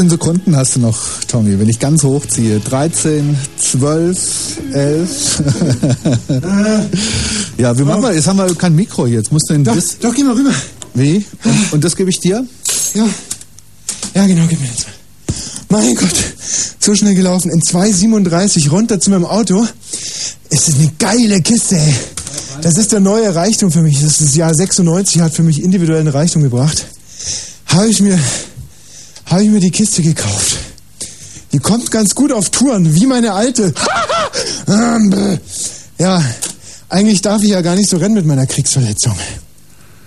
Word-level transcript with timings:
18 0.00 0.08
Sekunden 0.08 0.56
hast 0.56 0.76
du 0.76 0.80
noch, 0.80 0.96
Tommy, 1.28 1.58
wenn 1.58 1.68
ich 1.68 1.78
ganz 1.78 2.02
hochziehe. 2.04 2.58
13, 2.58 3.36
12, 3.58 4.58
11. 4.72 5.42
ja, 7.58 7.78
wie 7.78 7.82
machen 7.82 8.02
wir? 8.02 8.14
Jetzt 8.14 8.26
haben 8.26 8.38
wir 8.38 8.54
kein 8.54 8.74
Mikro 8.74 9.06
hier. 9.06 9.18
Jetzt 9.18 9.30
musst 9.30 9.50
du 9.50 9.54
in 9.54 9.62
Doch, 9.62 9.74
das. 9.74 9.98
doch, 9.98 10.14
geh 10.14 10.24
mal 10.24 10.34
rüber. 10.34 10.54
Wie? 10.94 11.22
Und, 11.44 11.72
und 11.74 11.84
das 11.84 11.96
gebe 11.96 12.08
ich 12.08 12.18
dir? 12.18 12.46
Ja. 12.94 13.06
Ja, 14.14 14.26
genau, 14.26 14.46
gib 14.48 14.58
mir 14.62 14.68
das. 14.74 14.86
Mein 15.68 15.94
Gott, 15.94 16.14
so 16.78 16.94
schnell 16.94 17.14
gelaufen. 17.14 17.50
In 17.50 17.60
2,37 17.60 18.70
runter 18.70 18.98
zu 19.00 19.10
meinem 19.10 19.26
Auto. 19.26 19.66
Es 20.48 20.68
ist 20.68 20.78
eine 20.78 20.90
geile 20.98 21.42
Kiste, 21.42 21.76
ey. 21.76 21.94
Das 22.62 22.78
ist 22.78 22.92
der 22.92 23.00
neue 23.00 23.34
Reichtum 23.34 23.70
für 23.70 23.82
mich. 23.82 24.00
Das 24.00 24.12
ist 24.12 24.22
das 24.22 24.34
Jahr 24.34 24.54
96 24.54 25.20
hat 25.20 25.34
für 25.34 25.42
mich 25.42 25.62
individuellen 25.62 26.08
Reichtum 26.08 26.42
gebracht. 26.42 26.86
Habe 27.66 27.88
ich 27.88 28.00
mir, 28.00 28.18
habe 29.30 29.44
ich 29.44 29.50
mir 29.50 29.60
die 29.60 29.70
Kiste 29.70 30.02
gekauft. 30.02 30.58
Die 31.52 31.58
kommt 31.58 31.90
ganz 31.90 32.14
gut 32.14 32.32
auf 32.32 32.50
Touren, 32.50 32.94
wie 32.94 33.06
meine 33.06 33.32
alte. 33.32 33.72
ja, 35.98 36.22
eigentlich 36.88 37.22
darf 37.22 37.42
ich 37.42 37.50
ja 37.50 37.60
gar 37.60 37.76
nicht 37.76 37.88
so 37.88 37.96
rennen 37.96 38.14
mit 38.14 38.26
meiner 38.26 38.46
Kriegsverletzung. 38.46 39.14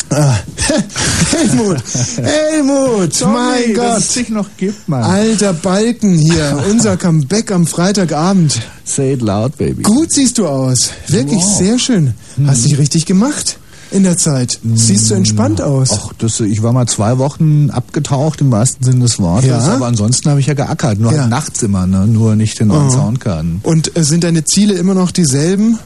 Ah. 0.09 0.35
Helmut, 1.31 1.81
Helmut, 2.17 3.21
mein 3.25 3.73
dass 3.73 3.93
Gott. 3.93 3.97
es 3.99 4.13
dich 4.13 4.29
noch 4.29 4.47
gibt, 4.57 4.87
Mann. 4.87 5.01
Alter 5.03 5.53
Balken 5.53 6.17
hier, 6.17 6.63
unser 6.69 6.97
Comeback 6.97 7.51
am 7.51 7.65
Freitagabend. 7.65 8.61
Say 8.85 9.13
it 9.13 9.21
loud, 9.21 9.57
baby. 9.57 9.81
Gut 9.81 10.11
siehst 10.11 10.37
du 10.37 10.47
aus. 10.47 10.91
Wirklich 11.07 11.41
Wow. 11.41 11.57
sehr 11.57 11.79
schön. 11.79 12.13
Hast 12.45 12.65
dich 12.65 12.77
richtig 12.77 13.05
gemacht 13.05 13.57
in 13.93 14.03
der 14.03 14.17
Zeit. 14.17 14.59
Siehst 14.73 15.09
du 15.11 15.15
entspannt 15.15 15.61
aus. 15.61 15.89
Ach, 15.93 16.13
das, 16.17 16.39
ich 16.39 16.61
war 16.63 16.73
mal 16.73 16.87
zwei 16.87 17.17
Wochen 17.17 17.69
abgetaucht 17.69 18.41
im 18.41 18.51
wahrsten 18.51 18.83
Sinne 18.83 19.01
des 19.01 19.19
Wortes, 19.19 19.49
Ja? 19.49 19.59
aber 19.75 19.85
ansonsten 19.87 20.29
habe 20.29 20.39
ich 20.39 20.47
ja 20.47 20.53
geackert, 20.53 20.99
nur 20.99 21.11
Ja. 21.13 21.21
halt 21.21 21.29
nachts 21.29 21.61
immer, 21.63 21.85
ne? 21.87 22.07
nur 22.07 22.35
nicht 22.35 22.59
den 22.59 22.67
neuen 22.69 22.87
Oh. 22.87 22.91
Soundkarten. 22.91 23.59
Und 23.63 23.95
äh, 23.95 24.03
sind 24.03 24.23
deine 24.23 24.43
Ziele 24.43 24.73
immer 24.73 24.93
noch 24.95 25.11
dieselben? 25.11 25.77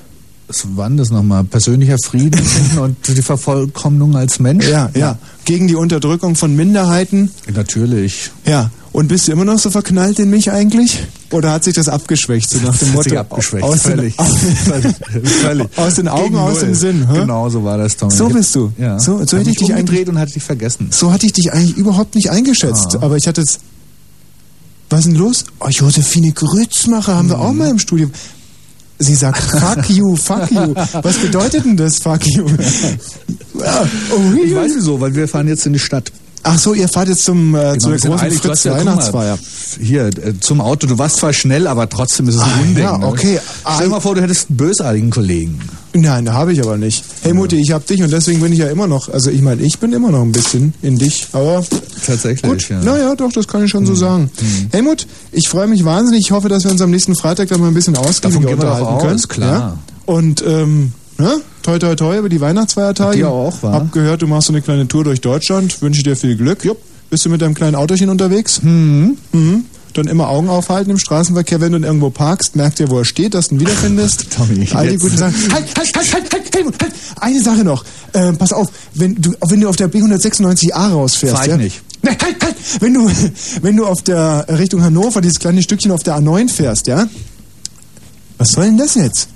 Was 0.48 0.66
waren 0.78 0.96
das 0.96 1.10
nochmal? 1.12 1.44
Persönlicher 1.44 1.98
Frieden 2.02 2.40
und 2.82 2.96
die 3.08 3.22
Vervollkommnung 3.22 4.16
als 4.16 4.40
Mensch? 4.40 4.66
Ja, 4.66 4.90
ja. 4.96 5.18
Gegen 5.44 5.68
die 5.68 5.76
Unterdrückung 5.76 6.36
von 6.36 6.56
Minderheiten? 6.56 7.32
Natürlich. 7.54 8.32
Ja. 8.46 8.72
Und 8.94 9.08
bist 9.10 9.28
du 9.28 9.32
immer 9.32 9.46
noch 9.46 9.60
so 9.60 9.70
verknallt 9.70 10.18
in 10.20 10.30
mich 10.30 10.52
eigentlich? 10.52 11.04
Oder 11.32 11.52
hat 11.52 11.64
sich 11.64 11.76
das 11.76 11.88
abgeschwächt, 11.90 12.50
so 12.50 12.58
nach 12.60 12.76
dem 12.78 12.94
Motto? 12.94 13.16
abgeschwächt, 13.18 13.64
aus 13.64 13.84
den, 13.84 13.92
völlig. 13.92 14.20
aus, 14.20 14.28
völlig. 15.42 15.68
aus 15.78 15.96
den 15.96 16.08
Augen, 16.08 16.24
Gegen 16.26 16.38
aus 16.38 16.54
Null. 16.56 16.66
dem 16.66 16.76
Sinn. 16.76 17.08
Hä? 17.12 17.20
Genau 17.20 17.50
so 17.50 17.64
war 17.64 17.78
das, 17.78 17.96
Tommy. 17.98 18.14
So 18.14 18.30
bist 18.30 18.56
du. 18.56 18.72
Ja. 18.78 18.98
So- 18.98 19.24
so 19.26 19.38
hätte 19.38 19.50
ich 19.52 19.58
dich 19.58 19.70
umgedreht 19.70 20.10
und 20.10 20.18
hatte 20.18 20.34
dich 20.34 20.44
vergessen. 20.44 20.88
So 20.92 21.12
hatte 21.12 21.26
ich 21.26 21.34
dich 21.34 21.52
eigentlich 21.54 21.78
überhaupt 21.78 22.16
nicht 22.16 22.30
eingeschätzt. 22.32 22.96
Ah. 22.96 23.04
Aber 23.04 23.18
ich 23.18 23.28
hatte 23.28 23.42
es. 23.42 23.60
Was 24.90 25.00
ist 25.02 25.08
denn 25.08 25.16
los? 25.16 25.44
Oh, 25.60 25.68
Josephine 25.68 26.32
Grützmacher 26.32 27.14
haben 27.16 27.30
wir 27.30 27.40
auch 27.40 27.52
Mhm. 27.52 27.58
mal 27.58 27.70
im 27.70 27.80
Studium. 27.80 28.12
Sie 29.00 29.14
sagt, 29.16 29.38
fuck 29.44 29.90
you, 29.90 30.16
fuck 30.16 30.50
you. 30.50 30.74
Was 31.04 31.18
bedeutet 31.18 31.66
denn 31.66 31.78
das, 31.78 31.98
fuck 32.00 32.26
you? 32.26 32.46
Oh, 33.60 34.38
Ich 34.44 34.56
weiß 34.56 34.72
wieso, 34.76 35.00
weil 35.02 35.14
wir 35.16 35.28
fahren 35.28 35.48
jetzt 35.48 35.66
in 35.66 35.74
die 35.74 35.80
Stadt. 35.80 36.12
Ach 36.44 36.58
so, 36.58 36.74
ihr 36.74 36.88
fahrt 36.88 37.10
jetzt 37.10 37.26
zum, 37.26 37.54
äh, 37.56 37.60
Genau, 37.60 37.74
zu 37.78 37.90
der 37.90 37.98
großen 38.00 38.20
eilig. 38.20 38.40
Fritz 38.40 38.64
ja, 38.64 38.72
guck 38.76 38.86
mal, 38.86 38.92
Weihnachtsfeier. 38.92 39.38
Hier, 39.82 40.06
äh, 40.08 40.34
zum 40.40 40.62
Auto. 40.62 40.88
Du 40.88 40.98
warst 40.98 41.18
zwar 41.18 41.34
schnell, 41.34 41.68
aber 41.68 41.90
trotzdem 41.90 42.30
ist 42.30 42.36
es 42.36 42.42
ein 42.42 42.50
Ah, 42.50 42.62
Unding. 42.62 42.84
ja, 42.84 42.98
ne? 42.98 43.08
okay. 43.08 43.40
Stell 43.76 43.86
dir 43.88 43.92
mal 43.92 44.00
vor, 44.00 44.16
du 44.16 44.22
hättest 44.22 44.50
einen 44.50 44.58
bösartigen 44.58 45.10
Kollegen. 45.10 45.60
Nein, 45.94 46.26
da 46.26 46.34
habe 46.34 46.54
ich 46.54 46.62
aber 46.62 46.78
nicht. 46.78 47.04
Hey 47.24 47.34
Mutti, 47.34 47.56
ich 47.58 47.72
hab 47.72 47.86
dich 47.88 48.02
und 48.04 48.12
deswegen 48.12 48.40
bin 48.40 48.54
ich 48.54 48.60
ja 48.60 48.68
immer 48.70 48.88
noch, 48.88 49.10
also 49.10 49.32
ich 49.32 49.42
meine, 49.42 49.62
ich 49.64 49.80
bin 49.80 49.92
immer 49.94 50.12
noch 50.12 50.22
ein 50.22 50.32
bisschen 50.32 50.74
in 50.84 50.98
dich, 50.98 51.28
aber 51.34 51.66
Tatsächlich, 52.06 52.44
gut, 52.52 52.70
ja. 52.70 52.82
naja, 52.84 53.16
doch, 53.16 53.32
das 53.32 53.48
kann 53.48 53.64
ich 53.66 53.72
schon 53.72 53.86
so 53.86 53.96
sagen. 53.96 54.30
Helmut, 54.72 55.08
ich 55.32 55.50
freue 55.50 55.66
mich 55.68 55.84
wahnsinnig, 55.86 56.22
ich 56.22 56.32
hoffe, 56.32 56.50
dass 56.50 56.64
wir 56.66 56.72
uns 56.72 56.82
am 56.82 56.92
nächsten 56.92 57.16
Freitag 57.16 57.50
dann 57.50 57.60
mal 57.62 57.70
ein 57.70 57.74
bisschen 57.74 57.98
ausgiebiger 57.98 58.52
unterhalten 58.52 58.86
aus, 58.86 59.02
können. 59.02 59.22
klar. 59.28 59.60
Ja? 59.60 59.78
Und, 60.06 60.44
ähm, 60.46 60.92
ne? 61.18 61.42
Toi, 61.64 61.80
toi, 61.80 61.96
toi 61.96 62.18
über 62.18 62.30
die 62.30 62.42
Weihnachtsfeiertage. 62.42 63.18
Dir 63.18 63.30
auch, 63.30 63.62
wa? 63.62 63.74
Hab 63.74 63.92
gehört, 63.92 64.22
du 64.22 64.28
machst 64.28 64.48
so 64.48 64.54
eine 64.54 64.62
kleine 64.62 64.88
Tour 64.88 65.04
durch 65.04 65.22
Deutschland, 65.22 65.82
wünsche 65.82 66.04
dir 66.04 66.16
viel 66.16 66.36
Glück. 66.36 66.64
Jupp. 66.64 66.78
Bist 67.10 67.26
du 67.26 67.30
mit 67.30 67.42
deinem 67.42 67.54
kleinen 67.54 67.76
Autochen 67.76 68.10
unterwegs? 68.10 68.62
Mhm. 68.62 69.18
mhm. 69.32 69.66
Dann 69.94 70.08
immer 70.08 70.30
Augen 70.30 70.48
aufhalten 70.48 70.92
im 70.92 71.00
Straßenverkehr, 71.00 71.60
wenn 71.60 71.72
du 71.72 71.80
irgendwo 71.80 72.12
parkst, 72.12 72.56
merkt 72.56 72.80
ihr, 72.80 72.90
wo 72.92 73.00
er 73.00 73.06
steht, 73.06 73.34
dass 73.34 73.48
du 73.48 73.56
ihn 73.56 73.62
wiederfindest. 73.62 74.28
Tommy, 74.38 74.68
All 74.72 74.88
die 74.90 74.98
guten 74.98 75.18
Sachen. 75.18 75.34
Halt, 75.52 75.66
halt, 75.76 75.98
halt, 75.98 76.14
halt, 76.14 76.34
halt, 76.34 76.56
Helmut, 76.56 76.76
halt. 76.80 76.94
Eine 77.20 77.42
Sache 77.42 77.64
noch. 77.64 77.84
Ähm, 78.14 78.38
pass 78.38 78.54
auf, 78.54 78.68
wenn 78.94 79.16
du, 79.16 79.34
wenn 79.50 79.60
du 79.60 79.68
auf 79.68 79.76
der 79.76 79.90
B196a 79.90 80.92
rausfährst. 80.92 81.36
Fahr 81.38 81.48
ja? 81.48 81.58
nicht. 81.58 81.82
Nein, 82.04 82.16
halt, 82.24 82.44
halt. 82.44 82.56
Wenn 82.80 82.94
du, 82.94 83.10
wenn 83.62 83.76
du 83.76 83.88
auf 83.88 84.04
der 84.04 84.46
Richtung 84.50 84.84
Hannover 84.84 85.22
dieses 85.22 85.40
kleine 85.40 85.64
Stückchen 85.64 85.92
auf 85.92 86.04
der 86.04 86.18
A9 86.18 86.50
fährst, 86.50 86.86
ja? 86.86 87.08
Was 88.38 88.50
soll 88.50 88.66
denn 88.66 88.78
das 88.78 88.94
jetzt? 88.94 89.30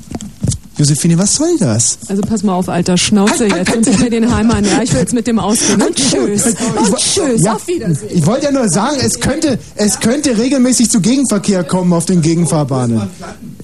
Josephine, 0.82 1.16
was 1.20 1.36
soll 1.36 1.58
das? 1.60 2.00
Also 2.08 2.24
pass 2.24 2.42
mal 2.42 2.54
auf, 2.56 2.68
alter 2.68 2.98
Schnauze 2.98 3.44
Halt, 3.44 3.54
halt, 3.54 3.68
jetzt 3.68 3.78
und 3.78 3.86
halt. 3.86 3.98
gib 3.98 4.00
mir 4.00 4.10
den 4.10 4.34
Heim 4.36 4.50
an. 4.50 4.66
Ja, 4.66 4.82
ich 4.82 4.92
will 4.94 5.02
jetzt 5.02 5.14
mit 5.14 5.28
dem 5.28 5.38
ausgehen. 5.38 5.80
Und 5.80 5.96
tschüss. 5.96 6.48
Ich 6.48 6.60
Und 6.60 6.92
wo- 6.92 6.96
tschüss. 6.96 7.44
Ja, 7.44 7.54
Auf 7.54 7.68
Wiedersehen. 7.68 8.10
Ich 8.18 8.26
wollte 8.26 8.46
ja 8.46 8.52
nur 8.52 8.68
sagen, 8.68 8.98
es 9.00 9.20
könnte, 9.20 9.60
es 9.76 10.00
könnte 10.00 10.36
regelmäßig 10.36 10.90
zu 10.90 11.00
Gegenverkehr 11.00 11.64
kommen 11.64 11.94
auf 11.94 12.06
den 12.06 12.24
Gegenfahrbahnen. 12.24 13.00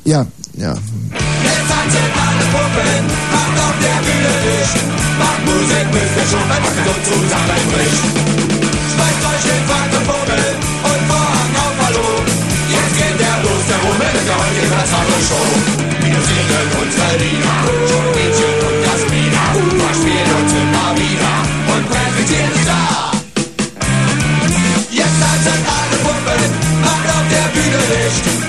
Ja, 0.05 0.27
ja. 0.57 0.73
Jetzt 0.73 0.77
tanzen 0.77 2.05
alle 2.21 2.45
Puppen, 2.53 3.01
macht 3.33 3.57
auf 3.65 3.77
der 3.81 3.97
Bühne 4.05 4.33
Licht. 4.45 4.77
Macht 5.17 5.41
Musik, 5.49 5.87
bis 5.89 6.09
der 6.13 6.25
Schuppen 6.29 6.63
so 6.85 6.93
zusammenbricht. 7.09 7.97
Schmeißt 8.93 9.23
euch 9.25 9.43
den 9.49 9.63
Wackelpummel 9.73 10.45
und 10.85 11.01
Vorhang 11.09 11.51
auf 11.65 11.75
Hallo. 11.81 12.05
Jetzt 12.69 12.93
geht 12.95 13.17
der 13.19 13.35
los, 13.41 13.63
der 13.65 13.79
Rummel 13.81 14.13
der 14.21 14.37
heutige 14.37 15.76
singen 16.27 16.67
unsere 16.81 17.13
Lieder, 17.21 17.59
Mädchen 18.15 18.55
und 18.67 18.77
Jasmina. 18.85 19.43
Verspielen 19.83 20.31
uns 20.39 20.53
immer 20.61 20.89
wieder 21.01 21.35
und 21.73 21.83
präsentieren 21.89 22.51
die 22.57 22.65
da. 22.71 22.83
Jetzt 24.99 25.17
tanzen 25.21 25.61
alle 25.77 25.97
Puppen, 26.03 26.41
macht 26.83 27.07
auf 27.15 27.25
der 27.31 27.47
Bühne 27.53 27.81
Licht. 27.91 28.46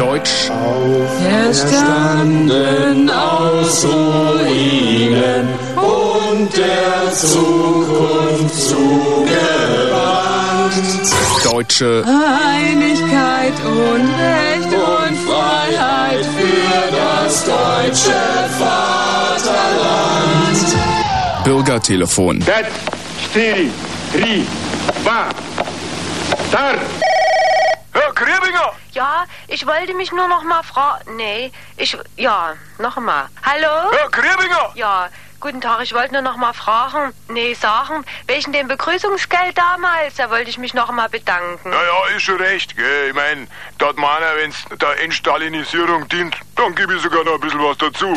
Deutsch. 0.00 0.50
Auferstanden 0.50 3.10
aus 3.10 3.84
Ruinen 3.84 5.48
und 5.76 6.56
der 6.56 7.12
Zukunft 7.12 8.54
zugewandt. 8.54 9.28
Deutsche 11.44 12.02
Einigkeit 12.06 13.52
und 13.66 14.08
Recht 14.18 14.72
und 14.72 15.18
Freiheit 15.28 16.24
für 16.24 16.90
das 16.96 17.44
deutsche 17.44 18.16
Vaterland. 18.58 19.44
Bürgertelefon. 21.44 22.40
Set, 22.40 22.68
stiri, 23.28 23.70
tri, 24.14 24.46
va. 25.04 25.28
Herr 28.20 28.26
Krebinger! 28.26 28.72
Ja, 28.92 29.24
ich 29.48 29.66
wollte 29.66 29.94
mich 29.94 30.12
nur 30.12 30.28
noch 30.28 30.42
mal 30.42 30.62
fragen. 30.62 31.16
Nee, 31.16 31.50
ich. 31.78 31.96
Ja, 32.16 32.54
noch 32.78 32.96
mal. 32.98 33.28
Hallo? 33.42 33.90
Herr 33.92 34.10
Krebinger! 34.10 34.72
Ja, 34.74 35.08
guten 35.40 35.62
Tag, 35.62 35.80
ich 35.82 35.94
wollte 35.94 36.12
nur 36.12 36.20
noch 36.20 36.36
mal 36.36 36.52
fragen. 36.52 37.14
Nee, 37.28 37.54
sagen, 37.54 38.04
wegen 38.26 38.52
dem 38.52 38.68
Begrüßungsgeld 38.68 39.56
damals, 39.56 40.16
da 40.16 40.28
wollte 40.28 40.50
ich 40.50 40.58
mich 40.58 40.74
noch 40.74 40.92
mal 40.92 41.08
bedanken. 41.08 41.72
Ja, 41.72 41.82
ja, 41.82 42.14
ist 42.14 42.22
schon 42.22 42.36
recht, 42.36 42.76
gell. 42.76 43.08
Ich 43.08 43.14
mein, 43.14 43.48
dat 43.78 43.96
meiner, 43.96 44.36
wenn's 44.36 44.66
der 44.78 45.02
Entstalinisierung 45.02 46.06
dient, 46.08 46.36
dann 46.56 46.74
gebe 46.74 46.94
ich 46.94 47.02
sogar 47.02 47.24
noch 47.24 47.34
ein 47.34 47.40
bisschen 47.40 47.62
was 47.62 47.78
dazu. 47.78 48.12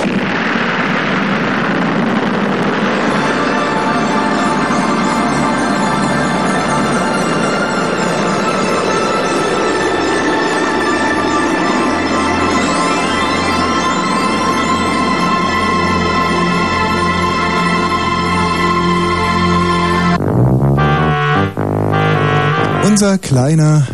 Unser 22.93 23.17
kleiner, 23.17 23.87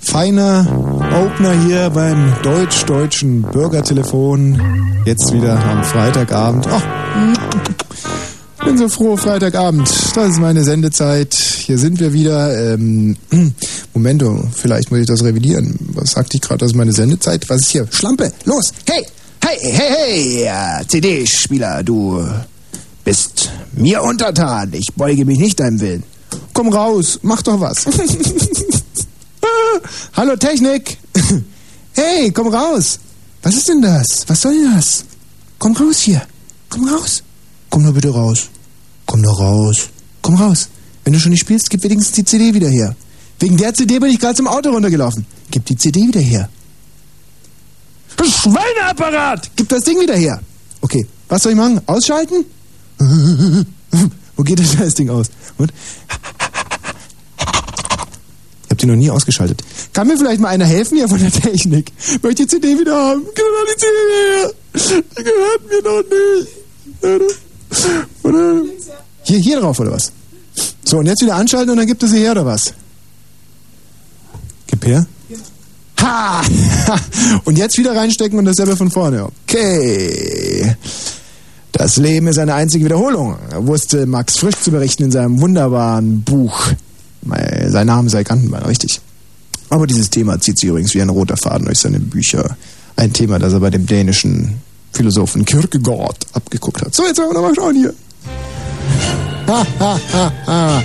feiner 0.00 0.66
Opener 1.14 1.62
hier 1.66 1.90
beim 1.90 2.32
deutsch-deutschen 2.42 3.42
Bürgertelefon. 3.42 5.02
Jetzt 5.04 5.30
wieder 5.30 5.62
am 5.62 5.84
Freitagabend. 5.84 6.66
Ich 8.58 8.64
bin 8.64 8.78
so 8.78 8.88
froh, 8.88 9.14
Freitagabend. 9.18 9.86
Das 10.14 10.30
ist 10.30 10.40
meine 10.40 10.64
Sendezeit. 10.64 11.34
Hier 11.34 11.76
sind 11.76 12.00
wir 12.00 12.14
wieder. 12.14 12.72
Ähm, 12.72 13.18
Momento, 13.92 14.48
vielleicht 14.54 14.90
muss 14.90 15.00
ich 15.00 15.06
das 15.06 15.22
revidieren. 15.22 15.78
Was 15.92 16.12
sagte 16.12 16.38
ich 16.38 16.40
gerade, 16.40 16.60
das 16.60 16.70
ist 16.70 16.76
meine 16.76 16.92
Sendezeit? 16.92 17.46
Was 17.50 17.60
ist 17.60 17.68
hier? 17.68 17.86
Schlampe, 17.90 18.32
los! 18.46 18.72
Hey! 18.86 19.04
Hey, 19.44 19.58
hey, 19.60 20.46
hey! 20.48 20.86
CD-Spieler, 20.88 21.82
du 21.82 22.26
bist 23.04 23.50
mir 23.72 24.02
untertan. 24.02 24.72
Ich 24.72 24.94
beuge 24.94 25.26
mich 25.26 25.40
nicht 25.40 25.60
deinem 25.60 25.78
Willen. 25.78 26.15
Komm 26.52 26.68
raus, 26.72 27.18
mach 27.22 27.42
doch 27.42 27.60
was. 27.60 27.86
Hallo 30.16 30.36
Technik! 30.36 30.98
Hey, 31.92 32.30
komm 32.30 32.48
raus! 32.48 32.98
Was 33.42 33.54
ist 33.54 33.68
denn 33.68 33.82
das? 33.82 34.24
Was 34.26 34.42
soll 34.42 34.54
das? 34.74 35.04
Komm 35.58 35.76
raus 35.76 36.00
hier! 36.00 36.22
Komm 36.68 36.88
raus! 36.88 37.22
Komm 37.70 37.84
doch 37.84 37.92
bitte 37.92 38.10
raus! 38.10 38.48
Komm 39.06 39.22
doch 39.22 39.38
raus! 39.38 39.88
Komm 40.22 40.34
raus! 40.34 40.68
Wenn 41.04 41.12
du 41.12 41.20
schon 41.20 41.30
nicht 41.30 41.40
spielst, 41.40 41.70
gib 41.70 41.82
wenigstens 41.82 42.16
die 42.16 42.24
CD 42.24 42.52
wieder 42.54 42.68
her. 42.68 42.96
Wegen 43.38 43.56
der 43.56 43.72
CD 43.74 43.98
bin 43.98 44.10
ich 44.10 44.18
gerade 44.18 44.34
zum 44.34 44.48
Auto 44.48 44.70
runtergelaufen. 44.70 45.26
Gib 45.50 45.64
die 45.66 45.76
CD 45.76 46.00
wieder 46.08 46.20
her. 46.20 46.48
Schweineapparat! 48.18 49.50
Gib 49.56 49.68
das 49.68 49.84
Ding 49.84 50.00
wieder 50.00 50.16
her! 50.16 50.40
Okay, 50.80 51.06
was 51.28 51.42
soll 51.42 51.52
ich 51.52 51.58
machen? 51.58 51.80
Ausschalten? 51.86 52.44
Wo 54.36 54.42
geht 54.42 54.58
das 54.60 54.72
scheiß 54.72 54.94
Ding 54.94 55.10
aus? 55.10 55.30
Und? 55.58 55.72
Ich 58.64 58.70
hab 58.70 58.78
die 58.78 58.86
noch 58.86 58.96
nie 58.96 59.10
ausgeschaltet. 59.10 59.62
Kann 59.92 60.06
mir 60.06 60.18
vielleicht 60.18 60.40
mal 60.40 60.48
einer 60.48 60.66
helfen 60.66 60.98
hier 60.98 61.08
von 61.08 61.18
der 61.18 61.30
Technik? 61.30 61.92
Ich 61.98 62.22
möchte 62.22 62.42
die 62.42 62.48
CD 62.48 62.78
wieder 62.78 62.94
haben. 62.94 63.22
Doch 63.24 63.32
die 63.34 63.76
CD 63.78 63.96
her! 64.20 64.52
Die 65.18 65.24
gehört 65.24 65.62
mir 65.68 65.82
doch 65.82 66.02
nicht. 66.02 67.36
Oder? 68.22 68.62
Hier, 69.22 69.38
hier 69.38 69.60
drauf, 69.60 69.80
oder 69.80 69.92
was? 69.92 70.12
So, 70.84 70.98
und 70.98 71.06
jetzt 71.06 71.22
wieder 71.22 71.34
anschalten 71.34 71.70
und 71.70 71.78
dann 71.78 71.86
gibt 71.86 72.02
es 72.02 72.10
sie 72.10 72.18
her, 72.18 72.32
oder 72.32 72.46
was? 72.46 72.74
Gib 74.66 74.84
her. 74.84 75.06
Ha! 76.00 76.42
Und 77.44 77.56
jetzt 77.56 77.78
wieder 77.78 77.96
reinstecken 77.96 78.38
und 78.38 78.44
dasselbe 78.44 78.76
von 78.76 78.90
vorne. 78.90 79.28
Okay. 79.44 80.76
Das 81.76 81.98
Leben 81.98 82.26
ist 82.26 82.38
eine 82.38 82.54
einzige 82.54 82.86
Wiederholung, 82.86 83.36
wusste 83.54 84.06
Max 84.06 84.38
Frisch 84.38 84.56
zu 84.56 84.70
berichten 84.70 85.04
in 85.04 85.10
seinem 85.10 85.40
wunderbaren 85.42 86.22
Buch. 86.22 86.68
Sein 87.66 87.86
Name 87.86 88.08
sei 88.08 88.24
Kantenmann, 88.24 88.62
richtig. 88.62 89.00
Aber 89.68 89.86
dieses 89.86 90.08
Thema 90.08 90.40
zieht 90.40 90.58
sich 90.58 90.70
übrigens 90.70 90.94
wie 90.94 91.02
ein 91.02 91.10
roter 91.10 91.36
Faden 91.36 91.66
durch 91.66 91.80
seine 91.80 92.00
Bücher. 92.00 92.56
Ein 92.96 93.12
Thema, 93.12 93.38
das 93.38 93.52
er 93.52 93.60
bei 93.60 93.68
dem 93.68 93.84
dänischen 93.84 94.54
Philosophen 94.92 95.44
Kierkegaard 95.44 96.16
abgeguckt 96.32 96.80
hat. 96.80 96.94
So, 96.94 97.04
jetzt 97.04 97.18
wollen 97.18 97.28
wir 97.28 97.34
noch 97.34 97.42
mal 97.42 97.54
schauen 97.54 97.74
hier. 97.74 97.92
Ha, 99.46 99.66
ha, 99.78 100.00
ha, 100.14 100.32
ha. 100.46 100.82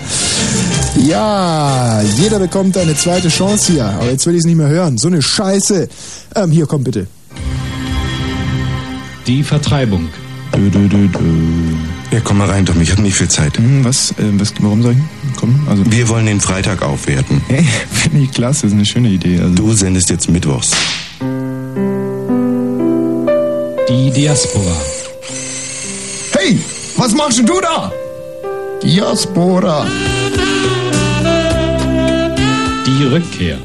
Ja, 0.97 2.01
jeder 2.17 2.39
bekommt 2.39 2.77
eine 2.77 2.97
zweite 2.97 3.29
Chance 3.29 3.71
hier. 3.71 3.85
Aber 3.85 4.11
jetzt 4.11 4.25
will 4.25 4.33
ich 4.33 4.39
es 4.39 4.45
nicht 4.45 4.57
mehr 4.57 4.67
hören. 4.67 4.97
So 4.97 5.07
eine 5.07 5.21
Scheiße. 5.21 5.87
Ähm, 6.35 6.51
hier, 6.51 6.65
komm 6.65 6.83
bitte. 6.83 7.07
Die 9.25 9.41
Vertreibung. 9.43 10.09
Dö, 10.53 10.69
dö, 10.69 10.87
dö, 10.87 11.07
dö. 11.07 11.19
Ja, 12.11 12.19
komm 12.23 12.37
mal 12.39 12.49
rein, 12.49 12.65
Tom. 12.65 12.79
Ich 12.81 12.91
habe 12.91 13.01
nicht 13.01 13.15
viel 13.15 13.29
Zeit. 13.29 13.57
Hm, 13.57 13.83
was, 13.85 14.11
äh, 14.11 14.15
was, 14.37 14.53
warum 14.59 14.81
soll 14.83 14.93
ich 14.93 15.35
kommen? 15.37 15.65
Also, 15.69 15.83
Wir 15.89 16.07
wollen 16.09 16.25
den 16.25 16.41
Freitag 16.41 16.81
aufwerten. 16.81 17.41
hey, 17.47 17.65
finde 17.91 18.19
ich 18.19 18.31
klasse, 18.31 18.67
ist 18.67 18.73
eine 18.73 18.85
schöne 18.85 19.09
Idee. 19.09 19.39
Also, 19.39 19.53
Du 19.55 19.73
sendest 19.73 20.09
jetzt 20.09 20.29
mittwochs. 20.29 20.71
Die 23.89 24.11
Diaspora. 24.11 24.75
hey, 26.37 26.59
was 26.97 27.13
machst 27.13 27.39
denn 27.39 27.45
du 27.45 27.59
da? 27.61 27.91
Diaspora. 28.83 29.85
Die 32.87 33.03
Rückkehr. 33.05 33.57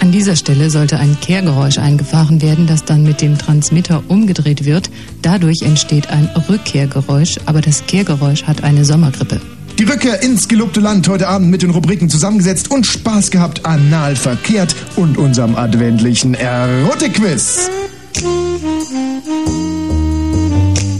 An 0.00 0.12
dieser 0.12 0.34
Stelle 0.34 0.70
sollte 0.70 0.98
ein 0.98 1.18
Kehrgeräusch 1.20 1.78
eingefahren 1.78 2.40
werden, 2.40 2.66
das 2.66 2.84
dann 2.84 3.02
mit 3.02 3.20
dem 3.20 3.36
Transmitter 3.36 4.02
umgedreht 4.08 4.64
wird. 4.64 4.90
Dadurch 5.20 5.60
entsteht 5.60 6.08
ein 6.08 6.28
Rückkehrgeräusch, 6.48 7.36
aber 7.44 7.60
das 7.60 7.84
Kehrgeräusch 7.86 8.44
hat 8.44 8.64
eine 8.64 8.86
Sommergrippe. 8.86 9.40
Die 9.78 9.84
Rückkehr 9.84 10.22
ins 10.22 10.48
gelobte 10.48 10.80
Land 10.80 11.06
heute 11.08 11.28
Abend 11.28 11.50
mit 11.50 11.62
den 11.62 11.70
Rubriken 11.70 12.08
zusammengesetzt 12.08 12.70
und 12.70 12.86
Spaß 12.86 13.30
gehabt, 13.30 13.66
anal 13.66 14.16
verkehrt 14.16 14.74
und 14.96 15.18
unserem 15.18 15.54
adventlichen 15.54 16.34
Erotikquiz. 16.34 17.70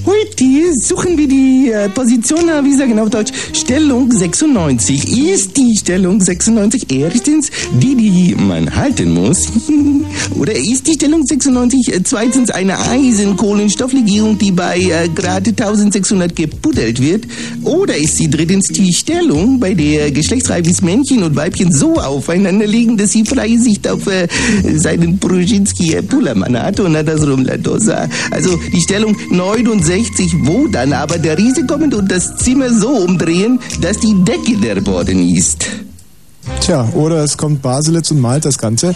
Heute 0.07 0.45
suchen 0.75 1.17
wir 1.17 1.29
die 1.29 1.71
äh, 1.71 1.89
Position, 1.89 2.41
na, 2.47 2.65
wie 2.65 2.75
sagen 2.75 2.99
auf 2.99 3.11
Deutsch, 3.11 3.33
Stellung 3.53 4.11
96. 4.11 5.19
Ist 5.19 5.57
die 5.57 5.77
Stellung 5.77 6.21
96 6.21 6.87
erstens 6.91 7.51
die, 7.81 7.95
die 7.95 8.35
man 8.35 8.75
halten 8.75 9.13
muss? 9.13 9.49
Oder 10.39 10.55
ist 10.55 10.87
die 10.87 10.95
Stellung 10.95 11.27
96 11.27 11.93
äh, 11.93 12.03
zweitens 12.03 12.51
eine 12.51 12.79
Eisenkohlenstofflegierung, 12.79 14.39
die 14.39 14.53
bei 14.53 14.79
äh, 14.79 15.09
Grad 15.15 15.47
1600 15.49 16.35
gepuddelt 16.35 17.01
wird? 17.01 17.27
Oder 17.63 17.97
ist 17.97 18.17
sie 18.17 18.29
drittens 18.29 18.67
die 18.69 18.93
Stellung, 18.93 19.61
bei 19.61 19.75
der 19.75 20.11
geschlechtsreifes 20.11 20.83
Männchen 20.83 21.23
und 21.23 21.37
Weibchen 21.37 21.73
so 21.73 21.95
aufeinander 21.95 22.67
liegen, 22.67 22.97
dass 22.97 23.13
sie 23.13 23.25
freie 23.25 23.59
Sicht 23.59 23.89
auf 23.89 24.07
äh, 24.07 24.29
seinen 24.77 25.19
Brzezinski 25.19 25.95
äh, 25.95 26.03
Pullermann 26.03 26.61
hat 26.61 26.81
und 26.81 26.97
andersrum 26.97 27.45
La 27.45 27.57
Dosa? 27.57 28.09
Also 28.31 28.59
die 28.73 28.81
Stellung 28.81 29.17
69, 29.31 30.40
wo 30.43 30.67
dann 30.67 30.93
aber 30.93 31.19
der 31.19 31.39
Riese 31.39 31.65
kommt 31.67 31.95
und 31.95 32.11
das 32.11 32.37
Zimmer 32.37 32.73
so 32.73 32.91
umdrehen, 32.91 33.61
dass 33.81 33.99
die 33.99 34.15
Decke 34.25 34.57
der 34.57 34.81
Boden 34.81 35.37
ist. 35.37 35.67
Tja, 36.61 36.89
oder 36.95 37.23
es 37.23 37.37
kommt 37.37 37.61
Baselitz 37.63 38.11
und 38.11 38.21
malt 38.21 38.45
das 38.45 38.59
Ganze. 38.59 38.93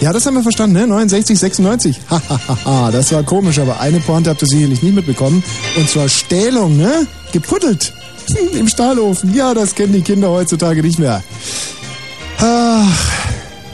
Ja, 0.00 0.12
das 0.12 0.24
haben 0.26 0.34
wir 0.34 0.42
verstanden, 0.42 0.76
ne? 0.76 0.86
69, 0.86 1.38
96. 1.38 1.98
Hahaha, 2.10 2.90
das 2.90 3.12
war 3.12 3.22
komisch, 3.22 3.58
aber 3.58 3.80
eine 3.80 4.00
Pointe 4.00 4.28
habt 4.30 4.42
ihr 4.42 4.48
sicherlich 4.48 4.82
nicht 4.82 4.94
mitbekommen. 4.94 5.42
Und 5.76 5.88
zwar 5.88 6.08
Stählung, 6.08 6.76
ne? 6.76 7.06
Gepuddelt. 7.32 7.94
Hm, 8.28 8.58
Im 8.58 8.68
Stahlofen. 8.68 9.34
Ja, 9.34 9.54
das 9.54 9.74
kennen 9.74 9.94
die 9.94 10.02
Kinder 10.02 10.28
heutzutage 10.30 10.82
nicht 10.82 10.98
mehr. 10.98 11.22
Ach, 12.38 13.10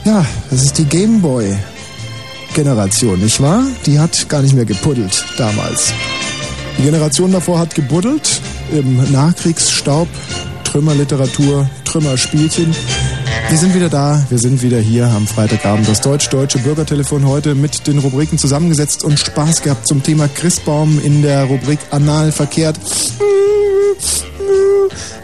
ja, 0.05 0.25
das 0.49 0.63
ist 0.63 0.77
die 0.77 0.85
Gameboy-Generation, 0.85 3.19
nicht 3.19 3.41
wahr? 3.41 3.65
Die 3.85 3.99
hat 3.99 4.29
gar 4.29 4.41
nicht 4.41 4.55
mehr 4.55 4.63
gepuddelt 4.65 5.25
damals. 5.37 5.91
Die 6.77 6.83
Generation 6.83 7.31
davor 7.31 7.59
hat 7.59 7.75
gebuddelt 7.75 8.41
im 8.71 9.11
Nachkriegsstaub, 9.11 10.07
Trümmerliteratur, 10.63 11.69
Trümmerspielchen. 11.85 12.75
Wir 13.49 13.57
sind 13.57 13.75
wieder 13.75 13.89
da, 13.89 14.25
wir 14.29 14.39
sind 14.39 14.63
wieder 14.63 14.79
hier 14.79 15.07
am 15.07 15.27
Freitagabend. 15.27 15.87
Das 15.87 16.01
deutsch-deutsche 16.01 16.59
Bürgertelefon 16.59 17.27
heute 17.27 17.53
mit 17.55 17.85
den 17.85 17.99
Rubriken 17.99 18.37
zusammengesetzt 18.37 19.03
und 19.03 19.19
Spaß 19.19 19.61
gehabt 19.61 19.87
zum 19.87 20.01
Thema 20.01 20.27
Christbaum 20.27 20.99
in 21.03 21.21
der 21.21 21.43
Rubrik 21.43 21.79
Anal 21.91 22.31
verkehrt. 22.31 22.79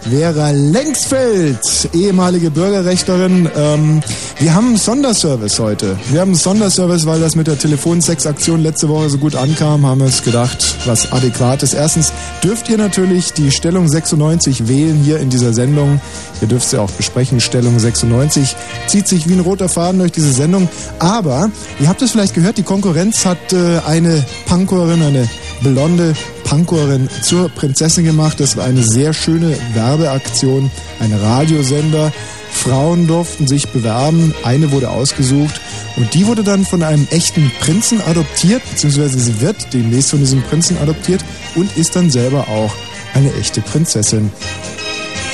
Vera 0.10 0.52
Lengsfeld, 0.52 1.90
ehemalige 1.94 2.50
Bürgerrechtlerin. 2.50 3.50
Ähm, 3.56 4.02
wir 4.40 4.56
haben 4.56 4.70
einen 4.70 4.78
Sonderservice 4.78 5.60
heute. 5.60 5.98
Wir 6.10 6.22
haben 6.22 6.30
einen 6.30 6.38
Sonderservice, 6.38 7.06
weil 7.06 7.20
das 7.20 7.36
mit 7.36 7.48
der 7.48 7.60
Telefonsexaktion 7.60 8.62
letzte 8.62 8.90
Woche 8.90 9.10
so 9.10 9.18
gut 9.18 9.36
ankam, 9.36 9.86
haben 9.86 10.00
wir 10.00 10.08
es 10.08 10.24
gedacht, 10.24 10.78
was 10.86 11.12
adäquat 11.12 11.62
ist. 11.64 11.74
Erstens 11.74 12.12
dürft 12.44 12.70
ihr 12.70 12.78
natürlich 12.78 13.34
die 13.34 13.52
Stellung 13.52 13.88
96 13.88 14.68
wählen 14.68 14.98
hier 15.04 15.20
in 15.20 15.30
dieser 15.30 15.54
Sendung. 15.54 16.02
Ihr 16.42 16.48
dürft 16.48 16.70
sie 16.70 16.80
auch 16.80 16.92
besprechen. 16.92 17.40
Stellung 17.40 17.78
96 17.78 18.56
zieht 18.88 19.08
sich 19.08 19.28
wie 19.28 19.34
ein 19.34 19.42
roter 19.42 19.70
Faden 19.70 20.00
durch 20.00 20.14
diese 20.14 20.32
Sendung. 20.32 20.70
Aber, 21.00 21.52
ihr 21.80 21.88
habt 21.88 22.02
es 22.02 22.12
vielleicht 22.12 22.34
gehört, 22.34 22.58
die 22.58 22.64
Konkurrenz 22.64 23.26
hat 23.26 23.54
äh, 23.54 23.80
eine 23.86 24.26
Punkerin, 24.48 25.04
eine 25.04 25.30
blonde 25.62 26.14
Punkerin 26.44 27.10
zur 27.22 27.50
Prinzessin 27.50 28.06
gemacht. 28.06 28.40
Das 28.40 28.58
war 28.58 28.66
eine 28.66 28.84
sehr 28.84 29.14
schöne 29.14 29.56
Werbeaktion, 29.74 30.72
ein 31.00 31.14
Radiosender. 31.14 32.12
Frauen 32.52 33.08
durften 33.08 33.48
sich 33.48 33.70
bewerben, 33.70 34.34
eine 34.44 34.72
wurde 34.72 34.90
ausgesucht 34.90 35.62
und 35.96 36.14
die 36.14 36.26
wurde 36.28 36.44
dann 36.44 36.66
von 36.66 36.84
einem 36.84 37.08
echten 37.12 37.52
Prinzen 37.62 38.02
adoptiert, 38.02 38.62
beziehungsweise 38.70 39.20
sie 39.20 39.40
wird 39.40 39.74
demnächst 39.74 40.10
von 40.10 40.20
diesem 40.20 40.42
Prinzen 40.42 40.78
adoptiert 40.80 41.24
und 41.56 41.76
ist 41.78 41.96
dann 41.96 42.10
selber 42.10 42.48
auch 42.50 42.74
eine 43.14 43.34
echte 43.36 43.62
Prinzessin. 43.62 44.32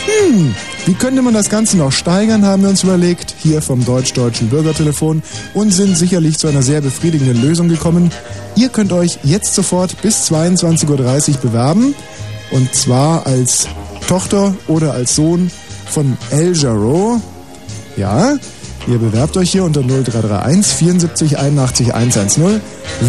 Hm, 0.05 0.53
wie 0.86 0.94
könnte 0.94 1.24
man 1.24 1.34
das 1.34 1.50
Ganze 1.50 1.77
noch 1.77 1.92
steigern, 1.92 2.46
haben 2.46 2.62
wir 2.62 2.70
uns 2.70 2.84
überlegt, 2.84 3.34
hier 3.39 3.62
vom 3.62 3.84
deutsch-deutschen 3.84 4.50
Bürgertelefon 4.50 5.24
und 5.56 5.72
sind 5.72 5.98
sicherlich 5.98 6.38
zu 6.38 6.48
einer 6.48 6.62
sehr 6.62 6.82
befriedigenden 6.82 7.42
Lösung 7.42 7.70
gekommen. 7.70 8.12
Ihr 8.56 8.70
könnt 8.70 8.94
euch 8.94 9.18
jetzt 9.24 9.56
sofort 9.56 10.00
bis 10.04 10.32
22.30 10.32 10.88
Uhr 11.30 11.38
bewerben 11.42 11.96
und 12.51 12.74
zwar 12.75 13.25
als 13.25 13.68
Tochter 14.08 14.54
oder 14.68 14.94
als 14.94 15.15
Sohn 15.15 15.50
von 15.88 16.18
El 16.30 16.56
Jarreau. 16.56 17.20
Ja, 17.98 18.36
ihr 18.88 18.98
bewerbt 18.98 19.38
euch 19.38 19.51
hier 19.51 19.63
unter 19.63 19.82
0331 19.82 20.74
74 20.74 21.38
81 21.38 21.94
110. 21.94 22.62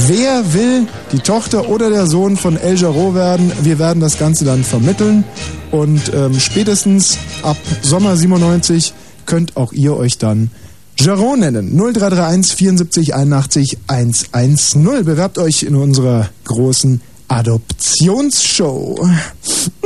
Wer 0.09 0.52
will 0.54 0.87
die 1.12 1.18
Tochter 1.18 1.68
oder 1.68 1.90
der 1.90 2.06
Sohn 2.06 2.37
von 2.37 2.56
El 2.56 2.76
Jarreau 2.76 3.14
werden? 3.14 3.52
Wir 3.62 3.78
werden 3.78 4.00
das 4.00 4.18
Ganze 4.18 4.45
dann 4.45 4.64
vermitteln 4.64 5.25
und 5.71 6.12
ähm, 6.14 6.38
spätestens 6.38 7.18
ab 7.42 7.56
Sommer 7.83 8.16
97 8.16 8.95
könnt 9.26 9.56
auch 9.56 9.73
ihr 9.73 9.97
euch 9.97 10.18
dann 10.18 10.50
Jaron 10.99 11.40
nennen. 11.40 11.76
0331 11.76 12.54
74 12.56 13.14
81 13.14 13.78
110. 13.87 15.04
Bewerbt 15.04 15.38
euch 15.38 15.62
in 15.62 15.75
unserer 15.76 16.28
großen 16.45 17.02
Adoptionsshow. 17.28 19.09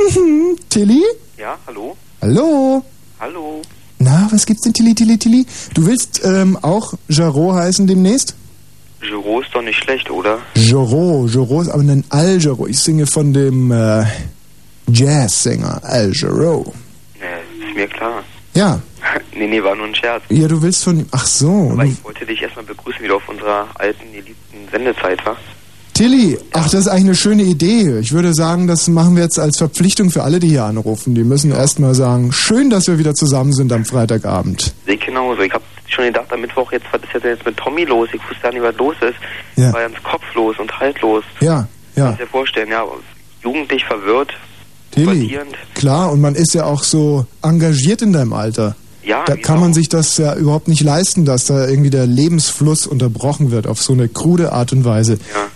Tilly? 0.69 1.03
Ja, 1.37 1.57
hallo? 1.67 1.97
Hallo? 2.21 2.83
Hallo? 3.19 3.61
Na, 4.03 4.27
was 4.31 4.45
gibt's 4.45 4.63
denn, 4.63 4.73
Tilly, 4.73 4.95
Tilly, 4.95 5.17
Tilly? 5.17 5.45
Du 5.73 5.85
willst 5.85 6.21
ähm, 6.23 6.57
auch 6.61 6.93
Jarot 7.07 7.55
heißen 7.55 7.85
demnächst? 7.87 8.35
Giro 9.01 9.41
ist 9.41 9.49
doch 9.53 9.61
nicht 9.61 9.83
schlecht, 9.83 10.09
oder? 10.09 10.39
Joro, 10.55 11.25
Joro 11.27 11.61
ist 11.61 11.69
aber 11.69 11.81
ein 11.83 12.03
Al 12.09 12.39
Jarreau. 12.39 12.67
Ich 12.67 12.79
singe 12.79 13.05
von 13.07 13.33
dem 13.33 13.71
äh, 13.71 14.03
Jazzsänger 14.87 15.81
Al 15.83 16.11
Jarreau. 16.13 16.73
Ne, 17.19 17.65
ist 17.67 17.75
mir 17.75 17.87
klar. 17.87 18.23
Ja, 18.53 18.79
nee, 19.35 19.47
nee, 19.47 19.63
war 19.63 19.75
nur 19.75 19.85
ein 19.87 19.95
Scherz. 19.95 20.23
ja, 20.29 20.47
du 20.47 20.61
willst 20.61 20.83
von 20.83 20.99
ihm. 20.99 21.07
Ach 21.11 21.25
so. 21.25 21.69
Aber 21.71 21.83
du- 21.83 21.89
ich 21.91 22.03
wollte 22.03 22.25
dich 22.25 22.41
erstmal 22.41 22.65
begrüßen, 22.65 23.01
wieder 23.01 23.15
auf 23.15 23.27
unserer 23.29 23.67
alten, 23.75 24.11
geliebten 24.11 24.67
Sendezeit, 24.71 25.25
wa? 25.25 25.35
Tilly, 25.93 26.37
ach, 26.53 26.63
das 26.69 26.81
ist 26.81 26.87
eigentlich 26.87 27.05
eine 27.05 27.15
schöne 27.15 27.43
Idee. 27.43 27.99
Ich 27.99 28.11
würde 28.13 28.33
sagen, 28.33 28.67
das 28.67 28.87
machen 28.87 29.15
wir 29.15 29.23
jetzt 29.23 29.37
als 29.37 29.57
Verpflichtung 29.57 30.09
für 30.09 30.23
alle, 30.23 30.39
die 30.39 30.47
hier 30.47 30.63
anrufen. 30.63 31.15
Die 31.15 31.23
müssen 31.23 31.51
erstmal 31.51 31.93
sagen, 31.95 32.31
schön, 32.31 32.69
dass 32.69 32.87
wir 32.87 32.97
wieder 32.97 33.13
zusammen 33.13 33.51
sind 33.53 33.71
am 33.73 33.85
Freitagabend. 33.85 34.73
Sehe 34.85 34.95
ich 34.95 35.05
genauso. 35.05 35.41
Ich 35.41 35.51
hab 35.53 35.61
schon 35.87 36.05
gedacht, 36.05 36.31
am 36.31 36.41
Mittwoch, 36.41 36.71
jetzt, 36.71 36.85
was 36.91 37.01
ist 37.03 37.23
denn 37.23 37.31
jetzt 37.31 37.45
mit 37.45 37.57
Tommy 37.57 37.83
los? 37.83 38.09
Ich 38.13 38.21
wusste 38.29 38.41
gar 38.41 38.53
nicht, 38.53 38.63
was 38.63 38.75
los 38.77 38.95
ist. 39.01 39.15
Ja. 39.57 39.73
War 39.73 39.81
ganz 39.81 39.95
kopflos 40.03 40.57
und 40.59 40.79
haltlos. 40.79 41.23
Ja, 41.41 41.67
ja. 41.95 42.05
Kannst 42.05 42.21
dir 42.21 42.27
vorstellen, 42.27 42.69
ja, 42.69 42.83
jugendlich 43.43 43.83
verwirrt, 43.85 44.31
Tilly, 44.91 45.39
klar, 45.73 46.11
und 46.11 46.19
man 46.19 46.35
ist 46.35 46.53
ja 46.53 46.65
auch 46.65 46.83
so 46.83 47.25
engagiert 47.41 48.01
in 48.01 48.11
deinem 48.11 48.33
Alter. 48.33 48.75
Ja, 49.03 49.23
Da 49.25 49.35
kann 49.35 49.59
man 49.59 49.73
sich 49.73 49.89
das 49.89 50.17
ja 50.17 50.35
überhaupt 50.35 50.67
nicht 50.67 50.81
leisten, 50.81 51.25
dass 51.25 51.45
da 51.45 51.67
irgendwie 51.67 51.89
der 51.89 52.05
Lebensfluss 52.05 52.85
unterbrochen 52.87 53.51
wird 53.51 53.67
auf 53.67 53.81
so 53.81 53.93
eine 53.93 54.07
krude 54.09 54.51
Art 54.51 54.73
und 54.73 54.85
Weise. 54.85 55.13
Ja. 55.13 55.47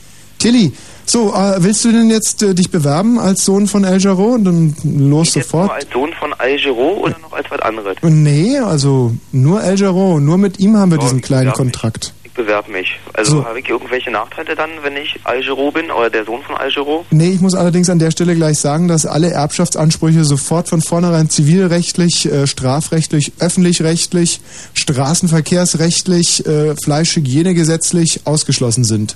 Tilly, 0.46 0.72
so, 1.08 1.34
äh, 1.34 1.56
willst 1.64 1.84
du 1.86 1.92
denn 1.92 2.10
jetzt 2.12 2.44
äh, 2.44 2.54
dich 2.54 2.70
bewerben 2.70 3.18
als 3.18 3.46
Sohn 3.46 3.66
von 3.68 3.84
El 3.84 4.00
Jarreau 4.00 4.34
und 4.34 4.44
dann 4.46 4.76
los 4.84 5.34
Jetzt 5.34 5.52
nur 5.54 5.62
sofort? 5.64 5.72
als 5.72 5.88
Sohn 5.92 6.12
von 6.20 6.34
Al 6.34 6.56
Giro 6.58 7.00
oder 7.04 7.16
noch 7.20 7.34
als 7.34 7.50
was 7.50 7.60
anderes? 7.62 7.96
Nee, 8.04 8.60
also 8.60 9.12
nur 9.32 9.64
El 9.64 9.80
Jarreau, 9.80 10.20
nur 10.20 10.38
mit 10.38 10.60
ihm 10.60 10.78
haben 10.78 10.92
wir 10.92 11.00
diesen 11.00 11.22
kleinen 11.22 11.52
Kontrakt. 11.54 12.14
Ich 12.24 12.32
bewerbe 12.32 12.70
mich. 12.72 12.88
Also 13.14 13.38
So. 13.38 13.46
habe 13.46 13.60
ich 13.60 13.70
irgendwelche 13.70 14.12
Nachteile 14.12 14.56
dann, 14.56 14.70
wenn 14.84 14.98
ich 14.98 15.16
Al 15.24 15.42
Giro 15.42 15.72
bin 15.72 15.90
oder 15.90 16.10
der 16.10 16.26
Sohn 16.26 16.42
von 16.44 16.56
Al 16.58 16.70
Giro? 16.70 17.06
Nee, 17.10 17.30
ich 17.30 17.40
muss 17.42 17.56
allerdings 17.56 17.90
an 17.90 17.98
der 17.98 18.12
Stelle 18.12 18.36
gleich 18.36 18.60
sagen, 18.60 18.88
dass 18.88 19.06
alle 19.06 19.32
Erbschaftsansprüche 19.32 20.26
sofort 20.26 20.68
von 20.68 20.82
vornherein 20.82 21.30
zivilrechtlich, 21.30 22.26
äh, 22.32 22.46
strafrechtlich, 22.46 23.32
öffentlich-rechtlich, 23.40 24.42
straßenverkehrsrechtlich, 24.74 26.46
äh, 26.46 26.76
Fleischhygienegesetzlich 26.84 28.22
ausgeschlossen 28.26 28.84
sind. 28.84 29.16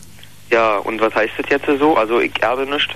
Ja, 0.52 0.78
und 0.78 1.00
was 1.02 1.14
heißt 1.16 1.34
das 1.38 1.46
jetzt 1.50 1.66
so? 1.80 1.96
Also 1.96 2.20
ich 2.20 2.32
erbe 2.42 2.66
nicht. 2.66 2.90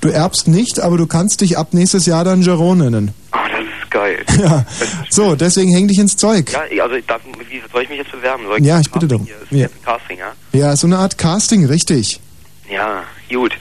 Du 0.00 0.08
erbst 0.08 0.46
nicht, 0.46 0.80
aber 0.80 0.96
du 0.96 1.06
kannst 1.06 1.40
dich 1.40 1.58
ab 1.58 1.68
nächstes 1.72 2.06
Jahr 2.06 2.24
dann 2.24 2.42
Jaron 2.42 2.78
nennen. 2.78 3.14
Ah, 3.32 3.48
das 3.48 3.60
ist 3.60 3.90
geil. 3.90 4.24
Ja. 4.38 4.64
So, 5.10 5.34
deswegen 5.34 5.72
häng 5.72 5.88
dich 5.88 5.98
ins 5.98 6.16
Zeug. 6.16 6.52
Ja, 6.52 6.84
also 6.84 6.94
ich 6.94 7.06
darf, 7.06 7.20
wie 7.48 7.60
soll 7.72 7.82
ich 7.82 7.88
mich 7.88 7.98
jetzt 7.98 8.12
bewerben? 8.12 8.44
Soll 8.46 8.58
ich 8.58 8.64
Ja, 8.64 8.78
ich 8.80 8.90
bitte 8.90 9.08
darum. 9.08 9.26
Ja. 9.50 9.66
Casting, 9.84 10.18
ja? 10.18 10.32
ja, 10.52 10.76
so 10.76 10.86
eine 10.86 10.98
Art 10.98 11.18
Casting, 11.18 11.64
richtig. 11.66 12.20
Ja, 12.70 13.02
gut. 13.28 13.52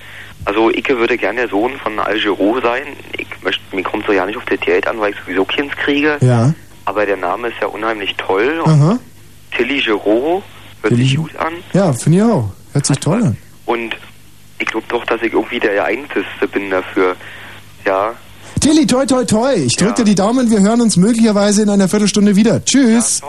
Also 0.46 0.70
ich 0.70 0.88
würde 0.88 1.17
gerne 1.17 1.41
der 1.41 1.50
Sohn 1.50 1.74
von 1.79 2.00
Al 2.00 2.20
Giro 2.20 2.60
sein. 2.62 2.84
Ich 3.17 3.27
möchte, 3.44 3.62
mir 3.75 3.84
kommt 3.84 4.06
so 4.06 4.12
ja 4.13 4.25
nicht 4.25 4.38
auf 4.38 4.46
das 4.46 4.60
Geld 4.60 4.88
an, 4.88 5.00
weil 5.00 5.12
ich 5.13 5.17
sowieso 5.25 5.44
Kinds 5.44 5.75
kriege. 5.75 6.17
Ja. 6.22 6.53
Aber 6.86 7.06
der 7.06 7.17
Name 7.17 7.48
ist 7.50 7.58
ja 7.60 7.67
unheimlich 7.67 8.15
toll. 8.17 8.62
Und 8.63 8.72
Aha. 8.72 9.00
Tilly 9.56 9.79
Giro 9.82 10.44
hört 10.82 10.96
sich 10.96 11.17
gut 11.17 11.36
an. 11.38 11.53
Ja, 11.74 11.91
finde 11.94 12.20
ich 12.20 12.24
auch. 12.24 12.50
Hört 12.77 12.86
sich 12.86 13.00
toll 13.00 13.24
an. 13.24 13.38
Und 13.65 13.96
ich 14.60 14.67
glaube 14.67 14.86
doch, 14.88 15.03
dass 15.05 15.19
ich 15.24 15.34
irgendwie 15.34 15.60
der 15.60 15.74
geeignetste 15.74 16.48
bin 16.53 16.69
dafür. 16.69 17.15
Ja, 17.86 18.13
Tilly, 18.60 18.86
toi, 18.86 19.03
toi, 19.07 19.25
toi. 19.25 19.55
Ich 19.55 19.77
drück 19.77 19.96
dir 19.96 20.03
die 20.03 20.13
Daumen. 20.13 20.51
Wir 20.51 20.60
hören 20.60 20.79
uns 20.81 20.96
möglicherweise 20.96 21.63
in 21.63 21.69
einer 21.69 21.88
Viertelstunde 21.88 22.36
wieder. 22.36 22.63
Tschüss. 22.63 23.22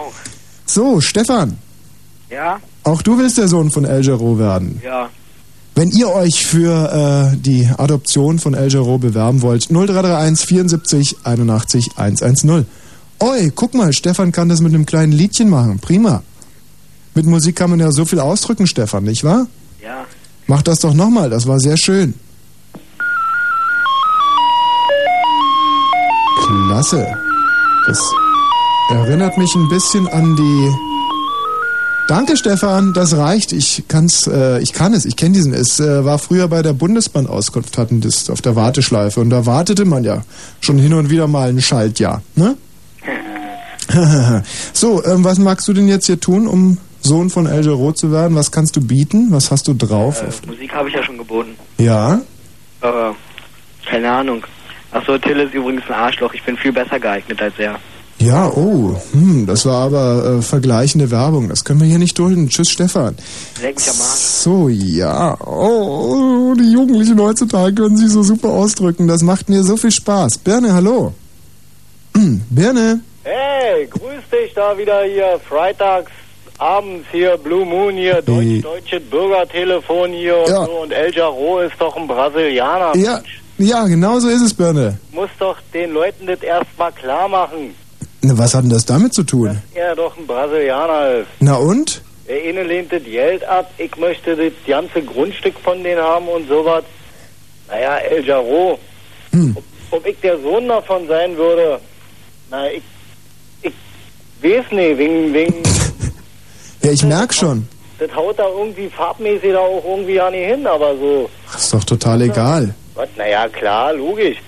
So, 0.67 1.01
Stefan. 1.01 1.57
Ja? 2.29 2.59
Auch 2.85 3.01
du 3.01 3.19
willst 3.19 3.39
der 3.39 3.49
Sohn 3.49 3.71
von 3.71 3.87
El 3.87 4.05
Jarreau 4.05 4.39
werden. 4.39 4.83
Ja. 4.85 5.09
Wenn 5.75 5.89
ihr 5.89 6.11
euch 6.11 6.45
für 6.45 7.33
äh, 7.33 7.37
die 7.39 7.71
Adoption 7.79 8.39
von 8.39 8.53
El 8.53 8.71
Jarreau 8.71 8.99
bewerben 8.99 9.41
wollt, 9.41 9.71
0331 9.71 10.47
74 10.47 11.17
81 11.25 11.91
110. 11.97 12.67
Oi, 13.21 13.51
guck 13.55 13.73
mal, 13.73 13.95
Stefan 13.95 14.31
kann 14.31 14.51
das 14.51 14.61
mit 14.61 14.75
einem 14.75 14.85
kleinen 14.85 15.13
Liedchen 15.13 15.49
machen. 15.49 15.79
Prima. 15.79 16.23
Mit 17.19 17.27
Musik 17.27 17.57
kann 17.57 17.71
man 17.71 17.81
ja 17.81 17.91
so 17.91 18.05
viel 18.05 18.21
ausdrücken, 18.21 18.69
Stefan, 18.69 19.03
nicht 19.03 19.25
wahr? 19.25 19.49
Ja. 19.83 20.05
Mach 20.47 20.63
das 20.63 20.79
doch 20.79 20.95
nochmal, 20.95 21.29
das 21.29 21.49
war 21.49 21.59
sehr 21.59 21.77
schön. 21.77 22.15
Klasse. 26.47 27.05
Das 27.89 27.99
erinnert 28.91 29.37
mich 29.37 29.53
ein 29.57 29.69
bisschen 29.69 30.07
an 30.07 30.37
die. 30.37 30.71
Danke, 32.07 32.37
Stefan, 32.37 32.93
das 32.93 33.17
reicht. 33.17 33.53
Ich 33.53 33.83
kann's, 33.89 34.29
äh, 34.29 34.61
ich 34.61 34.73
kann 34.73 34.95
es, 34.95 35.05
ich 35.05 35.17
kenne 35.17 35.35
diesen. 35.35 35.53
Es 35.53 35.81
äh, 35.81 36.05
war 36.05 36.21
früher 36.21 36.47
bei 36.47 36.63
der 36.63 36.73
Bundesbahnauskunft, 36.73 37.79
hatten 37.79 38.01
das 38.01 38.31
auf 38.31 38.43
der 38.43 38.55
Warteschleife 38.55 39.19
und 39.19 39.31
da 39.31 39.45
wartete 39.45 39.87
man 39.87 40.05
ja 40.05 40.23
schon 40.61 40.79
hin 40.79 40.95
und 40.95 41.11
wieder 41.11 41.27
mal 41.27 41.49
ein 41.49 41.61
Schaltjahr, 41.61 42.23
ne? 42.37 42.57
so, 44.73 45.05
ähm, 45.05 45.25
was 45.25 45.41
magst 45.41 45.67
du 45.67 45.73
denn 45.73 45.89
jetzt 45.89 46.07
hier 46.07 46.21
tun, 46.21 46.47
um 46.47 46.79
Sohn 47.09 47.31
von 47.31 47.47
El 47.47 47.65
Jarreau 47.65 47.93
zu 47.93 48.13
werden? 48.13 48.37
Was 48.37 48.53
kannst 48.53 48.77
du 48.77 48.81
bieten? 48.81 49.29
Was 49.31 49.51
hast 49.51 49.67
du 49.67 49.75
drauf? 49.75 50.23
Äh, 50.23 50.47
Musik 50.47 50.73
habe 50.73 50.89
ich 50.89 50.95
ja 50.95 51.03
schon 51.03 51.19
geboten. 51.19 51.57
Ja? 51.79 52.21
Aber 52.81 53.17
keine 53.89 54.11
Ahnung. 54.11 54.45
Achso, 54.93 55.19
Till 55.19 55.41
ist 55.41 55.55
übrigens 55.55 55.83
ein 55.89 55.95
Arschloch. 55.95 56.33
Ich 56.35 56.45
bin 56.45 56.57
viel 56.57 56.73
besser 56.73 57.01
geeignet 57.01 57.41
als 57.43 57.59
er. 57.59 57.79
Ja, 58.21 58.49
oh, 58.49 58.97
hm, 59.13 59.47
das 59.47 59.65
war 59.65 59.87
aber 59.87 60.39
äh, 60.39 60.43
vergleichende 60.43 61.11
Werbung. 61.11 61.49
Das 61.49 61.65
können 61.65 61.81
wir 61.81 61.87
hier 61.87 62.01
nicht 62.01 62.19
dulden. 62.19 62.49
Tschüss, 62.49 62.71
Stefan. 62.71 63.17
Leck 63.63 63.77
mich 63.77 63.89
am 63.89 63.95
Arsch. 64.01 64.19
So, 64.19 64.69
ja. 64.69 65.37
Oh, 65.47 66.55
die 66.59 66.73
Jugendlichen 66.73 67.21
heutzutage 67.21 67.75
können 67.75 67.97
sich 67.97 68.11
so 68.11 68.23
super 68.25 68.49
ausdrücken. 68.49 69.07
Das 69.07 69.23
macht 69.23 69.49
mir 69.49 69.63
so 69.63 69.77
viel 69.77 69.93
Spaß. 69.93 70.39
Birne, 70.39 70.73
hallo. 70.73 71.13
Hm, 72.17 72.43
Birne. 72.51 73.01
Hey, 73.23 73.87
grüß 73.87 74.25
dich 74.33 74.53
da 74.55 74.77
wieder 74.77 75.05
hier, 75.05 75.39
freitags 75.49 76.11
abends 76.59 77.07
hier, 77.13 77.37
Blue 77.37 77.65
Moon 77.65 77.95
hier, 77.95 78.21
Deutsch, 78.23 78.63
deutsche 78.63 79.01
Bürgertelefon 79.01 80.13
hier 80.13 80.37
und 80.39 80.49
Ja. 80.49 80.65
so 80.65 80.73
und 80.83 80.93
El 80.93 81.15
Jarreau 81.15 81.61
ist 81.61 81.75
doch 81.79 81.97
ein 81.97 82.07
Brasilianer. 82.07 82.97
Ja, 82.97 83.21
ja, 83.59 83.85
genau 83.87 84.19
so 84.19 84.29
ist 84.29 84.43
es, 84.43 84.55
Birne. 84.55 84.99
Muss 85.13 85.31
doch 85.39 85.57
den 85.75 85.93
Leuten 85.93 86.27
das 86.27 86.41
erstmal 86.43 86.93
klar 86.93 87.29
machen, 87.29 87.75
Na, 88.23 88.37
was 88.37 88.55
hat 88.55 88.65
denn 88.65 88.71
das 88.71 88.85
damit 88.85 89.15
zu 89.15 89.23
tun? 89.23 89.61
er 89.75 89.95
doch 89.95 90.17
ein 90.17 90.27
Brasilianer 90.27 91.19
ist. 91.21 91.29
Na 91.41 91.55
und? 91.57 92.03
Der 92.29 92.43
eine 92.49 92.63
lehnt 92.65 92.93
das 92.93 93.05
Geld 93.05 93.43
ab, 93.45 93.71
ich 93.79 93.97
möchte 93.97 94.37
das 94.37 94.53
ganze 94.67 95.01
Grundstück 95.03 95.55
von 95.61 95.83
denen 95.83 96.01
haben 96.03 96.29
und 96.29 96.47
sowas. 96.49 96.85
Naja, 97.69 97.97
El 97.99 98.25
Jarreau, 98.27 98.79
Hm. 99.33 99.57
ob, 99.57 99.65
ob 99.99 100.07
ich 100.07 100.17
der 100.21 100.39
Sohn 100.41 100.69
davon 100.69 101.07
sein 101.07 101.37
würde, 101.37 101.81
na, 102.51 102.71
ich, 102.71 102.83
ich 103.63 103.73
weiß 104.43 104.73
nicht, 104.73 104.99
wegen, 104.99 105.33
wegen, 105.35 105.55
Ja, 106.83 106.91
ich 106.93 107.03
merk 107.05 107.35
schon. 107.35 107.67
das 107.99 108.15
haut 108.15 108.39
da 108.39 108.47
irgendwie 108.49 108.89
farbmäßig 108.89 109.53
da 109.53 109.59
auch 109.59 109.85
irgendwie 109.85 110.15
ja 110.15 110.31
nicht 110.31 110.47
hin, 110.47 110.67
aber 110.67 110.97
so, 110.97 111.29
Ist 111.55 111.75
doch 111.75 111.85
total 111.85 112.23
egal. 112.23 112.75
was, 112.95 113.09
naja, 113.17 113.49
klar, 113.49 113.93
logisch. 113.93 114.39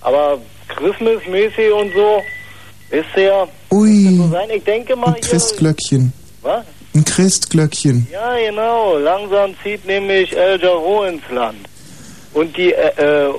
Aber 0.00 0.38
Christmas-mäßig 0.68 1.72
und 1.72 1.92
so, 1.94 2.22
ist 2.90 3.06
ja, 3.16 3.46
Ui, 3.72 4.16
so 4.16 4.28
sein, 4.28 4.48
ich 4.54 4.64
denke 4.64 4.96
mal, 4.96 5.14
ein 5.14 5.20
Christglöckchen. 5.20 6.12
was? 6.42 6.64
Ein 6.94 7.04
Christglöckchen. 7.04 8.06
Ja, 8.10 8.36
genau. 8.36 8.98
Langsam 8.98 9.54
zieht 9.62 9.84
nämlich 9.86 10.36
El 10.36 10.60
Jarreau 10.60 11.04
ins 11.04 11.22
Land. 11.30 11.58
Und 12.34 12.56
die, 12.56 12.72
äh, 12.72 13.26
äh, 13.28 13.32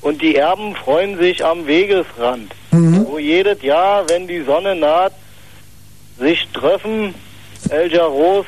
und 0.00 0.20
die 0.22 0.36
Erben 0.36 0.74
freuen 0.76 1.18
sich 1.18 1.44
am 1.44 1.66
Wegesrand, 1.66 2.52
Mhm. 2.70 3.06
wo 3.08 3.18
jedes 3.18 3.60
Jahr, 3.62 4.08
wenn 4.08 4.26
die 4.28 4.42
Sonne 4.42 4.74
naht, 4.76 5.12
sich 6.18 6.46
treffen 6.54 7.14
El 7.70 7.90
Jarreaus 7.92 8.46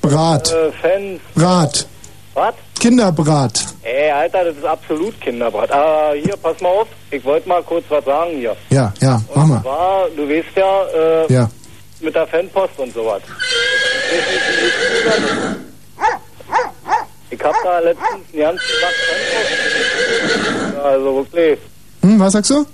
Brat. 0.00 0.50
äh, 0.52 0.72
Fans. 0.80 1.20
Brat. 1.34 1.86
Was? 2.34 2.54
Kinderbrat. 2.78 3.64
Ey, 3.82 4.10
Alter, 4.10 4.44
das 4.44 4.56
ist 4.56 4.64
absolut 4.64 5.20
Kinderbrat. 5.20 5.70
Ah, 5.72 6.12
hier, 6.14 6.36
pass 6.36 6.60
mal 6.60 6.68
auf. 6.68 6.88
Ich 7.10 7.24
wollte 7.24 7.48
mal 7.48 7.62
kurz 7.64 7.84
was 7.88 8.04
sagen 8.04 8.30
hier. 8.36 8.56
Ja, 8.70 8.92
ja, 9.00 9.20
mach 9.34 9.46
mal. 9.46 9.64
War, 9.64 10.08
du 10.16 10.28
weißt 10.28 10.46
ja, 10.56 10.84
äh, 10.94 11.32
Ja. 11.32 11.50
mit 12.00 12.14
der 12.14 12.26
Fanpost 12.28 12.78
und 12.78 12.94
sowas. 12.94 13.22
Ich 17.30 17.42
hab 17.42 17.54
da 17.62 17.78
letztens 17.80 18.08
einen 18.32 18.38
ganzen 18.40 18.66
Sack 18.80 18.94
Fanpost. 19.08 20.84
Also 20.84 21.16
wirklich. 21.16 21.58
Hm, 22.02 22.20
was 22.20 22.32
sagst 22.32 22.50
du? 22.50 22.64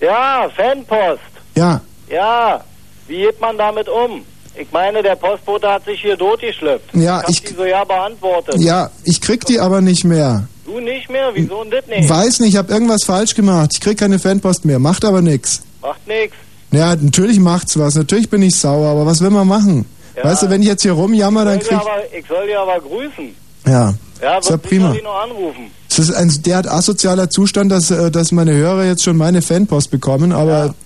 Ja, 0.00 0.48
Fanpost. 0.56 1.20
Ja. 1.54 1.80
Ja, 2.08 2.64
wie 3.08 3.18
geht 3.18 3.40
man 3.40 3.56
damit 3.58 3.88
um? 3.88 4.24
Ich 4.58 4.70
meine, 4.72 5.02
der 5.02 5.16
Postbote 5.16 5.68
hat 5.68 5.84
sich 5.84 6.00
hier 6.00 6.16
totgeschleppt. 6.16 6.94
Ja, 6.94 7.22
hab 7.22 7.28
ich- 7.28 7.42
die 7.42 7.54
so 7.54 7.64
ja 7.64 7.84
beantwortet. 7.84 8.56
Ja, 8.58 8.90
ich 9.04 9.20
krieg 9.20 9.44
die 9.44 9.60
aber 9.60 9.80
nicht 9.80 10.04
mehr. 10.04 10.46
Du 10.64 10.80
nicht 10.80 11.08
mehr? 11.10 11.30
Wieso 11.34 11.62
denn 11.62 11.70
das 11.72 11.86
nicht? 11.86 12.08
Weiß 12.08 12.40
nicht, 12.40 12.50
ich 12.50 12.56
habe 12.56 12.72
irgendwas 12.72 13.04
falsch 13.04 13.34
gemacht. 13.34 13.70
Ich 13.74 13.80
krieg 13.80 13.98
keine 13.98 14.18
Fanpost 14.18 14.64
mehr. 14.64 14.78
Macht 14.78 15.04
aber 15.04 15.22
nix. 15.22 15.62
Macht 15.82 16.06
nix. 16.06 16.34
Ja, 16.72 16.96
natürlich 16.96 17.38
macht's 17.38 17.78
was. 17.78 17.94
Natürlich 17.94 18.28
bin 18.30 18.42
ich 18.42 18.56
sauer, 18.56 18.88
aber 18.88 19.06
was 19.06 19.20
will 19.20 19.30
man 19.30 19.46
machen? 19.46 19.84
Ja. 20.16 20.24
Weißt 20.24 20.42
du, 20.42 20.50
wenn 20.50 20.62
ich 20.62 20.68
jetzt 20.68 20.82
hier 20.82 20.92
rumjammer, 20.92 21.44
dann 21.44 21.58
ich, 21.58 21.64
krieg 21.68 21.78
aber, 21.78 21.90
ich 22.18 22.26
soll 22.26 22.46
dir 22.46 22.60
aber 22.60 22.80
grüßen. 22.80 23.34
Ja. 23.66 23.94
Ja, 24.22 24.38
Ist 24.38 24.48
ja 24.50 24.56
prima. 24.56 24.90
sicherlich 24.92 25.04
noch 25.04 25.22
anrufen. 25.22 25.70
Es 25.90 25.98
ist 25.98 26.12
ein 26.14 26.32
derart 26.42 26.68
asozialer 26.68 27.28
Zustand, 27.30 27.70
dass, 27.70 27.90
äh, 27.90 28.10
dass 28.10 28.32
meine 28.32 28.52
Hörer 28.54 28.84
jetzt 28.84 29.04
schon 29.04 29.16
meine 29.16 29.42
Fanpost 29.42 29.90
bekommen, 29.90 30.32
aber 30.32 30.74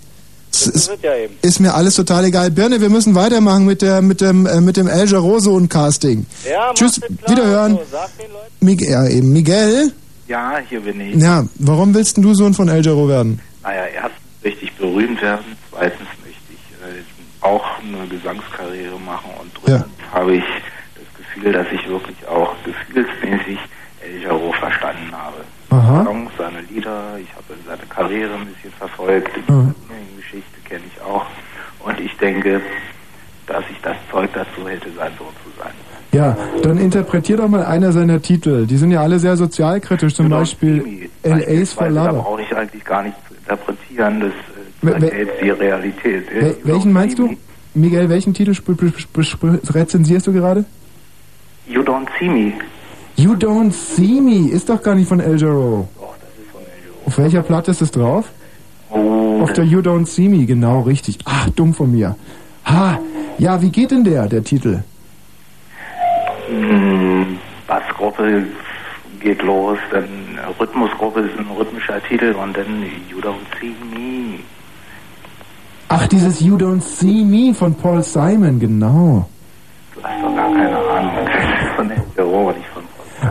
Das 0.51 0.67
ist, 0.67 0.89
wird 0.89 1.03
ja 1.03 1.15
eben. 1.15 1.37
ist 1.41 1.59
mir 1.59 1.73
alles 1.73 1.95
total 1.95 2.25
egal. 2.25 2.51
Birne, 2.51 2.81
wir 2.81 2.89
müssen 2.89 3.15
weitermachen 3.15 3.65
mit 3.65 3.81
der 3.81 4.01
mit 4.01 4.21
dem 4.21 4.45
äh, 4.45 4.59
mit 4.61 4.77
dem 4.77 4.87
El 4.87 5.07
Jarreau 5.07 5.37
und 5.55 5.69
Casting. 5.69 6.25
Ja, 6.49 6.73
Tschüss, 6.73 6.99
wiederhören. 7.27 7.73
So, 7.77 7.81
sag 7.91 8.09
den 8.17 8.31
Leuten. 8.31 8.65
Mig 8.65 8.81
ja, 8.81 9.07
eben. 9.07 9.31
Miguel? 9.31 9.91
Ja, 10.27 10.59
hier 10.69 10.81
bin 10.81 10.99
ich. 11.01 11.15
Ja, 11.15 11.45
warum 11.55 11.93
willst 11.93 12.17
denn 12.17 12.23
du 12.23 12.33
Sohn 12.33 12.53
von 12.53 12.67
El 12.69 12.85
Jarreau 12.85 13.07
werden? 13.07 13.39
Naja, 13.63 13.85
erstens 13.85 14.21
möchte 14.43 14.65
ich 14.65 14.73
berühmt 14.73 15.21
werden, 15.21 15.45
zweitens 15.69 16.07
möchte 16.23 16.51
ich 16.51 16.97
äh, 16.99 17.45
auch 17.45 17.63
eine 17.79 18.07
Gesangskarriere 18.07 18.99
machen 18.99 19.29
und 19.39 19.51
drittens 19.63 19.85
habe 20.13 20.35
ich 20.35 20.43
das 20.95 21.05
Gefühl, 21.17 21.53
dass 21.53 21.67
ich 21.73 21.87
wirklich 21.89 22.17
auch 22.27 22.53
gefühlsmäßig 22.65 23.57
El 24.03 24.21
Jarreau 24.23 24.51
verstanden 24.59 25.11
habe. 25.11 25.37
Aha. 25.69 26.03
Songs, 26.03 26.31
seine 26.37 26.61
Lieder, 26.61 27.17
ich 27.21 27.29
habe 27.33 27.53
seine 27.65 27.83
Karriere 27.89 28.33
ein 28.35 28.45
bisschen 28.47 28.71
verfolgt, 28.77 29.29
Mhm. 29.47 29.67
Geschichte 29.67 29.80
kenne 30.71 30.83
ich 30.87 31.01
auch 31.03 31.25
und 31.85 31.99
ich 31.99 32.15
denke, 32.17 32.61
dass 33.47 33.63
ich 33.69 33.77
das 33.83 33.97
Zeug 34.09 34.29
dazu 34.33 34.67
hätte, 34.67 34.87
sein 34.95 35.11
Sohn 35.17 35.27
zu 35.43 35.49
sein. 35.61 35.71
Ja, 36.13 36.37
dann 36.63 36.77
interpretier 36.77 37.37
doch 37.37 37.47
mal 37.49 37.63
einer 37.65 37.91
seiner 37.91 38.21
Titel. 38.21 38.65
Die 38.65 38.77
sind 38.77 38.91
ja 38.91 39.01
alle 39.01 39.19
sehr 39.19 39.35
sozialkritisch, 39.37 40.13
zum 40.13 40.29
Beispiel 40.29 41.09
LA's 41.23 41.73
for 41.73 41.85
Beispielsweise, 41.87 41.93
Da 41.95 42.05
Love. 42.11 42.19
brauche 42.21 42.41
ich 42.41 42.55
eigentlich 42.55 42.83
gar 42.85 43.03
nicht 43.03 43.15
zu 43.27 43.33
interpretieren, 43.35 44.19
das 44.21 44.93
äh, 44.95 44.99
zeigt 44.99 45.13
jetzt 45.13 45.41
die 45.41 45.49
Realität. 45.49 46.23
Wel 46.33 46.55
welchen 46.63 46.93
meinst 46.93 47.19
du? 47.19 47.35
Miguel, 47.73 48.09
welchen 48.09 48.33
Titel 48.33 48.53
rezensierst 49.73 50.27
du 50.27 50.33
gerade? 50.33 50.65
You 51.67 51.81
don't 51.81 52.07
see 52.19 52.29
me. 52.29 52.53
You 53.17 53.33
Don't 53.33 53.71
See 53.71 54.19
Me 54.21 54.49
ist 54.49 54.69
doch 54.69 54.81
gar 54.81 54.95
nicht 54.95 55.07
von 55.07 55.19
El 55.19 55.37
Jarreau. 55.39 55.87
Auf 57.05 57.17
welcher 57.17 57.43
Platte 57.43 57.71
ist 57.71 57.81
es 57.81 57.91
drauf? 57.91 58.25
Oh, 58.91 59.41
Auf 59.41 59.53
der 59.53 59.63
You 59.63 59.79
Don't 59.79 60.05
See 60.05 60.27
Me, 60.27 60.45
genau, 60.45 60.81
richtig. 60.81 61.19
Ach, 61.25 61.49
dumm 61.51 61.73
von 61.73 61.91
mir. 61.91 62.15
Ha, 62.65 62.99
ja, 63.37 63.61
wie 63.61 63.69
geht 63.69 63.91
denn 63.91 64.03
der, 64.03 64.27
der 64.27 64.43
Titel? 64.43 64.83
Mm, 66.49 67.37
Bassgruppe 67.67 68.43
geht 69.19 69.41
los, 69.41 69.77
dann 69.91 70.07
Rhythmusgruppe 70.59 71.21
ist 71.21 71.39
ein 71.39 71.47
rhythmischer 71.57 72.01
Titel 72.03 72.33
und 72.33 72.57
dann 72.57 72.83
You 73.09 73.19
Don't 73.19 73.45
See 73.59 73.73
Me. 73.93 74.39
Ach, 75.87 76.07
dieses 76.07 76.41
You 76.41 76.57
Don't 76.57 76.81
See 76.81 77.23
Me 77.23 77.53
von 77.53 77.73
Paul 77.73 78.03
Simon, 78.03 78.59
genau. 78.59 79.27
Du 79.95 80.03
hast 80.03 80.23
doch 80.23 80.35
gar 80.35 80.51
keine 80.53 80.77
Ahnung 80.77 81.11
von 81.75 81.87
der 81.87 82.03
Büro, 82.15 82.51
nicht 82.51 82.67
von 82.73 82.83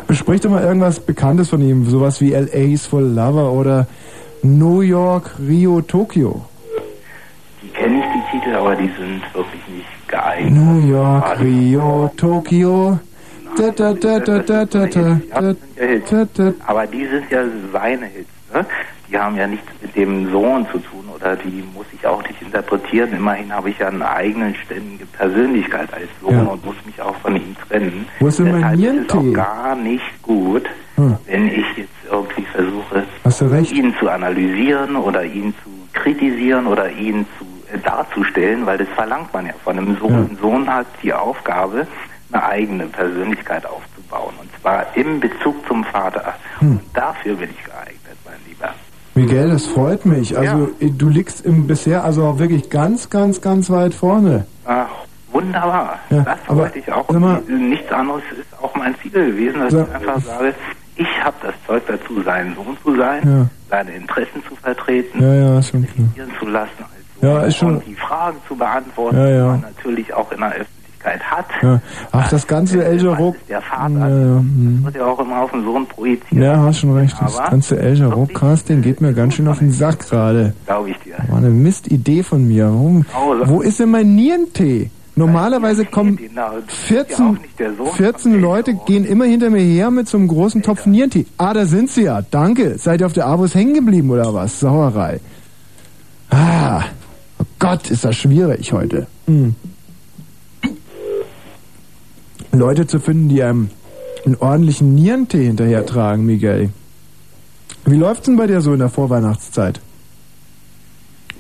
Besprich 0.07 0.41
doch 0.41 0.51
mal 0.51 0.63
irgendwas 0.63 1.01
Bekanntes 1.01 1.49
von 1.51 1.61
ihm, 1.61 1.89
sowas 1.89 2.21
wie 2.21 2.31
LA's 2.31 2.87
for 2.87 3.01
Lover 3.01 3.53
oder 3.53 3.87
New 4.43 4.81
York, 4.81 5.31
Rio, 5.39 5.81
Tokio. 5.83 6.45
Die 7.63 7.69
kenne 7.69 7.99
ich 7.99 8.05
die 8.05 8.39
Titel, 8.39 8.55
aber 8.57 8.75
die 8.75 8.91
sind 8.99 9.23
wirklich 9.35 9.61
nicht 9.69 10.09
geeignet. 10.09 10.53
New 10.53 10.89
York, 10.89 11.41
Rio, 11.41 12.11
Tokio. 12.17 12.99
Da, 13.57 13.71
da, 13.71 13.93
da, 13.95 14.19
da, 14.21 14.39
da, 14.39 14.65
da, 14.65 14.87
da, 14.87 15.01
Ja, 15.01 15.41
das 15.41 15.57
sind 15.57 15.77
ja 15.77 15.87
Hits. 15.87 16.11
da, 16.11 16.25
da. 16.35 16.53
Aber 16.67 16.87
die 16.87 17.07
sind 17.07 17.31
ja 17.31 17.43
seine 17.73 18.07
Hits, 18.07 18.29
ne? 18.55 18.65
Die 19.11 19.19
haben 19.19 19.37
ja 19.37 19.47
nichts 19.47 19.67
mit 19.83 19.97
dem 19.97 20.31
Sohn 20.31 20.67
zu 20.71 20.79
tun 20.79 21.05
oder 21.15 21.35
die 21.35 21.65
muss 21.75 21.87
ich 21.93 22.07
auch 22.07 22.23
nicht 22.23 22.41
interpretieren. 22.41 23.13
Immerhin 23.13 23.53
habe 23.53 23.71
ich 23.71 23.79
ja 23.79 23.89
eine 23.89 24.09
eigene 24.09 24.55
ständige 24.55 25.05
Persönlichkeit 25.07 25.93
als 25.93 26.09
Sohn 26.21 26.35
Ja. 26.35 26.43
und 26.53 26.65
muss 26.65 26.77
mich 26.87 27.01
auch 27.03 27.17
von 27.17 27.35
ihm 27.35 27.57
trennen. 27.69 28.07
Mein 28.21 28.29
Deshalb 28.31 28.79
ist 28.79 29.11
es 29.11 29.15
auch 29.17 29.33
gar 29.33 29.75
nicht 29.77 30.23
gut, 30.23 30.65
Hm. 30.97 31.17
wenn 31.27 31.47
ich 31.49 31.65
jetzt 31.77 31.89
irgendwie 32.11 32.43
versuche, 32.53 33.05
ihn 33.73 33.95
zu 33.99 34.09
analysieren 34.09 34.95
oder 34.97 35.25
ihn 35.25 35.55
zu 35.65 35.71
kritisieren 35.93 36.67
oder 36.69 36.91
ihn 36.91 37.27
zu 37.39 37.45
äh, 37.75 37.79
darzustellen, 37.79 38.65
weil 38.67 38.79
das 38.79 38.89
verlangt 38.95 39.33
man 39.33 39.47
ja 39.47 39.53
von 39.65 39.77
einem 39.77 39.97
Sohn. 39.99 40.13
Ja. 40.13 40.19
Ein 40.19 40.39
Sohn 40.41 40.73
hat 40.73 40.87
die 41.03 41.13
Aufgabe, 41.13 41.87
eine 42.33 42.45
eigene 42.45 42.87
Persönlichkeit 42.87 43.67
aufzubauen 43.67 44.35
und 44.41 44.49
zwar 44.61 44.87
im 44.95 45.19
Bezug 45.19 45.67
zum 45.67 45.83
Vater. 45.85 46.35
Hm. 46.61 46.73
Und 46.73 46.81
dafür 46.95 47.35
bin 47.35 47.51
ich 47.51 47.65
geeignet. 47.65 47.97
Miguel, 49.15 49.51
das 49.51 49.67
freut 49.67 50.07
mich. 50.07 50.37
Also 50.39 50.71
du 50.81 51.09
liegst 51.09 51.45
im 51.45 51.67
bisher 51.67 52.05
also 52.05 52.25
auch 52.25 52.39
wirklich 52.39 52.71
ganz, 52.71 53.11
ganz, 53.11 53.41
ganz 53.41 53.69
weit 53.71 53.93
vorne. 53.95 54.47
Ach, 54.65 54.87
wunderbar. 55.33 55.99
Ja, 56.11 56.23
das 56.23 56.39
wollte 56.57 56.79
ich 56.79 56.93
auch. 56.93 57.07
sag 57.09 57.21
mal- 57.21 57.43
nichts 57.49 57.91
anderes 57.93 58.23
ist 58.39 58.63
auch 58.63 58.75
mein 58.77 58.95
Ziel 59.03 59.11
gewesen, 59.11 59.61
dass 59.61 59.73
Ja. 59.73 59.83
ich 59.89 59.95
einfach 59.95 60.21
sage, 60.23 60.55
ich 60.97 61.25
habe 61.25 61.37
das 61.43 61.55
Zeug 61.67 61.83
dazu, 61.89 62.23
sein 62.23 62.55
Sohn 62.55 62.77
zu 62.85 62.97
sein, 62.97 63.23
Ja. 63.25 63.47
seine 63.69 63.93
Interessen 63.97 64.43
zu 64.49 64.55
vertreten, 64.57 65.21
Ja, 65.23 65.35
ja, 65.57 65.61
zu 65.61 66.47
lassen 66.47 66.71
als 66.79 67.23
Ja, 67.23 67.41
ist 67.43 67.57
schon- 67.57 67.83
die 67.87 67.95
Fragen 67.97 68.37
zu 68.49 68.55
beantworten, 68.57 69.17
Ja, 69.17 69.29
ja. 69.29 69.43
die 69.43 69.49
man 69.51 69.61
natürlich 69.63 70.15
auch 70.15 70.31
in 70.33 70.39
der 70.41 70.55
Öffentlichkeit 71.01 71.23
hat. 71.23 71.47
Ja. 71.63 71.81
Ach, 72.13 72.29
das 72.31 72.47
ganze 72.47 72.85
El 72.85 73.03
Jarreau. 73.03 73.35
Der 73.49 73.61
Vater, 73.63 73.95
Ja, 73.95 74.09
ja, 74.09 74.39
hm. 74.39 74.81
wird 74.85 74.97
ja 74.97 75.07
auch 75.07 75.19
immer 75.21 75.43
auf 75.43 75.51
den 75.51 75.65
Sohn 75.65 75.87
projiziert. 75.87 76.33
ja, 76.43 76.59
hast 76.59 76.81
schon 76.81 76.93
recht. 76.97 77.17
Das 77.21 77.37
Aber, 77.39 77.51
ganze 77.51 77.79
El 77.79 77.97
Jarreau-Casting 77.99 78.83
geht 78.83 79.01
mir 79.01 79.13
ganz 79.13 79.35
schön 79.35 79.49
auf 79.49 79.59
den 79.59 79.73
Sack 79.73 80.01
gerade. 80.09 80.55
glaube 80.67 80.91
ich 80.91 80.97
dir. 80.99 81.15
War 81.29 81.39
eine 81.39 81.51
Mistidee 81.51 82.23
von 82.23 82.47
mir. 82.47 82.67
Warum? 82.67 83.05
Oh, 83.17 83.35
Wo 83.45 83.61
ist 83.63 83.81
denn 83.81 83.91
mein 83.91 84.15
Nierentee? 84.15 84.91
Normalerweise 85.17 85.85
kommen 85.85 86.19
14, 86.69 87.39
14 87.95 88.41
Leute 88.41 88.75
gehen 88.87 89.05
immer 89.05 89.25
hinter 89.27 89.51
mir 89.51 89.61
her 89.61 89.91
mit 89.91 90.09
so 90.09 90.17
einem 90.17 90.29
großen 90.29 90.63
Topf 90.63 90.87
Nierentee. 90.87 91.27
Ah, 91.37 91.53
da 91.53 91.67
sind 91.67 91.91
sie 91.91 92.05
ja. 92.05 92.23
Danke. 92.31 92.79
Seid 92.79 93.01
ihr 93.01 93.07
auf 93.07 93.13
der 93.13 93.27
Abos 93.27 93.55
hängen 93.55 93.75
geblieben 93.75 94.11
oder 94.11 94.33
was? 94.33 94.61
Sauerei. 94.61 95.21
Ah, 96.31 96.83
oh 97.39 97.45
Gott, 97.59 97.91
ist 97.91 98.05
das 98.05 98.17
schwierig 98.17 98.73
heute. 98.73 99.09
Hm. 99.27 99.55
Leute 102.53 102.87
zu 102.87 102.99
finden, 103.01 103.29
die 103.29 103.43
einem 103.43 103.71
einen 104.27 104.37
ordentlichen 104.37 104.95
Nierentee 104.95 105.47
hinterher 105.47 105.87
tragen, 105.87 106.27
Miguel. 106.27 106.71
Wie 107.87 107.97
läuft's 107.97 108.27
denn 108.27 108.37
bei 108.37 108.47
dir 108.47 108.61
so 108.61 108.73
in 108.73 108.79
der 108.81 108.91
Vorweihnachtszeit? 108.91 109.81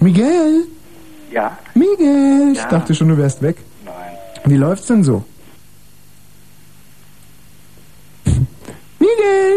Miguel? 0.00 0.64
Ja? 1.30 1.58
Miguel! 1.74 2.50
Ich 2.52 2.58
Ja. 2.58 2.68
dachte 2.68 2.94
schon, 2.94 3.08
du 3.08 3.18
wärst 3.18 3.42
weg. 3.42 3.56
Nein. 3.84 3.94
Wie 4.46 4.56
läuft's 4.56 4.86
denn 4.86 5.04
so? 5.04 5.22
Miguel! 8.98 9.54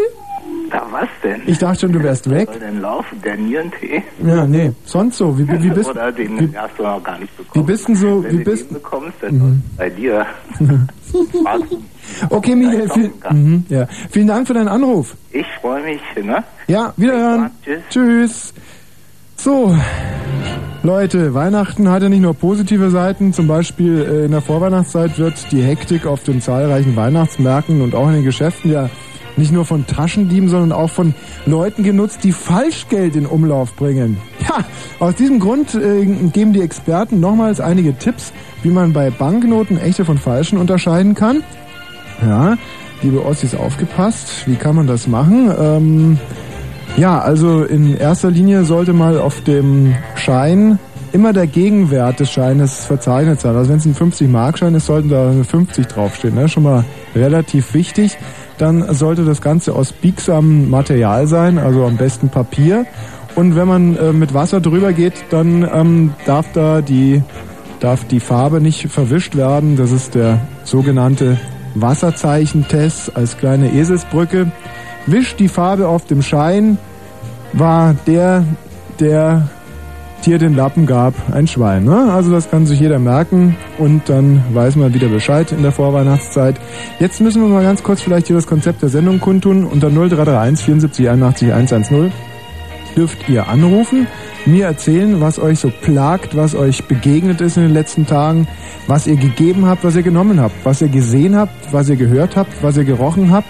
Da 0.69 0.85
was 0.91 1.07
denn? 1.23 1.41
Ich 1.45 1.57
dachte 1.59 1.81
schon, 1.81 1.93
du 1.93 2.03
wärst 2.03 2.29
weg. 2.29 2.49
Soll 2.51 2.59
denn 2.59 2.81
laufen? 2.81 3.21
Der 3.23 3.37
Nierentee? 3.37 4.03
Ja, 4.25 4.45
nee, 4.45 4.73
sonst 4.85 5.17
so. 5.17 5.37
Wie, 5.37 5.47
wie, 5.47 5.69
bist 5.69 5.89
Oder 5.89 6.11
den 6.11 6.39
wie- 6.51 6.57
hast 6.57 6.77
du 6.77 6.83
noch 6.83 7.01
gar 7.03 7.19
nicht 7.19 7.35
bekommen. 7.37 7.65
wie 7.67 7.71
bist 7.71 7.87
denn 7.87 7.95
so, 7.95 8.23
Wenn 8.23 8.31
wie 8.31 8.37
du 8.43 8.51
bist 8.51 8.69
den 8.69 8.73
bekommst, 8.73 9.17
dann 9.21 9.35
Mhm. 9.37 9.63
bei 9.77 9.89
dir. 9.89 10.25
Okay, 12.29 12.55
Miguel, 12.55 12.89
viel, 12.89 13.11
mhm, 13.31 13.65
ja. 13.69 13.87
vielen 14.09 14.27
Dank 14.27 14.47
für 14.47 14.53
deinen 14.53 14.67
Anruf. 14.67 15.15
Ich 15.31 15.45
freue 15.61 15.83
mich, 15.83 16.01
ne? 16.23 16.43
Ja, 16.67 16.93
wiederhören. 16.97 17.51
Tschüss. 17.63 17.81
Tschüss. 17.89 18.53
So, 19.35 19.75
Leute, 20.83 21.33
Weihnachten 21.33 21.89
hat 21.89 22.03
ja 22.03 22.09
nicht 22.09 22.21
nur 22.21 22.33
positive 22.33 22.89
Seiten. 22.89 23.33
Zum 23.33 23.47
Beispiel 23.47 24.01
äh, 24.01 24.25
in 24.25 24.31
der 24.31 24.41
Vorweihnachtszeit 24.41 25.17
wird 25.17 25.51
die 25.51 25.61
Hektik 25.61 26.05
auf 26.05 26.23
den 26.23 26.41
zahlreichen 26.41 26.95
Weihnachtsmärkten 26.95 27.81
und 27.81 27.95
auch 27.95 28.07
in 28.07 28.15
den 28.15 28.23
Geschäften 28.23 28.71
ja 28.71 28.89
nicht 29.37 29.51
nur 29.51 29.65
von 29.65 29.87
Taschendieben, 29.87 30.49
sondern 30.49 30.71
auch 30.71 30.89
von 30.89 31.13
Leuten 31.45 31.83
genutzt, 31.83 32.19
die 32.23 32.31
Falschgeld 32.31 33.15
in 33.15 33.25
Umlauf 33.25 33.75
bringen. 33.75 34.17
Ja, 34.47 34.59
aus 34.99 35.15
diesem 35.15 35.39
Grund 35.39 35.75
äh, 35.75 36.05
geben 36.05 36.53
die 36.53 36.61
Experten 36.61 37.19
nochmals 37.19 37.59
einige 37.59 37.97
Tipps, 37.97 38.33
wie 38.61 38.69
man 38.69 38.93
bei 38.93 39.09
Banknoten 39.09 39.77
echte 39.77 40.05
von 40.05 40.17
falschen 40.17 40.57
unterscheiden 40.57 41.15
kann. 41.15 41.43
Ja, 42.21 42.57
liebe 43.01 43.25
Ossis, 43.25 43.55
aufgepasst. 43.55 44.47
Wie 44.47 44.55
kann 44.55 44.75
man 44.75 44.87
das 44.87 45.07
machen? 45.07 45.51
Ähm, 45.57 46.19
ja, 46.97 47.19
also 47.19 47.63
in 47.63 47.97
erster 47.97 48.29
Linie 48.29 48.65
sollte 48.65 48.93
mal 48.93 49.17
auf 49.17 49.41
dem 49.41 49.95
Schein 50.15 50.79
immer 51.11 51.31
der 51.31 51.47
Gegenwert 51.47 52.19
des 52.19 52.31
Scheines 52.31 52.85
verzeichnet 52.85 53.39
sein. 53.39 53.55
Also 53.55 53.69
wenn 53.69 53.77
es 53.77 53.85
ein 53.85 53.95
50-Mark-Schein 53.95 54.75
ist, 54.75 54.87
sollten 54.87 55.09
da 55.09 55.29
eine 55.29 55.43
50 55.43 55.87
draufstehen. 55.87 56.35
Ne? 56.35 56.49
Schon 56.49 56.63
mal 56.63 56.83
relativ 57.15 57.73
wichtig. 57.73 58.17
Dann 58.57 58.93
sollte 58.93 59.25
das 59.25 59.41
Ganze 59.41 59.73
aus 59.73 59.91
biegsamem 59.91 60.69
Material 60.69 61.27
sein, 61.27 61.57
also 61.57 61.85
am 61.85 61.97
besten 61.97 62.29
Papier. 62.29 62.85
und 63.35 63.55
wenn 63.55 63.67
man 63.67 63.97
äh, 63.97 64.13
mit 64.13 64.33
Wasser 64.33 64.61
drüber 64.61 64.93
geht, 64.93 65.25
dann 65.31 65.67
ähm, 65.73 66.13
darf 66.25 66.45
da 66.53 66.81
die 66.81 67.23
darf 67.83 68.05
die 68.05 68.21
Farbe 68.21 68.61
nicht 68.61 68.87
verwischt 68.89 69.35
werden. 69.35 69.75
Das 69.75 69.91
ist 69.91 70.15
der 70.15 70.39
sogenannte 70.63 71.37
Wasserzeichentest 71.75 73.15
als 73.15 73.37
kleine 73.37 73.73
Eselsbrücke. 73.73 74.51
Wischt 75.05 75.39
die 75.39 75.49
Farbe 75.49 75.89
auf 75.89 76.05
dem 76.05 76.21
Schein, 76.21 76.77
war 77.51 77.93
der, 78.07 78.45
der 78.99 79.49
dir 80.25 80.37
den 80.37 80.55
Lappen 80.55 80.85
gab, 80.85 81.13
ein 81.31 81.47
Schwein. 81.47 81.83
Ne? 81.83 82.11
Also 82.11 82.31
das 82.31 82.49
kann 82.49 82.65
sich 82.65 82.79
jeder 82.79 82.99
merken 82.99 83.55
und 83.77 84.09
dann 84.09 84.43
weiß 84.53 84.75
man 84.75 84.93
wieder 84.93 85.07
Bescheid 85.07 85.51
in 85.51 85.61
der 85.61 85.71
Vorweihnachtszeit. 85.71 86.55
Jetzt 86.99 87.21
müssen 87.21 87.41
wir 87.41 87.49
mal 87.49 87.63
ganz 87.63 87.83
kurz 87.83 88.01
vielleicht 88.01 88.27
hier 88.27 88.35
das 88.35 88.47
Konzept 88.47 88.81
der 88.81 88.89
Sendung 88.89 89.19
kundtun. 89.19 89.65
Unter 89.65 89.89
0331 89.89 90.65
74 90.65 91.09
81 91.09 91.53
110 91.53 92.11
dürft 92.95 93.27
ihr 93.27 93.47
anrufen, 93.47 94.07
mir 94.45 94.65
erzählen, 94.65 95.19
was 95.21 95.39
euch 95.39 95.59
so 95.59 95.69
plagt, 95.69 96.35
was 96.35 96.55
euch 96.55 96.83
begegnet 96.85 97.41
ist 97.41 97.57
in 97.57 97.63
den 97.63 97.73
letzten 97.73 98.05
Tagen, 98.05 98.47
was 98.87 99.07
ihr 99.07 99.15
gegeben 99.15 99.65
habt, 99.65 99.83
was 99.83 99.95
ihr 99.95 100.03
genommen 100.03 100.39
habt, 100.39 100.53
was 100.63 100.81
ihr 100.81 100.89
gesehen 100.89 101.35
habt, 101.35 101.53
was 101.71 101.89
ihr 101.89 101.95
gehört 101.95 102.35
habt, 102.35 102.61
was 102.61 102.77
ihr 102.77 102.83
gerochen 102.83 103.31
habt, 103.31 103.49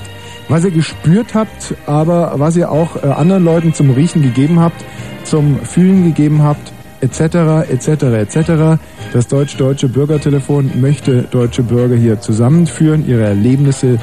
was 0.50 0.64
ihr 0.66 0.72
gespürt 0.72 1.34
habt, 1.34 1.76
aber 1.86 2.34
was 2.36 2.56
ihr 2.56 2.72
auch 2.72 3.02
äh, 3.02 3.08
anderen 3.08 3.44
Leuten 3.44 3.74
zum 3.74 3.92
Riechen 3.92 4.22
gegeben 4.22 4.60
habt, 4.60 4.84
zum 5.24 5.60
Fühlen 5.60 6.04
gegeben 6.04 6.44
habt, 6.44 6.72
etc., 7.02 7.70
etc., 7.70 7.88
etc. 8.04 8.82
Das 9.12 9.28
deutsch-deutsche 9.28 9.90
Bürgertelefon 9.90 10.72
möchte 10.80 11.24
deutsche 11.24 11.64
Bürger 11.64 11.96
hier 11.96 12.20
zusammenführen, 12.20 13.08
ihre 13.08 13.24
Erlebnisse 13.24 14.00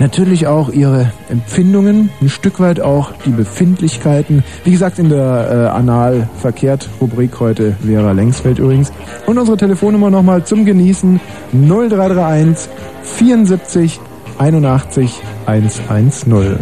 Natürlich 0.00 0.46
auch 0.48 0.70
ihre 0.70 1.12
Empfindungen, 1.28 2.10
ein 2.20 2.28
Stück 2.28 2.58
weit 2.58 2.80
auch 2.80 3.12
die 3.24 3.30
Befindlichkeiten. 3.30 4.42
Wie 4.64 4.72
gesagt, 4.72 4.98
in 4.98 5.08
der 5.08 5.70
äh, 5.72 5.76
Anal-Verkehrt-Rubrik 5.76 7.38
heute 7.38 7.76
Vera 7.84 8.12
Längsfeld 8.12 8.58
übrigens. 8.58 8.92
Und 9.26 9.38
unsere 9.38 9.56
Telefonnummer 9.56 10.10
nochmal 10.10 10.44
zum 10.44 10.64
Genießen 10.64 11.20
0331 11.52 12.68
74 13.02 14.00
81 14.38 15.22
110. 15.46 16.58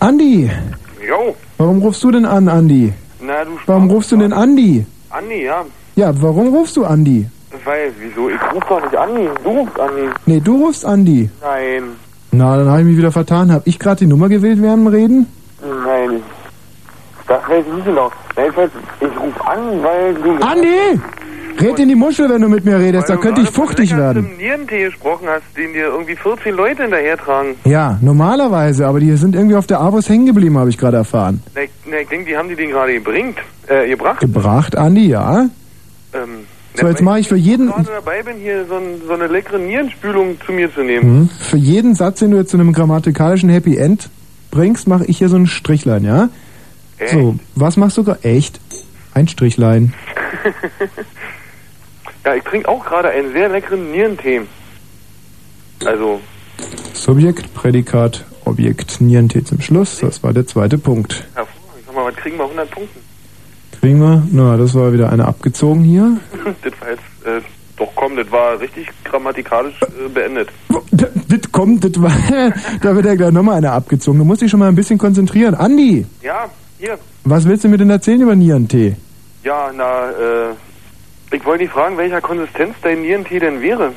Andi! 0.00 0.50
Jo. 1.06 1.36
Warum 1.58 1.82
rufst 1.82 2.02
du 2.02 2.10
denn 2.10 2.24
an, 2.24 2.48
Andi? 2.48 2.92
Na, 3.20 3.44
du 3.44 3.50
Warum 3.66 3.90
rufst 3.90 4.10
du 4.12 4.16
denn 4.16 4.32
Andi? 4.32 4.84
Andi, 5.10 5.44
ja. 5.44 5.64
Ja, 5.94 6.12
warum 6.20 6.48
rufst 6.48 6.76
du 6.76 6.84
Andi? 6.84 7.28
Weil, 7.64 7.92
wieso? 8.00 8.28
Ich 8.28 8.40
ruf 8.52 8.64
doch 8.68 8.82
nicht 8.82 8.96
Andi. 8.96 9.28
Du 9.44 9.50
rufst 9.50 9.78
Andi. 9.78 10.08
Nee, 10.26 10.40
du 10.40 10.64
rufst 10.64 10.84
Andi. 10.84 11.30
Nein. 11.40 11.82
Na, 12.32 12.56
dann 12.56 12.68
habe 12.68 12.80
ich 12.80 12.86
mich 12.86 12.96
wieder 12.96 13.12
vertan. 13.12 13.52
Hab 13.52 13.66
ich 13.66 13.78
gerade 13.78 13.98
die 14.00 14.06
Nummer 14.06 14.28
gewählt 14.28 14.60
während 14.60 14.86
dem 14.86 14.86
Reden? 14.88 15.26
Nein. 15.60 16.22
Das 17.28 17.48
weiß 17.48 17.64
ich 17.66 17.72
nicht 17.74 17.84
genau. 17.84 18.10
Jedenfalls, 18.36 18.72
ich 19.00 19.20
ruf 19.20 19.46
an, 19.46 19.82
weil 19.82 20.14
du... 20.14 20.30
Andi! 20.44 21.00
Red 21.62 21.78
in 21.78 21.88
die 21.88 21.94
Muschel, 21.94 22.28
wenn 22.28 22.42
du 22.42 22.48
mit 22.48 22.64
mir 22.64 22.78
redest, 22.78 23.08
da 23.08 23.16
könnte 23.16 23.40
ich 23.40 23.48
fuchtig 23.50 23.96
werden. 23.96 24.22
Mit 24.24 24.38
Nierentee 24.38 24.84
gesprochen 24.84 25.26
hast, 25.28 25.42
den 25.56 25.72
dir 25.72 25.86
irgendwie 25.86 26.16
14 26.16 26.54
Leute 26.54 26.82
hinterher 26.82 27.16
tragen. 27.16 27.54
Ja, 27.64 27.98
normalerweise, 28.00 28.86
aber 28.86 29.00
die 29.00 29.16
sind 29.16 29.34
irgendwie 29.34 29.56
auf 29.56 29.66
der 29.66 29.80
Avus 29.80 30.08
hängen 30.08 30.26
geblieben, 30.26 30.58
habe 30.58 30.70
ich 30.70 30.78
gerade 30.78 30.96
erfahren. 30.98 31.42
Na, 31.54 31.62
ich, 31.62 31.70
na, 31.88 31.98
ich 31.98 32.08
denke, 32.08 32.26
die 32.26 32.36
haben 32.36 32.48
die 32.48 32.56
den 32.56 32.70
gerade 32.70 32.92
gebringt, 32.94 33.38
äh, 33.68 33.88
gebracht. 33.88 34.20
Gebracht, 34.20 34.76
Andi, 34.76 35.06
ja? 35.08 35.48
Ähm, 36.14 36.46
So, 36.74 36.86
jetzt 36.88 37.02
mache 37.02 37.20
ich 37.20 37.28
für 37.28 37.36
jeden, 37.36 37.68
Ich 37.68 37.74
gerade 37.74 37.90
dabei 37.94 38.22
bin, 38.22 38.36
hier 38.38 38.64
so, 38.66 38.76
ein, 38.76 39.02
so 39.06 39.12
eine 39.12 39.26
leckere 39.26 39.58
Nierenspülung 39.58 40.36
zu 40.44 40.52
mir 40.52 40.72
zu 40.74 40.82
nehmen. 40.82 41.20
Mhm. 41.20 41.28
für 41.28 41.56
jeden 41.58 41.94
Satz, 41.94 42.18
den 42.20 42.30
du 42.32 42.38
jetzt 42.38 42.50
zu 42.50 42.56
einem 42.56 42.72
grammatikalischen 42.72 43.50
Happy 43.50 43.76
End 43.76 44.08
bringst, 44.50 44.88
mache 44.88 45.04
ich 45.06 45.18
hier 45.18 45.28
so 45.28 45.36
ein 45.36 45.46
Strichlein, 45.46 46.04
ja? 46.04 46.28
So, 47.10 47.36
was 47.56 47.76
machst 47.76 47.96
du 47.98 48.04
gerade? 48.04 48.22
Echt? 48.22 48.60
Ein 49.14 49.26
Strichlein. 49.28 49.92
Ja, 52.24 52.34
ich 52.34 52.44
trinke 52.44 52.68
auch 52.68 52.84
gerade 52.84 53.08
einen 53.10 53.32
sehr 53.32 53.48
leckeren 53.48 53.90
Nierentee. 53.90 54.42
Also, 55.84 56.20
Subjekt, 56.94 57.52
Prädikat, 57.54 58.24
Objekt, 58.44 59.00
Nierentee 59.00 59.42
zum 59.42 59.60
Schluss. 59.60 59.98
Das 60.00 60.22
war 60.22 60.32
der 60.32 60.46
zweite 60.46 60.78
Punkt. 60.78 61.24
hervorragend. 61.34 61.84
Sag 61.86 61.94
mal, 61.94 62.04
was 62.06 62.16
kriegen 62.16 62.36
wir 62.36 62.44
100 62.44 62.70
Punkten? 62.70 63.00
Kriegen 63.80 64.00
wir? 64.00 64.22
Na, 64.30 64.56
das 64.56 64.74
war 64.74 64.92
wieder 64.92 65.10
eine 65.10 65.24
abgezogen 65.24 65.82
hier. 65.82 66.18
das 66.62 66.72
war 66.80 66.90
jetzt, 66.90 67.02
äh, 67.26 67.40
doch 67.76 67.90
komm, 67.96 68.14
das 68.16 68.30
war 68.30 68.60
richtig 68.60 68.86
grammatikalisch 69.02 69.74
äh, 69.82 70.08
beendet. 70.08 70.48
Das 70.92 71.50
kommt, 71.50 71.82
das 71.82 72.00
war, 72.00 72.12
da 72.82 72.94
wird 72.94 73.06
ja 73.06 73.14
gleich 73.16 73.32
nochmal 73.32 73.56
eine 73.56 73.72
abgezogen. 73.72 74.18
Du 74.20 74.24
musst 74.24 74.42
dich 74.42 74.50
schon 74.50 74.60
mal 74.60 74.68
ein 74.68 74.76
bisschen 74.76 74.98
konzentrieren. 74.98 75.56
Andi, 75.56 76.06
Ja, 76.22 76.48
hier. 76.78 76.96
was 77.24 77.48
willst 77.48 77.64
du 77.64 77.68
mir 77.68 77.78
denn 77.78 77.90
erzählen 77.90 78.20
über 78.20 78.36
Nierentee? 78.36 78.94
Ja, 79.42 79.72
na, 79.76 80.10
äh, 80.10 80.54
ich 81.32 81.44
wollte 81.44 81.64
dich 81.64 81.72
fragen, 81.72 81.96
welcher 81.96 82.20
Konsistenz 82.20 82.74
dein 82.82 83.02
Nierentee 83.02 83.38
denn 83.38 83.60
wäre? 83.60 83.92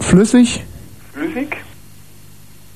Flüssig, 0.00 0.64
Flüssig? 1.12 1.56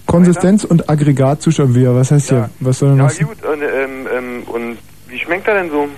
Konsistenz 0.06 0.64
und 0.64 0.90
Aggregatzustand 0.90 1.74
wäre. 1.74 1.94
Was 1.94 2.10
heißt 2.10 2.30
hier? 2.30 2.50
Was 2.60 2.78
soll 2.80 2.90
denn 2.90 2.98
Ja, 2.98 3.04
das? 3.04 3.18
gut. 3.18 3.44
Und, 3.44 3.62
ähm, 3.62 4.08
ähm, 4.12 4.42
und 4.46 4.78
wie 5.08 5.18
schmeckt 5.18 5.46
er 5.46 5.54
denn 5.62 5.70
so? 5.70 5.88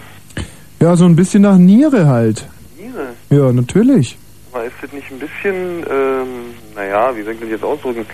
Ja, 0.81 0.97
so 0.97 1.05
ein 1.07 1.17
bisschen 1.17 1.43
nach 1.43 1.57
Niere 1.57 2.07
halt. 2.07 2.47
Niere. 2.79 3.09
Ja, 3.31 3.53
natürlich. 3.53 4.19
Aber 4.53 4.65
ist 4.65 4.75
das 4.83 4.93
nicht 4.93 5.11
ein 5.11 5.19
bisschen, 5.19 5.85
ähm, 5.91 6.27
naja, 6.75 7.17
wie 7.17 7.23
soll 7.23 7.33
ich 7.35 7.41
das 7.41 7.49
jetzt 7.49 7.65
ausdrücken? 7.65 8.05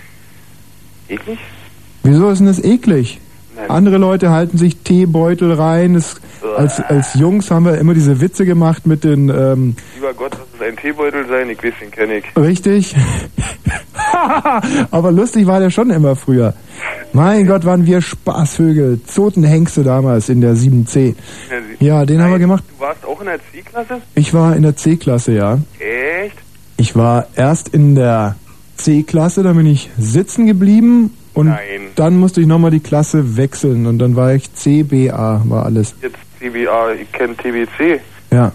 Eklig? 1.09 1.39
Wieso 2.03 2.29
ist 2.29 2.39
denn 2.39 2.47
das 2.47 2.63
eklig? 2.63 3.19
Andere 3.67 3.97
Leute 3.97 4.29
halten 4.29 4.57
sich 4.57 4.77
Teebeutel 4.77 5.51
rein. 5.51 5.95
Es, 5.95 6.21
als, 6.57 6.79
als 6.81 7.13
Jungs 7.15 7.51
haben 7.51 7.65
wir 7.65 7.77
immer 7.77 7.93
diese 7.93 8.19
Witze 8.21 8.45
gemacht 8.45 8.85
mit 8.85 9.03
den, 9.03 9.29
ähm, 9.29 9.75
Lieber 9.95 10.13
Gott, 10.13 10.31
lass 10.31 10.47
es 10.55 10.67
ein 10.67 10.77
Teebeutel 10.77 11.25
sein, 11.27 11.49
ich 11.49 11.63
weiß, 11.63 11.73
den 11.81 11.91
kenne 11.91 12.17
ich. 12.17 12.25
richtig? 12.37 12.95
Aber 14.91 15.11
lustig 15.11 15.47
war 15.47 15.59
der 15.59 15.69
schon 15.69 15.89
immer 15.89 16.15
früher. 16.15 16.53
Mein 17.13 17.47
Gott, 17.47 17.65
waren 17.65 17.85
wir 17.85 18.01
Spaßvögel. 18.01 19.01
Zotenhengste 19.05 19.83
damals 19.83 20.29
in 20.29 20.41
der 20.41 20.53
7C. 20.53 21.15
Ja, 21.79 22.05
den 22.05 22.21
haben 22.21 22.31
wir 22.31 22.39
gemacht. 22.39 22.63
Du 22.77 22.83
warst 22.83 23.03
auch 23.05 23.19
in 23.19 23.27
der 23.27 23.39
C-Klasse? 23.51 24.01
Ich 24.15 24.33
war 24.33 24.55
in 24.55 24.63
der 24.63 24.75
C-Klasse, 24.75 25.33
ja. 25.33 25.57
Echt? 25.79 26.37
Ich 26.77 26.95
war 26.95 27.27
erst 27.35 27.69
in 27.69 27.95
der 27.95 28.35
C-Klasse, 28.77 29.43
da 29.43 29.53
bin 29.53 29.65
ich 29.65 29.89
sitzen 29.97 30.45
geblieben 30.45 31.13
und 31.33 31.47
Nein. 31.47 31.59
dann 31.95 32.17
musste 32.17 32.41
ich 32.41 32.47
nochmal 32.47 32.71
die 32.71 32.79
Klasse 32.79 33.35
wechseln 33.37 33.85
und 33.85 33.99
dann 33.99 34.15
war 34.15 34.33
ich 34.33 34.53
CBA, 34.53 35.41
war 35.45 35.65
alles. 35.65 35.95
Jetzt 36.01 36.15
CBA, 36.39 36.93
ich 36.93 37.11
kenne 37.11 37.35
TBC. 37.35 37.99
Ja. 38.31 38.51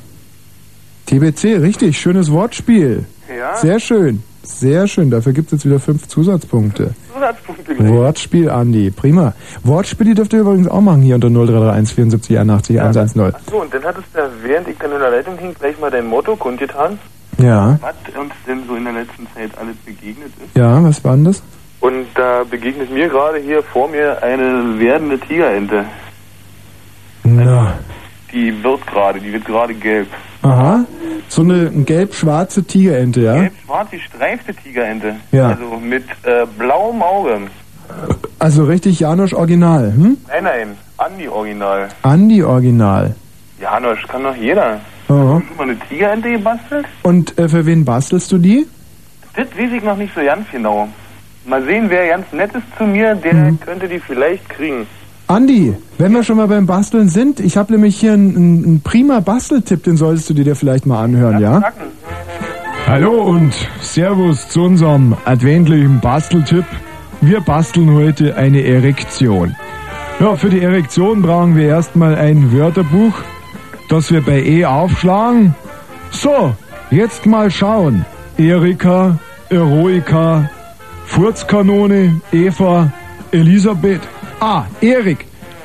TBC, 1.07 1.61
richtig, 1.61 1.99
schönes 2.01 2.31
Wortspiel. 2.31 3.05
Ja. 3.37 3.57
Sehr 3.57 3.79
schön, 3.79 4.23
sehr 4.42 4.87
schön. 4.88 5.11
Dafür 5.11 5.33
gibt 5.33 5.47
es 5.49 5.53
jetzt 5.53 5.66
wieder 5.66 5.79
fünf 5.81 6.09
Zusatzpunkte. 6.09 6.94
Zusatzpunkte 7.12 7.75
gleich. 7.75 7.90
Wortspiel, 7.90 8.49
Andi, 8.51 8.90
prima. 8.90 9.35
Wortspiele 9.62 10.14
dürft 10.14 10.33
ihr 10.33 10.40
übrigens 10.40 10.68
auch 10.68 10.81
machen 10.81 11.03
hier 11.03 11.16
unter 11.16 11.29
0331 11.29 11.94
74 11.94 12.38
81 12.40 12.81
110. 12.81 13.23
Achso, 13.35 13.61
und 13.62 13.75
dann 13.75 13.85
hattest 13.85 14.07
du, 14.14 14.18
ja, 14.18 14.29
während 14.42 14.68
ich 14.68 14.79
dann 14.79 14.92
in 14.92 14.99
der 14.99 15.11
Leitung 15.11 15.37
hing, 15.38 15.55
gleich 15.59 15.79
mal 15.79 15.90
dein 15.90 16.07
Motto 16.07 16.37
kundgetan. 16.37 16.99
Ja, 17.38 17.79
Was 17.83 17.94
uns 18.16 18.33
denn 18.47 18.61
so 18.68 18.77
in 18.77 18.85
der 18.85 18.92
letzten 18.92 19.27
Zeit 19.35 19.51
alles 19.59 19.77
begegnet 19.85 20.29
ist. 20.44 20.57
ja, 20.57 20.83
was 20.83 21.03
war 21.05 21.16
denn 21.16 21.25
das? 21.25 21.42
Und 21.81 22.07
da 22.14 22.44
begegnet 22.49 22.90
mir 22.90 23.09
gerade 23.09 23.38
hier 23.38 23.62
vor 23.62 23.88
mir 23.88 24.23
eine 24.23 24.79
werdende 24.79 25.18
Tigerente. 25.18 25.85
Na, 27.24 27.74
Die 28.32 28.62
wird 28.62 28.87
gerade, 28.87 29.20
die 29.20 29.32
wird 29.32 29.44
gerade 29.44 29.74
gelb. 29.74 30.08
aha. 30.42 30.84
So 31.28 31.42
eine 31.42 31.70
gelb-schwarze 31.70 32.64
Tigerente, 32.64 33.20
ja? 33.22 33.34
Gelb-schwarz, 33.34 33.90
gestreifte 33.90 34.54
Tigerente. 34.54 35.16
Ja. 35.32 35.48
Also 35.48 35.76
mit 35.78 36.04
äh, 36.24 36.46
blauem 36.58 37.02
Auge. 37.02 37.38
Also 38.38 38.64
richtig 38.64 39.00
Janosch 39.00 39.32
Original, 39.32 39.92
hm? 39.96 40.18
Nein, 40.28 40.44
nein, 40.44 40.68
Andi-Original. 40.98 41.88
Andi 42.02 42.42
Original. 42.42 43.14
Janosch, 43.60 44.06
kann 44.06 44.22
doch 44.22 44.37
jeder. 44.37 44.80
Aha. 45.08 45.40
Hast 45.40 45.50
du 45.50 45.54
mal 45.56 45.62
eine 45.70 45.78
Tigerente 45.88 46.30
gebastelt? 46.30 46.87
Und 47.02 47.38
äh, 47.38 47.48
für 47.48 47.64
wen 47.64 47.84
bastelst 47.84 48.30
du 48.32 48.38
die? 48.38 48.66
Das 49.34 49.46
weiß 49.58 49.72
ich 49.76 49.82
noch 49.82 49.96
nicht 49.96 50.14
so 50.14 50.22
ganz 50.22 50.46
genau. 50.52 50.88
Mal 51.46 51.62
sehen, 51.64 51.87
wer 51.88 52.06
ganz 52.08 52.30
nett 52.32 52.54
ist 52.54 52.64
zu 52.78 52.84
mir, 52.84 53.14
der 53.14 53.34
Mhm. 53.34 53.60
könnte 53.60 53.88
die 53.88 53.98
vielleicht 53.98 54.48
kriegen. 54.50 54.87
Andi, 55.26 55.74
wenn 55.96 56.12
wir 56.12 56.22
schon 56.22 56.37
mal 56.37 56.48
beim 56.48 56.66
Basteln 56.66 57.08
sind, 57.08 57.40
ich 57.40 57.56
habe 57.56 57.72
nämlich 57.72 57.96
hier 57.98 58.12
einen, 58.12 58.37
einen, 58.37 58.80
prima 58.84 59.20
Basteltipp, 59.20 59.82
den 59.82 59.96
solltest 59.96 60.28
du 60.28 60.34
dir 60.34 60.54
vielleicht 60.54 60.84
mal 60.84 61.02
anhören, 61.02 61.40
ja? 61.40 61.62
Hallo 62.87 63.22
und 63.22 63.54
Servus 63.80 64.50
zu 64.50 64.64
unserem 64.64 65.16
adventlichen 65.24 66.00
Basteltipp. 66.00 66.66
Wir 67.22 67.40
basteln 67.40 67.94
heute 67.94 68.37
eine 68.37 68.62
Erektion. 68.64 69.56
Ja, 70.20 70.37
für 70.37 70.50
die 70.50 70.60
Erektion 70.60 71.22
brauchen 71.22 71.56
wir 71.56 71.68
erstmal 71.68 72.16
ein 72.16 72.52
Wörterbuch, 72.52 73.14
das 73.88 74.12
wir 74.12 74.20
bei 74.20 74.42
E 74.42 74.66
aufschlagen. 74.66 75.54
So, 76.10 76.52
jetzt 76.90 77.24
mal 77.24 77.50
schauen. 77.50 78.04
Erika, 78.37 79.18
Eroika, 79.48 80.50
Furzkanone, 81.06 82.20
Eva, 82.30 82.92
Elisabeth. 83.32 84.02
Ah, 84.46 84.66
Erik. 84.83 85.24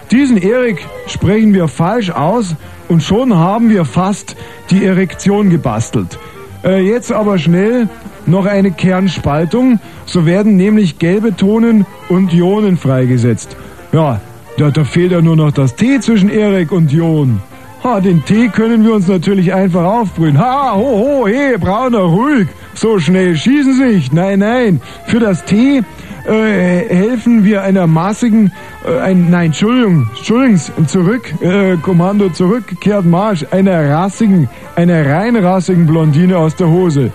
Diesen 0.10 0.38
Erik 0.38 0.78
sprechen 1.06 1.54
wir 1.54 1.68
falsch 1.68 2.12
aus 2.12 2.56
und 2.88 3.04
schon 3.04 3.36
haben 3.36 3.70
wir 3.70 3.84
fast 3.84 4.38
die 4.70 4.86
Erektion 4.86 5.50
gebastelt. 5.50 6.18
Äh, 6.64 6.80
jetzt 6.88 7.12
aber 7.12 7.38
schnell 7.40 7.90
noch 8.26 8.46
eine 8.46 8.72
Kernspaltung, 8.72 9.82
so 10.06 10.26
werden 10.26 10.56
nämlich 10.56 10.98
gelbe 10.98 11.36
Tonen 11.36 11.86
und 12.08 12.32
Ionen 12.32 12.78
freigesetzt. 12.78 13.58
Ja, 13.92 14.22
da, 14.58 14.72
da 14.72 14.86
fehlt 14.86 15.12
ja 15.12 15.22
nur 15.22 15.36
noch 15.36 15.52
das 15.52 15.76
T 15.76 16.00
zwischen 16.00 16.30
Erik 16.30 16.72
und 16.72 16.90
Jon. 16.90 17.42
Ha, 17.84 18.00
den 18.00 18.24
Tee 18.24 18.48
können 18.48 18.86
wir 18.86 18.94
uns 18.94 19.10
natürlich 19.10 19.54
einfach 19.54 19.84
aufbrühen. 19.84 20.40
Ha, 20.40 20.74
ho, 20.74 20.82
ho, 20.82 21.28
he, 21.28 21.58
Brauner, 21.58 22.00
ruhig. 22.00 22.48
So 22.76 22.98
schnell 22.98 23.36
schießen 23.36 23.74
Sie 23.74 23.96
nicht. 23.96 24.14
Nein, 24.14 24.40
nein. 24.40 24.82
Für 25.08 25.20
das 25.20 25.44
T 25.44 25.84
äh, 26.30 26.86
helfen 26.88 27.44
wir 27.44 27.64
einer 27.64 27.88
maßigen, 27.88 28.52
äh, 28.86 29.00
ein, 29.00 29.30
nein, 29.30 29.48
Entschuldigung, 29.48 30.08
Entschuldigung, 30.16 30.88
zurück, 30.88 31.34
äh, 31.42 31.76
Kommando 31.78 32.30
zurückgekehrt 32.30 33.06
Marsch, 33.06 33.46
einer 33.52 33.90
rassigen, 33.90 34.48
einer 34.76 35.06
rein 35.10 35.36
rassigen 35.36 35.88
Blondine 35.88 36.38
aus 36.38 36.56
der 36.56 36.68
Hose. 36.68 37.12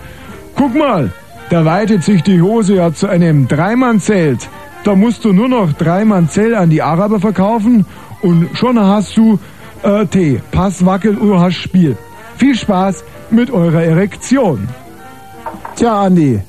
Guck 0.55 0.75
mal, 0.75 1.11
da 1.49 1.63
weitet 1.63 2.03
sich 2.03 2.23
die 2.23 2.41
Hose 2.41 2.75
ja 2.75 2.93
zu 2.93 3.07
einem 3.07 3.47
Dreimannzelt. 3.47 4.49
Da 4.83 4.95
musst 4.95 5.25
du 5.25 5.33
nur 5.33 5.47
noch 5.47 5.73
Dreimann-Zell 5.73 6.53
an 6.55 6.69
die 6.69 6.81
Araber 6.81 7.19
verkaufen 7.19 7.85
und 8.21 8.49
schon 8.53 8.79
hast 8.79 9.15
du 9.17 9.39
äh, 9.83 10.05
Tee. 10.05 10.41
Pass, 10.51 10.85
wackel, 10.85 11.15
du 11.15 11.39
hast 11.39 11.55
Spiel. 11.55 11.97
Viel 12.37 12.55
Spaß 12.55 13.03
mit 13.29 13.49
eurer 13.51 13.83
Erektion. 13.83 14.67
Tja, 15.75 16.03
Andi, 16.03 16.39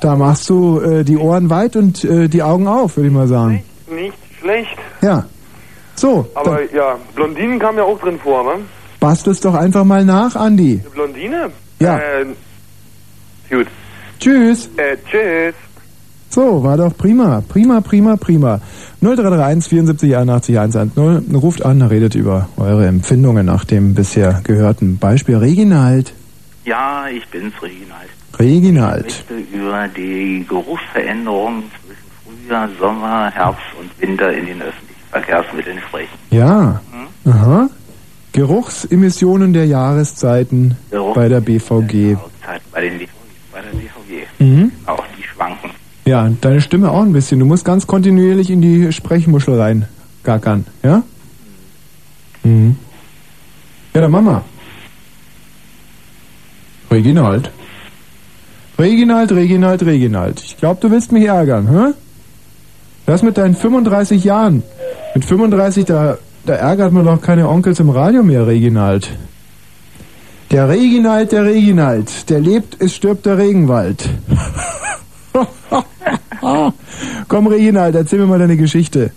da 0.00 0.16
machst 0.16 0.48
du 0.50 0.80
äh, 0.80 1.04
die 1.04 1.16
Ohren 1.16 1.50
weit 1.50 1.76
und 1.76 2.04
äh, 2.04 2.28
die 2.28 2.42
Augen 2.42 2.66
auf, 2.66 2.96
würde 2.96 3.08
ich 3.08 3.14
mal 3.14 3.28
sagen. 3.28 3.62
Nicht 3.90 4.16
schlecht. 4.40 4.76
Ja. 5.02 5.24
So, 5.94 6.28
Aber 6.34 6.60
ja, 6.74 6.96
Blondinen 7.14 7.58
kam 7.58 7.76
ja 7.78 7.84
auch 7.84 7.98
drin 7.98 8.18
vor, 8.18 8.44
ne? 8.44 8.62
bastelst 9.00 9.44
doch 9.44 9.54
einfach 9.54 9.84
mal 9.84 10.04
nach, 10.04 10.34
Andi. 10.34 10.80
Eine 10.80 10.90
Blondine? 10.90 11.50
Ja. 11.78 11.98
Äh, 11.98 12.26
gut. 13.48 13.66
Tschüss. 14.18 14.68
Äh, 14.76 14.96
tschüss. 15.08 15.54
So, 16.28 16.62
war 16.64 16.76
doch 16.76 16.96
prima. 16.96 17.42
Prima, 17.48 17.80
prima, 17.80 18.16
prima. 18.16 18.60
0331 19.00 19.68
74 19.68 20.16
81 20.16 20.58
110. 20.58 21.36
Ruft 21.36 21.64
an, 21.64 21.82
redet 21.82 22.14
über 22.14 22.48
eure 22.56 22.86
Empfindungen 22.86 23.46
nach 23.46 23.64
dem 23.64 23.94
bisher 23.94 24.40
gehörten 24.42 24.98
Beispiel. 24.98 25.36
Reginald. 25.36 26.12
Ja, 26.64 27.06
ich 27.08 27.26
bin's, 27.28 27.54
Reginald. 27.62 28.10
Reginald. 28.38 29.06
Ich 29.06 29.30
möchte 29.30 29.56
über 29.56 29.88
die 29.88 30.44
Geruchsveränderungen 30.48 31.64
zwischen 31.84 32.42
Frühjahr, 32.44 32.68
Sommer, 32.78 33.30
Herbst 33.30 33.64
und 33.80 33.90
Winter 34.00 34.32
in 34.32 34.46
den 34.46 34.62
öffentlichen 34.62 35.00
Verkehrsmitteln 35.10 35.78
sprechen. 35.88 36.18
Ja. 36.30 36.80
Aha. 37.24 37.68
Geruchsemissionen 38.32 39.52
der 39.54 39.66
Jahreszeiten 39.66 40.76
Geruch- 40.90 41.14
bei 41.14 41.28
der 41.28 41.40
BVG. 41.40 42.16
Zeit 42.44 42.60
bei, 42.70 42.82
den 42.82 43.00
bei 43.52 43.60
der 43.62 43.70
BVG. 43.70 44.26
Mhm. 44.38 44.72
Auch 44.84 45.04
die 45.18 45.22
schwanken. 45.22 45.70
Ja, 46.04 46.28
deine 46.40 46.60
Stimme 46.60 46.90
auch 46.90 47.02
ein 47.02 47.12
bisschen. 47.12 47.40
Du 47.40 47.46
musst 47.46 47.64
ganz 47.64 47.86
kontinuierlich 47.86 48.50
in 48.50 48.60
die 48.60 48.92
Sprechmuschel 48.92 49.58
rein 49.58 49.88
gackern, 50.22 50.66
ja? 50.82 51.02
Mhm. 52.44 52.76
Ja, 53.94 54.02
dann 54.02 54.10
Mama. 54.10 54.44
Reginald. 56.90 57.50
Reginald, 58.78 59.32
Reginald, 59.32 59.82
Reginald. 59.84 60.42
Ich 60.42 60.56
glaube, 60.58 60.80
du 60.80 60.90
willst 60.90 61.12
mich 61.12 61.24
ärgern, 61.24 61.68
hä? 61.68 61.94
Das 63.06 63.22
mit 63.22 63.38
deinen 63.38 63.54
35 63.54 64.24
Jahren. 64.24 64.62
Mit 65.14 65.24
35, 65.24 65.84
da, 65.86 66.18
da 66.44 66.54
ärgert 66.54 66.92
man 66.92 67.06
doch 67.06 67.20
keine 67.22 67.48
Onkels 67.48 67.80
im 67.80 67.88
Radio 67.90 68.22
mehr, 68.22 68.46
Reginald. 68.46 69.08
Der 70.50 70.68
Reginald, 70.68 71.32
der 71.32 71.44
Reginald. 71.44 72.28
Der 72.28 72.40
lebt, 72.40 72.80
es 72.80 72.94
stirbt 72.94 73.26
der 73.26 73.38
Regenwald. 73.38 74.08
Komm, 77.28 77.46
Reginald, 77.46 77.94
erzähl 77.94 78.20
mir 78.20 78.26
mal 78.26 78.38
deine 78.38 78.56
Geschichte. 78.56 79.10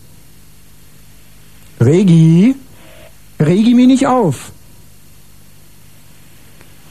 Regi? 1.81 2.55
Regi 3.39 3.73
mich 3.73 3.87
nicht 3.87 4.07
auf. 4.07 4.51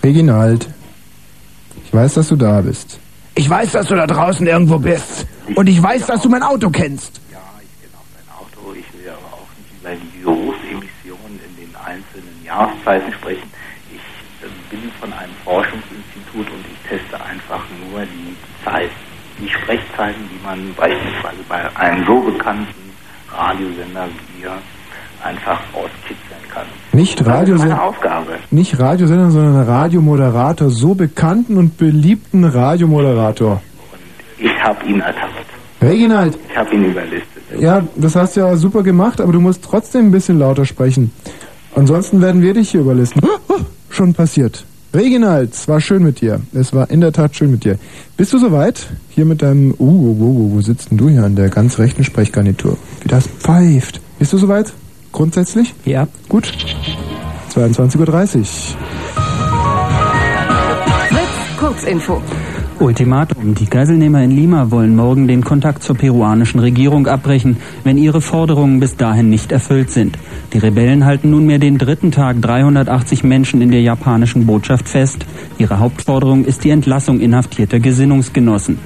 Reginald. 0.03 0.69
Ich 1.89 1.95
weiß, 1.95 2.15
dass 2.15 2.29
du 2.29 2.37
da 2.37 2.61
bist. 2.61 3.01
Ich 3.35 3.49
weiß, 3.49 3.73
dass 3.73 3.87
du 3.87 3.95
da 3.95 4.07
draußen 4.07 4.47
irgendwo 4.47 4.79
bist. 4.79 5.27
Und 5.55 5.67
ich 5.71 5.83
weiß, 5.83 6.05
dass 6.05 6.21
du 6.21 6.29
mein 6.29 6.43
Auto 6.43 6.69
kennst. 6.69 7.19
Auto. 8.29 8.75
Ich 8.75 8.85
will 8.93 9.09
aber 9.09 9.33
auch 9.33 9.49
nicht 9.57 9.73
über 9.81 9.95
die 9.95 10.21
Geruchsemissionen 10.21 11.41
in 11.49 11.65
den 11.65 11.75
einzelnen 11.77 12.45
Jahreszeiten 12.45 13.11
sprechen. 13.15 13.51
Ich 13.91 14.45
äh, 14.45 14.51
bin 14.69 14.93
von 15.01 15.11
einem 15.15 15.33
Forschungsinstitut 15.45 16.53
und 16.53 16.63
ich 16.71 16.91
teste 16.91 17.25
einfach 17.25 17.65
nur 17.89 18.03
die 18.03 18.37
Zeit, 18.67 18.91
die 19.41 19.49
Sprechzeiten, 19.49 20.29
die 20.29 20.45
man 20.45 20.75
beispielsweise 20.75 21.41
bei 21.49 21.75
einem 21.75 22.05
so 22.05 22.21
bekannten 22.21 22.93
Radiosender 23.33 24.09
wie 24.37 24.43
wir 24.43 24.59
einfach 25.23 25.61
rauskitzeln 25.75 26.43
kann. 26.53 26.67
Nicht 26.93 27.21
ist 27.21 27.27
Radiosender, 27.27 27.93
nicht 28.51 28.77
sondern 28.77 29.63
Radiomoderator. 29.63 30.71
So 30.71 30.95
bekannten 30.95 31.57
und 31.57 31.77
beliebten 31.77 32.45
Radiomoderator. 32.45 33.63
Ich 34.39 34.63
habe 34.63 34.85
ihn 34.87 35.01
ertappt. 35.01 35.33
Reginald, 35.81 36.37
Ich 36.51 36.57
habe 36.57 36.75
ihn 36.75 36.85
überlistet. 36.87 37.43
ja, 37.59 37.83
das 37.97 38.17
hast 38.17 38.37
du 38.37 38.41
ja 38.41 38.57
super 38.57 38.83
gemacht, 38.83 39.21
aber 39.21 39.33
du 39.33 39.41
musst 39.41 39.65
trotzdem 39.65 40.07
ein 40.07 40.11
bisschen 40.11 40.39
lauter 40.39 40.65
sprechen. 40.65 41.13
Ansonsten 41.75 42.21
werden 42.21 42.43
wir 42.43 42.55
dich 42.55 42.71
hier 42.71 42.81
überlisten. 42.81 43.23
Schon 43.91 44.15
passiert. 44.15 44.65
Reginald, 44.93 45.53
es 45.53 45.69
war 45.69 45.81
schön 45.81 46.03
mit 46.03 46.21
dir. 46.21 46.41
Es 46.55 46.73
war 46.73 46.91
in 46.91 47.01
der 47.01 47.13
Tat 47.13 47.37
schön 47.37 47.51
mit 47.51 47.65
dir. 47.65 47.79
Bist 48.17 48.33
du 48.33 48.39
soweit? 48.39 48.89
Hier 49.11 49.27
mit 49.27 49.43
deinem, 49.43 49.75
uh, 49.79 49.85
uh, 49.85 50.17
uh, 50.19 50.53
wo 50.55 50.61
sitzt 50.63 50.91
denn 50.91 50.99
du 50.99 51.09
hier 51.11 51.25
an 51.25 51.37
der 51.37 51.51
ganz 51.51 51.79
rechten 51.79 52.05
Sprechgarnitur? 52.05 52.79
Wie 53.03 53.09
das 53.09 53.27
pfeift. 53.27 54.01
Bist 54.19 54.33
du 54.33 54.39
soweit? 54.39 54.73
Grundsätzlich? 55.19 55.75
Ja. 55.85 56.07
Gut. 56.29 56.53
22.30 57.53 58.39
Uhr. 58.39 58.45
Kurzinfo. 61.59 62.23
Ultimatum. 62.79 63.57
Die 63.57 63.69
Geiselnehmer 63.69 64.23
in 64.23 64.31
Lima 64.31 64.71
wollen 64.71 64.95
morgen 64.95 65.27
den 65.27 65.43
Kontakt 65.43 65.83
zur 65.83 65.97
peruanischen 65.97 66.61
Regierung 66.61 67.09
abbrechen, 67.09 67.57
wenn 67.83 67.99
ihre 67.99 68.21
Forderungen 68.21 68.79
bis 68.79 68.97
dahin 68.97 69.29
nicht 69.29 69.51
erfüllt 69.51 69.91
sind. 69.91 70.17
Die 70.53 70.59
Rebellen 70.59 71.05
halten 71.05 71.31
nunmehr 71.31 71.59
den 71.59 71.79
dritten 71.79 72.13
Tag 72.13 72.41
380 72.41 73.25
Menschen 73.25 73.61
in 73.61 73.73
der 73.73 73.83
japanischen 73.83 74.47
Botschaft 74.47 74.89
fest. 74.89 75.27
Ihre 75.59 75.81
Hauptforderung 75.81 76.45
ist 76.45 76.63
die 76.63 76.71
Entlassung 76.71 77.19
inhaftierter 77.19 77.81
Gesinnungsgenossen. 77.81 78.79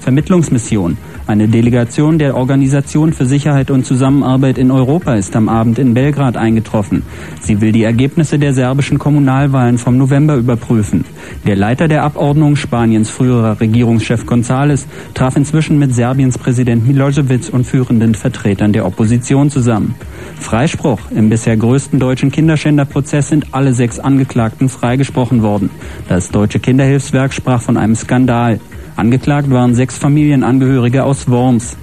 Vermittlungsmission. 0.00 0.98
Eine 1.28 1.48
Delegation 1.48 2.20
der 2.20 2.36
Organisation 2.36 3.12
für 3.12 3.26
Sicherheit 3.26 3.72
und 3.72 3.84
Zusammenarbeit 3.84 4.58
in 4.58 4.70
Europa 4.70 5.14
ist 5.14 5.34
am 5.34 5.48
Abend 5.48 5.76
in 5.76 5.92
Belgrad 5.92 6.36
eingetroffen. 6.36 7.02
Sie 7.40 7.60
will 7.60 7.72
die 7.72 7.82
Ergebnisse 7.82 8.38
der 8.38 8.54
serbischen 8.54 9.00
Kommunalwahlen 9.00 9.78
vom 9.78 9.98
November 9.98 10.36
überprüfen. 10.36 11.04
Der 11.44 11.56
Leiter 11.56 11.88
der 11.88 12.04
Abordnung, 12.04 12.54
Spaniens 12.54 13.10
früherer 13.10 13.60
Regierungschef 13.60 14.22
González, 14.22 14.86
traf 15.14 15.36
inzwischen 15.36 15.80
mit 15.80 15.92
Serbiens 15.92 16.38
Präsident 16.38 16.86
Milosevic 16.86 17.52
und 17.52 17.64
führenden 17.64 18.14
Vertretern 18.14 18.72
der 18.72 18.86
Opposition 18.86 19.50
zusammen. 19.50 19.96
Freispruch. 20.38 21.00
Im 21.10 21.28
bisher 21.28 21.56
größten 21.56 21.98
deutschen 21.98 22.30
Kinderschänderprozess 22.30 23.30
sind 23.30 23.46
alle 23.52 23.72
sechs 23.72 23.98
Angeklagten 23.98 24.68
freigesprochen 24.68 25.42
worden. 25.42 25.70
Das 26.08 26.30
deutsche 26.30 26.60
Kinderhilfswerk 26.60 27.34
sprach 27.34 27.62
von 27.62 27.76
einem 27.76 27.96
Skandal. 27.96 28.60
Angeklagt 28.96 29.50
waren 29.50 29.74
sechs 29.74 29.98
Familienangehörige 29.98 31.04
aus 31.04 31.28
Worms. 31.28 31.76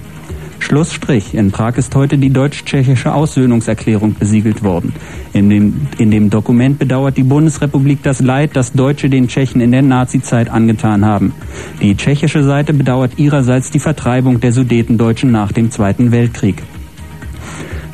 Schlussstrich. 0.58 1.34
In 1.34 1.52
Prag 1.52 1.76
ist 1.76 1.94
heute 1.94 2.18
die 2.18 2.30
deutsch-tschechische 2.30 3.14
Aussöhnungserklärung 3.14 4.14
besiegelt 4.14 4.64
worden. 4.64 4.94
In 5.32 5.48
dem, 5.48 5.86
in 5.98 6.10
dem 6.10 6.30
Dokument 6.30 6.78
bedauert 6.78 7.16
die 7.16 7.22
Bundesrepublik 7.22 8.02
das 8.02 8.20
Leid, 8.20 8.56
das 8.56 8.72
Deutsche 8.72 9.08
den 9.08 9.28
Tschechen 9.28 9.60
in 9.60 9.70
der 9.70 9.82
Nazizeit 9.82 10.50
angetan 10.50 11.04
haben. 11.04 11.34
Die 11.80 11.94
tschechische 11.96 12.42
Seite 12.42 12.72
bedauert 12.72 13.18
ihrerseits 13.18 13.70
die 13.70 13.78
Vertreibung 13.78 14.40
der 14.40 14.52
Sudetendeutschen 14.52 15.30
nach 15.30 15.52
dem 15.52 15.70
Zweiten 15.70 16.10
Weltkrieg. 16.10 16.62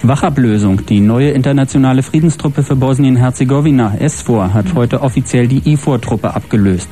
Wachablösung. 0.02 0.84
Die 0.86 1.00
neue 1.00 1.30
internationale 1.30 2.02
Friedenstruppe 2.02 2.62
für 2.62 2.76
Bosnien-Herzegowina, 2.76 3.94
SFOR, 4.08 4.54
hat 4.54 4.74
heute 4.74 5.02
offiziell 5.02 5.46
die 5.46 5.72
IFOR-Truppe 5.72 6.34
abgelöst. 6.34 6.88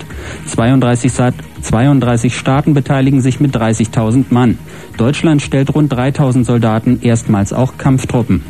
32, 0.46 1.12
Sa- 1.12 1.30
32 1.62 2.36
Staaten 2.36 2.74
beteiligen 2.74 3.20
sich 3.20 3.40
mit 3.40 3.56
30.000 3.56 4.26
Mann. 4.30 4.58
Deutschland 4.96 5.42
stellt 5.42 5.74
rund 5.74 5.92
3.000 5.92 6.44
Soldaten, 6.44 6.98
erstmals 7.02 7.52
auch 7.52 7.78
Kampftruppen. 7.78 8.42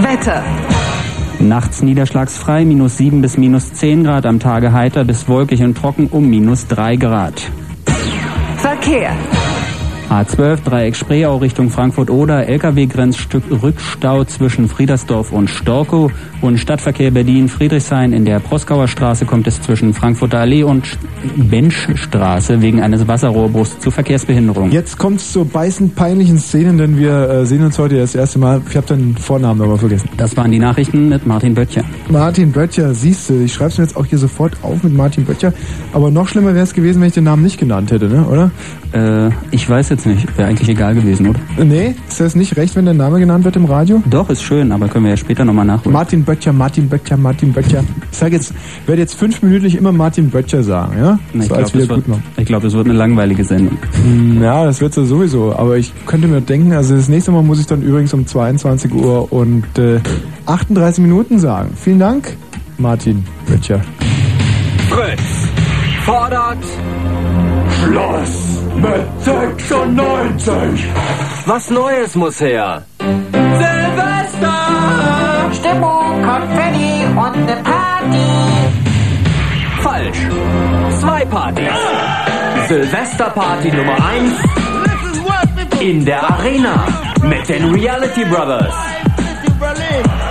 Wetter. 0.00 0.42
Nachts 1.38 1.82
niederschlagsfrei, 1.82 2.64
minus 2.64 2.96
7 2.98 3.20
bis 3.20 3.36
minus 3.36 3.72
10 3.72 4.04
Grad, 4.04 4.26
am 4.26 4.38
Tage 4.38 4.72
heiter 4.72 5.04
bis 5.04 5.28
wolkig 5.28 5.62
und 5.62 5.76
trocken 5.76 6.06
um 6.06 6.28
minus 6.30 6.66
3 6.68 6.96
Grad. 6.96 7.34
Verkehr. 8.58 9.12
A12 10.12 10.62
Dreieck 10.62 10.94
Spreeau 10.94 11.38
Richtung 11.38 11.70
Frankfurt-Oder, 11.70 12.46
LKW-Grenzstück 12.46 13.44
Rückstau 13.62 14.24
zwischen 14.24 14.68
Friedersdorf 14.68 15.32
und 15.32 15.48
Storkow 15.48 16.12
und 16.42 16.58
Stadtverkehr 16.58 17.10
Berlin-Friedrichshain 17.10 18.12
in 18.12 18.26
der 18.26 18.38
Proskauer 18.38 18.88
Straße 18.88 19.24
kommt 19.24 19.46
es 19.46 19.62
zwischen 19.62 19.94
Frankfurter 19.94 20.40
Allee 20.40 20.64
und 20.64 20.98
Benchstraße 21.36 22.60
wegen 22.60 22.82
eines 22.82 23.08
Wasserrohrbruchs 23.08 23.78
zu 23.78 23.90
Verkehrsbehinderung. 23.90 24.70
Jetzt 24.70 24.98
kommt 24.98 25.20
es 25.20 25.32
zu 25.32 25.46
beißend 25.46 25.94
peinlichen 25.94 26.38
Szenen, 26.38 26.76
denn 26.76 26.98
wir 26.98 27.30
äh, 27.30 27.46
sehen 27.46 27.64
uns 27.64 27.78
heute 27.78 27.96
das 27.96 28.14
erste 28.14 28.38
Mal. 28.38 28.60
Ich 28.68 28.76
habe 28.76 28.88
den 28.88 29.16
Vornamen 29.16 29.62
aber 29.62 29.78
vergessen. 29.78 30.10
Das 30.18 30.36
waren 30.36 30.50
die 30.50 30.58
Nachrichten 30.58 31.08
mit 31.08 31.26
Martin 31.26 31.54
Böttcher. 31.54 31.84
Martin 32.10 32.52
Böttcher, 32.52 32.92
siehst 32.92 33.30
du, 33.30 33.44
ich 33.44 33.54
schreibe 33.54 33.70
es 33.70 33.78
mir 33.78 33.84
jetzt 33.84 33.96
auch 33.96 34.04
hier 34.04 34.18
sofort 34.18 34.52
auf 34.62 34.82
mit 34.82 34.92
Martin 34.92 35.24
Böttcher. 35.24 35.54
Aber 35.94 36.10
noch 36.10 36.28
schlimmer 36.28 36.52
wäre 36.52 36.64
es 36.64 36.74
gewesen, 36.74 37.00
wenn 37.00 37.08
ich 37.08 37.14
den 37.14 37.24
Namen 37.24 37.42
nicht 37.42 37.58
genannt 37.58 37.92
hätte, 37.92 38.08
ne? 38.08 38.26
oder? 38.26 38.50
Äh, 38.92 39.30
ich 39.52 39.68
weiß 39.68 39.88
jetzt 39.88 40.01
nicht. 40.06 40.36
Wäre 40.38 40.48
eigentlich 40.48 40.68
egal 40.68 40.94
gewesen, 40.94 41.28
oder? 41.28 41.38
Nee, 41.64 41.94
ist 42.08 42.20
das 42.20 42.34
nicht 42.34 42.56
recht, 42.56 42.74
wenn 42.76 42.84
der 42.84 42.94
Name 42.94 43.18
genannt 43.18 43.44
wird 43.44 43.56
im 43.56 43.64
Radio? 43.64 44.02
Doch, 44.08 44.28
ist 44.30 44.42
schön, 44.42 44.72
aber 44.72 44.88
können 44.88 45.04
wir 45.04 45.10
ja 45.10 45.16
später 45.16 45.44
nochmal 45.44 45.64
nachholen. 45.64 45.92
Martin 45.92 46.24
Böttcher, 46.24 46.52
Martin 46.52 46.88
Böttcher, 46.88 47.16
Martin 47.16 47.52
Böttcher. 47.52 47.84
Ich 48.10 48.18
sage 48.18 48.36
jetzt, 48.36 48.52
werde 48.86 49.02
jetzt 49.02 49.14
fünfminütlich 49.14 49.76
immer 49.76 49.92
Martin 49.92 50.30
Böttcher 50.30 50.62
sagen, 50.62 50.92
ja? 50.98 51.18
Ich 51.32 51.42
So 51.42 51.48
glaube, 51.48 51.62
das, 51.62 51.74
wir 51.74 51.88
wird- 51.88 52.04
ich 52.36 52.46
glaub, 52.46 52.62
das 52.62 52.72
wird 52.74 52.86
eine 52.86 52.94
langweilige 52.94 53.44
Sendung. 53.44 53.78
Hm, 54.02 54.42
Ja, 54.42 54.64
das 54.64 54.80
wird 54.80 54.96
ja 54.96 55.04
sowieso. 55.04 55.54
Aber 55.56 55.76
ich 55.76 55.92
könnte 56.06 56.28
mir 56.28 56.40
denken, 56.40 56.72
also 56.72 56.94
das 56.96 57.08
nächste 57.08 57.30
Mal 57.32 57.42
muss 57.42 57.60
ich 57.60 57.66
dann 57.66 57.82
übrigens 57.82 58.12
um 58.14 58.26
22 58.26 58.92
Uhr 58.94 59.32
und 59.32 59.64
äh, 59.78 60.00
38 60.46 61.02
Minuten 61.02 61.38
sagen. 61.38 61.70
Vielen 61.76 61.98
Dank, 61.98 62.36
Martin 62.78 63.24
Böttcher. 63.46 63.80
Fritz 64.90 65.20
fordert 66.04 66.58
Schluss 67.84 68.61
mit 68.82 69.06
96. 69.24 70.86
Was 71.46 71.70
Neues 71.70 72.14
muss 72.14 72.40
her. 72.40 72.82
Silvester! 73.60 74.58
Stimmung, 75.52 76.22
Konfetti 76.22 77.06
und 77.06 77.36
eine 77.36 77.56
Party. 77.62 78.28
Falsch. 79.80 80.18
Zwei 81.00 81.24
Partys. 81.24 81.78
Silvesterparty 82.68 83.70
Nummer 83.70 83.96
1 84.04 84.32
in 85.80 86.04
der 86.04 86.22
Arena 86.22 86.86
mit 87.22 87.48
den 87.48 87.74
Reality 87.74 88.24
Brothers. 88.24 88.74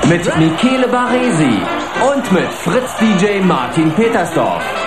Mit 0.07 0.37
Michele 0.37 0.87
Baresi 0.87 1.61
und 2.09 2.31
mit 2.31 2.51
Fritz 2.51 2.95
DJ 2.99 3.41
Martin 3.41 3.91
Petersdorf. 3.91 4.80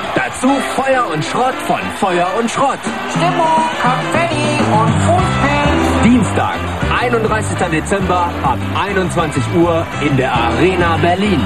Dazu 0.45 0.61
Feuer 0.77 1.07
und 1.11 1.25
Schrott 1.25 1.55
von 1.67 1.81
Feuer 1.99 2.27
und 2.39 2.51
Schrott. 2.51 2.79
Stimmung, 3.11 3.65
Konfetti 3.81 4.61
und 4.73 4.91
Fußpilz. 5.07 6.05
Dienstag, 6.05 6.57
31. 7.01 7.57
Dezember 7.73 8.31
ab 8.43 8.59
21 8.79 9.43
Uhr 9.57 9.87
in 10.07 10.15
der 10.19 10.35
Arena 10.35 10.99
Berlin. 10.99 11.41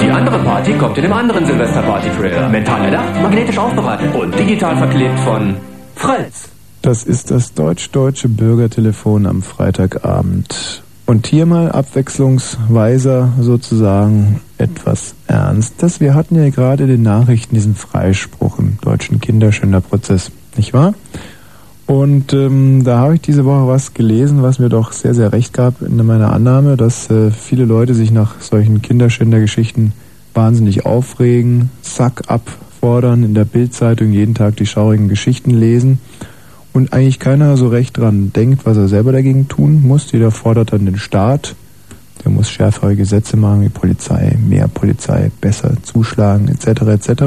Die 0.00 0.10
andere 0.10 0.38
Party 0.38 0.72
kommt 0.78 0.96
in 0.96 1.02
dem 1.02 1.12
anderen 1.12 1.44
Silvesterparty-Trailer. 1.44 2.48
Mental 2.48 2.84
erdacht, 2.86 3.20
magnetisch 3.20 3.58
aufbereitet 3.58 4.14
und 4.14 4.38
digital 4.38 4.78
verklebt 4.78 5.18
von 5.20 5.56
Fritz. 5.94 6.48
Das 6.80 7.02
ist 7.04 7.30
das 7.30 7.52
deutsch-deutsche 7.52 8.30
Bürgertelefon 8.30 9.26
am 9.26 9.42
Freitagabend. 9.42 10.85
Und 11.06 11.28
hier 11.28 11.46
mal 11.46 11.70
abwechslungsweiser 11.70 13.32
sozusagen 13.40 14.40
etwas 14.58 15.14
Ernstes. 15.28 16.00
Wir 16.00 16.14
hatten 16.14 16.34
ja 16.34 16.50
gerade 16.50 16.82
in 16.82 16.88
den 16.88 17.02
Nachrichten 17.02 17.54
diesen 17.54 17.76
Freispruch 17.76 18.58
im 18.58 18.78
deutschen 18.80 19.20
Kinderschänderprozess, 19.20 20.32
nicht 20.56 20.74
wahr? 20.74 20.94
Und 21.86 22.32
ähm, 22.32 22.82
da 22.82 22.98
habe 22.98 23.14
ich 23.14 23.20
diese 23.20 23.44
Woche 23.44 23.68
was 23.68 23.94
gelesen, 23.94 24.42
was 24.42 24.58
mir 24.58 24.68
doch 24.68 24.90
sehr, 24.90 25.14
sehr 25.14 25.32
recht 25.32 25.52
gab 25.52 25.80
in 25.80 26.04
meiner 26.04 26.32
Annahme, 26.32 26.76
dass 26.76 27.08
äh, 27.08 27.30
viele 27.30 27.64
Leute 27.66 27.94
sich 27.94 28.10
nach 28.10 28.40
solchen 28.40 28.82
Kinderschändergeschichten 28.82 29.92
wahnsinnig 30.34 30.86
aufregen, 30.86 31.70
Sack 31.82 32.24
abfordern, 32.26 33.22
in 33.22 33.34
der 33.34 33.44
Bildzeitung 33.44 34.10
jeden 34.10 34.34
Tag 34.34 34.56
die 34.56 34.66
schaurigen 34.66 35.08
Geschichten 35.08 35.52
lesen 35.52 36.00
und 36.76 36.92
eigentlich 36.92 37.18
keiner 37.18 37.56
so 37.56 37.68
recht 37.68 37.96
dran 37.96 38.32
denkt, 38.34 38.66
was 38.66 38.76
er 38.76 38.86
selber 38.86 39.10
dagegen 39.10 39.48
tun 39.48 39.82
muss. 39.82 40.12
Jeder 40.12 40.30
fordert 40.30 40.74
dann 40.74 40.84
den 40.84 40.98
Staat, 40.98 41.56
der 42.22 42.30
muss 42.30 42.50
schärfere 42.50 42.96
Gesetze 42.96 43.38
machen, 43.38 43.62
wie 43.62 43.70
Polizei, 43.70 44.36
mehr 44.46 44.68
Polizei, 44.68 45.30
besser 45.40 45.72
zuschlagen, 45.82 46.48
etc. 46.48 46.82
etc. 46.82 47.22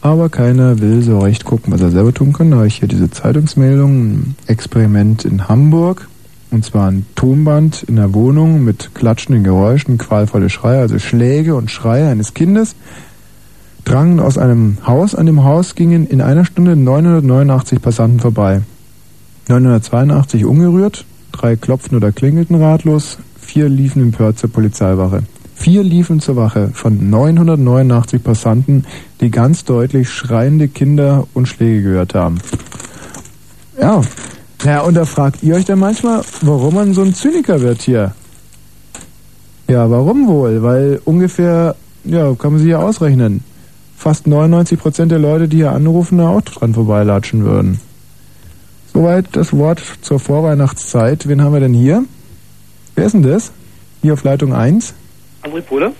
Aber 0.00 0.28
keiner 0.30 0.80
will 0.80 1.00
so 1.02 1.20
recht 1.20 1.44
gucken, 1.44 1.72
was 1.72 1.80
er 1.80 1.90
selber 1.90 2.12
tun 2.12 2.32
kann. 2.32 2.50
Da 2.50 2.56
habe 2.56 2.66
ich 2.66 2.76
hier 2.76 2.88
diese 2.88 3.10
Zeitungsmeldung, 3.10 4.10
ein 4.10 4.36
Experiment 4.46 5.24
in 5.24 5.48
Hamburg. 5.48 6.08
Und 6.50 6.64
zwar 6.64 6.90
ein 6.90 7.06
Tonband 7.14 7.84
in 7.84 7.94
der 7.94 8.12
Wohnung 8.14 8.64
mit 8.64 8.90
klatschenden 8.94 9.44
Geräuschen, 9.44 9.98
qualvolle 9.98 10.50
Schreie, 10.50 10.80
also 10.80 10.98
Schläge 10.98 11.54
und 11.54 11.70
Schreie 11.70 12.08
eines 12.08 12.34
Kindes 12.34 12.74
drangen 13.84 14.20
aus 14.20 14.38
einem 14.38 14.78
Haus. 14.86 15.14
An 15.14 15.26
dem 15.26 15.44
Haus 15.44 15.74
gingen 15.74 16.06
in 16.06 16.20
einer 16.20 16.44
Stunde 16.44 16.76
989 16.76 17.80
Passanten 17.80 18.20
vorbei. 18.20 18.62
982 19.48 20.44
ungerührt, 20.44 21.04
drei 21.32 21.56
klopften 21.56 21.96
oder 21.96 22.12
klingelten 22.12 22.56
ratlos, 22.56 23.18
vier 23.40 23.68
liefen 23.68 24.02
empört 24.02 24.38
zur 24.38 24.50
Polizeiwache. 24.50 25.22
Vier 25.54 25.82
liefen 25.82 26.20
zur 26.20 26.36
Wache 26.36 26.70
von 26.72 27.10
989 27.10 28.22
Passanten, 28.22 28.84
die 29.20 29.30
ganz 29.30 29.64
deutlich 29.64 30.08
schreiende 30.08 30.68
Kinder 30.68 31.26
und 31.34 31.48
Schläge 31.48 31.82
gehört 31.82 32.14
haben. 32.14 32.38
Ja, 33.78 34.00
ja, 34.64 34.80
und 34.82 34.94
da 34.94 35.04
fragt 35.04 35.42
ihr 35.42 35.54
euch 35.54 35.64
dann 35.64 35.78
manchmal, 35.78 36.22
warum 36.42 36.74
man 36.74 36.94
so 36.94 37.02
ein 37.02 37.14
Zyniker 37.14 37.60
wird 37.60 37.82
hier. 37.82 38.14
Ja, 39.68 39.90
warum 39.90 40.26
wohl? 40.28 40.62
Weil 40.62 41.00
ungefähr, 41.04 41.76
ja, 42.04 42.34
kann 42.34 42.52
man 42.52 42.60
sich 42.60 42.70
ja 42.70 42.78
ausrechnen, 42.78 43.42
fast 44.00 44.26
99 44.26 44.80
Prozent 44.80 45.12
der 45.12 45.18
Leute, 45.18 45.46
die 45.46 45.58
hier 45.58 45.72
anrufen, 45.72 46.18
da 46.18 46.28
auch 46.28 46.40
dran 46.40 46.72
vorbeilatschen 46.72 47.44
würden. 47.44 47.80
Soweit 48.92 49.26
das 49.32 49.52
Wort 49.52 49.82
zur 50.00 50.18
Vorweihnachtszeit. 50.18 51.28
Wen 51.28 51.42
haben 51.42 51.52
wir 51.52 51.60
denn 51.60 51.74
hier? 51.74 52.04
Wer 52.94 53.04
ist 53.04 53.12
denn 53.12 53.22
das? 53.22 53.52
Hier 54.00 54.14
auf 54.14 54.24
Leitung 54.24 54.54
1? 54.54 54.94
André 55.42 55.60
Pohle? 55.60 55.92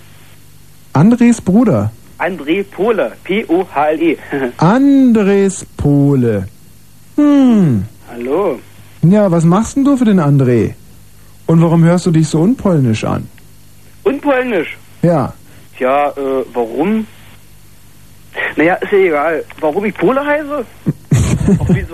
Andres 0.94 1.40
Bruder. 1.40 1.92
André 2.18 2.64
Pohle. 2.64 3.12
P-O-H-L-E. 3.24 4.16
Andres 4.56 5.66
Pole. 5.76 6.48
Hm. 7.16 7.85
Hallo. 8.10 8.58
Ja, 9.02 9.31
was 9.31 9.44
machst 9.44 9.77
denn 9.77 9.85
du 9.85 9.96
für 9.96 10.06
den 10.06 10.20
André? 10.20 10.75
Und 11.46 11.60
warum 11.62 11.85
hörst 11.85 12.06
du 12.06 12.10
dich 12.10 12.29
so 12.29 12.40
unpolnisch 12.40 13.04
an? 13.04 13.29
Und 14.04 14.22
Polnisch. 14.22 14.79
Ja. 15.02 15.35
Tja, 15.77 16.08
äh, 16.10 16.44
warum? 16.54 17.06
Naja, 18.57 18.75
ist 18.75 18.92
ja 18.92 18.98
egal. 18.98 19.44
Warum 19.61 19.85
ich 19.85 19.94
Pole 19.94 20.25
heiße? 20.25 20.65
Wie, 21.69 21.85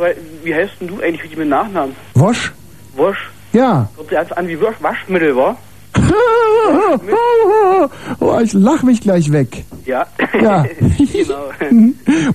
wie 0.45 0.55
heißt 0.55 0.73
denn 0.81 0.89
du 0.89 1.01
eigentlich 1.01 1.23
richtig 1.23 1.39
mit 1.39 1.49
Nachnamen? 1.49 1.95
Wosch? 2.15 2.53
Wosch? 2.95 3.31
Ja. 3.53 3.89
Sich 4.09 4.19
einfach 4.19 4.37
an 4.37 4.49
wie 4.49 4.61
Wasch 4.61 4.77
Waschmittel, 4.81 5.37
wa? 5.37 5.57
oh, 8.21 8.39
ich 8.43 8.53
lach 8.53 8.83
mich 8.83 9.01
gleich 9.01 9.33
weg. 9.33 9.65
Ja. 9.85 10.07
Ja. 10.41 10.65
genau. 11.13 11.51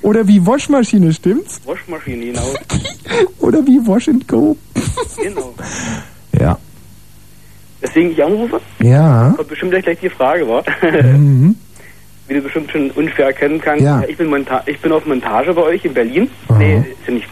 Oder 0.01 0.27
wie 0.27 0.45
Waschmaschine, 0.45 1.13
stimmt's? 1.13 1.61
Waschmaschine, 1.65 2.27
genau. 2.27 2.53
Oder 3.39 3.65
wie 3.67 3.85
Wash 3.85 4.09
and 4.09 4.27
Go. 4.27 4.57
genau. 5.21 5.53
Ja. 6.39 6.57
Deswegen 7.81 8.11
ich 8.11 8.23
anrufe? 8.23 8.61
Ja. 8.79 9.33
Kommt 9.35 9.49
bestimmt 9.49 9.71
gleich, 9.71 9.83
gleich 9.83 9.99
die 9.99 10.09
Frage, 10.09 10.47
wa? 10.47 10.63
Mhm. 11.01 11.55
Wie 12.31 12.35
du 12.37 12.43
bestimmt 12.43 12.71
schon 12.71 12.89
unfair 12.91 13.25
erkennen 13.25 13.59
kannst. 13.59 13.83
Ja. 13.83 14.01
Ich 14.07 14.15
bin 14.15 14.27
Monta 14.29 14.63
ich 14.65 14.79
bin 14.79 14.93
auf 14.93 15.05
Montage 15.05 15.53
bei 15.53 15.63
euch 15.63 15.83
in 15.83 15.93
Berlin. 15.93 16.29
Aha. 16.47 16.59
Nee, 16.59 16.77
ist 16.77 17.05
ja 17.05 17.13
nicht 17.13 17.27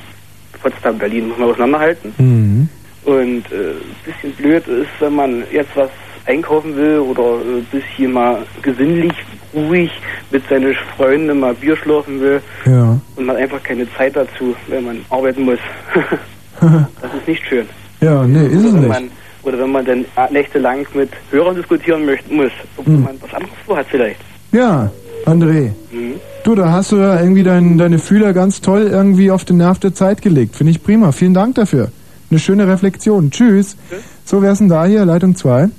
Potsdam, 0.62 0.98
Berlin, 0.98 1.30
muss 1.30 1.38
man 1.38 1.50
auseinanderhalten. 1.52 2.14
Mhm. 2.18 2.70
Und 3.06 3.46
äh, 3.50 3.76
bisschen 4.04 4.34
blöd 4.34 4.68
ist, 4.68 4.90
wenn 5.00 5.14
man 5.16 5.44
jetzt 5.54 5.70
was 5.76 5.90
einkaufen 6.26 6.76
will 6.76 6.98
oder 7.00 7.38
äh, 7.40 7.62
bisschen 7.72 8.12
mal 8.12 8.40
gesinnlich, 8.62 9.14
ruhig 9.54 9.90
mit 10.32 10.44
seinen 10.50 10.76
Freunden 10.98 11.40
mal 11.40 11.54
Bier 11.54 11.78
schlürfen 11.78 12.20
will 12.20 12.42
Ja. 12.66 13.00
und 13.16 13.26
man 13.26 13.38
einfach 13.38 13.64
keine 13.64 13.88
Zeit 13.94 14.18
dazu, 14.18 14.54
wenn 14.68 14.84
man 14.84 15.06
arbeiten 15.10 15.44
muss. 15.46 15.60
das 16.60 17.14
ist 17.14 17.26
nicht 17.26 17.48
schön. 17.48 17.66
Ja, 18.02 18.26
nee, 18.26 18.48
ist 18.48 18.66
es 18.66 18.74
nicht. 18.74 18.86
Man, 18.90 19.10
oder 19.44 19.60
wenn 19.60 19.72
man 19.72 19.86
dann 19.86 20.02
äh, 20.18 20.34
nächtelang 20.34 20.86
mit 20.94 21.10
Hörern 21.32 21.56
diskutieren 21.56 22.06
möchte, 22.06 22.34
muss, 22.34 22.52
ob 22.76 22.86
Mhm. 22.86 23.04
man 23.04 23.16
was 23.22 23.34
anderes 23.34 23.56
vorhat 23.66 23.88
vielleicht. 23.90 24.20
Ja, 24.52 24.92
André. 25.26 25.72
Mhm. 25.92 26.16
Du, 26.44 26.56
da 26.56 26.72
hast 26.72 26.92
du 26.92 26.98
ja 26.98 27.20
irgendwie 27.20 27.44
dein, 27.44 27.78
deine 27.78 28.00
Fühler 28.00 28.34
ganz 28.34 28.62
toll 28.62 28.88
irgendwie 28.90 29.30
auf 29.32 29.46
den 29.46 29.58
Nerv 29.58 29.80
der 29.80 29.94
Zeit 29.94 30.22
gelegt. 30.22 30.56
Finde 30.56 30.72
ich 30.72 30.84
prima. 30.84 31.12
Vielen 31.12 31.34
Dank 31.34 31.56
dafür. 31.56 31.92
Eine 32.32 32.40
schöne 32.40 32.68
Reflexion. 32.68 33.32
Tschüss. 33.32 33.76
So, 34.24 34.42
wer 34.42 34.52
ist 34.52 34.60
denn 34.60 34.70
da 34.70 34.86
hier? 34.86 35.06
Leitung 35.06 35.36
2. 35.36 35.70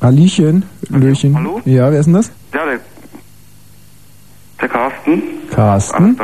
Aliechen, 0.00 0.64
Löchen. 0.88 1.34
Hallo? 1.36 1.60
Ja, 1.64 1.90
wer 1.90 1.98
ist 1.98 2.06
denn 2.06 2.14
das? 2.14 2.30
Ja, 2.54 2.64
der, 2.64 2.78
der 4.60 4.68
Carsten. 4.68 5.22
Carsten. 5.50 6.16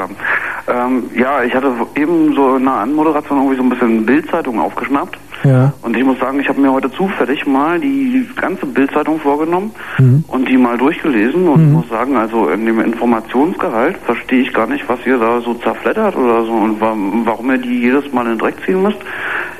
Ähm, 0.67 1.05
ja, 1.17 1.43
ich 1.43 1.55
hatte 1.55 1.73
eben 1.97 2.35
so 2.35 2.57
in 2.57 2.63
einer 2.63 2.79
Anmoderation 2.79 3.39
irgendwie 3.39 3.57
so 3.57 3.63
ein 3.63 3.69
bisschen 3.69 4.07
Bildzeitung 4.07 4.61
aufgeschnappt. 4.61 5.19
Ja. 5.45 5.73
Und 5.83 5.97
ich 5.97 6.05
muss 6.05 6.19
sagen, 6.19 6.41
ich 6.41 6.49
habe 6.49 6.61
mir 6.61 6.73
heute 6.73 6.91
zufällig 6.93 7.47
mal 7.47 7.79
die 7.79 8.27
ganze 8.37 8.65
Bildzeitung 8.67 9.21
vorgenommen 9.21 9.73
Mhm. 9.99 10.25
und 10.29 10.49
die 10.49 10.57
mal 10.57 10.79
durchgelesen 10.79 11.47
und 11.49 11.73
muss 11.73 11.89
sagen, 11.91 12.17
also 12.17 12.49
in 12.49 12.65
dem 12.65 12.81
Informationsgehalt 12.81 13.99
verstehe 14.07 14.41
ich 14.41 14.53
gar 14.55 14.67
nicht, 14.67 14.89
was 14.89 14.99
ihr 15.07 15.19
da 15.19 15.41
so 15.43 15.55
zerfleddert 15.55 16.17
oder 16.17 16.45
so 16.45 16.53
und 16.53 16.81
wa 16.81 16.95
warum 17.25 17.51
ihr 17.51 17.59
die 17.59 17.81
jedes 17.81 18.11
Mal 18.13 18.23
in 18.23 18.33
den 18.33 18.39
Dreck 18.39 18.55
ziehen 18.65 18.83
müsst. 18.83 18.99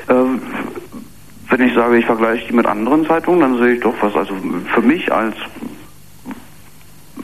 Äh, 0.07 0.13
wenn 1.49 1.61
ich 1.61 1.73
sage, 1.75 1.97
ich 1.97 2.05
vergleiche 2.05 2.47
die 2.47 2.53
mit 2.55 2.65
anderen 2.65 3.05
Zeitungen, 3.05 3.39
dann 3.39 3.57
sehe 3.59 3.73
ich 3.75 3.81
doch, 3.81 3.93
was 4.01 4.15
also 4.15 4.33
für 4.73 4.81
mich 4.81 5.11
als 5.13 5.35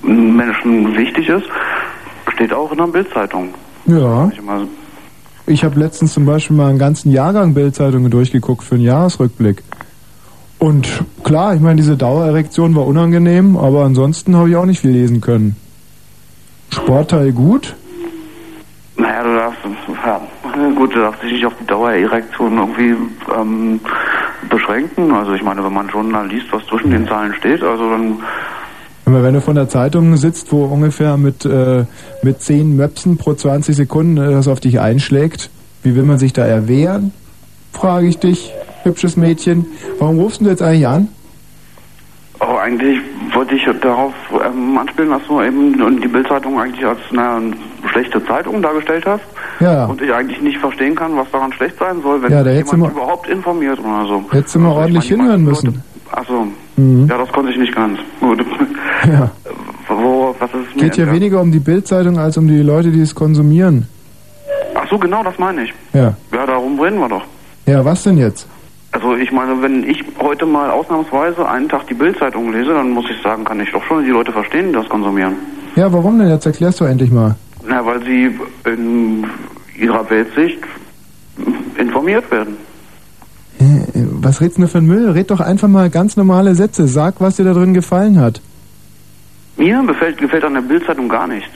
Menschen 0.03 0.95
wichtig 0.95 1.29
ist, 1.29 1.45
steht 2.33 2.53
auch 2.53 2.71
in 2.71 2.77
der 2.77 2.85
Bildzeitung. 2.87 3.53
Ja. 3.85 4.29
Ich 4.31 4.41
mal, 4.41 4.67
Ich 5.47 5.63
habe 5.63 5.79
letztens 5.79 6.13
zum 6.13 6.25
Beispiel 6.25 6.55
mal 6.55 6.69
einen 6.69 6.79
ganzen 6.79 7.11
Jahrgang 7.11 7.53
Bildzeitungen 7.53 8.11
durchgeguckt 8.11 8.63
für 8.63 8.75
einen 8.75 8.83
Jahresrückblick. 8.83 9.63
Und 10.59 10.87
klar, 11.23 11.55
ich 11.55 11.61
meine, 11.61 11.77
diese 11.77 11.97
Dauererektion 11.97 12.75
war 12.75 12.85
unangenehm, 12.85 13.57
aber 13.57 13.83
ansonsten 13.83 14.35
habe 14.35 14.49
ich 14.49 14.55
auch 14.55 14.65
nicht 14.65 14.79
viel 14.79 14.91
lesen 14.91 15.19
können. 15.19 15.55
Sportteil 16.69 17.31
gut? 17.31 17.75
naja, 19.01 19.23
du 19.23 19.35
darfst, 19.35 19.59
ja, 20.05 20.21
gut, 20.75 20.95
du 20.95 20.99
darfst 20.99 21.23
dich 21.23 21.33
nicht 21.33 21.45
auf 21.45 21.53
die 21.59 21.65
Dauererektion 21.65 22.57
irgendwie 22.57 22.95
ähm, 23.35 23.79
beschränken. 24.49 25.11
Also 25.11 25.33
ich 25.33 25.43
meine, 25.43 25.63
wenn 25.63 25.73
man 25.73 25.89
schon 25.89 26.11
liest, 26.29 26.51
was 26.51 26.65
zwischen 26.67 26.91
den 26.91 27.07
Zahlen 27.07 27.33
steht, 27.33 27.63
also 27.63 27.89
dann 27.89 28.19
Aber 29.11 29.23
wenn 29.23 29.33
du 29.33 29.41
von 29.41 29.55
der 29.55 29.67
Zeitung 29.67 30.15
sitzt, 30.15 30.53
wo 30.53 30.63
ungefähr 30.63 31.17
mit, 31.17 31.43
äh, 31.45 31.83
mit 32.23 32.41
10 32.41 32.77
Möpsen 32.77 33.17
pro 33.17 33.33
20 33.33 33.75
Sekunden 33.75 34.15
äh, 34.15 34.31
das 34.31 34.47
auf 34.47 34.61
dich 34.61 34.79
einschlägt, 34.79 35.49
wie 35.83 35.95
will 35.95 36.03
man 36.03 36.17
sich 36.17 36.31
da 36.31 36.45
erwehren? 36.45 37.11
Frage 37.73 38.07
ich 38.07 38.19
dich, 38.19 38.53
hübsches 38.83 39.17
Mädchen. 39.17 39.65
Warum 39.99 40.17
rufst 40.17 40.39
du 40.39 40.45
jetzt 40.45 40.61
eigentlich 40.61 40.87
an? 40.87 41.09
Oh, 42.39 42.55
eigentlich 42.57 42.99
wollte 43.33 43.53
ich 43.55 43.63
darauf 43.81 44.13
ähm, 44.31 44.77
anspielen, 44.77 45.09
dass 45.11 45.21
du 45.27 45.41
eben 45.41 46.01
die 46.01 46.07
Bildzeitung 46.07 46.57
eigentlich 46.59 46.85
als 46.85 46.99
eine 47.11 47.51
schlechte 47.91 48.23
Zeitung 48.25 48.61
dargestellt 48.61 49.05
hast. 49.05 49.23
Ja. 49.59 49.85
Und 49.87 50.01
ich 50.01 50.11
eigentlich 50.13 50.41
nicht 50.41 50.57
verstehen 50.57 50.95
kann, 50.95 51.17
was 51.17 51.29
daran 51.31 51.51
schlecht 51.51 51.75
sein 51.77 52.01
soll, 52.01 52.23
wenn 52.23 52.31
Ja, 52.31 52.43
da 52.43 52.51
jemand 52.51 52.77
mal- 52.77 52.91
überhaupt 52.91 53.27
informiert 53.27 53.77
oder 53.79 54.05
so. 54.07 54.23
Hättest 54.31 54.55
du 54.55 54.59
mal 54.59 54.71
ordentlich 54.71 55.05
hinhören 55.09 55.43
müssen. 55.43 55.83
Achso, 56.11 56.47
Mhm. 56.77 57.07
ja, 57.09 57.17
das 57.17 57.29
konnte 57.31 57.51
ich 57.51 57.57
nicht 57.57 57.75
ganz. 57.75 57.99
Gut. 58.19 58.43
Ja. 59.07 59.31
Wo, 59.87 60.35
was 60.37 60.49
ist 60.51 60.75
mir 60.75 60.83
Geht 60.83 60.97
entgangen? 60.99 61.13
weniger 61.15 61.41
um 61.41 61.51
die 61.51 61.59
Bildzeitung 61.59 62.19
als 62.19 62.37
um 62.37 62.47
die 62.47 62.61
Leute, 62.61 62.91
die 62.91 63.01
es 63.01 63.15
konsumieren. 63.15 63.87
Ach 64.75 64.87
so, 64.89 64.97
genau, 64.99 65.23
das 65.23 65.37
meine 65.39 65.63
ich. 65.63 65.73
Ja. 65.93 66.13
Ja, 66.31 66.45
darum 66.45 66.79
reden 66.79 66.99
wir 66.99 67.09
doch. 67.09 67.23
Ja, 67.65 67.83
was 67.83 68.03
denn 68.03 68.17
jetzt? 68.17 68.47
Also 68.91 69.15
ich 69.15 69.31
meine, 69.31 69.59
wenn 69.61 69.83
ich 69.89 70.03
heute 70.19 70.45
mal 70.45 70.69
ausnahmsweise 70.69 71.47
einen 71.49 71.67
Tag 71.67 71.87
die 71.87 71.93
Bildzeitung 71.95 72.51
lese, 72.53 72.73
dann 72.73 72.91
muss 72.91 73.05
ich 73.09 73.19
sagen, 73.23 73.43
kann 73.43 73.59
ich 73.59 73.71
doch 73.71 73.83
schon 73.85 74.03
die 74.05 74.11
Leute 74.11 74.31
verstehen, 74.31 74.67
die 74.67 74.73
das 74.73 74.87
konsumieren. 74.87 75.33
Ja, 75.75 75.91
warum 75.91 76.19
denn? 76.19 76.29
Jetzt 76.29 76.45
erklärst 76.45 76.79
du 76.79 76.85
endlich 76.85 77.09
mal. 77.11 77.35
Na, 77.67 77.83
weil 77.85 78.03
sie 78.03 78.29
in 78.69 79.25
ihrer 79.79 80.07
Weltsicht 80.09 80.59
informiert 81.77 82.29
werden. 82.29 82.57
Was 84.23 84.39
redst 84.41 84.57
du 84.57 84.61
denn 84.61 84.69
für 84.69 84.77
ein 84.79 84.85
Müll? 84.85 85.09
Red 85.09 85.31
doch 85.31 85.39
einfach 85.39 85.67
mal 85.67 85.89
ganz 85.89 86.15
normale 86.17 86.53
Sätze. 86.55 86.87
Sag, 86.87 87.15
was 87.19 87.37
dir 87.37 87.43
da 87.45 87.53
drin 87.53 87.73
gefallen 87.73 88.19
hat. 88.19 88.41
Mir 89.57 89.81
gefällt, 89.85 90.17
gefällt 90.17 90.43
an 90.43 90.53
der 90.53 90.61
Bildzeitung 90.61 91.09
gar 91.09 91.27
nichts. 91.27 91.49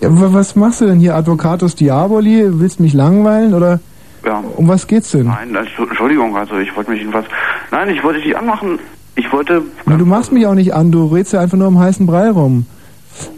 Ja, 0.00 0.08
wa- 0.10 0.32
was 0.32 0.54
machst 0.56 0.80
du 0.80 0.86
denn 0.86 0.98
hier? 1.00 1.14
Advocatus 1.16 1.74
Diaboli? 1.74 2.44
Willst 2.60 2.78
mich 2.80 2.94
langweilen 2.94 3.52
oder 3.54 3.80
Ja. 4.24 4.42
um 4.56 4.68
was 4.68 4.86
geht's 4.86 5.10
denn? 5.10 5.26
Nein, 5.26 5.56
also, 5.56 5.88
Entschuldigung, 5.88 6.36
also 6.36 6.56
ich 6.58 6.74
wollte 6.76 6.90
mich 6.90 7.00
jedenfalls... 7.00 7.26
Nein, 7.70 7.90
ich 7.90 8.02
wollte 8.02 8.20
dich 8.20 8.36
anmachen. 8.36 8.78
Ich 9.16 9.30
wollte... 9.32 9.62
Na, 9.86 9.96
du 9.96 10.06
machst 10.06 10.30
mich 10.32 10.46
auch 10.46 10.54
nicht 10.54 10.72
an, 10.74 10.92
du 10.92 11.06
redst 11.06 11.32
ja 11.32 11.40
einfach 11.40 11.58
nur 11.58 11.68
um 11.68 11.78
heißen 11.78 12.06
Brei 12.06 12.30
rum. 12.30 12.66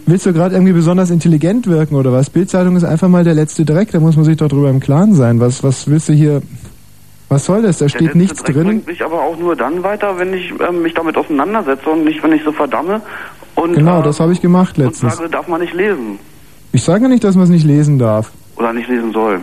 Willst 0.04 0.26
du 0.26 0.32
gerade 0.34 0.54
irgendwie 0.54 0.74
besonders 0.74 1.10
intelligent 1.10 1.66
wirken 1.66 1.94
oder 1.94 2.12
was? 2.12 2.28
Bildzeitung 2.28 2.76
ist 2.76 2.84
einfach 2.84 3.08
mal 3.08 3.24
der 3.24 3.34
letzte 3.34 3.64
Dreck, 3.64 3.90
da 3.92 4.00
muss 4.00 4.16
man 4.16 4.26
sich 4.26 4.36
doch 4.36 4.48
drüber 4.48 4.68
im 4.68 4.80
Klaren 4.80 5.14
sein. 5.14 5.40
Was, 5.40 5.62
was 5.64 5.88
willst 5.88 6.08
du 6.10 6.12
hier... 6.12 6.42
Was 7.30 7.44
soll 7.46 7.62
das? 7.62 7.78
Da 7.78 7.86
Der 7.86 7.90
steht 7.90 8.14
nichts 8.16 8.42
Dreck 8.42 8.54
drin. 8.56 8.66
bringt 8.66 8.86
mich 8.88 9.02
aber 9.04 9.22
auch 9.22 9.38
nur 9.38 9.54
dann 9.56 9.82
weiter, 9.82 10.18
wenn 10.18 10.34
ich 10.34 10.52
ähm, 10.68 10.82
mich 10.82 10.92
damit 10.94 11.16
auseinandersetze 11.16 11.88
und 11.88 12.04
nicht, 12.04 12.22
wenn 12.22 12.32
ich 12.32 12.42
so 12.44 12.52
verdamme. 12.52 13.00
Und, 13.54 13.74
Genau, 13.74 14.00
äh, 14.00 14.02
das 14.02 14.20
habe 14.20 14.32
ich 14.32 14.40
gemacht 14.42 14.76
und 14.78 14.84
letztens. 14.84 15.16
sage, 15.16 15.30
darf 15.30 15.46
man 15.48 15.60
nicht 15.60 15.72
lesen. 15.72 16.18
Ich 16.72 16.82
sage 16.82 17.02
ja 17.04 17.08
nicht, 17.08 17.24
dass 17.24 17.36
man 17.36 17.44
es 17.44 17.50
nicht 17.50 17.64
lesen 17.64 17.98
darf. 17.98 18.30
Oder 18.56 18.72
nicht 18.72 18.88
lesen 18.88 19.12
soll. 19.12 19.40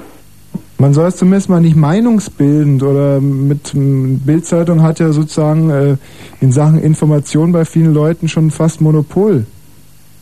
Man 0.80 0.94
soll 0.94 1.08
es 1.08 1.16
zumindest 1.16 1.50
mal 1.50 1.60
nicht 1.62 1.76
meinungsbildend 1.76 2.84
oder 2.84 3.20
mit 3.20 3.72
Bildzeitung 3.74 4.84
hat 4.84 5.00
ja 5.00 5.12
sozusagen 5.12 5.70
äh, 5.72 5.96
in 6.40 6.52
Sachen 6.52 6.80
Information 6.80 7.52
bei 7.52 7.66
vielen 7.66 7.94
Leuten 7.94 8.28
schon 8.28 8.52
fast 8.52 8.80
Monopol. 8.82 9.46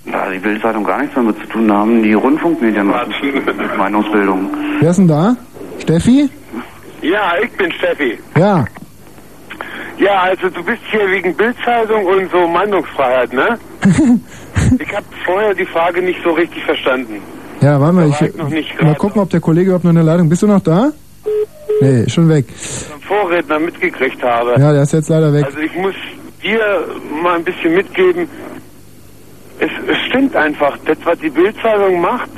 Da 0.09 0.29
die 0.31 0.39
Bildzeitung 0.39 0.83
gar 0.85 0.99
nichts 0.99 1.15
damit 1.15 1.35
zu 1.39 1.47
tun 1.47 1.71
haben, 1.73 2.03
die 2.03 2.13
Rundfunkmedien 2.13 2.87
mit 2.87 3.77
Meinungsbildung. 3.77 4.47
Wer 4.79 4.91
ist 4.91 4.97
denn 4.97 5.07
da? 5.07 5.35
Steffi? 5.79 6.29
Ja, 7.01 7.33
ich 7.43 7.51
bin 7.51 7.71
Steffi. 7.73 8.19
Ja. 8.37 8.65
Ja, 9.97 10.23
also 10.23 10.49
du 10.49 10.63
bist 10.63 10.81
hier 10.91 11.09
wegen 11.09 11.35
Bildzeitung 11.35 12.05
und 12.05 12.29
so 12.31 12.47
Meinungsfreiheit, 12.47 13.31
ne? 13.31 13.57
ich 14.79 14.95
habe 14.95 15.05
vorher 15.25 15.53
die 15.53 15.65
Frage 15.65 16.01
nicht 16.01 16.19
so 16.23 16.31
richtig 16.31 16.63
verstanden. 16.65 17.21
Ja, 17.61 17.79
warte 17.79 17.95
mal, 17.95 18.09
ich, 18.09 18.21
ich 18.21 18.35
noch 18.35 18.49
nicht 18.49 18.81
mal 18.81 18.95
gucken, 18.95 19.21
ob 19.21 19.29
der 19.29 19.39
Kollege 19.39 19.67
überhaupt 19.67 19.85
noch 19.85 19.91
in 19.91 19.95
der 19.95 20.03
Leitung. 20.03 20.27
Bist 20.27 20.41
du 20.43 20.47
noch 20.47 20.61
da? 20.61 20.91
Nee, 21.81 22.07
schon 22.09 22.27
weg. 22.29 22.45
Vorredner 23.07 23.59
mitgekriegt 23.59 24.21
habe. 24.23 24.55
Ja, 24.59 24.73
der 24.73 24.83
ist 24.83 24.93
jetzt 24.93 25.09
leider 25.09 25.31
weg. 25.33 25.45
Also 25.45 25.59
ich 25.59 25.75
muss 25.75 25.95
dir 26.43 26.59
mal 27.21 27.35
ein 27.37 27.43
bisschen 27.43 27.73
mitgeben. 27.73 28.27
Es, 29.59 29.71
es 29.87 29.97
stimmt 30.09 30.35
einfach. 30.35 30.77
Das, 30.85 30.97
was 31.05 31.17
die 31.19 31.29
Bildzeitung 31.29 32.01
macht, 32.01 32.29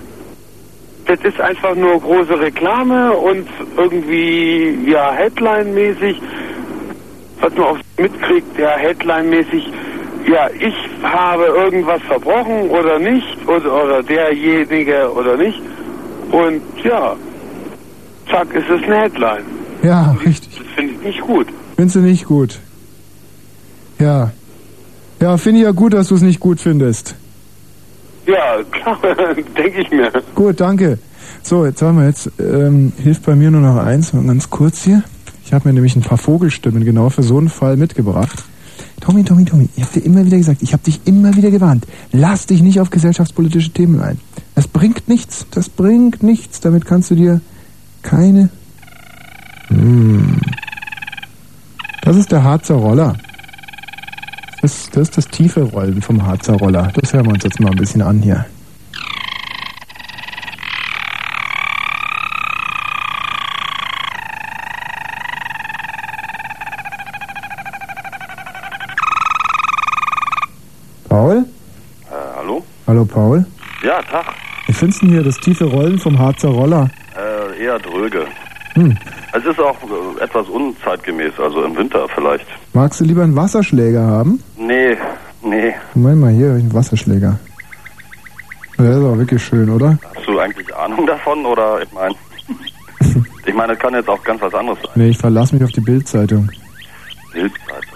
das 1.07 1.19
ist 1.21 1.39
einfach 1.39 1.75
nur 1.75 1.99
große 1.99 2.39
Reklame 2.39 3.13
und 3.13 3.47
irgendwie, 3.77 4.77
ja, 4.89 5.13
Headline-mäßig, 5.13 6.21
was 7.39 7.53
man 7.55 7.63
auch 7.63 7.77
mitkriegt, 7.97 8.59
ja, 8.59 8.71
Headline-mäßig, 8.77 9.71
ja, 10.27 10.49
ich 10.59 10.75
habe 11.03 11.45
irgendwas 11.45 12.01
verbrochen 12.03 12.69
oder 12.69 12.99
nicht, 12.99 13.37
oder, 13.47 13.85
oder 13.85 14.03
derjenige 14.03 15.09
oder 15.13 15.37
nicht. 15.37 15.61
Und 16.31 16.61
ja, 16.83 17.15
zack, 18.29 18.53
ist 18.53 18.69
es 18.69 18.83
eine 18.83 19.03
Headline. 19.03 19.45
Ja, 19.83 20.15
richtig. 20.25 20.57
Das 20.57 20.67
finde 20.75 20.93
ich 20.93 21.01
nicht 21.01 21.21
gut. 21.21 21.47
Findest 21.77 21.95
du 21.95 21.99
nicht 22.01 22.25
gut? 22.25 22.59
Ja. 23.99 24.31
Ja, 25.21 25.37
finde 25.37 25.59
ich 25.59 25.65
ja 25.65 25.71
gut, 25.71 25.93
dass 25.93 26.09
du 26.09 26.15
es 26.15 26.21
nicht 26.21 26.41
gut 26.41 26.59
findest. 26.59 27.15
Ja, 28.27 28.61
klar, 28.71 28.99
denke 29.57 29.81
ich 29.81 29.89
mir. 29.89 30.11
Gut, 30.35 30.59
danke. 30.59 30.99
So, 31.43 31.65
jetzt 31.65 31.81
haben 31.81 31.97
wir 31.97 32.07
jetzt, 32.07 32.29
ähm, 32.39 32.91
hilft 33.01 33.25
bei 33.25 33.35
mir 33.35 33.49
nur 33.49 33.61
noch 33.61 33.77
eins, 33.77 34.11
ganz 34.11 34.49
kurz 34.49 34.83
hier. 34.83 35.01
Ich 35.45 35.53
habe 35.53 35.69
mir 35.69 35.73
nämlich 35.73 35.95
ein 35.95 36.01
paar 36.01 36.17
Vogelstimmen 36.17 36.83
genau 36.83 37.09
für 37.09 37.23
so 37.23 37.37
einen 37.37 37.47
Fall 37.47 37.77
mitgebracht. 37.77 38.43
Tommy, 38.99 39.23
Tommy, 39.23 39.45
Tommy, 39.45 39.69
ich 39.77 39.83
habe 39.83 39.93
dir 39.93 40.05
immer 40.05 40.25
wieder 40.25 40.37
gesagt, 40.37 40.61
ich 40.61 40.73
habe 40.73 40.83
dich 40.83 40.99
immer 41.05 41.35
wieder 41.35 41.51
gewarnt. 41.51 41.87
Lass 42.11 42.47
dich 42.47 42.61
nicht 42.61 42.81
auf 42.81 42.89
gesellschaftspolitische 42.89 43.71
Themen 43.71 44.01
ein. 44.01 44.19
Das 44.55 44.67
bringt 44.67 45.07
nichts, 45.07 45.45
das 45.51 45.69
bringt 45.69 46.21
nichts. 46.21 46.59
Damit 46.59 46.85
kannst 46.85 47.11
du 47.11 47.15
dir 47.15 47.39
keine... 48.01 48.49
Hm. 49.69 50.41
Das 52.01 52.17
ist 52.17 52.31
der 52.31 52.43
Harzer 52.43 52.75
Roller. 52.75 53.15
Das, 54.61 54.89
das 54.89 55.03
ist 55.09 55.17
das 55.17 55.27
tiefe 55.27 55.61
Rollen 55.61 56.01
vom 56.01 56.25
Harzer 56.25 56.55
Roller. 56.55 56.91
Das 56.99 57.13
hören 57.13 57.25
wir 57.25 57.33
uns 57.33 57.43
jetzt 57.43 57.59
mal 57.59 57.69
ein 57.69 57.77
bisschen 57.77 58.01
an 58.01 58.19
hier. 58.19 58.45
Paul? 71.07 71.45
Äh, 72.09 72.13
hallo? 72.37 72.63
Hallo 72.87 73.05
Paul. 73.05 73.45
Ja, 73.83 74.01
Tag. 74.01 74.25
Wie 74.65 74.73
findest 74.73 75.01
du 75.01 75.05
denn 75.05 75.15
hier 75.15 75.23
das 75.23 75.37
tiefe 75.37 75.65
Rollen 75.65 75.99
vom 75.99 76.17
Harzer 76.17 76.49
Roller? 76.49 76.89
Äh, 77.15 77.63
eher 77.63 77.79
dröge. 77.79 78.25
Hm. 78.73 78.97
Es 79.37 79.45
ist 79.45 79.59
auch 79.59 79.77
äh, 79.83 80.23
etwas 80.23 80.47
unzeitgemäß, 80.49 81.39
also 81.39 81.63
im 81.63 81.77
Winter 81.77 82.07
vielleicht. 82.15 82.45
Magst 82.73 82.99
du 82.99 83.05
lieber 83.05 83.23
einen 83.23 83.35
Wasserschläger 83.35 84.01
haben? 84.01 84.41
Nee, 84.57 84.97
nee. 85.43 85.73
Moment 85.93 86.21
mal, 86.21 86.31
hier 86.31 86.51
einen 86.51 86.73
Wasserschläger. 86.73 87.37
Der 88.79 88.91
ist 88.91 89.03
auch 89.03 89.17
wirklich 89.17 89.43
schön, 89.43 89.69
oder? 89.69 89.97
Hast 90.15 90.27
du 90.27 90.39
eigentlich 90.39 90.75
Ahnung 90.75 91.05
davon 91.05 91.45
oder 91.45 91.81
ich 91.81 91.91
meine. 91.91 92.15
ich 93.45 93.53
meine, 93.53 93.75
kann 93.75 93.93
jetzt 93.93 94.09
auch 94.09 94.23
ganz 94.23 94.41
was 94.41 94.53
anderes 94.53 94.79
sein. 94.81 94.91
Nee, 94.95 95.09
ich 95.09 95.17
verlasse 95.17 95.55
mich 95.55 95.63
auf 95.63 95.71
die 95.71 95.81
Bildzeitung. 95.81 96.49
Bildzeitung. 97.33 97.93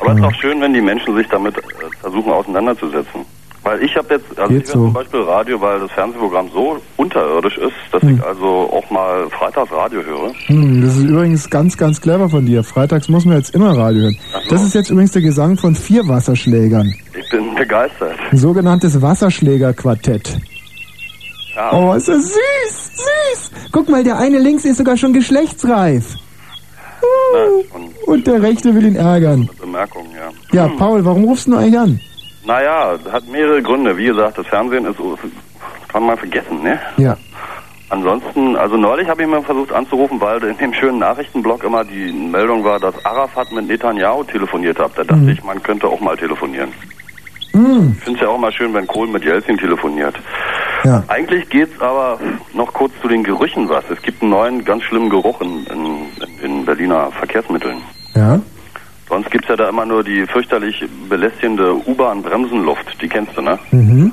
Aber 0.00 0.12
es 0.12 0.18
ist 0.18 0.24
auch 0.24 0.34
schön, 0.34 0.60
wenn 0.60 0.74
die 0.74 0.80
Menschen 0.82 1.16
sich 1.16 1.26
damit 1.28 1.56
äh, 1.56 1.62
versuchen 2.00 2.32
auseinanderzusetzen. 2.32 3.24
Weil 3.62 3.82
ich 3.82 3.96
habe 3.96 4.14
jetzt, 4.14 4.38
also 4.38 4.52
Geht 4.52 4.62
ich 4.62 4.68
höre 4.68 4.74
so. 4.74 4.84
zum 4.84 4.92
Beispiel 4.92 5.20
Radio, 5.22 5.60
weil 5.60 5.80
das 5.80 5.90
Fernsehprogramm 5.92 6.50
so 6.52 6.80
unterirdisch 7.16 7.58
ist, 7.58 7.72
dass 7.92 8.02
Hm. 8.02 8.16
ich 8.16 8.24
also 8.24 8.46
auch 8.72 8.90
mal 8.90 9.28
freitags 9.30 9.72
Radio 9.72 10.02
höre. 10.02 10.32
Hm, 10.46 10.82
das 10.82 10.96
ist 10.96 11.04
übrigens 11.04 11.48
ganz, 11.50 11.76
ganz 11.76 12.00
clever 12.00 12.28
von 12.28 12.44
dir. 12.46 12.62
Freitags 12.62 13.08
muss 13.08 13.24
man 13.24 13.36
jetzt 13.36 13.54
immer 13.54 13.76
Radio 13.76 14.02
hören. 14.02 14.18
Das 14.50 14.62
ist 14.62 14.74
jetzt 14.74 14.90
übrigens 14.90 15.12
der 15.12 15.22
Gesang 15.22 15.56
von 15.56 15.74
vier 15.74 16.06
Wasserschlägern. 16.08 16.92
Ich 17.18 17.30
bin 17.30 17.54
begeistert. 17.54 18.16
Ein 18.30 18.38
sogenanntes 18.38 19.00
Wasserschlägerquartett. 19.00 20.36
Ja. 21.54 21.72
Oh, 21.72 21.94
ist 21.94 22.08
das 22.08 22.22
süß, 22.22 22.92
süß. 22.96 23.50
Guck 23.72 23.88
mal, 23.88 24.04
der 24.04 24.18
eine 24.18 24.38
links 24.38 24.64
ist 24.66 24.76
sogar 24.76 24.96
schon 24.96 25.14
geschlechtsreif. 25.14 26.16
Uh, 27.02 28.10
und 28.10 28.26
der 28.26 28.42
rechte 28.42 28.74
will 28.74 28.84
ihn 28.84 28.96
ärgern. 28.96 29.48
Bemerkung, 29.58 30.06
ja. 30.14 30.66
Ja, 30.66 30.68
Paul, 30.76 31.04
warum 31.04 31.24
rufst 31.24 31.46
du 31.46 31.52
nur 31.52 31.60
eigentlich 31.60 31.78
an? 31.78 32.00
Naja, 32.46 32.94
hat 33.10 33.26
mehrere 33.28 33.62
Gründe. 33.62 33.96
Wie 33.96 34.06
gesagt, 34.06 34.38
das 34.38 34.46
Fernsehen 34.46 34.86
ist, 34.86 34.98
kann 35.96 36.04
man 36.04 36.18
vergessen, 36.18 36.62
ne? 36.62 36.78
Ja. 36.98 37.16
Ansonsten, 37.88 38.54
also 38.56 38.76
neulich 38.76 39.08
habe 39.08 39.22
ich 39.22 39.28
mal 39.28 39.40
versucht 39.42 39.72
anzurufen, 39.72 40.20
weil 40.20 40.42
in 40.44 40.58
dem 40.58 40.74
schönen 40.74 40.98
Nachrichtenblock 40.98 41.64
immer 41.64 41.84
die 41.84 42.12
Meldung 42.12 42.62
war, 42.64 42.78
dass 42.78 43.02
Arafat 43.06 43.50
mit 43.52 43.66
Netanyahu 43.66 44.22
telefoniert 44.24 44.78
hat. 44.78 44.90
Da 44.96 45.04
dachte 45.04 45.22
Mhm. 45.22 45.28
ich, 45.30 45.42
man 45.42 45.62
könnte 45.62 45.86
auch 45.88 45.98
mal 46.00 46.14
telefonieren. 46.14 46.70
Hm. 47.52 47.94
Ich 47.96 48.04
finde 48.04 48.18
es 48.20 48.26
ja 48.26 48.28
auch 48.28 48.36
mal 48.38 48.52
schön, 48.52 48.74
wenn 48.74 48.86
Kohl 48.86 49.06
mit 49.08 49.24
Jelzin 49.24 49.56
telefoniert. 49.56 50.14
Ja. 50.84 51.02
Eigentlich 51.08 51.48
geht's 51.48 51.80
aber 51.80 52.18
noch 52.52 52.74
kurz 52.74 52.92
zu 53.00 53.08
den 53.08 53.24
Gerüchen 53.24 53.66
was. 53.70 53.84
Es 53.90 54.02
gibt 54.02 54.20
einen 54.20 54.32
neuen, 54.32 54.64
ganz 54.66 54.82
schlimmen 54.82 55.08
Geruch 55.08 55.40
in, 55.40 55.64
in, 55.72 55.96
in 56.42 56.64
Berliner 56.66 57.10
Verkehrsmitteln. 57.12 57.78
Ja. 58.14 58.38
Sonst 59.08 59.30
gibt's 59.30 59.48
ja 59.48 59.56
da 59.56 59.70
immer 59.70 59.86
nur 59.86 60.04
die 60.04 60.26
fürchterlich 60.26 60.84
belästigende 61.08 61.74
U-Bahn-Bremsenluft. 61.86 63.00
Die 63.00 63.08
kennst 63.08 63.34
du, 63.34 63.40
ne? 63.40 63.58
Mhm. 63.70 64.12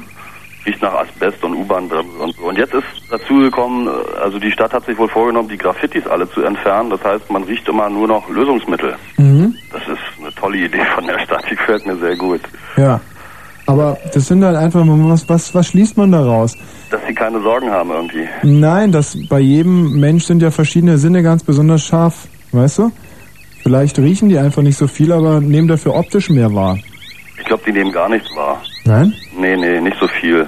Riecht 0.65 0.81
nach 0.81 0.93
Asbest 0.93 1.43
und 1.43 1.55
U-Bahn-Bremse 1.55 2.17
und 2.19 2.35
so. 2.35 2.43
Und 2.43 2.57
jetzt 2.57 2.73
ist 2.73 2.85
dazu 3.09 3.35
gekommen, 3.39 3.87
äh, 3.87 4.21
also 4.21 4.39
die 4.39 4.51
Stadt 4.51 4.73
hat 4.73 4.85
sich 4.85 4.97
wohl 4.97 5.09
vorgenommen, 5.09 5.49
die 5.49 5.57
Graffitis 5.57 6.07
alle 6.07 6.29
zu 6.29 6.41
entfernen. 6.41 6.89
Das 6.89 7.03
heißt, 7.03 7.29
man 7.29 7.43
riecht 7.43 7.67
immer 7.67 7.89
nur 7.89 8.07
noch 8.07 8.29
Lösungsmittel. 8.29 8.95
Mhm. 9.17 9.55
Das 9.71 9.81
ist 9.81 10.21
eine 10.21 10.33
tolle 10.35 10.57
Idee 10.57 10.85
von 10.95 11.05
der 11.05 11.19
Stadt, 11.19 11.43
die 11.49 11.55
gefällt 11.55 11.85
mir 11.85 11.95
sehr 11.97 12.15
gut. 12.15 12.41
Ja. 12.77 12.99
Aber 13.65 13.97
das 14.13 14.27
sind 14.27 14.43
halt 14.43 14.57
einfach, 14.57 14.83
was, 14.85 15.27
was, 15.29 15.55
was 15.55 15.67
schließt 15.67 15.97
man 15.97 16.11
daraus? 16.11 16.57
Dass 16.91 16.99
sie 17.07 17.13
keine 17.13 17.41
Sorgen 17.41 17.71
haben 17.71 17.91
irgendwie. 17.91 18.27
Nein, 18.43 18.91
das 18.91 19.17
bei 19.29 19.39
jedem 19.39 19.99
Mensch 19.99 20.25
sind 20.25 20.41
ja 20.41 20.51
verschiedene 20.51 20.97
Sinne 20.97 21.23
ganz 21.23 21.43
besonders 21.43 21.83
scharf, 21.83 22.27
weißt 22.51 22.79
du? 22.79 22.91
Vielleicht 23.63 23.97
riechen 23.99 24.27
die 24.27 24.37
einfach 24.37 24.61
nicht 24.61 24.77
so 24.77 24.87
viel, 24.87 25.13
aber 25.13 25.39
nehmen 25.39 25.69
dafür 25.69 25.95
optisch 25.95 26.29
mehr 26.29 26.53
wahr. 26.53 26.77
Ich 27.39 27.45
glaube, 27.45 27.63
die 27.65 27.71
nehmen 27.71 27.93
gar 27.93 28.09
nichts 28.09 28.29
wahr. 28.35 28.61
Nein? 28.85 29.13
Nee, 29.37 29.55
nee, 29.55 29.79
nicht 29.81 29.97
so 29.99 30.07
viel. 30.07 30.47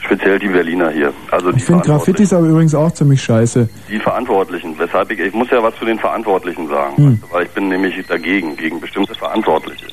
Speziell 0.00 0.38
die 0.38 0.48
Berliner 0.48 0.90
hier. 0.90 1.12
Also 1.30 1.50
die, 1.50 1.58
Ich 1.58 1.64
finde 1.64 1.84
Graffitis 1.84 2.32
aber 2.32 2.46
übrigens 2.46 2.74
auch 2.74 2.90
ziemlich 2.92 3.22
scheiße. 3.22 3.68
die 3.90 3.98
Verantwortlichen. 3.98 4.78
Weshalb 4.78 5.10
ich, 5.10 5.18
ich 5.18 5.34
muss 5.34 5.50
ja 5.50 5.62
was 5.62 5.74
zu 5.76 5.84
den 5.84 5.98
Verantwortlichen 5.98 6.68
sagen. 6.68 6.96
Hm. 6.96 7.12
Weißt 7.12 7.22
du, 7.22 7.34
weil 7.34 7.42
ich 7.44 7.50
bin 7.50 7.68
nämlich 7.68 8.06
dagegen, 8.06 8.56
gegen 8.56 8.80
bestimmte 8.80 9.14
Verantwortliche. 9.14 9.86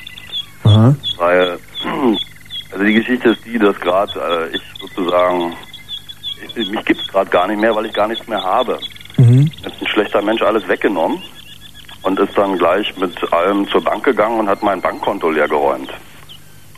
Aha. 0.64 0.96
Weil, 1.18 1.58
also 2.72 2.84
die 2.86 2.94
Geschichte 2.94 3.30
ist 3.30 3.46
die, 3.46 3.58
dass 3.58 3.78
gerade 3.80 4.12
äh, 4.52 4.56
ich 4.56 4.62
sozusagen, 4.80 5.54
ich, 6.56 6.70
mich 6.72 6.86
gibt's 6.86 7.08
gerade 7.08 7.30
gar 7.30 7.48
nicht 7.48 7.60
mehr, 7.60 7.76
weil 7.76 7.86
ich 7.88 7.94
gar 7.94 8.08
nichts 8.08 8.28
mehr 8.28 8.42
habe. 8.42 8.80
Mhm. 9.18 9.50
Jetzt 9.64 9.82
ein 9.82 9.88
schlechter 9.88 10.22
Mensch 10.22 10.42
alles 10.42 10.68
weggenommen 10.68 11.22
und 12.04 12.20
ist 12.20 12.38
dann 12.38 12.58
gleich 12.58 12.96
mit 12.98 13.34
allem 13.34 13.68
zur 13.68 13.84
Bank 13.84 14.04
gegangen 14.04 14.40
und 14.40 14.48
hat 14.48 14.62
mein 14.62 14.80
Bankkonto 14.82 15.30
leer 15.32 15.48
geräumt. 15.48 15.90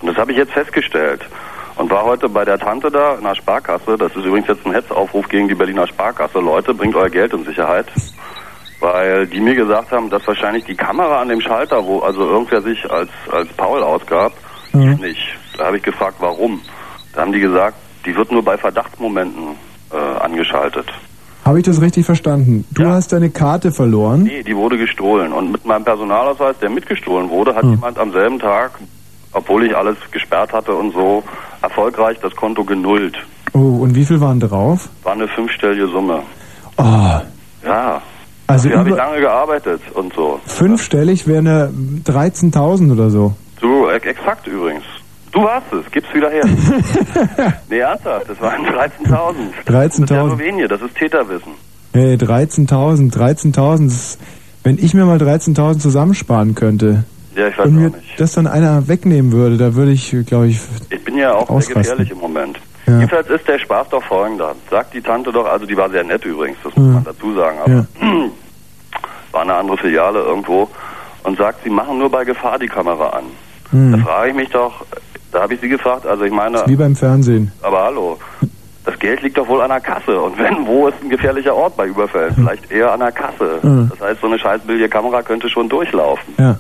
Und 0.02 0.08
das 0.08 0.18
habe 0.18 0.32
ich 0.32 0.38
jetzt 0.38 0.54
festgestellt. 0.54 1.22
Und 1.76 1.92
war 1.92 2.04
heute 2.06 2.28
bei 2.28 2.44
der 2.44 2.58
Tante 2.58 2.90
da 2.90 3.16
in 3.16 3.24
der 3.24 3.36
Sparkasse. 3.36 3.98
Das 3.98 4.12
ist 4.16 4.26
übrigens 4.26 4.48
jetzt 4.48 4.66
ein 4.66 4.74
Hetzaufruf 4.74 5.28
gegen 5.30 5.48
die 5.48 5.54
Berliner 5.56 5.86
Sparkasse. 5.88 6.40
Leute, 6.40 6.74
bringt 6.74 6.96
euer 6.96 7.10
Geld 7.10 7.34
in 7.34 7.44
Sicherheit. 7.46 7.86
Weil 8.80 9.26
die 9.28 9.40
mir 9.40 9.56
gesagt 9.56 9.92
haben, 9.92 10.10
dass 10.10 10.26
wahrscheinlich 10.28 10.66
die 10.66 10.76
Kamera 10.76 11.22
an 11.22 11.30
dem 11.30 11.42
Schalter, 11.42 11.84
wo 11.86 12.00
also 12.00 12.22
irgendwer 12.22 12.62
sich 12.62 12.90
als, 12.92 13.10
als 13.32 13.48
Paul 13.54 13.82
ausgab, 13.84 14.34
Mhm. 14.74 14.96
nicht. 15.02 15.20
Da 15.58 15.66
habe 15.68 15.78
ich 15.78 15.84
gefragt, 15.84 16.18
warum. 16.20 16.62
Da 17.14 17.22
haben 17.22 17.32
die 17.32 17.40
gesagt, 17.40 17.76
die 18.06 18.16
wird 18.16 18.32
nur 18.32 18.44
bei 18.44 18.58
Verdachtsmomenten 18.58 19.56
äh, 19.92 20.20
angeschaltet. 20.20 20.86
Habe 21.46 21.60
ich 21.60 21.66
das 21.66 21.82
richtig 21.82 22.06
verstanden? 22.06 22.66
Du 22.72 22.86
hast 22.86 23.14
deine 23.14 23.30
Karte 23.30 23.72
verloren? 23.72 24.24
Nee, 24.24 24.44
die 24.44 24.56
wurde 24.56 24.78
gestohlen. 24.78 25.32
Und 25.32 25.52
mit 25.52 25.66
meinem 25.66 25.86
Personalausweis, 25.86 26.60
der 26.60 26.70
mitgestohlen 26.70 27.30
wurde, 27.30 27.56
hat 27.56 27.64
jemand 27.64 27.98
am 27.98 28.12
selben 28.12 28.38
Tag, 28.40 28.72
obwohl 29.34 29.66
ich 29.66 29.76
alles 29.76 29.98
gesperrt 30.12 30.54
hatte 30.54 30.74
und 30.74 30.94
so, 30.94 31.24
erfolgreich 31.62 32.18
das 32.22 32.36
Konto 32.36 32.64
genullt. 32.64 33.18
Oh, 33.54 33.80
und 33.82 33.96
wie 33.96 34.06
viel 34.06 34.20
waren 34.22 34.40
drauf? 34.40 34.90
War 35.04 35.14
eine 35.14 35.28
fünfstellige 35.28 35.88
Summe. 35.88 36.22
Oh, 36.78 36.84
Ja. 37.66 38.02
Also 38.50 38.70
Dafür 38.70 38.80
habe 38.80 38.90
ich 38.92 38.96
lange 38.96 39.20
gearbeitet 39.20 39.82
und 39.94 40.14
so. 40.14 40.40
fünfstellig 40.46 41.28
wäre 41.28 41.40
eine 41.40 41.70
13.000 42.06 42.94
oder 42.94 43.10
so. 43.10 43.34
Du, 43.60 43.90
e- 43.90 43.96
exakt 43.98 44.48
übrigens. 44.48 44.84
Du 45.34 45.44
warst 45.44 45.66
es, 45.74 45.92
gib's 45.92 46.08
wieder 46.14 46.30
her. 46.30 46.46
nee, 47.70 47.80
ernsthaft, 47.80 48.30
das 48.30 48.40
waren 48.40 48.66
13.000. 48.66 49.34
13.000. 49.66 49.66
Das 49.66 50.00
ist 50.00 50.10
ja 50.10 50.24
Slowenien, 50.26 50.70
das 50.70 50.82
ist 50.82 50.96
Täterwissen. 50.96 51.52
Hey, 51.94 52.16
13.000, 52.16 53.14
13.000. 53.14 53.84
das 53.88 53.94
ist- 53.94 54.20
Wenn 54.64 54.78
ich 54.78 54.94
mir 54.94 55.04
mal 55.06 55.18
13.000 55.18 55.80
zusammensparen 55.80 56.56
könnte 56.56 57.04
Ja, 57.38 57.48
ich 57.50 57.58
weiß 57.58 57.68
und 57.68 57.76
mir 57.76 57.90
nicht. 57.90 58.20
das 58.20 58.34
dann 58.34 58.48
einer 58.48 58.88
wegnehmen 58.88 59.32
würde, 59.32 59.58
da 59.58 59.76
würde 59.76 59.92
ich, 59.92 60.16
glaube 60.26 60.48
ich, 60.48 60.60
Ich 60.90 61.04
bin 61.04 61.18
ja 61.18 61.34
auch 61.34 61.48
sehr 61.48 61.56
Ausrasten. 61.56 61.76
gefährlich 61.76 62.12
im 62.12 62.18
Moment. 62.18 62.60
Ja. 62.88 62.94
Jedenfalls 62.96 63.30
ist 63.30 63.48
der 63.48 63.60
Spaß 63.60 63.90
doch 63.90 64.04
folgender. 64.04 64.56
Sagt 64.72 64.94
die 64.96 65.02
Tante 65.02 65.32
doch, 65.32 65.46
also 65.46 65.66
die 65.66 65.78
war 65.78 65.90
sehr 65.90 66.04
nett 66.04 66.26
übrigens, 66.26 66.58
das 66.64 66.76
muss 66.76 66.94
man 66.94 67.04
dazu 67.04 67.36
sagen, 67.36 67.58
aber 67.64 67.88
war 69.32 69.42
eine 69.42 69.54
andere 69.54 69.78
Filiale 69.78 70.20
irgendwo 70.20 70.68
und 71.24 71.38
sagt, 71.38 71.64
sie 71.64 71.70
machen 71.70 72.00
nur 72.00 72.10
bei 72.10 72.24
Gefahr 72.24 72.58
die 72.58 72.68
Kamera 72.68 73.10
an. 73.10 73.26
Hm. 73.72 73.92
Da 73.92 73.98
frage 74.00 74.30
ich 74.30 74.36
mich 74.36 74.50
doch, 74.50 74.84
da 75.32 75.42
habe 75.42 75.54
ich 75.54 75.62
sie 75.62 75.70
gefragt, 75.70 76.08
also 76.08 76.24
ich 76.24 76.32
meine, 76.32 76.64
wie 76.66 76.76
beim 76.76 76.96
Fernsehen. 76.96 77.52
aber 77.62 77.84
hallo, 77.84 78.18
das 78.86 78.98
Geld 78.98 79.22
liegt 79.22 79.38
doch 79.38 79.48
wohl 79.48 79.62
an 79.62 79.70
der 79.70 79.82
Kasse 79.82 80.20
und 80.20 80.40
wenn, 80.40 80.66
wo 80.66 80.88
ist 80.88 80.96
ein 81.04 81.10
gefährlicher 81.10 81.54
Ort 81.54 81.76
bei 81.76 81.86
Überfällen? 81.88 82.34
Vielleicht 82.34 82.72
eher 82.72 82.94
an 82.94 83.02
der 83.02 83.12
Kasse. 83.12 83.60
Hm. 83.62 83.90
Das 83.92 84.00
heißt, 84.00 84.22
so 84.22 84.28
eine 84.28 84.40
scheiß 84.40 84.62
Kamera 84.90 85.22
könnte 85.22 85.50
schon 85.50 85.68
durchlaufen. 85.70 86.34
Ja. 86.40 86.58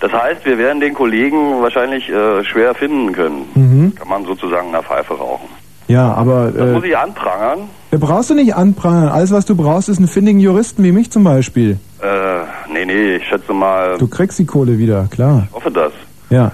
Das 0.00 0.12
heißt, 0.12 0.44
wir 0.44 0.58
werden 0.58 0.80
den 0.80 0.94
Kollegen 0.94 1.60
wahrscheinlich 1.60 2.08
äh, 2.08 2.44
schwer 2.44 2.74
finden 2.74 3.12
können. 3.12 3.44
Mhm. 3.54 3.94
Kann 3.96 4.08
man 4.08 4.24
sozusagen 4.24 4.66
in 4.68 4.72
der 4.72 4.82
Pfeife 4.82 5.14
rauchen. 5.14 5.48
Ja, 5.88 6.12
aber 6.14 6.52
Das 6.52 6.70
muss 6.72 6.84
äh, 6.84 6.88
ich 6.88 6.96
anprangern. 6.98 7.60
da 7.90 7.96
brauchst 7.98 8.30
du 8.30 8.34
nicht 8.34 8.54
anprangern. 8.54 9.08
Alles, 9.08 9.32
was 9.32 9.44
du 9.46 9.56
brauchst, 9.56 9.88
ist 9.88 9.98
einen 9.98 10.06
findigen 10.06 10.38
Juristen 10.38 10.84
wie 10.84 10.92
mich 10.92 11.10
zum 11.10 11.24
Beispiel. 11.24 11.78
Äh, 12.02 12.72
nee, 12.72 12.84
nee, 12.84 13.16
ich 13.16 13.24
schätze 13.26 13.52
mal, 13.52 13.96
Du 13.98 14.06
kriegst 14.06 14.38
die 14.38 14.46
Kohle 14.46 14.78
wieder, 14.78 15.08
klar. 15.10 15.44
ich 15.48 15.54
hoffe 15.54 15.70
das. 15.70 15.92
Ja. 16.30 16.52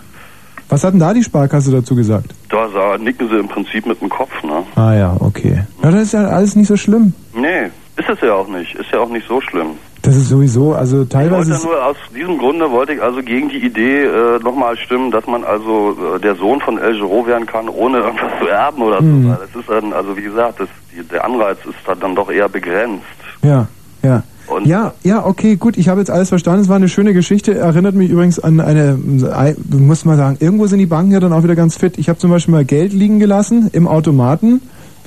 Was 0.71 0.83
hat 0.83 0.93
denn 0.95 1.01
da 1.01 1.13
die 1.13 1.23
Sparkasse 1.23 1.71
dazu 1.71 1.95
gesagt? 1.95 2.27
Da 2.49 2.69
sa- 2.71 2.97
nicken 2.97 3.29
sie 3.29 3.37
im 3.39 3.49
Prinzip 3.49 3.85
mit 3.87 4.01
dem 4.01 4.09
Kopf, 4.09 4.31
ne? 4.43 4.63
Ah 4.77 4.95
ja, 4.95 5.17
okay. 5.21 5.65
Na, 5.83 5.91
das 5.91 6.03
ist 6.03 6.13
ja 6.15 6.25
alles 6.29 6.57
nicht 6.57 6.69
so 6.69 6.77
schlimm. 6.77 7.13
Nee, 7.35 7.67
ist 7.97 8.09
es 8.09 8.21
ja 8.23 8.33
auch 8.35 8.49
nicht. 8.49 8.75
Ist 8.77 8.91
ja 8.93 9.01
auch 9.01 9.11
nicht 9.11 9.27
so 9.29 9.41
schlimm. 9.43 9.73
Das 10.05 10.17
ist 10.17 10.29
sowieso, 10.29 10.75
also 10.75 11.03
Ich 11.03 11.09
teilweise 11.09 11.37
wollte 11.37 11.51
ist, 11.53 11.65
nur 11.65 11.85
aus 11.87 11.97
diesem 12.15 12.37
Grunde 12.39 12.71
wollte 12.71 12.93
ich 12.93 13.03
also 13.03 13.21
gegen 13.23 13.49
die 13.49 13.65
Idee 13.65 14.05
äh, 14.05 14.39
nochmal 14.43 14.77
stimmen, 14.77 15.11
dass 15.11 15.27
man 15.27 15.45
also 15.45 15.97
äh, 16.17 16.21
der 16.21 16.35
Sohn 16.37 16.61
von 16.61 16.79
El 16.79 16.93
Giro 16.95 17.27
werden 17.27 17.47
kann, 17.47 17.69
ohne 17.69 17.99
irgendwas 17.99 18.31
zu 18.39 18.47
erben 18.47 18.83
oder 18.83 18.99
Hm. 18.99 19.23
so. 19.25 19.29
Weil 19.31 19.39
Das 19.39 19.61
ist 19.61 19.69
dann, 19.71 19.93
also 19.93 20.17
wie 20.17 20.23
gesagt, 20.23 20.61
das, 20.61 20.69
die, 20.95 21.03
der 21.09 21.25
Anreiz 21.25 21.59
ist 21.65 21.75
dann, 21.87 21.99
dann 22.01 22.15
doch 22.15 22.31
eher 22.31 22.49
begrenzt. 22.49 23.05
ja, 23.43 23.67
ja. 24.03 24.23
Und- 24.47 24.67
ja, 24.67 24.93
ja, 25.03 25.25
okay, 25.25 25.57
gut, 25.57 25.79
ich 25.79 25.89
habe 25.89 26.01
jetzt 26.01 26.11
alles 26.11 26.29
verstanden. 26.29 26.61
Es 26.61 26.69
war 26.69 26.77
eine 26.77 26.91
schöne 26.91 27.15
Geschichte. 27.15 27.55
Erinnert 27.55 27.95
mich 27.95 28.11
übrigens 28.11 28.39
an 28.39 28.61
eine, 28.61 28.99
äh, 29.33 29.55
muss 29.75 30.05
man 30.05 30.19
sagen, 30.19 30.37
irgendwo 30.39 30.67
sind 30.67 30.81
die 30.81 30.87
Banken 30.87 31.13
ja 31.13 31.21
dann 31.21 31.33
auch 31.33 31.43
wieder 31.45 31.55
ganz 31.55 31.79
fit. 31.79 31.97
Ich 31.97 32.11
habe 32.11 32.19
zum 32.19 32.31
Beispiel 32.31 32.53
mal 32.53 32.65
Geld 32.67 32.93
liegen 32.93 33.19
gelassen 33.21 33.71
im 33.73 33.89
Automaten. 33.89 34.61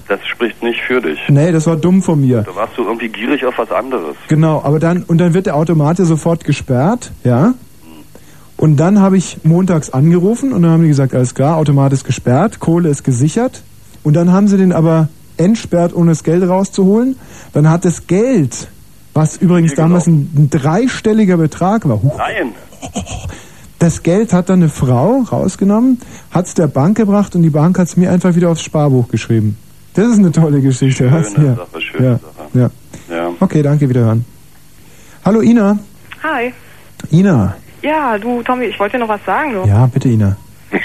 Das 0.08 0.26
spricht 0.26 0.64
nicht 0.64 0.80
für 0.82 1.02
dich. 1.02 1.20
Nee, 1.28 1.52
das 1.52 1.68
war 1.68 1.76
dumm 1.76 2.02
von 2.02 2.22
mir. 2.22 2.44
Da 2.44 2.56
warst 2.56 2.78
du 2.78 2.84
irgendwie 2.84 3.10
gierig 3.10 3.46
auf 3.46 3.58
was 3.58 3.72
anderes. 3.72 4.16
Genau, 4.30 4.62
aber 4.64 4.80
dann, 4.80 5.04
und 5.04 5.18
dann 5.18 5.34
wird 5.34 5.48
der 5.48 5.56
Automat 5.56 6.00
ja 6.00 6.06
sofort 6.06 6.46
gesperrt, 6.46 7.12
ja. 7.24 7.54
Und 8.56 8.78
dann 8.78 9.00
habe 9.00 9.18
ich 9.18 9.38
montags 9.44 9.92
angerufen 9.92 10.52
und 10.52 10.64
dann 10.64 10.72
haben 10.72 10.82
die 10.82 10.88
gesagt, 10.88 11.14
alles 11.14 11.36
klar, 11.36 11.58
Automat 11.58 11.94
ist 11.94 12.06
gesperrt, 12.06 12.60
Kohle 12.60 12.90
ist 12.90 13.04
gesichert. 13.04 13.62
Und 14.04 14.16
dann 14.16 14.32
haben 14.32 14.48
sie 14.48 14.58
den 14.58 14.72
aber 14.74 15.10
entsperrt, 15.38 15.94
ohne 15.96 16.12
das 16.12 16.24
Geld 16.24 16.48
rauszuholen. 16.48 17.18
Dann 17.54 17.70
hat 17.70 17.86
das 17.86 18.08
Geld, 18.08 18.68
was 19.14 19.38
übrigens 19.38 19.76
damals 19.76 20.08
ein, 20.08 20.32
ein 20.36 20.50
dreistelliger 20.50 21.38
Betrag 21.38 21.88
war, 21.88 22.02
huch, 22.02 22.18
Nein. 22.18 22.54
das 23.80 24.02
Geld 24.02 24.34
hat 24.34 24.50
dann 24.50 24.62
eine 24.62 24.70
Frau 24.70 25.22
rausgenommen, 25.32 26.00
hat 26.32 26.48
es 26.48 26.56
der 26.56 26.68
Bank 26.68 26.98
gebracht 26.98 27.36
und 27.36 27.44
die 27.44 27.52
Bank 27.52 27.78
hat 27.78 27.88
es 27.88 27.98
mir 27.98 28.12
einfach 28.12 28.34
wieder 28.36 28.50
aufs 28.50 28.64
Sparbuch 28.64 29.10
geschrieben. 29.10 29.58
Das 29.98 30.08
ist 30.10 30.20
eine 30.20 30.32
tolle 30.32 30.62
Geschichte. 30.62 31.12
was? 31.12 31.34
Schöne 31.34 31.48
ja. 31.48 31.56
Sache, 31.56 31.82
schöne 31.82 32.06
ja. 32.06 32.20
Sache. 32.20 32.70
Ja. 33.10 33.16
Ja. 33.16 33.32
Okay, 33.40 33.64
danke, 33.64 33.90
wiederhören. 33.90 34.24
Hallo 35.26 35.42
Ina. 35.42 35.80
Hi. 36.22 36.54
Ina, 37.12 37.56
Ja, 37.82 38.16
du, 38.20 38.44
Tommy, 38.44 38.66
ich 38.66 38.80
wollte 38.80 38.98
dir 38.98 39.04
noch 39.04 39.10
was 39.10 39.26
sagen. 39.26 39.54
Du. 39.54 39.68
Ja, 39.68 39.88
bitte, 39.88 40.08
Ina. 40.10 40.38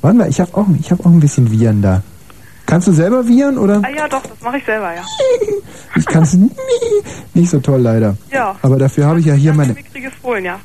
Warte 0.00 0.16
mal, 0.16 0.30
ich 0.30 0.40
habe 0.40 0.56
auch, 0.56 0.64
ich 0.80 0.90
hab 0.90 1.00
auch 1.00 1.10
ein 1.10 1.20
bisschen 1.20 1.50
Viren 1.52 1.82
da. 1.82 2.02
Kannst 2.64 2.88
du 2.88 2.92
selber 2.92 3.26
viren, 3.28 3.58
oder? 3.58 3.82
Ah 3.84 3.90
ja, 3.94 4.08
doch, 4.08 4.22
das 4.22 4.40
mache 4.40 4.56
ich 4.56 4.64
selber, 4.64 4.94
ja. 4.94 5.02
Ich 5.96 6.06
kann 6.06 6.22
es 6.22 6.32
nie, 6.32 6.50
nicht 7.34 7.50
so 7.50 7.58
toll, 7.60 7.82
leider. 7.82 8.16
Ja. 8.32 8.56
Aber 8.62 8.78
dafür 8.78 9.04
habe 9.04 9.20
ich 9.20 9.26
ja 9.26 9.34
hier 9.34 9.52
meine, 9.52 9.74
Mickriges 9.74 10.14
Fohlen, 10.22 10.44
ja. 10.46 10.58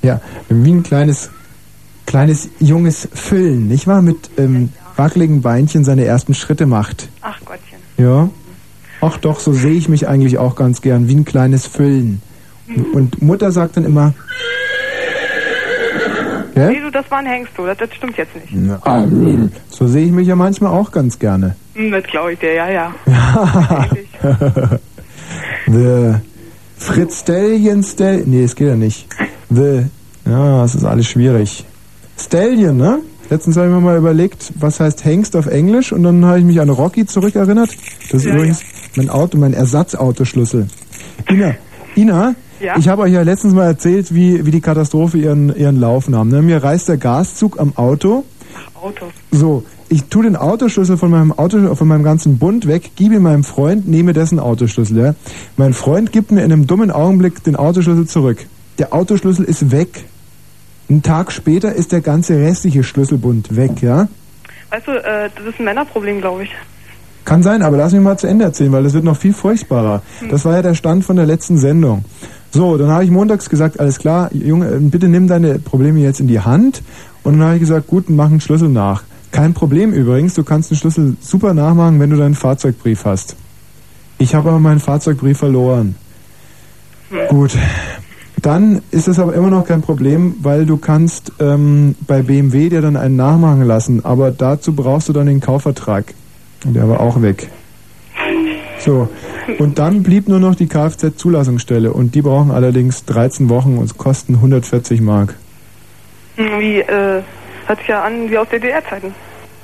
ja, 0.00 0.22
wie 0.48 0.70
ein 0.72 0.82
kleines, 0.82 1.30
kleines 2.06 2.48
junges 2.60 3.08
Füllen, 3.12 3.68
nicht 3.68 3.86
wahr? 3.86 4.00
Mit 4.00 4.30
ähm, 4.38 4.70
wackeligen 4.98 5.40
Beinchen 5.42 5.84
seine 5.84 6.04
ersten 6.04 6.34
Schritte 6.34 6.66
macht. 6.66 7.08
Ach 7.22 7.38
Gottchen. 7.44 7.78
Ja. 7.96 8.28
Ach 9.00 9.16
doch, 9.18 9.38
so 9.40 9.52
sehe 9.52 9.74
ich 9.74 9.88
mich 9.88 10.08
eigentlich 10.08 10.38
auch 10.38 10.56
ganz 10.56 10.82
gern, 10.82 11.08
wie 11.08 11.14
ein 11.14 11.24
kleines 11.24 11.66
Füllen. 11.66 12.20
Und 12.92 13.22
Mutter 13.22 13.52
sagt 13.52 13.76
dann 13.76 13.84
immer, 13.84 14.12
Gell? 16.58 16.72
Nee, 16.72 16.80
du, 16.80 16.90
das 16.90 17.08
war 17.08 17.18
ein 17.18 17.26
Hengst, 17.26 17.52
du. 17.56 17.66
Das, 17.66 17.78
das 17.78 17.94
stimmt 17.94 18.16
jetzt 18.16 18.34
nicht. 18.34 18.48
Na, 18.50 19.06
so 19.70 19.86
sehe 19.86 20.06
ich 20.06 20.10
mich 20.10 20.26
ja 20.26 20.34
manchmal 20.34 20.72
auch 20.72 20.90
ganz 20.90 21.16
gerne. 21.18 21.54
Hm, 21.74 21.92
das 21.92 22.02
glaube 22.04 22.32
ich 22.32 22.40
dir, 22.40 22.52
ja, 22.52 22.68
ja. 22.68 22.94
The 25.68 26.14
Fritz 26.76 27.20
Stallion 27.20 27.84
Stallion. 27.84 28.30
Nee, 28.30 28.42
es 28.42 28.56
geht 28.56 28.66
ja 28.66 28.74
nicht. 28.74 29.06
The. 29.50 29.84
Ja, 30.26 30.64
es 30.64 30.74
ist 30.74 30.84
alles 30.84 31.06
schwierig. 31.06 31.64
Stallion, 32.18 32.76
ne? 32.76 33.02
Letztens 33.30 33.56
habe 33.56 33.68
ich 33.68 33.74
mir 33.74 33.80
mal 33.80 33.96
überlegt, 33.98 34.52
was 34.58 34.80
heißt 34.80 35.04
Hengst 35.04 35.36
auf 35.36 35.46
Englisch 35.46 35.92
und 35.92 36.02
dann 36.02 36.24
habe 36.24 36.38
ich 36.38 36.44
mich 36.44 36.60
an 36.60 36.70
Rocky 36.70 37.04
zurückerinnert. 37.04 37.70
Das 38.10 38.22
ist 38.22 38.24
Ja, 38.26 38.34
übrigens 38.34 38.62
mein 38.96 39.10
Auto, 39.10 39.36
mein 39.36 39.52
Ersatzautoschlüssel. 39.52 40.66
Ina, 41.30 41.54
Ina, 41.96 42.34
Ja? 42.60 42.76
ich 42.78 42.88
habe 42.88 43.02
euch 43.02 43.12
ja 43.12 43.22
letztens 43.22 43.52
mal 43.54 43.66
erzählt, 43.66 44.14
wie, 44.14 44.46
wie 44.46 44.50
die 44.50 44.60
Katastrophe 44.62 45.18
ihren, 45.18 45.54
ihren 45.54 45.78
Lauf 45.78 46.08
nahm. 46.08 46.28
Ne? 46.28 46.40
Mir 46.42 46.62
reißt 46.62 46.88
der 46.88 46.96
Gaszug 46.96 47.60
am 47.60 47.76
Auto. 47.76 48.24
Autos. 48.80 49.08
So, 49.30 49.64
ich 49.90 50.04
tue 50.04 50.22
den 50.24 50.36
Autoschlüssel 50.36 50.96
von 50.96 51.10
meinem 51.10 51.32
Auto, 51.32 51.74
von 51.74 51.86
meinem 51.88 52.02
ganzen 52.04 52.38
Bund 52.38 52.66
weg, 52.66 52.92
gebe 52.96 53.14
ihn 53.16 53.22
meinem 53.22 53.44
Freund, 53.44 53.86
nehme 53.88 54.12
dessen 54.14 54.38
Autoschlüssel. 54.38 54.96
Ja? 54.96 55.14
Mein 55.56 55.74
Freund 55.74 56.12
gibt 56.12 56.30
mir 56.30 56.42
in 56.44 56.52
einem 56.52 56.66
dummen 56.66 56.90
Augenblick 56.90 57.42
den 57.44 57.56
Autoschlüssel 57.56 58.06
zurück. 58.06 58.38
Der 58.78 58.94
Autoschlüssel 58.94 59.44
ist 59.44 59.70
weg. 59.70 60.04
Einen 60.88 61.02
Tag 61.02 61.32
später 61.32 61.74
ist 61.74 61.92
der 61.92 62.00
ganze 62.00 62.36
restliche 62.38 62.82
Schlüsselbund 62.82 63.54
weg, 63.54 63.82
ja? 63.82 64.08
Weißt 64.70 64.86
du, 64.86 64.92
äh, 64.92 65.28
das 65.34 65.44
ist 65.46 65.58
ein 65.58 65.64
Männerproblem, 65.64 66.20
glaube 66.20 66.44
ich. 66.44 66.50
Kann 67.24 67.42
sein, 67.42 67.60
aber 67.62 67.76
lass 67.76 67.92
mich 67.92 68.00
mal 68.00 68.18
zu 68.18 68.26
Ende 68.26 68.46
erzählen, 68.46 68.72
weil 68.72 68.84
das 68.84 68.94
wird 68.94 69.04
noch 69.04 69.16
viel 69.16 69.34
furchtbarer. 69.34 70.02
Das 70.30 70.46
war 70.46 70.54
ja 70.54 70.62
der 70.62 70.74
Stand 70.74 71.04
von 71.04 71.16
der 71.16 71.26
letzten 71.26 71.58
Sendung. 71.58 72.04
So, 72.50 72.78
dann 72.78 72.88
habe 72.88 73.04
ich 73.04 73.10
montags 73.10 73.50
gesagt, 73.50 73.78
alles 73.78 73.98
klar, 73.98 74.30
Junge, 74.32 74.66
äh, 74.68 74.78
bitte 74.78 75.08
nimm 75.08 75.28
deine 75.28 75.58
Probleme 75.58 76.00
jetzt 76.00 76.20
in 76.20 76.28
die 76.28 76.40
Hand. 76.40 76.82
Und 77.22 77.38
dann 77.38 77.48
habe 77.48 77.54
ich 77.56 77.60
gesagt, 77.60 77.86
gut, 77.86 78.08
mach 78.08 78.30
einen 78.30 78.40
Schlüssel 78.40 78.70
nach. 78.70 79.02
Kein 79.30 79.52
Problem 79.52 79.92
übrigens, 79.92 80.32
du 80.32 80.42
kannst 80.42 80.70
den 80.70 80.78
Schlüssel 80.78 81.16
super 81.20 81.52
nachmachen, 81.52 82.00
wenn 82.00 82.08
du 82.08 82.16
deinen 82.16 82.34
Fahrzeugbrief 82.34 83.04
hast. 83.04 83.36
Ich 84.16 84.34
habe 84.34 84.48
aber 84.48 84.58
meinen 84.58 84.80
Fahrzeugbrief 84.80 85.38
verloren. 85.38 85.96
Gut. 87.28 87.56
Dann 88.42 88.82
ist 88.90 89.08
es 89.08 89.18
aber 89.18 89.34
immer 89.34 89.50
noch 89.50 89.66
kein 89.66 89.82
Problem, 89.82 90.36
weil 90.42 90.66
du 90.66 90.76
kannst 90.76 91.32
ähm, 91.40 91.96
bei 92.06 92.22
BMW 92.22 92.68
dir 92.68 92.82
dann 92.82 92.96
einen 92.96 93.16
nachmachen 93.16 93.62
lassen, 93.62 94.04
aber 94.04 94.30
dazu 94.30 94.74
brauchst 94.74 95.08
du 95.08 95.12
dann 95.12 95.26
den 95.26 95.40
Kaufvertrag. 95.40 96.14
Und 96.64 96.74
der 96.74 96.88
war 96.88 97.00
auch 97.00 97.20
weg. 97.22 97.48
So, 98.78 99.08
und 99.58 99.78
dann 99.78 100.02
blieb 100.02 100.28
nur 100.28 100.38
noch 100.38 100.54
die 100.54 100.66
Kfz-Zulassungsstelle 100.66 101.92
und 101.92 102.14
die 102.14 102.22
brauchen 102.22 102.50
allerdings 102.50 103.04
13 103.06 103.48
Wochen 103.48 103.76
und 103.78 103.96
kosten 103.98 104.36
140 104.36 105.00
Mark. 105.00 105.34
Wie, 106.36 106.78
äh, 106.80 107.22
hört 107.66 107.78
sich 107.78 107.88
ja 107.88 108.04
an 108.04 108.30
wie 108.30 108.38
aus 108.38 108.48
DDR-Zeiten. 108.48 109.12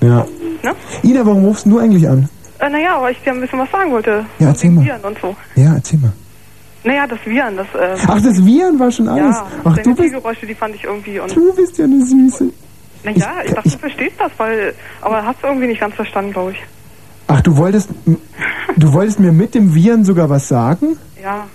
Ja. 0.01 0.27
Ne? 0.63 0.75
Ina, 1.05 1.25
warum 1.25 1.45
rufst 1.45 1.67
du 1.67 1.79
eigentlich 1.79 2.09
an? 2.09 2.29
Äh, 2.59 2.71
naja, 2.71 2.97
aber 2.97 3.11
ich 3.11 3.21
dir 3.21 3.33
ein 3.33 3.41
bisschen 3.41 3.59
was 3.59 3.71
sagen 3.71 3.93
wollte. 3.93 4.25
Ja, 4.39 4.49
erzähl 4.49 4.71
mal. 4.71 5.01
Und 5.03 5.19
so. 5.21 5.37
Ja, 5.55 5.75
erzähl 5.75 6.01
mal. 6.01 6.13
Naja, 6.85 7.07
das 7.07 7.19
Viren, 7.25 7.57
das, 7.57 7.67
äh, 7.75 7.97
Ach, 8.07 8.21
das 8.21 8.45
Viren 8.45 8.79
war 8.79 8.91
schon 8.91 9.09
alles. 9.09 9.37
ja, 9.37 9.47
Ach, 9.65 9.77
du 9.79 9.95
bist, 9.95 9.97
Zielgeräusche, 9.97 10.47
die 10.47 10.55
fand 10.55 10.75
ich 10.75 10.85
irgendwie 10.85 11.19
und... 11.19 11.35
du 11.35 11.55
bist 11.55 11.79
ja 11.79 11.87
eine 11.87 12.05
Süße. 12.05 12.51
Naja, 13.05 13.33
ich, 13.45 13.53
dachte, 13.53 13.71
du 13.71 13.79
verstehst 13.79 14.17
das, 14.19 14.33
weil... 14.37 14.75
Aber 15.01 15.25
hast 15.25 15.43
du 15.43 15.47
irgendwie 15.47 15.69
nicht 15.69 15.81
ganz 15.81 15.95
verstanden, 15.95 16.33
glaube 16.33 16.53
ich. 16.53 16.59
Ach, 17.27 17.41
du 17.41 17.57
wolltest, 17.57 17.89
du 18.77 18.93
wolltest 18.93 19.19
mir 19.19 19.33
mit 19.33 19.55
dem 19.55 19.75
Viren 19.75 20.05
sogar 20.05 20.29
was 20.29 20.47
sagen? 20.47 20.99
Ja. 21.23 21.47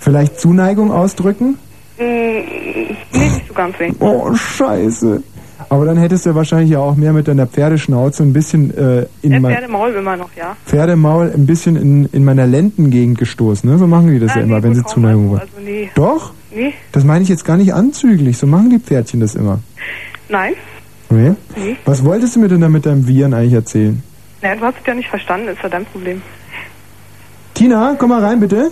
Vielleicht 0.00 0.40
Zuneigung 0.40 0.90
ausdrücken? 0.90 1.56
Hm, 1.96 2.06
nee, 2.06 2.96
nicht 3.12 3.46
so 3.46 3.54
ganz 3.54 3.78
wegen. 3.78 3.96
Oh, 4.00 4.34
scheiße. 4.34 5.22
Aber 5.74 5.86
dann 5.86 5.96
hättest 5.96 6.24
du 6.24 6.36
wahrscheinlich 6.36 6.70
ja 6.70 6.78
auch 6.78 6.94
mehr 6.94 7.12
mit 7.12 7.26
deiner 7.26 7.48
Pferdeschnauze 7.48 8.22
ein 8.22 8.32
bisschen 8.32 8.70
äh, 8.78 9.06
in 9.22 9.42
mein 9.42 9.54
Pferdemaul 9.54 9.90
immer 9.92 10.16
noch, 10.16 10.30
ja. 10.36 10.56
Pferdemaul 10.66 11.32
ein 11.34 11.46
bisschen 11.46 11.74
in, 11.74 12.08
in 12.12 12.24
meiner 12.24 12.46
Lendengegend 12.46 13.18
gestoßen. 13.18 13.68
Ne? 13.68 13.76
So 13.76 13.88
machen 13.88 14.08
die 14.12 14.20
das 14.20 14.30
ja 14.36 14.42
Nein, 14.42 14.50
immer, 14.50 14.58
nee, 14.58 14.62
wenn 14.62 14.74
sie 14.76 14.84
Zuneigung 14.84 15.30
wollen. 15.30 15.40
Also 15.40 15.52
nee. 15.64 15.90
Doch? 15.96 16.32
Nee, 16.54 16.74
Das 16.92 17.02
meine 17.02 17.24
ich 17.24 17.28
jetzt 17.28 17.44
gar 17.44 17.56
nicht 17.56 17.74
anzüglich. 17.74 18.38
So 18.38 18.46
machen 18.46 18.70
die 18.70 18.78
Pferdchen 18.78 19.18
das 19.18 19.34
immer. 19.34 19.58
nein. 20.28 20.52
Nee? 21.10 21.32
Nee. 21.56 21.76
Was 21.86 22.04
wolltest 22.04 22.36
du 22.36 22.40
mir 22.40 22.48
denn 22.48 22.60
da 22.60 22.68
mit 22.68 22.86
deinem 22.86 23.08
Viren 23.08 23.34
eigentlich 23.34 23.54
erzählen? 23.54 24.00
Naja, 24.42 24.54
du 24.54 24.62
hast 24.66 24.76
es 24.80 24.86
ja 24.86 24.94
nicht 24.94 25.08
verstanden, 25.08 25.48
ist 25.48 25.60
ja 25.60 25.68
dein 25.68 25.84
Problem. 25.86 26.22
Tina, 27.54 27.96
komm 27.98 28.10
mal 28.10 28.24
rein, 28.24 28.38
bitte. 28.38 28.70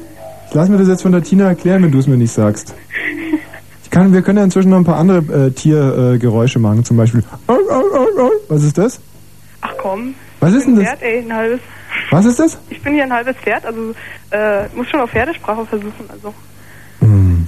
Ich 0.48 0.54
lass 0.54 0.68
mir 0.68 0.78
das 0.78 0.86
jetzt 0.86 1.02
von 1.02 1.10
der 1.10 1.22
Tina 1.24 1.48
erklären, 1.48 1.82
wenn 1.82 1.90
du 1.90 1.98
es 1.98 2.06
mir 2.06 2.16
nicht 2.16 2.30
sagst. 2.32 2.74
Ich 3.92 3.94
kann, 3.94 4.10
wir 4.10 4.22
können 4.22 4.38
ja 4.38 4.44
inzwischen 4.44 4.70
noch 4.70 4.78
ein 4.78 4.84
paar 4.84 4.96
andere 4.96 5.18
äh, 5.48 5.50
Tiergeräusche 5.50 6.58
äh, 6.58 6.62
machen, 6.62 6.82
zum 6.82 6.96
Beispiel. 6.96 7.22
Was 8.48 8.62
ist 8.62 8.78
das? 8.78 8.98
Ach 9.60 9.74
komm. 9.76 10.14
Was 10.40 10.52
ich 10.52 10.60
ist 10.60 10.64
bin 10.64 10.76
denn 10.76 10.86
ein 10.86 10.92
das? 10.92 10.98
Pferd, 10.98 11.12
ey, 11.12 11.18
ein 11.18 11.36
halbes. 11.36 11.60
Was 12.10 12.24
ist 12.24 12.38
das? 12.38 12.58
Ich 12.70 12.80
bin 12.80 12.94
hier 12.94 13.02
ein 13.02 13.12
halbes 13.12 13.36
Pferd, 13.36 13.66
also 13.66 13.92
äh, 14.30 14.66
muss 14.74 14.88
schon 14.88 14.98
auf 14.98 15.10
Pferdesprache 15.10 15.66
versuchen, 15.66 16.08
also. 16.08 16.32
Hm. 17.00 17.46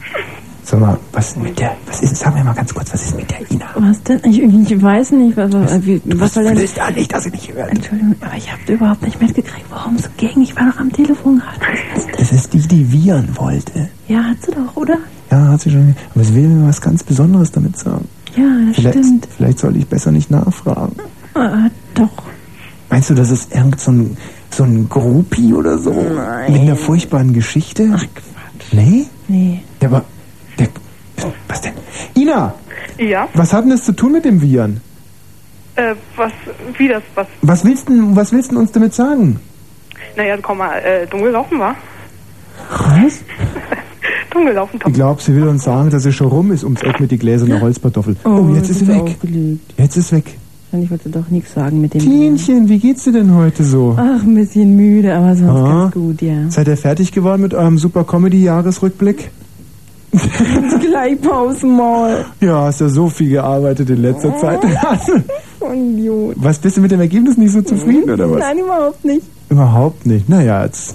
Sag 0.65 0.81
mal, 0.81 0.99
was 1.13 1.29
ist 1.29 1.39
mit 1.39 1.59
der, 1.59 1.75
was 1.87 2.03
ist, 2.03 2.17
sag 2.17 2.35
mir 2.35 2.45
mal 2.45 2.53
ganz 2.53 2.75
kurz, 2.75 2.93
was 2.93 3.03
ist 3.03 3.17
mit 3.17 3.31
der 3.31 3.51
Ina? 3.51 3.71
Was 3.77 4.03
denn? 4.03 4.21
Ich, 4.25 4.43
ich 4.71 4.83
weiß 4.83 5.13
nicht, 5.13 5.39
was, 5.39 5.51
was, 5.51 5.87
wie, 5.87 6.03
was 6.05 6.35
soll 6.35 6.45
denn... 6.45 6.59
willst 6.59 6.77
ja 6.77 6.91
nicht, 6.91 7.11
dass 7.11 7.25
sie 7.25 7.31
nicht 7.31 7.55
hört. 7.55 7.71
Entschuldigung, 7.71 8.17
aber 8.21 8.37
ich 8.37 8.53
habe 8.53 8.61
überhaupt 8.71 9.03
nicht 9.03 9.19
mitgekriegt, 9.19 9.65
worum 9.71 9.95
es 9.97 10.11
ging. 10.19 10.43
Ich 10.43 10.55
war 10.57 10.71
doch 10.71 10.79
am 10.79 10.93
Telefon 10.93 11.39
gerade. 11.39 11.79
Das 12.19 12.33
ist 12.33 12.53
die, 12.53 12.59
die 12.59 12.93
Viren 12.93 13.35
wollte. 13.39 13.89
Ja, 14.09 14.25
hat 14.25 14.43
sie 14.43 14.51
doch, 14.51 14.77
oder? 14.77 14.99
Ja, 15.35 15.49
hat 15.49 15.61
sie 15.63 15.71
schon. 15.71 15.97
Aber 16.15 16.23
sie 16.25 16.35
will 16.35 16.47
mir 16.49 16.69
was 16.69 16.81
ganz 16.81 17.03
Besonderes 17.03 17.51
damit 17.51 17.77
sagen. 17.77 18.07
Ja, 18.37 18.45
das 18.69 18.77
Vielleicht, 18.77 18.99
stimmt. 18.99 19.29
vielleicht 19.37 19.59
sollte 19.59 19.79
ich 19.79 19.87
besser 19.87 20.13
nicht 20.13 20.31
nachfragen. 20.31 20.95
Ah, 21.35 21.69
doch. 21.95 22.11
Meinst 22.89 23.11
du, 23.11 23.15
das 23.15 23.31
ist 23.31 23.53
irgend 23.53 23.81
so 23.81 23.91
ein, 23.91 24.17
so 24.51 24.63
ein 24.63 24.89
Groupie 24.89 25.53
oder 25.53 25.77
so? 25.79 25.91
Nein. 25.93 26.53
Mit 26.53 26.61
einer 26.63 26.77
furchtbaren 26.77 27.33
Geschichte? 27.33 27.91
Ach, 27.93 28.01
Quatsch. 28.15 28.73
Nee? 28.73 29.07
Nee. 29.27 29.63
Der 29.81 29.91
war. 29.91 30.05
Der, 30.59 30.69
was 31.49 31.61
denn? 31.63 31.73
Ina! 32.17 32.55
Ja? 32.99 33.29
Was 33.35 33.53
hat 33.53 33.65
denn 33.65 33.71
das 33.71 33.83
zu 33.85 33.93
tun 33.93 34.13
mit 34.13 34.25
dem 34.25 34.41
Viren? 34.41 34.81
Äh, 35.75 35.97
was, 36.15 36.31
wie 36.79 36.87
das, 36.87 37.03
was? 37.17 37.27
Was 37.43 37.65
willst 37.65 37.89
denn, 37.89 38.15
was 38.15 38.31
willst 38.33 38.53
denn 38.53 38.59
uns 38.59 38.71
damit 38.71 38.95
sagen? 38.95 39.41
Naja, 40.17 40.37
komm 40.41 40.59
mal, 40.59 40.79
äh, 40.79 41.07
dumm 41.09 41.23
gelaufen 41.23 41.59
war. 41.59 41.75
Was? 42.71 43.19
dumm 44.35 44.45
gelaufen, 44.47 44.79
Tom. 44.81 44.91
Ich 44.91 44.95
glaube, 44.97 45.23
sie 45.23 45.35
will 45.35 45.49
uns 45.49 45.65
sagen, 45.65 45.91
dass 45.91 46.03
sie 46.03 46.13
schon 46.13 46.27
rum 46.29 46.53
ist 46.53 46.65
ums 46.65 46.83
Eck 46.83 47.01
mit 47.01 47.11
die 47.11 47.19
gläserne 47.19 47.61
Holzkartoffel. 47.61 48.17
Oh, 48.25 48.47
jetzt 48.55 48.69
ist 48.71 48.81
sie 48.81 48.89
weg. 48.89 49.17
Jetzt 49.79 49.97
ist 49.97 50.13
weg. 50.13 50.37
Ich 50.73 50.91
wollte 50.91 51.09
doch 51.09 51.29
nichts 51.31 51.55
sagen 51.55 51.81
mit 51.81 51.95
dem... 51.95 52.01
Tienchen, 52.01 52.69
wie 52.69 52.79
geht's 52.81 53.05
dir 53.05 53.13
denn 53.13 53.33
heute 53.33 53.63
so? 53.63 53.95
Ach, 53.97 54.23
ein 54.25 54.35
bisschen 54.35 54.75
müde, 54.75 55.15
aber 55.15 55.37
sonst 55.37 55.51
Ah. 55.51 55.81
ganz 55.83 55.95
gut, 55.95 56.21
ja. 56.21 56.51
Seid 56.51 56.67
ihr 56.67 56.77
fertig 56.77 57.13
geworden 57.13 57.43
mit 57.43 57.55
eurem 57.55 57.79
Super 57.79 58.03
Comedy 58.03 58.43
Jahresrückblick? 58.43 59.31
Gleich 60.81 61.21
Pausenmaul. 61.21 62.25
Ja, 62.41 62.63
hast 62.65 62.81
ja 62.81 62.89
so 62.89 63.09
viel 63.09 63.31
gearbeitet 63.31 63.89
in 63.91 64.03
letzter 64.03 64.37
Zeit. 64.37 64.61
Oh, 65.61 65.73
Idiot. 65.73 66.35
was 66.37 66.59
bist 66.59 66.77
du 66.77 66.83
mit 66.83 66.91
dem 66.91 67.01
Ergebnis 67.01 67.39
nicht 67.39 67.53
so 67.53 67.63
zufrieden 67.63 68.11
oder 68.11 68.31
was? 68.31 68.41
Nein, 68.41 68.59
überhaupt 68.59 69.03
nicht. 69.03 69.23
Überhaupt 69.49 70.05
nicht. 70.05 70.29
Naja, 70.29 70.63
jetzt 70.65 70.95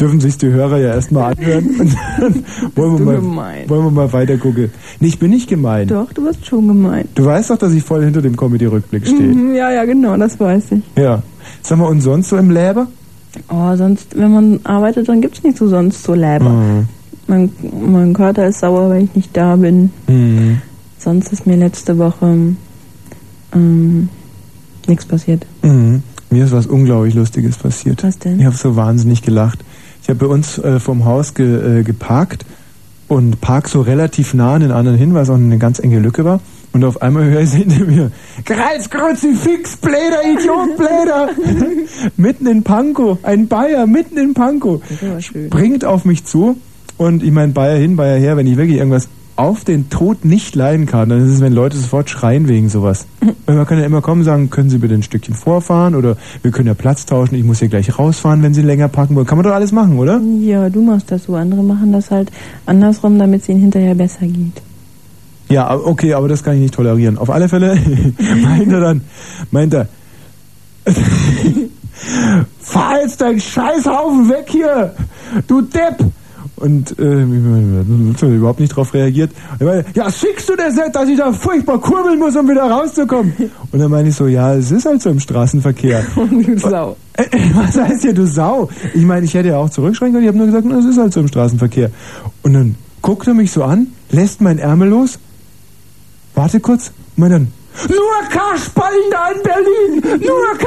dürfen 0.00 0.20
sich 0.20 0.38
die 0.38 0.48
Hörer 0.48 0.78
ja 0.78 0.94
erstmal 0.94 1.32
anhören. 1.32 1.66
Und 1.80 1.96
dann 2.20 2.44
wollen, 2.76 2.98
wir 2.98 3.04
mal, 3.04 3.16
gemein. 3.16 3.68
wollen 3.68 3.84
wir 3.84 3.90
mal 3.90 4.12
weiter 4.12 4.36
gucken. 4.36 4.70
Nee, 5.00 5.08
ich 5.08 5.18
bin 5.18 5.30
nicht 5.30 5.48
gemein. 5.48 5.88
Doch, 5.88 6.12
du 6.12 6.24
wirst 6.24 6.46
schon 6.46 6.68
gemeint. 6.68 7.08
Du 7.14 7.24
weißt 7.24 7.50
doch, 7.50 7.58
dass 7.58 7.72
ich 7.72 7.82
voll 7.82 8.04
hinter 8.04 8.22
dem 8.22 8.36
Comedy-Rückblick 8.36 9.06
stehe. 9.06 9.34
Mhm, 9.34 9.54
ja, 9.54 9.70
ja, 9.70 9.84
genau, 9.84 10.16
das 10.16 10.38
weiß 10.38 10.72
ich. 10.72 10.82
Ja. 10.96 11.22
Sag 11.62 11.78
mal, 11.78 11.86
und 11.86 12.00
sonst 12.00 12.28
so 12.28 12.36
im 12.36 12.50
Leben? 12.50 12.86
Oh, 13.48 13.76
sonst, 13.76 14.16
wenn 14.18 14.32
man 14.32 14.60
arbeitet, 14.64 15.08
dann 15.08 15.20
gibt's 15.20 15.42
nicht 15.42 15.58
so 15.58 15.68
sonst 15.68 16.02
so 16.02 16.14
Leber. 16.14 16.50
Mhm. 16.50 16.88
Mein, 17.26 17.50
mein 17.82 18.14
Kater 18.14 18.46
ist 18.46 18.60
sauer, 18.60 18.90
wenn 18.90 19.04
ich 19.04 19.14
nicht 19.14 19.36
da 19.36 19.56
bin. 19.56 19.90
Mhm. 20.06 20.62
Sonst 20.98 21.32
ist 21.32 21.46
mir 21.46 21.56
letzte 21.56 21.98
Woche 21.98 22.54
ähm, 23.54 24.08
nichts 24.86 25.06
passiert. 25.06 25.46
Mhm. 25.62 26.02
Mir 26.30 26.44
ist 26.44 26.52
was 26.52 26.66
unglaublich 26.66 27.14
Lustiges 27.14 27.56
passiert. 27.56 28.02
Was 28.02 28.18
denn? 28.18 28.40
Ich 28.40 28.46
habe 28.46 28.56
so 28.56 28.76
wahnsinnig 28.76 29.22
gelacht. 29.22 29.64
Ich 30.08 30.14
habe 30.14 30.26
bei 30.26 30.34
uns 30.34 30.56
äh, 30.56 30.80
vom 30.80 31.04
Haus 31.04 31.34
ge, 31.34 31.80
äh, 31.80 31.82
geparkt 31.82 32.46
und 33.08 33.42
park 33.42 33.68
so 33.68 33.82
relativ 33.82 34.32
nah 34.32 34.54
an 34.54 34.62
den 34.62 34.70
anderen 34.70 34.96
hin, 34.96 35.12
weil 35.12 35.22
es 35.22 35.28
auch 35.28 35.34
eine 35.34 35.58
ganz 35.58 35.80
enge 35.80 35.98
Lücke 35.98 36.24
war. 36.24 36.40
Und 36.72 36.82
auf 36.84 37.02
einmal 37.02 37.24
höre 37.24 37.42
ich 37.42 37.52
hinter 37.52 37.84
mir, 37.84 38.10
Kreis, 38.46 38.88
Kruzifix, 38.88 39.76
Bläder, 39.76 40.24
Idiot, 40.24 40.78
Bläder. 40.78 41.28
mitten 42.16 42.46
in 42.46 42.62
Pankow, 42.62 43.18
ein 43.22 43.48
Bayer, 43.48 43.86
mitten 43.86 44.16
in 44.16 44.32
Pankow. 44.32 44.80
Bringt 45.50 45.84
auf 45.84 46.06
mich 46.06 46.24
zu 46.24 46.56
und 46.96 47.22
ich 47.22 47.30
meine, 47.30 47.52
Bayer 47.52 47.76
hin, 47.76 47.96
Bayer 47.96 48.18
her, 48.18 48.38
wenn 48.38 48.46
ich 48.46 48.56
wirklich 48.56 48.78
irgendwas 48.78 49.10
auf 49.38 49.62
den 49.62 49.88
Tod 49.88 50.24
nicht 50.24 50.56
leiden 50.56 50.86
kann, 50.86 51.08
dann 51.08 51.24
ist 51.24 51.34
es, 51.34 51.40
wenn 51.40 51.52
Leute 51.52 51.76
sofort 51.76 52.10
schreien 52.10 52.48
wegen 52.48 52.68
sowas. 52.68 53.06
Weil 53.46 53.54
Man 53.54 53.66
kann 53.66 53.78
ja 53.78 53.86
immer 53.86 54.02
kommen 54.02 54.22
und 54.22 54.24
sagen, 54.24 54.50
können 54.50 54.68
Sie 54.68 54.78
bitte 54.78 54.94
ein 54.94 55.04
Stückchen 55.04 55.34
vorfahren 55.34 55.94
oder 55.94 56.16
wir 56.42 56.50
können 56.50 56.66
ja 56.66 56.74
Platz 56.74 57.06
tauschen, 57.06 57.36
ich 57.36 57.44
muss 57.44 57.60
hier 57.60 57.68
gleich 57.68 57.96
rausfahren, 57.96 58.42
wenn 58.42 58.52
Sie 58.52 58.62
länger 58.62 58.88
parken 58.88 59.14
wollen. 59.14 59.26
Kann 59.26 59.38
man 59.38 59.44
doch 59.44 59.54
alles 59.54 59.70
machen, 59.70 59.96
oder? 59.96 60.20
Ja, 60.40 60.68
du 60.68 60.82
machst 60.82 61.12
das 61.12 61.24
so. 61.24 61.36
Andere 61.36 61.62
machen 61.62 61.92
das 61.92 62.10
halt 62.10 62.32
andersrum, 62.66 63.16
damit 63.16 63.42
es 63.42 63.48
ihnen 63.48 63.60
hinterher 63.60 63.94
besser 63.94 64.26
geht. 64.26 64.60
Ja, 65.48 65.72
okay, 65.72 66.14
aber 66.14 66.26
das 66.26 66.42
kann 66.42 66.54
ich 66.56 66.60
nicht 66.62 66.74
tolerieren. 66.74 67.16
Auf 67.16 67.30
alle 67.30 67.48
Fälle 67.48 67.78
meint 68.42 68.72
er 68.72 68.80
dann, 68.80 69.02
meint 69.52 69.72
er, 69.72 69.88
fahr 72.60 73.02
jetzt 73.02 73.20
deinen 73.20 73.40
Scheißhaufen 73.40 74.28
weg 74.30 74.46
hier, 74.48 74.94
du 75.46 75.62
Depp! 75.62 76.04
Und 76.58 76.98
äh, 76.98 77.22
überhaupt 78.34 78.58
nicht 78.58 78.74
drauf 78.74 78.92
reagiert. 78.92 79.30
Er 79.60 79.66
meinte, 79.66 79.90
ja, 79.94 80.10
schickst 80.10 80.48
du 80.48 80.56
das 80.56 80.74
nicht, 80.74 80.94
dass 80.94 81.08
ich 81.08 81.16
da 81.16 81.32
furchtbar 81.32 81.80
kurbeln 81.80 82.18
muss, 82.18 82.34
um 82.34 82.48
wieder 82.48 82.68
rauszukommen? 82.68 83.32
Und 83.70 83.78
dann 83.78 83.90
meine 83.90 84.08
ich 84.08 84.16
so, 84.16 84.26
ja, 84.26 84.54
es 84.54 84.72
ist 84.72 84.84
halt 84.84 85.00
so 85.00 85.10
im 85.10 85.20
Straßenverkehr. 85.20 86.04
du 86.16 86.58
Sau. 86.58 86.96
Äh, 87.12 87.24
Was 87.54 87.76
heißt 87.76 88.02
hier, 88.02 88.12
du 88.12 88.26
Sau? 88.26 88.68
Ich 88.92 89.04
meine, 89.04 89.24
ich 89.24 89.34
hätte 89.34 89.50
ja 89.50 89.58
auch 89.58 89.70
zurückschreien 89.70 90.12
können. 90.12 90.24
Ich 90.24 90.28
habe 90.28 90.38
nur 90.38 90.46
gesagt, 90.46 90.66
es 90.66 90.84
ist 90.84 90.98
halt 90.98 91.12
so 91.12 91.20
im 91.20 91.28
Straßenverkehr. 91.28 91.90
Und 92.42 92.54
dann 92.54 92.74
guckt 93.02 93.28
er 93.28 93.34
mich 93.34 93.52
so 93.52 93.62
an, 93.62 93.88
lässt 94.10 94.40
meinen 94.40 94.58
Ärmel 94.58 94.88
los, 94.88 95.20
warte 96.34 96.58
kurz, 96.58 96.92
und 97.16 97.30
dann, 97.30 97.52
nur 97.88 97.98
da 99.10 99.30
in 99.30 99.42
Berlin! 99.42 100.20
Nur 100.26 100.58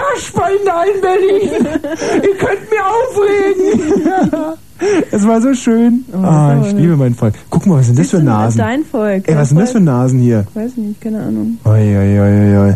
da 0.66 0.84
in 0.84 1.02
Berlin! 1.02 1.50
Ihr 2.24 2.36
könnt 2.38 2.70
mir 2.70 2.86
aufregen! 2.86 4.54
Es 5.12 5.26
war 5.26 5.42
so 5.42 5.54
schön. 5.54 6.06
Oh, 6.10 6.22
das 6.22 6.26
ah, 6.26 6.62
ist 6.62 6.68
ich 6.68 6.74
liebe 6.74 6.98
mein 6.98 7.14
Volk. 7.14 7.36
Guck 7.50 7.66
mal, 7.66 7.80
was 7.80 7.88
sind 7.88 8.00
das 8.00 8.10
für 8.10 8.22
Nasen? 8.22 8.58
Dein 8.58 8.84
Volk. 8.84 9.28
Ey, 9.28 9.36
was 9.36 9.50
sind 9.50 9.60
das 9.60 9.72
für 9.72 9.80
Nasen 9.80 10.20
hier? 10.20 10.46
Ich 10.50 10.56
weiß 10.56 10.78
nicht, 10.78 11.02
keine 11.02 11.22
Ahnung. 11.22 11.58
Oi, 11.66 11.98
oi, 11.98 12.20
oi, 12.20 12.58
oi. 12.58 12.74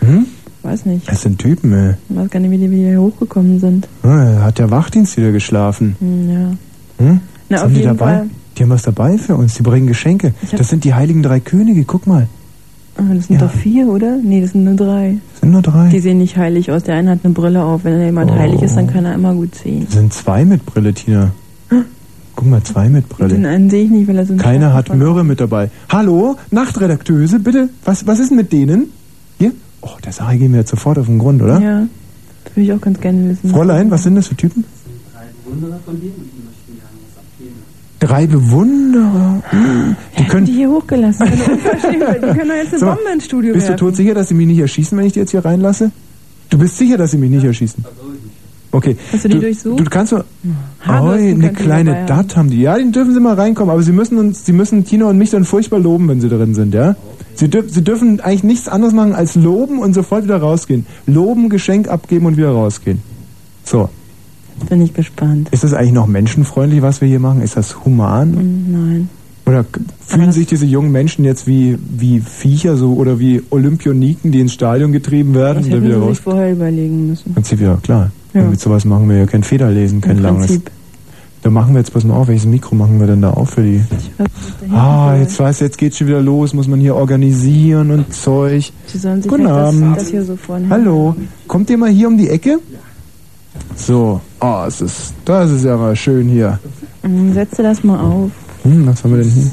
Hm? 0.00 0.26
Weiß 0.62 0.86
nicht. 0.86 1.10
Das 1.10 1.22
sind 1.22 1.38
Typen, 1.38 1.72
ey. 1.72 1.94
Ich 2.08 2.16
weiß 2.16 2.30
gar 2.30 2.40
nicht, 2.40 2.50
wie 2.50 2.58
die 2.58 2.70
wieder 2.70 2.88
hier 2.90 3.00
hochgekommen 3.00 3.58
sind. 3.60 3.88
Ah, 4.02 4.42
hat 4.42 4.58
der 4.58 4.70
Wachdienst 4.70 5.16
wieder 5.16 5.32
geschlafen. 5.32 5.96
Hm, 5.98 6.30
ja. 6.30 7.04
Hm? 7.04 7.20
Na, 7.48 7.56
was 7.56 7.60
auf 7.60 7.64
haben 7.64 7.74
die 7.74 7.80
jeden 7.80 7.96
dabei? 7.96 8.14
Fall. 8.18 8.30
Die 8.56 8.62
haben 8.64 8.70
was 8.70 8.82
dabei 8.82 9.18
für 9.18 9.36
uns. 9.36 9.54
Die 9.54 9.62
bringen 9.62 9.86
Geschenke. 9.86 10.34
Das 10.56 10.68
sind 10.68 10.84
die 10.84 10.94
heiligen 10.94 11.22
drei 11.22 11.40
Könige. 11.40 11.84
Guck 11.84 12.06
mal. 12.06 12.26
Das 12.98 13.26
sind 13.28 13.40
doch 13.40 13.50
vier, 13.52 13.86
oder? 13.86 14.16
Nee, 14.22 14.40
das 14.40 14.50
sind 14.52 14.64
nur 14.64 14.74
drei. 14.74 15.16
Das 15.32 15.40
sind 15.42 15.52
nur 15.52 15.62
drei. 15.62 15.88
Die 15.88 16.00
sehen 16.00 16.18
nicht 16.18 16.36
heilig 16.36 16.70
aus. 16.72 16.82
Der 16.82 16.96
eine 16.96 17.10
hat 17.12 17.20
eine 17.22 17.32
Brille 17.32 17.62
auf. 17.62 17.84
Wenn 17.84 18.00
jemand 18.00 18.30
Oh. 18.32 18.34
heilig 18.34 18.60
ist, 18.60 18.76
dann 18.76 18.88
kann 18.88 19.04
er 19.04 19.14
immer 19.14 19.34
gut 19.34 19.54
sehen. 19.54 19.84
Das 19.86 19.94
sind 19.94 20.12
zwei 20.12 20.44
mit 20.44 20.66
Brille, 20.66 20.92
Tina. 20.92 21.30
Guck 22.34 22.48
mal, 22.48 22.62
zwei 22.62 22.88
mit 22.88 23.04
Den 23.04 23.08
Brille. 23.08 23.48
einen 23.48 23.70
sehe 23.70 23.84
ich 23.84 23.90
nicht, 23.90 24.08
weil 24.08 24.16
er 24.18 24.26
so 24.26 24.32
ein 24.32 24.38
Keiner 24.38 24.72
hat 24.74 24.94
Myrrhe 24.94 25.22
mit 25.24 25.40
dabei. 25.40 25.70
Hallo, 25.88 26.36
Nachtredakteuse, 26.50 27.38
bitte. 27.40 27.68
Was, 27.84 28.06
was 28.06 28.18
ist 28.18 28.30
denn 28.30 28.36
mit 28.36 28.52
denen? 28.52 28.86
Hier? 29.38 29.52
Oh, 29.80 29.90
der 30.04 30.12
Sache 30.12 30.36
gehen 30.36 30.52
wir 30.52 30.60
jetzt 30.60 30.70
sofort 30.70 30.98
auf 30.98 31.06
den 31.06 31.18
Grund, 31.18 31.40
oder? 31.42 31.60
Ja, 31.60 31.86
das 32.44 32.56
würde 32.56 32.62
ich 32.66 32.72
auch 32.72 32.80
ganz 32.80 33.00
gerne 33.00 33.28
wissen. 33.30 33.50
Fräulein, 33.50 33.90
was 33.92 34.02
sind 34.04 34.16
das 34.16 34.26
für 34.28 34.36
Typen? 34.36 34.64
Drei 35.14 35.22
Bewunderer. 35.44 35.78
Die 38.00 38.06
Die 40.18 40.24
können. 40.26 40.46
die 40.46 40.52
hier 40.52 40.70
hochgelassen. 40.70 41.26
Die 41.30 41.98
können 41.98 42.48
doch 42.48 42.54
jetzt 42.54 42.74
eine 42.74 42.84
mal, 42.84 42.94
Bombe 42.94 43.10
ins 43.12 43.24
Studio 43.24 43.52
Bist 43.54 43.66
du 43.66 43.70
werfen. 43.70 43.86
todsicher, 43.86 44.14
dass 44.14 44.28
sie 44.28 44.34
mich 44.34 44.46
nicht 44.46 44.58
erschießen, 44.60 44.96
wenn 44.96 45.06
ich 45.06 45.14
die 45.14 45.18
jetzt 45.20 45.32
hier 45.32 45.44
reinlasse? 45.44 45.90
Du 46.50 46.58
bist 46.58 46.78
sicher, 46.78 46.96
dass 46.96 47.10
sie 47.10 47.18
mich 47.18 47.30
nicht 47.30 47.44
erschießen? 47.44 47.84
Okay. 48.70 48.96
Hast 49.12 49.24
du 49.24 49.28
die 49.30 49.40
durchsucht? 49.40 49.80
Du 49.80 49.84
kannst 49.84 50.10
so. 50.10 50.22
Harmlosen 50.86 51.24
Oi, 51.24 51.30
eine 51.32 51.52
kleine. 51.52 52.04
Dat 52.06 52.36
haben 52.36 52.50
die. 52.50 52.60
Ja, 52.60 52.78
die 52.78 52.92
dürfen 52.92 53.14
sie 53.14 53.20
mal 53.20 53.34
reinkommen, 53.34 53.70
aber 53.70 53.82
sie 53.82 53.92
müssen 53.92 54.18
uns, 54.18 54.44
sie 54.44 54.52
müssen 54.52 54.84
Tina 54.84 55.06
und 55.06 55.18
mich 55.18 55.30
dann 55.30 55.44
furchtbar 55.44 55.78
loben, 55.80 56.06
wenn 56.08 56.20
sie 56.20 56.28
drin 56.28 56.54
sind, 56.54 56.74
ja? 56.74 56.94
Sie, 57.34 57.48
dürf, 57.48 57.66
sie 57.70 57.82
dürfen 57.82 58.20
eigentlich 58.20 58.44
nichts 58.44 58.68
anderes 58.68 58.94
machen 58.94 59.14
als 59.14 59.34
loben 59.36 59.78
und 59.78 59.94
sofort 59.94 60.24
wieder 60.24 60.36
rausgehen. 60.38 60.86
Loben, 61.06 61.48
Geschenk 61.48 61.88
abgeben 61.88 62.26
und 62.26 62.36
wieder 62.36 62.50
rausgehen. 62.50 63.00
So. 63.64 63.88
Bin 64.68 64.82
ich 64.82 64.94
gespannt. 64.94 65.48
Ist 65.50 65.64
das 65.64 65.74
eigentlich 65.74 65.92
noch 65.92 66.06
menschenfreundlich, 66.06 66.82
was 66.82 67.00
wir 67.00 67.08
hier 67.08 67.20
machen? 67.20 67.42
Ist 67.42 67.56
das 67.56 67.84
human? 67.84 68.34
Hm, 68.36 68.64
Nein. 68.72 69.08
Oder 69.46 69.64
fühlen 70.06 70.30
sich 70.30 70.46
diese 70.46 70.66
jungen 70.66 70.92
Menschen 70.92 71.24
jetzt 71.24 71.46
wie, 71.46 71.78
wie 71.96 72.20
Viecher 72.20 72.76
so 72.76 72.92
oder 72.94 73.18
wie 73.18 73.42
Olympioniken, 73.48 74.30
die 74.30 74.40
ins 74.40 74.52
Stadion 74.52 74.92
getrieben 74.92 75.34
werden 75.34 75.58
Das 75.62 75.70
hätten 75.70 75.84
wieder 75.86 76.02
sie 76.02 76.08
sich 76.08 76.20
vorher 76.20 76.52
überlegen 76.52 77.06
müssen. 77.06 77.32
Prinzip 77.32 77.60
ja, 77.60 77.76
klar. 77.82 78.10
Ja. 78.34 78.42
Mit 78.42 78.60
sowas 78.60 78.84
machen 78.84 79.08
wir 79.08 79.16
ja 79.16 79.26
kein 79.26 79.42
Federlesen, 79.42 80.02
kein 80.02 80.18
Im 80.18 80.22
langes. 80.22 80.46
Prinzip. 80.48 80.70
Da 81.40 81.50
machen 81.50 81.72
wir 81.72 81.78
jetzt, 81.78 81.92
pass 81.94 82.04
mal 82.04 82.14
auf, 82.14 82.28
welches 82.28 82.46
Mikro 82.46 82.74
machen 82.74 82.98
wir 83.00 83.06
denn 83.06 83.22
da 83.22 83.30
auf 83.30 83.50
für 83.50 83.62
die? 83.62 83.80
Ah, 84.70 85.14
jetzt 85.18 85.38
weiß 85.38 85.60
jetzt 85.60 85.78
geht's 85.78 85.96
schon 85.96 86.08
wieder 86.08 86.20
los, 86.20 86.52
muss 86.52 86.66
man 86.68 86.80
hier 86.80 86.96
organisieren 86.96 87.90
und 87.90 88.12
Zeug. 88.12 88.70
Sie 88.86 88.98
sollen 88.98 89.22
sich 89.22 89.30
Guten 89.30 89.44
das, 89.44 89.68
Abend. 89.68 89.96
das 89.96 90.08
hier 90.08 90.24
so 90.24 90.36
vorne 90.36 90.68
Hallo, 90.68 91.14
kommt 91.46 91.70
ihr 91.70 91.78
mal 91.78 91.90
hier 91.90 92.08
um 92.08 92.18
die 92.18 92.28
Ecke? 92.28 92.58
So, 93.76 94.20
oh, 94.40 94.64
es 94.66 94.80
ist, 94.80 95.14
das 95.24 95.50
ist 95.50 95.64
ja 95.64 95.76
mal 95.76 95.94
schön 95.96 96.28
hier. 96.28 96.58
Setze 97.32 97.62
das 97.62 97.84
mal 97.84 97.98
auf. 98.00 98.30
Hm, 98.62 98.86
was 98.86 99.04
haben 99.04 99.16
wir 99.16 99.22
denn 99.22 99.30
hier? 99.30 99.50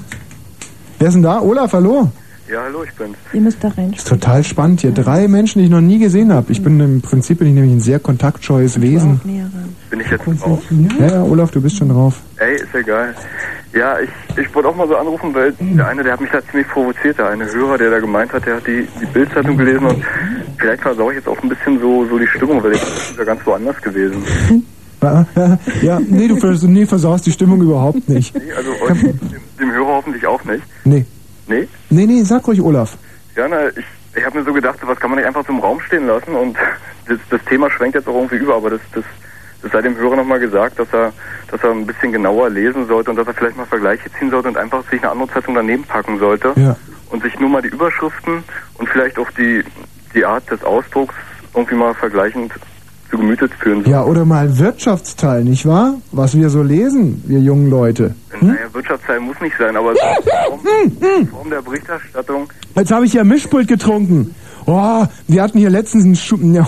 Wer 0.99 1.07
ist 1.07 1.13
denn 1.13 1.23
da? 1.23 1.41
Olaf, 1.41 1.73
hallo. 1.73 2.09
Ja, 2.51 2.61
hallo, 2.63 2.83
ich 2.83 2.93
bin's. 2.93 3.17
Ihr 3.33 3.41
müsst 3.41 3.63
da 3.63 3.69
rein. 3.69 3.93
Ist 3.93 4.07
total 4.07 4.43
spannend 4.43 4.81
hier. 4.81 4.91
Drei 4.91 5.27
Menschen, 5.27 5.59
die 5.59 5.65
ich 5.65 5.71
noch 5.71 5.81
nie 5.81 5.97
gesehen 5.97 6.31
habe. 6.31 6.51
Ich 6.51 6.61
bin 6.61 6.79
im 6.79 7.01
Prinzip 7.01 7.39
bin 7.39 7.47
ich 7.47 7.53
nämlich 7.55 7.73
ein 7.73 7.81
sehr 7.81 7.99
kontaktscheues 7.99 8.81
Wesen. 8.81 9.19
Bin 9.89 9.99
ich 9.99 10.11
jetzt 10.11 10.25
drauf? 10.25 10.61
Ja, 10.99 11.07
ja, 11.07 11.23
Olaf, 11.23 11.49
du 11.51 11.61
bist 11.61 11.77
schon 11.77 11.89
drauf. 11.89 12.21
Ey, 12.37 12.55
ist 12.55 12.75
egal. 12.75 13.15
Ja, 13.75 13.99
ich, 13.99 14.09
ich 14.37 14.55
wollte 14.55 14.69
auch 14.69 14.75
mal 14.75 14.87
so 14.87 14.95
anrufen, 14.95 15.33
weil 15.33 15.51
der 15.59 15.87
eine, 15.87 16.01
der 16.01 16.13
hat 16.13 16.21
mich 16.21 16.31
da 16.31 16.39
ziemlich 16.49 16.67
provoziert, 16.69 17.17
der 17.17 17.29
eine 17.29 17.45
Hörer, 17.45 17.77
der 17.77 17.91
da 17.91 17.99
gemeint 17.99 18.31
hat, 18.31 18.45
der 18.45 18.55
hat 18.55 18.65
die, 18.65 18.87
die 19.01 19.05
Bildzeitung 19.05 19.57
gelesen 19.57 19.85
und 19.85 20.01
vielleicht 20.57 20.81
versau 20.81 21.09
ich 21.09 21.17
jetzt 21.17 21.27
auch 21.27 21.41
ein 21.43 21.49
bisschen 21.49 21.77
so, 21.81 22.05
so 22.05 22.17
die 22.17 22.27
Stimmung, 22.27 22.63
weil 22.63 22.71
ich 22.71 22.81
bin 22.81 23.17
ja 23.17 23.23
ganz 23.25 23.45
woanders 23.45 23.81
gewesen. 23.81 24.23
Ja, 25.83 25.99
nee, 25.99 26.27
du 26.27 26.37
vers 26.37 26.63
nee, 26.63 26.83
versaust 26.83 27.27
die 27.27 27.31
Stimmung 27.31 27.61
überhaupt 27.61 28.09
nicht. 28.09 28.33
Nee, 28.33 28.51
also 28.53 28.71
euch, 28.71 28.99
dem, 29.01 29.19
dem 29.59 29.71
Hörer 29.71 29.87
hoffentlich 29.97 30.25
auch 30.25 30.43
nicht. 30.45 30.63
Nee. 30.83 31.05
Nee? 31.47 31.67
Nee, 31.91 32.07
nee, 32.07 32.23
sag 32.23 32.47
ruhig, 32.47 32.59
Olaf. 32.59 32.97
Ja, 33.35 33.47
na, 33.47 33.67
ich, 33.67 33.85
ich 34.15 34.25
habe 34.25 34.39
mir 34.39 34.45
so 34.45 34.51
gedacht, 34.51 34.79
was 34.81 34.99
kann 34.99 35.11
man 35.11 35.19
nicht 35.19 35.27
einfach 35.27 35.45
so 35.45 35.53
im 35.53 35.59
Raum 35.59 35.79
stehen 35.81 36.07
lassen 36.07 36.33
und 36.33 36.57
das, 37.07 37.19
das 37.29 37.43
Thema 37.45 37.69
schwenkt 37.69 37.95
jetzt 37.95 38.07
auch 38.07 38.15
irgendwie 38.15 38.37
über, 38.37 38.55
aber 38.55 38.71
das, 38.71 38.81
das, 38.93 39.03
sei 39.71 39.81
dem 39.81 39.95
Hörer 39.97 40.15
nochmal 40.17 40.39
gesagt, 40.39 40.79
dass 40.79 40.87
er, 40.93 41.11
dass 41.51 41.61
er 41.63 41.71
ein 41.71 41.85
bisschen 41.85 42.11
genauer 42.11 42.49
lesen 42.49 42.85
sollte 42.87 43.09
und 43.11 43.17
dass 43.17 43.27
er 43.27 43.33
vielleicht 43.33 43.57
mal 43.57 43.65
Vergleiche 43.65 44.09
ziehen 44.19 44.29
sollte 44.29 44.47
und 44.49 44.57
einfach 44.57 44.83
sich 44.89 45.01
eine 45.01 45.11
andere 45.11 45.29
Zeitung 45.29 45.55
daneben 45.55 45.83
packen 45.83 46.19
sollte 46.19 46.51
Ja. 46.55 46.75
und 47.11 47.23
sich 47.23 47.39
nur 47.39 47.49
mal 47.49 47.61
die 47.61 47.69
Überschriften 47.69 48.43
und 48.77 48.89
vielleicht 48.89 49.17
auch 49.17 49.29
die, 49.31 49.63
die 50.13 50.25
Art 50.25 50.49
des 50.51 50.63
Ausdrucks 50.63 51.15
irgendwie 51.53 51.75
mal 51.75 51.93
vergleichend 51.93 52.51
zu 53.09 53.17
Gemüte 53.17 53.47
führen 53.59 53.75
sollte. 53.77 53.89
Ja, 53.91 54.03
oder 54.03 54.25
mal 54.25 54.57
Wirtschaftsteil, 54.57 55.43
nicht 55.43 55.65
wahr? 55.65 55.95
Was 56.11 56.35
wir 56.35 56.49
so 56.49 56.61
lesen, 56.63 57.23
wir 57.27 57.39
jungen 57.39 57.69
Leute. 57.69 58.15
Naja, 58.41 58.55
Wirtschaftsteil 58.73 59.19
muss 59.19 59.39
nicht 59.41 59.55
sein, 59.57 59.77
aber 59.77 59.93
in 59.93 61.27
Form 61.27 61.49
der 61.49 61.61
Berichterstattung 61.61 62.49
Jetzt 62.75 62.91
habe 62.91 63.05
ich 63.05 63.13
ja 63.13 63.23
Mischpult 63.23 63.67
getrunken. 63.67 64.35
Oh, 64.65 65.05
wir 65.27 65.41
hatten 65.43 65.59
hier 65.59 65.69
letztens 65.69 66.05
einen 66.05 66.15
Schu 66.15 66.37
ja, 66.41 66.65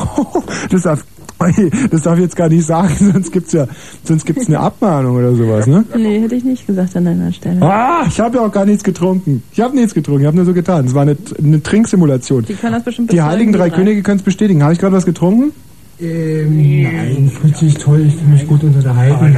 das 0.72 0.84
darf, 0.84 1.04
das 1.92 2.02
darf 2.02 2.16
ich 2.18 2.24
jetzt 2.24 2.36
gar 2.36 2.50
nicht 2.50 2.66
sagen, 2.66 2.94
sonst 3.14 3.32
gibt's 3.32 3.54
ja, 3.54 3.68
sonst 4.04 4.26
gibt's 4.26 4.48
eine 4.48 4.60
Abmahnung 4.60 5.18
oder 5.18 5.34
sowas, 5.36 5.68
ne? 5.68 5.86
Nee, 5.96 6.22
hätte 6.22 6.36
ich 6.36 6.44
nicht 6.44 6.66
gesagt 6.66 6.96
an 6.96 7.06
deiner 7.06 7.32
Stelle. 7.32 7.62
Ah, 7.62 8.04
ich 8.08 8.20
habe 8.20 8.38
ja 8.38 8.46
auch 8.46 8.52
gar 8.52 8.66
nichts 8.66 8.84
getrunken. 8.84 9.44
Ich 9.52 9.60
habe 9.60 9.76
nichts 9.76 9.94
getrunken, 9.94 10.22
ich 10.22 10.28
habe 10.28 10.38
nur 10.38 10.46
so 10.46 10.54
getan. 10.54 10.86
Es 10.86 10.94
war 10.94 11.04
eine, 11.04 11.18
eine 11.38 11.62
Trinksimulation. 11.62 12.46
Die 12.46 12.54
kann 12.54 12.74
das 12.74 12.84
bestimmt 12.84 13.12
Die 13.12 13.22
heiligen 13.22 13.54
drei. 13.54 13.70
Könige 13.70 14.02
können 14.02 14.18
es 14.18 14.24
bestätigen. 14.24 14.64
Habe 14.64 14.74
ich 14.74 14.80
gerade 14.80 14.96
was 14.96 15.06
getrunken? 15.06 15.52
Ähm, 16.00 16.84
nein, 16.84 17.30
fühlt 17.30 17.58
sich 17.58 17.74
toll, 17.76 18.06
ich 18.08 18.16
fühle 18.16 18.34
mich 18.34 18.48
gut 18.48 18.64
unterhalten. 18.64 19.36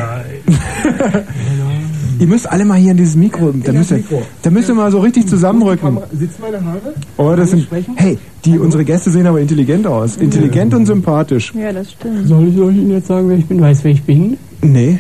Ihr 2.19 2.27
müsst 2.27 2.51
alle 2.51 2.65
mal 2.65 2.77
hier 2.77 2.91
in 2.91 2.97
dieses 2.97 3.15
Mikro. 3.15 3.53
Da 3.63 3.71
müsst, 3.71 3.91
ihr, 3.91 3.97
Mikro. 3.97 4.21
da 4.41 4.49
müsst 4.49 4.67
ihr 4.67 4.75
mal 4.75 4.91
so 4.91 4.99
richtig 4.99 5.27
zusammenrücken. 5.27 5.97
Sitzen 6.11 6.41
meine 6.41 6.63
Haare? 6.63 6.93
Oh, 7.15 7.33
das 7.33 7.51
sind. 7.51 7.67
Hey, 7.95 8.17
die 8.43 8.59
unsere 8.59 8.83
Gäste 8.83 9.09
sehen 9.09 9.25
aber 9.25 9.39
intelligent 9.39 9.87
aus. 9.87 10.17
Intelligent 10.17 10.73
und 10.73 10.85
sympathisch. 10.85 11.53
Ja, 11.55 11.71
das 11.71 11.93
stimmt. 11.93 12.27
Soll 12.27 12.49
ich, 12.49 12.57
Ihnen 12.57 12.91
jetzt 12.91 13.07
sagen, 13.07 13.29
wer 13.29 13.37
ich 13.37 13.45
bin? 13.45 13.61
Weiß, 13.61 13.85
wer 13.85 13.91
ich 13.91 14.03
bin? 14.03 14.37
Nee. 14.61 14.99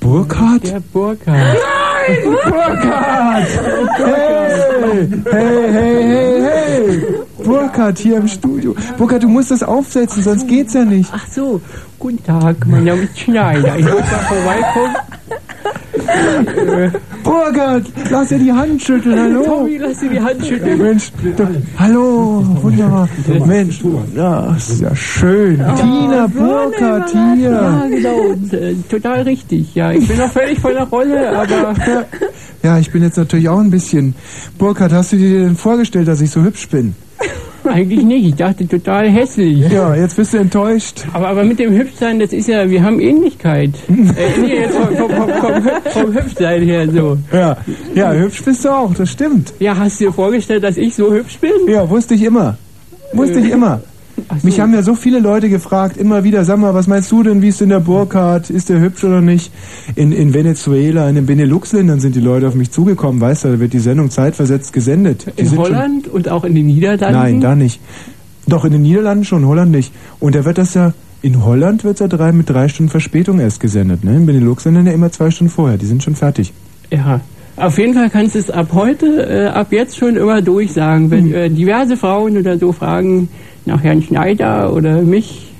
Burkhardt? 0.00 0.66
Der 0.66 0.80
Burkhardt. 0.92 1.56
Nein! 1.56 2.18
Burkhardt! 2.44 3.48
Hey! 3.96 5.08
Hey, 5.30 5.72
hey, 5.72 6.02
hey, 6.02 6.42
hey! 6.42 7.02
Burkhardt 7.44 7.98
hier 7.98 8.16
im 8.18 8.28
Studio. 8.28 8.74
Burkhardt, 8.98 9.22
du 9.22 9.28
musst 9.28 9.50
das 9.52 9.62
aufsetzen, 9.62 10.22
sonst 10.22 10.48
geht's 10.48 10.74
ja 10.74 10.84
nicht. 10.84 11.10
Ach 11.12 11.26
so, 11.30 11.60
guten 11.98 12.22
Tag, 12.24 12.66
mein 12.66 12.84
Name 12.84 13.02
ist 13.02 13.18
Schneider. 13.18 13.78
Ich 13.78 13.86
wollte 13.86 14.02
mal 14.02 14.18
vorbeikommen. 14.28 14.96
Burkhard, 17.22 17.84
lass 18.10 18.28
dir 18.28 18.38
die 18.38 18.52
Hand 18.52 18.82
schütteln, 18.82 19.18
hallo. 19.18 19.42
Tommy, 19.44 19.78
lass 19.78 19.98
dir 20.00 20.10
die 20.10 20.20
Hand 20.20 20.46
schütteln. 20.46 20.78
Mensch, 20.78 21.12
du, 21.36 21.46
hallo, 21.78 22.44
wunderbar. 22.62 23.08
Mensch, 23.46 23.80
ja, 24.14 24.54
ist 24.56 24.80
ja 24.80 24.94
schön. 24.94 25.56
Tina 25.76 26.26
Burkhardt 26.26 27.10
hier. 27.10 27.50
Ja, 27.50 27.86
genau. 27.88 28.16
Und, 28.30 28.52
äh, 28.52 28.74
total 28.88 29.22
richtig. 29.22 29.74
Ja, 29.74 29.92
ich 29.92 30.06
bin 30.06 30.18
noch 30.18 30.30
völlig 30.30 30.58
voll 30.58 30.74
der 30.74 30.84
Rolle, 30.84 31.38
aber 31.38 31.74
Ja, 32.62 32.78
ich 32.78 32.90
bin 32.90 33.02
jetzt 33.02 33.16
natürlich 33.16 33.48
auch 33.48 33.58
ein 33.60 33.70
bisschen. 33.70 34.14
Burkhard, 34.58 34.92
hast 34.92 35.12
du 35.12 35.16
dir 35.16 35.40
denn 35.40 35.56
vorgestellt, 35.56 36.08
dass 36.08 36.20
ich 36.20 36.30
so 36.30 36.42
hübsch 36.42 36.68
bin? 36.68 36.94
Eigentlich 37.68 38.04
nicht. 38.04 38.26
Ich 38.26 38.34
dachte 38.34 38.66
total 38.66 39.08
hässlich. 39.08 39.70
Ja, 39.70 39.94
jetzt 39.94 40.16
bist 40.16 40.34
du 40.34 40.38
enttäuscht. 40.38 41.04
Aber, 41.12 41.28
aber 41.28 41.44
mit 41.44 41.58
dem 41.58 41.72
Hübschsein, 41.72 42.18
das 42.18 42.32
ist 42.32 42.48
ja, 42.48 42.68
wir 42.68 42.82
haben 42.82 43.00
Ähnlichkeit. 43.00 43.70
äh, 43.88 44.40
nee, 44.40 44.54
jetzt 44.60 44.76
vom, 44.76 44.96
vom, 44.96 45.10
vom, 45.10 45.28
vom, 45.30 45.52
Hüb- 45.54 45.88
vom 45.90 46.12
Hübschsein 46.14 46.62
her 46.62 46.88
so. 46.90 47.18
Ja, 47.32 47.56
ja, 47.94 48.12
hübsch 48.12 48.42
bist 48.44 48.64
du 48.64 48.68
auch, 48.70 48.94
das 48.94 49.10
stimmt. 49.10 49.52
Ja, 49.58 49.76
hast 49.76 50.00
du 50.00 50.06
dir 50.06 50.12
vorgestellt, 50.12 50.62
dass 50.64 50.76
ich 50.76 50.94
so 50.94 51.12
hübsch 51.12 51.38
bin? 51.38 51.50
Ja, 51.68 51.88
wusste 51.88 52.14
ich 52.14 52.22
immer. 52.22 52.56
Wusste 53.12 53.38
ich 53.40 53.50
immer. 53.50 53.80
Mich 54.42 54.60
haben 54.60 54.72
ja 54.72 54.82
so 54.82 54.94
viele 54.94 55.20
Leute 55.20 55.48
gefragt, 55.48 55.96
immer 55.96 56.24
wieder, 56.24 56.44
sag 56.44 56.58
mal, 56.58 56.74
was 56.74 56.86
meinst 56.86 57.12
du 57.12 57.22
denn, 57.22 57.42
wie 57.42 57.48
ist 57.48 57.60
denn 57.60 57.68
der 57.68 57.80
Burkhardt, 57.80 58.50
ist 58.50 58.68
der 58.68 58.80
hübsch 58.80 59.04
oder 59.04 59.20
nicht? 59.20 59.52
In, 59.94 60.12
in 60.12 60.32
Venezuela, 60.32 61.08
in 61.08 61.14
den 61.16 61.26
Benelux-Ländern 61.26 62.00
sind 62.00 62.14
die 62.14 62.20
Leute 62.20 62.48
auf 62.48 62.54
mich 62.54 62.70
zugekommen, 62.70 63.20
weißt 63.20 63.44
du, 63.44 63.48
da 63.48 63.60
wird 63.60 63.72
die 63.72 63.78
Sendung 63.78 64.10
zeitversetzt 64.10 64.72
gesendet. 64.72 65.26
Die 65.38 65.42
In 65.42 65.56
Holland 65.56 66.08
und 66.08 66.28
auch 66.28 66.44
in 66.44 66.54
den 66.54 66.66
Niederlanden? 66.66 67.18
Nein, 67.18 67.40
da 67.40 67.54
nicht. 67.54 67.80
Doch, 68.46 68.64
in 68.64 68.72
den 68.72 68.82
Niederlanden 68.82 69.24
schon, 69.24 69.46
Holland 69.46 69.72
nicht. 69.72 69.92
Und 70.20 70.34
da 70.34 70.44
wird 70.44 70.58
das 70.58 70.74
ja, 70.74 70.92
in 71.20 71.44
Holland 71.44 71.84
wird 71.84 72.00
ja 72.00 72.08
drei, 72.08 72.32
mit 72.32 72.48
drei 72.48 72.68
Stunden 72.68 72.90
Verspätung 72.90 73.40
erst 73.40 73.60
gesendet, 73.60 74.04
ne? 74.04 74.16
In 74.16 74.26
Benelux-Ländern 74.26 74.86
ja 74.86 74.92
immer 74.92 75.10
zwei 75.10 75.30
Stunden 75.30 75.52
vorher, 75.52 75.76
die 75.76 75.86
sind 75.86 76.02
schon 76.02 76.14
fertig. 76.14 76.52
Ja. 76.90 77.20
Auf 77.56 77.78
jeden 77.78 77.94
Fall 77.94 78.10
kannst 78.10 78.34
du 78.34 78.38
es 78.38 78.50
ab 78.50 78.68
heute, 78.74 79.06
äh, 79.06 79.46
ab 79.46 79.68
jetzt 79.72 79.96
schon 79.96 80.16
immer 80.16 80.42
durchsagen. 80.42 81.04
Hm. 81.04 81.10
Wenn 81.10 81.34
äh, 81.34 81.50
diverse 81.50 81.96
Frauen 81.96 82.36
oder 82.36 82.58
so 82.58 82.72
fragen 82.72 83.28
nach 83.66 83.82
Herrn 83.82 84.02
Schneider 84.02 84.72
oder 84.72 85.02
mich. 85.02 85.52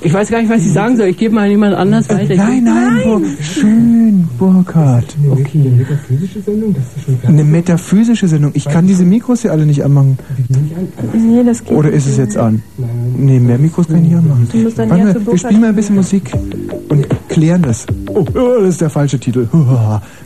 Ich 0.00 0.12
weiß 0.12 0.30
gar 0.30 0.40
nicht, 0.40 0.50
was 0.50 0.60
ich 0.60 0.72
sagen 0.72 0.96
soll. 0.96 1.06
Ich 1.06 1.16
gebe 1.16 1.34
mal 1.34 1.48
jemand 1.48 1.74
anders 1.74 2.08
weiter. 2.10 2.34
Äh, 2.34 2.36
Nein, 2.36 2.64
nein, 2.64 3.02
Bur 3.04 3.22
schön, 3.40 4.28
Burkhard. 4.38 5.16
Okay, 5.30 5.60
eine 5.60 5.70
metaphysische 5.70 6.42
Sendung, 6.42 6.74
das 6.74 6.84
ist 6.84 7.04
schon 7.04 7.14
fertig. 7.18 7.28
Eine 7.28 7.44
metaphysische 7.44 8.28
Sendung. 8.28 8.50
Ich 8.54 8.64
kann 8.66 8.86
diese 8.86 9.04
Mikros 9.04 9.42
hier 9.42 9.52
alle 9.52 9.64
nicht 9.64 9.82
anmachen. 9.82 10.18
Nee, 11.14 11.42
das 11.44 11.64
geht 11.64 11.72
Oder 11.72 11.90
ist 11.90 12.06
es 12.06 12.18
jetzt 12.18 12.36
an? 12.36 12.62
Nee, 13.16 13.38
mehr 13.38 13.58
Mikros 13.58 13.86
kann 13.86 13.96
ich 13.96 14.10
nicht 14.10 14.16
anmachen. 14.16 14.48
Warte 14.52 14.86
mal, 14.86 15.26
wir 15.26 15.38
spielen 15.38 15.60
mal 15.60 15.68
ein 15.68 15.76
bisschen 15.76 15.96
Musik 15.96 16.32
und 16.88 17.06
klären 17.28 17.62
das. 17.62 17.86
Oh, 18.08 18.26
oh, 18.34 18.60
das 18.60 18.70
ist 18.70 18.80
der 18.82 18.90
falsche 18.90 19.18
Titel. 19.18 19.48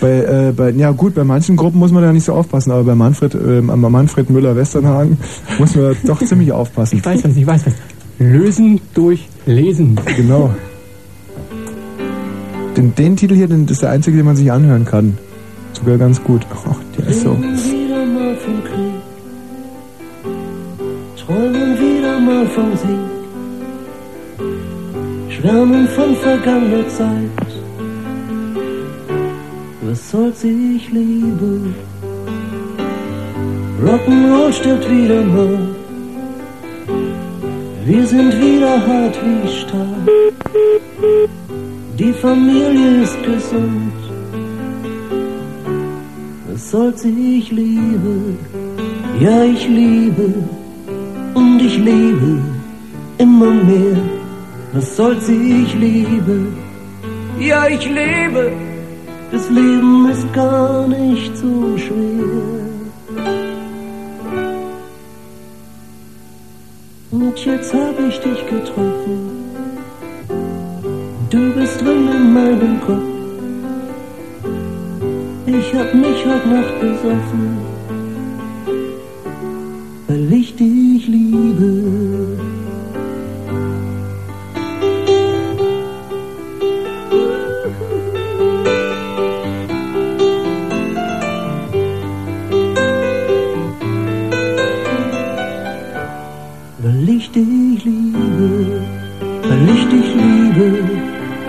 Bei, 0.00 0.48
äh, 0.48 0.52
bei, 0.56 0.70
ja 0.70 0.92
gut, 0.92 1.14
bei 1.14 1.24
manchen 1.24 1.56
Gruppen 1.56 1.78
muss 1.78 1.92
man 1.92 2.02
da 2.02 2.12
nicht 2.12 2.24
so 2.24 2.32
aufpassen, 2.32 2.70
aber 2.70 2.84
bei 2.84 2.94
Manfred, 2.94 3.34
äh, 3.34 3.60
bei 3.60 3.76
Manfred 3.76 4.30
Müller-Westernhagen 4.30 5.18
muss 5.58 5.76
man 5.76 5.94
doch 6.04 6.24
ziemlich 6.24 6.52
aufpassen. 6.52 6.98
Ich 6.98 7.04
weiß 7.04 7.24
was, 7.24 7.36
ich 7.36 7.46
weiß 7.46 7.66
was. 7.66 7.74
Lösen 8.18 8.80
durch 8.94 9.28
Lesen. 9.46 9.98
Genau. 10.16 10.54
Den, 12.76 12.94
den 12.94 13.16
Titel 13.16 13.34
hier, 13.34 13.48
den, 13.48 13.66
das 13.66 13.72
ist 13.72 13.82
der 13.82 13.90
einzige, 13.90 14.16
den 14.16 14.26
man 14.26 14.36
sich 14.36 14.50
anhören 14.50 14.84
kann. 14.84 15.18
Sogar 15.72 15.98
ganz 15.98 16.22
gut. 16.22 16.46
Ach, 16.50 16.76
der 16.96 17.06
ist 17.08 17.22
so. 17.22 17.36
wieder 17.38 18.06
mal 18.06 18.36
vom 18.36 18.64
Krieg, 18.64 19.02
träumen 21.16 21.78
wieder 21.78 22.20
mal 22.20 22.46
vom 22.46 22.76
Sieg, 22.76 22.98
schwärmen 25.28 25.88
von 25.88 26.16
vergangener 26.16 26.88
Zeit. 26.88 27.49
Was 29.90 30.10
soll's, 30.12 30.44
ich 30.44 30.88
liebe? 30.92 31.74
Rock'n'Roll 33.84 34.52
stirbt 34.52 34.88
wieder 34.88 35.20
mal. 35.20 35.58
Wir 37.84 38.06
sind 38.06 38.40
wieder 38.40 38.86
hart 38.86 39.18
wie 39.24 39.48
Stahl. 39.48 40.02
Die 41.98 42.12
Familie 42.12 43.02
ist 43.02 43.18
gesund. 43.24 43.92
Was 46.46 46.70
soll's, 46.70 47.04
ich 47.04 47.50
liebe? 47.50 48.14
Ja, 49.18 49.42
ich 49.42 49.66
liebe. 49.66 50.28
Und 51.34 51.60
ich 51.60 51.76
liebe 51.78 52.38
immer 53.18 53.54
mehr. 53.70 53.98
Was 54.72 54.96
soll's, 54.96 55.28
ich 55.28 55.74
liebe? 55.74 56.46
Ja, 57.40 57.66
ich 57.66 57.84
liebe. 57.86 58.69
Das 59.32 59.48
Leben 59.48 60.10
ist 60.10 60.32
gar 60.32 60.88
nicht 60.88 61.36
so 61.36 61.78
schwer. 61.78 62.70
Und 67.12 67.44
jetzt 67.44 67.72
hab 67.72 67.96
ich 68.08 68.18
dich 68.18 68.46
getroffen. 68.46 69.30
Du 71.30 71.52
bist 71.52 71.80
drin 71.80 72.08
in 72.08 72.34
meinem 72.34 72.80
Kopf. 72.80 73.10
Ich 75.46 75.74
hab 75.74 75.94
mich 75.94 76.26
heute 76.26 76.48
Nacht 76.48 76.80
besoffen, 76.80 77.58
weil 80.08 80.32
ich 80.32 80.56
dich 80.56 81.06
liebe. 81.06 81.99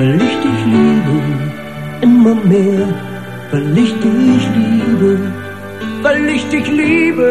Weil 0.01 0.15
ich 0.15 0.35
dich 0.45 0.61
liebe, 0.75 1.17
immer 2.01 2.35
mehr, 2.53 2.87
weil 3.51 3.77
ich 3.77 3.93
dich 4.05 4.43
liebe, 4.59 5.11
weil 6.01 6.27
ich 6.35 6.43
dich 6.49 6.67
liebe, 6.71 7.27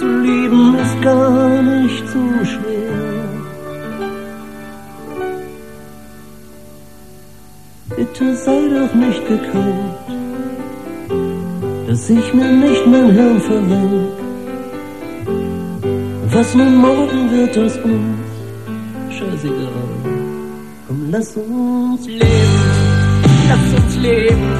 zu 0.00 0.08
lieben 0.28 0.74
ist 0.82 1.02
gar 1.02 1.62
nicht 1.62 2.04
so 2.14 2.22
schwer. 2.52 2.94
Bitte 7.96 8.36
sei 8.44 8.60
doch 8.78 8.94
nicht 9.04 9.22
gekränkt, 9.28 10.08
dass 11.88 12.08
ich 12.08 12.32
mir 12.32 12.52
nicht 12.64 12.86
mein 12.86 13.10
Hirn 13.10 13.40
verrenk. 13.50 14.12
Was 16.34 16.54
nun 16.54 16.74
morgen 16.76 17.30
wird 17.32 17.54
aus 17.58 17.76
uns, 17.84 18.28
scheißegal. 19.10 20.21
Lass 21.14 21.36
uns 21.36 22.06
leben, 22.06 22.24
lass 23.46 23.82
uns 23.82 23.96
leben, 23.96 24.50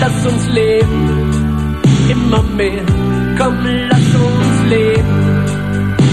lass 0.00 0.26
uns 0.26 0.48
leben, 0.48 1.72
immer 2.10 2.42
mehr. 2.42 2.84
Komm, 3.38 3.56
lass 3.88 4.08
uns 4.26 4.58
leben, 4.68 5.44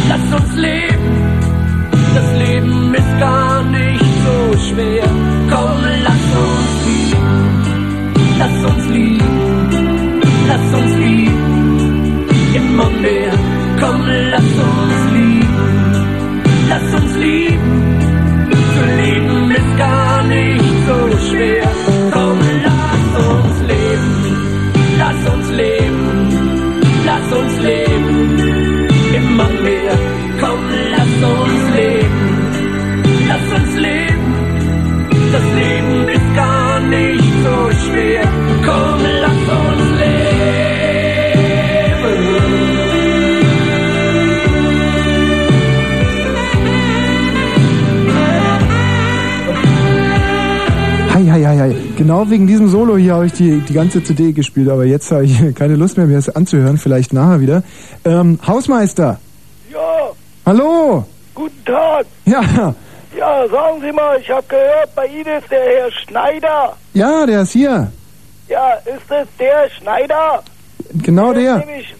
lass 0.08 0.42
uns 0.42 0.56
leben. 0.56 1.12
Das 2.16 2.30
Leben 2.40 2.96
ist 2.96 3.20
gar 3.20 3.64
nicht 3.64 4.06
so 4.24 4.58
schwer. 4.70 5.10
Komm, 5.52 5.82
lass 6.08 6.26
uns 6.46 6.74
lieben, 6.88 7.60
lass 8.40 8.72
uns 8.72 8.88
lieben, 8.96 10.22
lass 10.48 10.82
uns 10.82 10.96
lieben, 10.96 12.26
immer 12.56 12.90
mehr. 12.92 13.34
Komm, 13.82 14.06
lass 14.08 14.54
uns 14.70 15.12
lieben, 15.12 15.50
lass 16.70 17.02
uns 17.02 17.18
lieben. 17.18 17.93
Schwer. 21.30 21.70
Komm, 22.12 22.40
lass 22.68 23.10
uns 23.30 23.56
leben, 23.72 24.12
lass 24.98 25.34
uns 25.34 25.50
leben, 25.62 26.06
lass 27.06 27.28
uns 27.40 27.60
leben. 27.62 28.10
Immer 29.20 29.50
mehr. 29.68 29.96
Komm, 30.40 30.60
lass 30.96 31.14
uns 31.32 31.64
leben, 31.76 32.22
lass 33.28 33.60
uns 33.60 33.76
leben. 33.78 34.34
Das 35.32 35.46
Leben 35.56 35.83
Genau 52.14 52.30
wegen 52.30 52.46
diesem 52.46 52.68
Solo 52.68 52.96
hier 52.96 53.16
habe 53.16 53.26
ich 53.26 53.34
die, 53.34 53.60
die 53.62 53.74
ganze 53.74 54.04
CD 54.04 54.34
gespielt, 54.34 54.70
aber 54.70 54.86
jetzt 54.86 55.12
habe 55.12 55.26
ich 55.26 55.56
keine 55.56 55.76
Lust 55.76 55.98
mehr, 55.98 56.06
mir 56.06 56.18
das 56.18 56.30
anzuhören, 56.30 56.78
vielleicht 56.78 57.12
nachher 57.12 57.42
wieder. 57.42 57.64
Ähm, 58.06 58.38
Hausmeister! 58.46 59.20
Ja, 59.72 60.12
Hallo! 60.46 61.08
guten 61.34 61.66
Tag. 61.66 62.06
Ja, 62.26 62.76
Ja, 63.18 63.48
sagen 63.48 63.82
Sie 63.82 63.92
mal, 63.92 64.20
ich 64.20 64.30
habe 64.30 64.44
gehört, 64.48 64.94
bei 64.94 65.08
Ihnen 65.08 65.26
ist 65.26 65.50
der 65.50 65.64
Herr 65.64 65.92
Schneider. 65.92 66.78
ja, 66.94 67.26
der 67.26 67.42
ist 67.42 67.54
hier. 67.54 67.92
Ja, 68.48 68.74
ist 68.86 69.10
es 69.10 69.28
der 69.40 69.68
Schneider? 69.76 70.44
Genau 70.94 71.34
der. 71.34 71.58
Nämlich 71.66 71.96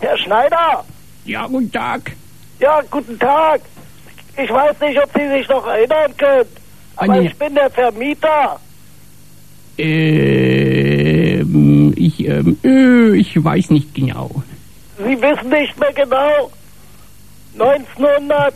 Herr 0.00 0.18
Schneider? 0.18 0.84
Ja, 1.24 1.46
guten 1.46 1.70
Tag. 1.70 2.10
Ja, 2.58 2.80
guten 2.90 3.16
Tag. 3.16 3.60
Ich 4.36 4.50
weiß 4.50 4.80
nicht, 4.80 5.00
ob 5.00 5.08
Sie 5.16 5.28
sich 5.28 5.48
noch 5.48 5.64
erinnern 5.68 6.12
können, 6.18 6.48
aber 6.96 7.20
nee. 7.20 7.28
ich 7.28 7.38
bin 7.38 7.54
der 7.54 7.70
Vermieter. 7.70 8.58
Ähm, 10.62 11.92
ich, 11.96 12.26
ähm, 12.26 12.56
äh, 12.64 13.16
ich 13.16 13.42
weiß 13.42 13.70
nicht 13.70 13.94
genau. 13.94 14.42
Sie 14.98 15.20
wissen 15.20 15.48
nicht 15.50 15.78
mehr 15.78 15.92
genau. 15.92 16.50
1900, 17.58 18.54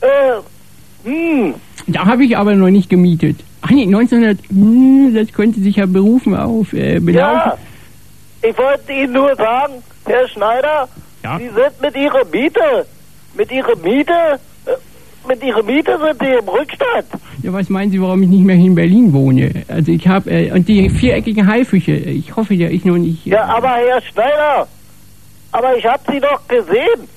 äh, 0.00 0.06
hm, 1.04 1.54
Da 1.86 2.06
habe 2.06 2.24
ich 2.24 2.36
aber 2.36 2.54
noch 2.54 2.70
nicht 2.70 2.88
gemietet. 2.90 3.36
Ach 3.62 3.70
nee, 3.70 3.84
1900, 3.84 4.38
hm, 4.48 5.14
das 5.14 5.32
könnte 5.32 5.60
sich 5.60 5.76
ja 5.76 5.86
berufen 5.86 6.34
auf 6.34 6.72
äh, 6.72 6.98
belaufen. 6.98 7.52
ja. 7.52 7.58
Ich 8.42 8.56
wollte 8.58 8.92
Ihnen 8.92 9.12
nur 9.12 9.34
sagen, 9.36 9.74
Herr 10.04 10.28
Schneider, 10.28 10.88
Ja? 11.22 11.38
Sie 11.38 11.46
sind 11.48 11.80
mit 11.80 11.96
Ihrer 11.96 12.24
Miete, 12.26 12.86
mit 13.36 13.50
Ihrer 13.50 13.74
Miete, 13.76 14.12
äh, 14.12 14.38
mit 15.28 15.42
Ihrer 15.42 15.62
Miete 15.62 15.98
sind 15.98 16.18
Sie 16.20 16.38
im 16.38 16.48
Rückstand. 16.48 17.06
Ja, 17.42 17.52
was 17.52 17.68
meinen 17.68 17.90
Sie, 17.90 18.00
warum 18.00 18.22
ich 18.22 18.28
nicht 18.28 18.44
mehr 18.44 18.56
hier 18.56 18.66
in 18.66 18.74
Berlin 18.74 19.12
wohne? 19.12 19.50
Also 19.68 19.92
ich 19.92 20.06
habe, 20.08 20.30
äh, 20.30 20.52
und 20.52 20.66
die 20.68 20.88
viereckigen 20.90 21.46
Haifische, 21.46 21.92
ich 21.92 22.34
hoffe 22.34 22.54
ja, 22.54 22.68
ich 22.68 22.84
noch 22.84 22.96
nicht... 22.98 23.26
Äh, 23.26 23.30
Ja, 23.30 23.44
aber 23.44 23.68
Herr 23.68 24.00
Schneider, 24.02 24.66
aber 25.52 25.76
ich 25.76 25.84
habe 25.84 26.00
Sie 26.10 26.20
doch 26.20 26.46
gesehen. 26.48 27.08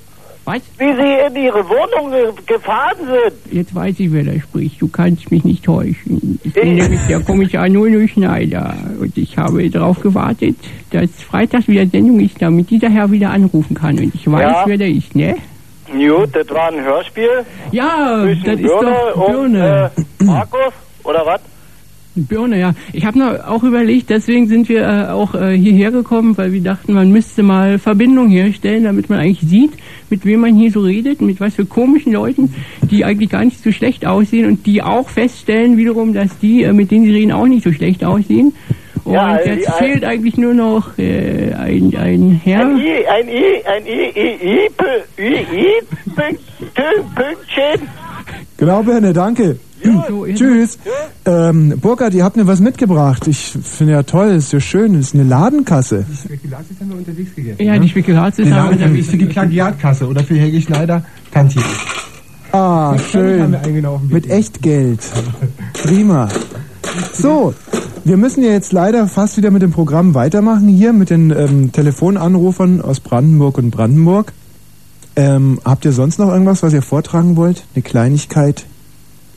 Was? 0.45 0.61
Wie 0.79 0.85
Sie 0.85 1.27
in 1.37 1.43
Ihre 1.45 1.63
Wohnung 1.67 2.09
ge 2.11 2.31
gefahren 2.55 2.95
sind. 3.05 3.53
Jetzt 3.53 3.75
weiß 3.75 3.99
ich, 3.99 4.11
wer 4.11 4.23
da 4.23 4.39
spricht. 4.39 4.81
Du 4.81 4.87
kannst 4.87 5.29
mich 5.29 5.43
nicht 5.43 5.63
täuschen. 5.63 6.39
Ich 6.43 6.53
bin 6.53 6.75
nämlich 6.75 6.99
der 7.07 7.19
Kommissar 7.19 7.69
Null 7.69 8.07
Schneider. 8.07 8.75
Und 8.99 9.15
ich 9.15 9.37
habe 9.37 9.69
darauf 9.69 9.99
gewartet, 9.99 10.55
dass 10.89 11.09
freitags 11.29 11.67
wieder 11.67 11.85
Sendung 11.85 12.19
ist, 12.19 12.41
damit 12.41 12.71
dieser 12.71 12.89
Herr 12.89 13.11
wieder 13.11 13.29
anrufen 13.29 13.75
kann. 13.75 13.99
Und 13.99 14.15
ich 14.15 14.25
weiß, 14.31 14.41
Ja. 14.41 14.63
wer 14.65 14.77
der 14.77 14.89
ist, 14.89 15.15
ne? 15.15 15.35
Gut, 15.91 16.29
das 16.35 16.49
war 16.49 16.71
ein 16.71 16.83
Hörspiel. 16.83 17.45
Ja, 17.71 18.25
das 18.25 18.37
ist 18.37 18.43
Birne 18.43 18.95
doch 19.13 19.27
und 19.27 19.53
Birne. 19.53 19.91
äh, 19.97 20.23
Markus, 20.23 20.73
oder 21.03 21.25
was? 21.25 21.41
Birne, 22.15 22.59
ja. 22.59 22.73
Ich 22.91 23.05
habe 23.05 23.17
noch 23.17 23.47
auch 23.47 23.63
überlegt, 23.63 24.09
deswegen 24.09 24.47
sind 24.47 24.67
wir 24.67 24.81
äh, 24.81 25.11
auch 25.11 25.35
äh, 25.35 25.55
hierher 25.57 25.91
gekommen, 25.91 26.37
weil 26.37 26.51
wir 26.51 26.61
dachten, 26.61 26.93
man 26.93 27.11
müsste 27.11 27.43
mal 27.43 27.79
Verbindung 27.79 28.29
herstellen, 28.29 28.83
damit 28.83 29.09
man 29.09 29.19
eigentlich 29.19 29.47
sieht, 29.47 29.71
mit 30.09 30.25
wem 30.25 30.41
man 30.41 30.55
hier 30.55 30.71
so 30.71 30.81
redet, 30.81 31.21
mit 31.21 31.39
was 31.39 31.55
für 31.55 31.65
komischen 31.65 32.13
Leuten, 32.13 32.53
die 32.81 33.05
eigentlich 33.05 33.29
gar 33.29 33.45
nicht 33.45 33.63
so 33.63 33.71
schlecht 33.71 34.05
aussehen 34.05 34.47
und 34.47 34.65
die 34.65 34.81
auch 34.81 35.07
feststellen 35.09 35.77
wiederum, 35.77 36.13
dass 36.13 36.37
die, 36.39 36.63
äh, 36.63 36.73
mit 36.73 36.91
denen 36.91 37.05
sie 37.05 37.11
reden, 37.11 37.31
auch 37.31 37.47
nicht 37.47 37.63
so 37.63 37.71
schlecht 37.71 38.03
aussehen. 38.03 38.53
Und 39.09 39.15
Ja, 39.15 39.39
jetzt 39.39 39.67
die- 39.67 39.83
fehlt 39.83 40.03
eigentlich 40.03 40.37
nur 40.37 40.53
noch 40.53 40.95
äh, 40.99 41.51
ein, 41.53 41.95
ein 41.97 42.39
Herr. 42.43 42.61
Ein 42.61 42.77
I, 42.77 43.07
ein 43.07 43.27
I, 43.27 43.65
ein 43.65 43.85
I, 43.87 44.11
I, 44.15 44.27
I, 44.43 44.69
I, 45.17 45.33
I, 45.51 45.67
Pünktchen, 46.15 47.15
Pünktchen. 47.15 47.87
Genau, 48.57 48.83
Birne, 48.83 49.11
danke. 49.11 49.57
Tschüss. 50.35 50.77
Ähm, 51.25 51.73
Burkhard, 51.81 52.13
ihr 52.13 52.23
habt 52.23 52.35
mir 52.35 52.45
was 52.45 52.59
mitgebracht. 52.59 53.25
Ich 53.27 53.53
finde 53.63 53.93
ja 53.93 54.03
toll, 54.03 54.27
ist 54.29 54.53
ja 54.53 54.59
schön, 54.59 54.93
ist 54.93 55.15
eine 55.15 55.23
Ladenkasse. 55.23 56.05
Spekulatius 56.25 56.79
haben 56.79 56.89
wir 56.89 56.97
unterwegs 56.97 57.33
gegessen. 57.33 57.63
Ja, 57.63 57.79
die 57.79 57.89
Spekulatius 57.89 58.47
die 58.47 58.53
haben 58.53 58.69
wir 58.69 58.75
Ladenkasse 58.75 58.99
ist 58.99 59.09
für 59.09 59.17
die 59.17 59.25
Plagiatkasse 59.25 60.07
oder 60.07 60.23
für 60.23 60.35
Helge 60.35 60.61
Schneider 60.61 61.03
Tantchen. 61.31 61.63
Ah, 62.51 62.95
schön. 63.11 63.55
Mit 64.09 64.29
Echtgeld. 64.29 64.99
Prima. 65.81 66.27
So, 67.13 67.53
wir 68.09 68.17
müssen 68.17 68.43
ja 68.43 68.49
jetzt 68.49 68.71
leider 68.71 69.07
fast 69.07 69.37
wieder 69.37 69.51
mit 69.51 69.61
dem 69.61 69.71
Programm 69.71 70.15
weitermachen 70.15 70.67
hier 70.67 70.93
mit 70.93 71.11
den 71.11 71.29
ähm, 71.29 71.71
Telefonanrufern 71.71 72.81
aus 72.81 72.99
Brandenburg 72.99 73.59
und 73.59 73.69
Brandenburg. 73.69 74.33
Ähm, 75.15 75.61
habt 75.63 75.85
ihr 75.85 75.91
sonst 75.91 76.17
noch 76.17 76.29
irgendwas, 76.29 76.63
was 76.63 76.73
ihr 76.73 76.81
vortragen 76.81 77.35
wollt? 77.35 77.65
Eine 77.75 77.83
Kleinigkeit? 77.83 78.65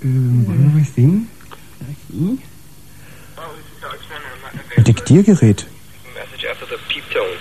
Ähm, 0.02 0.46
wollen 0.46 0.72
wir 0.74 0.80
was 0.80 0.94
singen? 0.94 1.28
Ein 4.74 4.84
Diktiergerät. 4.84 5.66
Message 6.14 6.46
after 6.50 6.66
the 6.66 6.76
peep 6.88 7.04
tone. 7.10 7.36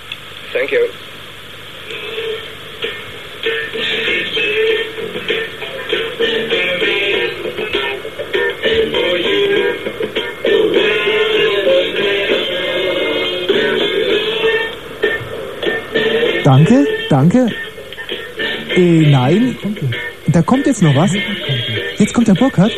Thank 0.52 0.70
you. 0.70 1.01
Danke, 16.44 16.86
danke. 17.08 17.48
Äh, 18.74 19.10
nein. 19.10 19.56
Da 20.28 20.42
kommt 20.42 20.66
jetzt 20.66 20.82
noch 20.82 20.94
was. 20.96 21.12
Jetzt 21.98 22.14
kommt 22.14 22.28
der 22.28 22.34
Burkhard. 22.34 22.72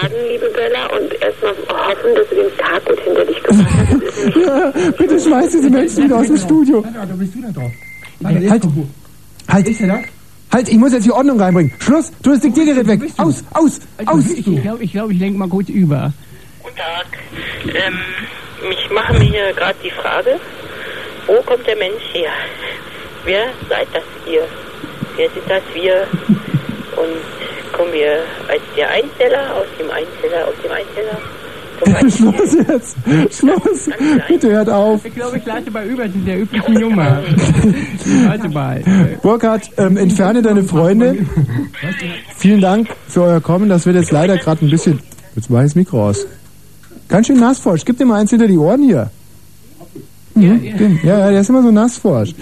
Tagen, 0.00 0.14
liebe 0.30 0.46
Bella, 0.54 0.86
und 0.86 1.12
erstmal 1.20 1.52
hoffen, 1.52 2.14
dass 2.14 2.28
du 2.28 2.34
den 2.36 2.56
Tag 2.56 2.84
gut 2.86 3.00
hinter 3.00 3.24
dich 3.24 3.42
gebracht 3.42 4.74
hast. 4.80 4.96
Bitte 4.98 5.20
schmeiß 5.20 5.50
diese 5.50 5.70
Menschen 5.70 6.04
wieder 6.04 6.16
aus 6.16 6.26
dem 6.26 6.36
Studio. 6.36 6.84
Da 6.94 7.04
bist 7.14 7.34
du 7.34 7.42
da 7.42 7.48
drauf. 7.50 7.72
Halt, 8.22 8.50
halt, 9.80 10.04
halt, 10.52 10.68
ich 10.68 10.78
muss 10.78 10.92
jetzt 10.92 11.06
die 11.06 11.12
Ordnung 11.12 11.40
reinbringen. 11.40 11.72
Schluss, 11.80 12.12
du 12.22 12.30
das 12.30 12.40
Diktiergerät 12.40 12.86
weg. 12.86 13.00
Aus, 13.16 13.42
aus, 13.52 13.80
Also, 13.98 14.12
aus. 14.12 14.30
ich 14.30 14.44
glaube, 14.44 14.84
ich, 14.84 14.92
glaub, 14.92 15.10
ich 15.10 15.18
lenke 15.18 15.38
mal 15.38 15.48
kurz 15.48 15.68
über. 15.68 16.12
Ähm, 17.66 17.98
ich 18.70 18.90
mache 18.90 19.14
mir 19.14 19.24
hier 19.24 19.52
gerade 19.54 19.76
die 19.82 19.90
Frage, 19.90 20.38
wo 21.30 21.40
kommt 21.42 21.66
der 21.66 21.76
Mensch 21.76 22.02
her? 22.12 22.30
Wer 23.24 23.46
seid 23.68 23.86
das 23.92 24.02
ihr? 24.26 24.42
Wer 25.16 25.30
sind 25.30 25.48
das 25.48 25.62
wir? 25.72 26.06
Und 26.96 27.72
kommen 27.72 27.92
wir 27.92 28.22
als 28.48 28.62
der 28.76 28.90
Einzeller, 28.90 29.54
aus 29.54 29.66
dem 29.78 29.90
Einzeller, 29.90 30.48
aus 30.48 30.54
dem 30.62 30.72
Einzeller? 30.72 31.18
Schluss 32.10 32.54
jetzt. 32.68 32.96
Schluss. 33.30 33.88
Bitte 34.28 34.50
hört 34.50 34.68
auf. 34.68 35.02
Ich 35.04 35.14
glaube, 35.14 35.38
ich 35.38 35.46
leite 35.46 35.70
mal 35.70 35.86
über 35.86 36.06
der 36.08 36.40
üblichen 36.40 36.74
Nummer. 36.74 37.22
Warte 38.26 38.48
mal. 38.50 38.82
Burkhard, 39.22 39.70
ähm, 39.78 39.96
entferne 39.96 40.42
deine 40.42 40.64
Freunde. 40.64 41.24
Vielen 42.36 42.60
Dank 42.60 42.88
für 43.08 43.22
euer 43.22 43.40
Kommen. 43.40 43.70
Das 43.70 43.86
wird 43.86 43.96
jetzt 43.96 44.10
leider 44.10 44.36
gerade 44.36 44.66
ein 44.66 44.70
bisschen. 44.70 45.00
Jetzt 45.36 45.48
mach 45.48 45.60
ich 45.60 45.66
das 45.66 45.74
Mikro 45.74 46.08
aus. 46.08 46.26
Ganz 47.08 47.28
schön 47.28 47.40
nassforsch. 47.40 47.84
Gib 47.86 47.96
dir 47.96 48.04
mal 48.04 48.20
eins 48.20 48.30
hinter 48.30 48.46
die 48.46 48.58
Ohren 48.58 48.82
hier. 48.82 49.10
Mhm, 50.34 50.60
den- 50.78 51.00
ja, 51.02 51.18
ja, 51.18 51.30
der 51.30 51.40
ist 51.40 51.50
immer 51.50 51.62
so 51.62 51.70
nassforsch. 51.70 52.34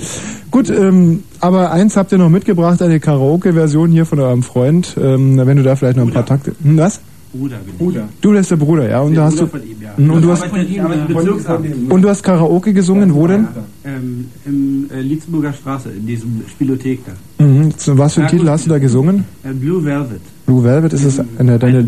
Gut, 0.50 0.70
ähm, 0.70 1.22
aber 1.40 1.70
eins 1.72 1.96
habt 1.96 2.12
ihr 2.12 2.18
noch 2.18 2.28
mitgebracht, 2.30 2.80
eine 2.82 3.00
Karaoke-Version 3.00 3.90
hier 3.90 4.06
von 4.06 4.18
eurem 4.20 4.42
Freund. 4.42 4.96
Ähm, 5.00 5.36
wenn 5.44 5.56
du 5.56 5.62
da 5.62 5.76
vielleicht 5.76 5.96
noch 5.96 6.06
ein 6.06 6.12
paar 6.12 6.26
Takte. 6.26 6.52
Hm, 6.62 6.76
was? 6.78 7.00
Bruder, 7.32 7.56
Bruder. 7.78 8.08
Du, 8.22 8.32
das 8.32 8.42
ist 8.42 8.50
der 8.52 8.56
Bruder, 8.56 8.88
ja. 8.88 9.00
Und 9.02 9.14
da 9.14 9.24
hast 9.24 9.38
du. 9.38 9.44
Ihm, 9.44 9.50
ja. 9.82 9.90
Mhm, 9.98 10.10
Und 10.12 10.22
du 10.22 10.30
hast, 10.30 10.44
ihm 10.46 11.90
und 11.90 12.00
du 12.02 12.08
hast 12.08 12.22
Karaoke 12.22 12.72
gesungen, 12.72 13.14
wo 13.14 13.26
denn? 13.26 13.46
Ähm, 13.84 14.28
Im 14.46 14.88
äh, 14.90 15.02
Lietzenburger 15.02 15.52
Straße, 15.52 15.90
in 15.90 16.06
diesem 16.06 16.42
Spielothek 16.48 17.00
da. 17.04 17.44
Mhm. 17.44 17.70
So, 17.76 17.98
Was 17.98 18.14
für 18.14 18.20
einen 18.22 18.28
Ja, 18.28 18.38
Titel 18.38 18.48
hast 18.48 18.64
du 18.64 18.70
da 18.70 18.78
gesungen? 18.78 19.24
Äh, 19.44 19.52
Blue 19.52 19.84
Velvet. 19.84 20.20
Blue 20.46 20.64
Velvet 20.64 20.92
ist 20.94 21.04
es 21.04 21.20
eine, 21.38 21.58
deine, 21.58 21.86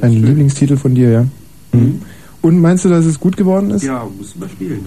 ein 0.00 0.12
Lieblingstitel 0.12 0.76
von 0.78 0.94
dir, 0.94 1.10
ja? 1.10 1.24
Mhm. 1.72 2.00
Und 2.42 2.60
meinst 2.60 2.84
du, 2.84 2.88
dass 2.88 3.04
es 3.04 3.18
gut 3.18 3.36
geworden 3.36 3.70
ist? 3.70 3.82
Ja, 3.84 4.06
musst 4.16 4.34
du 4.36 4.40
mal 4.40 4.48
spielen. 4.48 4.86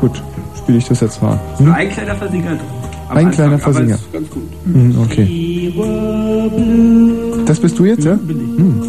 Gut, 0.00 0.22
spiele 0.58 0.78
ich 0.78 0.86
das 0.86 1.00
jetzt 1.00 1.22
mal. 1.22 1.38
Hm? 1.58 1.72
ein 1.72 1.88
kleiner 1.90 2.14
Versinger 2.14 2.50
drin. 2.50 2.60
Am 3.08 3.16
Ein 3.16 3.26
Anfang, 3.26 3.32
kleiner 3.32 3.54
aber 3.54 3.62
Versinger. 3.62 3.94
ist 3.96 4.12
ganz 4.12 4.30
gut. 4.30 4.42
Mhm, 4.66 4.98
okay. 5.00 5.72
Das 7.46 7.58
bist 7.58 7.78
du 7.78 7.84
jetzt, 7.86 8.04
ja? 8.04 8.14
Mhm. 8.14 8.82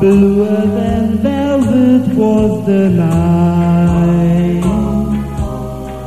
Bluer 0.00 0.46
than 0.76 1.18
velvet 1.22 2.16
was 2.16 2.66
the 2.66 2.88
night. 2.88 4.64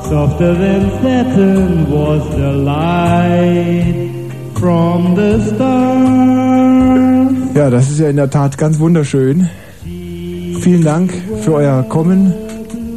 Softer 0.09 0.53
than 0.55 0.89
satin 1.03 1.91
was 1.91 2.23
the 2.35 2.51
light 2.71 4.09
from 4.59 5.15
the 5.15 5.31
stars. 5.55 7.32
Ja, 7.55 7.69
das 7.69 7.89
ist 7.91 7.99
ja 7.99 8.09
in 8.09 8.15
der 8.15 8.29
Tat 8.29 8.57
ganz 8.57 8.79
wunderschön. 8.79 9.47
Vielen 10.61 10.83
Dank 10.83 11.13
für 11.41 11.53
euer 11.53 11.83
Kommen. 11.83 12.33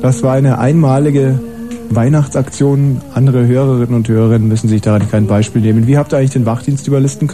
Das 0.01 0.23
war 0.23 0.35
eine 0.35 0.59
einmalige 0.59 1.39
Weihnachtsaktion. 1.91 3.01
Andere 3.15 3.47
Hörerinnen 3.47 3.95
und 3.95 4.09
Hörer 4.09 4.39
müssen 4.39 4.69
sich 4.69 4.81
daran 4.81 5.11
kein 5.11 5.27
Beispiel 5.27 5.63
nehmen. 5.63 5.87
Wie 5.87 5.99
habt 5.99 6.13
ihr 6.13 6.19
eigentlich 6.19 6.31
den 6.31 6.47
Wachdienst 6.47 6.87
überlisten 6.89 7.29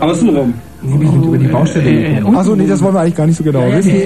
Außenrum. 0.00 0.54
Nee, 0.82 1.00
wir 1.00 1.08
sind 1.08 1.24
über 1.24 1.38
die 1.38 1.46
Baustelle 1.46 2.14
gekommen. 2.16 2.36
Achso, 2.36 2.54
nee, 2.56 2.66
das 2.66 2.82
wollen 2.82 2.94
wir 2.94 3.00
eigentlich 3.00 3.16
gar 3.16 3.26
nicht 3.26 3.38
so 3.38 3.44
genau 3.44 3.64
wissen. 3.72 3.92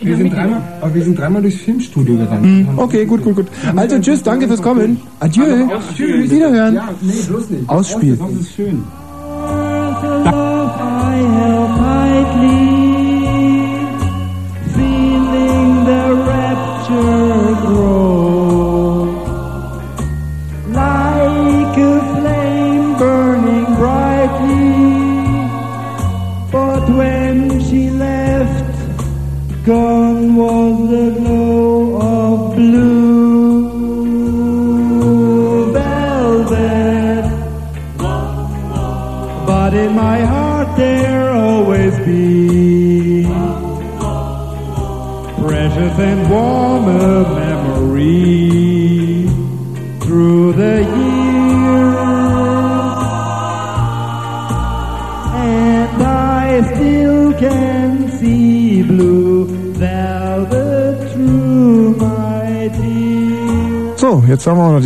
Wir 0.00 0.16
sind 0.16 0.32
dreimal, 0.32 0.62
aber 0.80 0.94
wir 0.94 1.02
sind 1.02 1.18
dreimal 1.18 1.42
durchs 1.42 1.62
Filmstudio 1.62 2.16
gerannt. 2.16 2.44
Hm, 2.44 2.68
Okay, 2.76 3.04
gut, 3.06 3.24
gut, 3.24 3.34
gut. 3.34 3.46
Also 3.74 3.98
tschüss, 3.98 4.22
danke 4.22 4.46
fürs 4.46 4.62
Kommen. 4.62 5.00
Adieu. 5.18 5.42
Tschüss. 5.96 6.30
Wiederhören. 6.30 6.74
Ja, 6.76 6.88
nee, 7.00 7.12
bloß 7.28 7.50
nicht. 7.50 7.68
Ausspielen. 7.68 8.16
Das 8.20 8.40
ist 8.40 8.54
schön. 8.54 8.84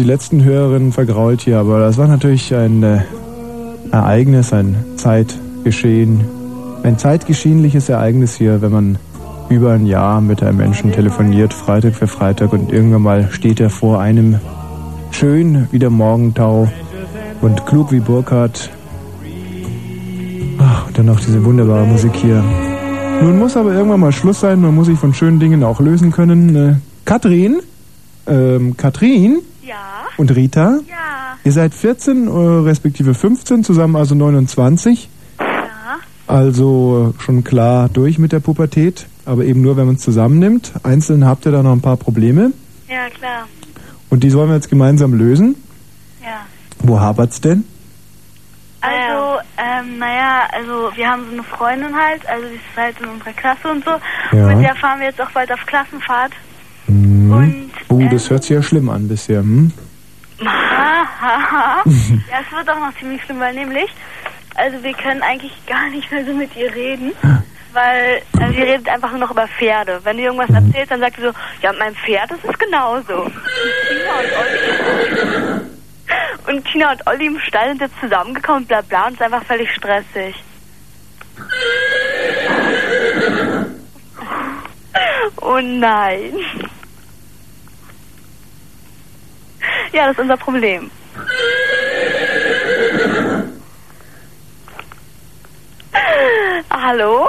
Die 0.01 0.07
letzten 0.07 0.43
Hörerinnen 0.43 0.93
vergrault 0.93 1.43
hier, 1.43 1.59
aber 1.59 1.81
das 1.81 1.99
war 1.99 2.09
natürlich 2.09 2.55
ein 2.55 2.83
äh, 2.83 3.03
Ereignis, 3.93 4.51
ein 4.51 4.75
Zeitgeschehen, 4.97 6.25
ein 6.83 6.97
zeitgeschehentliches 6.97 7.91
Ereignis 7.91 8.35
hier, 8.35 8.63
wenn 8.63 8.73
man 8.73 8.99
über 9.51 9.73
ein 9.73 9.85
Jahr 9.85 10.23
mit 10.23 10.43
einem 10.43 10.57
Menschen 10.57 10.91
telefoniert, 10.91 11.53
Freitag 11.53 11.97
für 11.97 12.07
Freitag 12.07 12.55
und 12.55 12.73
irgendwann 12.73 13.03
mal 13.03 13.29
steht 13.31 13.61
er 13.61 13.69
vor 13.69 14.01
einem 14.01 14.41
schön 15.11 15.69
wie 15.71 15.79
der 15.79 15.91
Morgentau 15.91 16.69
und 17.43 17.67
klug 17.67 17.93
wie 17.93 18.01
Burkhardt. 18.01 18.71
Ach, 20.61 20.87
und 20.87 20.97
dann 20.97 21.07
noch 21.07 21.21
diese 21.21 21.45
wunderbare 21.45 21.85
Musik 21.85 22.15
hier. 22.15 22.43
Nun 23.21 23.39
muss 23.39 23.55
aber 23.55 23.75
irgendwann 23.75 24.01
mal 24.01 24.13
Schluss 24.13 24.41
sein, 24.41 24.63
man 24.63 24.75
muss 24.75 24.87
sich 24.87 24.99
von 24.99 25.13
schönen 25.13 25.41
Dingen 25.41 25.63
auch 25.63 25.79
lösen 25.79 26.11
können. 26.11 26.57
Äh, 26.57 26.75
Katrin? 27.05 27.61
Ähm, 28.27 28.79
Katrin? 28.79 29.41
Ja. 29.71 30.07
Und 30.17 30.35
Rita? 30.35 30.81
Ja. 30.89 31.37
Ihr 31.45 31.53
seid 31.53 31.75
14 31.75 32.27
äh, 32.27 32.31
respektive 32.31 33.15
15, 33.15 33.63
zusammen 33.63 33.95
also 33.95 34.17
29. 34.17 35.09
Ja. 35.39 35.47
Also 36.27 37.15
schon 37.21 37.45
klar 37.45 37.89
durch 37.89 38.19
mit 38.19 38.33
der 38.33 38.41
Pubertät, 38.41 39.07
aber 39.27 39.45
eben 39.45 39.63
nur, 39.63 39.77
wenn 39.77 39.87
man 39.87 39.95
es 39.95 40.03
zusammennimmt. 40.03 40.73
Einzeln 40.83 41.25
habt 41.25 41.47
ihr 41.47 41.53
da 41.53 41.63
noch 41.63 41.73
ein 41.73 41.81
paar 41.83 41.97
Probleme 41.97 42.53
Ja, 42.89 43.09
klar. 43.11 43.47
und 44.11 44.25
die 44.25 44.31
sollen 44.31 44.49
wir 44.49 44.57
jetzt 44.57 44.71
gemeinsam 44.71 45.15
lösen. 45.15 45.55
Ja. 46.21 46.41
Wo 46.81 46.99
hapert's 46.99 47.41
denn? 47.41 47.63
Also, 48.81 49.39
ähm, 49.57 49.99
naja, 49.99 50.49
also 50.53 50.91
wir 50.97 51.07
haben 51.09 51.27
so 51.27 51.33
eine 51.33 51.43
Freundin 51.45 51.95
halt, 51.95 52.27
also 52.29 52.45
die 52.49 52.55
ist 52.55 52.77
halt 52.77 52.97
in 53.01 53.09
unserer 53.09 53.33
Klasse 53.35 53.69
und 53.71 53.85
so. 53.85 53.91
Ja. 54.37 54.47
Und 54.47 54.57
mit 54.57 54.65
der 54.67 54.75
fahren 54.75 54.99
wir 54.99 55.07
jetzt 55.09 55.21
auch 55.21 55.31
bald 55.31 55.53
auf 55.53 55.65
Klassenfahrt. 55.67 56.33
Hm. 56.87 57.31
Oh, 57.91 58.01
das 58.11 58.31
hört 58.31 58.45
sich 58.45 58.55
ja 58.55 58.63
schlimm 58.63 58.89
an 58.89 59.09
bisher. 59.09 59.41
Hm? 59.41 59.73
Haha. 60.45 61.83
ja, 61.85 62.41
es 62.41 62.51
wird 62.57 62.71
auch 62.71 62.79
noch 62.79 62.97
ziemlich 62.99 63.23
schlimm, 63.25 63.41
weil 63.41 63.53
nämlich, 63.55 63.91
also 64.55 64.83
wir 64.83 64.95
können 64.95 65.23
eigentlich 65.23 65.53
gar 65.67 65.91
nicht 65.91 66.11
mehr 66.11 66.25
so 66.25 66.33
mit 66.33 66.57
ihr 66.57 66.75
reden. 66.75 67.13
Weil 67.73 68.23
also 68.41 68.53
sie 68.53 68.63
redet 68.63 68.89
einfach 68.89 69.11
nur 69.11 69.21
noch 69.21 69.31
über 69.31 69.47
Pferde. 69.47 70.01
Wenn 70.03 70.17
du 70.17 70.25
irgendwas 70.25 70.51
erzählst, 70.51 70.91
dann 70.91 70.99
sagt 71.01 71.15
sie 71.17 71.23
so, 71.23 71.31
ja, 71.63 71.73
mein 71.79 71.95
Pferd, 71.95 72.29
das 72.31 72.43
ist 72.43 72.59
genauso. 72.59 73.23
Und 73.23 73.33
Tina 73.89 74.19
und 74.19 74.33
Olli, 74.39 74.59
und 76.57 76.65
Tina 76.65 76.91
und 76.93 77.07
Olli 77.07 77.27
im 77.27 77.39
Stall 77.41 77.69
sind 77.69 77.83
jetzt 77.83 78.01
zusammengekommen, 78.01 78.67
bla 78.67 78.81
bla, 78.81 79.07
und 79.07 79.15
es 79.15 79.21
ist 79.21 79.23
einfach 79.23 79.45
völlig 79.45 79.71
stressig. 79.73 80.35
Oh 85.41 85.61
nein. 85.61 86.33
Ja, 89.93 90.07
das 90.07 90.13
ist 90.13 90.21
unser 90.21 90.37
Problem. 90.37 90.91
Hallo? 96.71 97.29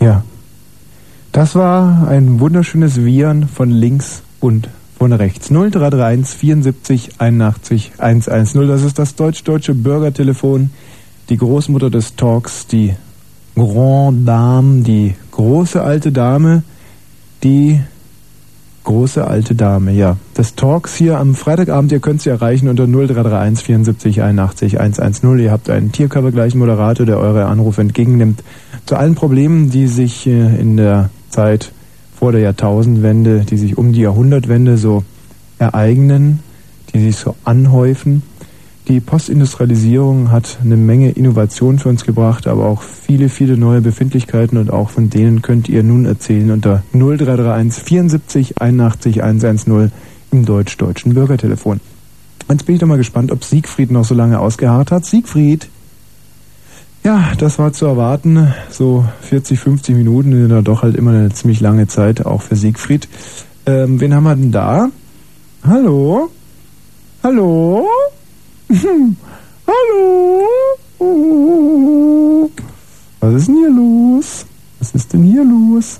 Ja. 0.00 0.24
Das 1.32 1.54
war 1.54 2.08
ein 2.08 2.40
wunderschönes 2.40 3.04
Viren 3.04 3.48
von 3.48 3.70
links 3.70 4.22
und 4.40 4.68
von 5.02 5.12
rechts. 5.12 5.48
0331 5.48 6.38
74 6.38 7.10
81 7.18 7.92
110. 7.98 8.68
Das 8.68 8.84
ist 8.84 9.00
das 9.00 9.16
deutsch-deutsche 9.16 9.74
Bürgertelefon. 9.74 10.70
Die 11.28 11.36
Großmutter 11.36 11.90
des 11.90 12.14
Talks, 12.14 12.68
die 12.68 12.94
Grand 13.56 14.28
Dame, 14.28 14.82
die 14.84 15.16
große 15.32 15.82
alte 15.82 16.12
Dame, 16.12 16.62
die 17.42 17.80
große 18.84 19.26
alte 19.26 19.56
Dame, 19.56 19.90
ja. 19.90 20.18
Des 20.38 20.54
Talks 20.54 20.94
hier 20.94 21.18
am 21.18 21.34
Freitagabend, 21.34 21.90
ihr 21.90 21.98
könnt 21.98 22.22
sie 22.22 22.30
erreichen 22.30 22.68
unter 22.68 22.86
0331 22.86 23.64
74 23.64 24.22
81 24.22 24.78
110. 24.78 25.38
Ihr 25.40 25.50
habt 25.50 25.68
einen 25.68 25.90
tierkörpergleichen 25.90 26.60
Moderator, 26.60 27.06
der 27.06 27.18
eure 27.18 27.46
Anrufe 27.46 27.80
entgegennimmt. 27.80 28.44
Zu 28.86 28.94
allen 28.94 29.16
Problemen, 29.16 29.68
die 29.68 29.88
sich 29.88 30.28
äh, 30.28 30.60
in 30.60 30.76
der 30.76 31.10
Zeit 31.28 31.72
vor 32.22 32.30
der 32.30 32.42
Jahrtausendwende, 32.42 33.40
die 33.40 33.56
sich 33.56 33.76
um 33.76 33.92
die 33.92 34.02
Jahrhundertwende 34.02 34.76
so 34.76 35.02
ereignen, 35.58 36.38
die 36.94 37.00
sich 37.00 37.16
so 37.16 37.34
anhäufen. 37.42 38.22
Die 38.86 39.00
Postindustrialisierung 39.00 40.30
hat 40.30 40.58
eine 40.62 40.76
Menge 40.76 41.10
Innovation 41.10 41.80
für 41.80 41.88
uns 41.88 42.04
gebracht, 42.04 42.46
aber 42.46 42.66
auch 42.66 42.80
viele, 42.80 43.28
viele 43.28 43.56
neue 43.56 43.80
Befindlichkeiten 43.80 44.56
und 44.56 44.70
auch 44.70 44.90
von 44.90 45.10
denen 45.10 45.42
könnt 45.42 45.68
ihr 45.68 45.82
nun 45.82 46.04
erzählen 46.04 46.52
unter 46.52 46.84
0331 46.92 47.82
74 47.82 48.62
81 48.62 49.20
110 49.24 49.90
im 50.30 50.44
deutsch-deutschen 50.44 51.14
Bürgertelefon. 51.14 51.80
Jetzt 52.48 52.66
bin 52.66 52.76
ich 52.76 52.80
doch 52.80 52.86
mal 52.86 52.98
gespannt, 52.98 53.32
ob 53.32 53.42
Siegfried 53.42 53.90
noch 53.90 54.04
so 54.04 54.14
lange 54.14 54.38
ausgeharrt 54.38 54.92
hat. 54.92 55.04
Siegfried! 55.04 55.68
Ja, 57.04 57.32
das 57.36 57.58
war 57.58 57.72
zu 57.72 57.86
erwarten. 57.86 58.54
So 58.70 59.04
40, 59.22 59.58
50 59.58 59.96
Minuten 59.96 60.30
sind 60.30 60.50
ja 60.50 60.62
doch 60.62 60.82
halt 60.82 60.94
immer 60.94 61.10
eine 61.10 61.30
ziemlich 61.30 61.60
lange 61.60 61.88
Zeit, 61.88 62.24
auch 62.24 62.42
für 62.42 62.54
Siegfried. 62.54 63.08
Ähm, 63.66 64.00
wen 64.00 64.14
haben 64.14 64.22
wir 64.22 64.36
denn 64.36 64.52
da? 64.52 64.88
Hallo? 65.64 66.30
Hallo? 67.24 67.88
Hallo? 69.66 70.48
Was 73.20 73.34
ist 73.34 73.48
denn 73.48 73.56
hier 73.56 73.70
los? 73.70 74.46
Was 74.78 74.94
ist 74.94 75.12
denn 75.12 75.24
hier 75.24 75.44
los? 75.44 75.98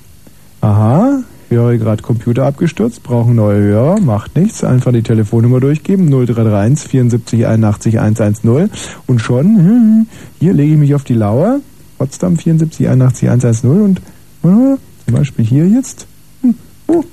Aha, 0.61 1.25
höre 1.55 1.77
gerade 1.79 2.03
Computer 2.03 2.45
abgestürzt, 2.45 3.03
brauchen 3.03 3.35
neue 3.35 3.61
Hörer, 3.61 4.01
macht 4.01 4.37
nichts, 4.37 4.65
einfach 4.65 4.93
die 4.93 5.03
Telefonnummer 5.03 5.61
durchgeben, 5.61 6.09
0331 6.09 6.89
74 6.89 7.47
81 7.47 7.99
110 7.99 8.71
und 9.07 9.21
schon, 9.21 9.45
hm, 9.57 10.07
hier 10.41 10.53
lege 10.53 10.73
ich 10.73 10.79
mich 10.79 10.95
auf 10.95 11.05
die 11.05 11.15
Lauer, 11.15 11.61
Potsdam 11.99 12.37
74 12.37 12.89
81 12.89 13.29
110 13.29 13.71
und 13.71 13.99
äh, 13.99 14.77
zum 15.07 15.15
Beispiel 15.15 15.45
hier 15.45 15.67
jetzt, 15.69 16.07
hm, 16.43 16.55
oh, 16.89 17.05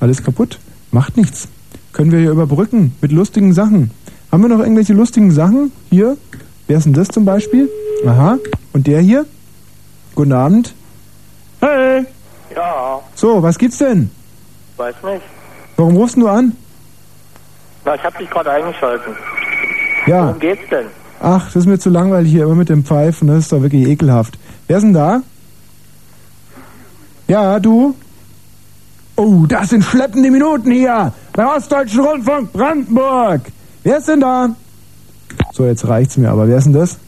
alles 0.00 0.22
kaputt, 0.22 0.58
macht 0.90 1.16
nichts. 1.16 1.48
Können 1.92 2.12
wir 2.12 2.20
hier 2.20 2.30
überbrücken 2.30 2.92
mit 3.00 3.12
lustigen 3.12 3.52
Sachen. 3.52 3.90
Haben 4.30 4.42
wir 4.42 4.48
noch 4.48 4.60
irgendwelche 4.60 4.92
lustigen 4.92 5.30
Sachen? 5.30 5.72
Hier, 5.90 6.16
wer 6.66 6.78
ist 6.78 6.84
denn 6.84 6.92
das 6.92 7.08
zum 7.08 7.24
Beispiel? 7.24 7.68
Aha, 8.06 8.38
und 8.72 8.86
der 8.86 9.00
hier? 9.00 9.26
Guten 10.14 10.32
Abend. 10.32 10.74
Hey! 11.60 12.06
Ja, 12.58 13.00
So, 13.14 13.40
was 13.40 13.56
gibt's 13.56 13.78
denn? 13.78 14.10
weiß 14.76 14.96
nicht. 15.04 15.22
Warum 15.76 15.96
rufst 15.96 16.16
du 16.16 16.26
an? 16.28 16.56
Na, 17.84 17.94
ich 17.94 18.02
hab 18.02 18.18
dich 18.18 18.28
gerade 18.30 18.50
eingeschalten. 18.50 19.14
Ja. 20.08 20.26
Worum 20.26 20.40
geht's 20.40 20.68
denn? 20.70 20.86
Ach, 21.20 21.44
das 21.46 21.54
ist 21.56 21.66
mir 21.66 21.78
zu 21.78 21.90
langweilig 21.90 22.32
hier 22.32 22.44
immer 22.44 22.56
mit 22.56 22.68
dem 22.68 22.84
Pfeifen, 22.84 23.28
das 23.28 23.38
ist 23.38 23.52
doch 23.52 23.62
wirklich 23.62 23.86
ekelhaft. 23.86 24.38
Wer 24.66 24.78
ist 24.78 24.82
denn 24.82 24.92
da? 24.94 25.20
Ja, 27.28 27.60
du? 27.60 27.94
Oh, 29.14 29.44
das 29.46 29.70
sind 29.70 29.84
schleppende 29.84 30.30
Minuten 30.30 30.70
hier 30.72 31.12
bei 31.34 31.46
Ostdeutschen 31.46 32.00
Rundfunk 32.00 32.52
Brandenburg. 32.52 33.42
Wer 33.84 33.98
ist 33.98 34.08
denn 34.08 34.20
da? 34.20 34.48
So, 35.52 35.64
jetzt 35.64 35.86
reicht's 35.86 36.16
mir, 36.16 36.30
aber 36.30 36.48
wer 36.48 36.58
ist 36.58 36.64
denn 36.64 36.72
das? 36.72 36.98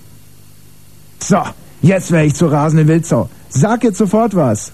So, 1.20 1.43
jetzt 1.82 2.12
wäre 2.12 2.24
ich 2.24 2.35
zur 2.35 2.52
rasenden 2.52 2.86
Wildsau. 2.86 3.28
Sag 3.48 3.82
jetzt 3.82 3.98
sofort 3.98 4.35
was. 4.36 4.72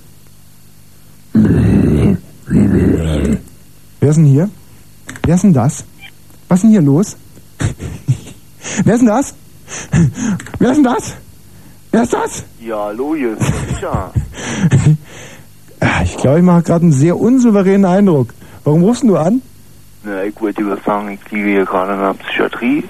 Wer 4.01 4.11
ist 4.11 4.17
denn 4.17 4.25
hier? 4.25 4.49
Wer 5.25 5.35
ist 5.35 5.45
denn 5.45 5.53
das? 5.53 5.85
Was 6.49 6.59
ist 6.59 6.63
denn 6.63 6.71
hier 6.71 6.83
los? 6.83 7.17
Wer 8.85 8.95
ist 8.95 9.01
denn 9.01 9.09
das? 9.09 9.35
Wer 10.59 10.71
ist 10.71 10.77
denn 10.77 10.85
das? 10.85 11.15
Wer 11.91 12.03
ist 12.03 12.13
das? 12.13 12.45
Ja, 12.61 12.85
hallo, 12.85 13.15
hier 13.15 13.33
ist 13.33 13.43
der 13.43 13.73
Micha. 13.73 14.13
Ah, 15.79 16.01
ich 16.03 16.17
glaube, 16.17 16.39
ich 16.39 16.45
mache 16.45 16.63
gerade 16.63 16.85
einen 16.85 16.93
sehr 16.93 17.19
unsouveränen 17.21 17.85
Eindruck. 17.85 18.33
Warum 18.65 18.83
rufst 18.83 19.03
du 19.03 19.15
an? 19.19 19.43
Na, 20.05 20.25
ich 20.25 20.41
wollte 20.41 20.63
dir 20.63 20.71
was 20.71 20.83
sagen, 20.85 21.11
ich 21.11 21.31
liege 21.31 21.51
hier 21.51 21.65
gerade 21.67 21.93
in 21.93 21.99
der 21.99 22.15
Psychiatrie. 22.15 22.83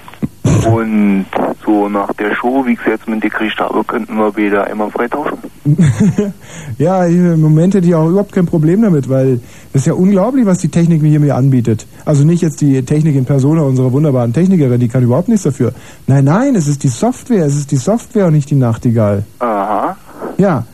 Und 0.65 1.25
so 1.65 1.89
nach 1.89 2.11
der 2.13 2.35
Show, 2.35 2.65
wie 2.65 2.73
ich 2.73 2.79
es 2.79 2.85
jetzt 2.85 3.07
mitgekriegt 3.07 3.59
habe, 3.59 3.83
könnten 3.83 4.15
wir 4.15 4.35
wieder 4.35 4.65
einmal 4.65 4.89
freitauschen. 4.89 5.37
ja, 6.77 7.05
im 7.05 7.41
Moment 7.41 7.75
hätte 7.75 7.87
ich 7.87 7.95
auch 7.95 8.07
überhaupt 8.07 8.31
kein 8.31 8.45
Problem 8.45 8.81
damit, 8.81 9.09
weil 9.09 9.39
das 9.73 9.81
ist 9.81 9.87
ja 9.87 9.93
unglaublich, 9.93 10.45
was 10.45 10.59
die 10.59 10.69
Technik 10.69 11.01
mir 11.01 11.09
hier 11.09 11.19
mir 11.19 11.35
anbietet. 11.35 11.85
Also 12.05 12.23
nicht 12.23 12.41
jetzt 12.41 12.61
die 12.61 12.83
Technik 12.83 13.15
in 13.15 13.25
Persona 13.25 13.63
unserer 13.63 13.91
wunderbaren 13.91 14.33
Technikerin, 14.33 14.79
die 14.79 14.87
kann 14.87 15.03
überhaupt 15.03 15.27
nichts 15.27 15.43
dafür. 15.43 15.73
Nein, 16.07 16.25
nein, 16.25 16.55
es 16.55 16.67
ist 16.67 16.83
die 16.83 16.87
Software, 16.87 17.45
es 17.45 17.55
ist 17.55 17.71
die 17.71 17.77
Software 17.77 18.27
und 18.27 18.33
nicht 18.33 18.49
die 18.49 18.55
Nachtigall. 18.55 19.23
Aha. 19.39 19.97
Ja. 20.37 20.65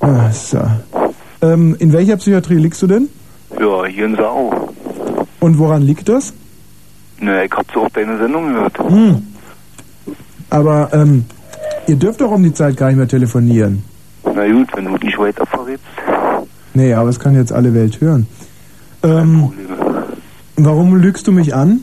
Ah, 0.00 0.30
so. 0.30 0.58
ähm, 1.40 1.76
in 1.78 1.92
welcher 1.92 2.16
Psychiatrie 2.16 2.56
liegst 2.56 2.82
du 2.82 2.86
denn? 2.86 3.08
Ja, 3.58 3.86
hier 3.86 4.04
in 4.06 4.16
Sau. 4.16 4.68
Und 5.40 5.58
woran 5.58 5.82
liegt 5.82 6.08
das? 6.08 6.34
Na, 7.20 7.44
ich 7.44 7.52
hab 7.52 7.70
so 7.72 7.82
auch 7.82 7.90
deine 7.90 8.18
Sendung 8.18 8.48
gehört. 8.52 8.78
Hm. 8.78 9.22
Aber 10.50 10.90
ähm, 10.92 11.24
ihr 11.86 11.96
dürft 11.96 12.20
doch 12.20 12.30
um 12.30 12.42
die 12.42 12.52
Zeit 12.52 12.76
gar 12.76 12.88
nicht 12.88 12.96
mehr 12.96 13.08
telefonieren. 13.08 13.82
Na 14.24 14.46
gut, 14.46 14.68
wenn 14.74 14.84
du 14.84 14.92
nicht 14.92 15.18
weiter 15.18 15.46
verrätst. 15.46 15.84
Nee, 16.74 16.92
aber 16.92 17.08
es 17.08 17.20
kann 17.20 17.34
jetzt 17.34 17.52
alle 17.52 17.72
Welt 17.74 18.00
hören. 18.00 18.26
Ähm, 19.02 19.52
warum 20.56 20.96
lügst 20.96 21.26
du 21.26 21.32
mich 21.32 21.54
an? 21.54 21.80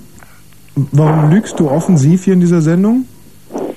Warum 0.76 1.30
lügst 1.30 1.60
du 1.60 1.70
offensiv 1.70 2.26
hier 2.26 2.34
in 2.34 2.40
dieser 2.40 2.62
Sendung? 2.62 3.06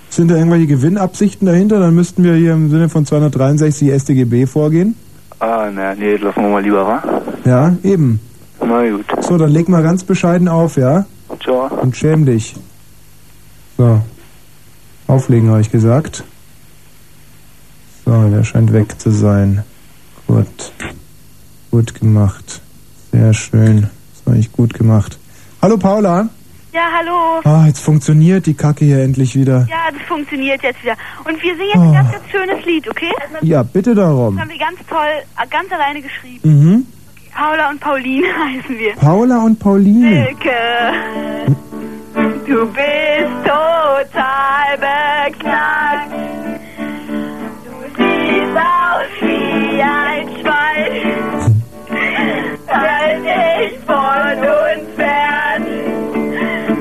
Sind 0.08 0.30
da 0.30 0.36
irgendwelche 0.36 0.66
Gewinnabsichten 0.66 1.46
dahinter? 1.46 1.80
Dann 1.80 1.94
müssten 1.94 2.22
wir 2.22 2.34
hier 2.34 2.52
im 2.52 2.70
Sinne 2.70 2.88
von 2.88 3.04
263 3.04 3.92
StGB 4.00 4.46
vorgehen. 4.46 4.94
Ah, 5.40 5.68
na, 5.74 5.94
nee, 5.94 6.16
lassen 6.16 6.42
wir 6.42 6.48
mal 6.48 6.62
lieber, 6.62 6.86
wa? 6.86 7.02
Ja, 7.44 7.76
eben. 7.82 8.20
Na 8.60 8.88
gut. 8.88 9.06
So, 9.20 9.36
dann 9.36 9.50
leg 9.50 9.68
mal 9.68 9.82
ganz 9.82 10.04
bescheiden 10.04 10.48
auf, 10.48 10.76
ja? 10.76 11.04
Ciao. 11.44 11.66
Und 11.80 11.96
schäm 11.96 12.24
dich. 12.26 12.54
So. 13.76 14.00
Auflegen, 15.06 15.50
habe 15.50 15.60
ich 15.60 15.70
gesagt. 15.70 16.24
So, 18.04 18.28
der 18.28 18.44
scheint 18.44 18.72
weg 18.72 18.98
zu 19.00 19.10
sein. 19.10 19.62
Gut. 20.26 20.72
Gut 21.70 21.94
gemacht. 21.94 22.60
Sehr 23.12 23.34
schön. 23.34 23.82
Das 23.82 24.26
habe 24.26 24.38
ich 24.38 24.50
gut 24.52 24.74
gemacht. 24.74 25.18
Hallo 25.60 25.76
Paula. 25.76 26.28
Ja, 26.72 26.88
hallo. 26.98 27.40
Ah, 27.44 27.66
jetzt 27.66 27.80
funktioniert 27.80 28.46
die 28.46 28.54
Kacke 28.54 28.84
hier 28.84 28.98
endlich 29.02 29.36
wieder. 29.36 29.66
Ja, 29.70 29.90
das 29.92 30.02
funktioniert 30.08 30.60
jetzt 30.62 30.82
wieder. 30.82 30.96
Und 31.24 31.40
wir 31.40 31.54
singen 31.54 31.68
jetzt 31.68 31.76
Oh. 31.76 31.82
ein 31.82 31.92
ganz, 31.92 32.10
ganz 32.12 32.24
schönes 32.30 32.64
Lied, 32.66 32.88
okay? 32.90 33.12
Ja, 33.42 33.62
bitte 33.62 33.94
Das 33.94 34.04
darum. 34.04 34.40
haben 34.40 34.50
wir 34.50 34.58
ganz 34.58 34.78
toll, 34.88 35.22
äh, 35.40 35.46
ganz 35.48 35.70
alleine 35.70 36.02
geschrieben. 36.02 36.40
Mhm. 36.42 36.86
Paula 37.34 37.70
und 37.70 37.80
Pauline 37.80 38.26
heißen 38.44 38.78
wir. 38.78 38.94
Paula 38.96 39.38
und 39.38 39.58
Pauline. 39.58 40.26
Silke, 40.26 40.50
du 42.46 42.66
bist 42.66 43.44
total 43.44 44.78
beknackt. 44.78 46.12
Du 47.64 47.72
siehst 47.96 48.56
aus 48.56 49.10
wie 49.20 49.82
ein 49.82 50.28
Schwein. 50.40 51.64
Halt 52.68 53.24
dich 53.24 53.78
von 53.84 54.38
uns 54.38 54.94
fern. 54.96 55.62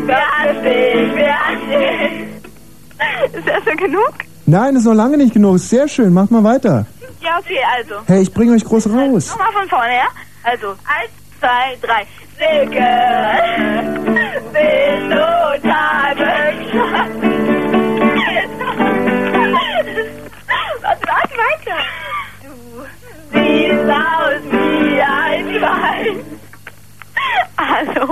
Werd 0.06 0.66
dich, 0.66 1.16
werd 1.16 1.62
dich. 1.72 3.38
Ist 3.40 3.48
das 3.48 3.64
schon 3.64 3.78
genug? 3.78 4.14
Nein, 4.46 4.76
ist 4.76 4.86
noch 4.86 4.94
lange 4.94 5.18
nicht 5.18 5.34
genug. 5.34 5.56
Ist 5.56 5.70
Sehr 5.70 5.88
schön, 5.88 6.14
macht 6.14 6.30
mal 6.32 6.44
weiter. 6.44 6.86
Ja, 7.22 7.40
okay, 7.40 7.60
also. 7.78 7.96
Hey, 8.06 8.22
ich 8.22 8.34
bringe 8.34 8.52
euch 8.54 8.64
groß 8.66 8.88
raus. 8.90 9.30
Nochmal 9.32 9.52
von 9.54 9.70
vorne, 9.70 9.94
ja? 9.96 10.08
Also, 10.44 10.72
eins, 10.72 11.12
zwei, 11.40 11.78
drei. 11.82 12.06
Silke, 12.38 12.92
bin 14.52 15.10
total 15.10 16.16
beknackt. 16.16 17.24
Warte, 20.82 21.06
warte, 21.08 21.36
weiter. 21.38 21.80
Du 22.44 22.50
siehst 23.32 23.90
aus 23.90 24.44
wie 24.52 25.02
ein 25.02 25.44
Schwein. 25.56 26.16
Hallo? 27.58 28.06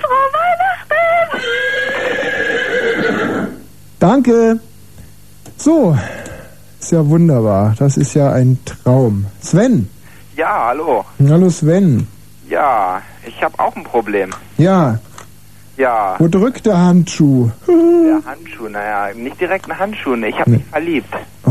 Frohe 0.00 0.28
Weihnachten! 0.32 1.26
Danke. 3.98 4.60
So. 5.58 5.96
Ist 6.80 6.92
ja 6.92 7.06
wunderbar. 7.06 7.74
Das 7.78 7.96
ist 7.96 8.14
ja 8.14 8.32
ein 8.32 8.58
Traum. 8.64 9.26
Sven. 9.42 9.90
Ja, 10.36 10.66
hallo. 10.68 11.04
Hallo 11.28 11.48
Sven. 11.50 12.06
Ja, 12.48 13.00
ich 13.26 13.42
habe 13.42 13.58
auch 13.58 13.74
ein 13.74 13.84
Problem. 13.84 14.30
Ja. 14.58 14.98
Ja, 15.76 16.16
Wo 16.18 16.28
drückt 16.28 16.64
der 16.66 16.78
Handschuh? 16.78 17.50
der 17.66 18.22
Handschuh, 18.24 18.68
naja, 18.68 19.12
nicht 19.14 19.38
direkt 19.40 19.70
ein 19.70 19.78
Handschuh, 19.78 20.16
ne, 20.16 20.28
ich 20.28 20.38
habe 20.38 20.52
mich 20.52 20.64
verliebt. 20.64 21.12
Oh, 21.44 21.50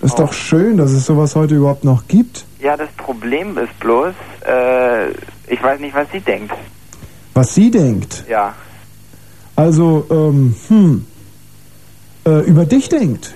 das 0.00 0.10
ist 0.10 0.18
doch 0.18 0.32
schön, 0.32 0.76
dass 0.76 0.90
es 0.90 1.06
sowas 1.06 1.36
heute 1.36 1.54
überhaupt 1.54 1.84
noch 1.84 2.08
gibt. 2.08 2.44
Ja, 2.60 2.76
das 2.76 2.88
Problem 2.96 3.56
ist 3.56 3.78
bloß, 3.78 4.14
äh, 4.48 5.10
ich 5.46 5.62
weiß 5.62 5.78
nicht, 5.80 5.94
was 5.94 6.08
sie 6.12 6.20
denkt. 6.20 6.52
Was 7.34 7.54
sie 7.54 7.70
denkt. 7.70 8.24
Ja, 8.28 8.54
Also, 9.56 10.06
ähm, 10.10 10.54
hm. 10.68 11.06
Äh, 12.26 12.40
über 12.46 12.66
dich 12.66 12.88
denkt. 12.88 13.32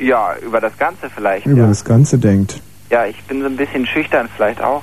ja, 0.00 0.34
über 0.44 0.60
das 0.60 0.76
Ganze 0.76 1.08
vielleicht. 1.08 1.46
Über 1.46 1.62
ja. 1.62 1.68
das 1.68 1.84
Ganze 1.84 2.18
denkt. 2.18 2.60
Ja, 2.90 3.06
ich 3.06 3.20
bin 3.24 3.40
so 3.40 3.46
ein 3.46 3.56
bisschen 3.56 3.86
schüchtern 3.86 4.28
vielleicht 4.36 4.62
auch. 4.62 4.82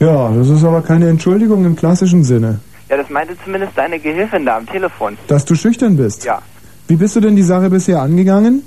Ja, 0.00 0.30
das 0.30 0.48
ist 0.48 0.64
aber 0.64 0.82
keine 0.82 1.08
Entschuldigung 1.08 1.64
im 1.64 1.76
klassischen 1.76 2.24
Sinne. 2.24 2.60
Ja, 2.90 2.96
das 2.96 3.08
meinte 3.10 3.34
zumindest 3.42 3.72
deine 3.76 3.98
Gehilfin 3.98 4.44
da 4.44 4.56
am 4.58 4.66
Telefon. 4.66 5.16
Dass 5.28 5.44
du 5.44 5.54
schüchtern 5.54 5.96
bist. 5.96 6.24
Ja, 6.24 6.40
Wie 6.88 6.96
bist 6.96 7.16
du 7.16 7.20
denn 7.20 7.34
die 7.36 7.42
Sache 7.42 7.70
bisher 7.70 8.00
angegangen? 8.02 8.62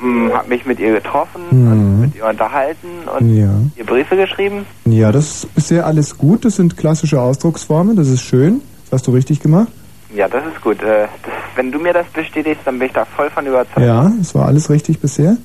hm, 0.00 0.32
hab 0.32 0.48
mich 0.48 0.64
mit 0.64 0.78
ihr 0.78 0.92
getroffen, 0.94 1.42
Mhm. 1.50 2.00
mit 2.02 2.14
ihr 2.16 2.24
unterhalten 2.24 2.86
und 3.18 3.36
Ja. 3.36 3.50
ihr 3.76 3.84
Briefe 3.84 4.16
geschrieben. 4.16 4.64
Ja, 4.86 5.10
das 5.12 5.24
ist 5.44 5.54
bisher 5.56 5.84
alles 5.86 6.16
gut. 6.16 6.44
Das 6.44 6.54
sind 6.56 6.76
klassische 6.76 7.20
Ausdrucksformen. 7.20 7.96
Das 7.96 8.08
ist 8.08 8.22
schön. 8.22 8.60
Das 8.84 9.00
hast 9.00 9.08
du 9.08 9.10
richtig 9.10 9.40
gemacht. 9.40 9.68
Ja, 10.14 10.28
das 10.28 10.44
ist 10.46 10.62
gut. 10.62 10.80
Äh, 10.82 11.08
das, 11.24 11.32
wenn 11.56 11.70
du 11.72 11.78
mir 11.80 11.92
das 11.92 12.06
bestätigst, 12.14 12.62
dann 12.64 12.78
bin 12.78 12.86
ich 12.86 12.94
da 12.94 13.04
voll 13.04 13.28
von 13.28 13.44
überzeugt. 13.44 13.80
Ja, 13.84 14.10
es 14.20 14.34
war 14.36 14.46
alles 14.46 14.70
richtig 14.70 15.00
bisher. 15.00 15.36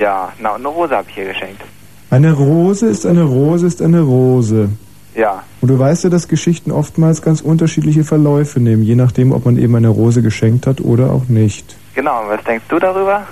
Ja, 0.00 0.32
na 0.40 0.50
und 0.54 0.60
eine 0.66 0.68
Rose 0.68 0.96
habe 0.96 1.06
ich 1.10 1.16
ihr 1.18 1.26
geschenkt. 1.26 1.62
Eine 2.10 2.32
Rose 2.32 2.86
ist 2.86 3.06
eine 3.06 3.22
Rose 3.22 3.66
ist 3.66 3.80
eine 3.82 4.00
Rose. 4.00 4.70
Ja, 5.14 5.42
Und 5.60 5.68
du 5.68 5.78
weißt 5.78 6.04
ja, 6.04 6.10
dass 6.10 6.26
Geschichten 6.28 6.70
oftmals 6.72 7.20
ganz 7.20 7.40
unterschiedliche 7.40 8.04
Verläufe 8.04 8.60
nehmen, 8.60 8.82
je 8.82 8.94
nachdem, 8.94 9.32
ob 9.32 9.44
man 9.44 9.58
eben 9.58 9.74
eine 9.76 9.88
Rose 9.88 10.22
geschenkt 10.22 10.66
hat 10.66 10.80
oder 10.80 11.10
auch 11.12 11.28
nicht. 11.28 11.76
genau. 11.94 12.22
Und 12.22 12.30
was 12.30 12.42
denkst 12.44 12.64
du 12.68 12.78
darüber? 12.78 13.26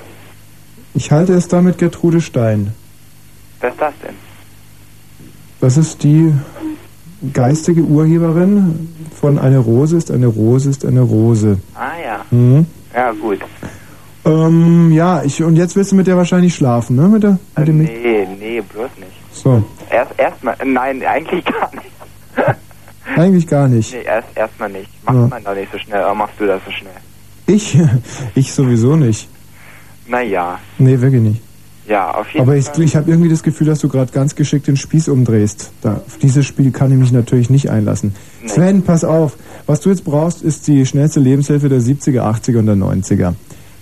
Ich 0.95 1.11
halte 1.11 1.33
es 1.35 1.49
da 1.49 1.63
mit 1.63 1.79
Gertrude 1.79 2.21
Stein. 2.21 2.75
Wer 3.61 3.71
ist 3.71 3.81
das 3.81 3.95
denn? 4.05 4.15
Das 5.61 5.77
ist 5.77 6.03
die 6.03 6.33
geistige 7.33 7.83
Urheberin 7.83 8.89
von 9.19 9.39
Eine 9.39 9.59
Rose 9.59 9.97
ist 9.97 10.11
eine 10.11 10.27
Rose 10.27 10.71
ist 10.71 10.85
eine 10.85 11.01
Rose. 11.01 11.59
Ah 11.75 11.93
ja. 12.05 12.25
Mhm. 12.31 12.67
Ja, 12.95 13.13
gut. 13.13 13.39
Ähm, 14.29 14.93
ja, 14.93 15.23
ich, 15.25 15.43
und 15.43 15.57
jetzt 15.57 15.75
willst 15.77 15.93
du 15.93 15.97
mit 15.97 16.07
der 16.07 16.17
wahrscheinlich 16.17 16.55
schlafen, 16.55 16.97
ne? 16.97 17.09
Mit 17.09 17.23
der, 17.23 17.39
mit 17.57 17.69
dem 17.69 17.79
Nee, 17.79 18.29
nee, 18.39 18.61
bloß 18.61 18.91
nicht. 18.99 19.13
So, 19.33 19.63
Erst 19.91 20.13
erstmal, 20.19 20.57
nein, 20.65 21.03
eigentlich 21.05 21.45
gar 21.45 21.71
nicht. 21.75 21.91
eigentlich 23.17 23.47
gar 23.47 23.69
nicht. 23.69 23.93
Nee, 23.95 24.03
erst 24.05 24.29
erstmal 24.35 24.69
nicht. 24.71 24.89
Macht 25.05 25.17
Ja. 25.17 25.27
man 25.29 25.45
doch 25.45 25.55
nicht 25.55 25.73
so 25.73 25.79
schnell, 25.79 26.03
aber 26.03 26.15
machst 26.15 26.35
du 26.39 26.47
das 26.47 26.61
so 26.65 26.71
schnell? 26.71 26.93
Ich, 27.47 27.79
ich 28.35 28.53
sowieso 28.53 28.97
nicht. 28.97 29.29
Naja, 30.07 30.59
Nee, 30.79 31.01
wirklich 31.01 31.23
nicht. 31.23 31.43
ja, 31.87 32.11
auf 32.15 32.29
jeden 32.33 32.43
Aber 32.47 32.57
ich, 32.57 32.67
Fall. 32.67 32.83
ich 32.83 32.97
habe 32.97 33.11
irgendwie 33.11 33.29
das 33.31 33.43
Gefühl, 33.43 33.67
dass 33.67 33.79
du 33.81 33.89
gerade 33.89 34.11
ganz 34.13 34.35
geschickt 34.35 34.67
den 34.67 34.77
Spieß 34.77 35.09
umdrehst. 35.09 35.71
Da, 35.83 35.95
auf 36.07 36.19
dieses 36.21 36.45
Spiel 36.47 36.71
kann 36.71 36.91
ich 36.93 36.99
mich 36.99 37.13
natürlich 37.13 37.49
nicht 37.51 37.71
einlassen. 37.71 38.15
Sven, 38.47 38.83
pass 38.83 39.05
auf. 39.05 39.37
Was 39.67 39.81
du 39.81 39.91
jetzt 39.91 40.05
brauchst, 40.05 40.43
ist 40.43 40.67
die 40.67 40.85
schnellste 40.87 41.21
Lebenshilfe 41.21 41.69
der 41.69 41.81
70er, 41.81 42.21
80er 42.23 42.59
und 42.59 42.67
der 42.67 42.75
90er. 42.77 43.35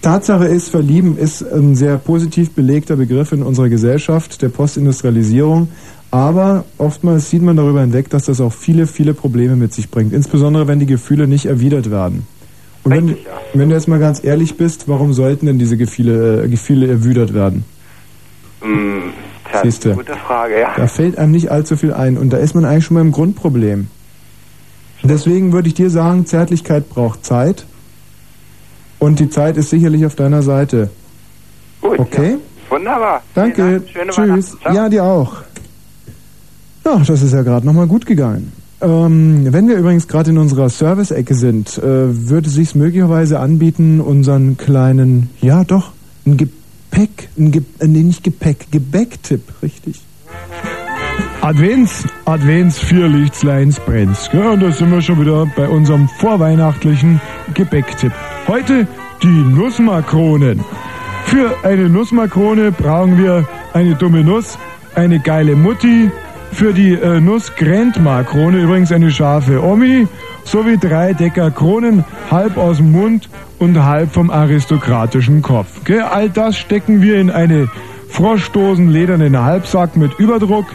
Tatsache 0.02 0.46
ist, 0.46 0.68
Verlieben 0.68 1.18
ist 1.18 1.42
ein 1.42 1.74
sehr 1.74 1.96
positiv 1.96 2.52
belegter 2.52 2.96
Begriff 2.96 3.32
in 3.32 3.42
unserer 3.42 3.68
Gesellschaft, 3.68 4.40
der 4.42 4.48
Postindustrialisierung. 4.48 5.68
Aber 6.10 6.64
oftmals 6.78 7.30
sieht 7.30 7.42
man 7.42 7.56
darüber 7.56 7.80
hinweg, 7.80 8.08
dass 8.10 8.26
das 8.26 8.40
auch 8.40 8.52
viele, 8.52 8.86
viele 8.86 9.14
Probleme 9.14 9.56
mit 9.56 9.74
sich 9.74 9.90
bringt. 9.90 10.12
Insbesondere, 10.12 10.68
wenn 10.68 10.78
die 10.78 10.86
Gefühle 10.86 11.26
nicht 11.26 11.46
erwidert 11.46 11.90
werden. 11.90 12.26
Und 12.84 12.92
wenn, 12.92 13.16
wenn 13.52 13.68
du 13.68 13.74
jetzt 13.74 13.88
mal 13.88 13.98
ganz 13.98 14.22
ehrlich 14.22 14.56
bist, 14.56 14.86
warum 14.86 15.12
sollten 15.12 15.46
denn 15.46 15.58
diese 15.58 15.76
Gefühle, 15.76 16.44
äh, 16.44 16.48
Gefühle 16.48 16.86
erwidert 16.86 17.34
werden? 17.34 17.64
Hm, 18.60 19.12
tja, 19.50 19.62
Siehste. 19.62 19.94
gute 19.94 20.14
Frage, 20.14 20.60
ja. 20.60 20.72
Da 20.76 20.86
fällt 20.86 21.18
einem 21.18 21.32
nicht 21.32 21.50
allzu 21.50 21.76
viel 21.76 21.92
ein 21.92 22.16
und 22.16 22.32
da 22.32 22.36
ist 22.36 22.54
man 22.54 22.64
eigentlich 22.64 22.84
schon 22.84 22.96
beim 22.96 23.10
Grundproblem. 23.10 23.88
Und 25.02 25.10
deswegen 25.10 25.52
würde 25.52 25.66
ich 25.66 25.74
dir 25.74 25.90
sagen, 25.90 26.26
Zärtlichkeit 26.26 26.88
braucht 26.88 27.24
Zeit 27.24 27.66
und 28.98 29.18
die 29.20 29.28
Zeit 29.30 29.56
ist 29.56 29.70
sicherlich 29.70 30.04
auf 30.06 30.14
deiner 30.14 30.42
Seite. 30.42 30.90
Gut, 31.80 31.98
Okay? 31.98 32.30
ja. 32.32 32.36
Wunderbar. 32.68 33.22
Danke. 33.34 33.82
Schöne 33.92 34.10
Tschüss. 34.10 34.56
Ja, 34.64 34.88
dir 34.88 35.04
auch. 35.04 35.36
Ja, 36.84 36.98
das 36.98 37.22
ist 37.22 37.32
ja 37.32 37.42
gerade 37.42 37.64
nochmal 37.64 37.86
gut 37.86 38.06
gegangen. 38.06 38.52
Ähm, 38.80 39.46
wenn 39.52 39.68
wir 39.68 39.76
übrigens 39.76 40.06
gerade 40.08 40.30
in 40.30 40.38
unserer 40.38 40.68
Service-Ecke 40.68 41.34
sind, 41.34 41.78
äh, 41.78 41.82
würde 42.28 42.48
es 42.48 42.54
sich 42.54 42.74
möglicherweise 42.74 43.38
anbieten, 43.40 44.00
unseren 44.00 44.56
kleinen, 44.56 45.30
ja 45.40 45.64
doch, 45.64 45.92
ein 46.26 46.36
Gepäck, 46.36 47.28
ein 47.38 47.52
Ge 47.52 47.62
äh, 47.78 47.86
nee, 47.86 48.02
nicht 48.02 48.22
Gepäck, 48.24 48.66
Gebäcktipp, 48.70 49.42
richtig. 49.62 50.02
Advents, 51.46 52.04
Advents, 52.24 52.76
vier 52.76 53.06
Lichtleins 53.06 53.78
brennt's. 53.78 54.28
Ja, 54.32 54.50
und 54.50 54.60
da 54.60 54.72
sind 54.72 54.90
wir 54.90 55.00
schon 55.00 55.20
wieder 55.20 55.46
bei 55.54 55.68
unserem 55.68 56.08
vorweihnachtlichen 56.08 57.20
Gebäcktipp. 57.54 58.10
Heute 58.48 58.88
die 59.22 59.28
Nussmakronen. 59.28 60.64
Für 61.26 61.54
eine 61.62 61.88
Nussmakrone 61.88 62.72
brauchen 62.72 63.16
wir 63.16 63.46
eine 63.74 63.94
dumme 63.94 64.24
Nuss, 64.24 64.58
eine 64.96 65.20
geile 65.20 65.54
Mutti, 65.54 66.10
für 66.50 66.72
die 66.72 66.94
äh, 66.94 67.20
Nuss 67.20 67.54
Grandmakrone 67.54 68.62
übrigens 68.62 68.90
eine 68.90 69.12
scharfe 69.12 69.62
Omi, 69.62 70.08
sowie 70.42 70.76
drei 70.76 71.12
Decker 71.12 71.52
Kronen, 71.52 72.04
halb 72.28 72.56
aus 72.56 72.78
dem 72.78 72.90
Mund 72.90 73.28
und 73.60 73.80
halb 73.84 74.12
vom 74.12 74.30
aristokratischen 74.30 75.42
Kopf. 75.42 75.84
Gell, 75.84 76.02
all 76.02 76.28
das 76.28 76.58
stecken 76.58 77.02
wir 77.02 77.20
in 77.20 77.30
eine 77.30 77.68
Froschdosen 78.08 78.88
ledernen 78.88 79.40
Halbsack 79.40 79.94
mit 79.94 80.18
Überdruck. 80.18 80.66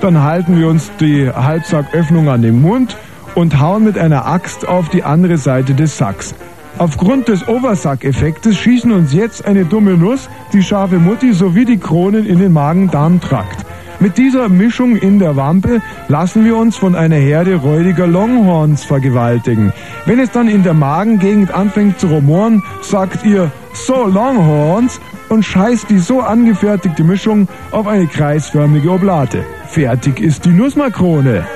Dann 0.00 0.22
halten 0.22 0.58
wir 0.58 0.68
uns 0.68 0.90
die 0.98 1.30
Halbsacköffnung 1.30 2.28
an 2.28 2.40
den 2.40 2.62
Mund 2.62 2.96
und 3.34 3.60
hauen 3.60 3.84
mit 3.84 3.98
einer 3.98 4.26
Axt 4.26 4.66
auf 4.66 4.88
die 4.88 5.02
andere 5.02 5.36
Seite 5.36 5.74
des 5.74 5.98
Sacks. 5.98 6.34
Aufgrund 6.78 7.28
des 7.28 7.46
Oversack-Effektes 7.46 8.56
schießen 8.56 8.90
uns 8.92 9.12
jetzt 9.12 9.44
eine 9.44 9.66
dumme 9.66 9.98
Nuss, 9.98 10.30
die 10.54 10.62
scharfe 10.62 10.98
Mutti 10.98 11.34
sowie 11.34 11.66
die 11.66 11.76
Kronen 11.76 12.24
in 12.24 12.38
den 12.38 12.52
Magen-Darm-Trakt. 12.52 13.66
Mit 13.98 14.16
dieser 14.16 14.48
Mischung 14.48 14.96
in 14.96 15.18
der 15.18 15.36
Wampe 15.36 15.82
lassen 16.08 16.46
wir 16.46 16.56
uns 16.56 16.78
von 16.78 16.94
einer 16.94 17.16
Herde 17.16 17.56
räudiger 17.56 18.06
Longhorns 18.06 18.82
vergewaltigen. 18.82 19.74
Wenn 20.06 20.18
es 20.18 20.30
dann 20.30 20.48
in 20.48 20.62
der 20.62 20.72
Magengegend 20.72 21.52
anfängt 21.52 22.00
zu 22.00 22.06
rumoren, 22.06 22.62
sagt 22.80 23.26
ihr 23.26 23.52
so 23.74 24.06
Longhorns 24.06 24.98
und 25.30 25.44
scheißt 25.44 25.88
die 25.88 25.98
so 25.98 26.20
angefertigte 26.20 27.02
Mischung 27.02 27.48
auf 27.70 27.86
eine 27.86 28.06
kreisförmige 28.06 28.90
Oblate. 28.90 29.46
Fertig 29.68 30.20
ist 30.20 30.44
die 30.44 30.50
Nussmakrone. 30.50 31.46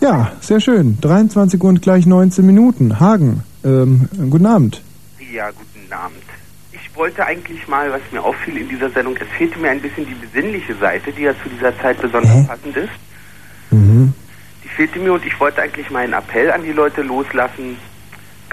Ja, 0.00 0.32
sehr 0.40 0.60
schön. 0.60 0.98
23 1.00 1.60
Uhr 1.60 1.68
und 1.70 1.82
gleich 1.82 2.06
19 2.06 2.46
Minuten. 2.46 3.00
Hagen, 3.00 3.42
ähm, 3.64 4.08
guten 4.30 4.46
Abend. 4.46 4.80
Ja, 5.32 5.50
guten 5.50 5.92
Abend. 5.92 6.22
Ich 6.72 6.94
wollte 6.94 7.24
eigentlich 7.26 7.66
mal, 7.66 7.90
was 7.90 8.00
mir 8.12 8.22
auffiel 8.22 8.58
in 8.58 8.68
dieser 8.68 8.90
Sendung, 8.90 9.16
es 9.16 9.28
fehlte 9.36 9.58
mir 9.58 9.70
ein 9.70 9.80
bisschen 9.80 10.06
die 10.06 10.14
besinnliche 10.14 10.74
Seite, 10.76 11.12
die 11.12 11.22
ja 11.22 11.32
zu 11.42 11.48
dieser 11.48 11.76
Zeit 11.78 12.00
besonders 12.00 12.46
passend 12.46 12.76
ist. 12.76 12.92
Mhm. 13.70 14.12
Die 14.64 14.68
fehlte 14.68 14.98
mir 14.98 15.12
und 15.12 15.24
ich 15.24 15.38
wollte 15.40 15.62
eigentlich 15.62 15.90
mal 15.90 16.04
einen 16.04 16.12
Appell 16.12 16.52
an 16.52 16.62
die 16.62 16.72
Leute 16.72 17.02
loslassen. 17.02 17.76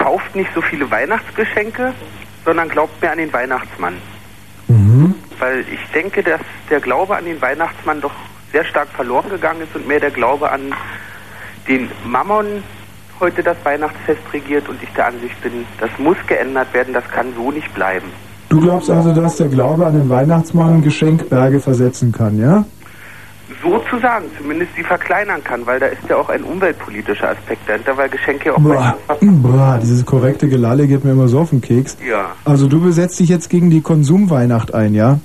Kauft 0.06 0.36
nicht 0.36 0.52
so 0.54 0.62
viele 0.62 0.92
Weihnachtsgeschenke, 0.92 1.92
sondern 2.46 2.70
glaubt 2.70 3.02
mehr 3.02 3.14
an 3.14 3.18
den 3.18 3.34
Weihnachtsmann. 3.34 3.96
Mhm. 4.68 5.16
Weil 5.40 5.62
ich 5.62 5.80
denke, 5.96 6.22
dass 6.22 6.42
der 6.70 6.80
Glaube 6.80 7.18
an 7.18 7.26
den 7.26 7.42
Weihnachtsmann 7.42 8.02
doch 8.02 8.12
sehr 8.52 8.64
stark 8.66 8.88
verloren 8.90 9.32
gegangen 9.32 9.62
ist 9.62 9.76
und 9.76 9.88
mehr 9.88 10.00
der 10.00 10.12
Glaube 10.12 10.52
an 10.52 10.62
den 11.68 11.90
Mammon 12.06 12.46
heute 13.20 13.42
das 13.42 13.58
Weihnachtsfest 13.64 14.22
regiert 14.32 14.70
und 14.70 14.78
ich 14.84 14.90
der 14.90 15.08
Ansicht 15.08 15.42
bin, 15.42 15.66
das 15.80 15.90
muss 15.98 16.18
geändert 16.28 16.72
werden, 16.72 16.94
das 16.94 17.08
kann 17.08 17.34
so 17.36 17.50
nicht 17.50 17.74
bleiben. 17.74 18.06
Du 18.50 18.62
glaubst 18.62 18.92
also, 18.92 19.12
dass 19.12 19.38
der 19.38 19.48
Glaube 19.48 19.88
an 19.88 19.94
den 19.94 20.08
Weihnachtsmann 20.08 20.84
Geschenkberge 20.84 21.60
versetzen 21.60 22.12
kann, 22.12 22.38
ja? 22.38 22.64
Sozusagen, 23.62 24.26
zumindest 24.38 24.76
sie 24.76 24.84
verkleinern 24.84 25.44
kann, 25.44 25.66
weil 25.66 25.80
da 25.80 25.88
ist 25.88 26.02
ja 26.10 26.16
auch 26.18 26.30
ein 26.30 26.44
umweltpolitischer 26.44 27.30
Aspekt 27.30 27.68
dahinter, 27.70 27.96
weil 27.96 28.10
Geschenke 28.10 28.54
auch 28.54 28.60
Boah, 28.60 28.98
boah, 29.22 29.80
dieses 29.82 30.06
korrekte 30.06 30.48
Gelalle 30.50 30.88
geht 30.88 31.06
mir 31.06 31.12
immer 31.12 31.28
so 31.28 31.40
auf 31.40 31.52
den 31.52 31.62
Keks. 31.62 31.98
Ja, 32.08 32.32
Also 32.44 32.68
du 32.68 32.82
besetzt 32.82 33.20
dich 33.20 33.30
jetzt 33.30 33.50
gegen 33.50 33.70
die 33.70 33.82
Konsumweihnacht 33.82 34.74
ein, 34.74 34.94
ja? 34.96 35.20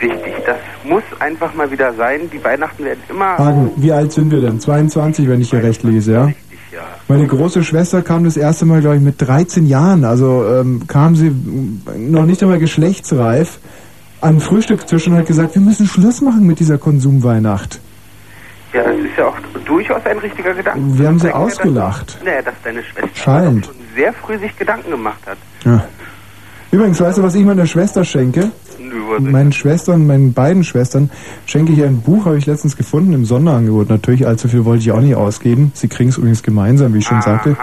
richtig. 0.00 0.34
Das 0.46 0.56
muss 0.84 1.02
einfach 1.18 1.52
mal 1.54 1.70
wieder 1.70 1.92
sein. 1.94 2.20
Die 2.32 2.42
Weihnachten 2.42 2.84
werden 2.84 3.00
immer 3.10 3.36
Hagen, 3.36 3.70
wie 3.76 3.92
alt 3.92 4.12
sind 4.12 4.30
wir 4.30 4.40
denn? 4.40 4.60
22, 4.60 5.28
wenn 5.28 5.40
ich 5.40 5.50
hier 5.50 5.62
recht 5.62 5.82
lese, 5.82 6.12
ja? 6.12 6.32
Meine 7.08 7.26
große 7.26 7.64
Schwester 7.64 8.02
kam 8.02 8.24
das 8.24 8.36
erste 8.36 8.66
Mal, 8.66 8.82
glaube 8.82 8.96
ich, 8.96 9.02
mit 9.02 9.14
13 9.18 9.66
Jahren. 9.66 10.04
Also 10.04 10.44
ähm, 10.46 10.82
kam 10.86 11.16
sie 11.16 11.34
noch 11.96 12.26
nicht 12.26 12.42
einmal 12.42 12.58
geschlechtsreif 12.58 13.58
an 14.20 14.36
den 14.36 14.40
Frühstückstisch 14.40 15.06
und 15.06 15.16
hat 15.16 15.26
gesagt, 15.26 15.54
wir 15.54 15.62
müssen 15.62 15.86
Schluss 15.86 16.20
machen 16.20 16.46
mit 16.46 16.60
dieser 16.60 16.78
Konsumweihnacht. 16.78 17.80
Ja, 18.72 18.82
das 18.82 18.96
ist 18.98 19.16
ja 19.16 19.26
auch 19.26 19.36
durchaus 19.64 20.04
ein 20.04 20.18
richtiger 20.18 20.54
Gedanke. 20.54 20.98
Wir 20.98 21.08
haben 21.08 21.18
sie 21.18 21.32
ausgelacht. 21.32 22.18
Nee, 22.24 22.42
dass 22.44 22.54
deine 22.62 22.82
Schwester 22.82 23.08
Schallend. 23.14 23.66
schon 23.66 23.74
sehr 23.94 24.12
früh 24.12 24.38
sich 24.38 24.56
Gedanken 24.56 24.90
gemacht 24.90 25.20
hat. 25.26 25.38
Ja. 25.64 25.84
Übrigens, 26.70 27.00
weißt 27.00 27.18
du, 27.18 27.22
was 27.22 27.34
ich 27.34 27.44
meiner 27.44 27.66
Schwester 27.66 28.04
schenke? 28.04 28.50
Meinen 29.20 29.52
Schwestern, 29.52 30.06
meinen 30.06 30.32
beiden 30.34 30.64
Schwestern, 30.64 31.10
schenke 31.46 31.72
ich 31.72 31.82
ein 31.82 32.02
Buch, 32.02 32.26
habe 32.26 32.38
ich 32.38 32.46
letztens 32.46 32.76
gefunden 32.76 33.12
im 33.14 33.24
Sonderangebot. 33.24 33.88
Natürlich, 33.88 34.26
allzu 34.26 34.48
viel 34.48 34.64
wollte 34.64 34.82
ich 34.82 34.92
auch 34.92 35.00
nicht 35.00 35.14
ausgeben. 35.14 35.72
Sie 35.74 35.88
kriegen 35.88 36.10
es 36.10 36.18
übrigens 36.18 36.42
gemeinsam, 36.42 36.94
wie 36.94 36.98
ich 36.98 37.06
schon 37.06 37.22
sagte. 37.22 37.56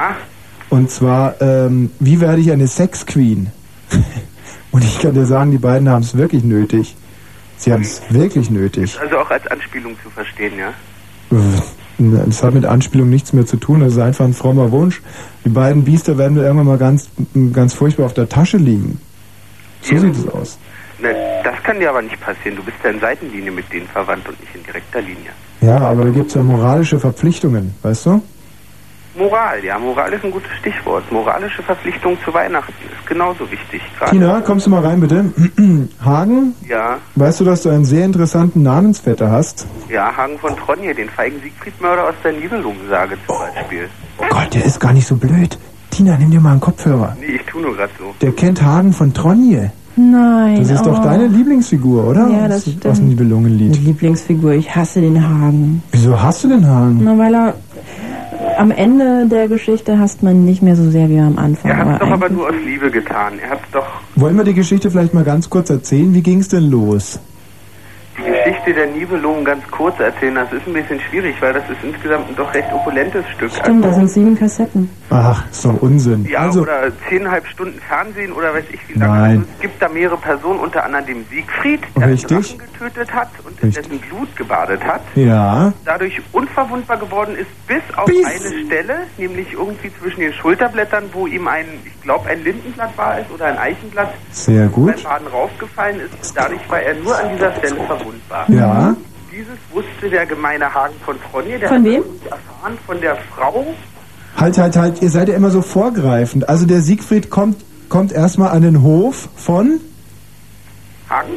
Und 0.70 0.90
zwar, 0.90 1.40
ähm, 1.42 1.92
wie 2.00 2.20
werde 2.20 2.42
ich 2.42 2.52
eine 2.52 2.68
Sex 2.68 3.06
Queen? 3.06 3.48
Und 4.76 4.84
ich 4.84 5.00
kann 5.00 5.14
dir 5.14 5.26
sagen, 5.26 5.52
die 5.52 5.58
beiden 5.58 5.88
haben 5.88 6.02
es 6.02 6.18
wirklich 6.18 6.44
nötig. 6.44 6.98
Sie 7.56 7.72
haben 7.72 7.84
es 7.84 8.02
wirklich 8.10 8.50
nötig. 8.50 9.00
Also 9.00 9.20
auch 9.20 9.32
als 9.32 9.48
Anspielung 9.48 9.96
zu 10.04 10.10
verstehen, 10.10 10.52
ja? 10.60 10.74
Das 11.98 12.44
hat 12.44 12.54
mit 12.54 12.66
Anspielung 12.66 13.10
nichts 13.10 13.32
mehr 13.32 13.46
zu 13.46 13.56
tun, 13.56 13.80
das 13.80 13.94
ist 13.94 14.00
einfach 14.00 14.26
ein 14.26 14.34
frommer 14.34 14.74
Wunsch. 14.74 15.02
Die 15.46 15.50
beiden 15.50 15.86
Biester 15.86 16.18
werden 16.18 16.36
irgendwann 16.36 16.66
mal 16.66 16.78
ganz, 16.78 17.08
ganz 17.54 17.74
furchtbar 17.74 18.08
auf 18.08 18.14
der 18.16 18.28
Tasche 18.28 18.58
liegen. 18.58 19.00
So 19.80 19.98
sieht 19.98 20.14
es 20.14 20.28
aus. 20.28 20.60
Ne, 21.00 21.16
das 21.46 21.56
kann 21.64 21.80
dir 21.80 21.92
aber 21.92 22.02
nicht 22.02 22.20
passieren. 22.20 22.58
Du 22.58 22.64
bist 22.64 22.76
ja 22.84 22.90
in 22.90 23.00
Seitenlinie 23.00 23.52
mit 23.52 23.72
denen 23.72 23.88
verwandt 23.88 24.28
und 24.28 24.38
nicht 24.42 24.54
in 24.56 24.64
direkter 24.64 25.00
Linie. 25.00 25.32
Ja, 25.62 25.78
aber 25.78 26.04
da 26.04 26.10
gibt 26.10 26.28
es 26.28 26.34
ja 26.34 26.44
moralische 26.44 27.00
Verpflichtungen, 27.00 27.74
weißt 27.82 28.08
du? 28.08 28.22
Moral, 29.18 29.64
ja, 29.64 29.80
Moral 29.80 30.12
ist 30.14 30.26
ein 30.26 30.32
gutes 30.32 30.50
Stichwort. 30.60 31.10
Moralische 31.12 31.64
Verpflichtung 31.64 32.18
zu 32.26 32.34
Weihnachten 32.34 32.74
ist 32.92 33.08
genauso 33.08 33.50
wichtig. 33.50 33.82
Tina, 34.10 34.42
kommst 34.42 34.66
du 34.66 34.70
mal 34.72 34.86
rein, 34.86 35.00
bitte? 35.00 35.26
Hagen, 36.04 36.54
Ja, 36.68 36.98
weißt 37.16 37.40
du, 37.40 37.46
dass 37.46 37.62
du 37.64 37.70
einen 37.70 37.86
sehr 37.86 38.04
interessanten 38.06 38.62
Namensvetter 38.64 39.32
hast? 39.32 39.68
ja, 39.90 40.12
Hagen 40.16 40.38
von 40.40 40.56
Tronje, 40.58 40.94
den 40.94 41.10
feigen 41.10 41.40
Siegfried-Mörder 41.42 42.10
aus 42.10 42.16
der 42.24 42.34
Nibelungensage 42.34 43.16
zum 43.26 43.38
Beispiel. 43.38 43.88
Oh 44.18 44.24
Gott, 44.30 44.54
der 44.54 44.66
ist 44.66 44.80
gar 44.80 44.92
nicht 44.94 45.08
so 45.08 45.16
blöd. 45.16 45.58
Tina, 45.92 46.18
nimm 46.18 46.32
dir 46.32 46.42
mal 46.42 46.52
einen 46.52 46.60
Kopfhörer. 46.60 47.16
Nee, 47.20 47.36
ich 47.38 47.42
tu 47.44 47.60
nur 47.60 47.76
gerade 47.76 47.92
so. 47.98 48.14
Der 48.22 48.34
kennt 48.34 48.62
Hagen 48.62 48.92
von 48.92 49.14
Tronje. 49.14 49.72
Nein. 49.98 50.58
Das 50.60 50.72
ist 50.72 50.86
doch 50.86 51.00
oh. 51.00 51.04
deine 51.04 51.28
Lieblingsfigur, 51.28 52.06
oder? 52.06 52.28
Ja, 52.28 52.50
das 52.50 52.58
Aus- 52.58 52.62
stimmt. 52.64 52.86
Aus 52.88 52.98
dem 52.98 53.08
Nibelungenlied. 53.10 53.78
Lieblingsfigur. 53.78 54.52
Ich 54.52 54.76
hasse 54.76 55.00
den 55.00 55.24
Hagen. 55.26 55.82
Wieso 55.94 56.22
hast 56.22 56.44
du 56.44 56.50
den 56.50 56.68
Hagen? 56.68 57.00
Na, 57.02 57.18
weil 57.18 57.34
er 57.34 57.54
am 58.58 58.72
Ende 58.72 59.28
der 59.28 59.48
Geschichte 59.48 60.00
hasst 60.00 60.24
man 60.24 60.46
nicht 60.46 60.62
mehr 60.62 60.76
so 60.76 60.90
sehr 60.90 61.10
wie 61.10 61.20
am 61.20 61.38
Anfang. 61.38 61.72
Er 61.72 61.78
hat 61.78 61.94
es 61.94 62.00
doch 62.00 62.12
aber 62.12 62.30
nur 62.30 62.48
aus 62.48 62.56
Liebe 62.64 62.90
getan. 62.92 63.34
Er 63.40 63.52
hat 63.52 63.60
doch 63.72 63.86
Wollen 64.16 64.38
wir 64.38 64.44
die 64.44 64.54
Geschichte 64.54 64.90
vielleicht 64.92 65.14
mal 65.14 65.24
ganz 65.24 65.50
kurz 65.50 65.70
erzählen? 65.70 66.14
Wie 66.14 66.22
ging's 66.22 66.48
denn 66.50 66.70
los? 66.70 67.20
die 68.18 68.35
Geschichte 68.46 68.74
der 68.74 68.88
Nibelungen 68.88 69.44
ganz 69.44 69.64
kurz 69.72 70.00
erzählen. 70.00 70.36
Das 70.36 70.52
ist 70.54 70.68
ein 70.68 70.74
bisschen 70.74 71.00
schwierig, 71.00 71.36
weil 71.42 71.54
das 71.54 71.64
ist 71.70 71.84
insgesamt 71.84 72.30
ein 72.30 72.36
doch 72.36 72.54
recht 72.54 72.72
opulentes 72.72 73.28
Stück. 73.36 73.52
Stimmt, 73.52 73.84
da 73.84 73.92
sind 73.94 74.08
sieben 74.10 74.38
Kassetten. 74.38 74.90
Ach, 75.10 75.50
ist 75.50 75.66
doch 75.66 75.82
Unsinn. 75.82 76.26
Ja, 76.30 76.40
also, 76.42 76.62
oder 76.62 76.92
zehneinhalb 77.10 77.48
Stunden 77.48 77.80
Fernsehen 77.80 78.32
oder 78.34 78.54
weiß 78.54 78.66
ich 78.72 78.80
wie 78.90 79.00
lange. 79.00 79.14
Nein. 79.14 79.38
Also 79.40 79.52
es 79.56 79.62
gibt 79.62 79.82
da 79.82 79.90
mehrere 79.90 80.18
Personen, 80.18 80.60
unter 80.60 80.84
anderem 80.84 81.06
dem 81.06 81.26
Siegfried, 81.30 81.82
der 81.98 82.10
Richtig. 82.10 82.58
Drachen 82.58 82.60
getötet 82.60 83.14
hat 83.14 83.30
und 83.44 83.62
in 83.62 83.72
dessen 83.72 84.00
Blut 84.00 84.36
gebadet 84.36 84.84
hat. 84.84 85.02
ja. 85.16 85.74
Dadurch 85.84 86.22
unverwundbar 86.32 86.98
geworden 86.98 87.36
ist, 87.36 87.48
bis 87.68 87.82
auf 87.96 88.10
eine 88.10 88.66
Stelle, 88.66 88.96
nämlich 89.18 89.54
irgendwie 89.54 89.92
zwischen 90.00 90.20
den 90.20 90.34
Schulterblättern, 90.34 91.06
wo 91.14 91.28
ihm 91.28 91.48
ein, 91.48 91.66
ich 91.86 92.02
glaube, 92.02 92.30
ein 92.30 92.44
Lindenblatt 92.44 92.98
war 92.98 93.20
es 93.20 93.30
oder 93.32 93.46
ein 93.46 93.58
Eichenblatt 93.58 94.14
Sehr 94.32 94.68
gut. 94.68 94.94
beim 94.94 95.04
Baden 95.04 95.28
raufgefallen 95.28 96.00
ist. 96.02 96.36
Dadurch 96.36 96.62
war 96.70 96.82
er 96.82 96.96
nur 96.96 97.18
an 97.18 97.30
dieser 97.34 97.54
Stelle 97.56 97.76
verwundbar. 97.86 98.35
Ja. 98.48 98.96
Dieses 99.32 99.58
wusste 99.72 100.10
der 100.10 100.26
gemeine 100.26 100.74
Hagen 100.74 100.94
von 101.06 101.16
Tronje. 101.30 101.60
Der 101.60 101.70
Von 101.70 101.78
hat 101.80 101.86
wem? 101.86 102.04
das 102.24 102.32
erfahren 102.32 102.78
von 102.86 103.02
der 103.02 103.18
Frau 103.36 103.66
Halt, 104.38 104.58
halt, 104.58 104.76
halt, 104.76 105.02
ihr 105.02 105.10
seid 105.10 105.30
ja 105.30 105.36
immer 105.36 105.50
so 105.50 105.62
vorgreifend. 105.62 106.50
Also 106.50 106.66
der 106.66 106.82
Siegfried 106.82 107.30
kommt, 107.30 107.58
kommt 107.90 108.12
erstmal 108.12 108.50
an 108.50 108.62
den 108.62 108.82
Hof 108.82 109.30
von... 109.36 109.80
Hagen. 111.10 111.30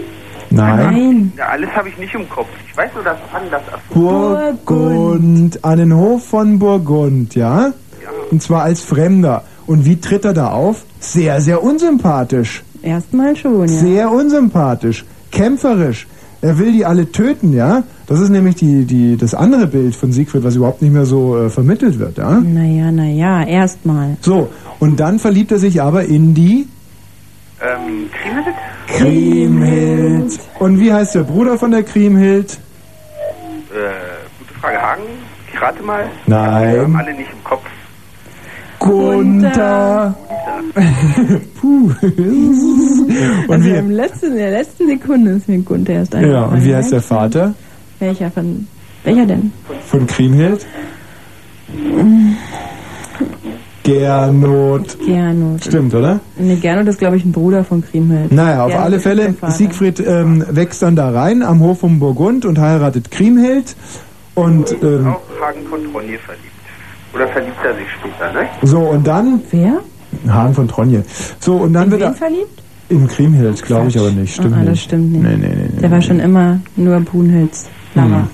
Nein. 0.50 1.32
Ja, 1.36 1.48
alles 1.48 1.70
habe 1.70 1.90
ich 1.90 1.98
nicht 1.98 2.14
im 2.14 2.28
Kopf. 2.28 2.48
Ich 2.66 2.76
weiß 2.76 2.90
nur, 2.94 3.04
dass 3.04 3.18
Hagen 3.32 3.46
das 3.50 3.62
erfuhr. 3.70 4.54
Burgund. 4.64 5.64
An 5.64 5.78
den 5.78 5.94
Hof 5.94 6.26
von 6.26 6.58
Burgund, 6.58 7.34
ja? 7.34 7.72
Und 8.30 8.42
zwar 8.42 8.62
als 8.62 8.82
Fremder. 8.82 9.44
Und 9.66 9.84
wie 9.84 10.00
tritt 10.00 10.24
er 10.24 10.32
da 10.32 10.50
auf? 10.50 10.84
Sehr, 11.00 11.40
sehr 11.40 11.62
unsympathisch. 11.62 12.62
Erstmal 12.82 13.36
schon, 13.36 13.60
ja. 13.60 13.66
Sehr 13.68 14.10
unsympathisch, 14.10 15.04
kämpferisch. 15.30 16.06
Er 16.40 16.56
will 16.58 16.72
die 16.72 16.84
alle 16.84 17.10
töten, 17.10 17.52
ja? 17.52 17.82
Das 18.06 18.20
ist 18.20 18.28
nämlich 18.28 18.54
die, 18.54 18.84
die, 18.84 19.16
das 19.16 19.34
andere 19.34 19.66
Bild 19.66 19.96
von 19.96 20.12
Siegfried, 20.12 20.44
was 20.44 20.54
überhaupt 20.54 20.82
nicht 20.82 20.92
mehr 20.92 21.04
so 21.04 21.36
äh, 21.36 21.50
vermittelt 21.50 21.98
wird, 21.98 22.18
ja? 22.18 22.38
Naja, 22.38 22.92
naja, 22.92 23.42
erstmal. 23.44 24.16
So, 24.20 24.48
und 24.78 25.00
dann 25.00 25.18
verliebt 25.18 25.50
er 25.50 25.58
sich 25.58 25.82
aber 25.82 26.04
in 26.04 26.34
die 26.34 26.68
Ähm, 27.60 28.08
Kriemhild? 28.22 28.56
Kriemhild. 28.86 30.40
Und 30.60 30.78
wie 30.80 30.92
heißt 30.92 31.16
der 31.16 31.24
Bruder 31.24 31.58
von 31.58 31.72
der 31.72 31.82
Kriemhild? 31.82 32.52
Äh, 32.52 33.90
gute 34.38 34.54
Frage. 34.60 34.80
Hagen? 34.80 35.02
Ich 35.52 35.60
rate 35.60 35.82
mal. 35.82 36.04
Nein. 36.26 36.74
Wir 36.74 36.82
haben 36.82 36.96
alle 36.96 37.14
nicht 37.14 37.30
im 37.32 37.42
Kopf. 37.42 37.64
Gunther. 38.88 40.14
Puh. 41.60 41.90
und 42.02 43.50
also 43.50 43.64
wie, 43.64 43.70
im 43.70 43.90
letzten, 43.90 44.26
in 44.26 44.36
der 44.36 44.50
letzten 44.50 44.86
Sekunde 44.86 45.30
ist 45.32 45.48
mir 45.48 45.58
Gunther 45.58 45.94
erst 45.94 46.14
ja, 46.14 46.20
eingefallen. 46.20 46.50
und 46.52 46.64
wie 46.64 46.74
heißt 46.74 46.92
der 46.92 47.02
Vater 47.02 47.54
Welcher 47.98 48.30
von, 48.30 48.66
welcher 49.04 49.26
denn? 49.26 49.52
von 49.86 50.06
Kriemhild? 50.06 50.66
Gernot. 53.82 54.98
Gernot. 55.04 55.64
Stimmt, 55.64 55.94
oder? 55.94 56.20
Ne, 56.36 56.56
Gernot 56.56 56.88
ist, 56.88 56.98
glaube 56.98 57.16
ich, 57.16 57.24
ein 57.24 57.32
Bruder 57.32 57.64
von 57.64 57.82
Kriemhild. 57.82 58.30
Naja, 58.32 58.64
auf 58.64 58.68
Gernot 58.68 58.84
alle 58.84 58.96
ist 58.96 59.02
Fälle. 59.02 59.34
Siegfried 59.48 60.00
ähm, 60.00 60.44
wächst 60.50 60.82
dann 60.82 60.94
da 60.94 61.10
rein 61.10 61.42
am 61.42 61.60
Hof 61.60 61.80
von 61.80 61.98
Burgund 61.98 62.44
und 62.44 62.58
heiratet 62.58 63.10
Kriemhild. 63.10 63.76
Und 64.34 64.70
ähm, 64.82 65.08
Auch 65.08 65.22
Hagen 65.40 65.66
von 65.68 65.80
Tronje 65.90 66.18
verliebt. 66.18 66.47
Oder 67.14 67.28
verliebt 67.28 67.56
er 67.64 67.74
sich 67.74 67.86
später, 67.90 68.32
ne? 68.32 68.48
so, 68.62 68.80
und 68.80 69.06
dann. 69.06 69.40
Wer? 69.50 69.80
Hagen 70.28 70.54
von 70.54 70.68
Tronje. 70.68 71.04
So, 71.40 71.56
und 71.56 71.72
dann 71.72 71.84
In 71.84 71.90
wird 71.92 72.00
wen 72.02 72.08
er. 72.08 72.14
verliebt? 72.14 72.62
In 72.90 73.06
Kriemhild, 73.06 73.62
glaube 73.62 73.88
ich 73.88 73.98
aber 73.98 74.10
nicht. 74.10 74.34
Stimmt 74.34 74.54
ah, 74.54 74.58
nicht. 74.58 74.70
das 74.70 74.80
stimmt 74.80 75.12
nicht. 75.12 75.22
Nee, 75.22 75.36
nee, 75.36 75.48
nee, 75.48 75.68
nee. 75.74 75.80
Der 75.80 75.90
war 75.90 76.00
schon 76.00 76.20
immer 76.20 76.60
nur 76.76 77.00
Brunhilds 77.00 77.68
Lover. 77.94 78.16
Hm. 78.16 78.28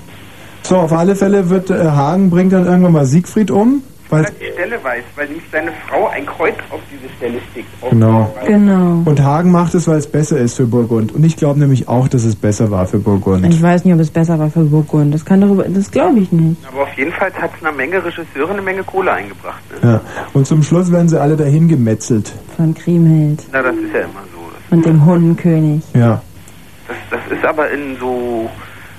So, 0.63 0.77
auf 0.77 0.93
alle 0.93 1.17
Fälle 1.17 1.51
wird 1.51 1.71
äh, 1.71 1.75
Hagen 1.75 2.31
bringt 2.31 2.53
dann 2.53 2.65
irgendwann 2.67 2.93
mal 2.93 3.05
Siegfried 3.05 3.51
um. 3.51 3.83
Weil, 4.11 4.25
er 4.25 4.31
die 4.33 4.53
Stelle 4.53 4.85
weiß, 4.85 5.03
weil 5.17 5.27
nämlich 5.27 5.45
seine 5.51 5.73
Frau 5.89 6.09
ein 6.09 6.27
Kreuz 6.27 6.55
auf 6.71 6.81
diese 6.93 7.13
Stelle 7.17 7.39
stickt. 7.51 7.69
Genau. 7.91 8.35
Genau. 8.47 9.03
Und 9.05 9.23
Hagen 9.23 9.51
macht 9.51 9.75
es, 9.75 9.89
weil 9.89 9.99
es 9.99 10.07
besser 10.07 10.39
ist 10.39 10.57
für 10.57 10.67
Burgund. 10.67 11.13
Und 11.13 11.25
ich 11.25 11.37
glaube 11.37 11.59
nämlich 11.59 11.89
auch, 11.89 12.07
dass 12.09 12.25
es 12.25 12.37
besser 12.37 12.71
war 12.71 12.87
für 12.87 12.99
Burgund. 12.99 13.47
Ich 13.47 13.63
weiß 13.63 13.85
nicht, 13.85 13.95
ob 13.95 14.01
es 14.01 14.11
besser 14.11 14.39
war 14.39 14.51
für 14.51 14.65
Burgund. 14.65 15.15
Das 15.15 15.25
kann 15.25 15.41
darüber, 15.41 15.65
das 15.65 15.91
glaube 15.91 16.19
ich 16.19 16.31
nicht. 16.33 16.61
Aber 16.69 16.83
auf 16.83 16.93
jeden 16.97 17.13
Fall 17.13 17.33
hat 17.33 17.51
es 17.57 17.65
einer 17.65 17.75
Menge 17.75 18.05
Regisseure 18.05 18.53
eine 18.53 18.63
Menge 18.63 18.83
Kohle 18.85 19.13
eingebracht. 19.13 19.63
Ne? 19.83 19.91
Ja. 19.91 20.01
Und 20.33 20.47
zum 20.47 20.63
Schluss 20.63 20.93
werden 20.93 21.09
sie 21.09 21.21
alle 21.21 21.37
dahin 21.37 21.69
gemetzelt. 21.69 22.33
Von 22.57 22.75
Kriemhild. 22.75 23.43
Na, 23.53 23.63
das 23.63 23.75
ist 23.75 23.93
ja 23.95 24.01
immer 24.01 24.23
so. 24.33 24.75
Und 24.75 24.85
dem 24.85 25.05
Hundenkönig. 25.05 25.83
Ja. 25.95 26.21
Das, 26.89 26.97
das 27.11 27.39
ist 27.39 27.45
aber 27.45 27.71
in 27.71 27.97
so 27.99 28.51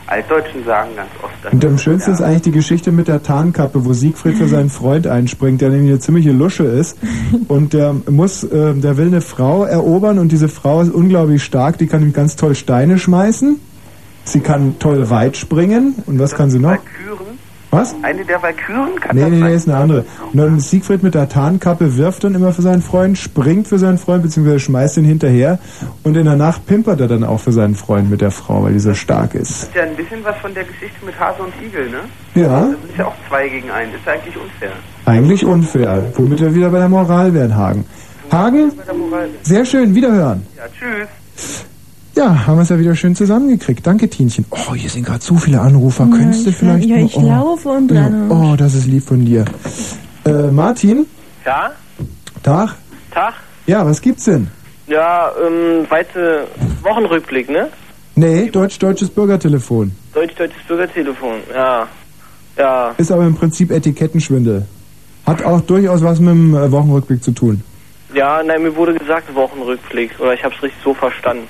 altdeutschen 0.07 0.63
Sagen 0.65 0.89
ganz 0.95 1.09
oft. 1.21 1.33
das. 1.43 1.53
Und 1.53 1.65
am 1.65 1.77
schönsten 1.77 2.11
ist 2.11 2.21
eigentlich 2.21 2.43
die 2.43 2.51
Geschichte 2.51 2.91
mit 2.91 3.07
der 3.07 3.23
Tarnkappe, 3.23 3.85
wo 3.85 3.93
Siegfried 3.93 4.37
für 4.37 4.47
seinen 4.47 4.69
Freund 4.69 5.07
einspringt, 5.07 5.61
der 5.61 5.69
nämlich 5.69 5.89
eine 5.89 5.99
ziemliche 5.99 6.31
Lusche 6.31 6.63
ist. 6.63 6.97
Und 7.47 7.73
der 7.73 7.93
muss, 8.09 8.43
äh, 8.43 8.73
der 8.73 8.97
will 8.97 9.07
eine 9.07 9.21
Frau 9.21 9.65
erobern 9.65 10.19
und 10.19 10.31
diese 10.31 10.47
Frau 10.47 10.81
ist 10.81 10.93
unglaublich 10.93 11.43
stark, 11.43 11.77
die 11.77 11.87
kann 11.87 12.01
ihm 12.01 12.13
ganz 12.13 12.35
toll 12.35 12.55
Steine 12.55 12.97
schmeißen. 12.97 13.59
Sie 14.23 14.39
kann 14.39 14.79
toll 14.79 15.09
weit 15.09 15.37
springen. 15.37 15.95
Und 16.05 16.19
was 16.19 16.35
kann 16.35 16.49
sie 16.49 16.59
noch? 16.59 16.77
Was? 17.75 17.95
Eine 18.03 18.23
der 18.23 18.41
Walküren 18.41 18.99
kann 18.99 19.15
Nee, 19.15 19.21
das 19.23 19.29
nee, 19.31 19.39
nee, 19.41 19.53
ist 19.53 19.67
eine 19.67 19.77
andere. 19.77 20.05
Und 20.31 20.37
dann 20.37 20.59
Siegfried 20.59 21.03
mit 21.03 21.13
der 21.13 21.27
Tarnkappe 21.27 21.97
wirft 21.97 22.23
dann 22.23 22.33
immer 22.33 22.53
für 22.53 22.61
seinen 22.61 22.81
Freund, 22.81 23.17
springt 23.17 23.67
für 23.67 23.77
seinen 23.79 23.97
Freund, 23.97 24.23
beziehungsweise 24.23 24.59
schmeißt 24.59 24.97
ihn 24.97 25.05
hinterher. 25.05 25.59
Und 26.03 26.15
in 26.15 26.25
der 26.25 26.35
Nacht 26.35 26.65
pimpert 26.65 27.01
er 27.01 27.07
dann 27.07 27.23
auch 27.23 27.39
für 27.39 27.51
seinen 27.51 27.75
Freund 27.75 28.09
mit 28.09 28.21
der 28.21 28.31
Frau, 28.31 28.63
weil 28.63 28.73
die 28.73 28.79
so 28.79 28.93
stark 28.93 29.35
ist. 29.35 29.63
Das 29.63 29.69
ist 29.69 29.75
ja 29.75 29.83
ein 29.83 29.95
bisschen 29.95 30.23
was 30.23 30.37
von 30.37 30.53
der 30.53 30.63
Geschichte 30.63 31.05
mit 31.05 31.19
Hase 31.19 31.43
und 31.43 31.53
Igel, 31.61 31.89
ne? 31.89 31.99
Ja. 32.35 32.61
Das 32.61 32.89
ist 32.89 32.97
ja 32.97 33.05
auch 33.05 33.15
zwei 33.27 33.47
gegen 33.49 33.69
einen. 33.69 33.93
Ist 33.93 34.05
ja 34.05 34.13
eigentlich 34.13 34.37
unfair. 34.37 34.71
Eigentlich 35.05 35.45
unfair. 35.45 36.03
Womit 36.15 36.39
wir 36.39 36.55
wieder 36.55 36.69
bei 36.69 36.79
der 36.79 36.89
Moral 36.89 37.33
wären, 37.33 37.55
Hagen. 37.55 37.85
Hagen, 38.31 38.71
sehr 39.43 39.65
schön, 39.65 39.93
wiederhören. 39.93 40.45
Ja, 40.57 40.63
tschüss. 40.67 41.65
Ja, 42.15 42.47
haben 42.47 42.57
wir 42.57 42.61
es 42.63 42.69
ja 42.69 42.79
wieder 42.79 42.95
schön 42.95 43.13
zusammengekriegt. 43.15 43.85
Danke, 43.85 44.09
Tienchen. 44.09 44.45
Oh, 44.49 44.73
hier 44.73 44.89
sind 44.89 45.05
gerade 45.05 45.23
so 45.23 45.35
viele 45.35 45.59
Anrufer. 45.59 46.05
Ja, 46.09 46.17
Könntest 46.17 46.45
du 46.45 46.49
ich- 46.51 46.55
vielleicht 46.55 46.85
ja, 46.87 46.95
mal- 46.95 47.05
ich 47.05 47.17
oh. 47.17 47.27
laufe 47.27 47.69
und 47.69 47.91
ja. 47.91 48.03
renne. 48.05 48.27
Oh, 48.29 48.55
das 48.55 48.73
ist 48.73 48.87
lieb 48.87 49.03
von 49.03 49.25
dir. 49.25 49.43
Äh, 50.25 50.31
Martin, 50.51 51.05
Ja? 51.45 51.71
Tag. 52.41 52.75
Tag? 53.11 53.33
Ja, 53.67 53.85
was 53.85 54.01
gibt's 54.01 54.25
denn? 54.25 54.47
Ja, 54.87 55.29
ähm, 55.45 55.85
weite 55.89 56.47
Wochenrückblick, 56.83 57.49
ne? 57.49 57.67
Nee, 58.15 58.49
deutsch-deutsches 58.49 59.09
Bürgertelefon. 59.09 59.91
Deutsch-deutsches 60.13 60.61
Bürgertelefon, 60.67 61.35
ja. 61.53 61.87
Ja. 62.57 62.93
Ist 62.97 63.11
aber 63.11 63.25
im 63.25 63.35
Prinzip 63.35 63.71
Etikettenschwindel. 63.71 64.65
Hat 65.25 65.43
auch 65.43 65.59
durchaus 65.61 66.01
was 66.03 66.19
mit 66.19 66.29
dem 66.29 66.55
äh, 66.55 66.71
Wochenrückblick 66.71 67.21
zu 67.23 67.31
tun. 67.31 67.61
Ja, 68.13 68.41
nein, 68.43 68.63
mir 68.63 68.73
wurde 68.75 68.93
gesagt 68.93 69.33
Wochenrückblick. 69.35 70.11
Oder 70.19 70.33
ich 70.35 70.43
hab's 70.43 70.61
richtig 70.63 70.79
so 70.83 70.93
verstanden. 70.93 71.47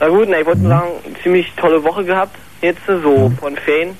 Na 0.00 0.08
gut, 0.08 0.28
na, 0.28 0.38
ich 0.40 0.46
wollte 0.46 0.60
nur 0.60 0.70
sagen, 0.70 0.88
ziemlich 1.22 1.52
tolle 1.56 1.82
Woche 1.82 2.04
gehabt. 2.04 2.36
Jetzt 2.60 2.80
so 2.86 3.30
von 3.40 3.56
Ferien. 3.56 3.96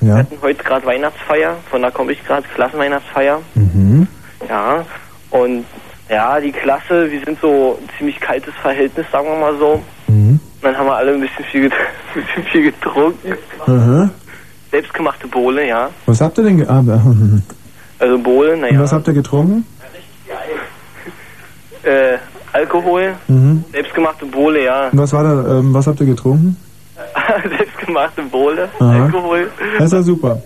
Wir 0.00 0.10
Ja. 0.10 0.18
hatten 0.18 0.36
heute 0.42 0.62
gerade 0.62 0.84
Weihnachtsfeier. 0.86 1.56
Von 1.70 1.82
da 1.82 1.90
komme 1.90 2.12
ich 2.12 2.24
gerade, 2.24 2.46
Klassenweihnachtsfeier. 2.54 3.40
Mhm. 3.54 4.06
Ja. 4.48 4.84
Und 5.30 5.64
ja, 6.08 6.40
die 6.40 6.52
Klasse, 6.52 7.10
wir 7.10 7.20
sind 7.24 7.38
so 7.40 7.78
ein 7.80 7.88
ziemlich 7.98 8.20
kaltes 8.20 8.54
Verhältnis, 8.62 9.06
sagen 9.10 9.26
wir 9.28 9.36
mal 9.38 9.58
so. 9.58 9.82
Mhm. 10.08 10.38
Und 10.38 10.62
dann 10.62 10.76
haben 10.76 10.86
wir 10.86 10.96
alle 10.96 11.14
ein 11.14 11.20
bisschen 11.20 11.44
viel, 11.50 11.70
bisschen 12.14 12.42
viel 12.52 12.62
getrunken. 12.72 13.34
Aha. 13.66 14.10
Selbstgemachte 14.70 15.26
Bohle, 15.28 15.66
ja. 15.66 15.90
Was 16.06 16.20
habt 16.20 16.38
ihr 16.38 16.44
denn 16.44 16.58
ge 16.58 16.66
ah, 16.68 16.78
und 16.80 17.42
Also 17.98 18.18
Bohle, 18.18 18.56
naja. 18.58 18.78
was 18.80 18.92
habt 18.92 19.06
ihr 19.08 19.14
getrunken? 19.14 19.64
Äh, 21.86 22.18
Alkohol, 22.52 23.14
Mhm. 23.28 23.64
selbstgemachte 23.72 24.26
Bohle, 24.26 24.64
ja. 24.64 24.88
Und 24.90 24.98
was 24.98 25.12
war 25.12 25.22
da, 25.22 25.58
ähm, 25.58 25.72
was 25.74 25.86
habt 25.86 26.00
ihr 26.00 26.06
getrunken? 26.06 26.56
selbstgemachte 27.58 28.22
Bohle, 28.22 28.68
Aha. 28.78 29.04
Alkohol. 29.04 29.48
Das 29.78 29.86
ist 29.86 29.92
ja 29.92 30.02
super. 30.02 30.42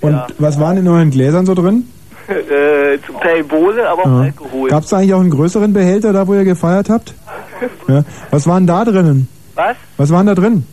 Und 0.00 0.20
was 0.38 0.58
waren 0.60 0.76
in 0.76 0.88
euren 0.88 1.10
Gläsern 1.10 1.46
so 1.46 1.54
drin? 1.54 1.88
äh, 2.28 2.98
zum 3.06 3.20
Teil 3.20 3.44
Bohle, 3.44 3.88
aber 3.88 4.02
auch 4.02 4.06
Aha. 4.06 4.20
Alkohol. 4.22 4.70
Gab 4.70 4.82
es 4.84 4.88
da 4.90 4.96
eigentlich 4.98 5.14
auch 5.14 5.20
einen 5.20 5.30
größeren 5.30 5.72
Behälter, 5.72 6.12
da 6.12 6.26
wo 6.26 6.34
ihr 6.34 6.44
gefeiert 6.44 6.88
habt? 6.90 7.14
Ja. 7.88 8.02
Was 8.30 8.46
waren 8.46 8.66
da 8.66 8.84
drinnen? 8.84 9.28
Was? 9.54 9.76
Was 9.96 10.10
waren 10.10 10.26
da 10.26 10.34
drin? 10.34 10.66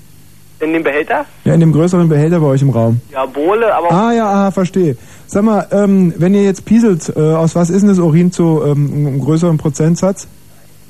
In 0.61 0.73
dem 0.73 0.83
Behälter? 0.83 1.25
Ja, 1.43 1.53
in 1.55 1.59
dem 1.59 1.71
größeren 1.73 2.07
Behälter 2.07 2.39
bei 2.39 2.45
euch 2.47 2.61
im 2.61 2.69
Raum. 2.69 3.01
Ja, 3.11 3.25
Bohle, 3.25 3.73
aber 3.73 3.91
Ah 3.91 4.13
ja, 4.13 4.25
aha, 4.29 4.51
verstehe. 4.51 4.95
Sag 5.27 5.43
mal, 5.43 5.67
ähm, 5.71 6.13
wenn 6.17 6.33
ihr 6.35 6.43
jetzt 6.43 6.65
pieselt, 6.65 7.11
äh, 7.15 7.19
aus 7.19 7.55
was 7.55 7.69
ist 7.69 7.81
denn 7.81 7.89
das 7.89 7.99
Urin 7.99 8.31
zu 8.31 8.61
ähm, 8.65 8.93
einem 8.93 9.19
größeren 9.19 9.57
Prozentsatz? 9.57 10.27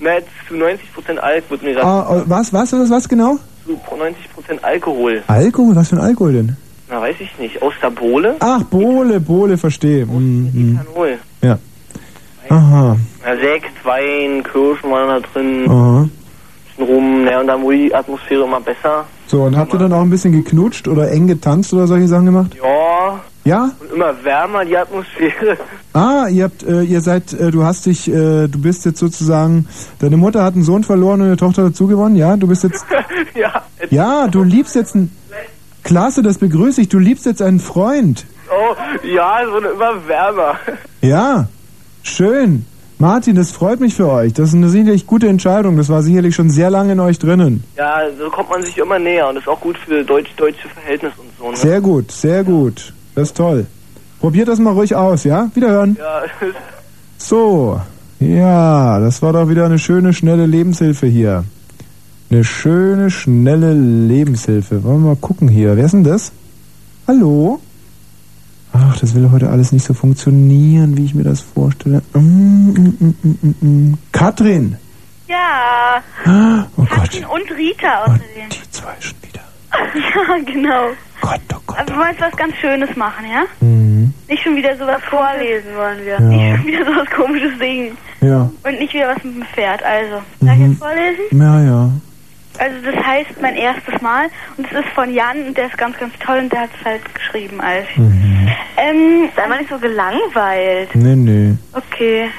als 0.04 0.26
zu 0.48 0.56
90% 0.56 1.18
Alk 1.20 1.44
wird 1.50 1.62
mir 1.64 1.84
Ah, 1.86 2.18
äh, 2.18 2.24
was, 2.26 2.52
was, 2.52 2.74
was, 2.74 2.90
was 2.90 3.08
genau? 3.08 3.38
zu 3.66 3.74
90% 3.74 4.62
Alkohol. 4.64 5.22
Alkohol? 5.28 5.76
Was 5.76 5.90
für 5.90 5.96
ein 5.98 6.02
Alkohol 6.02 6.34
denn? 6.34 6.58
Na, 6.90 7.00
weiß 7.02 7.16
ich 7.20 7.38
nicht. 7.40 7.62
Aus 7.62 7.74
der 7.82 7.92
Bohle? 7.92 8.36
Ach, 8.40 8.64
Bohle, 8.64 9.20
Bohle, 9.20 9.58
verstehe. 9.58 10.06
Mhm, 10.06 10.50
mhm. 10.54 10.80
Ethanol. 10.82 11.18
Ja. 11.42 11.58
Aha, 12.50 12.98
Ja, 13.26 13.36
Sekt, 13.38 13.86
Wein, 13.86 14.44
Kirschen 14.44 14.92
waren 14.92 15.22
da 15.22 15.28
drin, 15.34 15.70
aha. 15.70 16.10
bisschen 16.76 16.94
rum. 16.94 17.26
Ja, 17.26 17.40
und 17.40 17.48
dann 17.48 17.62
wurde 17.62 17.78
die 17.78 17.96
Atmosphäre 17.96 18.44
immer 18.44 18.60
besser. 18.60 19.06
So, 19.32 19.44
und 19.44 19.56
habt 19.56 19.72
ihr 19.72 19.80
dann 19.80 19.94
auch 19.94 20.02
ein 20.02 20.10
bisschen 20.10 20.34
geknutscht 20.34 20.90
oder 20.90 21.10
eng 21.10 21.26
getanzt 21.26 21.74
oder 21.74 21.88
solche 21.88 22.10
Sachen 22.10 22.26
gemacht? 22.26 22.52
Ja, 22.62 23.22
Ja? 23.46 23.72
und 23.80 23.94
immer 23.94 24.14
wärmer 24.26 24.66
die 24.66 24.76
Atmosphäre. 24.76 25.56
Ah, 25.94 26.28
ihr 26.28 26.44
habt, 26.44 26.64
äh, 26.64 26.82
ihr 26.82 27.00
seid, 27.00 27.32
äh, 27.32 27.50
du 27.50 27.64
hast 27.64 27.86
dich, 27.86 28.10
äh, 28.10 28.50
du 28.50 28.62
bist 28.62 28.84
jetzt 28.84 29.00
sozusagen, 29.00 29.70
deine 30.00 30.18
Mutter 30.18 30.44
hat 30.44 30.56
einen 30.56 30.64
Sohn 30.64 30.84
verloren 30.84 31.22
und 31.22 31.28
eine 31.28 31.38
Tochter 31.38 31.64
dazu 31.64 31.88
gewonnen, 31.88 32.18
ja? 32.18 32.36
Du 32.36 32.46
bist 32.46 32.64
jetzt, 32.64 32.86
ja. 33.34 33.64
ja, 33.90 34.28
du 34.28 34.44
liebst 34.44 34.76
jetzt 34.76 34.96
einen, 34.96 35.16
klasse, 35.86 36.24
das 36.24 36.38
begrüße 36.38 36.82
ich, 36.82 36.90
du 36.90 37.00
liebst 37.00 37.26
jetzt 37.26 37.42
einen 37.42 37.62
Freund. 37.62 38.26
Oh, 38.50 38.76
ja, 39.08 39.44
es 39.46 39.50
wurde 39.50 39.70
immer 39.70 40.08
wärmer. 40.10 40.56
Ja, 41.00 41.48
schön. 42.04 42.66
Martin, 43.02 43.36
das 43.36 43.50
freut 43.52 43.80
mich 43.80 43.96
für 43.96 44.08
euch. 44.08 44.32
Das 44.34 44.50
ist 44.50 44.54
eine 44.54 44.70
sicherlich 44.70 45.08
gute 45.08 45.28
Entscheidung. 45.28 45.76
Das 45.76 45.90
war 45.90 46.04
sicherlich 46.04 46.36
schon 46.36 46.52
sehr 46.52 46.70
lange 46.70 46.92
in 46.92 47.00
euch 47.00 47.18
drinnen. 47.18 47.64
Ja, 47.76 48.02
so 48.16 48.30
kommt 48.30 48.52
man 48.52 48.62
sich 48.62 48.78
immer 48.78 49.00
näher 49.00 49.28
und 49.28 49.38
ist 49.38 49.48
auch 49.48 49.60
gut 49.60 49.76
für 49.76 50.04
deutsch-deutsche 50.04 50.70
Verhältnisse 50.70 51.16
und 51.18 51.36
so. 51.36 51.50
Ne? 51.50 51.58
Sehr 51.58 51.82
gut, 51.82 52.12
sehr 52.12 52.44
gut. 52.44 52.94
Das 53.16 53.30
ist 53.30 53.38
toll. 53.38 53.66
Probiert 54.20 54.50
das 54.50 54.60
mal 54.60 54.74
ruhig 54.74 54.94
aus, 54.94 55.24
ja? 55.24 55.50
Wiederhören. 55.56 55.98
Ja, 56.00 56.22
So, 57.18 57.82
ja, 58.20 59.00
das 59.00 59.20
war 59.24 59.34
doch 59.34 59.50
wieder 59.50 59.66
eine 59.66 59.80
schöne, 59.80 60.14
schnelle 60.14 60.46
Lebenshilfe 60.46 61.08
hier. 61.08 61.44
Eine 62.30 62.44
schöne, 62.44 63.10
schnelle 63.10 63.74
Lebenshilfe. 63.74 64.84
Wollen 64.84 65.02
wir 65.02 65.10
mal 65.10 65.16
gucken 65.16 65.48
hier. 65.48 65.76
Wer 65.76 65.86
ist 65.86 65.96
denn 65.96 66.04
das? 66.04 66.32
Hallo? 67.08 67.60
Ach, 68.74 68.98
das 69.00 69.14
will 69.16 69.30
heute 69.32 69.50
alles 69.50 69.72
nicht 69.72 69.86
so 69.86 69.94
funktionieren, 69.94 70.96
wie 70.98 71.06
ich 71.06 71.14
mir 71.14 71.24
das 71.24 71.42
vorstelle. 71.42 72.02
Mm, 72.14 72.20
mm, 72.20 72.74
mm, 73.00 73.16
mm, 73.24 73.38
mm, 73.62 73.90
mm. 73.90 73.98
Katrin, 74.12 74.78
Ja. 75.28 76.02
Oh 76.78 76.84
Katrin 76.86 77.26
und 77.26 77.52
Rita 77.58 78.04
außerdem. 78.04 78.50
die 78.52 78.72
zwei 78.72 78.94
schon 79.00 79.18
wieder. 79.22 79.42
ja, 79.96 80.38
genau. 80.46 80.88
Gott, 81.22 81.40
oh 81.54 81.58
Gott. 81.68 81.80
Aber 81.80 81.90
wir 81.90 81.98
wollen 81.98 82.10
jetzt 82.12 82.22
was 82.22 82.36
ganz 82.38 82.56
Schönes 82.56 82.96
machen, 82.96 83.26
ja? 83.32 83.44
Mhm. 83.66 84.14
Nicht 84.28 84.42
schon 84.44 84.56
wieder 84.56 84.76
sowas 84.78 85.02
vorlesen 85.10 85.70
wollen 85.76 86.00
wir. 86.04 86.14
Ja. 86.14 86.20
Nicht 86.22 86.58
schon 86.58 86.68
wieder 86.68 86.86
sowas 86.86 87.08
komisches 87.16 87.58
singen. 87.60 87.98
Ja. 88.22 88.50
Und 88.64 88.80
nicht 88.80 88.94
wieder 88.94 89.10
was 89.16 89.24
mit 89.24 89.36
dem 89.36 89.44
Pferd. 89.54 89.84
Also, 89.84 90.18
ich 90.40 90.48
Mhm. 90.48 90.72
jetzt 90.72 90.80
vorlesen? 90.80 91.40
Ja, 91.40 91.62
ja. 91.62 91.90
Also 92.62 92.76
das 92.92 93.04
heißt 93.04 93.42
mein 93.42 93.56
erstes 93.56 94.00
Mal 94.02 94.28
und 94.56 94.68
es 94.68 94.72
ist 94.72 94.90
von 94.90 95.12
Jan 95.12 95.48
und 95.48 95.58
der 95.58 95.66
ist 95.66 95.78
ganz, 95.80 95.98
ganz 95.98 96.14
toll 96.20 96.38
und 96.38 96.52
der 96.52 96.62
hat 96.62 96.70
es 96.80 96.86
halt 96.86 97.16
geschrieben 97.16 97.60
alles. 97.60 97.88
Ähm, 98.78 99.30
sei 99.36 99.48
mal 99.48 99.58
nicht 99.58 99.72
so 99.72 99.80
gelangweilt. 99.80 100.94
Nee, 100.94 101.16
nee. 101.16 101.56
Okay. 101.74 102.30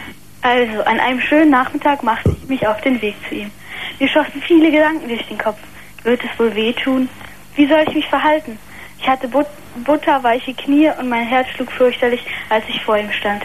Also, 0.40 0.82
an 0.82 1.00
einem 1.00 1.20
schönen 1.20 1.50
Nachmittag 1.50 2.04
machte 2.04 2.30
ich 2.30 2.48
mich 2.48 2.64
auf 2.64 2.80
den 2.82 3.02
Weg 3.02 3.16
zu 3.28 3.34
ihm. 3.34 3.50
Mir 3.98 4.08
schossen 4.08 4.40
viele 4.46 4.70
Gedanken 4.70 5.08
durch 5.08 5.26
den 5.26 5.38
Kopf. 5.38 5.58
Wird 6.04 6.20
es 6.22 6.38
wohl 6.38 6.54
wehtun? 6.54 7.08
Wie 7.56 7.66
soll 7.66 7.84
ich 7.88 7.94
mich 7.94 8.06
verhalten? 8.06 8.58
Ich 9.00 9.08
hatte 9.08 9.26
but 9.26 9.48
butterweiche 9.84 10.54
Knie 10.54 10.90
und 11.00 11.08
mein 11.08 11.26
Herz 11.26 11.48
schlug 11.48 11.72
fürchterlich, 11.72 12.24
als 12.48 12.64
ich 12.68 12.80
vor 12.84 12.96
ihm 12.96 13.10
stand. 13.10 13.42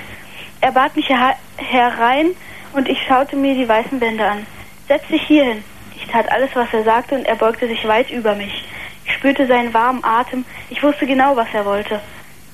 Er 0.62 0.74
bat 0.74 0.95
mich 0.95 1.10
her 1.10 1.36
herein 1.56 2.28
und 2.74 2.88
ich 2.88 2.99
schaute 3.08 3.36
mir 3.36 3.56
die 3.56 3.68
weißen 3.68 3.99
Wände 3.99 4.26
an. 4.30 4.45
Setz 4.88 5.08
dich 5.08 5.24
hier 5.24 5.45
hin. 5.45 5.64
Tat 6.07 6.31
alles, 6.31 6.49
was 6.53 6.73
er 6.73 6.84
sagte 6.84 7.15
und 7.15 7.25
er 7.25 7.35
beugte 7.35 7.67
sich 7.67 7.88
weit 7.88 8.09
über 8.11 8.35
mich. 8.35 8.65
Ich 9.05 9.13
spürte 9.13 9.47
seinen 9.47 9.73
warmen 9.73 10.03
Atem. 10.03 10.45
Ich 10.69 10.81
wusste 10.84 11.05
genau, 11.05 11.35
was 11.35 11.47
er 11.53 11.65
wollte. 11.65 12.01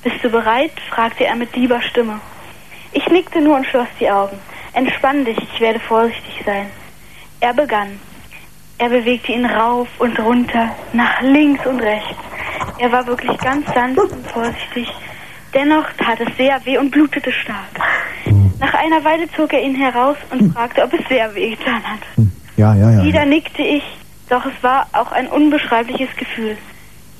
Bist 0.03 0.23
du 0.23 0.29
bereit? 0.29 0.71
fragte 0.89 1.25
er 1.25 1.35
mit 1.35 1.55
lieber 1.55 1.81
Stimme. 1.81 2.19
Ich 2.91 3.07
nickte 3.07 3.41
nur 3.41 3.55
und 3.55 3.65
schloss 3.65 3.87
die 3.99 4.09
Augen. 4.09 4.37
Entspann 4.73 5.25
dich, 5.25 5.37
ich 5.37 5.59
werde 5.59 5.79
vorsichtig 5.79 6.43
sein. 6.45 6.67
Er 7.39 7.53
begann. 7.53 7.99
Er 8.77 8.89
bewegte 8.89 9.31
ihn 9.31 9.45
rauf 9.45 9.87
und 9.99 10.19
runter, 10.19 10.75
nach 10.93 11.21
links 11.21 11.65
und 11.65 11.79
rechts. 11.79 12.15
Er 12.79 12.91
war 12.91 13.05
wirklich 13.07 13.37
ganz 13.39 13.65
sanft 13.73 13.99
und 13.99 14.31
vorsichtig. 14.31 14.87
Dennoch 15.53 15.85
tat 15.97 16.19
es 16.19 16.35
sehr 16.37 16.59
weh 16.65 16.77
und 16.77 16.91
blutete 16.91 17.31
stark. 17.31 17.79
Nach 18.59 18.73
einer 18.73 19.03
Weile 19.03 19.29
zog 19.31 19.53
er 19.53 19.61
ihn 19.61 19.75
heraus 19.75 20.17
und 20.31 20.53
fragte, 20.53 20.83
ob 20.83 20.93
es 20.93 21.07
sehr 21.07 21.33
weh 21.35 21.51
getan 21.51 21.83
hat. 21.83 21.99
Ja, 22.57 22.75
ja, 22.75 22.91
ja. 22.91 23.03
Wieder 23.03 23.25
nickte 23.25 23.63
ich, 23.63 23.83
doch 24.29 24.45
es 24.45 24.63
war 24.63 24.85
auch 24.93 25.11
ein 25.11 25.27
unbeschreibliches 25.27 26.09
Gefühl. 26.17 26.55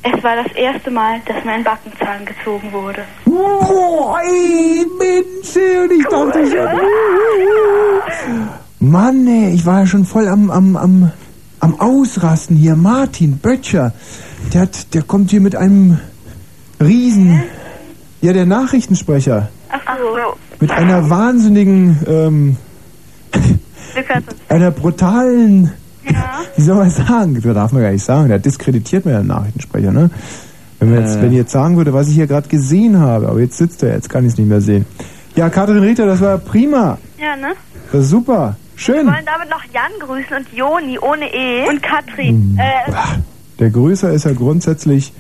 Es 0.03 0.23
war 0.23 0.35
das 0.35 0.51
erste 0.53 0.91
Mal, 0.91 1.22
dass 1.26 1.43
mir 1.45 1.53
ein 1.53 1.64
Backenzahn 1.64 2.26
gezogen 2.26 2.72
wurde. 2.73 3.03
Oh, 3.26 4.14
ey, 4.22 4.85
Mensch, 4.99 5.55
und 5.55 5.91
ich 5.91 6.05
dachte 6.05 6.45
schon. 6.47 6.68
Mann, 8.91 9.26
ey, 9.27 9.53
ich 9.53 9.65
war 9.65 9.80
ja 9.81 9.88
schon 9.88 10.05
voll 10.05 10.27
am, 10.27 10.51
am, 10.51 10.76
am, 10.76 11.11
am 11.61 11.80
Ausrasten 11.80 12.57
hier. 12.57 12.76
Martin 12.76 13.38
Böttcher, 13.38 13.93
der, 14.53 14.61
hat, 14.61 14.93
der 14.93 15.03
kommt 15.03 15.31
hier 15.31 15.39
mit 15.39 15.55
einem 15.55 15.99
Riesen. 16.81 17.41
Ja, 18.22 18.34
der 18.34 18.45
Nachrichtensprecher. 18.45 19.47
Ach 19.69 19.80
so. 19.97 20.35
Mit 20.60 20.72
einer 20.72 21.10
wahnsinnigen, 21.10 21.97
ähm, 22.07 22.57
einer 24.49 24.72
brutalen, 24.72 25.72
wie 26.55 26.61
soll 26.61 26.76
man 26.76 26.89
sagen, 26.89 27.35
das 27.41 27.53
darf 27.53 27.72
man 27.72 27.81
gar 27.81 27.91
nicht 27.91 28.03
sagen, 28.03 28.30
der 28.30 28.39
diskreditiert 28.39 29.05
mir 29.05 29.18
den 29.18 29.27
Nachrichtensprecher, 29.27 29.91
ne? 29.91 30.10
Wenn, 30.80 30.89
man 30.93 31.01
jetzt, 31.03 31.15
Äh. 31.18 31.22
wenn 31.22 31.31
ich 31.31 31.38
jetzt 31.38 31.51
sagen 31.51 31.77
würde, 31.77 31.93
was 31.93 32.10
ich 32.10 32.15
hier 32.15 32.27
gerade 32.27 32.49
gesehen 32.49 32.99
habe, 32.99 33.30
aber 33.30 33.39
jetzt 33.39 33.57
sitzt 33.57 33.84
er, 33.84 33.93
jetzt 33.93 34.10
kann 34.10 34.26
ich 34.26 34.34
es 34.34 34.38
nicht 34.38 34.47
mehr 34.49 34.60
sehen. 34.61 34.85
Ja, 35.35 35.49
Katrin 35.49 35.80
Rieter, 35.80 36.05
das 36.05 36.19
war 36.22 36.38
prima. 36.38 36.97
Ja, 37.19 37.35
ne? 37.35 37.53
Das 37.91 38.01
ist 38.01 38.10
super. 38.10 38.57
Schön. 38.76 39.05
Wir 39.05 39.14
wollen 39.14 39.26
damit 39.26 39.49
noch 39.49 39.64
Jan 39.73 39.91
grüßen 39.99 40.38
und 40.38 40.47
Joni 40.53 40.97
ohne 40.99 41.34
E. 41.34 41.68
Und 41.69 41.81
Katrin. 41.81 42.57
Äh, 42.60 42.91
Der 43.60 43.69
Grüßer 43.69 44.11
ist 44.11 44.26
ja 44.26 44.34
grundsätzlich 44.34 45.14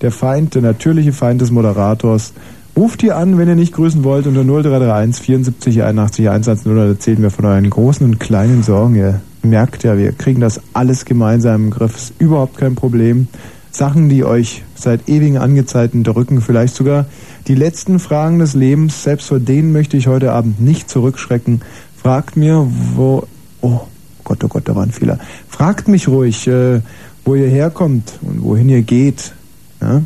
der 0.00 0.10
Feind, 0.12 0.54
der 0.54 0.62
natürliche 0.62 1.12
Feind 1.12 1.40
des 1.40 1.50
Moderators. 1.50 2.32
Ruft 2.76 3.02
hier 3.02 3.16
an, 3.16 3.36
wenn 3.36 3.48
ihr 3.48 3.56
nicht 3.56 3.74
grüßen 3.74 4.04
wollt, 4.04 4.26
unter 4.26 4.44
0331 4.44 5.22
74 5.22 5.82
81 5.82 6.28
110. 6.28 6.76
Da 6.76 6.84
erzählen 6.86 7.22
wir 7.22 7.30
von 7.30 7.44
euren 7.44 7.68
großen 7.68 8.06
und 8.06 8.20
kleinen 8.20 8.62
Sorgen. 8.62 8.94
Ihr 8.94 9.20
merkt 9.42 9.82
ja, 9.82 9.98
wir 9.98 10.12
kriegen 10.12 10.40
das 10.40 10.60
alles 10.72 11.04
gemeinsam 11.04 11.66
im 11.66 11.70
Griff. 11.70 11.96
Ist 11.96 12.14
überhaupt 12.18 12.56
kein 12.56 12.74
Problem. 12.74 13.28
Sachen, 13.72 14.08
die 14.08 14.24
euch 14.24 14.62
seit 14.74 15.08
ewigen 15.08 15.38
Angezeiten 15.38 16.02
drücken, 16.02 16.40
vielleicht 16.40 16.74
sogar 16.74 17.06
die 17.46 17.54
letzten 17.54 17.98
Fragen 17.98 18.38
des 18.38 18.54
Lebens. 18.54 19.02
Selbst 19.02 19.28
vor 19.28 19.38
denen 19.38 19.72
möchte 19.72 19.96
ich 19.96 20.06
heute 20.06 20.32
Abend 20.32 20.60
nicht 20.60 20.90
zurückschrecken. 20.90 21.62
Fragt 21.96 22.36
mir, 22.36 22.66
wo... 22.94 23.24
Oh 23.60 23.80
Gott, 24.24 24.42
oh 24.44 24.48
Gott, 24.48 24.68
da 24.68 24.74
war 24.74 24.84
ein 24.84 24.92
Fehler. 24.92 25.18
Fragt 25.48 25.88
mich 25.88 26.08
ruhig, 26.08 26.46
äh, 26.46 26.80
wo 27.24 27.34
ihr 27.34 27.48
herkommt 27.48 28.18
und 28.22 28.42
wohin 28.42 28.68
ihr 28.68 28.82
geht. 28.82 29.32
Ja? 29.80 30.02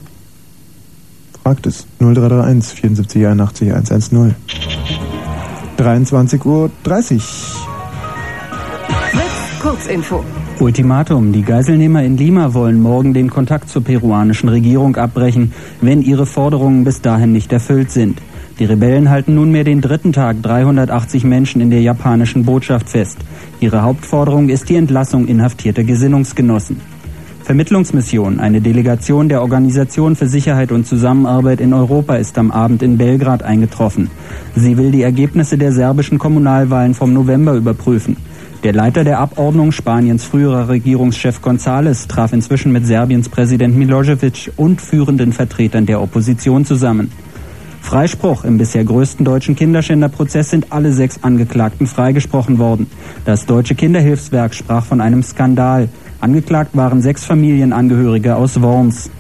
Fragt 1.44 1.66
es. 1.66 1.86
0331 1.98 2.80
74 2.80 3.26
81 3.26 3.68
110. 3.70 4.34
23.30 5.76 6.46
Uhr. 6.46 6.70
Kurzinfo. 9.60 10.24
Ultimatum. 10.60 11.32
Die 11.32 11.42
Geiselnehmer 11.42 12.02
in 12.02 12.16
Lima 12.16 12.54
wollen 12.54 12.80
morgen 12.80 13.12
den 13.12 13.28
Kontakt 13.28 13.68
zur 13.68 13.84
peruanischen 13.84 14.48
Regierung 14.48 14.96
abbrechen, 14.96 15.52
wenn 15.82 16.00
ihre 16.00 16.24
Forderungen 16.24 16.82
bis 16.82 17.02
dahin 17.02 17.32
nicht 17.32 17.52
erfüllt 17.52 17.90
sind. 17.90 18.22
Die 18.58 18.64
Rebellen 18.64 19.10
halten 19.10 19.34
nunmehr 19.34 19.64
den 19.64 19.82
dritten 19.82 20.14
Tag 20.14 20.42
380 20.42 21.24
Menschen 21.24 21.60
in 21.60 21.68
der 21.68 21.82
japanischen 21.82 22.46
Botschaft 22.46 22.88
fest. 22.88 23.18
Ihre 23.60 23.82
Hauptforderung 23.82 24.48
ist 24.48 24.70
die 24.70 24.76
Entlassung 24.76 25.26
inhaftierter 25.26 25.84
Gesinnungsgenossen. 25.84 26.93
Vermittlungsmission. 27.44 28.40
Eine 28.40 28.62
Delegation 28.62 29.28
der 29.28 29.42
Organisation 29.42 30.16
für 30.16 30.26
Sicherheit 30.26 30.72
und 30.72 30.86
Zusammenarbeit 30.86 31.60
in 31.60 31.74
Europa 31.74 32.16
ist 32.16 32.38
am 32.38 32.50
Abend 32.50 32.82
in 32.82 32.96
Belgrad 32.96 33.42
eingetroffen. 33.42 34.10
Sie 34.56 34.78
will 34.78 34.90
die 34.90 35.02
Ergebnisse 35.02 35.58
der 35.58 35.70
serbischen 35.70 36.18
Kommunalwahlen 36.18 36.94
vom 36.94 37.12
November 37.12 37.52
überprüfen. 37.52 38.16
Der 38.62 38.72
Leiter 38.72 39.04
der 39.04 39.18
Abordnung, 39.18 39.72
Spaniens 39.72 40.24
früherer 40.24 40.70
Regierungschef 40.70 41.40
González, 41.40 42.08
traf 42.08 42.32
inzwischen 42.32 42.72
mit 42.72 42.86
Serbiens 42.86 43.28
Präsident 43.28 43.76
Milosevic 43.76 44.52
und 44.56 44.80
führenden 44.80 45.34
Vertretern 45.34 45.84
der 45.84 46.00
Opposition 46.00 46.64
zusammen. 46.64 47.10
Freispruch. 47.82 48.44
Im 48.44 48.56
bisher 48.56 48.82
größten 48.82 49.26
deutschen 49.26 49.54
Kinderschänderprozess 49.54 50.48
sind 50.48 50.72
alle 50.72 50.94
sechs 50.94 51.22
Angeklagten 51.22 51.86
freigesprochen 51.86 52.58
worden. 52.58 52.86
Das 53.26 53.44
Deutsche 53.44 53.74
Kinderhilfswerk 53.74 54.54
sprach 54.54 54.86
von 54.86 55.02
einem 55.02 55.22
Skandal. 55.22 55.90
Angeklagt 56.24 56.74
waren 56.74 57.02
sechs 57.02 57.26
Familienangehörige 57.26 58.36
aus 58.36 58.62
Worms. 58.62 59.10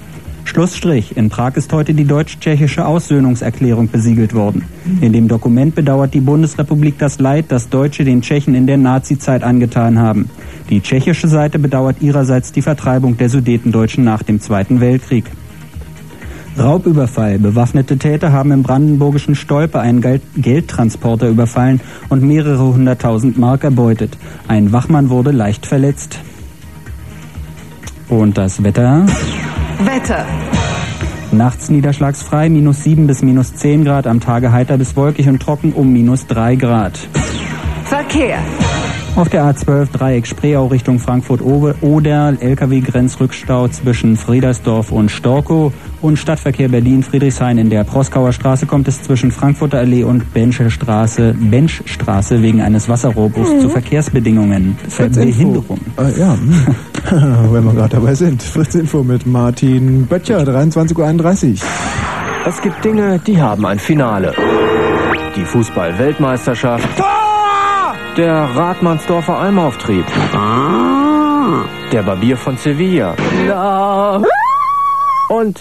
Schlussstrich. 0.44 1.18
In 1.18 1.28
Prag 1.28 1.54
ist 1.56 1.70
heute 1.74 1.92
die 1.92 2.06
deutsch-tschechische 2.06 2.86
Aussöhnungserklärung 2.86 3.90
besiegelt 3.90 4.32
worden. 4.32 4.64
In 5.02 5.12
dem 5.12 5.28
Dokument 5.28 5.74
bedauert 5.74 6.14
die 6.14 6.22
Bundesrepublik 6.22 6.96
das 6.96 7.18
Leid, 7.18 7.44
das 7.48 7.68
Deutsche 7.68 8.06
den 8.06 8.22
Tschechen 8.22 8.54
in 8.54 8.66
der 8.66 8.78
Nazizeit 8.78 9.42
angetan 9.42 9.98
haben. 9.98 10.30
Die 10.70 10.80
tschechische 10.80 11.28
Seite 11.28 11.58
bedauert 11.58 11.96
ihrerseits 12.00 12.52
die 12.52 12.62
Vertreibung 12.62 13.18
der 13.18 13.28
Sudetendeutschen 13.28 14.02
nach 14.02 14.22
dem 14.22 14.40
Zweiten 14.40 14.80
Weltkrieg. 14.80 15.26
Raubüberfall. 16.58 17.38
Bewaffnete 17.38 17.98
Täter 17.98 18.32
haben 18.32 18.50
im 18.50 18.62
brandenburgischen 18.62 19.34
Stolpe 19.34 19.78
einen 19.78 20.00
Geld 20.00 20.22
Geldtransporter 20.38 21.28
überfallen 21.28 21.82
und 22.08 22.22
mehrere 22.22 22.72
hunderttausend 22.72 23.36
Mark 23.36 23.62
erbeutet. 23.62 24.16
Ein 24.48 24.72
Wachmann 24.72 25.10
wurde 25.10 25.32
leicht 25.32 25.66
verletzt. 25.66 26.18
Und 28.08 28.36
das 28.36 28.62
Wetter? 28.62 29.06
Wetter. 29.80 30.26
Nachts 31.32 31.68
niederschlagsfrei, 31.68 32.48
minus 32.48 32.84
7 32.84 33.06
bis 33.06 33.22
minus 33.22 33.54
10 33.54 33.84
Grad, 33.84 34.06
am 34.06 34.20
Tage 34.20 34.52
heiter 34.52 34.78
bis 34.78 34.94
wolkig 34.96 35.28
und 35.28 35.40
trocken 35.40 35.72
um 35.72 35.92
minus 35.92 36.26
3 36.26 36.56
Grad. 36.56 36.98
Verkehr. 37.84 38.38
Auf 39.16 39.28
der 39.28 39.44
A12 39.44 39.92
Dreieck 39.92 40.26
Spreeau 40.26 40.66
Richtung 40.66 40.98
Frankfurt-Oder, 40.98 42.34
LKW-Grenzrückstau 42.40 43.68
zwischen 43.68 44.16
Friedersdorf 44.16 44.90
und 44.90 45.08
Storkow 45.08 45.72
und 46.02 46.18
Stadtverkehr 46.18 46.68
Berlin-Friedrichshain 46.68 47.58
in 47.58 47.70
der 47.70 47.84
Proskauer 47.84 48.32
Straße 48.32 48.66
kommt 48.66 48.88
es 48.88 49.04
zwischen 49.04 49.30
Frankfurter 49.30 49.78
Allee 49.78 50.02
und 50.02 50.34
Bencher 50.34 50.68
Straße, 50.68 51.32
Benchstraße 51.38 52.42
wegen 52.42 52.60
eines 52.60 52.88
Wasserrohrbruchs 52.88 53.50
Mhm. 53.54 53.60
zu 53.60 53.68
Verkehrsbedingungen, 53.68 54.76
Behinderung. 54.98 55.78
Äh, 55.96 56.18
ja, 56.18 56.32
hm. 56.32 56.66
wenn 57.52 57.64
wir 57.64 57.72
gerade 57.72 57.94
dabei 57.96 58.14
sind. 58.16 58.42
Fritz 58.42 58.74
Info 58.74 59.04
mit 59.04 59.26
Martin 59.26 60.06
Böttcher, 60.06 60.40
23.31 60.42 61.52
Uhr. 61.52 61.68
Es 62.46 62.60
gibt 62.60 62.84
Dinge, 62.84 63.20
die 63.24 63.40
haben 63.40 63.64
ein 63.64 63.78
Finale. 63.78 64.34
Die 65.36 65.44
Fußball-Weltmeisterschaft. 65.44 66.88
Der 68.16 68.32
Radmannsdorfer 68.54 69.36
Almauftrieb. 69.38 70.04
Der 71.90 72.02
Barbier 72.04 72.36
von 72.36 72.56
Sevilla. 72.56 73.16
Und 75.28 75.60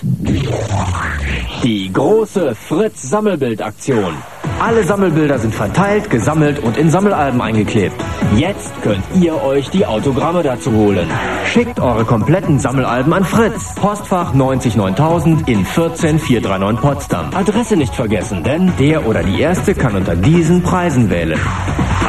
die 1.63 1.91
große 1.91 2.53
Fritz-Sammelbild-Aktion. 2.53 4.13
Alle 4.59 4.83
Sammelbilder 4.83 5.39
sind 5.39 5.53
verteilt, 5.53 6.09
gesammelt 6.09 6.59
und 6.59 6.77
in 6.77 6.89
Sammelalben 6.89 7.41
eingeklebt. 7.41 7.95
Jetzt 8.35 8.71
könnt 8.81 9.03
ihr 9.13 9.41
euch 9.43 9.69
die 9.69 9.85
Autogramme 9.85 10.43
dazu 10.43 10.71
holen. 10.71 11.09
Schickt 11.45 11.79
eure 11.79 12.05
kompletten 12.05 12.59
Sammelalben 12.59 13.13
an 13.13 13.25
Fritz. 13.25 13.75
Postfach 13.75 14.33
99000 14.33 15.47
in 15.49 15.65
14439 15.65 16.81
Potsdam. 16.81 17.29
Adresse 17.33 17.75
nicht 17.75 17.93
vergessen, 17.93 18.43
denn 18.43 18.71
der 18.79 19.07
oder 19.07 19.23
die 19.23 19.39
Erste 19.39 19.75
kann 19.75 19.95
unter 19.95 20.15
diesen 20.15 20.63
Preisen 20.63 21.09
wählen. 21.09 21.39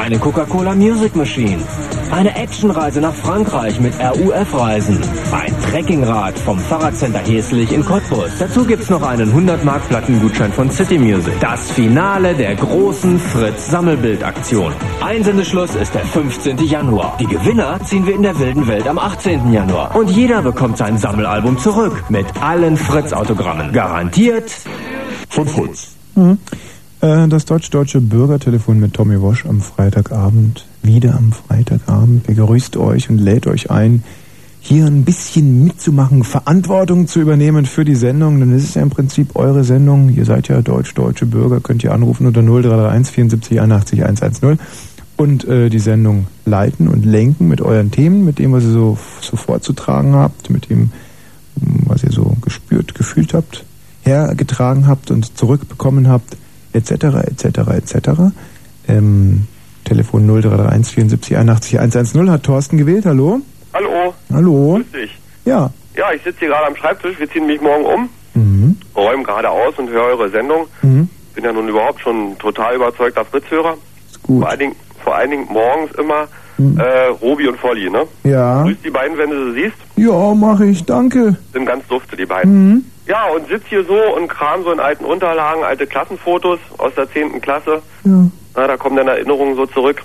Eine 0.01 0.19
Coca-Cola 0.19 0.75
Music 0.75 1.17
Machine. 1.17 1.63
Eine 2.11 2.37
Actionreise 2.37 3.01
nach 3.01 3.15
Frankreich 3.15 3.81
mit 3.81 3.93
RUF-Reisen. 3.99 4.99
Ein 5.33 5.53
Trekkingrad 5.63 6.39
vom 6.39 6.59
Fahrradcenter 6.59 7.19
Heslich 7.21 7.73
in 7.73 7.85
Cottbus. 7.85 8.31
Dazu 8.39 8.65
gibt's 8.65 8.89
noch 8.89 9.03
einen 9.03 9.29
100 9.31 9.65
Mark 9.65 9.89
Plattengutschein 9.89 10.53
von 10.53 10.71
City 10.71 10.97
Music. 10.99 11.35
Das 11.41 11.71
Finale 11.73 12.35
der 12.35 12.55
großen 12.55 13.19
Fritz 13.19 13.69
Sammelbildaktion. 13.69 14.73
Einsendeschluss 15.05 15.75
ist 15.75 15.95
der 15.95 16.05
15. 16.05 16.59
Januar. 16.59 17.17
Die 17.19 17.27
Gewinner 17.27 17.81
ziehen 17.85 18.07
wir 18.07 18.15
in 18.15 18.23
der 18.23 18.39
wilden 18.39 18.67
Welt 18.69 18.87
am 18.87 18.99
18. 18.99 19.53
Januar. 19.53 19.97
Und 19.97 20.11
jeder 20.11 20.41
bekommt 20.43 20.79
sein 20.79 20.97
Sammelalbum 20.99 21.59
zurück. 21.59 22.05
Mit 22.11 22.27
allen 22.41 22.77
Fritz-Autogrammen. 22.77 23.73
Garantiert 23.73 24.53
Von 25.29 25.49
Fritz. 25.49 25.89
Mhm. 26.15 26.39
Äh, 27.01 27.27
Das 27.29 27.45
deutsch-deutsche 27.45 28.01
Bürgertelefon 28.01 28.79
mit 28.79 28.95
Tommy 28.95 29.21
Wosch 29.21 29.45
am 29.47 29.61
Freitagabend. 29.61 30.65
Wieder 30.85 31.17
am 31.17 31.33
Freitagabend. 31.33 32.27
Begrüßt 32.27 32.77
euch 32.77 33.09
und 33.09 33.19
lädt 33.19 33.47
euch 33.47 33.71
ein, 33.71 34.05
hier 34.61 34.85
ein 34.85 35.05
bisschen 35.05 35.65
mitzumachen, 35.65 36.25
Verantwortung 36.25 37.07
zu 37.07 37.21
übernehmen 37.21 37.65
für 37.65 37.87
die 37.87 37.95
Sendung. 37.95 38.39
Denn 38.39 38.53
es 38.53 38.65
ist 38.65 38.77
ja 38.77 38.83
im 38.83 38.91
Prinzip 38.91 39.35
eure 39.35 39.65
Sendung. 39.65 40.15
Ihr 40.15 40.27
seid 40.27 40.49
ja 40.49 40.61
deutsch-deutsche 40.61 41.25
Bürger, 41.25 41.61
könnt 41.61 41.83
ihr 41.85 41.93
anrufen 41.93 42.27
unter 42.27 42.43
0331 42.43 43.15
74 43.15 43.61
81 43.63 44.05
110 44.05 44.59
und 45.17 45.45
äh, 45.49 45.71
die 45.71 45.79
Sendung 45.79 46.27
leiten 46.45 46.89
und 46.89 47.07
lenken 47.07 47.49
mit 47.49 47.63
euren 47.63 47.91
Themen, 47.91 48.27
mit 48.27 48.39
dem, 48.39 48.53
was 48.53 48.65
ihr 48.65 48.73
so, 48.73 48.99
so 49.23 49.37
vorzutragen 49.39 50.15
habt, 50.15 50.51
mit 50.51 50.69
dem, 50.69 50.91
was 51.57 52.05
ihr 52.05 52.13
so 52.13 52.37
gespürt, 52.43 52.95
gefühlt 52.95 53.33
habt, 53.33 53.65
hergetragen 54.03 54.87
habt 54.87 55.11
und 55.11 55.39
zurückbekommen 55.39 56.09
habt, 56.09 56.37
etc., 56.75 56.91
etc., 57.27 57.45
etc. 57.71 58.09
Ähm, 58.87 59.47
Telefon 59.85 60.27
0331 60.27 60.95
74 60.95 61.37
81 61.39 61.79
110 61.79 62.31
hat 62.31 62.43
Thorsten 62.43 62.79
gewählt. 62.79 63.07
Hallo? 63.07 63.41
Hallo. 63.73 64.15
Hallo? 64.33 64.75
Grüß 64.77 64.93
dich. 64.93 65.19
Ja. 65.45 65.71
Ja, 65.97 66.13
ich 66.13 66.23
sitze 66.23 66.41
hier 66.41 66.49
gerade 66.49 66.67
am 66.67 66.77
Schreibtisch. 66.77 67.19
Wir 67.19 67.31
ziehen 67.31 67.47
mich 67.47 67.61
morgen 67.61 67.85
um, 67.85 68.09
Mhm. 68.35 68.77
räumen 68.97 69.23
gerade 69.23 69.49
aus 69.49 69.75
und 69.79 69.89
höre 69.91 70.05
eure 70.07 70.29
Sendung. 70.31 70.67
Mhm. 70.83 71.09
Bin 71.35 71.45
ja 71.45 71.53
nun 71.53 71.69
überhaupt 71.69 72.01
schon 72.01 72.37
total 72.39 72.75
überzeugter 72.77 73.25
Fritz-Hörer. 73.25 73.77
gut. 74.23 74.41
Vor 74.41 74.49
allen 74.51 74.59
Dingen, 74.59 74.77
vor 75.05 75.15
allen 75.17 75.31
Dingen 75.31 75.47
morgens 75.51 75.93
immer. 75.99 76.27
Äh, 76.59 77.07
Robi 77.21 77.49
und 77.49 77.59
Volli, 77.59 77.91
ne? 77.91 78.07
Ja. 78.23 78.63
Grüß 78.63 78.77
die 78.85 78.91
beiden, 78.91 79.19
wenn 79.19 79.31
du 79.31 79.53
sie 79.53 79.63
siehst. 79.63 79.77
Ja, 79.97 80.35
mache 80.35 80.67
ich, 80.67 80.85
danke. 80.85 81.37
Sind 81.53 81.67
ganz 81.67 81.87
dufte, 81.89 82.17
die 82.17 82.27
beiden. 82.27 82.69
Mhm. 82.69 82.85
Ja, 83.07 83.27
und 83.27 83.47
sitz 83.49 83.65
hier 83.69 83.85
so 83.85 83.95
und 84.17 84.29
kram 84.29 84.63
so 84.63 84.73
in 84.73 84.81
alten 84.81 85.05
Unterlagen, 85.05 85.63
alte 85.63 85.87
Klassenfotos 85.87 86.59
aus 86.79 86.95
der 86.95 87.11
10. 87.11 87.41
Klasse. 87.41 87.83
Ja. 88.05 88.27
Na, 88.57 88.67
da 88.67 88.77
kommen 88.77 88.97
dann 88.97 89.09
Erinnerungen 89.09 89.57
so 89.57 89.67
zurück. 89.67 90.03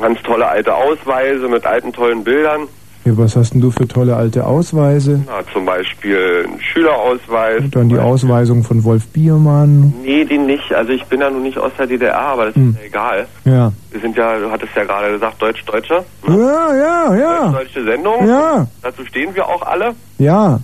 Ganz 0.00 0.20
tolle 0.22 0.48
alte 0.48 0.74
Ausweise 0.74 1.48
mit 1.48 1.64
alten 1.64 1.92
tollen 1.92 2.24
Bildern. 2.24 2.62
Ja. 3.10 3.18
Was 3.18 3.36
hast 3.36 3.54
denn 3.54 3.60
du 3.60 3.70
für 3.70 3.86
tolle 3.88 4.16
alte 4.16 4.46
Ausweise? 4.46 5.22
Na, 5.26 5.40
zum 5.52 5.64
Beispiel 5.66 6.46
ein 6.48 6.60
Schülerausweis. 6.60 7.62
Dann 7.70 7.88
die 7.88 7.98
Ausweisung 7.98 8.62
von 8.64 8.84
Wolf 8.84 9.06
Biermann. 9.08 9.92
Nee, 10.02 10.24
die 10.24 10.38
nicht. 10.38 10.72
Also 10.72 10.92
ich 10.92 11.04
bin 11.06 11.20
ja 11.20 11.30
nun 11.30 11.42
nicht 11.42 11.58
aus 11.58 11.72
der 11.78 11.86
DDR, 11.86 12.18
aber 12.18 12.46
das 12.46 12.54
Hm. 12.54 12.70
ist 12.70 12.78
ja 12.80 12.84
egal. 12.86 13.26
Ja. 13.44 13.72
Wir 13.90 14.00
sind 14.00 14.16
ja, 14.16 14.38
du 14.38 14.50
hattest 14.50 14.74
ja 14.76 14.84
gerade 14.84 15.12
gesagt, 15.12 15.40
Deutsch-Deutsche. 15.42 16.04
Ja, 16.28 16.74
ja, 16.76 17.14
ja. 17.16 17.48
Deutsche 17.52 17.84
Sendung. 17.84 18.26
Ja. 18.28 18.66
Dazu 18.82 19.04
stehen 19.06 19.34
wir 19.34 19.46
auch 19.46 19.62
alle. 19.62 19.90
Ja. 20.18 20.60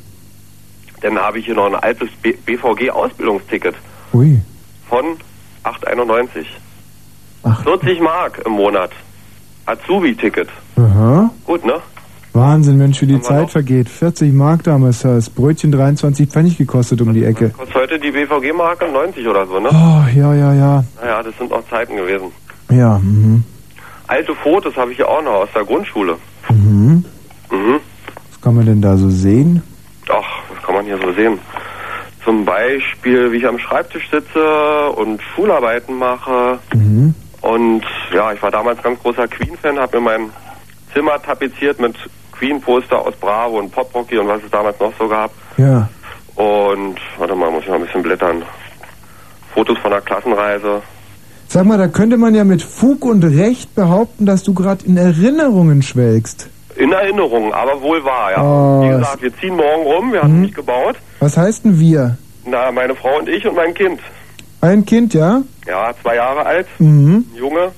Dann 1.01 1.19
habe 1.19 1.39
ich 1.39 1.45
hier 1.47 1.55
noch 1.55 1.67
ein 1.67 1.75
altes 1.75 2.09
B 2.23 2.33
BVG-Ausbildungsticket 2.47 3.75
Ui. 4.15 4.41
von 4.89 5.05
8,91. 5.65 6.47
40 7.63 8.01
Mark 8.01 8.41
im 8.47 8.53
Monat. 8.53 8.91
Azubi-Ticket. 9.67 10.49
Aha. 10.77 11.31
Gut, 11.45 11.65
ne? 11.65 11.75
Wahnsinn, 12.35 12.79
Mensch, 12.79 13.01
wie 13.01 13.07
die 13.07 13.21
Zeit 13.21 13.43
noch? 13.43 13.51
vergeht. 13.51 13.89
40 13.89 14.33
Mark 14.33 14.65
damals 14.65 15.03
das 15.03 15.31
Brötchen 15.31 15.71
23 15.71 16.29
Pfennig 16.29 16.59
gekostet 16.59 17.01
um 17.01 17.15
die 17.15 17.25
Ecke. 17.25 17.51
Kostet 17.51 17.77
heute 17.77 17.99
die 17.99 18.11
BVG-Marke 18.11 18.91
90 18.91 19.27
oder 19.29 19.47
so, 19.47 19.61
ne? 19.61 19.69
Oh, 19.71 20.19
ja, 20.19 20.35
ja, 20.35 20.53
ja. 20.53 20.85
Naja, 21.01 21.23
das 21.23 21.39
sind 21.39 21.53
auch 21.53 21.63
Zeiten 21.71 21.95
gewesen. 21.97 22.33
Ja, 22.71 22.99
mhm. 22.99 23.45
Alte 24.09 24.35
Fotos 24.35 24.77
habe 24.77 24.91
ich 24.91 24.97
hier 24.97 25.09
auch 25.09 25.23
noch 25.23 25.33
aus 25.43 25.49
der 25.55 25.65
Grundschule. 25.65 26.17
Mhm. 26.51 27.05
Mhm. 27.53 27.81
Was 28.31 28.41
kann 28.41 28.57
man 28.57 28.67
denn 28.67 28.83
da 28.83 28.97
so 28.97 29.09
sehen? 29.11 29.63
Ach, 30.09 30.43
was 30.53 30.61
kann 30.65 30.75
man 30.75 30.85
hier 30.87 30.99
so 30.99 31.13
sehen? 31.13 31.39
Zum 32.25 32.45
Beispiel, 32.45 33.31
wie 33.31 33.37
ich 33.37 33.47
am 33.47 33.61
Schreibtisch 33.61 34.11
sitze 34.11 34.89
und 34.97 35.23
Schularbeiten 35.23 35.97
mache. 35.97 36.59
Mhm. 36.75 37.15
Und 37.43 37.85
ja, 38.13 38.33
ich 38.33 38.43
war 38.43 38.51
damals 38.51 38.83
ganz 38.83 39.01
großer 39.01 39.29
Queen-Fan, 39.29 39.79
habe 39.79 40.01
mir 40.01 40.05
mein 40.05 40.31
Zimmer 40.93 41.21
tapeziert 41.23 41.79
mit 41.79 41.95
Queen-Poster 42.49 42.99
aus 43.07 43.15
Bravo 43.17 43.59
und 43.59 43.71
Poprocky 43.73 44.19
und 44.19 44.29
was 44.29 44.43
es 44.43 44.51
damals 44.51 44.79
noch 44.79 44.93
so 44.99 45.09
gab. 45.09 45.31
Ja. 45.57 45.89
Und, 46.37 46.97
warte 47.19 47.35
mal, 47.35 47.51
muss 47.51 47.63
ich 47.63 47.69
mal 47.71 47.77
ein 47.77 47.85
bisschen 47.85 48.03
blättern. 48.03 48.43
Fotos 49.55 49.79
von 49.79 49.91
der 49.91 50.01
Klassenreise. 50.03 50.83
Sag 51.49 51.65
mal, 51.65 51.79
da 51.79 51.89
könnte 51.89 52.17
man 52.19 52.35
ja 52.35 52.45
mit 52.45 52.61
Fug 52.63 53.05
und 53.05 53.25
Recht 53.25 53.75
behaupten, 53.75 54.27
dass 54.27 54.43
du 54.43 54.53
gerade 54.53 54.85
in 54.85 54.97
Erinnerungen 54.97 55.83
schwelgst. 55.83 56.51
In 56.77 56.93
Erinnerung, 56.93 57.53
aber 57.55 57.81
wohl 57.81 58.05
wahr, 58.05 58.33
ja. 58.33 58.43
Oh, 58.43 58.83
Wie 58.83 58.89
gesagt, 58.89 59.23
wir 59.23 59.35
ziehen 59.39 59.57
morgen 59.57 59.83
rum, 59.85 60.13
wir 60.13 60.23
haben 60.23 60.41
nicht 60.41 60.57
gebaut. 60.57 60.97
Was 61.21 61.37
heißt 61.37 61.65
denn 61.65 61.79
wir? 61.79 62.19
Na, 62.45 62.71
meine 62.73 62.95
Frau 62.97 63.19
und 63.19 63.29
ich 63.29 63.47
und 63.47 63.55
mein 63.55 63.73
Kind. 63.73 64.01
Ein 64.61 64.85
Kind, 64.85 65.15
ja? 65.15 65.43
Ja, 65.67 65.93
zwei 66.03 66.17
Jahre 66.17 66.45
alt, 66.45 66.67
Mhm. 66.79 67.25
ein 67.33 67.37
Junge. 67.39 67.71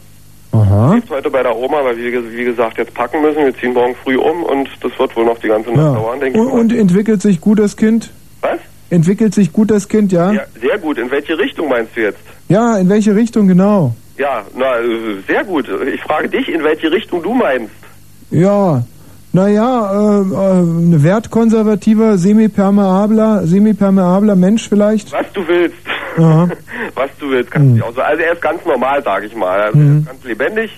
Aha. 0.53 0.95
Lebt 0.95 1.11
heute 1.11 1.31
bei 1.31 1.43
der 1.43 1.55
Oma, 1.57 1.85
weil 1.85 1.97
wir, 1.99 2.33
wie 2.33 2.45
gesagt, 2.45 2.79
jetzt 2.79 2.95
packen 2.95 3.21
müssen. 3.23 3.45
Wir 3.45 3.55
ziehen 3.59 3.73
morgen 3.75 3.95
früh 4.03 4.17
um 4.17 4.43
und 4.45 4.69
das 4.81 4.99
wird 4.99 5.15
wohl 5.17 5.25
noch 5.25 5.39
die 5.39 5.49
ganze 5.49 5.71
Nacht 5.71 5.79
Ja. 5.79 5.95
dauern, 5.95 6.21
denke 6.21 6.39
Und, 6.41 6.47
ich. 6.47 6.53
mal. 6.53 6.61
und 6.61 6.73
entwickelt 6.73 7.23
sich 7.23 7.41
gut 7.41 7.59
das 7.59 7.77
Kind? 7.77 8.11
Was? 8.41 8.59
Entwickelt 8.89 9.35
sich 9.35 9.53
gut 9.53 9.71
das 9.71 9.89
Kind, 9.89 10.13
ja? 10.13 10.33
Ja, 10.33 10.43
sehr 10.61 10.79
gut. 10.79 10.99
In 10.99 11.11
welche 11.11 11.37
Richtung 11.39 11.69
meinst 11.69 11.97
du 11.97 12.03
jetzt? 12.03 12.21
Ja, 12.49 12.79
in 12.79 12.89
welche 12.89 13.15
Richtung 13.15 13.49
genau? 13.49 13.95
Ja, 14.17 14.45
na, 14.57 14.79
äh, 14.79 15.21
sehr 15.27 15.45
gut. 15.45 15.67
Ich 15.93 16.01
frage 16.03 16.29
dich, 16.29 16.49
in 16.49 16.63
welche 16.65 16.91
Richtung 16.91 17.23
du 17.23 17.35
meinst. 17.35 17.73
Ja, 18.31 18.83
naja, 19.37 19.93
äh, 19.93 20.21
äh, 20.21 20.61
ein 20.63 21.03
wertkonservativer, 21.05 22.17
semipermeabler, 22.19 23.47
semipermeabler 23.47 24.35
Mensch 24.35 24.69
vielleicht? 24.69 25.13
Was 25.13 25.31
du 25.35 25.47
willst. 25.47 25.77
Aha. 26.19 26.49
Was 26.95 27.11
du 27.21 27.29
willst, 27.31 27.51
kannst 27.51 27.79
du 27.79 27.85
auch 27.85 27.95
so. 27.95 28.01
Also 28.01 28.23
er 28.23 28.33
ist 28.33 28.41
ganz 28.41 28.65
normal, 28.65 29.03
sage 29.05 29.27
ich 29.27 29.37
mal. 29.37 29.61
Also 29.61 29.79
er 29.79 29.85
Mhm. 29.85 29.99
ist 29.99 30.07
ganz 30.07 30.25
lebendig, 30.25 30.71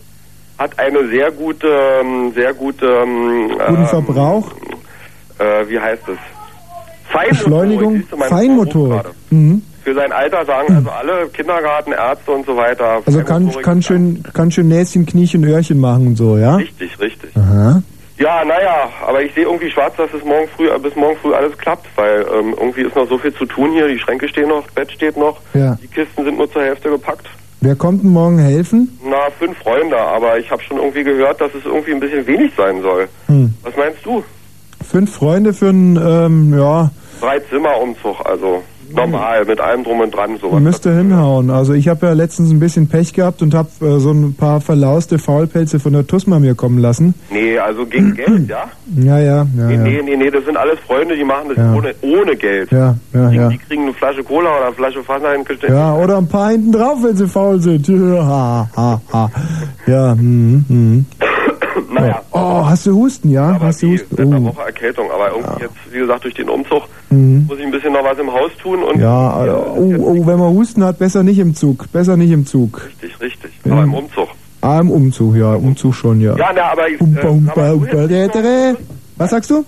hat 0.58 0.76
eine 0.78 1.08
sehr 1.08 1.30
gute, 1.30 1.68
ähm, 1.68 2.32
sehr 2.34 2.52
gute, 2.52 2.86
ähm, 2.86 3.48
Guten 3.68 3.82
ähm, 3.82 3.86
Verbrauch, 3.86 4.50
äh, 5.38 5.68
wie 5.68 5.78
heißt 5.78 6.02
es? 6.08 6.18
Feinmotorik. 7.12 7.38
Beschleunigung, 7.44 7.94
Siehst 7.98 8.12
du, 8.12 8.16
mein 8.16 8.28
Feinmotorik. 8.28 9.02
Mhm. 9.30 9.62
Für 9.84 9.94
sein 9.94 10.12
Alter 10.12 10.44
sagen 10.44 10.74
also 10.74 10.90
alle 10.90 11.28
Kindergarten, 11.28 11.92
Ärzte 11.92 12.30
und 12.32 12.44
so 12.44 12.56
weiter. 12.56 13.00
Also 13.06 13.22
kann, 13.22 13.50
kann, 13.62 13.80
schön, 13.80 14.22
kann 14.34 14.50
schön 14.50 14.68
Näschen, 14.68 15.06
Kniechen, 15.06 15.44
Öhrchen 15.44 15.78
machen 15.80 16.08
und 16.08 16.16
so, 16.16 16.36
ja? 16.36 16.56
Richtig, 16.56 16.98
richtig. 17.00 17.30
Aha. 17.36 17.80
Ja, 18.18 18.44
naja, 18.44 18.88
aber 19.06 19.22
ich 19.22 19.32
sehe 19.34 19.44
irgendwie 19.44 19.70
schwarz, 19.70 19.94
dass 19.96 20.12
es 20.12 20.24
morgen 20.24 20.48
früh, 20.56 20.68
bis 20.80 20.96
morgen 20.96 21.16
früh 21.18 21.32
alles 21.34 21.56
klappt, 21.56 21.86
weil 21.96 22.26
ähm, 22.34 22.54
irgendwie 22.58 22.82
ist 22.82 22.96
noch 22.96 23.08
so 23.08 23.16
viel 23.16 23.32
zu 23.32 23.46
tun 23.46 23.70
hier. 23.72 23.86
Die 23.86 23.98
Schränke 23.98 24.26
stehen 24.28 24.48
noch, 24.48 24.64
das 24.64 24.74
Bett 24.74 24.90
steht 24.92 25.16
noch, 25.16 25.38
Ja. 25.54 25.76
die 25.80 25.86
Kisten 25.86 26.24
sind 26.24 26.36
nur 26.36 26.50
zur 26.50 26.62
Hälfte 26.62 26.90
gepackt. 26.90 27.26
Wer 27.60 27.76
kommt 27.76 28.02
denn 28.02 28.10
morgen 28.10 28.38
helfen? 28.38 28.98
Na, 29.04 29.30
fünf 29.38 29.56
Freunde, 29.58 29.96
aber 29.98 30.38
ich 30.38 30.50
habe 30.50 30.62
schon 30.62 30.78
irgendwie 30.78 31.04
gehört, 31.04 31.40
dass 31.40 31.54
es 31.54 31.64
irgendwie 31.64 31.92
ein 31.92 32.00
bisschen 32.00 32.26
wenig 32.26 32.52
sein 32.56 32.82
soll. 32.82 33.08
Hm. 33.26 33.54
Was 33.62 33.76
meinst 33.76 34.04
du? 34.04 34.24
Fünf 34.88 35.14
Freunde 35.14 35.52
für 35.52 35.68
einen, 35.68 35.96
ähm, 35.96 36.58
ja, 36.58 36.90
Drei 37.20 37.40
Zimmerumzug, 37.40 38.16
also 38.24 38.62
normal, 38.94 39.44
mit 39.44 39.60
allem 39.60 39.84
drum 39.84 40.00
und 40.00 40.14
dran, 40.14 40.36
sowas. 40.40 40.60
müsste 40.60 40.94
hinhauen. 40.96 41.50
Also 41.50 41.72
ich 41.74 41.88
habe 41.88 42.06
ja 42.06 42.12
letztens 42.12 42.50
ein 42.50 42.60
bisschen 42.60 42.88
Pech 42.88 43.12
gehabt 43.12 43.42
und 43.42 43.54
habe 43.54 43.68
äh, 43.82 43.98
so 43.98 44.10
ein 44.10 44.34
paar 44.34 44.60
verlauste 44.60 45.18
Faulpelze 45.18 45.78
von 45.80 45.92
der 45.92 46.06
Tusma 46.06 46.38
mir 46.38 46.54
kommen 46.54 46.78
lassen. 46.78 47.14
Nee, 47.30 47.58
also 47.58 47.86
gegen 47.86 48.14
Geld, 48.14 48.48
ja? 48.48 48.64
Ja, 48.96 49.18
ja, 49.18 49.36
ja, 49.56 49.66
Nee, 49.66 49.76
nee, 49.76 50.00
nee, 50.04 50.16
nee, 50.16 50.30
das 50.30 50.44
sind 50.44 50.56
alles 50.56 50.78
Freunde, 50.86 51.16
die 51.16 51.24
machen 51.24 51.48
das 51.48 51.58
Ja. 51.58 51.74
ohne, 51.74 51.94
ohne 52.02 52.36
Geld. 52.36 52.70
Ja, 52.72 52.94
ja, 53.12 53.30
ja. 53.30 53.48
Die 53.48 53.58
kriegen 53.58 53.82
eine 53.82 53.92
Flasche 53.94 54.22
Cola 54.24 54.48
oder 54.56 54.66
eine 54.66 54.74
Flasche 54.74 55.06
Wasser 55.08 55.32
hingestellt. 55.32 55.72
Ja, 55.72 55.94
oder 55.94 56.18
ein 56.18 56.28
paar 56.28 56.50
hinten 56.50 56.72
drauf, 56.72 56.98
wenn 57.02 57.16
sie 57.16 57.26
faul 57.28 57.60
sind. 57.60 57.86
Ja, 57.88 58.24
ha, 58.26 58.70
ha, 58.76 59.00
ha. 59.12 59.30
ja 59.86 60.12
hm, 60.12 60.64
hm. 60.68 61.06
Naja. 62.00 62.22
Oh, 62.32 62.64
hast 62.66 62.86
du 62.86 62.94
Husten, 62.94 63.30
ja? 63.30 63.58
hast 63.60 63.82
du 63.82 63.90
Husten? 63.92 64.16
Seit 64.16 64.26
einer 64.26 64.38
Oh. 64.40 64.44
Woche 64.46 64.62
Erkältung, 64.66 65.10
aber 65.10 65.30
irgendwie 65.30 65.62
jetzt, 65.62 65.74
wie 65.92 65.98
gesagt, 65.98 66.24
durch 66.24 66.34
den 66.34 66.48
Umzug 66.48 66.82
Mhm. 67.10 67.46
muss 67.48 67.58
ich 67.58 67.64
ein 67.64 67.70
bisschen 67.70 67.92
noch 67.92 68.04
was 68.04 68.18
im 68.18 68.30
Haus 68.32 68.50
tun 68.62 68.82
und 68.82 69.00
Ja, 69.00 69.30
also, 69.32 69.56
oh, 69.76 69.94
oh, 69.98 70.26
wenn 70.26 70.38
man 70.38 70.52
Husten 70.54 70.84
hat, 70.84 70.98
besser 70.98 71.22
nicht 71.22 71.38
im 71.38 71.54
Zug. 71.54 71.90
Besser 71.92 72.16
nicht 72.16 72.30
im 72.30 72.44
Zug. 72.46 72.82
richtig, 72.86 73.20
richtig. 73.20 73.50
Ja. 73.64 73.72
Aber 73.72 73.82
im 73.84 73.94
Umzug. 73.94 74.28
Ah, 74.60 74.80
im 74.80 74.90
Umzug, 74.90 75.36
ja. 75.36 75.54
Umzug 75.54 75.94
schon, 75.94 76.20
ja. 76.20 76.36
Ja, 76.36 76.50
na, 76.54 76.72
aber 76.72 76.88
äh, 76.90 76.98
Humpa, 76.98 77.28
humpa, 77.28 77.70
humpa, 77.70 78.06
dä. 78.06 78.74
Was 79.16 79.30
sagst 79.30 79.50
du? 79.50 79.64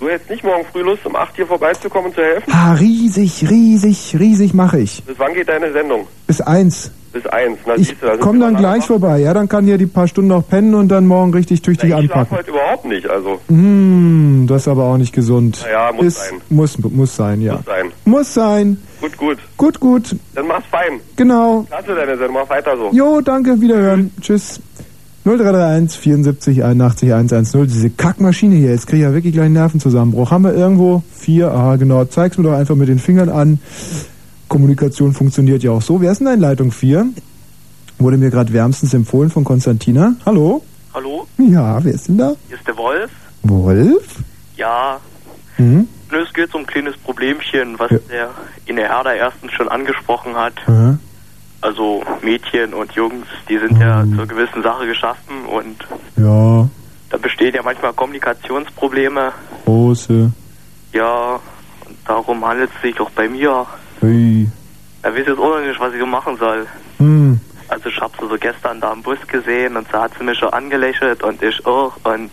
du 0.00 0.08
hättest 0.10 0.28
nicht 0.28 0.44
morgen 0.44 0.64
früh 0.70 0.82
Lust, 0.82 1.06
um 1.06 1.16
8 1.16 1.34
hier 1.36 1.46
vorbeizukommen 1.46 2.08
und 2.08 2.14
zu 2.14 2.20
helfen? 2.20 2.52
Ah, 2.52 2.74
riesig, 2.74 3.48
riesig, 3.48 4.16
riesig 4.18 4.52
mache 4.52 4.80
ich. 4.80 5.02
Bis 5.04 5.18
wann 5.18 5.32
geht 5.32 5.48
deine 5.48 5.72
Sendung? 5.72 6.06
Bis 6.26 6.40
eins. 6.42 6.90
Bis 7.14 7.24
1. 7.26 7.58
Na, 7.64 7.76
Ich 7.76 7.88
siehst 7.88 8.02
du, 8.02 8.06
da 8.06 8.16
komm 8.16 8.40
dann 8.40 8.56
gleich 8.56 8.84
vorbei, 8.84 9.20
ja? 9.20 9.32
Dann 9.32 9.48
kann 9.48 9.64
hier 9.64 9.78
die 9.78 9.86
paar 9.86 10.08
Stunden 10.08 10.28
noch 10.28 10.46
pennen 10.46 10.74
und 10.74 10.88
dann 10.88 11.06
morgen 11.06 11.32
richtig 11.32 11.62
tüchtig 11.62 11.92
wach. 11.92 12.00
Ich 12.00 12.10
anpacken. 12.10 12.36
heute 12.36 12.50
überhaupt 12.50 12.84
nicht, 12.86 13.08
also. 13.08 13.40
Hm, 13.48 14.46
das 14.48 14.62
ist 14.62 14.68
aber 14.68 14.84
auch 14.84 14.96
nicht 14.98 15.12
gesund. 15.14 15.60
Naja, 15.64 15.92
muss 15.94 16.04
Ist, 16.06 16.16
sein. 16.16 16.40
Muss, 16.50 16.78
muss 16.78 17.14
sein, 17.16 17.40
ja. 17.40 17.54
Muss 17.54 17.64
sein. 17.64 17.92
Muss 18.04 18.34
sein. 18.34 18.78
Gut, 19.00 19.16
gut. 19.16 19.38
Gut, 19.56 19.80
gut. 19.80 20.16
Dann 20.34 20.48
mach's 20.48 20.66
fein. 20.70 20.98
Genau. 21.16 21.64
Klasse 21.70 21.94
deine 21.94 22.18
Sendung, 22.18 22.34
mach 22.42 22.50
weiter 22.50 22.76
so. 22.76 22.90
Jo, 22.92 23.20
danke, 23.20 23.60
wiederhören. 23.60 24.10
Tschüss. 24.20 24.60
0331 25.24 25.98
74 26.00 26.64
81 26.64 27.12
110. 27.14 27.66
Diese 27.66 27.90
Kackmaschine 27.90 28.56
hier, 28.56 28.70
jetzt 28.70 28.86
kriege 28.88 28.98
ich 28.98 29.08
ja 29.08 29.14
wirklich 29.14 29.32
gleich 29.32 29.46
einen 29.46 29.54
Nervenzusammenbruch. 29.54 30.30
Haben 30.30 30.44
wir 30.44 30.54
irgendwo 30.54 31.02
vier? 31.16 31.50
Ah, 31.52 31.76
genau. 31.76 32.04
Zeig's 32.06 32.36
mir 32.36 32.44
doch 32.44 32.52
einfach 32.58 32.74
mit 32.74 32.88
den 32.88 32.98
Fingern 32.98 33.28
an. 33.30 33.58
Kommunikation 34.48 35.12
funktioniert 35.12 35.62
ja 35.62 35.72
auch 35.72 35.82
so. 35.82 36.00
Wer 36.00 36.12
ist 36.12 36.20
denn 36.20 36.28
in 36.28 36.40
Leitung 36.40 36.70
4? 36.70 37.06
Wurde 37.98 38.16
mir 38.16 38.30
gerade 38.30 38.52
wärmstens 38.52 38.94
empfohlen 38.94 39.30
von 39.30 39.44
Konstantina. 39.44 40.14
Hallo? 40.26 40.62
Hallo, 40.92 41.26
Ja, 41.38 41.82
wer 41.82 41.92
ist 41.94 42.08
denn 42.08 42.18
da? 42.18 42.34
hier 42.48 42.56
ist 42.56 42.66
der 42.66 42.76
Wolf. 42.76 43.10
Wolf? 43.42 44.16
Ja, 44.56 44.98
Mhm. 45.58 45.88
es 46.10 46.32
geht 46.32 46.54
um 46.54 46.62
ein 46.62 46.66
kleines 46.66 46.96
Problemchen, 46.98 47.78
was 47.78 47.90
Ja. 47.90 47.98
der 48.10 48.30
in 48.66 48.76
der 48.76 48.86
Erda 48.88 49.12
erstens 49.14 49.52
schon 49.52 49.68
angesprochen 49.68 50.34
hat. 50.36 50.54
Aha. 50.66 50.98
Also 51.60 52.02
Mädchen 52.22 52.74
und 52.74 52.92
Jungs, 52.92 53.26
die 53.48 53.58
sind 53.58 53.78
ja 53.80 54.04
zur 54.16 54.26
gewissen 54.26 54.62
Sache 54.62 54.86
geschaffen 54.86 55.46
und 55.46 55.76
Ja, 56.16 56.68
da 57.10 57.16
bestehen 57.16 57.54
ja 57.54 57.62
manchmal 57.62 57.92
Kommunikationsprobleme. 57.94 59.32
große. 59.64 60.30
Ja, 60.92 61.34
und 61.86 61.96
darum 62.06 62.44
handelt 62.44 62.70
es 62.76 62.82
sich 62.82 63.00
auch 63.00 63.10
bei 63.10 63.28
mir. 63.28 63.66
Hui. 64.04 64.48
Da 65.02 65.10
weiß 65.10 65.26
jetzt 65.26 65.38
auch 65.38 65.58
noch 65.58 65.60
nicht, 65.60 65.78
was 65.78 65.92
ich 65.92 66.00
so 66.00 66.06
machen 66.06 66.36
soll. 66.38 66.66
Hm. 66.98 67.40
Also 67.68 67.88
ich 67.88 68.00
hab 68.00 68.12
sie 68.18 68.28
so 68.28 68.36
gestern 68.38 68.80
da 68.80 68.92
im 68.92 69.02
Bus 69.02 69.18
gesehen 69.26 69.76
und 69.76 69.86
so 69.90 70.00
hat 70.00 70.12
sie 70.18 70.24
mich 70.24 70.38
schon 70.38 70.52
angelächelt 70.52 71.22
und 71.22 71.42
ich 71.42 71.64
auch 71.66 71.96
und 72.04 72.30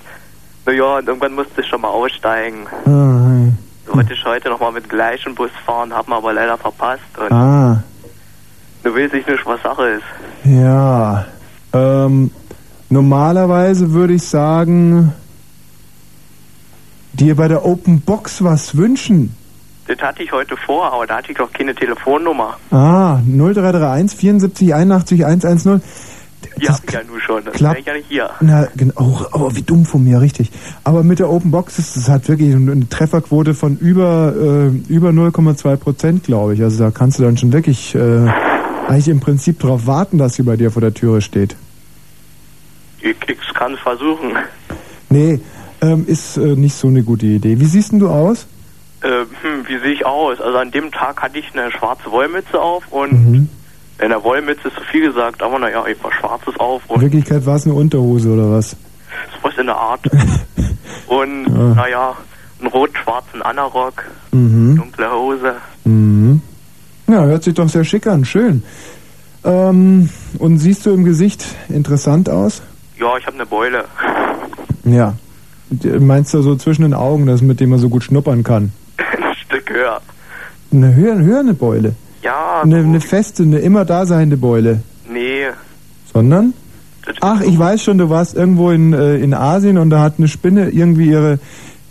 naja, 0.65 0.97
und 0.97 1.07
irgendwann 1.07 1.33
musste 1.33 1.61
ich 1.61 1.67
schon 1.67 1.81
mal 1.81 1.87
aussteigen. 1.87 2.67
Ah, 2.85 3.27
hey. 3.27 3.51
So 3.87 3.95
wollte 3.95 4.13
ich 4.13 4.23
heute 4.23 4.49
nochmal 4.49 4.71
mit 4.71 4.85
dem 4.85 4.89
gleichen 4.89 5.33
Bus 5.33 5.49
fahren, 5.65 5.93
hab 5.93 6.07
mir 6.07 6.15
aber 6.15 6.33
leider 6.33 6.57
verpasst 6.57 7.01
und 7.17 7.31
ah. 7.31 7.83
du 8.83 8.95
weiß 8.95 9.13
ich 9.13 9.25
nicht, 9.25 9.45
was 9.45 9.61
Sache 9.63 9.87
ist. 9.87 10.03
Ja, 10.43 11.25
ähm, 11.73 12.31
normalerweise 12.89 13.91
würde 13.91 14.13
ich 14.13 14.23
sagen, 14.23 15.13
dir 17.13 17.35
bei 17.35 17.47
der 17.47 17.65
Open 17.65 18.01
Box 18.01 18.43
was 18.43 18.77
wünschen. 18.77 19.35
Das 19.91 20.07
hatte 20.07 20.23
ich 20.23 20.31
heute 20.31 20.55
vor, 20.55 20.91
aber 20.93 21.05
da 21.05 21.17
hatte 21.17 21.31
ich 21.31 21.37
doch 21.37 21.51
keine 21.51 21.75
Telefonnummer. 21.75 22.57
Ah, 22.71 23.19
0331 23.27 24.17
74 24.17 24.73
81 24.73 25.25
110. 25.25 25.81
Die 26.61 26.67
hab 26.67 26.79
ich 26.87 26.93
ja 26.93 27.03
nur 27.03 27.19
schon, 27.19 27.43
das 27.43 27.55
klappt. 27.55 27.75
wäre 27.75 27.79
ich 27.79 27.85
ja 27.85 27.93
nicht 27.93 28.07
hier. 28.07 28.29
Na, 28.39 28.67
genau, 28.75 28.93
oh, 28.97 29.25
oh, 29.33 29.49
wie 29.53 29.61
dumm 29.61 29.85
von 29.85 30.03
mir, 30.03 30.21
richtig. 30.21 30.49
Aber 30.85 31.03
mit 31.03 31.19
der 31.19 31.29
Open 31.29 31.51
Box 31.51 31.77
ist 31.77 31.97
es 31.97 32.07
hat 32.07 32.29
wirklich 32.29 32.55
eine 32.55 32.87
Trefferquote 32.87 33.53
von 33.53 33.77
über, 33.77 34.33
äh, 34.33 34.93
über 34.93 35.09
0,2 35.09 35.75
Prozent, 35.75 36.23
glaube 36.23 36.53
ich. 36.53 36.63
Also 36.63 36.85
da 36.85 36.91
kannst 36.91 37.19
du 37.19 37.23
dann 37.23 37.37
schon 37.37 37.51
wirklich 37.51 37.93
äh, 37.93 37.99
eigentlich 38.87 39.09
im 39.09 39.19
Prinzip 39.19 39.59
darauf 39.59 39.87
warten, 39.87 40.17
dass 40.17 40.35
sie 40.35 40.43
bei 40.43 40.55
dir 40.55 40.71
vor 40.71 40.81
der 40.81 40.93
Türe 40.93 41.21
steht. 41.21 41.57
Ich, 43.01 43.15
ich 43.27 43.53
kann 43.53 43.73
es 43.73 43.79
versuchen. 43.79 44.37
Nee, 45.09 45.41
ähm, 45.81 46.05
ist 46.07 46.37
äh, 46.37 46.55
nicht 46.55 46.75
so 46.75 46.87
eine 46.87 47.03
gute 47.03 47.25
Idee. 47.25 47.59
Wie 47.59 47.65
siehst 47.65 47.91
denn 47.91 47.99
du 47.99 48.07
aus? 48.07 48.47
Äh, 49.01 49.25
hm, 49.41 49.67
wie 49.67 49.79
sehe 49.79 49.91
ich 49.93 50.05
aus? 50.05 50.39
Also 50.39 50.57
an 50.57 50.71
dem 50.71 50.91
Tag 50.91 51.21
hatte 51.21 51.39
ich 51.39 51.45
eine 51.53 51.71
schwarze 51.71 52.11
Wollmütze 52.11 52.59
auf 52.61 52.83
und 52.91 53.11
Mhm. 53.13 53.49
in 53.99 54.09
der 54.09 54.23
Wollmütze 54.23 54.67
ist 54.67 54.75
zu 54.77 54.83
viel 54.91 55.07
gesagt, 55.07 55.41
aber 55.41 55.57
naja, 55.59 55.83
ich 55.87 56.01
war 56.03 56.11
schwarzes 56.13 56.59
auf 56.59 56.81
In 56.93 57.01
Wirklichkeit 57.01 57.45
war 57.45 57.55
es 57.55 57.65
eine 57.65 57.73
Unterhose 57.75 58.29
oder 58.29 58.51
was? 58.51 58.75
was 59.41 59.57
in 59.57 59.65
der 59.65 59.75
Art. 59.77 60.01
und 61.07 61.45
Ja. 61.47 61.73
naja, 61.75 62.15
einen 62.59 62.67
rot-schwarzen 62.69 63.41
Anorak, 63.41 64.05
Mhm. 64.31 64.77
dunkle 64.77 65.11
Hose. 65.11 65.55
Mhm. 65.85 66.41
Ja, 67.07 67.23
hört 67.25 67.43
sich 67.43 67.53
doch 67.55 67.67
sehr 67.69 67.83
schick 67.83 68.05
an, 68.07 68.23
schön. 68.23 68.63
Ähm, 69.43 70.09
und 70.37 70.59
siehst 70.59 70.85
du 70.85 70.91
im 70.93 71.03
Gesicht 71.03 71.43
interessant 71.69 72.29
aus? 72.29 72.61
Ja, 72.99 73.17
ich 73.17 73.25
habe 73.25 73.35
eine 73.37 73.45
Beule. 73.47 73.85
Ja. 74.85 75.15
D- 75.71 75.99
Meinst 75.99 76.33
du 76.33 76.41
so 76.43 76.55
zwischen 76.55 76.83
den 76.83 76.93
Augen, 76.93 77.25
das 77.25 77.41
mit 77.41 77.59
dem 77.59 77.71
man 77.71 77.79
so 77.79 77.89
gut 77.89 78.03
schnuppern 78.03 78.43
kann? 78.43 78.71
Höher. 79.71 80.01
Eine 80.71 80.95
höher, 80.95 81.17
höher 81.19 81.39
eine 81.39 81.53
Beule. 81.53 81.95
Ja, 82.23 82.61
Eine, 82.61 82.77
eine 82.77 83.01
feste, 83.01 83.43
eine 83.43 83.59
immer 83.59 83.83
daseinende 83.85 84.37
Beule. 84.37 84.81
nee. 85.09 85.45
Sondern? 86.13 86.53
Ach, 87.21 87.41
ich 87.41 87.57
weiß 87.57 87.81
schon, 87.83 87.97
du 87.97 88.09
warst 88.09 88.35
irgendwo 88.35 88.69
in, 88.69 88.91
äh, 88.93 89.15
in 89.15 89.33
Asien 89.33 89.77
und 89.77 89.89
da 89.89 90.01
hat 90.01 90.15
eine 90.17 90.27
Spinne 90.27 90.69
irgendwie 90.69 91.07
ihre, 91.09 91.39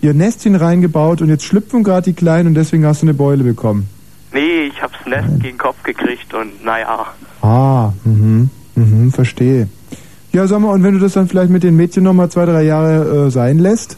ihr 0.02 0.14
Nestchen 0.14 0.54
reingebaut 0.54 1.20
und 1.22 1.28
jetzt 1.30 1.44
schlüpfen 1.44 1.82
gerade 1.82 2.04
die 2.04 2.12
Kleinen 2.12 2.48
und 2.48 2.54
deswegen 2.54 2.84
hast 2.86 3.02
du 3.02 3.06
eine 3.06 3.14
Beule 3.14 3.42
bekommen. 3.42 3.88
Nee, 4.32 4.66
ich 4.68 4.80
hab's 4.82 4.94
Nest 5.06 5.26
gegen 5.40 5.42
den 5.42 5.58
Kopf 5.58 5.82
gekriegt 5.82 6.32
und 6.34 6.64
naja. 6.64 7.06
Ah, 7.42 7.92
mhm, 8.04 8.50
mhm, 8.76 9.10
verstehe. 9.10 9.68
Ja, 10.32 10.46
sag 10.46 10.60
mal, 10.60 10.70
und 10.70 10.84
wenn 10.84 10.94
du 10.94 11.00
das 11.00 11.14
dann 11.14 11.26
vielleicht 11.26 11.50
mit 11.50 11.62
den 11.64 11.74
Mädchen 11.76 12.04
nochmal 12.04 12.28
zwei, 12.30 12.44
drei 12.44 12.62
Jahre 12.62 13.26
äh, 13.26 13.30
sein 13.30 13.58
lässt, 13.58 13.96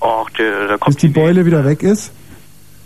Och, 0.00 0.30
da 0.36 0.72
bis 0.72 0.80
kommt 0.80 1.02
die 1.02 1.08
Beule 1.08 1.44
wieder 1.46 1.64
weg 1.64 1.82
ist? 1.82 2.10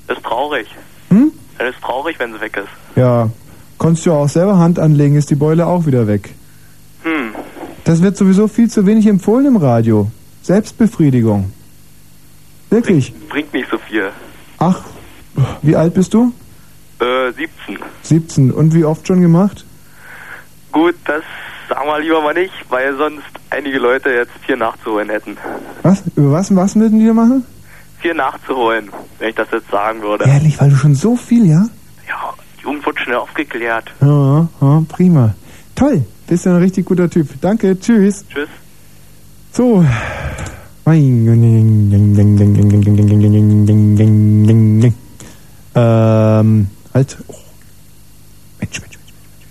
Ist 0.08 0.22
traurig. 0.22 0.66
Hm? 1.10 1.32
Das 1.58 1.74
ist 1.74 1.82
traurig, 1.82 2.18
wenn 2.18 2.32
sie 2.32 2.40
weg 2.40 2.56
ist. 2.56 2.96
Ja, 2.96 3.30
konntest 3.78 4.06
du 4.06 4.10
ja 4.10 4.16
auch 4.16 4.28
selber 4.28 4.58
Hand 4.58 4.78
anlegen, 4.78 5.16
ist 5.16 5.30
die 5.30 5.34
Beule 5.34 5.66
auch 5.66 5.86
wieder 5.86 6.06
weg. 6.06 6.34
Hm. 7.02 7.34
Das 7.84 8.02
wird 8.02 8.16
sowieso 8.16 8.48
viel 8.48 8.70
zu 8.70 8.86
wenig 8.86 9.06
empfohlen 9.06 9.46
im 9.46 9.56
Radio. 9.56 10.10
Selbstbefriedigung. 10.42 11.52
Wirklich. 12.70 13.14
Bringt 13.28 13.52
nicht 13.52 13.70
so 13.70 13.78
viel. 13.78 14.10
Ach, 14.58 14.82
wie 15.62 15.76
alt 15.76 15.94
bist 15.94 16.14
du? 16.14 16.32
Äh, 17.00 17.32
17. 17.32 17.78
17. 18.02 18.50
Und 18.50 18.74
wie 18.74 18.84
oft 18.84 19.06
schon 19.06 19.20
gemacht? 19.20 19.64
Gut, 20.72 20.94
das 21.04 21.22
sagen 21.68 21.86
wir 21.86 22.00
lieber 22.00 22.20
mal 22.22 22.34
nicht, 22.34 22.52
weil 22.68 22.96
sonst 22.96 23.22
einige 23.50 23.78
Leute 23.78 24.10
jetzt 24.10 24.32
vier 24.46 24.56
nachzuholen 24.56 25.08
hätten. 25.08 25.36
Was? 25.82 26.02
Über 26.16 26.32
was, 26.32 26.54
was 26.54 26.74
müssen 26.74 26.98
die 26.98 27.12
machen? 27.12 27.44
Vier 28.04 28.12
nachzuholen, 28.12 28.90
wenn 29.18 29.30
ich 29.30 29.34
das 29.34 29.48
jetzt 29.50 29.70
sagen 29.70 30.02
würde. 30.02 30.26
Ehrlich, 30.26 30.60
weil 30.60 30.68
du 30.68 30.76
schon 30.76 30.94
so 30.94 31.16
viel, 31.16 31.46
ja? 31.46 31.64
Ja, 32.06 32.34
die 32.58 32.64
Jugend 32.64 32.84
wird 32.84 33.00
schnell 33.00 33.16
aufgeklärt. 33.16 33.94
Ja, 34.02 34.46
ja, 34.60 34.82
prima. 34.86 35.34
Toll, 35.74 36.04
bist 36.26 36.44
ja 36.44 36.52
ein 36.54 36.58
richtig 36.58 36.84
guter 36.84 37.08
Typ. 37.08 37.28
Danke, 37.40 37.80
tschüss. 37.80 38.26
Tschüss. 38.28 38.50
So. 39.52 39.82
Ähm, 45.74 46.68
halt. 46.92 47.16
Oh. 47.26 47.34
Mensch, 48.60 48.80
Mensch, 48.82 48.82
Mensch, 48.82 48.82
Mensch. 48.82 49.48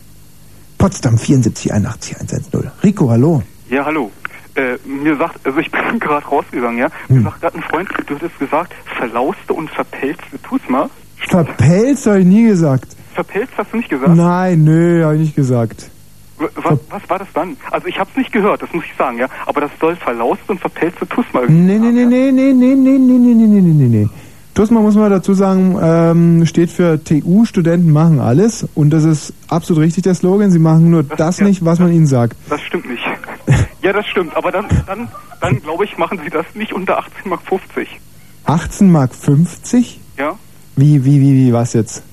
Potsdam 0.77 1.17
74 1.17 1.73
81 1.73 2.15
110. 2.17 2.71
Rico, 2.83 3.09
hallo. 3.09 3.41
Ja, 3.71 3.83
hallo. 3.83 4.11
Äh, 4.55 4.77
mir 4.85 5.17
sagt, 5.17 5.45
also 5.45 5.59
ich 5.59 5.71
bin 5.89 5.99
gerade 5.99 6.25
rausgegangen, 6.25 6.79
ja. 6.79 6.87
Hm. 7.07 7.17
Mir 7.17 7.23
sagt 7.23 7.41
gerade 7.41 7.57
ein 7.57 7.63
Freund, 7.63 7.89
du 8.07 8.15
hättest 8.15 8.37
gesagt, 8.39 8.73
verlauste 8.97 9.53
und 9.53 9.69
verpelzte, 9.69 10.41
tu's 10.43 10.61
mal. 10.67 10.89
Verpelzt 11.29 12.05
habe 12.05 12.19
ich 12.19 12.25
nie 12.25 12.43
gesagt. 12.43 12.95
Verpelzt 13.13 13.53
hast 13.57 13.71
du 13.71 13.77
nicht 13.77 13.89
gesagt? 13.89 14.15
Nein, 14.15 14.63
nö, 14.63 15.03
habe 15.03 15.15
ich 15.15 15.21
nicht 15.21 15.35
gesagt. 15.35 15.89
Was, 16.37 16.77
was 16.89 17.09
war 17.09 17.19
das 17.19 17.27
dann? 17.33 17.55
Also 17.71 17.87
ich 17.87 17.97
hab's 17.99 18.15
nicht 18.17 18.31
gehört, 18.31 18.61
das 18.61 18.73
muss 18.73 18.83
ich 18.83 18.95
sagen, 18.97 19.17
ja. 19.17 19.27
Aber 19.45 19.61
das 19.61 19.71
soll 19.79 19.95
verlauste 19.95 20.51
und 20.51 20.59
verpelzte, 20.59 21.07
tu's 21.07 21.25
mal. 21.31 21.45
Nee, 21.47 21.77
nee, 21.77 21.91
nee, 21.91 22.05
nee, 22.05 22.31
nee, 22.31 22.53
nee, 22.53 22.53
nee, 22.53 22.75
nee, 22.75 22.97
nee, 22.97 22.97
nee, 22.97 23.47
nee, 23.47 23.61
nee, 23.61 23.87
nee, 23.87 23.87
nee. 23.87 24.09
TUSMA 24.53 24.81
muss 24.81 24.93
man 24.93 25.09
dazu 25.09 25.33
sagen, 25.33 25.79
ähm, 25.81 26.45
steht 26.45 26.69
für 26.69 27.03
TU, 27.03 27.43
Studenten 27.45 27.91
machen 27.91 28.19
alles. 28.19 28.67
Und 28.75 28.91
das 28.91 29.03
ist 29.03 29.33
absolut 29.47 29.81
richtig, 29.81 30.03
der 30.03 30.13
Slogan. 30.13 30.51
Sie 30.51 30.59
machen 30.59 30.91
nur 30.91 31.01
das, 31.01 31.41
nicht, 31.41 31.65
was 31.65 31.79
man 31.79 31.91
ihnen 31.91 32.05
sagt. 32.05 32.37
Das 32.49 32.61
stimmt 32.61 32.87
nicht. 32.87 33.03
Ja, 33.83 33.93
das 33.93 34.07
stimmt. 34.07 34.35
Aber 34.35 34.51
dann, 34.51 34.65
dann, 34.87 35.07
dann 35.41 35.61
glaube 35.61 35.85
ich, 35.85 35.97
machen 35.97 36.19
sie 36.23 36.29
das 36.29 36.45
nicht 36.55 36.73
unter 36.73 36.97
18 36.97 37.29
Mark 37.29 37.41
50. 37.43 37.87
18 38.45 38.91
Mark 38.91 39.13
50? 39.15 39.99
Ja? 40.17 40.37
Wie, 40.75 41.05
wie, 41.05 41.21
wie, 41.21 41.33
wie, 41.33 41.53
was 41.53 41.73
jetzt? 41.73 42.03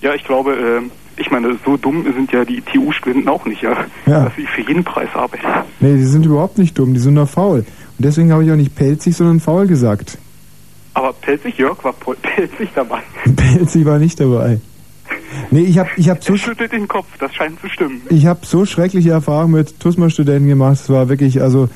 Ja, 0.00 0.14
ich 0.14 0.24
glaube, 0.24 0.52
ähm, 0.54 0.90
ich 1.16 1.30
meine, 1.30 1.56
so 1.64 1.76
dumm 1.76 2.04
sind 2.12 2.30
ja 2.32 2.44
die 2.44 2.60
TU-Studenten 2.60 3.28
auch 3.28 3.44
nicht, 3.46 3.62
ja, 3.62 3.76
Ja. 4.06 4.24
dass 4.24 4.36
sie 4.36 4.46
für 4.46 4.60
jeden 4.62 4.84
Preis 4.84 5.08
arbeiten. 5.14 5.46
Nee, 5.80 5.94
die 5.96 6.04
sind 6.04 6.26
überhaupt 6.26 6.58
nicht 6.58 6.78
dumm, 6.78 6.92
die 6.94 7.00
sind 7.00 7.14
nur 7.14 7.26
faul. 7.26 7.60
Und 7.60 7.66
deswegen 8.04 8.32
habe 8.32 8.44
ich 8.44 8.50
auch 8.50 8.56
nicht 8.56 8.74
pelzig, 8.74 9.16
sondern 9.16 9.40
faul 9.40 9.66
gesagt. 9.66 10.18
Aber 10.94 11.12
Pelzig 11.12 11.56
Jörg 11.58 11.82
war 11.84 11.92
pelzig 12.22 12.68
dabei. 12.74 13.00
Pelzig 13.36 13.84
war 13.84 13.98
nicht 13.98 14.18
dabei. 14.20 14.60
Nee, 15.50 15.60
ich 15.62 15.78
habe 15.78 15.90
ich 15.96 16.08
hab 16.08 16.22
so, 16.24 16.32
Er 16.34 16.38
schüttelt 16.38 16.72
den 16.72 16.88
Kopf, 16.88 17.06
das 17.18 17.34
scheint 17.34 17.60
zu 17.60 17.68
stimmen. 17.68 18.00
ich 18.08 18.26
hab 18.26 18.46
so 18.46 18.64
schreckliche 18.66 19.10
Erfahrungen 19.10 19.52
mit 19.54 19.78
TUSMA-Studenten 19.80 20.48
gemacht. 20.48 20.74
Es 20.82 20.88
war 20.88 21.08
wirklich, 21.08 21.40
also, 21.42 21.68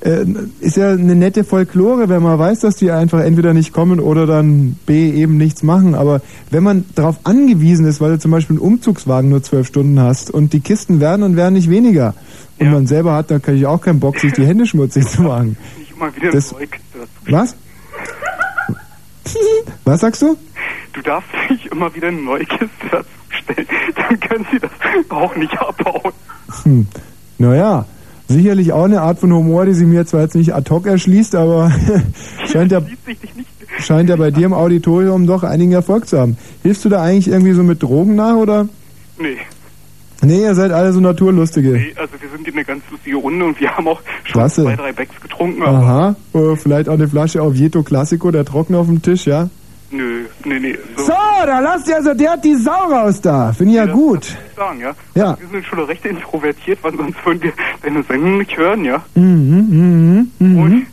äh, 0.00 0.24
ist 0.60 0.76
ja 0.76 0.90
eine 0.90 1.14
nette 1.14 1.44
Folklore, 1.44 2.08
wenn 2.08 2.22
man 2.22 2.38
weiß, 2.38 2.60
dass 2.60 2.76
die 2.76 2.90
einfach 2.90 3.20
entweder 3.20 3.54
nicht 3.54 3.72
kommen 3.72 4.00
oder 4.00 4.26
dann 4.26 4.76
B 4.86 5.10
eben 5.10 5.36
nichts 5.38 5.62
machen. 5.62 5.94
Aber 5.94 6.20
wenn 6.50 6.62
man 6.62 6.84
darauf 6.94 7.20
angewiesen 7.24 7.86
ist, 7.86 8.00
weil 8.00 8.12
du 8.12 8.18
zum 8.18 8.30
Beispiel 8.30 8.56
einen 8.56 8.66
Umzugswagen 8.66 9.30
nur 9.30 9.42
zwölf 9.42 9.66
Stunden 9.66 9.98
hast 10.00 10.30
und 10.30 10.52
die 10.52 10.60
Kisten 10.60 11.00
werden 11.00 11.22
und 11.22 11.36
werden 11.36 11.54
nicht 11.54 11.70
weniger 11.70 12.14
und 12.58 12.70
man 12.70 12.86
selber 12.86 13.14
hat, 13.14 13.30
dann 13.30 13.40
kann 13.40 13.56
ich 13.56 13.64
auch 13.66 13.80
keinen 13.80 14.00
Bock, 14.00 14.18
sich 14.18 14.32
die 14.32 14.44
Hände 14.46 14.66
schmutzig 14.66 15.06
zu 15.06 15.22
machen. 15.22 15.56
Nicht 15.78 15.92
immer 15.96 16.14
wieder 16.14 16.30
Das- 16.32 16.50
Kiste 16.50 16.78
dazu. 16.94 17.08
Was? 17.32 17.56
Was 19.84 20.00
sagst 20.00 20.22
du? 20.22 20.36
Du 20.92 21.02
darfst 21.02 21.28
nicht 21.50 21.66
immer 21.66 21.94
wieder 21.94 22.08
eine 22.08 22.20
neue 22.20 22.44
Kiste 22.44 22.68
dazu 22.90 23.08
stellen. 23.30 23.66
Dann 23.96 24.20
können 24.20 24.46
sie 24.52 24.58
das 24.58 24.70
auch 25.10 25.34
nicht 25.36 25.58
abbauen. 25.58 26.12
Hm. 26.62 26.86
Naja, 27.38 27.86
sicherlich 28.28 28.72
auch 28.72 28.84
eine 28.84 29.00
Art 29.00 29.18
von 29.18 29.32
Humor, 29.32 29.66
die 29.66 29.74
sie 29.74 29.86
mir 29.86 30.06
zwar 30.06 30.22
jetzt 30.22 30.34
nicht 30.34 30.54
ad 30.54 30.70
hoc 30.70 30.86
erschließt, 30.86 31.34
aber 31.34 31.72
scheint 32.46 32.72
ja, 32.72 32.80
scheint 33.80 34.08
ja 34.08 34.16
bei 34.16 34.30
dir 34.30 34.46
im 34.46 34.52
Auditorium 34.52 35.26
doch 35.26 35.42
einigen 35.42 35.72
Erfolg 35.72 36.06
zu 36.08 36.18
haben. 36.18 36.36
Hilfst 36.62 36.84
du 36.84 36.88
da 36.88 37.02
eigentlich 37.02 37.28
irgendwie 37.28 37.52
so 37.52 37.62
mit 37.62 37.82
Drogen 37.82 38.14
nach 38.14 38.36
oder? 38.36 38.68
Nee, 39.18 39.38
Nee, 40.22 40.42
ihr 40.42 40.54
seid 40.54 40.72
alle 40.72 40.92
so 40.92 41.00
Naturlustige. 41.00 41.70
nee, 41.72 41.92
also 41.96 42.12
wir 42.20 42.28
sind 42.30 42.46
in 42.48 42.54
eine 42.54 42.64
ganz 42.64 42.82
lustige 42.90 43.16
Runde 43.16 43.44
und 43.44 43.60
wir 43.60 43.76
haben 43.76 43.86
auch 43.88 44.00
schon 44.24 44.32
Klasse. 44.32 44.62
zwei, 44.62 44.76
drei 44.76 44.92
Becks 44.92 45.20
getrunken, 45.20 45.62
aber 45.62 45.78
Aha, 45.78 46.16
äh, 46.34 46.56
vielleicht 46.56 46.88
auch 46.88 46.94
eine 46.94 47.08
Flasche 47.08 47.42
auf 47.42 47.54
Vieto 47.54 47.82
Classico, 47.82 48.30
der 48.30 48.44
Trocken 48.44 48.74
auf 48.74 48.86
dem 48.86 49.02
Tisch, 49.02 49.26
ja? 49.26 49.48
nö, 49.90 50.24
nee, 50.44 50.58
nee. 50.58 50.76
So, 50.96 51.04
So, 51.04 51.12
da 51.46 51.60
lasst 51.60 51.88
ihr 51.88 51.96
also, 51.96 52.14
der 52.14 52.32
hat 52.32 52.44
die 52.44 52.56
Sau 52.56 52.90
raus 52.90 53.20
da. 53.20 53.52
Finde 53.52 53.72
ich 53.74 53.76
ja 53.76 53.86
gut. 53.86 54.14
muss 54.16 54.28
ich 54.50 54.56
sagen, 54.56 54.80
ja. 54.80 54.92
Ja. 55.14 55.30
Also 55.30 55.40
wir 55.42 55.48
sind 55.48 55.66
schon 55.66 55.78
recht 55.80 56.04
introvertiert, 56.04 56.78
weil 56.82 56.96
sonst 56.96 57.24
würden 57.24 57.42
wir 57.42 57.52
deine 57.82 58.02
Sendung 58.02 58.38
nicht 58.38 58.56
hören, 58.56 58.84
ja. 58.84 59.04
Mhm, 59.14 60.30
mhm, 60.40 60.46
mhm. 60.46 60.86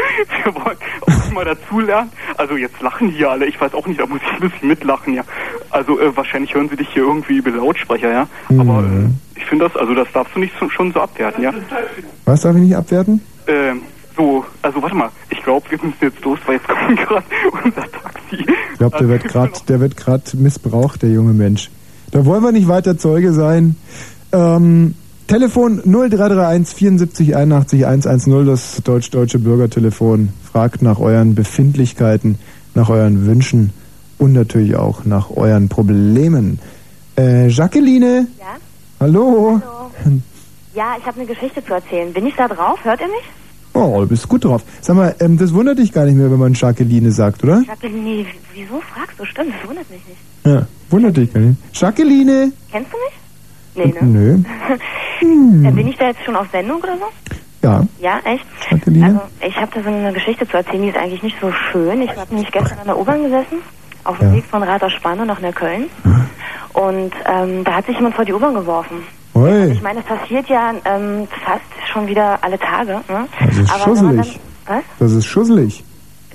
Wir 0.44 0.54
wollen 0.54 0.76
auch 1.02 1.32
mal 1.32 1.44
dazulernen. 1.44 2.10
Also 2.38 2.56
jetzt 2.56 2.80
lachen 2.80 3.08
hier 3.10 3.30
alle. 3.30 3.44
Ich 3.46 3.60
weiß 3.60 3.74
auch 3.74 3.86
nicht, 3.86 4.00
da 4.00 4.06
muss 4.06 4.20
ich 4.22 4.32
ein 4.32 4.40
bisschen 4.48 4.68
mitlachen, 4.68 5.12
ja. 5.14 5.22
Also 5.70 5.98
äh, 6.00 6.16
wahrscheinlich 6.16 6.54
hören 6.54 6.68
sie 6.68 6.76
dich 6.76 6.88
hier 6.92 7.02
irgendwie 7.04 7.36
über 7.38 7.50
Lautsprecher, 7.50 8.10
ja. 8.12 8.28
Aber 8.48 8.82
Mhm. 8.82 9.06
äh, 9.36 9.38
ich 9.38 9.44
finde 9.46 9.66
das, 9.68 9.76
also 9.76 9.94
das 9.94 10.08
darfst 10.12 10.34
du 10.34 10.40
nicht 10.40 10.52
so, 10.58 10.68
schon 10.68 10.92
so 10.92 11.00
abwerten, 11.00 11.42
ja. 11.42 11.52
Was 12.24 12.40
darf 12.42 12.54
ich 12.56 12.62
nicht 12.62 12.76
abwerten? 12.76 13.20
Ähm, 13.46 13.80
so, 14.16 14.44
also 14.62 14.82
warte 14.82 14.94
mal. 14.96 15.08
Ich 15.30 15.42
glaube, 15.42 15.64
wir 15.70 15.78
müssen 15.78 15.96
jetzt 16.00 16.22
los, 16.24 16.38
weil 16.46 16.56
jetzt 16.56 16.68
kommt 16.68 16.98
gerade 16.98 17.24
unser 17.64 17.82
Taxi. 17.90 18.44
Ich 18.72 18.78
glaube, 18.78 18.98
der 18.98 19.08
wird 19.08 19.24
grad, 19.24 19.68
der 19.68 19.80
wird 19.80 19.96
gerade 19.96 20.22
missbraucht, 20.34 21.02
der 21.02 21.10
junge 21.10 21.32
Mensch. 21.32 21.70
Da 22.10 22.24
wollen 22.26 22.42
wir 22.42 22.52
nicht 22.52 22.68
weiter 22.68 22.98
Zeuge 22.98 23.32
sein. 23.32 23.76
Ähm, 24.32 24.94
Telefon 25.28 25.80
0331 25.84 26.74
74 26.76 27.36
81 27.36 27.86
110, 27.86 28.46
das 28.46 28.82
deutsch-deutsche 28.82 29.38
Bürgertelefon. 29.38 30.30
Fragt 30.50 30.82
nach 30.82 30.98
euren 30.98 31.36
Befindlichkeiten, 31.36 32.38
nach 32.74 32.88
euren 32.88 33.26
Wünschen 33.26 33.72
und 34.20 34.32
natürlich 34.34 34.76
auch 34.76 35.04
nach 35.04 35.30
euren 35.30 35.68
Problemen. 35.68 36.60
Äh, 37.18 37.48
Jacqueline? 37.48 38.26
Ja? 38.38 38.56
Hallo? 39.00 39.60
Ja, 40.74 40.94
ich 40.98 41.04
habe 41.06 41.18
eine 41.20 41.26
Geschichte 41.26 41.64
zu 41.64 41.72
erzählen. 41.74 42.12
Bin 42.12 42.26
ich 42.26 42.34
da 42.36 42.46
drauf? 42.46 42.78
Hört 42.84 43.00
ihr 43.00 43.06
mich? 43.08 43.24
Oh, 43.72 44.00
du 44.00 44.06
bist 44.08 44.28
gut 44.28 44.44
drauf. 44.44 44.62
Sag 44.80 44.96
mal, 44.96 45.14
ähm, 45.20 45.38
das 45.38 45.54
wundert 45.54 45.78
dich 45.78 45.92
gar 45.92 46.04
nicht 46.04 46.16
mehr, 46.16 46.30
wenn 46.30 46.38
man 46.38 46.52
Jacqueline 46.54 47.10
sagt, 47.12 47.42
oder? 47.44 47.62
Jacqueline, 47.66 48.26
wieso 48.54 48.80
fragst 48.80 49.18
du? 49.18 49.24
Stimmt, 49.24 49.52
das 49.60 49.68
wundert 49.68 49.88
mich 49.90 50.00
nicht. 50.06 50.18
Ja, 50.44 50.66
wundert 50.90 51.16
dich 51.16 51.32
gar 51.32 51.40
nicht. 51.40 51.58
Jacqueline? 51.72 52.52
Kennst 52.70 52.90
du 52.92 52.96
mich? 52.96 53.86
Nee, 53.86 54.00
ne? 54.00 54.06
Nö. 54.06 54.38
Äh, 55.22 55.70
Bin 55.72 55.86
ich 55.86 55.98
da 55.98 56.06
jetzt 56.08 56.24
schon 56.24 56.34
auf 56.34 56.46
Sendung 56.50 56.78
oder 56.78 56.96
so? 56.96 57.04
Ja. 57.62 57.86
Ja, 58.00 58.20
echt? 58.24 58.44
Jacqueline? 58.70 59.06
Also, 59.06 59.20
ich 59.46 59.54
habe 59.56 59.70
da 59.74 59.82
so 59.82 59.88
eine 59.90 60.12
Geschichte 60.14 60.48
zu 60.48 60.56
erzählen, 60.56 60.82
die 60.82 60.88
ist 60.88 60.96
eigentlich 60.96 61.22
nicht 61.22 61.36
so 61.42 61.52
schön. 61.52 62.00
Ich 62.00 62.10
habe 62.16 62.32
nämlich 62.34 62.50
gestern 62.50 62.78
an 62.78 62.86
der 62.86 62.98
U-Bahn 62.98 63.22
gesessen, 63.24 63.58
auf 64.04 64.18
dem 64.18 64.28
Ja. 64.30 64.34
Weg 64.36 64.44
von 64.46 64.62
Rater 64.62 64.90
Spanne 64.90 65.26
nach 65.26 65.40
Neukölln. 65.40 65.86
Und 66.72 67.12
ähm, 67.26 67.64
da 67.64 67.72
hat 67.74 67.86
sich 67.86 67.96
jemand 67.96 68.14
vor 68.14 68.24
die 68.24 68.32
U-Bahn 68.32 68.54
geworfen. 68.54 69.02
Oi. 69.34 69.72
Ich 69.72 69.82
meine, 69.82 70.02
das 70.02 70.18
passiert 70.18 70.48
ja 70.48 70.72
ähm, 70.84 71.26
fast 71.44 71.62
schon 71.92 72.06
wieder 72.06 72.38
alle 72.42 72.58
Tage. 72.58 73.00
Ne? 73.08 73.26
Das 73.46 73.56
ist 73.58 73.72
Aber 73.72 73.94
man 73.94 74.16
dann, 74.16 74.24
schusselig. 74.24 74.40
was? 74.66 74.82
Das 74.98 75.12
ist 75.12 75.26
schusselig. 75.26 75.84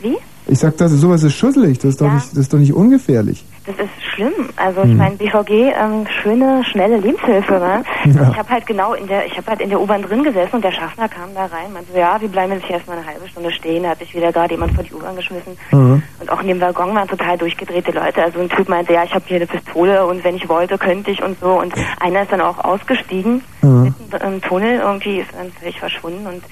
Wie? 0.01 0.17
Ich 0.47 0.59
sag, 0.59 0.77
das 0.77 0.91
ist, 0.91 1.01
sowas 1.01 1.23
ist 1.23 1.35
schusselig. 1.35 1.77
Das 1.79 1.89
ist, 1.91 2.01
doch 2.01 2.11
nicht, 2.11 2.27
das 2.31 2.37
ist 2.39 2.53
doch 2.53 2.59
nicht 2.59 2.73
ungefährlich. 2.73 3.43
Das 3.67 3.75
ist 3.77 4.03
schlimm. 4.13 4.49
Also 4.57 4.81
ich 4.83 4.91
Hm. 4.91 4.97
meine, 4.97 5.15
BVG, 5.17 5.73
ähm, 5.75 6.05
schöne, 6.21 6.63
schnelle 6.65 6.97
Lebenshilfe, 6.97 7.53
ne? 7.53 7.83
Ja. 8.05 8.29
Ich 8.29 8.37
habe 8.37 8.49
halt 8.49 8.67
genau 8.67 8.93
in 8.93 9.07
der, 9.07 9.25
ich 9.25 9.35
habe 9.37 9.47
halt 9.47 9.59
in 9.59 9.69
der 9.69 9.81
U-Bahn 9.81 10.03
drin 10.03 10.23
gesessen 10.23 10.57
und 10.57 10.63
der 10.63 10.71
Schaffner 10.71 11.09
kam 11.09 11.33
da 11.33 11.45
rein, 11.47 11.73
meinte 11.73 11.91
so, 11.91 11.97
ja, 11.97 12.21
wir 12.21 12.29
bleiben 12.29 12.53
jetzt 12.53 12.65
hier 12.65 12.75
erstmal 12.75 12.97
eine 12.99 13.07
halbe 13.07 13.27
Stunde 13.27 13.51
stehen. 13.51 13.81
Da 13.83 13.89
hat 13.89 13.99
sich 13.99 14.13
wieder 14.13 14.31
gerade 14.31 14.53
jemand 14.53 14.73
vor 14.73 14.83
die 14.83 14.93
U-Bahn 14.93 15.15
geschmissen. 15.15 15.57
Mhm. 15.71 16.03
Und 16.19 16.31
auch 16.31 16.41
in 16.41 16.47
dem 16.47 16.61
Waggon 16.61 16.93
waren 16.95 17.07
total 17.07 17.37
durchgedrehte 17.39 17.91
Leute. 17.91 18.23
Also 18.23 18.39
ein 18.39 18.49
Typ 18.49 18.69
meinte, 18.69 18.93
ja, 18.93 19.03
ich 19.03 19.13
habe 19.15 19.25
hier 19.25 19.37
eine 19.37 19.47
Pistole 19.47 20.05
und 20.05 20.23
wenn 20.23 20.35
ich 20.35 20.47
wollte, 20.47 20.77
könnte 20.77 21.09
ich 21.09 21.23
und 21.23 21.39
so. 21.39 21.59
Und 21.59 21.73
einer 21.99 22.21
ist 22.21 22.31
dann 22.31 22.41
auch 22.41 22.63
ausgestiegen, 22.63 23.43
Mhm. 23.63 23.81
mitten 24.09 24.25
im 24.27 24.41
Tunnel 24.43 24.79
irgendwie, 24.79 25.21
ist 25.21 25.33
dann 25.33 25.51
völlig 25.53 25.79
verschwunden. 25.79 26.27
Und 26.27 26.43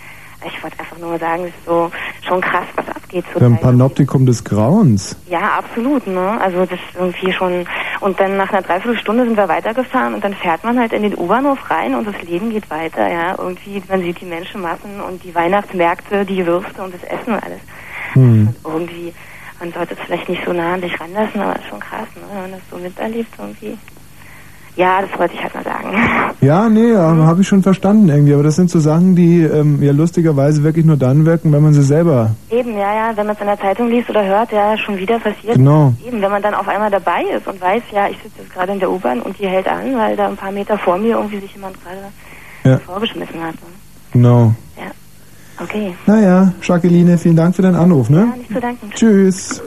ich 0.45 0.63
wollte 0.63 0.79
einfach 0.79 0.97
nur 0.97 1.11
mal 1.11 1.19
sagen, 1.19 1.43
es 1.43 1.49
ist 1.49 1.65
so 1.65 1.91
schon 2.27 2.41
krass, 2.41 2.65
was 2.75 2.87
abgeht 2.89 3.25
haben 3.35 3.53
ein. 3.53 3.59
Panoptikum 3.59 4.25
des 4.25 4.43
Grauens. 4.43 5.15
Ja, 5.29 5.59
absolut, 5.59 6.07
ne? 6.07 6.39
Also 6.41 6.65
das 6.65 6.79
ist 6.79 6.95
irgendwie 6.95 7.31
schon 7.31 7.65
und 7.99 8.19
dann 8.19 8.37
nach 8.37 8.51
einer 8.51 8.61
Dreiviertelstunde 8.61 9.25
sind 9.25 9.37
wir 9.37 9.47
weitergefahren 9.47 10.13
und 10.13 10.23
dann 10.23 10.33
fährt 10.33 10.63
man 10.63 10.77
halt 10.79 10.93
in 10.93 11.03
den 11.03 11.17
U-Bahnhof 11.17 11.69
rein 11.69 11.95
und 11.95 12.05
das 12.05 12.21
Leben 12.23 12.49
geht 12.49 12.69
weiter, 12.69 13.09
ja. 13.09 13.35
Irgendwie, 13.37 13.81
man 13.87 14.01
sieht 14.01 14.19
die 14.19 14.25
Menschenmassen 14.25 14.99
und 15.01 15.23
die 15.23 15.33
Weihnachtsmärkte, 15.33 16.25
die 16.25 16.45
Würste 16.45 16.83
und 16.83 16.93
das 16.93 17.03
Essen 17.03 17.33
und 17.33 17.43
alles. 17.43 17.61
Hm. 18.13 18.55
Irgendwie, 18.63 19.13
man 19.59 19.71
sollte 19.71 19.93
es 19.93 19.99
vielleicht 20.01 20.27
nicht 20.27 20.43
so 20.45 20.51
nah 20.51 20.73
an 20.73 20.81
sich 20.81 20.99
ranlassen, 20.99 21.39
aber 21.39 21.55
ist 21.55 21.67
schon 21.69 21.79
krass, 21.79 22.07
ne? 22.15 22.23
Wenn 22.31 22.41
man 22.41 22.51
das 22.51 22.61
so 22.69 22.77
miterlebt 22.77 23.33
irgendwie. 23.37 23.77
Ja, 24.75 25.01
das 25.01 25.19
wollte 25.19 25.35
ich 25.35 25.43
halt 25.43 25.53
mal 25.55 25.63
sagen. 25.63 25.95
Ja, 26.41 26.67
nee, 26.67 26.93
habe 26.93 27.39
ich 27.41 27.47
schon 27.47 27.63
verstanden 27.63 28.09
irgendwie. 28.09 28.33
Aber 28.33 28.43
das 28.43 28.57
sind 28.57 28.69
so 28.69 28.79
Sachen, 28.79 29.15
die 29.15 29.43
ähm, 29.43 29.81
ja 29.81 29.93
lustigerweise 29.93 30.61
wirklich 30.63 30.83
nur 30.85 30.97
dann 30.97 31.25
wirken, 31.25 31.53
wenn 31.53 31.63
man 31.63 31.73
sie 31.73 31.83
selber. 31.83 32.31
Eben, 32.49 32.73
ja, 32.73 32.93
ja, 32.93 33.11
wenn 33.15 33.27
man 33.27 33.35
es 33.35 33.41
in 33.41 33.47
der 33.47 33.59
Zeitung 33.59 33.87
liest 33.87 34.09
oder 34.09 34.25
hört, 34.25 34.51
ja, 34.51 34.77
schon 34.77 34.97
wieder 34.97 35.19
passiert. 35.19 35.55
Genau. 35.55 35.93
Eben, 36.05 36.21
wenn 36.21 36.31
man 36.31 36.41
dann 36.41 36.53
auf 36.53 36.67
einmal 36.67 36.91
dabei 36.91 37.23
ist 37.37 37.47
und 37.47 37.61
weiß, 37.61 37.81
ja, 37.93 38.09
ich 38.09 38.17
sitze 38.17 38.39
jetzt 38.41 38.53
gerade 38.53 38.73
in 38.73 38.79
der 38.79 38.91
U-Bahn 38.91 39.21
und 39.21 39.39
die 39.39 39.47
hält 39.47 39.67
an, 39.69 39.95
weil 39.95 40.17
da 40.17 40.27
ein 40.27 40.35
paar 40.35 40.51
Meter 40.51 40.77
vor 40.77 40.97
mir 40.97 41.15
irgendwie 41.15 41.39
sich 41.39 41.53
jemand 41.53 41.77
gerade 41.81 41.99
Ja. 42.65 42.77
vorgeschmissen 42.79 43.41
hat. 43.41 43.55
Genau. 44.11 44.53
Okay. 45.61 45.93
Naja, 46.07 46.51
Jacqueline, 46.61 47.17
vielen 47.17 47.35
Dank 47.35 47.55
für 47.55 47.61
deinen 47.61 47.75
Anruf, 47.75 48.09
ne? 48.09 48.27
Ja, 48.29 48.35
nicht 48.35 48.51
zu 48.51 48.59
danken. 48.59 48.89
Tschüss. 48.93 49.61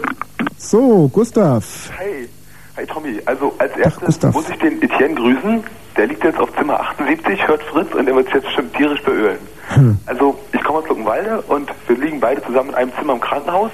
So, 0.59 1.09
Gustav. 1.09 1.91
Hi. 1.99 2.29
Hi 2.77 2.85
Tommy. 2.85 3.21
Also 3.25 3.55
als 3.59 3.75
erstes 3.77 4.05
Gustav. 4.05 4.35
muss 4.35 4.51
ich 4.51 4.59
den 4.59 4.83
Etienne 4.83 5.15
grüßen. 5.15 5.65
Der 5.97 6.07
liegt 6.09 6.23
jetzt 6.23 6.39
auf 6.39 6.55
Zimmer 6.57 6.79
78, 6.79 7.49
hört 7.49 7.63
Fritz 7.63 7.95
und 7.95 8.05
der 8.05 8.15
wird 8.15 8.27
sich 8.27 8.35
jetzt 8.35 8.45
bestimmt 8.45 8.75
tierisch 8.75 9.03
beölen. 9.03 9.39
Hm. 9.69 9.99
Also 10.05 10.39
ich 10.53 10.63
komme 10.63 10.81
aus 10.81 10.89
Luckenwalde 10.89 11.41
und 11.49 11.71
wir 11.87 11.97
liegen 11.97 12.21
beide 12.21 12.43
zusammen 12.43 12.71
in 12.71 12.75
einem 12.75 12.93
Zimmer 12.99 13.15
im 13.15 13.21
Krankenhaus. 13.21 13.71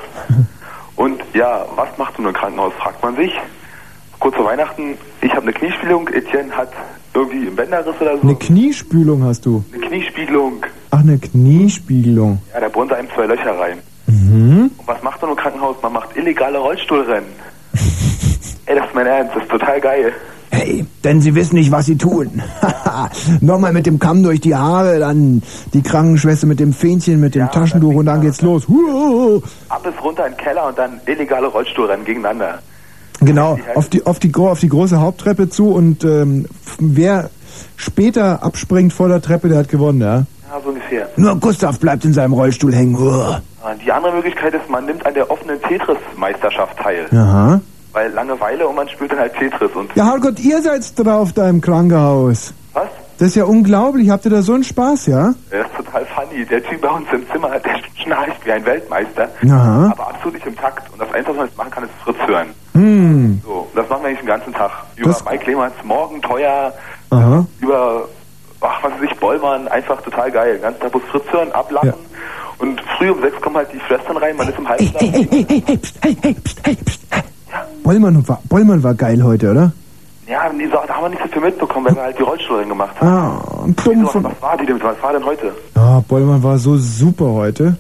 Und 0.95 1.21
ja, 1.35 1.67
was 1.75 1.89
macht 1.99 2.17
so 2.17 2.23
ein 2.23 2.33
Krankenhaus, 2.33 2.73
fragt 2.75 3.03
man 3.03 3.17
sich. 3.17 3.33
Kurz 4.21 4.37
vor 4.37 4.45
Weihnachten, 4.45 4.97
ich 5.21 5.31
habe 5.33 5.43
eine 5.43 5.53
Kniespielung, 5.53 6.07
Etienne 6.09 6.57
hat 6.57 6.71
irgendwie 7.13 7.49
einen 7.49 7.57
Bänderriss 7.57 8.01
oder 8.01 8.17
so. 8.19 8.23
Eine 8.23 8.37
Kniespülung 8.37 9.25
hast 9.25 9.45
du. 9.45 9.65
Eine 9.73 9.85
Kniespiegelung. 9.85 10.65
Ach, 10.93 11.01
eine 11.01 11.19
Kniespiegelung. 11.19 12.41
Ja, 12.55 12.61
da 12.61 12.69
bohren 12.69 12.89
sie 12.89 12.95
einem 12.95 13.09
zwei 13.17 13.27
Löcher 13.27 13.59
rein. 13.59 13.79
Mhm. 14.07 14.71
Und 14.79 14.87
was 14.87 15.03
macht 15.03 15.21
man 15.23 15.33
im 15.33 15.37
Krankenhaus? 15.37 15.77
Man 15.83 15.93
macht 15.93 16.17
illegale 16.17 16.59
Rollstuhlrennen. 16.59 17.29
Ey, 18.67 18.77
das 18.77 18.87
ist 18.87 18.95
mein 18.95 19.07
Ernst, 19.07 19.35
das 19.35 19.43
ist 19.43 19.51
total 19.51 19.81
geil. 19.81 20.13
Hey, 20.51 20.85
denn 21.03 21.21
sie 21.23 21.35
wissen 21.35 21.55
nicht, 21.57 21.73
was 21.73 21.87
sie 21.87 21.97
tun. 21.97 22.43
Nochmal 23.41 23.73
mit 23.73 23.87
dem 23.87 23.99
Kamm 23.99 24.23
durch 24.23 24.41
die 24.41 24.55
Haare, 24.55 24.99
dann 24.99 25.43
die 25.73 25.83
Krankenschwester 25.83 26.47
mit 26.47 26.61
dem 26.61 26.75
Fähnchen, 26.75 27.21
mit 27.21 27.35
dem 27.35 27.51
Taschentuch 27.51 27.95
und 27.95 28.07
dann 28.07 28.21
geht's 28.21 28.43
los. 28.43 28.69
Huah. 28.69 29.41
Ab 29.71 29.83
bis 29.83 29.95
runter 30.05 30.27
in 30.27 30.33
den 30.33 30.39
Keller 30.39 30.69
und 30.69 30.77
dann 30.77 31.01
illegale 31.07 31.47
Rollstuhlrennen 31.47 32.05
gegeneinander. 32.05 32.59
Genau, 33.21 33.59
auf 33.75 33.89
die, 33.89 34.05
auf, 34.05 34.19
die, 34.19 34.35
auf 34.35 34.61
die 34.61 34.69
große 34.69 35.01
Haupttreppe 35.01 35.49
zu 35.49 35.69
und 35.73 36.05
ähm, 36.05 36.47
wer 36.79 37.31
später 37.77 38.43
abspringt 38.43 38.93
vor 38.93 39.09
der 39.09 39.23
Treppe, 39.23 39.49
der 39.49 39.59
hat 39.61 39.69
gewonnen, 39.69 40.01
ja? 40.01 40.17
Ja, 40.51 40.61
so 40.63 40.69
ungefähr. 40.69 41.09
Nur 41.17 41.37
Gustav 41.37 41.79
bleibt 41.79 42.05
in 42.05 42.13
seinem 42.13 42.33
Rollstuhl 42.35 42.75
hängen. 42.75 42.97
Uah. 42.97 43.41
Ah, 43.63 43.75
Die 43.83 43.91
andere 43.93 44.13
Möglichkeit 44.13 44.53
ist, 44.55 44.69
man 44.69 44.85
nimmt 44.87 45.07
an 45.07 45.15
der 45.15 45.31
offenen 45.31 45.61
Tetris-Meisterschaft 45.63 46.77
teil. 46.79 47.07
Aha. 47.13 47.61
Weil 47.93 48.11
Langeweile 48.13 48.67
und 48.67 48.75
man 48.77 48.89
spielt 48.89 49.13
dann 49.13 49.19
halt 49.19 49.35
Tetris 49.35 49.71
und 49.75 49.95
Ja, 49.95 50.07
Herrgott, 50.07 50.39
ihr 50.41 50.63
seid 50.63 50.83
drauf 50.99 51.33
da 51.35 51.49
im 51.49 51.61
Krankenhaus. 51.61 52.55
Was? 52.73 52.89
Das 53.19 53.29
ist 53.29 53.35
ja 53.37 53.45
unglaublich. 53.45 54.09
Habt 54.11 54.25
ihr 54.25 54.31
da 54.31 54.41
so 54.43 54.55
einen 54.55 54.65
Spaß, 54.65 55.07
ja? 55.07 55.35
er 55.51 55.61
ist 55.67 55.75
total 55.77 56.05
funny. 56.07 56.45
Der 56.47 56.63
Typ 56.65 56.81
bei 56.81 56.89
uns 56.89 57.07
im 57.13 57.29
Zimmer, 57.31 57.51
der 57.59 57.77
schnarcht 58.03 58.45
wie 58.45 58.53
ein 58.53 58.65
Weltmeister, 58.65 59.29
Aha. 59.49 59.91
aber 59.93 60.09
absolut 60.09 60.35
nicht 60.35 60.47
im 60.47 60.57
Takt. 60.57 60.91
Und 60.93 61.01
das 61.01 61.09
Einzige, 61.13 61.29
was 61.31 61.37
man 61.37 61.47
jetzt 61.47 61.59
machen 61.59 61.71
kann, 61.71 61.85
ist 61.85 61.91
Fritz 62.03 62.17
hören. 62.27 62.49
Hm. 62.73 63.41
So, 63.45 63.69
das 63.75 63.89
machen 63.89 64.03
wir 64.03 64.09
eigentlich 64.09 64.21
den 64.21 64.27
ganzen 64.29 64.53
Tag. 64.55 64.71
Über 64.97 65.11
Das- 65.11 65.25
Mike 65.25 65.45
Lehmanns 65.47 65.75
Morgen 65.85 66.21
teuer, 66.23 66.73
Aha. 67.11 67.47
über, 67.61 68.09
ach, 68.63 68.83
was 68.83 68.93
weiß 68.93 69.03
ich, 69.11 69.21
Bollmann, 69.21 69.69
einfach 69.69 70.01
total 70.01 70.31
geil. 70.33 70.55
Den 70.55 70.63
ganzen 70.63 70.81
Tag 70.81 70.95
muss 70.95 71.03
Fritz 71.11 71.25
hören, 71.31 71.53
ablachen. 71.53 71.93
Und 72.59 72.81
früh 72.97 73.11
um 73.11 73.21
sechs 73.21 73.41
kommen 73.41 73.57
halt 73.57 73.69
die 73.73 73.81
Schwestern 73.87 74.17
rein, 74.17 74.35
man 74.37 74.49
ist 74.49 74.59
im 74.59 74.69
Halbschlaf. 74.69 75.01
Hey, 75.03 75.27
hey, 75.31 75.47
hey, 75.49 75.63
hey, 75.67 75.77
pst, 75.77 75.95
hey, 76.03 76.17
hey, 76.23 76.35
pst, 76.35 76.61
hey, 76.65 76.77
pst. 76.77 77.01
Bollmann 77.83 78.27
war, 78.29 78.41
Bollmann 78.49 78.83
war 78.83 78.95
geil 78.95 79.23
heute, 79.23 79.51
oder? 79.51 79.73
Ja, 80.27 80.51
nee, 80.53 80.67
so, 80.67 80.79
da 80.87 80.95
haben 80.95 81.05
wir 81.05 81.09
nicht 81.11 81.23
so 81.23 81.29
viel 81.29 81.43
mitbekommen, 81.43 81.87
weil 81.87 81.95
wir 81.97 82.03
halt 82.03 82.19
die 82.19 82.23
Rollstuhl 82.23 82.65
gemacht 82.65 83.01
haben. 83.01 83.09
Ah, 83.09 83.65
dumm 83.85 84.07
von... 84.07 84.25
Was 84.25 84.43
war 84.43 84.57
die 84.57 84.67
denn? 84.67 84.81
Was 84.83 85.03
war 85.03 85.13
denn 85.13 85.25
heute? 85.25 85.53
Ah, 85.75 86.01
Bollmann 86.07 86.43
war 86.43 86.59
so 86.59 86.77
super 86.77 87.27
heute. 87.27 87.77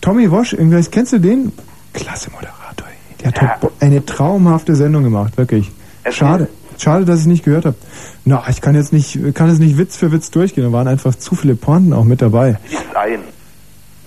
Tommy 0.00 0.30
Wosch, 0.30 0.52
irgendwas, 0.52 0.90
kennst 0.90 1.12
du 1.12 1.18
den? 1.18 1.52
Klasse 1.92 2.30
Moderator. 2.30 2.86
Der 3.20 3.32
hat 3.32 3.62
heute 3.62 3.72
eine 3.80 4.04
traumhafte 4.04 4.74
Sendung 4.74 5.04
gemacht, 5.04 5.36
wirklich. 5.36 5.70
Schade. 6.10 6.48
Schade, 6.78 7.04
dass 7.04 7.16
ich 7.16 7.22
es 7.22 7.26
nicht 7.26 7.44
gehört 7.44 7.66
habe. 7.66 7.76
Na, 8.24 8.42
ich 8.48 8.62
kann 8.62 8.74
jetzt 8.74 8.92
nicht, 8.92 9.34
kann 9.34 9.50
jetzt 9.50 9.58
nicht 9.58 9.76
Witz 9.76 9.96
für 9.96 10.12
Witz 10.12 10.30
durchgehen. 10.30 10.64
Da 10.64 10.72
waren 10.72 10.88
einfach 10.88 11.14
zu 11.14 11.34
viele 11.34 11.54
Pointen 11.54 11.92
auch 11.92 12.04
mit 12.04 12.22
dabei. 12.22 12.58
Ist 12.70 12.96
ein. 12.96 13.20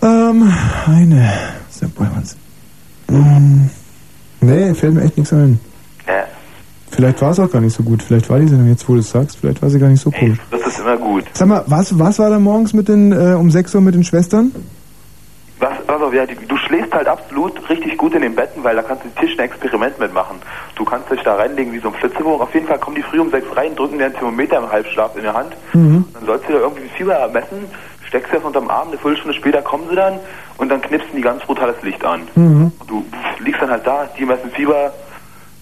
Ähm, 0.02 0.52
eine. 0.88 1.34
Was 1.68 1.76
ist 1.76 1.82
der 1.82 1.88
Bollmanns? 1.88 2.36
Hm, 3.10 3.70
nee, 4.44 4.74
fällt 4.74 4.94
mir 4.94 5.02
echt 5.04 5.18
nichts 5.18 5.34
ein. 5.34 5.60
Ja, 6.08 6.26
Vielleicht 6.94 7.22
war 7.22 7.32
es 7.32 7.40
auch 7.40 7.50
gar 7.50 7.60
nicht 7.60 7.76
so 7.76 7.82
gut. 7.84 8.04
Vielleicht 8.04 8.30
war 8.30 8.40
die 8.40 8.48
Sendung 8.48 8.70
jetzt, 8.70 8.88
wo 8.88 8.94
du 8.94 9.00
es 9.00 9.10
sagst, 9.10 9.38
vielleicht 9.38 9.62
war 9.62 9.70
sie 9.70 9.80
gar 9.80 9.90
nicht 9.90 10.02
so 10.02 10.12
cool. 10.22 10.38
das 10.52 10.68
ist 10.68 10.80
immer 10.80 10.98
gut. 10.98 11.26
Sag 11.34 11.48
mal, 11.48 11.64
was, 11.66 11.98
was 11.98 12.20
war 12.20 12.30
da 12.30 12.38
morgens 12.38 12.74
mit 12.74 12.88
den, 12.88 13.12
äh, 13.12 13.34
um 13.34 13.50
6 13.50 13.74
Uhr 13.76 13.82
mit 13.82 13.96
den 13.96 14.04
Schwestern? 14.04 14.52
Was, 15.60 15.74
also, 15.88 16.12
ja, 16.12 16.26
die, 16.26 16.36
du 16.36 16.56
schläfst 16.58 16.94
halt 16.94 17.08
absolut 17.08 17.68
richtig 17.70 17.98
gut 17.98 18.14
in 18.14 18.22
den 18.22 18.36
Betten, 18.36 18.64
weil 18.64 18.76
da 18.76 18.84
kannst 18.84 19.06
du 19.06 19.10
Tisch 19.20 19.38
ein 19.40 19.46
Experiment 19.46 19.98
mitmachen. 20.00 20.38
Du 20.76 20.86
kannst 20.86 21.10
dich 21.10 21.22
da 21.22 21.36
reinlegen 21.36 21.74
wie 21.74 21.80
so 21.80 21.88
ein 21.88 21.94
Flitzebogen. 21.96 22.42
Auf 22.42 22.54
jeden 22.54 22.68
Fall 22.68 22.78
kommen 22.78 22.96
die 22.96 23.02
früh 23.02 23.20
um 23.20 23.32
sechs 23.32 23.48
rein, 23.56 23.76
drücken 23.76 23.98
dir 23.98 24.06
ein 24.06 24.14
Thermometer 24.14 24.58
im 24.58 24.72
Halbschlaf 24.72 25.16
in 25.16 25.24
der 25.24 25.34
Hand. 25.34 25.54
Mhm. 25.74 26.06
Dann 26.14 26.26
sollst 26.26 26.48
du 26.48 26.54
da 26.54 26.60
irgendwie 26.60 26.90
Fieber 26.96 27.28
messen, 27.30 27.66
steckst 28.14 28.32
das 28.32 28.44
unterm 28.44 28.70
Arm, 28.70 28.90
eine 28.90 28.98
Viertelstunde 29.00 29.36
später 29.36 29.64
kommen 29.64 29.90
sie 29.90 29.96
dann 29.96 30.20
und 30.58 30.70
dann 30.70 30.82
knipsen 30.82 31.16
die 31.16 31.22
ganz 31.22 31.44
brutales 31.46 31.82
Licht 31.82 32.06
an. 32.06 32.28
Mhm. 32.36 32.72
Und 32.80 32.88
du 32.90 33.04
liegst 33.40 33.60
dann 33.60 33.72
halt 33.72 33.88
da, 33.88 34.08
die 34.18 34.24
messen 34.24 34.52
Fieber, 34.52 34.94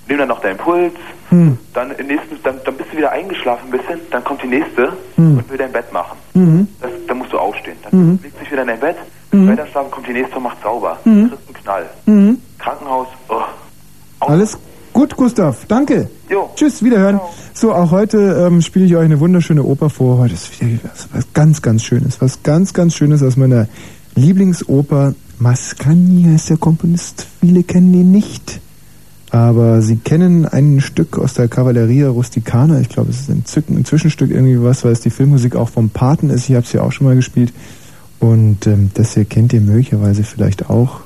nehmen 0.08 0.20
dann 0.20 0.28
noch 0.28 0.42
deinen 0.42 0.58
Puls, 0.58 0.92
Mhm. 1.30 1.58
dann, 1.74 1.92
im 1.92 2.08
nächsten, 2.08 2.44
dann, 2.44 2.60
dann 2.66 2.76
bist 2.76 2.92
du 2.92 2.98
wieder 2.98 3.10
eingeschlafen 3.14 3.70
ein 3.70 3.72
bisschen, 3.72 4.02
dann 4.12 4.22
kommt 4.26 4.44
die 4.44 4.48
nächste 4.48 4.98
Mhm. 5.16 5.38
und 5.38 5.50
will 5.50 5.58
dein 5.58 5.72
Bett 5.72 5.94
machen. 5.94 6.18
Mhm. 6.34 6.68
Das, 6.82 6.92
dann 7.08 7.20
musst 7.20 7.32
du 7.32 7.38
aufstehen. 7.38 7.78
Dann 7.90 7.98
Mhm. 7.98 8.20
legst 8.22 8.36
du 8.36 8.40
dich 8.44 8.52
wieder 8.52 8.64
in 8.64 8.68
dein 8.68 8.80
Bett, 8.82 8.98
Mhm. 9.32 9.48
weiter 9.48 9.66
schlafen, 9.68 9.90
kommt 9.92 10.08
die 10.08 10.12
nächste 10.14 10.36
und 10.36 10.44
macht 10.44 10.62
sauber. 10.62 11.00
Mhm. 11.06 11.30
Kriegst 11.30 11.48
einen 11.48 11.64
Knall. 11.64 11.90
Mhm. 12.06 12.42
Krankenhaus, 12.60 13.08
oh. 13.30 13.42
Alles 14.20 14.60
gut, 14.94 15.16
Gustav. 15.16 15.66
Danke. 15.68 16.10
Jo. 16.30 16.50
Tschüss, 16.56 16.84
wiederhören. 16.84 17.20
So, 17.54 17.74
auch 17.74 17.92
heute 17.92 18.48
ähm, 18.48 18.62
spiele 18.62 18.86
ich 18.86 18.96
euch 18.96 19.06
eine 19.06 19.20
wunderschöne 19.20 19.64
Oper 19.64 19.90
vor. 19.90 20.18
Heute 20.18 20.34
ist 20.34 20.62
wieder 20.62 20.80
was, 20.84 21.08
was 21.14 21.34
ganz, 21.34 21.62
ganz 21.62 21.84
Schönes. 21.84 22.22
Was 22.22 22.44
ganz, 22.44 22.74
ganz 22.74 22.96
Schönes 22.96 23.22
aus 23.24 23.38
meiner 23.38 23.68
Lieblingsoper. 24.16 25.14
Mascagni 25.40 26.24
heißt 26.24 26.52
der 26.52 26.58
Komponist. 26.58 27.26
Viele 27.40 27.64
kennen 27.64 27.94
ihn 27.94 28.12
nicht. 28.12 28.62
Aber 29.32 29.82
sie 29.82 29.96
kennen 29.96 30.46
ein 30.46 30.82
Stück 30.82 31.18
aus 31.18 31.34
der 31.34 31.48
Cavalleria 31.48 32.10
Rusticana. 32.10 32.82
Ich 32.82 32.90
glaube, 32.90 33.12
es 33.12 33.22
ist 33.22 33.30
ein, 33.30 33.46
Zücken, 33.46 33.78
ein 33.78 33.86
Zwischenstück 33.86 34.30
irgendwie 34.30 34.62
was, 34.62 34.84
weil 34.84 34.92
es 34.92 35.00
die 35.00 35.10
Filmmusik 35.10 35.56
auch 35.56 35.70
vom 35.70 35.90
Paten 35.90 36.30
ist. 36.30 36.50
Ich 36.50 36.56
habe 36.56 36.66
es 36.66 36.74
ja 36.74 36.82
auch 36.82 36.92
schon 36.92 37.08
mal 37.08 37.16
gespielt. 37.16 37.54
Und 38.20 38.68
ähm, 38.68 38.92
das 38.94 39.14
hier 39.14 39.26
kennt 39.26 39.54
ihr 39.54 39.62
möglicherweise 39.62 40.24
vielleicht 40.24 40.70
auch. 40.70 41.02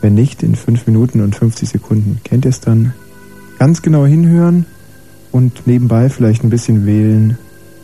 Wenn 0.00 0.14
nicht, 0.14 0.42
in 0.42 0.54
5 0.54 0.86
Minuten 0.86 1.20
und 1.20 1.34
50 1.34 1.68
Sekunden. 1.68 2.20
Kennt 2.24 2.44
ihr 2.44 2.50
es 2.50 2.60
dann? 2.60 2.94
Ganz 3.58 3.82
genau 3.82 4.06
hinhören 4.06 4.66
und 5.32 5.66
nebenbei 5.66 6.08
vielleicht 6.08 6.42
ein 6.44 6.50
bisschen 6.50 6.86
wählen. 6.86 7.36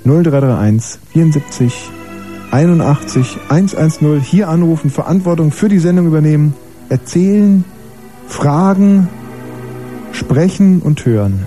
0331 0.04 1.00
74 1.12 1.90
81 2.50 3.38
110. 3.48 4.20
Hier 4.20 4.48
anrufen, 4.48 4.90
Verantwortung 4.90 5.50
für 5.50 5.68
die 5.68 5.78
Sendung 5.78 6.06
übernehmen, 6.06 6.54
erzählen, 6.88 7.64
fragen, 8.28 9.08
sprechen 10.12 10.80
und 10.80 11.04
hören. 11.04 11.46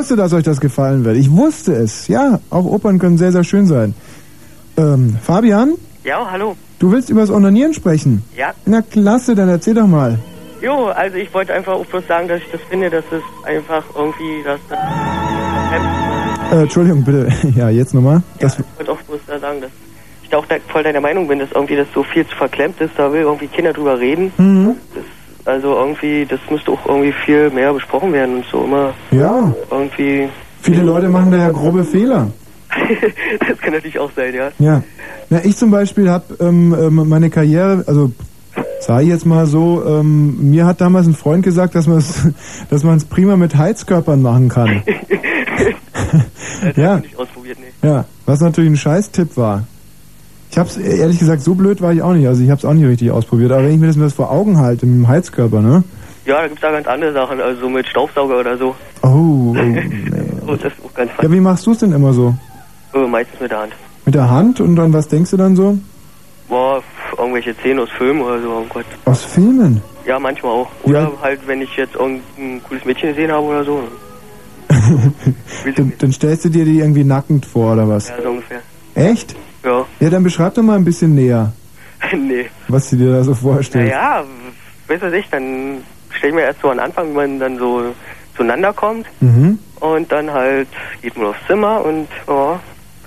Wusste, 0.00 0.16
dass 0.16 0.32
euch 0.32 0.44
das 0.44 0.60
gefallen 0.60 1.04
wird. 1.04 1.16
Ich 1.18 1.30
wusste 1.30 1.72
es. 1.74 2.08
Ja, 2.08 2.40
auch 2.48 2.64
Opern 2.64 2.98
können 2.98 3.18
sehr, 3.18 3.32
sehr 3.32 3.44
schön 3.44 3.66
sein. 3.66 3.94
Ähm, 4.78 5.16
Fabian, 5.22 5.74
Ja, 6.04 6.26
hallo. 6.30 6.56
du 6.78 6.90
willst 6.90 7.10
über 7.10 7.20
das 7.20 7.30
Onanieren 7.30 7.74
sprechen? 7.74 8.24
Ja. 8.34 8.52
Na 8.64 8.80
klasse, 8.80 9.34
dann 9.34 9.50
erzähl 9.50 9.74
doch 9.74 9.86
mal. 9.86 10.18
Jo, 10.62 10.86
also 10.86 11.16
ich 11.18 11.32
wollte 11.34 11.52
einfach 11.52 11.74
auch 11.74 11.84
bloß 11.84 12.06
sagen, 12.06 12.28
dass 12.28 12.38
ich 12.38 12.50
das 12.50 12.60
finde, 12.70 12.88
dass 12.88 13.04
es 13.12 13.22
einfach 13.46 13.84
irgendwie, 13.94 14.42
dass 14.44 14.60
das... 14.70 14.78
Äh, 16.52 16.62
Entschuldigung, 16.62 17.04
bitte. 17.04 17.28
Ja, 17.56 17.68
jetzt 17.68 17.92
nochmal. 17.94 18.22
Das, 18.38 18.58
Ich 18.58 18.64
wollte 18.78 18.92
auch 18.92 19.02
bloß 19.02 19.20
da 19.26 19.38
sagen, 19.38 19.60
dass 19.60 19.70
ich 20.22 20.30
da 20.30 20.38
auch 20.38 20.46
voll 20.68 20.82
deiner 20.82 21.00
Meinung 21.00 21.28
bin, 21.28 21.38
dass 21.40 21.50
irgendwie 21.52 21.76
das 21.76 21.88
so 21.94 22.02
viel 22.02 22.26
zu 22.26 22.34
verklemmt 22.36 22.80
ist, 22.80 22.92
da 22.96 23.12
will 23.12 23.20
irgendwie 23.22 23.48
Kinder 23.48 23.72
drüber 23.74 23.98
reden. 24.00 24.32
Mhm. 24.38 24.76
Also 25.46 25.74
irgendwie, 25.74 26.26
das 26.26 26.38
müsste 26.50 26.70
auch 26.72 26.84
irgendwie 26.86 27.12
viel 27.24 27.48
mehr 27.50 27.72
besprochen 27.72 28.12
werden 28.12 28.36
und 28.36 28.44
so 28.52 28.62
immer 28.64 28.92
Ja, 29.10 29.52
irgendwie... 29.82 30.28
viele 30.60 30.82
Leute 30.82 31.08
machen 31.08 31.30
da 31.30 31.38
ja 31.38 31.50
grobe 31.50 31.84
Fehler. 31.84 32.30
das 33.48 33.58
kann 33.58 33.72
natürlich 33.72 33.98
auch 33.98 34.10
sein, 34.14 34.34
ja. 34.34 34.50
Ja. 34.58 34.82
Na, 35.28 35.44
ich 35.44 35.56
zum 35.56 35.70
Beispiel 35.70 36.10
habe 36.10 36.36
ähm, 36.40 36.74
ähm, 36.78 37.08
meine 37.08 37.30
Karriere, 37.30 37.84
also 37.86 38.12
sage 38.80 39.04
ich 39.04 39.08
jetzt 39.08 39.26
mal 39.26 39.46
so, 39.46 39.84
ähm, 39.86 40.50
mir 40.50 40.66
hat 40.66 40.80
damals 40.80 41.06
ein 41.06 41.14
Freund 41.14 41.44
gesagt, 41.44 41.74
dass 41.74 41.86
man 41.86 41.98
es 41.98 42.28
dass 42.70 42.84
man 42.84 42.96
es 42.96 43.04
prima 43.04 43.36
mit 43.36 43.56
Heizkörpern 43.56 44.22
machen 44.22 44.48
kann. 44.48 44.82
ja, 46.76 46.98
Nicht 46.98 47.18
ausprobiert, 47.18 47.58
nee. 47.60 47.88
ja, 47.88 48.04
was 48.26 48.40
natürlich 48.40 48.70
ein 48.70 48.76
Scheiß-Tipp 48.76 49.36
war. 49.36 49.64
Ich 50.50 50.58
hab's 50.58 50.76
ehrlich 50.76 51.20
gesagt, 51.20 51.42
so 51.42 51.54
blöd 51.54 51.80
war 51.80 51.92
ich 51.92 52.02
auch 52.02 52.12
nicht, 52.12 52.26
also 52.26 52.42
ich 52.42 52.50
hab's 52.50 52.64
auch 52.64 52.74
nicht 52.74 52.86
richtig 52.86 53.12
ausprobiert, 53.12 53.52
aber 53.52 53.64
wenn 53.64 53.74
ich 53.74 53.78
mir 53.78 53.86
das, 53.86 53.96
mir 53.96 54.04
das 54.04 54.14
vor 54.14 54.32
Augen 54.32 54.58
halte, 54.58 54.84
mit 54.84 54.96
dem 54.96 55.08
Heizkörper, 55.08 55.60
ne? 55.60 55.84
Ja, 56.26 56.42
da 56.42 56.48
gibt's 56.48 56.60
da 56.60 56.72
ganz 56.72 56.86
andere 56.86 57.12
Sachen, 57.12 57.40
also 57.40 57.60
so 57.60 57.68
mit 57.68 57.86
Staubsauger 57.86 58.40
oder 58.40 58.58
so. 58.58 58.74
Oh, 59.60 60.46
oh 60.52 60.56
das 60.56 60.72
ist 60.72 60.84
auch 60.84 60.94
ganz 60.94 61.10
Ja, 61.20 61.30
wie 61.30 61.40
machst 61.40 61.66
du's 61.66 61.78
denn 61.78 61.92
immer 61.92 62.12
so? 62.12 62.34
Äh, 62.94 63.06
meistens 63.06 63.40
mit 63.40 63.50
der 63.50 63.60
Hand. 63.60 63.72
Mit 64.04 64.14
der 64.14 64.30
Hand 64.30 64.60
und 64.60 64.76
dann 64.76 64.92
was 64.92 65.08
denkst 65.08 65.30
du 65.30 65.36
dann 65.36 65.56
so? 65.56 65.78
Boah, 66.48 66.82
irgendwelche 67.16 67.54
Szenen 67.54 67.80
aus 67.80 67.90
Filmen 67.96 68.22
oder 68.22 68.40
so, 68.40 68.48
oh 68.50 68.66
Gott. 68.68 68.86
Aus 69.04 69.24
Filmen? 69.24 69.80
Ja, 70.04 70.18
manchmal 70.18 70.52
auch. 70.52 70.68
Oder 70.82 71.12
halt, 71.22 71.40
wenn 71.46 71.62
ich 71.62 71.76
jetzt 71.76 71.94
irgendein 71.94 72.60
cooles 72.66 72.84
Mädchen 72.84 73.10
gesehen 73.10 73.30
habe 73.30 73.44
oder 73.44 73.64
so. 73.64 73.82
Dann, 75.76 75.92
dann 75.98 76.12
stellst 76.12 76.44
du 76.44 76.48
dir 76.48 76.64
die 76.64 76.78
irgendwie 76.78 77.02
nackend 77.04 77.44
vor 77.44 77.72
oder 77.72 77.88
was? 77.88 78.08
Ja, 78.08 78.22
so 78.22 78.30
ungefähr. 78.30 78.60
Echt? 78.94 79.34
Ja. 79.64 79.84
Ja, 79.98 80.10
dann 80.10 80.22
beschreib 80.22 80.54
doch 80.54 80.62
mal 80.62 80.76
ein 80.76 80.84
bisschen 80.84 81.14
näher, 81.14 81.52
nee. 82.16 82.46
was 82.68 82.90
du 82.90 82.96
dir 82.96 83.12
da 83.12 83.24
so 83.24 83.34
vorstellst. 83.34 83.92
Naja, 83.92 84.24
weiß 84.88 85.02
was 85.02 85.12
ich, 85.12 85.28
dann 85.28 85.78
stell 86.10 86.30
ich 86.30 86.34
mir 86.36 86.42
erst 86.42 86.60
so 86.60 86.70
an 86.70 86.78
Anfang, 86.78 87.10
wie 87.10 87.16
man 87.16 87.38
dann 87.38 87.58
so 87.58 87.92
zueinander 88.40 88.72
kommt 88.72 89.06
Mhm. 89.20 89.58
und 89.80 90.10
dann 90.10 90.32
halt 90.32 90.68
geht 91.02 91.14
man 91.16 91.26
aufs 91.26 91.38
Zimmer 91.46 91.84
und, 91.84 92.08
ja. 92.26 92.58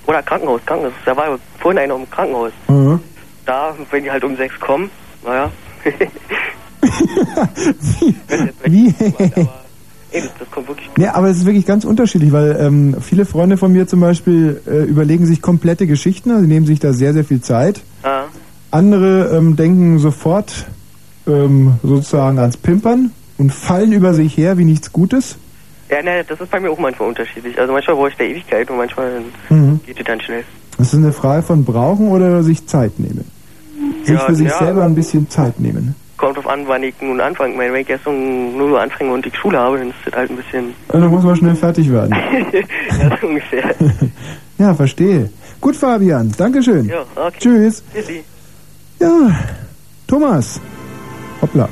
Oder 0.06 0.22
Krankenhaus, 0.22 0.62
Krankenhaus. 0.66 0.94
Da 1.06 1.16
war 1.18 1.40
vorhin 1.60 1.80
einer 1.80 1.96
im 1.96 2.08
Krankenhaus. 2.10 2.52
Mhm. 2.68 3.00
Da, 3.46 3.74
wenn 3.90 4.04
die 4.04 4.12
halt 4.12 4.24
um 4.24 4.36
sechs 4.36 4.60
kommen, 4.60 4.90
naja. 5.26 5.50
Wie? 8.66 8.94
Ey, 10.12 10.22
das, 10.22 10.30
das 10.40 10.52
kommt 10.52 10.68
wirklich 10.68 10.88
Ja, 10.98 11.16
aber 11.16 11.30
es 11.30 11.38
ist 11.38 11.46
wirklich 11.46 11.66
ganz 11.66 11.86
unterschiedlich, 11.86 12.32
weil 12.32 12.56
ähm, 12.60 12.98
viele 13.02 13.26
Freunde 13.26 13.58
von 13.58 13.72
mir 13.74 13.88
zum 13.88 14.00
Beispiel 14.02 14.62
äh, 14.68 14.84
überlegen 14.84 15.26
sich 15.26 15.42
komplette 15.42 15.88
Geschichten, 15.88 16.32
also 16.32 16.46
nehmen 16.46 16.66
sich 16.66 16.80
da 16.80 16.94
sehr, 16.94 17.14
sehr 17.14 17.24
viel 17.24 17.42
Zeit. 17.42 17.82
Ah. 18.04 18.26
Andere 18.72 19.36
ähm, 19.36 19.56
denken 19.56 19.98
sofort 20.00 20.66
ähm, 21.28 21.76
sozusagen 21.82 22.38
ans 22.40 22.58
Pimpern 22.58 23.12
und 23.38 23.52
fallen 23.54 23.92
über 23.92 24.14
sich 24.14 24.38
her 24.38 24.58
wie 24.58 24.66
nichts 24.66 24.92
Gutes. 24.92 25.38
Ja, 25.90 26.02
ne, 26.02 26.24
das 26.28 26.40
ist 26.40 26.50
bei 26.50 26.60
mir 26.60 26.72
auch 26.72 26.80
manchmal 26.80 27.10
unterschiedlich. 27.10 27.60
Also 27.60 27.74
manchmal 27.74 27.96
brauche 27.96 28.10
ich 28.10 28.16
der 28.16 28.28
Ewigkeit 28.30 28.70
und 28.70 28.78
manchmal 28.78 29.22
Mhm. 29.50 29.80
geht 29.86 30.00
es 30.00 30.06
dann 30.06 30.20
schnell. 30.22 30.44
Das 30.78 30.88
ist 30.88 30.96
eine 31.00 31.14
Frage 31.14 31.44
von 31.44 31.64
brauchen 31.66 32.10
oder 32.10 32.42
sich 32.44 32.66
Zeit 32.66 32.98
nehmen. 33.00 33.26
Sich 34.04 34.16
Ja, 34.16 34.20
für 34.22 34.34
sich 34.36 34.48
ja. 34.48 34.58
selber 34.58 34.84
ein 34.86 34.96
bisschen 34.96 35.30
Zeit 35.30 35.60
nehmen. 35.60 35.96
Kommt 36.18 36.38
drauf 36.38 36.48
an, 36.48 36.64
wann 36.68 36.84
ich 36.84 36.96
nun 37.02 37.20
anfange. 37.20 37.58
Wenn 37.58 37.76
ich 37.76 37.90
erst 37.90 38.08
um 38.08 38.58
0 38.58 38.72
Uhr 38.72 38.82
anfange 38.82 39.12
und 39.12 39.26
ich 39.26 39.36
Schule 39.36 39.58
habe, 39.60 39.78
dann 39.78 39.90
ist 39.90 39.98
das 40.06 40.14
halt 40.16 40.30
ein 40.32 40.38
bisschen... 40.38 40.74
Dann 40.88 41.08
muss 41.08 41.24
man 41.24 41.36
schnell 41.36 41.56
fertig 41.56 41.92
werden. 41.92 42.12
ja, 42.54 43.18
so 43.20 43.28
ungefähr. 43.28 43.76
Ja, 44.60 44.74
verstehe. 44.74 45.30
Gut, 45.60 45.76
Fabian. 45.76 46.32
Dankeschön. 46.38 46.86
Ja, 46.86 47.02
okay. 47.16 47.38
Tschüss. 47.40 47.84
Tschüssi. 47.94 48.24
Ja, 49.00 49.32
Thomas. 50.08 50.62
Hoppla. 51.42 51.68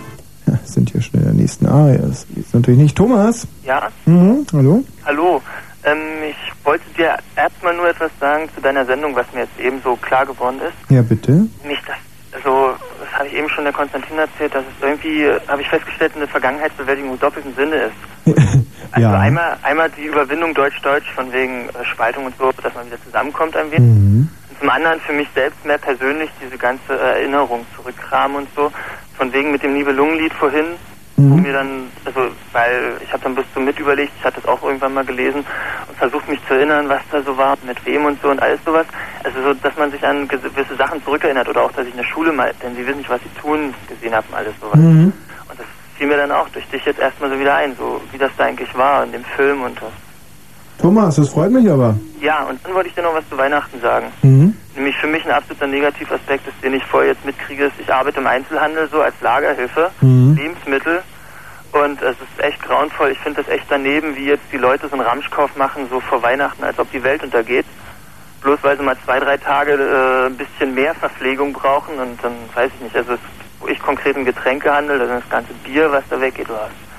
Ja, 0.48 0.60
sind 0.66 0.90
hier 0.90 1.00
der 1.00 1.11
nächsten 1.52 1.66
Arie. 1.68 1.98
Das 1.98 2.26
ist 2.36 2.54
natürlich 2.54 2.80
nicht. 2.80 2.98
Thomas. 2.98 3.48
Ja, 3.64 3.90
Mhm, 4.06 4.46
hallo? 4.54 4.84
hallo. 5.06 5.42
Ähm, 5.84 5.98
ich 6.30 6.66
wollte 6.66 6.84
dir 6.96 7.18
erstmal 7.36 7.76
nur 7.76 7.90
etwas 7.90 8.12
sagen 8.20 8.48
zu 8.56 8.62
deiner 8.62 8.86
Sendung, 8.86 9.16
was 9.16 9.26
mir 9.34 9.42
jetzt 9.42 9.60
eben 9.60 9.82
so 9.84 9.96
klar 9.96 10.26
geworden 10.26 10.60
ist. 10.62 10.92
Ja, 10.92 11.02
bitte. 11.02 11.32
Nicht, 11.66 11.82
dass, 11.88 11.96
also, 12.38 12.74
das 13.00 13.12
habe 13.20 13.28
ich 13.28 13.34
eben 13.34 13.50
schon 13.50 13.64
der 13.64 13.74
Konstantin 13.74 14.18
erzählt, 14.18 14.54
dass 14.54 14.64
es 14.64 14.84
irgendwie, 14.84 15.26
habe 15.48 15.62
ich 15.62 15.68
festgestellt, 15.68 16.14
eine 16.16 16.28
Vergangenheitsbewältigung 16.28 17.14
im 17.14 17.20
doppelten 17.20 17.54
Sinne 17.56 17.76
ist. 17.76 18.38
Also 18.94 19.08
ja. 19.08 19.18
einmal, 19.22 19.56
einmal 19.64 19.90
die 19.92 20.04
Überwindung 20.04 20.54
Deutsch-Deutsch 20.54 21.10
von 21.16 21.32
wegen 21.32 21.70
äh, 21.70 21.86
Spaltung 21.94 22.26
und 22.26 22.38
so, 22.38 22.52
dass 22.62 22.74
man 22.74 22.86
wieder 22.88 23.02
zusammenkommt 23.06 23.56
ein 23.56 23.72
wenig. 23.72 23.88
Mhm. 23.90 24.30
Und 24.50 24.60
zum 24.60 24.70
anderen 24.70 25.00
für 25.00 25.14
mich 25.14 25.30
selbst 25.34 25.64
mehr 25.66 25.78
persönlich 25.78 26.30
diese 26.44 26.58
ganze 26.58 27.00
Erinnerung 27.00 27.66
zurückkramen 27.74 28.36
und 28.36 28.50
so. 28.54 28.70
Von 29.18 29.32
wegen 29.32 29.54
mit 29.54 29.64
dem 29.64 29.76
Nibelungenlied 29.76 30.34
vorhin, 30.34 30.66
wo 31.18 31.24
Mhm. 31.36 31.42
mir 31.42 31.54
dann, 31.54 31.92
also 32.06 32.32
weil 32.54 32.98
ich 33.04 33.12
habe 33.12 33.24
dann 33.24 33.36
bis 33.36 33.46
zum 33.54 33.66
mit 33.66 33.78
überlegt, 33.80 34.12
ich 34.18 34.24
hatte 34.24 34.42
das 34.42 34.50
auch 34.50 34.62
irgendwann 34.64 34.94
mal 34.94 35.06
gelesen 35.06 35.46
und 35.88 35.98
versucht 35.98 36.28
mich 36.28 36.40
zu 36.48 36.54
erinnern, 36.54 36.90
was 36.90 37.02
da 37.12 37.22
so 37.24 37.38
war, 37.38 37.58
mit 37.64 37.84
wem 37.86 38.06
und 38.06 38.22
so 38.22 38.30
und 38.30 38.42
alles 38.42 38.60
sowas. 38.66 38.88
Also 39.24 39.42
so, 39.44 39.54
dass 39.54 39.76
man 39.78 39.92
sich 39.92 40.04
an 40.04 40.28
gewisse 40.28 40.76
Sachen 40.78 41.04
zurückerinnert 41.04 41.48
oder 41.48 41.64
auch, 41.64 41.72
dass 41.74 41.86
ich 41.86 41.92
in 41.92 41.98
der 41.98 42.06
Schule 42.06 42.32
mal, 42.32 42.54
denn 42.62 42.76
sie 42.76 42.86
wissen 42.86 43.00
nicht, 43.00 43.10
was 43.10 43.22
sie 43.22 43.42
tun, 43.42 43.74
gesehen 43.88 44.16
habe 44.16 44.28
und 44.30 44.36
alles 44.36 44.54
sowas. 44.60 44.80
Mhm. 44.80 45.14
Und 45.50 45.60
das 45.60 45.68
fiel 45.98 46.08
mir 46.08 46.18
dann 46.18 46.32
auch 46.32 46.50
durch 46.50 46.68
dich 46.70 46.84
jetzt 46.86 47.00
erstmal 47.00 47.30
so 47.30 47.40
wieder 47.40 47.56
ein, 47.56 47.76
so 47.76 48.02
wie 48.12 48.18
das 48.18 48.32
da 48.38 48.46
eigentlich 48.46 48.74
war 48.76 49.04
in 49.04 49.12
dem 49.12 49.26
Film 49.36 49.64
und 49.64 49.82
das. 49.82 49.94
Thomas, 50.82 51.16
das 51.16 51.30
freut 51.30 51.52
mich 51.52 51.70
aber. 51.70 51.96
Ja, 52.22 52.44
und 52.46 52.60
dann 52.66 52.74
wollte 52.74 52.90
ich 52.90 52.96
dir 52.96 53.04
noch 53.04 53.14
was 53.14 53.28
zu 53.30 53.38
Weihnachten 53.38 53.80
sagen. 53.82 54.08
Mhm. 54.24 54.56
Nämlich 54.76 54.96
für 54.98 55.08
mich 55.08 55.24
ein 55.26 55.32
absoluter 55.32 55.68
Negativaspekt 55.68 56.48
ist, 56.48 56.64
den 56.64 56.74
ich 56.74 56.84
vorher 56.86 57.12
jetzt 57.12 57.26
mitkriege, 57.26 57.66
ist, 57.66 57.74
ich 57.80 57.92
arbeite 57.94 58.20
im 58.20 58.28
Einzelhandel 58.28 58.88
so 58.90 59.02
als 59.02 59.16
Lagerhilfe, 59.22 59.92
Mhm. 60.02 60.36
Lebensmittel. 60.36 61.02
Und 61.74 62.02
es 62.02 62.18
ist 62.18 62.44
echt 62.44 62.62
grauenvoll. 62.64 63.12
Ich 63.12 63.20
finde 63.20 63.42
das 63.44 63.52
echt 63.54 63.66
daneben, 63.70 64.16
wie 64.18 64.26
jetzt 64.26 64.44
die 64.52 64.58
Leute 64.58 64.88
so 64.90 64.94
einen 64.96 65.06
Ramschkauf 65.06 65.56
machen, 65.56 65.88
so 65.90 66.02
vor 66.02 66.22
Weihnachten, 66.22 66.64
als 66.64 66.78
ob 66.80 66.92
die 66.92 67.02
Welt 67.04 67.24
untergeht. 67.24 67.66
Bloß 68.42 68.60
weil 68.64 68.76
sie 68.78 68.84
mal 68.84 68.98
zwei, 69.06 69.20
drei 69.20 69.38
Tage 69.38 69.74
äh, 69.74 70.26
ein 70.28 70.36
bisschen 70.36 70.74
mehr 70.74 70.94
Verpflegung 70.96 71.54
brauchen 71.54 71.98
und 72.00 72.22
dann 72.24 72.34
weiß 72.56 72.72
ich 72.76 72.82
nicht, 72.82 72.96
also 72.98 73.14
ich 73.68 73.80
konkret 73.80 74.18
im 74.18 74.26
Getränkehandel, 74.26 75.00
also 75.00 75.14
das 75.14 75.30
ganze 75.30 75.54
Bier, 75.64 75.92
was 75.92 76.04
da 76.10 76.20
weggeht, 76.20 76.50
oder 76.50 76.62
was. 76.64 76.91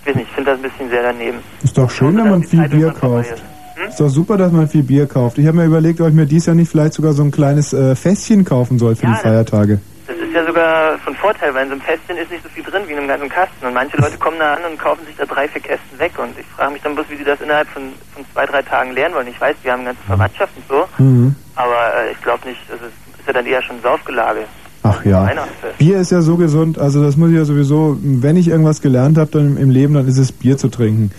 Ich 0.00 0.06
weiß 0.06 0.14
nicht, 0.16 0.28
ich 0.28 0.34
finde 0.34 0.50
das 0.52 0.58
ein 0.58 0.62
bisschen 0.62 0.88
sehr 0.90 1.02
daneben. 1.02 1.38
Ist 1.62 1.76
doch 1.76 1.90
schön, 1.90 2.16
wenn 2.16 2.30
man 2.30 2.42
viel 2.42 2.68
Bier 2.68 2.90
kauft. 2.92 3.42
Ist 3.88 4.00
doch 4.00 4.08
super, 4.08 4.36
dass 4.36 4.52
man 4.52 4.68
viel 4.68 4.82
Bier 4.82 5.06
kauft. 5.06 5.38
Ich 5.38 5.46
habe 5.46 5.56
mir 5.56 5.64
überlegt, 5.64 6.00
ob 6.00 6.08
ich 6.08 6.14
mir 6.14 6.26
dies 6.26 6.46
Jahr 6.46 6.54
nicht 6.54 6.70
vielleicht 6.70 6.94
sogar 6.94 7.12
so 7.12 7.22
ein 7.22 7.30
kleines 7.30 7.72
äh, 7.72 7.96
Fässchen 7.96 8.44
kaufen 8.44 8.78
soll 8.78 8.94
für 8.94 9.06
Ja, 9.06 9.12
die 9.12 9.18
Feiertage. 9.20 9.80
Das 10.06 10.16
ist 10.16 10.32
ja 10.32 10.44
sogar 10.46 10.98
von 10.98 11.14
Vorteil, 11.14 11.54
weil 11.54 11.64
in 11.64 11.68
so 11.68 11.74
einem 11.74 11.82
Fässchen 11.82 12.16
ist 12.16 12.30
nicht 12.30 12.42
so 12.42 12.48
viel 12.50 12.62
drin 12.62 12.82
wie 12.86 12.92
in 12.92 12.98
einem 12.98 13.08
ganzen 13.08 13.28
Kasten. 13.28 13.66
Und 13.66 13.74
manche 13.74 13.96
Leute 13.96 14.16
kommen 14.18 14.38
da 14.38 14.54
an 14.54 14.60
und 14.70 14.78
kaufen 14.78 15.04
sich 15.06 15.16
da 15.16 15.24
drei, 15.24 15.48
vier 15.48 15.62
Kästen 15.62 15.98
weg. 15.98 16.12
Und 16.18 16.38
ich 16.38 16.46
frage 16.46 16.72
mich 16.72 16.82
dann 16.82 16.94
bloß, 16.94 17.06
wie 17.08 17.16
die 17.16 17.24
das 17.24 17.40
innerhalb 17.40 17.68
von, 17.68 17.82
von 18.14 18.24
zwei, 18.32 18.46
drei 18.46 18.62
Tagen 18.62 18.92
lernen 18.92 19.14
wollen. 19.14 19.28
Ich 19.28 19.40
weiß, 19.40 19.56
wir 19.62 19.72
haben 19.72 19.80
eine 19.80 19.88
ganze 19.90 20.02
Verwandtschaft 20.04 20.52
und 20.56 20.68
so. 20.68 21.02
Mhm. 21.02 21.34
Aber 21.56 21.94
äh, 21.96 22.12
ich 22.12 22.20
glaube 22.22 22.48
nicht, 22.48 22.60
also 22.70 22.84
es 22.84 23.20
ist 23.20 23.26
ja 23.26 23.32
dann 23.32 23.46
eher 23.46 23.62
schon 23.62 23.80
Saufgelage. 23.82 24.44
Ach 24.82 25.04
ja. 25.04 25.26
Weihnachtsfest. 25.26 25.78
Bier 25.78 25.98
ist 25.98 26.10
ja 26.10 26.22
so 26.22 26.36
gesund, 26.36 26.78
also 26.78 27.02
das 27.02 27.16
muss 27.16 27.30
ich 27.30 27.36
ja 27.36 27.44
sowieso, 27.44 27.98
wenn 28.00 28.36
ich 28.36 28.48
irgendwas 28.48 28.80
gelernt 28.80 29.18
habe 29.18 29.30
dann 29.30 29.56
im 29.56 29.70
Leben, 29.70 29.94
dann 29.94 30.06
ist 30.06 30.18
es 30.18 30.32
Bier 30.32 30.56
zu 30.56 30.68
trinken. 30.68 31.10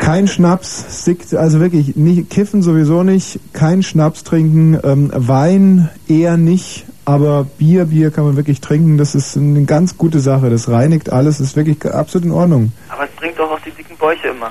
Kein 0.00 0.28
Schnaps, 0.28 1.08
also 1.34 1.60
wirklich, 1.60 1.96
nicht, 1.96 2.30
kiffen 2.30 2.62
sowieso 2.62 3.02
nicht, 3.02 3.40
kein 3.52 3.82
Schnaps 3.82 4.24
trinken, 4.24 4.78
ähm, 4.84 5.10
Wein 5.14 5.90
eher 6.08 6.36
nicht, 6.36 6.86
aber 7.04 7.44
Bier, 7.58 7.86
Bier 7.86 8.10
kann 8.10 8.24
man 8.24 8.36
wirklich 8.36 8.60
trinken, 8.60 8.96
das 8.96 9.14
ist 9.14 9.36
eine 9.36 9.64
ganz 9.64 9.98
gute 9.98 10.20
Sache, 10.20 10.50
das 10.50 10.68
reinigt 10.68 11.10
alles, 11.10 11.40
ist 11.40 11.56
wirklich 11.56 11.84
absolut 11.84 12.26
in 12.26 12.32
Ordnung. 12.32 12.72
Aber 12.88 13.04
es 13.04 13.10
bringt 13.16 13.38
doch 13.38 13.50
auch 13.50 13.60
die 13.60 13.70
dicken 13.70 13.96
Bäuche 13.96 14.28
immer. 14.28 14.50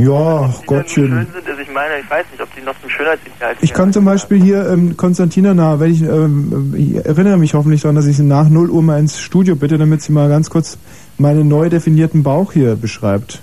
Ja, 0.00 0.50
ach 0.50 0.66
Gottchen. 0.66 1.10
dann 1.10 1.24
schön 1.24 1.32
sind, 1.34 1.48
also 1.48 1.60
ich 1.60 1.72
meine, 1.72 2.00
ich 2.00 2.10
weiß 2.10 2.24
nicht, 2.30 2.42
ob 2.42 2.54
die 2.54 2.62
noch 2.62 2.74
zum 2.80 2.88
Schönheitsideal 2.88 3.54
Ich 3.60 3.72
kann 3.74 3.92
zum 3.92 4.04
Beispiel 4.04 4.42
hier 4.42 4.68
ähm, 4.70 4.96
Konstantina 4.96 5.52
nahe, 5.52 5.80
wenn 5.80 5.90
ich, 5.92 6.02
ähm, 6.02 6.74
ich 6.76 7.04
erinnere 7.04 7.36
mich 7.36 7.54
hoffentlich 7.54 7.82
daran, 7.82 7.96
dass 7.96 8.06
ich 8.06 8.16
sie 8.16 8.22
nach 8.22 8.48
0 8.48 8.70
Uhr 8.70 8.82
mal 8.82 8.98
ins 8.98 9.20
Studio 9.20 9.56
bitte, 9.56 9.78
damit 9.78 10.02
sie 10.02 10.12
mal 10.12 10.28
ganz 10.28 10.48
kurz 10.48 10.78
meinen 11.18 11.48
neu 11.48 11.68
definierten 11.68 12.22
Bauch 12.22 12.52
hier 12.52 12.76
beschreibt. 12.76 13.42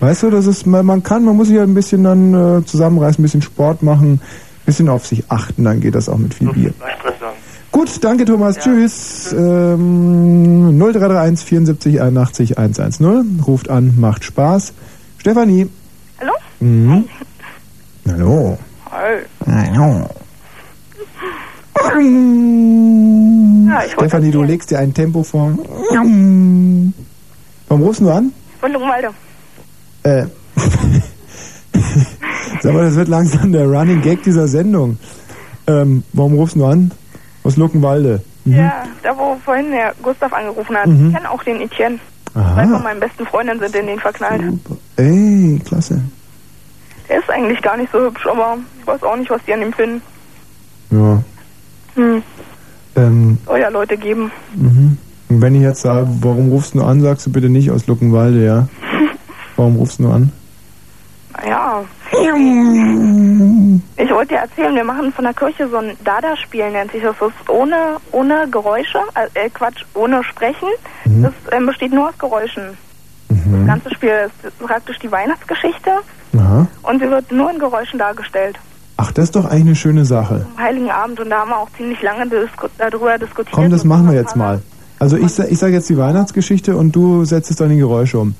Weißt 0.00 0.22
du, 0.22 0.30
das 0.30 0.46
ist, 0.46 0.66
man, 0.66 0.84
man 0.84 1.02
kann, 1.02 1.24
man 1.24 1.36
muss 1.36 1.48
sich 1.48 1.56
ja 1.56 1.62
ein 1.62 1.74
bisschen 1.74 2.04
dann 2.04 2.34
äh, 2.34 2.64
zusammenreißen, 2.64 3.20
ein 3.20 3.24
bisschen 3.24 3.42
Sport 3.42 3.82
machen, 3.82 4.14
ein 4.14 4.20
bisschen 4.64 4.88
auf 4.88 5.06
sich 5.06 5.24
achten, 5.30 5.64
dann 5.64 5.80
geht 5.80 5.94
das 5.94 6.08
auch 6.08 6.18
mit 6.18 6.34
viel 6.34 6.52
Bier. 6.52 6.72
Gut, 7.72 8.02
danke 8.02 8.24
Thomas, 8.24 8.58
tschüss. 8.58 9.34
Ähm, 9.36 10.78
0331 10.78 11.46
74 11.46 12.00
81 12.00 12.58
110, 12.58 13.40
ruft 13.46 13.68
an, 13.68 13.94
macht 13.98 14.24
Spaß. 14.24 14.72
Stefanie, 15.26 15.68
Hallo? 16.20 16.32
Mhm. 16.60 17.04
Hallo. 18.06 18.56
Hi. 18.92 19.16
Hallo. 19.44 20.08
Ja, 23.68 23.80
Stefanie, 23.88 24.30
du 24.30 24.44
legst 24.44 24.70
dir 24.70 24.78
ein 24.78 24.94
Tempo 24.94 25.24
vor. 25.24 25.58
Warum 25.90 26.94
rufst 27.82 28.02
du 28.02 28.08
an? 28.08 28.32
von 28.60 28.72
Luckenwalde. 28.72 29.08
Äh. 30.04 30.26
Sag 32.62 32.72
mal, 32.72 32.84
das 32.84 32.94
wird 32.94 33.08
langsam 33.08 33.50
der 33.50 33.66
Running 33.66 34.02
Gag 34.02 34.22
dieser 34.22 34.46
Sendung. 34.46 34.96
Ähm, 35.66 36.04
warum 36.12 36.34
rufst 36.34 36.54
du 36.54 36.64
an? 36.64 36.92
Aus 37.42 37.56
Luckenwalde. 37.56 38.22
Mhm. 38.44 38.54
Ja, 38.54 38.84
da 39.02 39.18
wo 39.18 39.36
vorhin 39.44 39.72
der 39.72 39.92
Gustav 40.04 40.32
angerufen 40.32 40.76
hat. 40.76 40.86
Mhm. 40.86 41.08
Ich 41.08 41.14
kenne 41.14 41.28
auch 41.28 41.42
den 41.42 41.60
Etienne. 41.62 41.98
Aha. 42.34 42.54
Zwei 42.54 42.68
von 42.68 42.82
meinen 42.84 43.00
besten 43.00 43.26
Freundinnen 43.26 43.58
sind 43.58 43.74
in 43.74 43.86
den 43.88 43.98
verknallt. 43.98 44.42
Ey, 44.96 45.60
klasse. 45.64 46.00
Der 47.08 47.18
ist 47.20 47.30
eigentlich 47.30 47.62
gar 47.62 47.76
nicht 47.76 47.92
so 47.92 48.00
hübsch, 48.00 48.26
aber 48.26 48.58
ich 48.80 48.86
weiß 48.86 49.02
auch 49.02 49.16
nicht, 49.16 49.30
was 49.30 49.40
die 49.46 49.52
an 49.52 49.62
ihm 49.62 49.72
finden. 49.72 50.02
Ja. 50.90 51.22
Hm. 51.94 52.22
Ähm, 52.96 53.38
Soll 53.46 53.60
ja 53.60 53.68
Leute 53.68 53.96
geben. 53.96 54.30
mhm. 54.54 54.98
Und 55.28 55.42
wenn 55.42 55.56
ich 55.56 55.62
jetzt 55.62 55.80
sage, 55.82 56.06
warum 56.20 56.50
rufst 56.50 56.74
du 56.76 56.84
an, 56.84 57.00
sagst 57.00 57.26
du 57.26 57.32
bitte 57.32 57.48
nicht 57.48 57.70
aus 57.70 57.88
Luckenwalde, 57.88 58.44
ja? 58.44 58.68
Warum 59.56 59.74
rufst 59.76 59.98
du 59.98 60.08
an? 60.08 60.30
Naja. 61.32 61.82
Ich 63.96 64.10
wollte 64.10 64.34
dir 64.34 64.40
erzählen, 64.40 64.74
wir 64.74 64.84
machen 64.84 65.12
von 65.12 65.24
der 65.24 65.34
Kirche 65.34 65.68
so 65.68 65.78
ein 65.78 65.96
Dada-Spiel, 66.04 66.70
nennt 66.70 66.92
sich 66.92 67.02
das. 67.02 67.16
Das 67.18 67.30
ist 67.40 67.50
ohne, 67.50 67.96
ohne 68.12 68.46
Geräusche, 68.50 68.98
äh, 69.34 69.50
Quatsch, 69.50 69.82
ohne 69.94 70.22
Sprechen. 70.22 70.68
Mhm. 71.04 71.22
Das 71.24 71.32
ähm, 71.52 71.66
besteht 71.66 71.92
nur 71.92 72.08
aus 72.08 72.18
Geräuschen. 72.18 72.78
Das 73.52 73.66
ganze 73.66 73.94
Spiel 73.94 74.10
ist 74.44 74.58
praktisch 74.58 74.98
die 74.98 75.10
Weihnachtsgeschichte 75.10 75.90
Aha. 76.36 76.66
und 76.82 77.02
sie 77.02 77.10
wird 77.10 77.30
nur 77.32 77.50
in 77.50 77.58
Geräuschen 77.58 77.98
dargestellt. 77.98 78.58
Ach, 78.98 79.12
das 79.12 79.24
ist 79.26 79.36
doch 79.36 79.44
eigentlich 79.44 79.66
eine 79.66 79.76
schöne 79.76 80.04
Sache. 80.04 80.46
Am 80.56 80.62
Heiligen 80.62 80.90
Abend 80.90 81.20
und 81.20 81.30
da 81.30 81.40
haben 81.40 81.50
wir 81.50 81.58
auch 81.58 81.68
ziemlich 81.76 82.00
lange 82.02 82.26
disku 82.28 82.68
darüber 82.78 83.18
diskutiert. 83.18 83.54
Komm, 83.54 83.70
das 83.70 83.84
machen 83.84 84.10
wir 84.10 84.14
jetzt 84.16 84.36
mal. 84.36 84.62
Also 84.98 85.16
ich, 85.18 85.38
ich 85.38 85.58
sage 85.58 85.74
jetzt 85.74 85.90
die 85.90 85.98
Weihnachtsgeschichte 85.98 86.76
und 86.76 86.92
du 86.92 87.24
setzt 87.26 87.50
es 87.50 87.56
dann 87.56 87.70
in 87.70 87.78
Geräusche 87.78 88.18
um. 88.18 88.34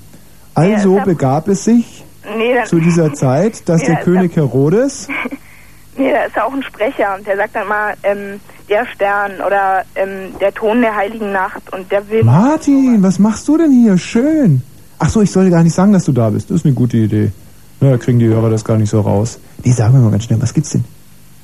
Also 0.55 1.01
begab 1.05 1.49
es 1.49 1.65
sich 1.65 2.05
Nee, 2.37 2.65
zu 2.65 2.81
dieser 2.81 3.13
Zeit, 3.15 3.69
dass 3.69 3.83
Nee, 3.83 3.89
der 3.89 3.97
König 3.97 4.35
Herodes 4.37 5.09
nee, 5.97 6.11
da 6.11 6.25
ist 6.25 6.37
ja 6.37 6.45
auch 6.45 6.53
ein 6.53 6.63
Sprecher 6.63 7.15
und 7.17 7.27
der 7.27 7.37
sagt 7.37 7.55
dann 7.55 7.69
mal, 7.69 7.95
ähm, 8.03 8.41
der 8.69 8.87
Stern 8.87 9.33
oder 9.47 9.85
ähm, 9.95 10.33
der 10.41 10.53
Ton 10.53 10.81
der 10.81 10.97
Heiligen 10.97 11.33
Nacht 11.33 11.73
und 11.73 11.91
der 11.93 12.09
will. 12.09 12.25
Martin, 12.25 13.03
was 13.03 13.19
machst 13.19 13.47
du 13.49 13.57
denn 13.59 13.71
hier? 13.71 13.97
Schön. 13.99 14.63
Ach 14.99 15.11
so, 15.11 15.23
ich 15.23 15.31
soll 15.31 15.51
gar 15.51 15.63
nicht 15.63 15.75
sagen, 15.75 15.93
dass 15.93 16.05
du 16.05 16.13
da 16.13 16.31
bist. 16.31 16.51
Das 16.51 16.57
ist 16.57 16.65
eine 16.65 16.75
gute 16.75 16.97
Idee. 16.97 17.33
Na, 17.81 17.91
da 17.91 17.99
kriegen 17.99 18.19
die 18.19 18.27
Hörer 18.27 18.51
das 18.51 18.65
gar 18.65 18.79
nicht 18.79 18.91
so 18.91 19.01
raus. 19.01 19.39
Nee, 19.65 19.73
sagen 19.73 19.95
wir 19.95 20.01
mal 20.01 20.11
ganz 20.11 20.25
schnell, 20.25 20.41
was 20.41 20.55
gibt's 20.55 20.71
denn? 20.71 20.85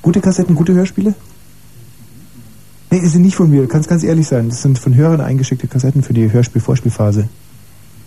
Gute 0.01 0.19
Kassetten, 0.21 0.55
gute 0.55 0.73
Hörspiele? 0.73 1.13
Nee, 2.89 2.99
die 2.99 3.07
sind 3.07 3.21
nicht 3.21 3.35
von 3.35 3.49
mir. 3.49 3.61
Du 3.61 3.67
kannst 3.67 3.89
ganz 3.89 4.03
ehrlich 4.03 4.27
sein. 4.27 4.49
Das 4.49 4.61
sind 4.61 4.77
von 4.77 4.95
Hörern 4.95 5.21
eingeschickte 5.21 5.67
Kassetten 5.67 6.03
für 6.03 6.13
die 6.13 6.31
Hörspiel-Vorspielphase. 6.31 7.27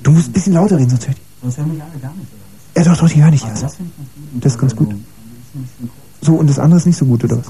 Du 0.03 0.11
musst 0.13 0.29
ein 0.29 0.33
bisschen 0.33 0.53
lauter 0.53 0.79
reden, 0.79 0.91
sonst 0.91 1.09
hört 1.09 1.17
Sonst 1.43 1.59
hören 1.59 1.73
mich 1.73 1.83
alle 1.83 1.99
gar 2.01 2.15
nicht. 2.15 2.29
Ja, 2.77 2.85
doch, 2.85 2.97
doch, 2.97 3.09
die 3.09 3.23
hören 3.23 3.31
nicht. 3.31 3.45
Also 3.45 3.67
Also. 3.67 3.67
das 3.67 3.79
ganz. 3.79 3.91
Das 4.41 4.53
ist 4.53 4.61
ganz 4.61 4.77
gut. 4.77 4.95
So, 6.21 6.35
und 6.35 6.49
das 6.51 6.59
andere 6.59 6.79
ist 6.79 6.87
nicht 6.87 6.97
so 6.97 7.07
gut, 7.07 7.25
oder 7.25 7.39
was? 7.39 7.47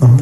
Aha. 0.00 0.16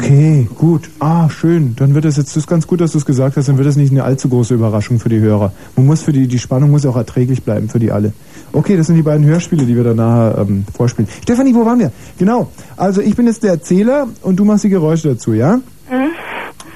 Okay, 0.00 0.48
gut. 0.56 0.88
Ah, 1.00 1.28
schön. 1.28 1.74
Dann 1.76 1.92
wird 1.94 2.04
das 2.04 2.16
jetzt, 2.16 2.28
das 2.30 2.36
ist 2.44 2.46
ganz 2.46 2.66
gut, 2.68 2.80
dass 2.80 2.92
du 2.92 2.98
es 2.98 3.04
gesagt 3.04 3.36
hast, 3.36 3.48
dann 3.48 3.58
wird 3.58 3.66
das 3.66 3.74
nicht 3.76 3.90
eine 3.90 4.04
allzu 4.04 4.28
große 4.28 4.54
Überraschung 4.54 5.00
für 5.00 5.08
die 5.08 5.18
Hörer. 5.18 5.52
Man 5.76 5.86
muss 5.86 6.02
für 6.02 6.12
die, 6.12 6.28
die 6.28 6.38
Spannung 6.38 6.70
muss 6.70 6.86
auch 6.86 6.96
erträglich 6.96 7.42
bleiben 7.42 7.68
für 7.68 7.80
die 7.80 7.90
alle. 7.90 8.12
Okay, 8.52 8.76
das 8.76 8.86
sind 8.86 8.94
die 8.96 9.02
beiden 9.02 9.26
Hörspiele, 9.26 9.64
die 9.66 9.74
wir 9.76 9.82
dann 9.82 9.96
nachher 9.96 10.38
ähm, 10.38 10.64
vorspielen. 10.74 11.08
Stefanie, 11.22 11.52
wo 11.54 11.66
waren 11.66 11.80
wir? 11.80 11.90
Genau. 12.16 12.48
Also 12.76 13.00
ich 13.00 13.16
bin 13.16 13.26
jetzt 13.26 13.42
der 13.42 13.50
Erzähler 13.52 14.06
und 14.22 14.36
du 14.36 14.44
machst 14.44 14.62
die 14.64 14.68
Geräusche 14.68 15.08
dazu, 15.08 15.32
ja? 15.32 15.54
Hm? 15.88 16.10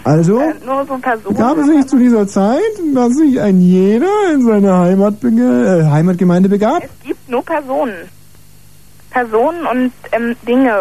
Also, 0.04 0.40
Äh, 0.40 0.54
nur 0.66 0.84
so 0.84 0.96
Personen. 0.98 1.36
gab 1.36 1.56
es 1.58 1.66
sich 1.68 1.86
zu 1.86 1.98
dieser 1.98 2.26
Zeit, 2.26 2.58
dass 2.92 3.12
sich 3.14 3.40
ein 3.40 3.60
jeder 3.60 4.08
in 4.34 4.44
seine 4.44 4.76
Heimatbege 4.78 5.84
äh, 5.86 5.90
Heimatgemeinde 5.90 6.48
begab? 6.48 6.82
Es 6.82 7.06
gibt 7.06 7.28
nur 7.30 7.42
Personen. 7.44 7.94
Personen 9.10 9.60
und 9.70 9.92
ähm, 10.10 10.34
Dinge. 10.46 10.72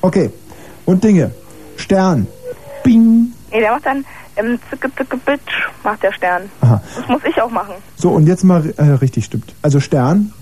Okay. 0.00 0.30
Und 0.86 1.04
Dinge. 1.04 1.30
Stern. 1.80 2.26
Bing. 2.84 3.32
Nee, 3.50 3.60
der 3.60 3.72
macht 3.72 3.86
dann 3.86 4.04
ähm, 4.36 4.58
zicke, 4.70 4.88
zicke, 4.96 5.16
bitch, 5.16 5.40
macht 5.82 6.02
der 6.02 6.12
Stern. 6.12 6.42
Aha. 6.60 6.80
Das 6.96 7.08
muss 7.08 7.20
ich 7.28 7.40
auch 7.42 7.50
machen. 7.50 7.74
So, 7.96 8.10
und 8.10 8.26
jetzt 8.26 8.44
mal 8.44 8.72
äh, 8.76 8.82
richtig 8.84 9.24
stimmt. 9.24 9.52
Also 9.62 9.80
Stern, 9.80 10.32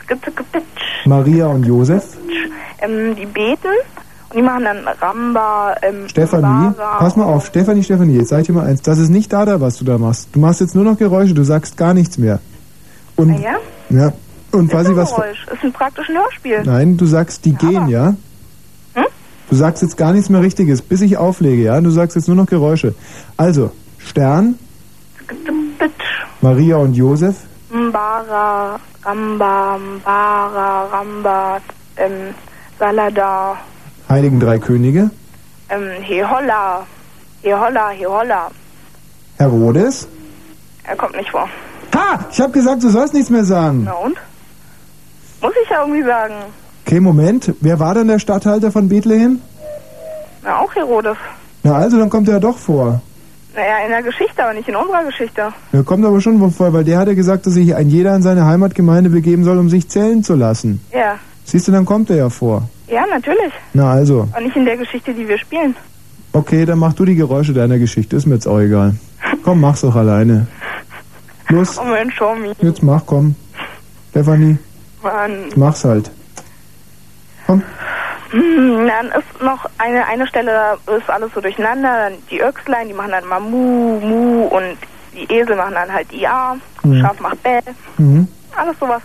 Zicke, 0.00 0.20
zicke, 0.22 0.42
bitch. 0.52 0.62
Maria 1.06 1.46
und 1.46 1.64
Josef, 1.64 2.16
Ähm, 2.80 3.14
die 3.16 3.26
beten 3.26 3.66
und 4.30 4.36
die 4.38 4.42
machen 4.42 4.64
dann 4.64 4.86
Ramba, 5.00 5.74
ähm, 5.82 6.08
Stefanie. 6.08 6.72
Pass 6.98 7.16
mal 7.16 7.24
auf, 7.24 7.46
Stefanie, 7.46 7.82
Stefanie, 7.82 8.16
jetzt 8.16 8.28
sag 8.28 8.40
ich 8.40 8.46
dir 8.46 8.52
mal 8.52 8.66
eins. 8.66 8.82
Das 8.82 8.98
ist 8.98 9.08
nicht 9.10 9.32
da, 9.32 9.44
da, 9.44 9.60
was 9.60 9.78
du 9.78 9.84
da 9.84 9.98
machst. 9.98 10.28
Du 10.32 10.40
machst 10.40 10.60
jetzt 10.60 10.74
nur 10.74 10.84
noch 10.84 10.96
Geräusche, 10.98 11.34
du 11.34 11.44
sagst 11.44 11.76
gar 11.76 11.92
nichts 11.94 12.18
mehr. 12.18 12.40
Und, 13.16 13.30
Ah, 13.32 13.38
ja? 13.40 13.56
ja. 13.90 14.12
Und 14.52 14.66
Ist 14.68 14.74
weiß 14.74 14.86
ein 14.86 14.92
ich 14.92 14.98
was. 14.98 15.10
Geräusch. 15.14 15.46
Ist 15.52 15.64
ein 15.64 15.72
praktisch 15.72 16.08
ein 16.08 16.16
Hörspiel. 16.16 16.62
Nein, 16.64 16.96
du 16.96 17.06
sagst, 17.06 17.44
die 17.44 17.52
gehen, 17.54 17.88
ja? 17.88 18.14
Du 19.50 19.56
sagst 19.56 19.82
jetzt 19.82 19.96
gar 19.96 20.12
nichts 20.12 20.28
mehr 20.28 20.42
Richtiges, 20.42 20.82
bis 20.82 21.00
ich 21.00 21.16
auflege, 21.16 21.62
ja? 21.62 21.80
Du 21.80 21.90
sagst 21.90 22.16
jetzt 22.16 22.28
nur 22.28 22.36
noch 22.36 22.46
Geräusche. 22.46 22.94
Also, 23.36 23.70
Stern, 23.98 24.58
Maria 26.40 26.76
und 26.76 26.94
Josef, 26.94 27.36
Mbara, 27.70 28.78
Ramba, 29.04 29.78
Mbara, 29.78 30.84
Ramba, 30.84 31.58
ähm, 31.96 32.34
Salada, 32.78 33.56
Heiligen 34.08 34.38
Drei 34.38 34.58
Könige, 34.58 35.10
ähm, 35.70 36.02
Heholla, 36.02 36.86
Heholla, 37.42 37.90
Heholla. 37.90 38.50
Herodes. 39.38 40.08
Er 40.84 40.96
kommt 40.96 41.16
nicht 41.16 41.30
vor. 41.30 41.48
Ha! 41.94 42.18
Ich 42.30 42.40
hab 42.40 42.52
gesagt, 42.52 42.82
du 42.82 42.88
sollst 42.90 43.14
nichts 43.14 43.30
mehr 43.30 43.44
sagen. 43.44 43.82
Na 43.84 43.92
und? 43.92 44.16
Muss 45.40 45.52
ich 45.62 45.70
ja 45.70 45.80
irgendwie 45.82 46.02
sagen. 46.02 46.34
Okay, 46.88 47.00
Moment. 47.00 47.52
Wer 47.60 47.78
war 47.80 47.92
denn 47.92 48.08
der 48.08 48.18
Statthalter 48.18 48.72
von 48.72 48.88
Bethlehem? 48.88 49.40
Na, 50.42 50.60
auch 50.60 50.74
Herodes. 50.74 51.18
Na 51.62 51.74
also, 51.74 51.98
dann 51.98 52.08
kommt 52.08 52.28
er 52.28 52.34
ja 52.36 52.40
doch 52.40 52.56
vor. 52.56 53.02
Naja, 53.54 53.84
in 53.84 53.90
der 53.90 54.02
Geschichte, 54.02 54.42
aber 54.42 54.54
nicht 54.54 54.70
in 54.70 54.74
unserer 54.74 55.04
Geschichte. 55.04 55.52
Er 55.72 55.82
kommt 55.82 56.06
aber 56.06 56.18
schon 56.22 56.50
vor, 56.50 56.72
weil 56.72 56.84
der 56.84 56.96
hat 56.98 57.08
ja 57.08 57.12
gesagt, 57.12 57.44
dass 57.44 57.52
sich 57.52 57.74
ein 57.74 57.90
jeder 57.90 58.16
in 58.16 58.22
seine 58.22 58.46
Heimatgemeinde 58.46 59.10
begeben 59.10 59.44
soll, 59.44 59.58
um 59.58 59.68
sich 59.68 59.90
zählen 59.90 60.24
zu 60.24 60.34
lassen. 60.34 60.80
Ja. 60.90 61.18
Siehst 61.44 61.68
du, 61.68 61.72
dann 61.72 61.84
kommt 61.84 62.08
er 62.08 62.16
ja 62.16 62.30
vor. 62.30 62.66
Ja, 62.86 63.04
natürlich. 63.06 63.52
Na 63.74 63.90
also. 63.90 64.26
Und 64.34 64.44
nicht 64.44 64.56
in 64.56 64.64
der 64.64 64.78
Geschichte, 64.78 65.12
die 65.12 65.28
wir 65.28 65.36
spielen. 65.36 65.76
Okay, 66.32 66.64
dann 66.64 66.78
mach 66.78 66.94
du 66.94 67.04
die 67.04 67.16
Geräusche 67.16 67.52
deiner 67.52 67.78
Geschichte. 67.78 68.16
Ist 68.16 68.24
mir 68.24 68.36
jetzt 68.36 68.48
auch 68.48 68.60
egal. 68.60 68.94
Komm, 69.44 69.60
mach's 69.60 69.82
doch 69.82 69.94
alleine. 69.94 70.46
Los, 71.50 71.78
Mensch, 71.84 72.14
show 72.14 72.34
me. 72.34 72.54
jetzt 72.62 72.82
mach, 72.82 73.04
komm. 73.04 73.34
Stefanie, 74.08 74.56
Mann. 75.02 75.50
mach's 75.54 75.84
halt. 75.84 76.10
Hm, 77.48 78.86
Dann 78.86 79.06
ist 79.06 79.42
noch 79.42 79.64
eine, 79.78 80.06
eine 80.06 80.26
Stelle, 80.26 80.50
da 80.86 80.94
ist 80.96 81.08
alles 81.08 81.32
so 81.34 81.40
durcheinander. 81.40 82.10
Dann 82.10 82.12
die 82.30 82.40
Öchslein, 82.42 82.88
die 82.88 82.94
machen 82.94 83.10
dann 83.12 83.26
mal 83.26 83.40
Mu, 83.40 83.98
Mu 84.00 84.42
und 84.44 84.76
die 85.14 85.32
Esel 85.34 85.56
machen 85.56 85.74
dann 85.74 85.92
halt 85.92 86.12
IA. 86.12 86.56
Mhm. 86.82 87.00
Schaf 87.00 87.18
macht 87.20 87.42
Bell. 87.42 87.60
Mhm. 87.96 88.28
Alles 88.56 88.78
sowas 88.78 89.02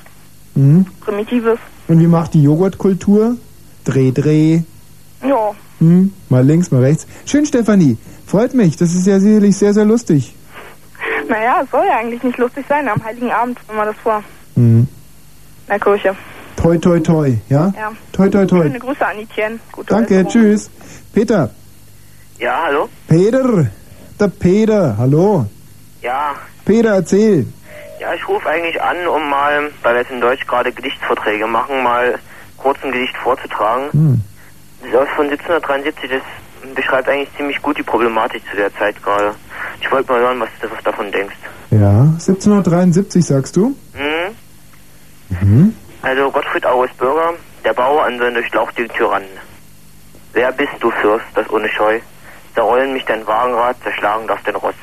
Mhm. 0.56 0.86
Primitives. 1.02 1.58
Und 1.88 2.00
wie 2.00 2.06
macht 2.08 2.34
die 2.36 2.44
Joghurtkultur? 2.44 3.38
Dreh, 3.86 4.12
dreh. 4.12 4.62
Ja. 5.28 5.52
Hm, 5.80 6.14
mal 6.30 6.44
links, 6.46 6.70
mal 6.72 6.82
rechts. 6.82 7.08
Schön, 7.26 7.46
Stefanie. 7.46 7.98
Freut 8.28 8.54
mich. 8.54 8.78
Das 8.78 8.94
ist 8.94 9.08
ja 9.08 9.20
sicherlich 9.20 9.58
sehr, 9.58 9.74
sehr 9.74 9.86
lustig. 9.86 10.36
Naja, 11.28 11.62
es 11.64 11.72
soll 11.72 11.86
ja 11.88 11.98
eigentlich 11.98 12.22
nicht 12.24 12.38
lustig 12.38 12.66
sein. 12.70 12.88
Am 12.88 13.04
Heiligen 13.04 13.32
Abend, 13.32 13.58
wenn 13.68 13.76
man 13.78 13.88
das 13.88 13.96
vor 14.04 14.24
Mhm. 14.56 14.88
in 14.88 15.68
der 15.70 15.80
Kirche. 15.80 16.16
Toi, 16.64 16.78
toi, 16.78 16.98
toi. 17.02 17.28
Ja? 17.50 17.74
Ja. 17.78 17.92
Toi, 18.14 18.30
toi, 18.30 18.46
toi. 18.46 18.62
Schöne 18.64 18.80
Grüße 18.80 19.06
an 19.06 19.20
Etienne. 19.20 19.60
Gute 19.74 19.94
Danke, 19.94 20.24
Besserung. 20.24 20.30
tschüss. 20.32 20.70
Peter. 21.14 21.50
Ja, 22.40 22.64
hallo? 22.68 22.88
Peter. 23.10 23.68
Der 24.18 24.28
Peter. 24.30 24.96
Hallo. 24.98 25.46
Ja, 26.02 26.36
Peter, 26.64 26.96
erzähl. 26.96 27.46
ja, 28.00 28.14
ich 28.14 28.26
rufe 28.30 28.48
eigentlich 28.50 28.82
an, 28.82 28.96
um 29.08 29.30
mal, 29.30 29.72
weil 29.82 29.96
wir 29.96 30.02
jetzt 30.02 30.12
in 30.12 30.22
Deutsch 30.22 30.46
gerade 30.48 30.72
Gedichtsvorträge 30.72 31.46
machen, 31.48 31.84
mal 31.84 32.18
kurz 32.58 32.78
ein 32.84 32.94
Gedicht 32.94 33.16
vorzutragen. 33.18 33.92
Hm. 33.92 34.22
Das 34.82 34.90
ist 34.90 34.96
aus 34.96 35.08
von 35.18 35.26
1773, 35.30 36.12
das 36.12 36.74
beschreibt 36.76 37.10
eigentlich 37.10 37.30
ziemlich 37.36 37.62
gut 37.62 37.78
die 37.78 37.84
Problematik 37.84 38.42
zu 38.50 38.56
der 38.56 38.74
Zeit 38.76 39.02
gerade. 39.04 39.36
Ich 39.82 39.92
wollte 39.92 40.10
mal 40.14 40.22
hören, 40.22 40.40
was 40.40 40.50
du 40.62 40.68
davon 40.84 41.12
denkst. 41.12 41.36
Ja, 41.72 42.02
1773 42.14 43.26
sagst 43.26 43.58
du? 43.58 43.76
Hm? 43.94 44.36
Mhm. 45.42 45.76
Also 46.04 46.30
Gottfried 46.32 46.66
August 46.66 46.98
Bürger, 46.98 47.34
der 47.64 47.72
Bauer 47.72 48.04
an 48.04 48.20
seinen 48.20 48.34
durchlauchtigen 48.34 48.94
Tyrannen. 48.94 49.40
Wer 50.34 50.52
bist 50.52 50.74
du, 50.82 50.92
Fürst, 50.92 51.26
das 51.34 51.50
ohne 51.50 51.70
Scheu? 51.70 52.02
Zerrollen 52.54 52.92
mich 52.92 53.06
dein 53.06 53.26
Wagenrad, 53.26 53.78
zerschlagen 53.84 54.28
darf 54.28 54.44
dein 54.44 54.56
Ross. 54.56 54.76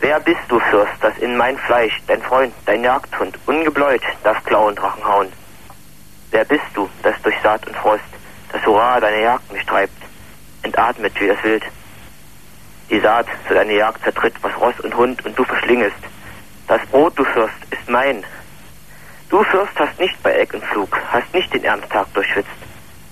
Wer 0.00 0.18
bist 0.20 0.40
du, 0.48 0.58
Fürst, 0.58 0.94
das 1.02 1.18
in 1.18 1.36
mein 1.36 1.58
Fleisch, 1.58 2.00
dein 2.06 2.22
Freund, 2.22 2.54
dein 2.64 2.82
Jagdhund, 2.82 3.38
ungebläut 3.44 4.00
darf 4.24 4.42
klauen 4.44 4.74
Drachen 4.74 5.04
hauen? 5.04 5.28
Wer 6.30 6.46
bist 6.46 6.64
du, 6.72 6.88
das 7.02 7.14
durch 7.22 7.36
Saat 7.42 7.66
und 7.66 7.76
Frost 7.76 8.02
das 8.52 8.64
Hurra 8.64 9.00
deiner 9.00 9.18
Jagd 9.18 9.52
mich 9.52 9.66
treibt, 9.66 9.92
entatmet 10.62 11.12
wie 11.20 11.28
das 11.28 11.44
Wild? 11.44 11.64
Die 12.88 13.00
Saat 13.00 13.26
zu 13.46 13.52
deiner 13.52 13.72
Jagd 13.72 14.02
zertritt, 14.02 14.34
was 14.40 14.58
Ross 14.58 14.80
und 14.80 14.96
Hund 14.96 15.22
und 15.26 15.38
du 15.38 15.44
verschlingest. 15.44 16.02
Das 16.68 16.80
Brot, 16.86 17.18
du 17.18 17.24
Fürst, 17.24 17.54
ist 17.70 17.86
mein. 17.90 18.24
Du 19.32 19.42
Fürst 19.44 19.72
hast 19.76 19.98
nicht 19.98 20.22
bei 20.22 20.30
Eck 20.32 20.52
und 20.52 20.62
Flug, 20.62 20.94
hast 21.10 21.32
nicht 21.32 21.54
den 21.54 21.64
Erntag 21.64 22.06
durchschwitzt. 22.12 22.50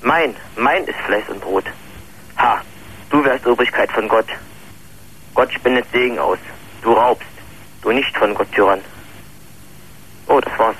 Mein, 0.03 0.35
mein 0.55 0.85
ist 0.85 0.99
Fleiß 1.07 1.23
und 1.31 1.41
Brot. 1.41 1.65
Ha, 2.37 2.61
du 3.09 3.25
wärst 3.25 3.47
Obrigkeit 3.47 3.91
von 3.91 4.07
Gott. 4.07 4.27
Gott 5.35 5.51
spendet 5.51 5.87
Segen 5.91 6.19
aus. 6.19 6.37
Du 6.83 6.93
raubst, 6.93 7.25
du 7.81 7.91
nicht 7.91 8.15
von 8.19 8.35
Gott 8.35 8.53
Tyrann. 8.53 8.81
Oh, 10.29 10.39
das 10.41 10.53
war's. 10.59 10.77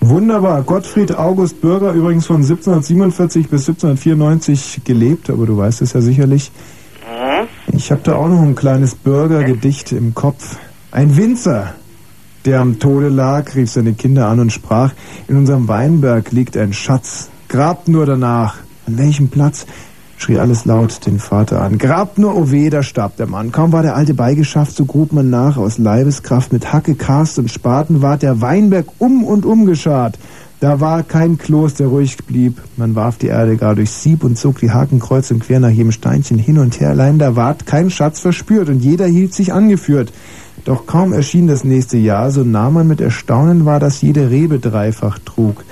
Wunderbar. 0.00 0.62
Gottfried 0.62 1.14
August 1.18 1.60
Bürger, 1.60 1.92
übrigens 1.92 2.26
von 2.26 2.36
1747 2.36 3.50
bis 3.50 3.68
1794 3.68 4.80
gelebt, 4.84 5.28
aber 5.28 5.44
du 5.44 5.58
weißt 5.58 5.82
es 5.82 5.92
ja 5.92 6.00
sicherlich. 6.00 6.50
Ich 7.74 7.90
habe 7.90 8.00
da 8.02 8.14
auch 8.14 8.28
noch 8.28 8.40
ein 8.40 8.54
kleines 8.54 8.94
Bürgergedicht 8.94 9.92
im 9.92 10.14
Kopf. 10.14 10.56
Ein 10.92 11.18
Winzer, 11.18 11.74
der 12.44 12.60
am 12.60 12.78
Tode 12.78 13.08
lag, 13.08 13.54
rief 13.54 13.70
seine 13.70 13.94
Kinder 13.94 14.28
an 14.28 14.40
und 14.40 14.52
sprach, 14.52 14.92
in 15.28 15.36
unserem 15.36 15.68
Weinberg 15.68 16.32
liegt 16.32 16.56
ein 16.56 16.72
Schatz. 16.72 17.28
Grabt 17.48 17.88
nur 17.88 18.06
danach. 18.06 18.56
An 18.86 18.98
welchem 18.98 19.28
Platz? 19.28 19.66
schrie 20.20 20.38
alles 20.38 20.66
laut 20.66 21.06
den 21.06 21.18
Vater 21.18 21.62
an. 21.62 21.78
Grabt 21.78 22.18
nur, 22.18 22.36
oh 22.36 22.50
weh, 22.50 22.68
da 22.68 22.82
starb 22.82 23.16
der 23.16 23.26
Mann. 23.26 23.52
Kaum 23.52 23.72
war 23.72 23.82
der 23.82 23.96
Alte 23.96 24.12
beigeschafft, 24.12 24.76
so 24.76 24.84
grub 24.84 25.12
man 25.12 25.30
nach. 25.30 25.56
Aus 25.56 25.78
Leibeskraft 25.78 26.52
mit 26.52 26.72
Hacke, 26.72 26.94
Karst 26.94 27.38
und 27.38 27.50
Spaten 27.50 28.02
ward 28.02 28.22
der 28.22 28.40
Weinberg 28.40 28.86
um 28.98 29.24
und 29.24 29.46
um 29.46 29.64
geschart. 29.64 30.18
Da 30.60 30.78
war 30.78 31.04
kein 31.04 31.38
Kloß, 31.38 31.74
der 31.74 31.86
ruhig 31.86 32.18
blieb. 32.18 32.60
Man 32.76 32.94
warf 32.94 33.16
die 33.16 33.28
Erde 33.28 33.56
gar 33.56 33.74
durch 33.74 33.90
Sieb 33.90 34.22
und 34.22 34.36
zog 34.36 34.58
die 34.58 34.70
Haken 34.70 35.00
kreuz 35.00 35.30
und 35.30 35.40
quer 35.40 35.58
nach 35.58 35.70
jedem 35.70 35.90
Steinchen 35.90 36.38
hin 36.38 36.58
und 36.58 36.78
her. 36.80 36.90
Allein 36.90 37.18
da 37.18 37.34
ward 37.34 37.64
kein 37.64 37.88
Schatz 37.88 38.20
verspürt 38.20 38.68
und 38.68 38.80
jeder 38.80 39.06
hielt 39.06 39.32
sich 39.32 39.54
angeführt. 39.54 40.12
Doch 40.64 40.86
kaum 40.86 41.12
erschien 41.12 41.46
das 41.46 41.64
nächste 41.64 41.96
Jahr, 41.96 42.30
so 42.30 42.44
nahm 42.44 42.74
man 42.74 42.86
mit 42.86 43.00
Erstaunen 43.00 43.64
wahr, 43.64 43.80
dass 43.80 44.02
jede 44.02 44.30
Rebe 44.30 44.58
dreifach 44.58 45.18
trug. 45.18 45.64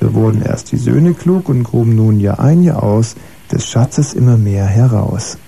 Da 0.00 0.14
wurden 0.14 0.42
erst 0.42 0.70
die 0.72 0.76
Söhne 0.76 1.14
klug 1.14 1.48
und 1.48 1.64
gruben 1.64 1.96
nun 1.96 2.20
Jahr 2.20 2.38
ein, 2.38 2.62
Jahr 2.62 2.82
aus 2.82 3.16
des 3.50 3.66
Schatzes 3.66 4.14
immer 4.14 4.36
mehr 4.36 4.66
heraus. 4.66 5.38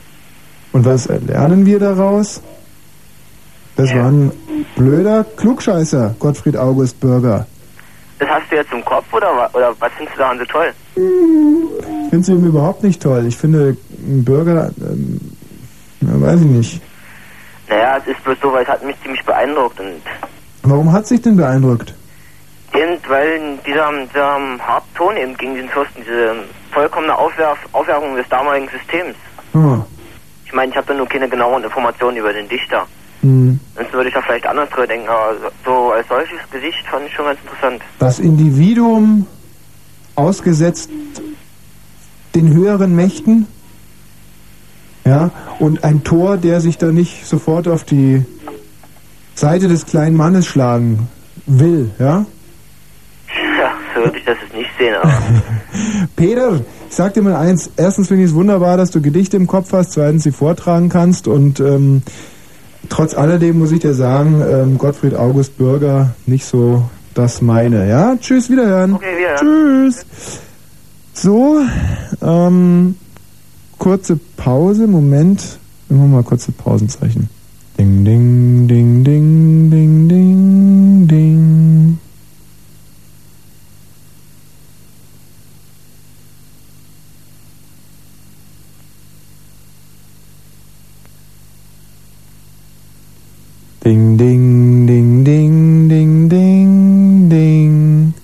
Und 0.73 0.85
was 0.85 1.09
lernen 1.09 1.67
wir 1.67 1.79
daraus? 1.79 2.43
Das 3.77 3.95
war 3.95 4.09
ein 4.09 4.33
blöder 4.77 5.25
Klugscheißer, 5.37 6.17
Gottfried 6.19 6.57
August 6.57 7.01
Bürger. 7.01 7.47
Das 8.19 8.29
hast 8.29 8.51
du 8.51 8.57
jetzt 8.57 8.73
im 8.73 8.85
Kopf 8.85 9.11
oder, 9.13 9.49
oder 9.55 9.75
was 9.79 9.91
findest 9.97 10.17
du 10.17 10.21
daran 10.21 10.39
so 10.39 10.45
toll? 10.45 10.73
Ich 10.97 12.11
finde 12.11 12.27
sie 12.27 12.33
eben 12.33 12.45
überhaupt 12.45 12.83
nicht 12.83 13.01
toll. 13.03 13.25
Ich 13.27 13.37
finde, 13.37 13.77
ein 14.07 14.25
Bürger, 14.25 14.71
ähm, 14.79 15.21
weiß 16.01 16.41
ich 16.41 16.47
nicht. 16.47 16.83
Naja, 17.71 17.97
es 17.99 18.07
ist 18.09 18.23
bloß 18.25 18.37
so, 18.43 18.53
weil 18.53 18.65
es 18.65 18.69
hat 18.69 18.85
mich 18.85 19.01
ziemlich 19.03 19.25
beeindruckt 19.25 19.81
und 19.81 20.03
Warum 20.63 20.93
hat 20.93 21.07
sich 21.07 21.23
denn 21.23 21.37
beeindruckt? 21.37 21.95
eben, 22.75 22.99
weil 23.09 23.59
dieser, 23.67 23.91
dieser 24.07 24.39
Harpton 24.67 25.17
eben 25.17 25.37
gegen 25.37 25.55
den 25.55 25.69
Fürsten, 25.69 26.03
diese 26.03 26.35
vollkommene 26.73 27.17
Aufwerf, 27.17 27.59
Aufwerfung 27.73 28.17
des 28.17 28.29
damaligen 28.29 28.69
Systems. 28.69 29.17
Oh. 29.55 29.79
Ich 30.45 30.53
meine, 30.53 30.71
ich 30.71 30.77
habe 30.77 30.87
da 30.89 30.95
nur 30.95 31.09
keine 31.09 31.29
genauen 31.29 31.63
Informationen 31.63 32.17
über 32.17 32.33
den 32.33 32.49
Dichter. 32.49 32.87
Hm. 33.23 33.61
Sonst 33.77 33.93
würde 33.93 34.09
ich 34.09 34.15
da 34.15 34.23
vielleicht 34.23 34.47
anders 34.47 34.69
drüber 34.71 34.87
denken, 34.87 35.09
aber 35.09 35.35
so 35.65 35.93
als 35.93 36.09
solches 36.09 36.39
Gesicht 36.51 36.87
fand 36.91 37.07
ich 37.07 37.15
schon 37.15 37.27
ganz 37.27 37.39
interessant. 37.41 37.83
Das 37.99 38.19
Individuum 38.19 39.27
ausgesetzt 40.17 40.91
den 42.35 42.55
höheren 42.55 42.95
Mächten, 42.95 43.47
ja, 45.11 45.31
und 45.59 45.83
ein 45.83 46.05
Tor, 46.05 46.37
der 46.37 46.61
sich 46.61 46.79
da 46.79 46.93
nicht 46.93 47.27
sofort 47.27 47.67
auf 47.67 47.83
die 47.83 48.25
Seite 49.35 49.67
des 49.67 49.85
kleinen 49.87 50.17
Mannes 50.17 50.47
schlagen 50.47 51.09
will, 51.47 51.91
ja. 51.99 52.25
Ja, 53.59 53.73
so 53.93 54.05
würde 54.05 54.19
ich 54.19 54.25
das 54.25 54.37
jetzt 54.41 54.55
nicht 54.55 54.71
sehen, 54.79 54.95
aber 55.03 55.13
Peter, 56.17 56.61
ich 56.89 56.95
sag 56.95 57.15
dir 57.15 57.23
mal 57.23 57.35
eins. 57.35 57.71
Erstens 57.77 58.07
finde 58.07 58.23
ich 58.23 58.31
es 58.31 58.37
wunderbar, 58.37 58.77
dass 58.77 58.93
du 58.93 59.01
Gedichte 59.01 59.37
im 59.37 59.49
Kopf 59.49 59.73
hast. 59.73 59.93
Zweitens, 59.93 60.23
sie 60.23 60.33
vortragen 60.33 60.89
kannst. 60.89 61.27
Und 61.27 61.59
ähm, 61.61 62.03
trotz 62.89 63.15
alledem 63.15 63.59
muss 63.59 63.73
ich 63.73 63.81
dir 63.81 63.95
sagen, 63.95 64.43
ähm, 64.49 64.79
Gottfried 64.79 65.15
August 65.15 65.59
Bürger, 65.59 66.15
nicht 66.27 66.45
so 66.45 66.89
das 67.15 67.43
meine. 67.43 67.89
Ja, 67.89 68.17
tschüss, 68.17 68.49
wiederhören. 68.51 68.95
Okay, 68.95 69.19
wiederhören. 69.19 69.93
Tschüss. 69.93 70.41
So, 71.13 71.61
ähm, 72.23 72.97
kurze 73.81 74.17
Pause. 74.37 74.87
Moment. 74.87 75.59
Machen 75.89 76.03
wir 76.03 76.17
mal 76.19 76.23
kurze 76.23 76.53
Pausenzeichen. 76.53 77.29
Ding, 77.77 78.05
ding, 78.05 78.69
ding, 78.69 79.03
ding, 79.03 79.71
ding, 79.71 80.09
ding. 81.09 81.99
Ding, 93.83 94.17
ding, 94.19 94.87
ding, 94.87 95.25
ding, 95.25 95.89
ding, 95.89 96.29
ding, 96.29 97.29
ding. 97.31 98.15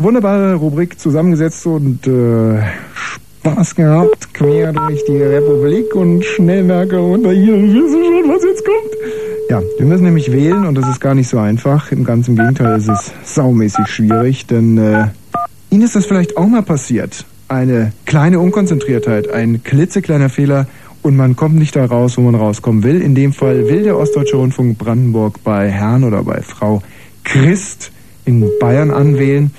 Unsere 0.00 0.14
wunderbare 0.14 0.54
Rubrik 0.54 0.98
zusammengesetzt 0.98 1.66
und 1.66 2.06
äh, 2.06 2.62
Spaß 2.94 3.74
gehabt, 3.74 4.32
quer 4.32 4.72
durch 4.72 5.04
die 5.04 5.18
Republik 5.18 5.94
und 5.94 6.24
Schnellmerker 6.24 6.96
runter 6.96 7.32
hier. 7.32 7.52
Wir 7.52 7.74
wissen 7.74 8.02
schon, 8.02 8.30
was 8.30 8.42
jetzt 8.42 8.64
kommt. 8.64 9.50
Ja, 9.50 9.60
wir 9.76 9.84
müssen 9.84 10.04
nämlich 10.04 10.32
wählen 10.32 10.64
und 10.64 10.76
das 10.76 10.88
ist 10.88 11.00
gar 11.00 11.14
nicht 11.14 11.28
so 11.28 11.36
einfach. 11.36 11.92
Im 11.92 12.04
ganzen 12.04 12.34
Gegenteil, 12.34 12.78
es 12.78 12.88
ist 12.88 13.12
saumäßig 13.24 13.88
schwierig, 13.88 14.46
denn 14.46 14.78
äh, 14.78 15.08
Ihnen 15.68 15.82
ist 15.82 15.96
das 15.96 16.06
vielleicht 16.06 16.38
auch 16.38 16.46
mal 16.46 16.62
passiert. 16.62 17.26
Eine 17.48 17.92
kleine 18.06 18.40
Unkonzentriertheit, 18.40 19.30
ein 19.30 19.62
klitzekleiner 19.62 20.30
Fehler 20.30 20.66
und 21.02 21.14
man 21.14 21.36
kommt 21.36 21.56
nicht 21.56 21.76
da 21.76 21.84
raus, 21.84 22.16
wo 22.16 22.22
man 22.22 22.36
rauskommen 22.36 22.84
will. 22.84 23.02
In 23.02 23.14
dem 23.14 23.34
Fall 23.34 23.68
will 23.68 23.82
der 23.82 23.98
Ostdeutsche 23.98 24.38
Rundfunk 24.38 24.78
Brandenburg 24.78 25.44
bei 25.44 25.68
Herrn 25.68 26.04
oder 26.04 26.22
bei 26.22 26.40
Frau 26.40 26.80
Christ 27.22 27.92
in 28.24 28.48
Bayern 28.60 28.90
anwählen, 28.90 29.50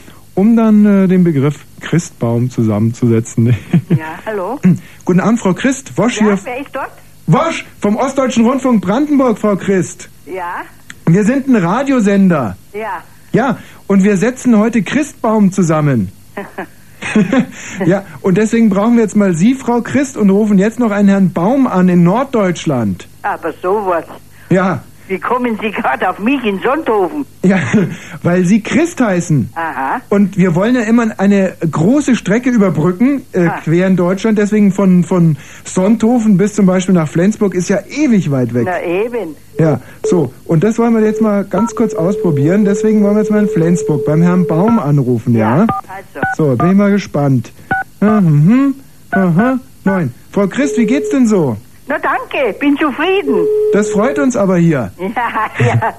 um 0.41 0.55
dann 0.55 0.85
äh, 0.85 1.07
den 1.07 1.23
Begriff 1.23 1.59
Christbaum 1.80 2.49
zusammenzusetzen. 2.49 3.55
Ja, 3.89 4.18
hallo? 4.26 4.59
Guten 5.05 5.19
Abend, 5.19 5.39
Frau 5.39 5.53
Christ. 5.53 5.95
Wosch 5.97 6.18
Ja, 6.18 6.23
hier. 6.27 6.39
wer 6.45 6.61
ist 6.61 6.69
dort? 6.73 6.89
Wosch 7.27 7.65
vom 7.80 7.95
Ostdeutschen 7.97 8.45
Rundfunk 8.45 8.81
Brandenburg, 8.81 9.38
Frau 9.38 9.55
Christ. 9.55 10.09
Ja, 10.26 10.61
Wir 11.05 11.23
sind 11.26 11.47
ein 11.47 11.55
Radiosender. 11.57 12.57
ja. 12.73 13.03
Ja, 13.34 13.57
und 13.88 14.03
wir 14.03 14.18
setzen 14.18 14.57
heute 14.57 14.81
Christbaum 14.84 15.51
zusammen. 15.53 16.11
ja, 17.85 18.03
und 18.22 18.38
deswegen 18.38 18.69
brauchen 18.69 18.95
wir 18.95 19.03
jetzt 19.03 19.15
mal 19.15 19.34
Sie, 19.34 19.53
Frau 19.53 19.80
Christ, 19.81 20.18
und 20.18 20.30
rufen 20.30 20.57
jetzt 20.57 20.80
noch 20.80 20.91
einen 20.91 21.07
Herrn 21.07 21.31
Baum 21.31 21.65
an 21.68 21.88
in 21.88 22.03
Norddeutschland. 22.03 23.07
Aber 23.22 23.53
sowas. 23.61 24.03
Ja, 24.49 24.84
Wie 25.11 25.19
kommen 25.19 25.59
Sie 25.61 25.71
gerade 25.71 26.09
auf 26.09 26.19
mich 26.19 26.41
in 26.45 26.57
Sonthofen? 26.61 27.25
ja, 27.43 27.57
weil 28.23 28.45
Sie 28.45 28.61
Christ 28.61 29.01
heißen. 29.01 29.49
Aha. 29.55 29.99
Und 30.07 30.38
wir 30.38 30.55
wollen 30.55 30.73
ja 30.75 30.83
immer 30.83 31.07
eine 31.17 31.53
große 31.69 32.15
Strecke 32.15 32.49
überbrücken, 32.49 33.23
äh, 33.33 33.47
Ah. 33.47 33.59
quer 33.61 33.88
in 33.88 33.97
Deutschland. 33.97 34.38
Deswegen 34.38 34.71
von, 34.71 35.03
von 35.03 35.35
Sonthofen 35.65 36.38
bis 36.38 36.53
zum 36.55 36.65
Beispiel 36.65 36.95
nach 36.95 37.09
Flensburg 37.09 37.55
ist 37.55 37.67
ja 37.67 37.79
ewig 37.89 38.31
weit 38.31 38.53
weg. 38.53 38.63
Na 38.65 38.81
eben. 38.81 39.35
Ja, 39.59 39.81
so. 40.03 40.31
Und 40.45 40.63
das 40.63 40.79
wollen 40.79 40.93
wir 40.95 41.01
jetzt 41.03 41.21
mal 41.21 41.43
ganz 41.43 41.75
kurz 41.75 41.93
ausprobieren. 41.93 42.63
Deswegen 42.63 43.03
wollen 43.03 43.15
wir 43.15 43.21
jetzt 43.23 43.31
mal 43.31 43.43
in 43.43 43.49
Flensburg 43.49 44.05
beim 44.05 44.21
Herrn 44.21 44.47
Baum 44.47 44.79
anrufen, 44.79 45.35
ja? 45.35 45.67
Also. 45.89 46.51
So, 46.51 46.55
bin 46.55 46.69
ich 46.71 46.77
mal 46.77 46.89
gespannt. 46.91 47.51
Mhm, 47.99 48.75
aha, 49.11 49.59
neun. 49.83 50.13
Frau 50.31 50.47
Christ, 50.47 50.77
wie 50.77 50.85
geht's 50.85 51.09
denn 51.09 51.27
so? 51.27 51.57
Na 51.91 51.97
danke, 51.99 52.57
bin 52.57 52.77
zufrieden. 52.77 53.45
Das 53.73 53.89
freut 53.89 54.18
uns 54.18 54.38
aber 54.38 54.55
hier. 54.55 54.93
Ja, 54.99 55.65
ja. 55.65 55.93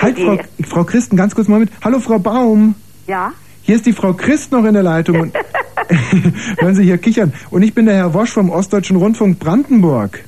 Halt, 0.00 0.18
Frau, 0.18 0.38
Frau 0.66 0.84
Christen, 0.84 1.14
ganz 1.16 1.34
kurz 1.34 1.46
mal 1.46 1.60
mit. 1.60 1.68
Hallo, 1.84 2.00
Frau 2.00 2.18
Baum. 2.18 2.74
Ja? 3.06 3.32
Hier 3.60 3.76
ist 3.76 3.84
die 3.84 3.92
Frau 3.92 4.14
Christ 4.14 4.50
noch 4.52 4.64
in 4.64 4.72
der 4.72 4.82
Leitung. 4.82 5.20
Und 5.20 5.34
hören 6.58 6.74
Sie 6.74 6.84
hier 6.84 6.96
kichern. 6.96 7.34
Und 7.50 7.62
ich 7.62 7.74
bin 7.74 7.84
der 7.84 7.96
Herr 7.96 8.14
Wosch 8.14 8.30
vom 8.30 8.48
Ostdeutschen 8.48 8.96
Rundfunk 8.96 9.38
Brandenburg. 9.38 10.24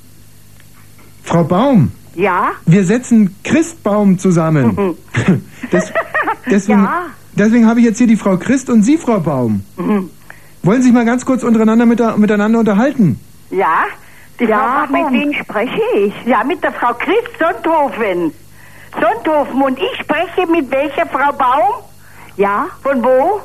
Frau 1.23 1.43
Baum, 1.45 1.91
Ja? 2.15 2.51
wir 2.67 2.85
setzen 2.85 3.35
Christbaum 3.45 4.19
zusammen. 4.19 4.95
Des, 5.73 5.91
deswegen 6.51 6.81
Ja. 6.83 7.07
deswegen 7.35 7.67
habe 7.67 7.81
ich 7.81 7.87
jetzt 7.87 7.97
hier 7.99 8.07
die 8.07 8.17
Frau 8.17 8.37
Christ 8.37 8.69
und 8.69 8.83
Sie, 8.83 8.99
Frau 8.99 9.21
Baum. 9.21 9.63
Mhm. 9.79 10.11
wollen 10.63 10.83
Sie 10.83 10.89
sich 10.89 10.93
mal 10.95 11.07
ganz 11.07 11.25
kurz 11.25 11.45
untereinander 11.45 11.87
mit, 11.87 11.99
miteinander 12.19 12.59
unterhalten? 12.59 13.19
Ja, 13.51 13.85
die 14.39 14.45
Ja, 14.45 14.87
Frau 14.89 14.93
mit 14.93 15.13
wem 15.13 15.33
spreche 15.35 15.83
ich? 15.97 16.15
Ja, 16.25 16.45
mit 16.45 16.63
der 16.63 16.73
Frau 16.73 16.95
Chris 16.95 17.25
Sonthofen. 17.39 18.33
Sonthofen. 19.01 19.63
Und 19.63 19.79
ich 19.79 19.99
spreche 20.01 20.47
mit 20.51 20.71
welcher 20.71 21.07
Frau 21.07 21.33
Baum? 21.33 21.85
Ja. 22.37 22.67
Von 22.83 23.03
wo? 23.05 23.41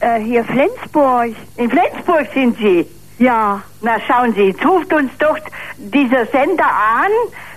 Äh, 0.00 0.20
hier 0.20 0.44
Flensburg. 0.44 1.34
In 1.56 1.70
Flensburg 1.70 2.26
sind 2.34 2.56
Sie? 2.58 2.86
Ja. 3.18 3.62
Na, 3.80 3.98
schauen 4.00 4.34
Sie, 4.34 4.42
jetzt 4.48 4.64
ruft 4.66 4.92
uns 4.92 5.10
doch 5.18 5.38
dieser 5.78 6.26
Sender 6.26 6.66
an, 6.66 7.10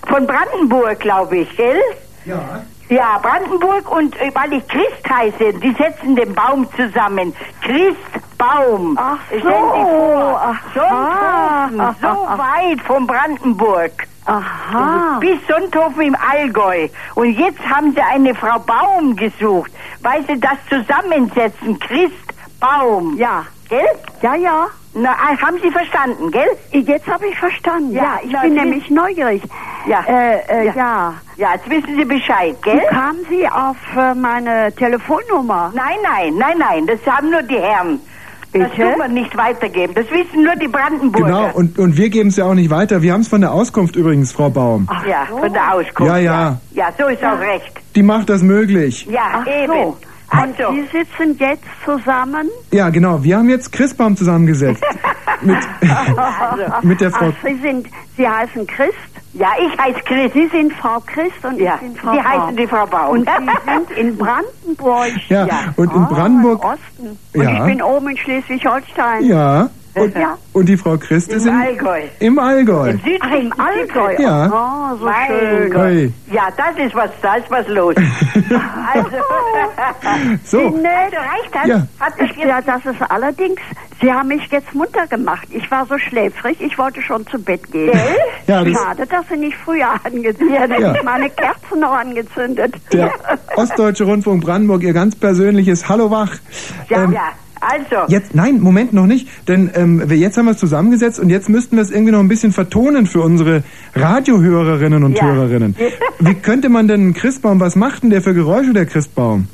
von 0.08 0.26
Brandenburg, 0.26 1.00
glaube 1.00 1.38
ich, 1.40 1.58
gell? 1.58 1.82
Ja. 2.26 2.64
Ja, 2.90 3.20
Brandenburg 3.20 3.90
und 3.91 4.20
äh, 4.20 4.32
weil 4.34 4.53
ich 4.53 4.68
Christ 4.68 5.07
heiße, 5.07 5.53
die 5.60 5.74
setzen 5.74 6.16
den 6.16 6.34
Baum 6.34 6.68
zusammen. 6.76 7.36
Christbaum. 7.61 8.98
Ach 8.99 9.20
so. 9.30 9.48
Ach, 9.48 10.61
Sonthofen, 10.74 11.82
ah. 11.82 11.95
so 12.02 12.07
weit 12.40 12.82
von 12.82 13.06
Brandenburg. 13.06 13.91
Aha. 14.26 15.18
Bis 15.20 15.40
Sonthofen 15.48 16.02
im 16.02 16.16
Allgäu. 16.16 16.88
Und 17.14 17.38
jetzt 17.38 17.61
haben 17.68 17.94
sie 17.94 18.02
eine 18.02 18.34
Frau 18.34 18.57
Baum 18.60 19.16
gesucht, 19.16 19.72
weil 20.02 20.26
sie 20.26 20.40
das 20.40 20.57
zusammensetzen. 20.70 21.80
Christbaum. 21.80 23.18
Ja. 23.18 23.45
Gell? 23.70 23.86
Ja, 24.24 24.34
ja. 24.34 24.68
Na, 24.94 25.11
ah, 25.11 25.38
haben 25.40 25.57
Sie 25.61 25.70
verstanden, 25.72 26.32
gell? 26.32 26.49
Jetzt 26.72 27.06
habe 27.07 27.28
ich 27.28 27.38
verstanden. 27.38 27.91
Ja, 27.91 28.18
ich 28.24 28.32
na, 28.32 28.41
bin 28.41 28.53
nämlich 28.56 28.90
neugierig. 28.90 29.44
Ja. 29.88 30.03
Äh, 30.07 30.40
äh, 30.48 30.66
Ja. 30.66 30.74
ja. 30.76 31.14
Ja, 31.38 31.53
jetzt 31.53 31.70
wissen 31.70 31.95
Sie 31.98 32.06
Bescheid, 32.06 32.56
gell? 32.64 32.76
Wie 32.82 32.95
kamen 32.95 33.20
Sie 33.30 33.48
auf 33.48 33.78
äh, 33.95 34.16
meine 34.16 34.74
Telefonnummer? 34.76 35.72
Nein, 35.76 35.95
nein, 36.03 36.34
nein, 36.38 36.57
nein, 36.57 36.88
das 36.88 36.99
haben 37.06 37.30
nur 37.30 37.44
die 37.44 37.60
Herren. 37.60 37.99
Das 38.52 38.64
Bitte? 38.72 38.82
tun 38.82 38.94
wir 38.98 39.07
nicht 39.10 39.38
weitergeben. 39.38 39.94
Das 39.94 40.10
wissen 40.10 40.44
nur 40.44 40.56
die 40.56 40.68
Brandenburger. 40.68 41.28
Genau, 41.28 41.52
und, 41.53 41.78
und 41.78 41.95
wir 41.95 42.10
geben 42.10 42.30
es 42.30 42.38
ja 42.38 42.45
auch 42.45 42.56
nicht 42.56 42.72
weiter. 42.72 43.03
Wir 43.03 43.14
haben 43.14 43.22
es 43.22 43.28
von 43.28 43.41
der 43.41 43.52
Auskunft 43.52 43.95
übrigens, 43.95 44.32
Frau 44.32 44.49
Baum. 44.49 44.88
ja, 45.07 45.28
von 45.28 45.53
der 45.53 45.72
Auskunft. 45.76 46.11
Ja, 46.11 46.18
ja. 46.18 46.57
Ja, 46.72 46.88
so 46.98 47.06
ist 47.07 47.24
auch 47.24 47.40
recht. 47.40 47.72
Die 47.95 48.02
macht 48.02 48.28
das 48.28 48.41
möglich. 48.41 49.06
Ja, 49.06 49.22
Ach 49.34 49.45
eben. 49.45 49.72
so. 49.72 49.98
Und 50.31 50.39
Also, 50.60 50.73
Sie 50.73 50.84
sitzen 50.97 51.38
jetzt 51.39 51.64
zusammen? 51.85 52.49
Ja, 52.72 52.89
genau. 52.89 53.23
Wir 53.23 53.38
haben 53.38 53.49
jetzt 53.49 53.72
Christbaum 53.72 54.15
zusammengesetzt. 54.15 54.84
mit, 55.41 55.57
mit 56.84 57.01
der 57.01 57.11
Frau. 57.11 57.30
Ach, 57.30 57.45
Sie 57.47 57.56
sind, 57.61 57.88
Sie 58.18 58.27
heißen 58.27 58.65
Christ? 58.68 58.93
ja, 59.34 59.49
ich 59.60 59.77
heiße 59.80 59.99
Chris. 60.06 60.34
Sie 60.34 60.47
sind 60.47 60.73
Frau 60.73 60.99
Christ 61.06 61.43
und 61.43 61.60
Ja, 61.60 61.76
ich 61.76 61.81
bin 61.81 61.95
Frau 61.95 62.11
Sie 62.14 62.18
Baum. 62.18 62.26
heißen 62.27 62.57
die 62.57 62.68
Frau 62.68 62.85
Baum. 62.88 63.10
Und 63.11 63.30
Sie 63.30 63.72
sind 63.72 63.91
in 63.97 64.18
Brandenburg. 64.18 65.11
Ja, 65.30 65.47
und 65.76 65.93
in 65.93 66.06
Brandenburg. 66.07 66.64
Im 66.64 66.69
Osten. 66.69 67.19
Und 67.35 67.43
Ja. 67.43 67.51
ich 67.53 67.64
bin 67.65 67.81
oben 67.81 68.10
in 68.10 68.18
Schleswig-Holstein. 68.18 69.26
Ja. 69.26 69.69
Und, 70.01 70.15
Ja. 70.15 70.38
und 70.53 70.65
die 70.69 70.77
Frau 70.77 70.97
Christ 70.97 71.31
ist 71.31 71.45
Im 71.45 71.53
in, 71.53 71.61
Allgäu. 71.61 72.01
im 72.19 72.39
Allgäu. 72.39 72.89
Im 72.89 72.99
Süd 72.99 73.19
Ach, 73.21 73.31
im 73.31 73.53
Allgäu. 73.59 74.15
Ja. 74.19 74.47
Oh, 74.93 74.97
so 74.97 75.05
Mein 75.05 75.27
schön. 75.27 75.71
Gott. 75.71 76.34
Ja, 76.34 76.47
das 76.57 76.85
ist 76.85 76.95
was, 76.95 77.09
da 77.21 77.35
ist 77.35 77.49
was 77.49 77.67
los. 77.67 77.95
also, 78.93 79.09
So. 80.43 80.59
also 80.59 80.77
reicht 80.77 81.53
das? 81.53 81.65
Ja. 81.67 81.88
Hat 81.99 82.13
das 82.17 82.30
Ich, 82.31 82.38
ja, 82.38 82.61
das 82.61 82.85
ist 82.85 83.01
allerdings, 83.09 83.59
Sie 84.01 84.11
haben 84.11 84.30
mich 84.30 84.45
jetzt 84.51 84.73
munter 84.73 85.05
gemacht. 85.07 85.47
Ich 85.51 85.69
war 85.71 85.85
so 85.85 85.97
schläfrig, 85.97 86.59
ich 86.61 86.77
wollte 86.77 87.01
schon 87.01 87.26
zu 87.27 87.38
Bett 87.38 87.69
gehen. 87.71 87.97
Ja, 88.47 88.63
das- 88.63 88.73
Schade, 88.73 89.05
dass 89.05 89.27
Sie 89.30 89.38
nicht 89.38 89.57
früher 89.65 89.88
angezündet 90.03 90.71
dann 90.71 90.81
Ja. 90.81 90.93
ich 90.95 91.03
meine 91.03 91.30
Kerzen 91.30 91.80
noch 91.80 91.91
angezündet. 91.93 92.76
Der 92.93 93.11
Ostdeutsche 93.55 94.05
Rundfunk 94.05 94.43
Brandenburg, 94.43 94.84
ihr 94.84 94.93
ganz 94.93 95.15
persönliches 95.15 95.88
Hallo 95.89 96.09
Wach. 96.11 96.31
Ja, 96.89 97.03
Ähm, 97.03 97.11
ja, 97.13 97.30
also. 97.60 98.06
Jetzt, 98.07 98.36
nein, 98.36 98.60
Moment 98.60 98.94
noch 98.94 99.06
nicht, 99.06 99.27
denn 99.48 99.72
ähm, 99.76 100.10
wir, 100.10 100.18
jetzt 100.18 100.38
haben 100.38 100.45
wir 100.45 100.52
es 100.52 100.57
zusammengesetzt 100.57 101.19
und 101.19 101.30
jetzt 101.30 101.49
müssten 101.49 101.76
wir 101.76 101.84
es 101.84 101.91
irgendwie 101.91 102.11
noch 102.11 102.19
ein 102.19 102.27
bisschen 102.27 102.52
vertonen 102.52 103.06
für 103.06 103.22
unsere 103.22 103.64
Radiohörerinnen 103.95 105.03
und 105.03 105.18
Ja. 105.18 105.26
Hörerinnen. 105.26 105.76
Wie 106.19 106.36
könnte 106.36 106.69
man 106.69 106.88
denn 106.88 107.02
einen 107.02 107.14
Christbaum, 107.14 107.60
was 107.60 107.76
macht 107.76 108.03
denn 108.03 108.10
der 108.10 108.22
für 108.22 108.34
Geräusche, 108.34 108.73
der 108.73 108.86
Christbaum? 108.86 109.48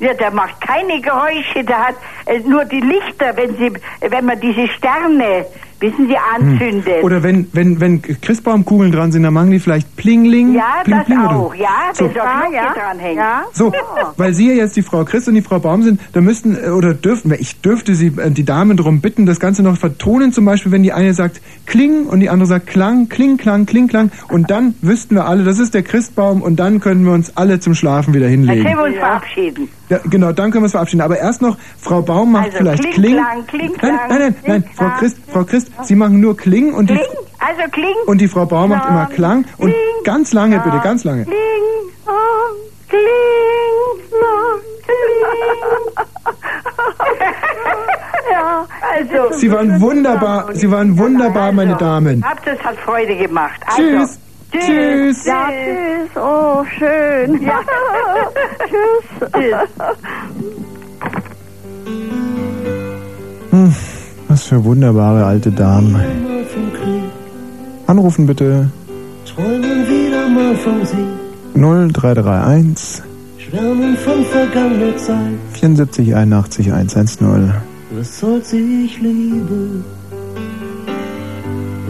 Ja, 0.00 0.14
der 0.14 0.30
macht 0.30 0.60
keine 0.60 1.00
Geräusche, 1.00 1.64
der 1.64 1.88
hat 1.88 1.96
äh, 2.26 2.38
nur 2.40 2.64
die 2.64 2.80
Lichter, 2.80 3.36
wenn 3.36 3.56
sie, 3.56 3.72
wenn 4.08 4.24
man 4.24 4.38
diese 4.40 4.68
Sterne, 4.68 5.44
wissen 5.80 6.08
Sie, 6.08 6.16
anzündet. 6.34 7.02
Oder 7.04 7.22
wenn, 7.22 7.46
wenn, 7.52 7.80
wenn 7.80 8.02
Christbaumkugeln 8.02 8.90
dran 8.92 9.12
sind, 9.12 9.22
dann 9.22 9.32
machen 9.34 9.50
die 9.50 9.58
vielleicht 9.60 9.96
Plingling. 9.96 10.54
ja, 10.54 10.82
Pling, 10.84 10.96
das 10.98 11.06
Pling 11.06 11.18
oder- 11.20 11.30
auch, 11.36 11.54
ja, 11.54 11.68
So. 11.92 12.04
wenn 12.06 12.14
so 12.14 12.20
eine 12.20 12.40
Glocke 12.50 12.54
ja. 12.54 12.74
dranhängt. 12.74 13.16
Ja. 13.16 13.42
So, 13.52 13.72
weil 14.16 14.34
Sie 14.34 14.48
ja 14.48 14.54
jetzt 14.54 14.76
die 14.76 14.82
Frau 14.82 15.04
Christ 15.04 15.28
und 15.28 15.34
die 15.34 15.42
Frau 15.42 15.58
Baum 15.60 15.82
sind, 15.82 16.00
da 16.12 16.20
müssten 16.20 16.56
äh, 16.56 16.70
oder 16.70 16.94
dürften, 16.94 17.32
ich 17.38 17.60
dürfte 17.60 17.94
Sie, 17.94 18.08
äh, 18.16 18.30
die 18.30 18.44
Damen 18.44 18.76
darum 18.76 19.00
bitten, 19.00 19.26
das 19.26 19.40
Ganze 19.40 19.62
noch 19.62 19.76
vertonen, 19.76 20.32
zum 20.32 20.44
Beispiel, 20.44 20.72
wenn 20.72 20.82
die 20.82 20.92
eine 20.92 21.14
sagt 21.14 21.40
Kling 21.66 22.06
und 22.06 22.20
die 22.20 22.28
andere 22.30 22.46
sagt 22.48 22.66
Klang, 22.66 23.08
Kling, 23.08 23.36
Klang, 23.36 23.66
Kling, 23.66 23.88
Klang 23.88 24.10
und 24.28 24.50
dann 24.50 24.74
wüssten 24.82 25.14
wir 25.14 25.26
alle, 25.26 25.44
das 25.44 25.58
ist 25.58 25.74
der 25.74 25.82
Christbaum 25.82 26.42
und 26.42 26.56
dann 26.56 26.80
können 26.80 27.04
wir 27.04 27.12
uns 27.12 27.36
alle 27.36 27.60
zum 27.60 27.74
Schlafen 27.74 28.14
wieder 28.14 28.24
Dann 28.26 28.30
hinlegen. 28.32 28.64
können 28.64 28.76
wir 28.78 28.84
uns 28.84 28.96
verabschieden. 28.96 29.68
Ja, 29.88 29.98
genau, 30.04 30.32
dann 30.32 30.50
können 30.50 30.64
wir 30.64 30.66
es 30.66 30.72
verabschieden. 30.72 31.00
Aber 31.02 31.18
erst 31.18 31.40
noch, 31.40 31.56
Frau 31.80 32.02
Baum 32.02 32.32
macht 32.32 32.46
Also, 32.46 32.58
vielleicht 32.58 32.82
Kling. 32.90 33.14
Klang, 33.14 33.46
Kling, 33.46 33.70
nein, 33.70 33.78
Klang, 33.78 34.08
nein, 34.08 34.18
nein, 34.18 34.34
nein, 34.46 34.62
Kling, 34.64 34.74
Frau. 34.76 34.90
Christ, 34.98 35.18
Frau 35.32 35.44
Christ, 35.44 35.70
Sie 35.84 35.94
machen 35.94 36.20
nur 36.20 36.36
Kling 36.36 36.74
und 36.74 36.90
die, 36.90 36.94
Kling, 36.94 37.06
also 37.38 37.62
Kling. 37.70 37.94
und 38.06 38.20
die 38.20 38.28
Frau 38.28 38.44
Baum 38.46 38.70
macht 38.70 38.88
immer 38.88 39.06
Klang 39.06 39.44
und 39.58 39.72
ganz 40.04 40.32
lange 40.32 40.60
bitte, 40.60 40.78
ganz 40.82 41.04
lange. 41.04 41.24
Kling, 41.24 41.36
oh, 42.06 42.10
kling, 42.88 43.02
oh, 44.12 44.58
kling. 44.84 46.08
ja, 48.30 48.66
also. 48.94 49.38
Sie 49.38 49.50
waren 49.50 49.80
wunderbar, 49.80 50.48
Sie 50.54 50.70
waren 50.70 50.98
wunderbar, 50.98 51.52
meine 51.52 51.76
Damen. 51.76 52.22
Habt 52.24 52.46
es 52.46 52.60
hat 52.60 52.76
Freude 52.78 53.16
gemacht. 53.16 53.60
Also, 53.66 53.82
Tschüss. 53.82 54.18
Tschüss. 54.52 54.66
Tschüss. 54.66 55.24
Ja, 55.26 55.48
tschüss. 55.48 56.16
Oh, 56.16 56.64
schön. 56.78 57.42
Ja. 57.42 57.60
tschüss. 59.34 59.68
Hm, 63.50 63.74
was 64.28 64.44
für 64.44 64.64
wunderbare 64.64 65.24
alte 65.24 65.50
Damen. 65.50 65.96
Anrufen 67.86 68.26
bitte 68.26 68.70
Träumen 69.24 69.88
wieder 69.88 70.28
mal 70.28 70.54
vom 70.56 70.84
Sieg, 70.84 70.98
0331 71.54 73.02
schwärmen 73.48 73.96
von 73.96 74.24
vergangener 74.24 74.96
Zeit. 74.96 75.38
74 75.54 76.14
81 76.14 76.72
110. 76.72 77.52
Was 77.90 78.20
soll's, 78.20 78.52
ich 78.52 79.00
liebe. 79.00 79.82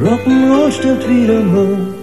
Rock'n'Roll 0.00 0.70
stirbt 0.70 1.08
wieder 1.08 1.42
mal. 1.42 1.97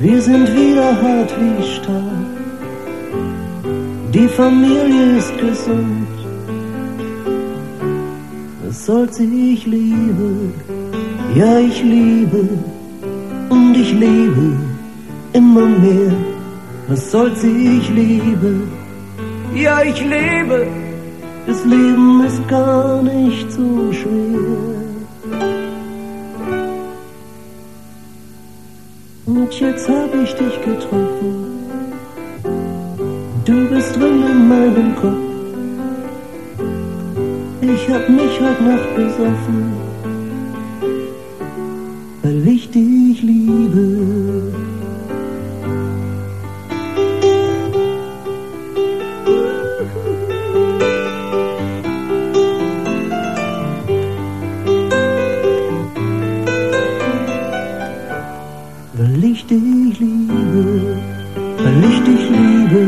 Wir 0.00 0.20
sind 0.20 0.46
wieder 0.54 0.90
hart 1.02 1.32
wie 1.40 1.62
Stahl. 1.74 2.26
Die 4.12 4.28
Familie 4.28 5.16
ist 5.18 5.36
gesund. 5.38 6.06
Was 8.64 8.86
soll's, 8.86 9.18
ich 9.18 9.66
liebe. 9.66 10.52
Ja, 11.34 11.58
ich 11.58 11.82
liebe. 11.82 12.48
Und 13.50 13.74
ich 13.76 13.92
liebe 13.92 14.52
immer 15.32 15.66
mehr. 15.66 16.12
Was 16.88 17.10
soll's, 17.10 17.42
ich 17.42 17.88
liebe. 17.90 18.62
Ja, 19.54 19.82
ich 19.82 20.00
lebe. 20.00 20.66
Das 21.46 21.64
Leben 21.64 22.24
ist 22.24 22.46
gar 22.48 23.02
nicht 23.02 23.50
so 23.52 23.92
schwer. 23.92 24.83
Und 29.26 29.58
jetzt 29.58 29.88
hab 29.88 30.14
ich 30.14 30.34
dich 30.34 30.60
getroffen. 30.60 31.46
Du 33.46 33.68
bist 33.68 33.96
drin 33.96 34.22
in 34.22 34.48
meinem 34.48 34.94
Kopf. 34.96 35.16
Ich 37.62 37.88
hab 37.88 38.08
mich 38.08 38.40
heute 38.40 38.62
Nacht 38.62 38.94
besoffen, 38.94 39.72
weil 42.22 42.48
ich 42.48 42.70
dich 42.70 43.22
liebe. 43.22 44.63
Liebe, 60.54 60.96
weil 61.58 61.84
ich 61.90 61.98
dich 62.08 62.30
liebe, 62.30 62.82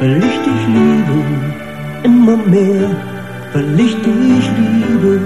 weil 0.00 0.16
ich 0.18 0.38
dich 0.46 0.62
liebe, 0.76 1.18
immer 2.04 2.36
mehr, 2.36 2.90
weil 3.52 3.80
ich 3.80 3.94
dich 4.06 4.46
liebe, 4.58 5.20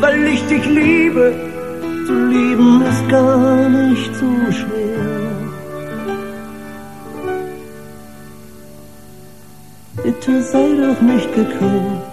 weil 0.00 0.26
ich 0.26 0.46
dich 0.46 0.64
liebe, 0.66 1.34
zu 2.06 2.14
lieben 2.26 2.82
ist 2.82 3.08
gar 3.08 3.68
nicht 3.68 4.14
so 4.14 4.30
schwer. 4.50 4.98
Bitte 10.02 10.42
sei 10.42 10.68
doch 10.84 11.00
nicht 11.02 11.34
gekränkt, 11.34 12.12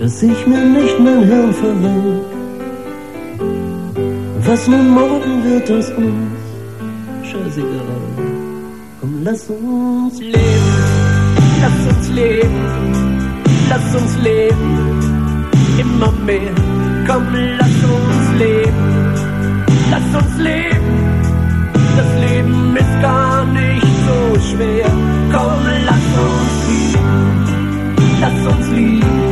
dass 0.00 0.22
ich 0.22 0.46
mir 0.46 0.64
nicht 0.64 1.00
mein 1.00 1.24
Hirn 1.24 1.52
verwirrt. 1.52 2.34
Was 4.46 4.68
nun 4.68 4.88
morgen 4.90 5.42
wird 5.44 5.70
aus 5.70 5.90
uns, 5.92 6.33
scheißegal. 7.34 8.02
Komm, 9.00 9.12
lass 9.24 9.48
uns 9.48 10.20
leben, 10.20 11.04
Lass 11.64 11.96
uns 11.96 12.08
leben, 12.10 12.64
lass 13.70 13.94
uns 13.94 14.16
leben, 14.18 15.48
immer 15.78 16.12
mehr. 16.26 16.54
Komm, 17.06 17.26
lass 17.58 17.76
uns 17.94 18.38
leben, 18.38 19.14
lass 19.90 20.22
uns 20.22 20.38
leben. 20.38 20.94
Das 21.96 22.10
Leben 22.28 22.76
ist 22.76 23.00
gar 23.00 23.44
nicht 23.46 23.86
so 24.06 24.40
schwer. 24.50 24.90
Komm, 25.32 25.60
lass 25.88 26.06
uns 26.26 26.54
lieben, 26.68 27.10
lass 28.20 28.54
uns 28.54 28.68
lieben, 28.72 29.23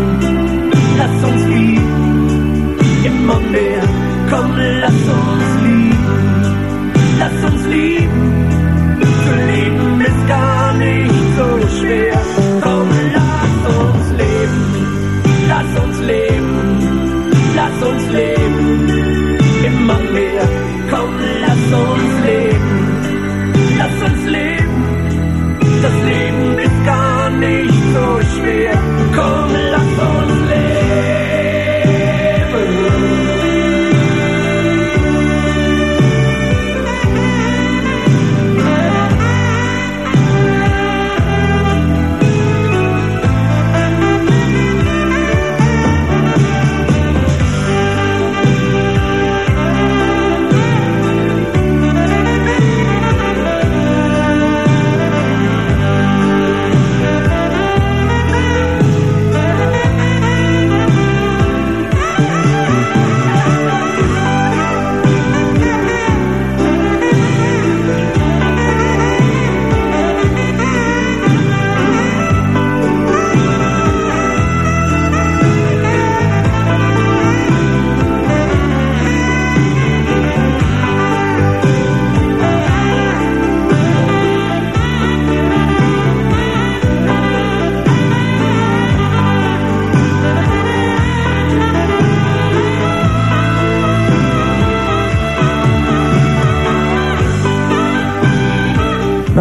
schwer. 29.13 29.62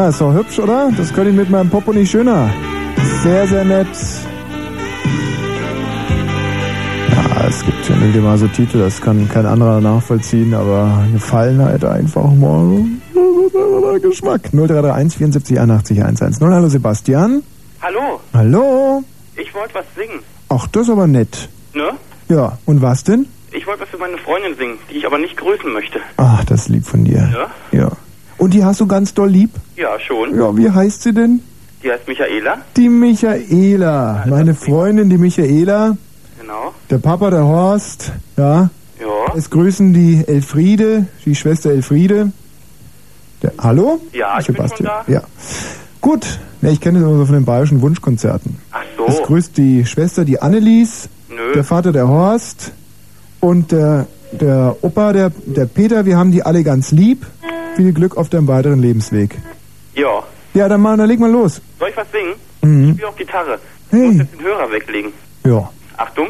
Na, 0.01 0.09
ist 0.09 0.19
doch 0.19 0.33
hübsch, 0.33 0.57
oder? 0.57 0.89
Das 0.97 1.13
könnte 1.13 1.29
ich 1.29 1.35
mit 1.35 1.51
meinem 1.51 1.69
Popo 1.69 1.93
nicht 1.93 2.09
schöner. 2.09 2.49
Sehr, 3.21 3.47
sehr 3.47 3.63
nett. 3.63 3.85
Ja, 7.11 7.47
es 7.47 7.63
gibt 7.63 7.87
ja 7.87 7.95
nicht 7.97 8.15
immer 8.15 8.35
so 8.35 8.47
Titel, 8.47 8.79
das 8.79 8.99
kann 8.99 9.29
kein 9.29 9.45
anderer 9.45 9.79
nachvollziehen, 9.79 10.55
aber 10.55 11.05
gefallen 11.13 11.61
halt 11.61 11.85
einfach 11.85 12.33
mal. 12.33 12.83
Geschmack. 14.01 14.49
0331 14.51 15.19
74 15.19 15.59
81 15.59 16.01
110. 16.01 16.51
Hallo 16.51 16.67
Sebastian. 16.67 17.43
Hallo, 17.83 18.19
Hallo. 18.33 19.03
ich 19.35 19.53
wollte 19.53 19.75
was 19.75 19.85
singen. 19.95 20.23
Ach, 20.49 20.65
das 20.71 20.81
ist 20.81 20.89
aber 20.89 21.05
nett. 21.05 21.47
Ne? 21.75 21.91
Ja, 22.27 22.57
und 22.65 22.81
was 22.81 23.03
denn? 23.03 23.27
Ich 23.51 23.67
wollte 23.67 23.81
was 23.81 23.89
für 23.89 23.99
meine 23.99 24.17
Freundin 24.17 24.55
singen, 24.57 24.79
die 24.89 24.97
ich 24.97 25.05
aber 25.05 25.19
nicht 25.19 25.37
grüßen 25.37 25.71
möchte. 25.71 25.99
Ach, 26.17 26.43
das 26.45 26.61
ist 26.61 26.69
lieb 26.69 26.87
von 26.87 27.05
dir. 27.05 27.29
Ja? 27.71 27.79
Ja. 27.79 27.91
Und 28.41 28.55
die 28.55 28.65
hast 28.65 28.81
du 28.81 28.87
ganz 28.87 29.13
doll 29.13 29.29
lieb? 29.29 29.51
Ja, 29.75 29.99
schon. 29.99 30.35
Ja, 30.35 30.57
wie 30.57 30.67
heißt 30.67 31.03
sie 31.03 31.13
denn? 31.13 31.41
Die 31.83 31.91
heißt 31.91 32.07
Michaela. 32.07 32.57
Die 32.75 32.89
Michaela. 32.89 34.25
Meine 34.27 34.55
Freundin, 34.55 35.11
die 35.11 35.19
Michaela. 35.19 35.95
Genau. 36.39 36.73
Der 36.89 36.97
Papa, 36.97 37.29
der 37.29 37.45
Horst. 37.45 38.11
Ja. 38.37 38.71
Ja. 38.99 39.35
Es 39.35 39.47
grüßen 39.51 39.93
die 39.93 40.23
Elfriede, 40.27 41.05
die 41.23 41.35
Schwester 41.35 41.69
Elfriede. 41.69 42.31
Der, 43.43 43.53
hallo? 43.59 44.01
Ja, 44.11 44.39
ich 44.39 44.47
bin 44.47 44.55
schon 44.57 44.87
da. 44.87 45.03
Ja. 45.07 45.21
Gut. 46.01 46.25
Ja, 46.63 46.69
ich 46.71 46.81
kenne 46.81 46.99
das 46.99 47.07
immer 47.07 47.19
so 47.19 47.25
von 47.27 47.35
den 47.35 47.45
bayerischen 47.45 47.79
Wunschkonzerten. 47.83 48.57
Ach 48.71 48.81
so. 48.97 49.05
Es 49.05 49.21
grüßt 49.21 49.55
die 49.55 49.85
Schwester, 49.85 50.25
die 50.25 50.41
Annelies. 50.41 51.09
Nö. 51.29 51.53
Der 51.53 51.63
Vater, 51.63 51.91
der 51.91 52.07
Horst. 52.07 52.71
Und 53.39 53.71
der, 53.71 54.07
der 54.31 54.75
Opa, 54.81 55.13
der, 55.13 55.31
der 55.45 55.65
Peter. 55.65 56.05
Wir 56.05 56.17
haben 56.17 56.31
die 56.31 56.43
alle 56.43 56.63
ganz 56.63 56.91
lieb. 56.91 57.25
Viel 57.75 57.93
Glück 57.93 58.17
auf 58.17 58.29
deinem 58.29 58.47
weiteren 58.47 58.79
Lebensweg. 58.79 59.37
Ja. 59.95 60.23
Ja, 60.53 60.67
dann 60.67 60.81
mal, 60.81 60.97
dann 60.97 61.07
leg 61.07 61.19
mal 61.19 61.31
los. 61.31 61.61
Soll 61.79 61.89
ich 61.89 61.97
was 61.97 62.07
singen? 62.11 62.33
Mhm. 62.61 62.83
Ich 62.83 62.91
spiele 62.91 63.07
auch 63.07 63.15
Gitarre. 63.15 63.59
Ich 63.91 63.97
muss 63.97 64.17
jetzt 64.17 64.33
den 64.33 64.41
Hörer 64.41 64.71
weglegen. 64.71 65.13
Ja. 65.45 65.69
Achtung. 65.97 66.27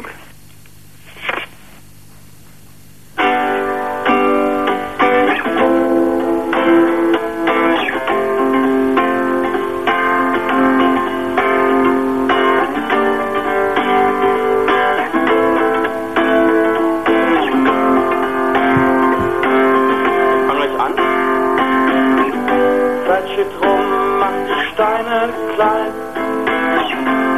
Steine 25.22 25.32
klein. 25.54 25.92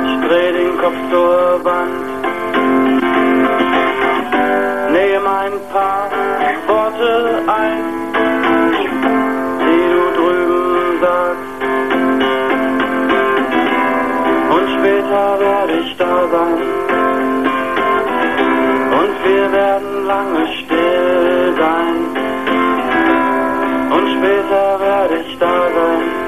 Ich 0.07 0.29
dreh 0.29 0.53
den 0.53 0.79
Kopf 0.79 0.99
zur 1.11 1.65
Wand. 1.65 2.05
Nehme 4.93 5.31
ein 5.45 5.53
paar 5.71 6.09
Worte 6.67 7.43
ein, 7.47 7.85
die 9.61 9.85
du 9.93 10.03
drüben 10.17 11.01
sagst. 11.03 11.53
Und 14.55 14.67
später 14.79 15.41
werde 15.41 15.73
ich 15.85 15.97
da 15.99 16.29
sein. 16.33 16.61
Und 19.01 19.15
wir 19.25 19.53
werden 19.53 20.07
lange 20.07 20.47
still 20.65 21.55
sein. 21.59 21.97
Und 23.97 24.07
später 24.17 24.81
werde 24.81 25.17
ich 25.19 25.39
da 25.39 25.69
sein. 25.75 26.24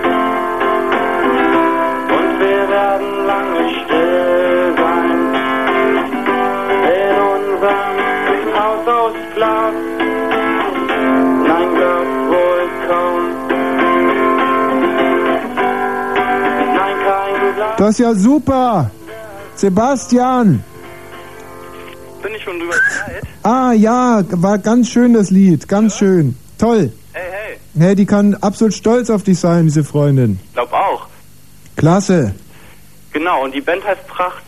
Das 17.79 17.91
ist 17.91 17.99
ja 17.99 18.15
super. 18.15 18.91
Sebastian. 19.55 20.63
Bin 22.23 22.35
ich 22.35 22.43
schon 22.43 22.59
drüber 22.59 22.73
Zeit? 22.73 23.23
Ah 23.43 23.73
ja, 23.73 24.23
war 24.31 24.59
ganz 24.59 24.89
schön 24.89 25.13
das 25.15 25.31
Lied, 25.31 25.69
ganz 25.69 25.97
schön. 25.97 26.37
Toll. 26.59 26.91
Hey, 27.13 27.23
hey. 27.31 27.59
Hey, 27.79 27.95
die 27.95 28.07
kann 28.07 28.35
absolut 28.41 28.75
stolz 28.75 29.11
auf 29.11 29.23
dich 29.23 29.39
sein, 29.39 29.65
diese 29.65 29.85
Freundin. 29.85 30.39
Glaub 30.55 30.73
auch. 30.73 31.07
Klasse. 31.77 32.35
Genau, 33.13 33.45
und 33.45 33.55
die 33.55 33.61
Band 33.61 33.85
heißt 33.87 34.07
Pracht. 34.09 34.43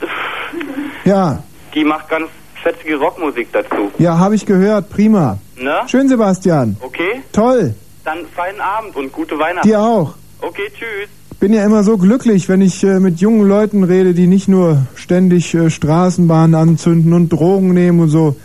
Ja, 1.05 1.43
Die 1.75 1.85
macht 1.85 2.09
ganz 2.09 2.29
fetzige 2.63 2.97
Rockmusik 2.97 3.49
dazu. 3.53 3.91
ja, 3.99 4.19
habe 4.19 4.35
ich 4.35 4.45
gehört, 4.47 4.89
prima. 4.91 5.39
Ne? 5.57 5.75
Schön, 5.87 6.09
Sebastian. 6.09 6.77
Okay? 6.81 7.23
Toll. 7.33 7.75
Dann 8.05 8.27
feinen 8.35 8.61
Abend 8.61 8.97
und 8.97 9.13
gute 9.13 9.39
Weihnachten. 9.39 9.69
Dir 9.69 9.81
auch. 9.81 10.15
Okay, 10.41 10.71
tschüss. 10.73 11.09
Bin 11.41 11.53
ja 11.53 11.65
immer 11.65 11.83
so 11.85 11.97
glücklich, 11.99 12.49
wenn 12.49 12.61
ich 12.61 12.83
äh, 12.83 12.99
mit 12.99 13.21
jungen 13.21 13.49
Leuten 13.49 13.85
rede, 13.85 14.13
die 14.13 14.27
nicht 14.27 14.49
nur 14.49 14.83
ständig 14.97 15.55
äh, 15.55 15.71
Straßenbahnen 15.71 16.55
anzünden 16.55 17.13
und 17.13 17.29
Drogen 17.29 17.73
nehmen 17.73 18.01
und 18.01 18.09
so. 18.09 18.37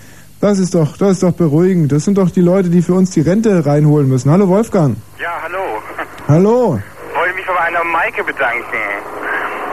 Das 0.41 0.59
ist 0.59 0.75
doch, 0.75 0.97
das 0.97 1.13
ist 1.13 1.23
doch 1.23 1.31
beruhigend. 1.31 1.91
Das 1.91 2.05
sind 2.05 2.17
doch 2.17 2.29
die 2.29 2.41
Leute, 2.41 2.69
die 2.69 2.81
für 2.81 2.93
uns 2.93 3.11
die 3.11 3.21
Rente 3.21 3.65
reinholen 3.65 4.09
müssen. 4.09 4.29
Hallo 4.29 4.47
Wolfgang. 4.47 4.97
Ja, 5.19 5.41
hallo. 5.41 5.81
Hallo. 6.27 6.79
Wollte 7.15 7.35
mich 7.35 7.45
bei 7.45 7.59
einer 7.59 7.83
Maike 7.83 8.23
bedanken. 8.23 8.83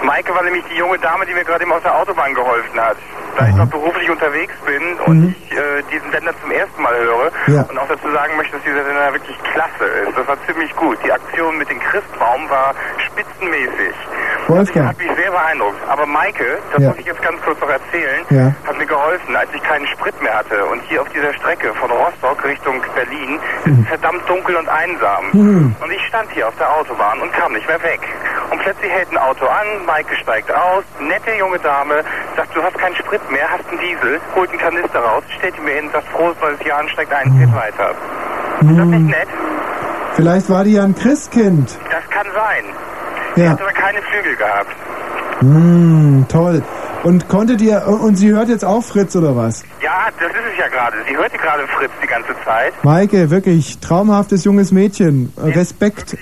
Maike 0.04 0.32
war 0.32 0.42
nämlich 0.44 0.64
die 0.72 0.78
junge 0.78 0.98
Dame, 0.98 1.26
die 1.26 1.34
mir 1.34 1.44
gerade 1.44 1.62
eben 1.62 1.72
aus 1.72 1.82
der 1.82 1.94
Autobahn 1.94 2.32
geholfen 2.34 2.80
hat. 2.80 2.96
Da 3.38 3.46
ich 3.48 3.54
noch 3.54 3.66
beruflich 3.68 4.10
unterwegs 4.10 4.54
bin 4.66 4.82
und 5.06 5.20
Mhm. 5.20 5.34
ich 5.48 5.52
äh, 5.56 5.82
diesen 5.90 6.10
Sender 6.12 6.32
zum 6.42 6.50
ersten 6.50 6.82
Mal 6.82 6.94
höre 6.94 7.30
Ja. 7.46 7.62
und 7.68 7.78
auch 7.78 7.88
dazu 7.88 8.10
sagen 8.12 8.36
möchte, 8.36 8.52
dass 8.56 8.62
dieser 8.64 8.84
Sender 8.84 9.12
wirklich 9.12 9.36
klasse 9.52 9.84
ist. 10.06 10.18
Das 10.18 10.26
war 10.28 10.36
ziemlich 10.46 10.74
gut. 10.76 10.98
Die 11.04 11.12
Aktion 11.12 11.56
mit 11.58 11.70
dem 11.70 11.80
Christbaum 11.80 12.48
war 12.50 12.74
spitzenmäßig. 13.06 13.94
Wolfgang. 14.48 14.88
Hat 14.88 14.98
mich 14.98 15.10
sehr 15.16 15.30
beeindruckt. 15.30 15.76
Aber 15.88 16.06
Maike, 16.06 16.58
das 16.72 16.82
Ja. 16.82 16.88
muss 16.88 16.98
ich 16.98 17.06
jetzt 17.06 17.22
ganz 17.22 17.40
kurz 17.42 17.60
noch 17.60 17.68
erzählen, 17.70 18.24
Ja. 18.30 18.52
hat 18.66 18.78
mir 18.78 18.86
geholfen, 18.86 19.36
als 19.36 19.48
ich 19.54 19.62
keinen 19.62 19.86
Sprit 19.86 20.20
mehr 20.22 20.34
hatte. 20.34 20.64
Und 20.66 20.82
hier 20.88 21.02
auf 21.02 21.08
dieser 21.10 21.32
Strecke 21.34 21.72
von 21.74 21.90
Rostock 21.90 22.44
Richtung 22.44 22.82
Berlin 22.94 23.38
ist 23.64 23.78
es 23.82 23.88
verdammt 23.88 24.28
dunkel 24.28 24.56
und 24.56 24.68
einsam. 24.68 25.24
Mhm. 25.32 25.76
Und 25.80 25.92
ich 25.92 26.04
stand 26.06 26.30
hier 26.32 26.48
auf 26.48 26.56
der 26.58 26.70
Autobahn 26.74 27.20
und 27.20 27.32
kam 27.32 27.52
nicht 27.52 27.66
mehr 27.68 27.82
weg. 27.82 28.00
Und 28.50 28.58
plötzlich 28.60 28.90
hält 28.90 29.10
ein 29.12 29.18
Auto 29.18 29.46
an, 29.46 29.84
Maike 29.86 30.16
steigt 30.16 30.50
aus, 30.52 30.82
nette 30.98 31.32
junge 31.38 31.58
Dame, 31.60 32.02
sagt, 32.36 32.54
du 32.56 32.62
hast 32.62 32.76
keinen 32.78 32.96
Sprit 32.96 33.19
mehr, 33.30 33.46
hast 33.50 33.68
einen 33.68 33.78
Diesel, 33.80 34.20
holt 34.34 34.50
einen 34.50 34.58
Kanister 34.58 34.98
raus, 35.00 35.22
stellt 35.38 35.56
ihn 35.58 35.64
mir 35.64 35.72
hin, 35.74 35.90
sagt, 35.92 36.08
frohes 36.08 36.36
neues 36.40 36.64
Jahr 36.64 36.80
und 36.80 36.90
steigt 36.90 37.12
ein, 37.12 37.32
fährt 37.36 37.54
weiter. 37.54 37.90
Ist 38.60 38.78
das 38.78 38.86
nicht 38.86 39.06
nett? 39.08 39.28
Vielleicht 40.14 40.50
war 40.50 40.64
die 40.64 40.72
ja 40.72 40.84
ein 40.84 40.94
Christkind. 40.94 41.78
Das 41.90 42.10
kann 42.10 42.26
sein. 42.34 42.64
Sie 43.36 43.42
Ja. 43.42 43.50
hat 43.50 43.60
aber 43.60 43.72
keine 43.72 43.98
Flügel 44.02 44.36
gehabt. 44.36 44.70
Mm, 45.42 46.22
toll. 46.28 46.62
Und 47.02 47.28
konntet 47.28 47.62
ihr, 47.62 47.86
und 47.86 48.16
sie 48.16 48.30
hört 48.30 48.48
jetzt 48.50 48.64
auch 48.64 48.82
Fritz 48.84 49.16
oder 49.16 49.34
was? 49.34 49.62
Ja, 49.82 50.08
das 50.18 50.28
ist 50.30 50.36
es 50.52 50.58
ja 50.58 50.68
gerade. 50.68 50.96
Sie 51.08 51.16
hörte 51.16 51.38
gerade 51.38 51.66
Fritz 51.68 51.90
die 52.02 52.06
ganze 52.06 52.34
Zeit. 52.44 52.72
Maike, 52.84 53.30
wirklich 53.30 53.78
traumhaftes 53.78 54.44
junges 54.44 54.70
Mädchen. 54.72 55.32
Respekt. 55.38 56.16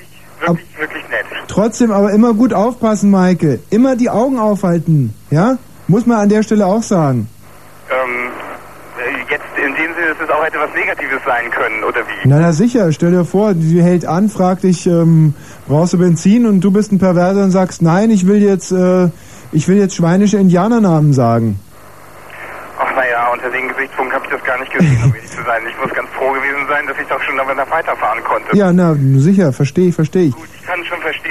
Ab, 0.46 0.56
Wirklich 0.78 1.02
nett. 1.08 1.24
trotzdem 1.48 1.90
aber 1.90 2.12
immer 2.12 2.32
gut 2.32 2.54
aufpassen, 2.54 3.10
Maike. 3.10 3.58
Immer 3.70 3.96
die 3.96 4.08
Augen 4.08 4.38
aufhalten. 4.38 5.12
Ja? 5.30 5.56
Muss 5.88 6.04
man 6.04 6.18
an 6.18 6.28
der 6.28 6.42
Stelle 6.42 6.66
auch 6.66 6.82
sagen. 6.82 7.28
Ähm, 7.90 8.30
äh, 8.98 9.32
jetzt 9.32 9.44
in 9.56 9.74
dem 9.74 9.94
Sinne, 9.94 10.14
dass 10.14 10.28
es 10.28 10.30
auch 10.30 10.44
hätte 10.44 10.58
was 10.58 10.72
Negatives 10.74 11.20
sein 11.24 11.50
können, 11.50 11.82
oder 11.82 12.00
wie? 12.00 12.28
Na, 12.28 12.40
na 12.40 12.52
sicher, 12.52 12.92
stell 12.92 13.12
dir 13.12 13.24
vor, 13.24 13.54
sie 13.54 13.82
hält 13.82 14.04
an, 14.04 14.28
fragt 14.28 14.64
dich, 14.64 14.86
ähm, 14.86 15.34
brauchst 15.66 15.94
du 15.94 15.98
Benzin? 15.98 16.46
Und 16.46 16.60
du 16.60 16.70
bist 16.70 16.92
ein 16.92 16.98
Perverser 16.98 17.42
und 17.42 17.52
sagst, 17.52 17.80
nein, 17.80 18.10
ich 18.10 18.26
will 18.26 18.42
jetzt, 18.42 18.70
äh, 18.70 19.08
ich 19.50 19.66
will 19.66 19.78
jetzt 19.78 19.96
schweinische 19.96 20.36
Indianernamen 20.36 21.14
sagen. 21.14 21.58
Ach 22.78 22.94
naja, 22.94 23.32
unter 23.32 23.48
den 23.50 23.68
Gesichtspunkten 23.68 24.14
habe 24.14 24.26
ich 24.26 24.30
das 24.30 24.44
gar 24.44 24.58
nicht 24.60 24.72
gesehen, 24.72 25.02
um 25.04 25.14
ehrlich 25.14 25.30
zu 25.30 25.42
sein. 25.42 25.62
Ich 25.68 25.76
muss 25.80 25.92
ganz 25.94 26.08
froh 26.10 26.32
gewesen 26.32 26.66
sein, 26.68 26.86
dass 26.86 26.98
ich 26.98 27.08
doch 27.08 27.22
schon 27.22 27.36
damit 27.36 27.56
weiterfahren 27.70 28.22
konnte. 28.24 28.56
Ja, 28.56 28.72
na, 28.72 28.94
sicher, 29.16 29.52
verstehe 29.54 29.88
ich, 29.88 29.94
verstehe 29.94 30.28
ich. 30.28 30.34
Ich 30.60 30.66
kann 30.66 30.84
schon 30.84 31.00
verstehen, 31.00 31.27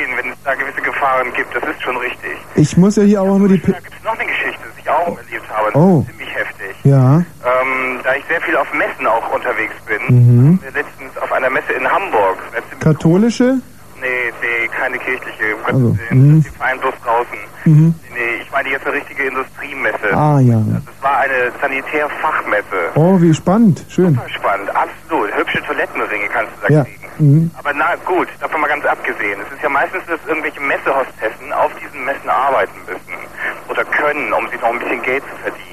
Gefahren 1.07 1.33
gibt, 1.33 1.55
das 1.55 1.63
ist 1.63 1.81
schon 1.81 1.97
richtig. 1.97 2.31
Ich 2.55 2.75
muss 2.77 2.95
ja 2.97 3.03
hier 3.03 3.21
auch 3.21 3.35
immer 3.35 3.47
die... 3.47 3.61
Da 3.61 3.79
gibt 3.79 3.93
es 3.97 4.03
noch 4.03 4.13
eine 4.13 4.25
Geschichte, 4.25 4.59
die 4.75 4.81
ich 4.81 4.89
auch 4.89 5.07
erlebt 5.17 5.49
habe. 5.49 5.71
Das 5.71 5.75
Oh. 5.81 6.01
ist 6.01 6.07
ziemlich 6.09 6.35
heftig. 6.35 6.75
ja. 6.83 7.17
Ähm, 7.17 7.99
da 8.03 8.15
ich 8.15 8.25
sehr 8.27 8.41
viel 8.41 8.55
auf 8.57 8.71
Messen 8.73 9.07
auch 9.07 9.33
unterwegs 9.33 9.73
bin, 9.85 10.01
Mhm. 10.09 10.59
wir 10.61 10.71
letztens 10.71 11.17
auf 11.17 11.31
einer 11.31 11.49
Messe 11.49 11.71
in 11.73 11.89
Hamburg. 11.89 12.37
Katholische? 12.81 13.59
Nee, 13.99 14.31
nee, 14.41 14.67
keine 14.67 14.97
kirchliche, 14.99 15.55
um 15.55 15.65
Also, 15.65 15.79
Gottes 15.89 15.99
Willen. 16.11 16.35
mhm. 16.37 16.79
Bloß 16.81 16.93
draußen. 17.03 17.37
Mhm. 17.65 17.95
Nee, 18.13 18.41
ich 18.43 18.51
meine 18.51 18.69
jetzt 18.69 18.85
eine 18.85 18.95
richtige 18.95 19.23
Industriemesse. 19.23 20.13
Ah, 20.13 20.39
ja. 20.39 20.59
Es 20.59 21.03
war 21.03 21.17
eine 21.19 21.51
Sanitärfachmesse. 21.61 22.91
Oh, 22.95 23.19
wie 23.21 23.33
spannend. 23.33 23.83
Schön. 23.89 24.13
Super 24.13 24.29
spannend, 24.29 24.69
absolut. 24.75 25.35
Hübsche 25.35 25.61
Toilettenringe 25.63 26.27
kannst 26.31 26.51
du 26.61 26.67
da 26.67 26.73
Ja. 26.73 26.83
kriegen. 26.83 27.06
Mhm. 27.19 27.51
Aber 27.57 27.73
na 27.73 27.95
gut, 28.05 28.27
davon 28.39 28.61
mal 28.61 28.67
ganz 28.67 28.85
abgesehen. 28.85 29.41
Es 29.41 29.53
ist 29.53 29.63
ja 29.63 29.69
meistens, 29.69 30.05
dass 30.05 30.19
irgendwelche 30.27 30.61
Messehostessen 30.61 31.51
auf 31.53 31.71
diesen 31.75 32.05
Messen 32.05 32.29
arbeiten 32.29 32.79
müssen 32.85 33.17
oder 33.69 33.83
können, 33.85 34.33
um 34.33 34.47
sich 34.49 34.61
noch 34.61 34.69
ein 34.69 34.79
bisschen 34.79 35.01
Geld 35.01 35.23
zu 35.23 35.35
verdienen. 35.41 35.67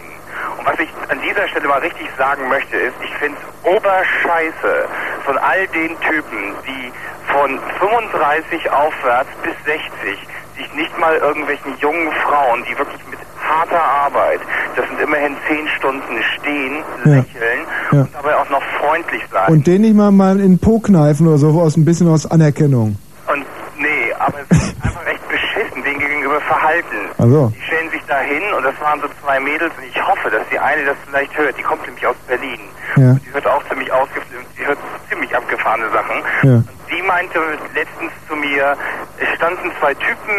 Und 0.58 0.66
was 0.66 0.78
ich 0.78 0.88
an 1.08 1.20
dieser 1.20 1.46
Stelle 1.48 1.68
mal 1.68 1.80
richtig 1.80 2.08
sagen 2.16 2.48
möchte, 2.48 2.76
ist, 2.76 2.94
ich 3.02 3.14
finde 3.16 3.38
es 3.38 3.70
oberscheiße 3.70 4.88
von 5.24 5.38
all 5.38 5.66
den 5.68 5.98
Typen, 6.00 6.54
die 6.66 6.92
von 7.32 7.58
35 7.78 8.70
aufwärts 8.70 9.30
bis 9.42 9.54
60 9.64 10.28
sich 10.56 10.74
nicht 10.74 10.98
mal 10.98 11.16
irgendwelchen 11.16 11.76
jungen 11.78 12.12
Frauen, 12.12 12.64
die 12.64 12.78
wirklich 12.78 13.04
mit 13.08 13.18
harter 13.44 13.82
Arbeit, 13.82 14.40
das 14.76 14.86
sind 14.88 15.00
immerhin 15.00 15.36
10 15.48 15.68
Stunden 15.78 16.22
stehen, 16.38 16.82
Ja. 17.04 17.10
lächeln 17.16 17.60
Ja. 17.92 18.00
und 18.00 18.14
dabei 18.14 18.36
auch 18.36 18.48
noch 18.50 18.62
freundlich 18.80 19.22
sein. 19.32 19.52
Und 19.52 19.66
den 19.66 19.82
nicht 19.82 19.94
mal 19.94 20.10
mal 20.10 20.36
in 20.40 20.52
den 20.56 20.58
Po 20.58 20.78
kneifen 20.80 21.26
oder 21.28 21.38
so, 21.38 21.48
aus 21.60 21.76
ein 21.76 21.84
bisschen 21.84 22.08
aus 22.08 22.26
Anerkennung. 22.30 22.96
Und 23.26 23.44
nee, 23.78 24.12
aber 24.18 24.38
es 24.50 24.58
ist 24.58 24.76
einfach 24.82 25.06
echt 25.06 25.28
beschissen, 25.28 25.82
denen 25.84 25.98
gegenüber 26.00 26.40
verhalten. 26.42 26.96
Also. 27.18 27.52
Die 27.56 27.62
stellen 27.62 27.90
sich 27.90 28.02
da 28.06 28.20
hin 28.20 28.42
und 28.56 28.62
das 28.64 28.74
waren 28.80 29.00
so 29.00 29.06
zwei 29.22 29.38
Mädels 29.40 29.72
und 29.78 29.84
ich 29.88 30.06
hoffe, 30.06 30.30
dass 30.30 30.42
die 30.50 30.58
eine 30.58 30.84
das 30.84 30.96
vielleicht 31.08 31.36
hört. 31.38 31.56
Die 31.58 31.62
kommt 31.62 31.84
nämlich 31.86 32.06
aus 32.06 32.16
Berlin. 32.26 32.60
Ja. 32.96 33.10
Und 33.12 33.20
die 33.26 33.32
hört 33.32 33.46
auch 33.46 33.62
ziemlich 33.68 33.90
ausgeflippt, 33.92 34.53
die 34.64 34.68
hört 34.68 34.78
ziemlich 35.10 35.34
abgefahrene 35.36 35.90
Sachen. 35.90 36.16
Ja. 36.42 36.54
Und 36.56 36.68
die 36.90 37.02
meinte 37.02 37.38
letztens 37.74 38.12
zu 38.28 38.34
mir, 38.36 38.76
es 39.18 39.36
standen 39.36 39.70
zwei 39.80 39.94
Typen 39.94 40.34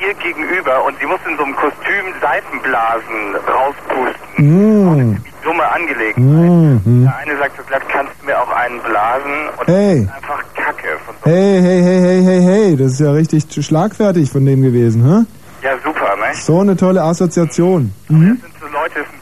ihr 0.00 0.14
gegenüber 0.14 0.84
und 0.84 0.98
sie 0.98 1.06
musste 1.06 1.30
in 1.30 1.36
so 1.36 1.44
einem 1.44 1.56
Kostüm 1.56 2.04
Seifenblasen 2.20 3.36
rauspusten. 3.46 5.12
Mm. 5.12 5.16
Dumme 5.44 5.72
Angelegenheit. 5.72 6.84
Mhm. 6.86 7.04
Der 7.04 7.16
eine 7.16 7.36
sagt 7.38 7.56
so 7.56 7.62
glatt, 7.64 7.82
kannst 7.88 8.12
du 8.20 8.26
mir 8.26 8.40
auch 8.40 8.50
einen 8.50 8.80
blasen? 8.80 9.48
Und 9.58 9.66
Hey. 9.68 10.06
das 10.06 10.16
ist 10.16 10.22
einfach 10.22 10.44
Kacke. 10.54 10.88
Von 11.06 11.14
Hey, 11.24 11.60
hey, 11.60 11.82
hey, 11.82 12.00
hey, 12.00 12.22
hey, 12.24 12.40
hey. 12.42 12.76
Das 12.76 12.92
ist 12.92 13.00
ja 13.00 13.10
richtig 13.12 13.44
schlagfertig 13.64 14.30
von 14.30 14.44
denen 14.46 14.62
gewesen, 14.62 15.02
hä? 15.04 15.66
ja, 15.66 15.72
super, 15.84 16.16
ne? 16.16 16.34
So 16.34 16.60
eine 16.60 16.76
tolle 16.76 17.02
Assoziation. 17.02 17.92
Mhm. 18.08 18.38
sind 18.40 18.52
so 18.60 18.66
Leute 18.66 18.98
mit 19.00 19.06
einem 19.08 19.21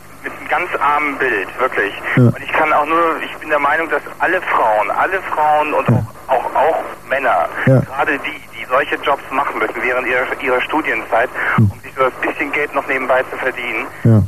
ganz 0.51 0.69
armen 0.81 1.17
Bild, 1.19 1.49
wirklich. 1.59 1.93
Ja. 2.17 2.25
Und 2.25 2.43
ich 2.43 2.53
kann 2.53 2.73
auch 2.73 2.87
nur, 2.87 3.17
ich 3.25 3.35
bin 3.39 3.49
der 3.51 3.59
Meinung, 3.61 3.89
dass 3.89 4.03
alle 4.19 4.41
Frauen, 4.43 4.91
alle 4.91 5.21
Frauen 5.33 5.73
und 5.75 5.89
auch, 5.89 6.35
auch, 6.35 6.45
auch 6.55 6.79
Männer, 7.09 7.49
Ja. 7.67 7.81
gerade 7.81 8.19
die, 8.19 8.41
die 8.59 8.67
solche 8.69 8.97
Jobs 8.97 9.23
machen 9.31 9.59
müssen 9.59 9.81
während 9.83 10.07
ihrer, 10.07 10.27
ihrer 10.43 10.61
Studienzeit, 10.63 11.29
um 11.59 11.71
sich 11.83 11.93
so 11.97 12.05
ein 12.05 12.13
bisschen 12.21 12.51
Geld 12.53 12.75
noch 12.75 12.87
nebenbei 12.87 13.23
zu 13.31 13.37
verdienen, 13.39 13.87
Hm. 14.03 14.11
Ja. 14.13 14.23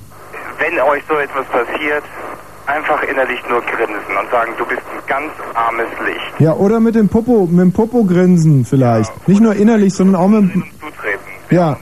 wenn 0.59 0.81
euch 0.81 1.03
so 1.09 1.15
etwas 1.19 1.45
passiert, 1.47 2.05
einfach 2.67 3.03
innerlich 3.03 3.41
nur 3.49 3.61
grinsen 3.63 4.17
und 4.17 4.31
sagen, 4.31 4.53
du 4.57 4.65
bist 4.67 4.83
ein 4.93 5.03
ganz 5.09 5.33
armes 5.55 5.89
Licht. 6.07 6.33
Ja, 6.39 6.53
oder 6.55 6.79
mit 6.79 6.95
dem 6.95 7.09
Popo, 7.09 7.47
mit 7.51 7.61
dem 7.61 7.73
Popo 7.73 8.05
grinsen 8.05 8.65
vielleicht. 8.65 9.11
Nicht 9.29 9.41
nur 9.41 9.55
innerlich, 9.57 9.93
sondern 9.95 10.17
auch 10.23 10.29
mit 10.29 10.55
dem, 10.55 10.63
Zutreten. 10.81 11.19
ja, 11.51 11.77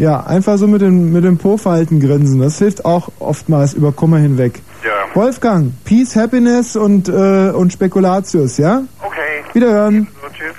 ja, 0.00 0.20
einfach 0.24 0.56
so 0.56 0.66
mit 0.66 0.80
dem, 0.80 1.12
mit 1.12 1.24
dem 1.24 1.38
Po-Falten 1.38 2.00
grinsen. 2.00 2.40
Das 2.40 2.58
hilft 2.58 2.84
auch 2.84 3.10
oftmals 3.18 3.74
über 3.74 3.92
Kummer 3.92 4.18
hinweg. 4.18 4.60
Ja. 4.84 5.14
Wolfgang, 5.14 5.72
Peace, 5.84 6.16
Happiness 6.16 6.74
und, 6.74 7.08
äh, 7.08 7.50
und 7.50 7.72
Spekulatius, 7.72 8.58
ja? 8.58 8.82
Okay. 9.02 9.44
Wiederhören. 9.52 10.08
Tschüss. 10.32 10.54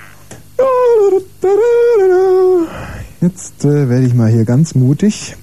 Jetzt 3.20 3.64
äh, 3.64 3.88
werde 3.88 4.04
ich 4.04 4.14
mal 4.14 4.28
hier 4.28 4.44
ganz 4.44 4.74
mutig 4.74 5.36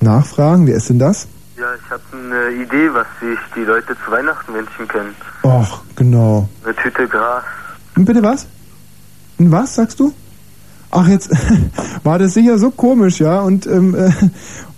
nachfragen. 0.00 0.66
Wer 0.66 0.76
ist 0.76 0.88
denn 0.88 0.98
das? 0.98 1.26
Ja, 1.56 1.66
ich 1.74 1.90
habe 1.90 2.02
eine 2.12 2.62
Idee, 2.62 2.92
was 2.92 3.06
sich 3.20 3.38
die 3.54 3.60
Leute 3.60 3.96
zu 4.04 4.10
Weihnachten 4.10 4.54
wünschen 4.54 4.88
können. 4.88 5.14
Och, 5.44 5.82
genau. 5.96 6.48
Eine 6.64 6.74
Tüte 6.76 7.06
Gras. 7.06 7.44
Und 7.96 8.04
bitte 8.04 8.22
was? 8.22 8.46
Und 9.38 9.50
was, 9.52 9.74
sagst 9.74 10.00
du? 10.00 10.12
Ach, 10.92 11.08
jetzt 11.08 11.30
war 12.04 12.18
das 12.18 12.34
sicher 12.34 12.58
so 12.58 12.70
komisch, 12.70 13.18
ja? 13.18 13.40
Und, 13.40 13.66
ähm, 13.66 13.94
äh, 13.94 14.10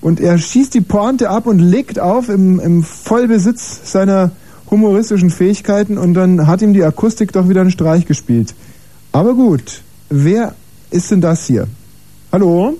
und 0.00 0.20
er 0.20 0.38
schießt 0.38 0.72
die 0.72 0.80
Pointe 0.80 1.28
ab 1.28 1.46
und 1.46 1.58
legt 1.58 1.98
auf 1.98 2.28
im, 2.28 2.60
im 2.60 2.84
Vollbesitz 2.84 3.90
seiner 3.90 4.30
humoristischen 4.70 5.30
Fähigkeiten 5.30 5.98
und 5.98 6.14
dann 6.14 6.46
hat 6.46 6.62
ihm 6.62 6.72
die 6.72 6.84
Akustik 6.84 7.32
doch 7.32 7.48
wieder 7.48 7.62
einen 7.62 7.72
Streich 7.72 8.06
gespielt. 8.06 8.54
Aber 9.10 9.34
gut, 9.34 9.82
wer 10.08 10.54
ist 10.90 11.10
denn 11.10 11.20
das 11.20 11.46
hier? 11.46 11.66
Hallo? 12.32 12.76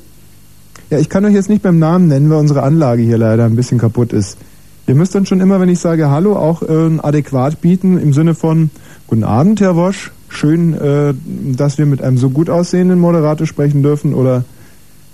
Ja, 0.90 0.98
ich 0.98 1.08
kann 1.08 1.24
euch 1.24 1.34
jetzt 1.34 1.48
nicht 1.48 1.62
beim 1.62 1.80
Namen 1.80 2.06
nennen, 2.06 2.30
weil 2.30 2.38
unsere 2.38 2.62
Anlage 2.62 3.02
hier 3.02 3.18
leider 3.18 3.44
ein 3.46 3.56
bisschen 3.56 3.78
kaputt 3.78 4.12
ist. 4.12 4.38
Ihr 4.86 4.94
müsst 4.94 5.14
dann 5.14 5.26
schon 5.26 5.40
immer, 5.40 5.58
wenn 5.60 5.68
ich 5.68 5.80
sage 5.80 6.08
Hallo, 6.08 6.36
auch 6.36 6.62
äh, 6.62 6.98
adäquat 7.02 7.60
bieten 7.60 7.98
im 7.98 8.12
Sinne 8.12 8.36
von 8.36 8.70
Guten 9.08 9.24
Abend, 9.24 9.60
Herr 9.60 9.74
Wosch. 9.74 10.12
Schön, 10.34 10.74
äh, 10.74 11.14
dass 11.56 11.78
wir 11.78 11.86
mit 11.86 12.02
einem 12.02 12.18
so 12.18 12.30
gut 12.30 12.50
aussehenden 12.50 12.98
Moderator 12.98 13.46
sprechen 13.46 13.82
dürfen 13.82 14.14
oder 14.14 14.44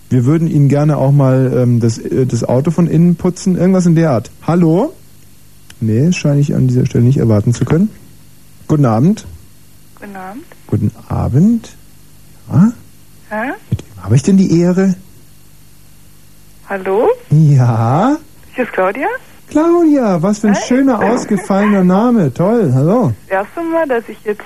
wir 0.08 0.24
würden 0.24 0.48
Ihnen 0.48 0.68
gerne 0.68 0.96
auch 0.96 1.12
mal 1.12 1.52
ähm, 1.56 1.80
das, 1.80 1.98
äh, 1.98 2.26
das 2.26 2.42
Auto 2.42 2.70
von 2.70 2.86
innen 2.86 3.16
putzen. 3.16 3.56
Irgendwas 3.56 3.86
in 3.86 3.94
der 3.94 4.10
Art. 4.10 4.30
Hallo? 4.42 4.92
Nee, 5.80 6.06
das 6.06 6.16
scheine 6.16 6.40
ich 6.40 6.54
an 6.54 6.68
dieser 6.68 6.84
Stelle 6.84 7.04
nicht 7.04 7.18
erwarten 7.18 7.54
zu 7.54 7.64
können. 7.64 7.90
Guten 8.66 8.84
Abend. 8.84 9.26
Guten 10.00 10.16
Abend. 10.16 10.44
Guten 10.66 10.92
Abend. 11.08 11.76
Ja? 12.52 12.72
Hä? 13.30 13.52
Mit 13.70 13.84
Habe 14.02 14.16
ich 14.16 14.22
denn 14.22 14.36
die 14.36 14.60
Ehre? 14.60 14.94
Hallo? 16.68 17.08
Ja? 17.30 18.16
Hier 18.54 18.64
ist 18.64 18.72
Claudia. 18.72 19.06
Claudia, 19.48 20.22
was 20.22 20.38
für 20.40 20.48
ein 20.48 20.56
schöner, 20.56 21.00
ausgefallener 21.12 21.84
Name. 21.84 22.32
Toll, 22.32 22.72
hallo. 22.74 23.12
Das 23.28 23.44
erste 23.44 23.62
Mal, 23.62 23.86
dass 23.88 24.08
ich 24.08 24.18
jetzt... 24.24 24.42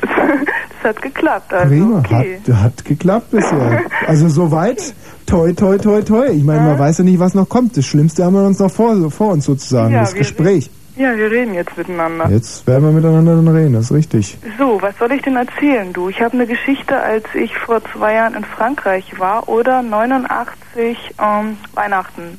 das 0.82 0.90
hat 0.90 1.02
geklappt, 1.02 1.52
also 1.52 1.68
Prima, 1.68 1.98
okay. 1.98 2.40
hat, 2.46 2.54
hat 2.54 2.84
geklappt 2.84 3.30
bisher. 3.30 3.82
Also 4.06 4.28
soweit, 4.28 4.94
toi, 5.26 5.52
toi, 5.52 5.78
toi, 5.78 6.02
toi. 6.02 6.28
Ich 6.28 6.44
meine, 6.44 6.62
man 6.62 6.78
weiß 6.78 6.98
ja 6.98 7.04
nicht, 7.04 7.18
was 7.18 7.34
noch 7.34 7.48
kommt. 7.48 7.76
Das 7.76 7.86
Schlimmste 7.86 8.24
haben 8.24 8.34
wir 8.34 8.44
uns 8.44 8.58
noch 8.58 8.70
vor, 8.70 9.10
vor 9.10 9.32
uns 9.32 9.44
sozusagen, 9.44 9.94
Ja, 9.94 10.00
das 10.00 10.14
Gespräch. 10.14 10.70
Ja, 10.96 11.16
wir 11.16 11.30
reden 11.30 11.54
jetzt 11.54 11.76
miteinander. 11.78 12.28
Jetzt 12.28 12.66
werden 12.66 12.84
wir 12.84 12.92
miteinander 12.92 13.34
dann 13.36 13.48
reden, 13.48 13.72
das 13.72 13.84
ist 13.84 13.92
richtig. 13.92 14.36
So, 14.58 14.82
was 14.82 14.98
soll 14.98 15.12
ich 15.12 15.22
denn 15.22 15.36
erzählen, 15.36 15.92
du? 15.92 16.10
Ich 16.10 16.20
habe 16.20 16.34
eine 16.34 16.46
Geschichte, 16.46 16.94
als 16.94 17.24
ich 17.34 17.56
vor 17.56 17.80
zwei 17.94 18.14
Jahren 18.14 18.34
in 18.34 18.44
Frankreich 18.44 19.18
war 19.18 19.48
oder 19.48 19.82
89 19.82 21.14
ähm, 21.18 21.56
Weihnachten 21.72 22.38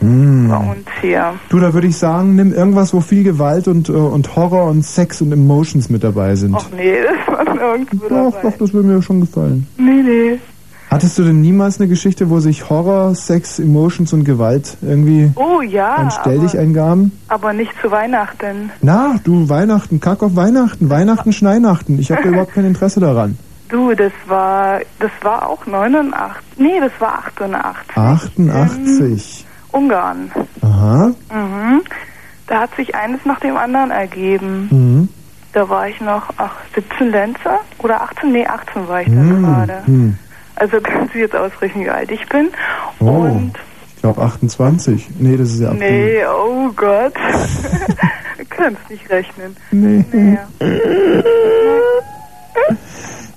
Mm. 0.00 0.48
bei 0.48 0.56
uns 0.56 0.86
hier. 1.00 1.34
Du, 1.48 1.58
da 1.58 1.74
würde 1.74 1.86
ich 1.86 1.96
sagen, 1.96 2.36
nimm 2.36 2.52
irgendwas, 2.52 2.94
wo 2.94 3.00
viel 3.00 3.24
Gewalt 3.24 3.68
und, 3.68 3.88
äh, 3.88 3.92
und 3.92 4.36
Horror 4.36 4.70
und 4.70 4.84
Sex 4.84 5.20
und 5.20 5.32
Emotions 5.32 5.90
mit 5.90 6.04
dabei 6.04 6.36
sind. 6.36 6.54
Ach 6.56 6.66
nee, 6.76 6.94
das 7.26 7.36
war 7.36 7.54
nirgendwo 7.54 8.08
doch, 8.08 8.32
dabei. 8.32 8.50
doch, 8.50 8.58
das 8.58 8.72
würde 8.72 8.88
mir 8.88 9.02
schon 9.02 9.20
gefallen. 9.20 9.66
Nee, 9.76 10.02
nee. 10.02 10.38
Hattest 10.90 11.18
du 11.18 11.22
denn 11.22 11.42
niemals 11.42 11.78
eine 11.78 11.88
Geschichte, 11.88 12.30
wo 12.30 12.40
sich 12.40 12.70
Horror, 12.70 13.14
Sex, 13.14 13.58
Emotions 13.58 14.14
und 14.14 14.24
Gewalt 14.24 14.78
irgendwie 14.80 15.30
Oh 15.34 15.60
ja, 15.60 15.96
ein 15.96 16.06
aber, 16.06 16.10
Stelldichein 16.10 17.12
aber 17.28 17.52
nicht 17.52 17.72
zu 17.82 17.90
Weihnachten. 17.90 18.70
Na, 18.80 19.16
du, 19.22 19.50
Weihnachten, 19.50 20.00
kack 20.00 20.22
auf 20.22 20.34
Weihnachten, 20.34 20.88
Weihnachten, 20.88 21.32
Schneinachten. 21.34 21.98
Ich 21.98 22.10
habe 22.10 22.22
da 22.22 22.28
überhaupt 22.30 22.54
kein 22.54 22.64
Interesse 22.64 23.00
daran. 23.00 23.36
Du, 23.68 23.92
das 23.94 24.12
war, 24.26 24.80
das 24.98 25.10
war 25.20 25.46
auch 25.46 25.66
89, 25.66 26.42
nee, 26.56 26.80
das 26.80 26.92
war 27.00 27.18
88. 27.18 27.96
88. 27.98 29.46
Ungarn. 29.72 30.30
Aha. 30.62 31.12
Mhm. 31.32 31.82
Da 32.46 32.60
hat 32.60 32.74
sich 32.76 32.94
eines 32.94 33.24
nach 33.24 33.40
dem 33.40 33.56
anderen 33.56 33.90
ergeben. 33.90 34.68
Mhm. 34.70 35.08
Da 35.52 35.68
war 35.68 35.88
ich 35.88 36.00
noch 36.00 36.30
ach, 36.36 36.54
17 36.74 37.10
Lenzer 37.10 37.60
oder 37.78 38.02
18, 38.02 38.32
nee, 38.32 38.46
18 38.46 38.88
war 38.88 39.00
ich 39.02 39.08
da 39.08 39.14
Mhm. 39.14 39.42
gerade. 39.44 39.82
Mhm. 39.86 40.18
Also 40.56 40.78
kannst 40.82 41.14
du 41.14 41.18
jetzt 41.18 41.36
ausrechnen, 41.36 41.84
wie 41.84 41.90
alt 41.90 42.10
ich 42.10 42.26
bin. 42.28 42.48
Oh, 43.00 43.06
Und 43.06 43.52
ich 43.94 44.00
glaube 44.02 44.22
28. 44.22 45.08
Nee, 45.18 45.36
das 45.36 45.50
ist 45.50 45.60
ja 45.60 45.70
April. 45.70 45.80
nee, 45.90 46.24
oh 46.26 46.70
Gott. 46.74 47.14
du 48.38 48.44
kannst 48.48 48.88
nicht 48.90 49.08
rechnen. 49.10 49.56
Nee. 49.70 50.04
Naja. 50.12 50.48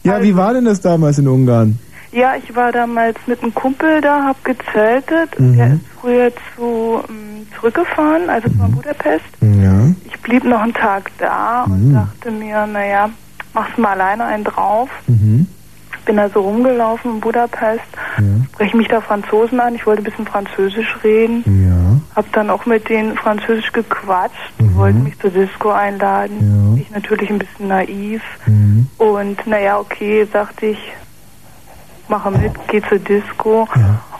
Ja, 0.03 0.21
wie 0.23 0.35
war 0.35 0.53
denn 0.53 0.65
das 0.65 0.81
damals 0.81 1.19
in 1.19 1.27
Ungarn? 1.27 1.77
Ja, 2.11 2.35
ich 2.35 2.53
war 2.55 2.71
damals 2.71 3.17
mit 3.25 3.41
einem 3.41 3.53
Kumpel 3.53 4.01
da, 4.01 4.25
hab 4.25 4.43
gezeltet. 4.43 5.39
Mhm. 5.39 5.55
Der 5.57 5.67
ist 5.73 5.81
früher 5.99 6.31
zu 6.55 7.01
ähm, 7.07 7.47
zurückgefahren, 7.57 8.29
also 8.29 8.49
von 8.49 8.71
Budapest. 8.71 9.23
Ja. 9.41 9.87
Ich 10.05 10.19
blieb 10.21 10.43
noch 10.43 10.61
einen 10.61 10.73
Tag 10.73 11.09
da 11.19 11.63
und 11.63 11.89
Mhm. 11.89 11.93
dachte 11.93 12.31
mir, 12.31 12.67
naja, 12.67 13.09
machst 13.53 13.77
mal 13.77 13.91
alleine 13.93 14.25
einen 14.25 14.43
drauf. 14.43 14.89
Mhm. 15.07 15.47
Bin 16.03 16.17
da 16.17 16.27
so 16.29 16.41
rumgelaufen 16.41 17.11
in 17.11 17.19
Budapest, 17.19 17.83
spreche 18.53 18.75
mich 18.75 18.87
da 18.87 19.01
Franzosen 19.01 19.59
an. 19.59 19.75
Ich 19.75 19.85
wollte 19.85 20.01
ein 20.01 20.05
bisschen 20.05 20.25
Französisch 20.25 20.97
reden. 21.03 21.43
Ja. 21.45 22.15
Hab 22.15 22.31
dann 22.33 22.49
auch 22.49 22.65
mit 22.65 22.89
denen 22.89 23.15
Französisch 23.15 23.71
gequatscht, 23.71 24.33
wollten 24.57 25.03
mich 25.03 25.19
zur 25.19 25.29
Disco 25.29 25.69
einladen. 25.69 26.75
Ich 26.81 26.89
natürlich 26.89 27.29
ein 27.29 27.37
bisschen 27.37 27.67
naiv. 27.67 28.23
Und 28.97 29.45
naja, 29.45 29.77
okay, 29.77 30.25
sagte 30.33 30.65
ich, 30.65 30.79
mache 32.11 32.29
mit, 32.29 32.51
geh 32.67 32.81
zur 32.87 32.99
Disco. 32.99 33.67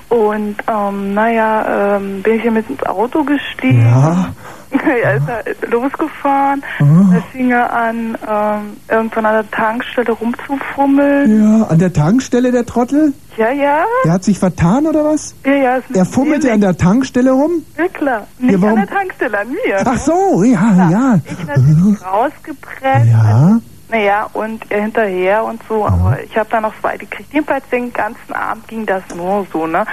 Und 0.10 0.56
ähm, 0.68 1.14
naja, 1.14 1.96
ähm, 1.98 2.22
bin 2.22 2.36
ich 2.36 2.42
hier 2.42 2.52
mit 2.52 2.70
ins 2.70 2.84
Auto 2.84 3.24
gestiegen. 3.24 3.86
Ja. 3.86 4.34
er 5.04 5.16
ist 5.16 5.28
er 5.28 5.70
losgefahren. 5.70 6.64
Ah. 6.80 6.84
Da 7.14 7.22
fing 7.32 7.52
er 7.52 7.72
an, 7.74 8.18
ähm, 8.30 8.78
irgendwann 8.90 9.26
an 9.26 9.34
der 9.36 9.52
Tankstelle 9.52 10.12
rumzufummeln. 10.12 11.60
Ja, 11.60 11.68
an 11.68 11.80
der 11.80 11.94
Tankstelle 11.94 12.52
der 12.52 12.66
Trottel? 12.66 13.14
Ja, 13.38 13.52
ja. 13.52 13.84
Der 14.04 14.14
hat 14.14 14.24
sich 14.26 14.38
vertan 14.40 14.86
oder 14.86 15.06
was? 15.06 15.34
Ja, 15.46 15.54
ja. 15.54 15.76
ist 15.78 15.96
Er 15.96 16.06
fummelte 16.06 16.52
an 16.52 16.60
der 16.60 16.76
Tankstelle 16.78 17.32
rum? 17.32 17.64
Ja, 17.78 17.88
klar. 17.88 18.28
Nicht 18.40 18.62
warum- 18.62 18.80
an 18.80 18.88
der 18.88 18.98
Tankstelle, 18.98 19.40
an 19.40 19.48
mir. 19.50 19.78
Ach 19.86 19.98
so, 19.98 20.44
ja, 20.44 20.90
ja. 20.90 21.20
Ich 21.26 21.48
natürlich 21.48 22.06
rausgepresst. 22.06 23.08
Ja. 23.12 23.60
Naja, 23.92 24.30
und 24.34 24.72
er 24.72 24.84
hinterher 24.84 25.44
und 25.44 25.62
so, 25.68 25.86
aber 25.86 26.18
ich 26.24 26.36
habe 26.38 26.50
dann 26.50 26.64
noch 26.64 26.74
zwei 26.80 26.96
gekriegt. 26.98 27.34
Jedenfalls 27.34 27.68
den 27.70 27.92
ganzen 27.92 28.32
Abend 28.34 28.66
ging 28.70 28.86
das 28.86 29.04
nur 29.14 29.46
so, 29.52 29.68
ne? 29.68 29.84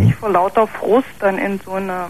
Ich 0.00 0.14
vor 0.14 0.30
lauter 0.30 0.66
Frust 0.68 1.08
dann 1.18 1.38
in 1.38 1.58
so 1.64 1.72
eine 1.72 2.06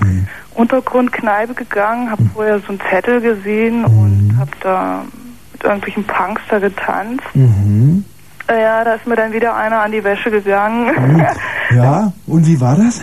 mh, 0.00 0.08
Untergrundkneipe 0.54 1.54
gegangen, 1.54 2.10
habe 2.10 2.24
vorher 2.34 2.58
so 2.60 2.68
einen 2.70 2.80
Zettel 2.90 3.20
gesehen 3.20 3.84
und 3.84 4.34
habe 4.38 4.50
da 4.60 5.04
mit 5.52 5.62
irgendwelchen 5.64 6.04
Punks 6.04 6.42
da 6.50 6.58
getanzt. 6.58 7.22
Mhm. 7.34 8.04
Äh, 8.48 8.60
Ja, 8.62 8.82
da 8.82 8.94
ist 8.94 9.06
mir 9.06 9.14
dann 9.16 9.32
wieder 9.32 9.54
einer 9.54 9.80
an 9.82 9.92
die 9.92 10.02
Wäsche 10.02 10.30
gegangen. 10.30 10.90
Ja, 11.70 12.12
und 12.26 12.46
wie 12.46 12.58
war 12.62 12.76
das? 12.76 13.02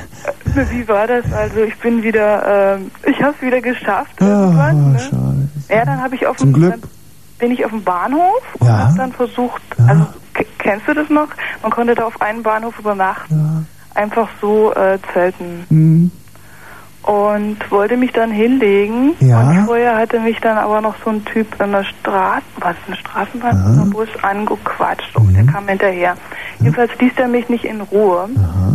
Wie 0.72 0.88
war 0.88 1.06
das? 1.06 1.32
Also 1.32 1.62
ich 1.62 1.78
bin 1.78 2.02
wieder, 2.02 2.78
ähm, 2.80 2.90
ich 3.06 3.22
habe 3.22 3.36
es 3.38 3.42
wieder 3.46 3.62
geschafft. 3.62 4.20
Irgendwann, 4.20 4.94
ne? 4.94 5.50
Ja, 5.70 5.86
dann 5.86 6.02
habe 6.02 6.16
ich 6.16 6.26
auf 6.26 6.38
Zum 6.38 6.52
dem, 6.52 6.54
Glück. 6.62 6.80
Bin 7.40 7.52
ich 7.52 7.64
auf 7.66 7.72
dem 7.72 7.84
Bahnhof 7.84 8.42
und 8.60 8.68
Ja. 8.68 8.78
habe 8.88 8.98
dann 8.98 9.12
versucht, 9.14 9.62
also 9.88 10.06
k- 10.34 10.46
kennst 10.60 10.88
du 10.88 10.94
das 10.94 11.10
noch? 11.10 11.28
Man 11.62 11.72
konnte 11.72 11.96
da 11.96 12.06
auf 12.06 12.22
einen 12.22 12.44
Bahnhof 12.44 12.80
übernachten, 12.80 13.68
einfach 13.94 14.28
so 14.42 14.74
äh, 14.74 14.98
zelten 15.14 15.66
Mhm. 15.70 16.12
und 17.04 17.58
wollte 17.72 17.98
mich 17.98 18.12
dann 18.14 18.32
hinlegen. 18.32 19.14
Ja. 19.20 19.42
Und 19.42 19.66
vorher 19.66 19.98
hatte 19.98 20.20
mich 20.20 20.40
dann 20.42 20.58
aber 20.58 20.82
noch 20.82 20.96
so 21.04 21.12
ein 21.12 21.24
Typ 21.26 21.62
in 21.62 21.72
der 21.72 21.84
Straße, 21.84 22.44
was 22.60 22.76
eine 22.88 22.96
Straßenbahn, 22.96 23.58
Aha. 23.58 23.84
im 23.84 23.90
Bus 23.92 24.08
angequatscht 24.22 25.16
und 25.16 25.34
der 25.36 25.46
kam 25.46 25.68
hinterher. 25.68 26.16
Jedenfalls 26.60 26.92
ließ 27.00 27.14
er 27.18 27.28
mich 27.28 27.48
nicht 27.50 27.66
in 27.66 27.82
Ruhe. 27.82 28.30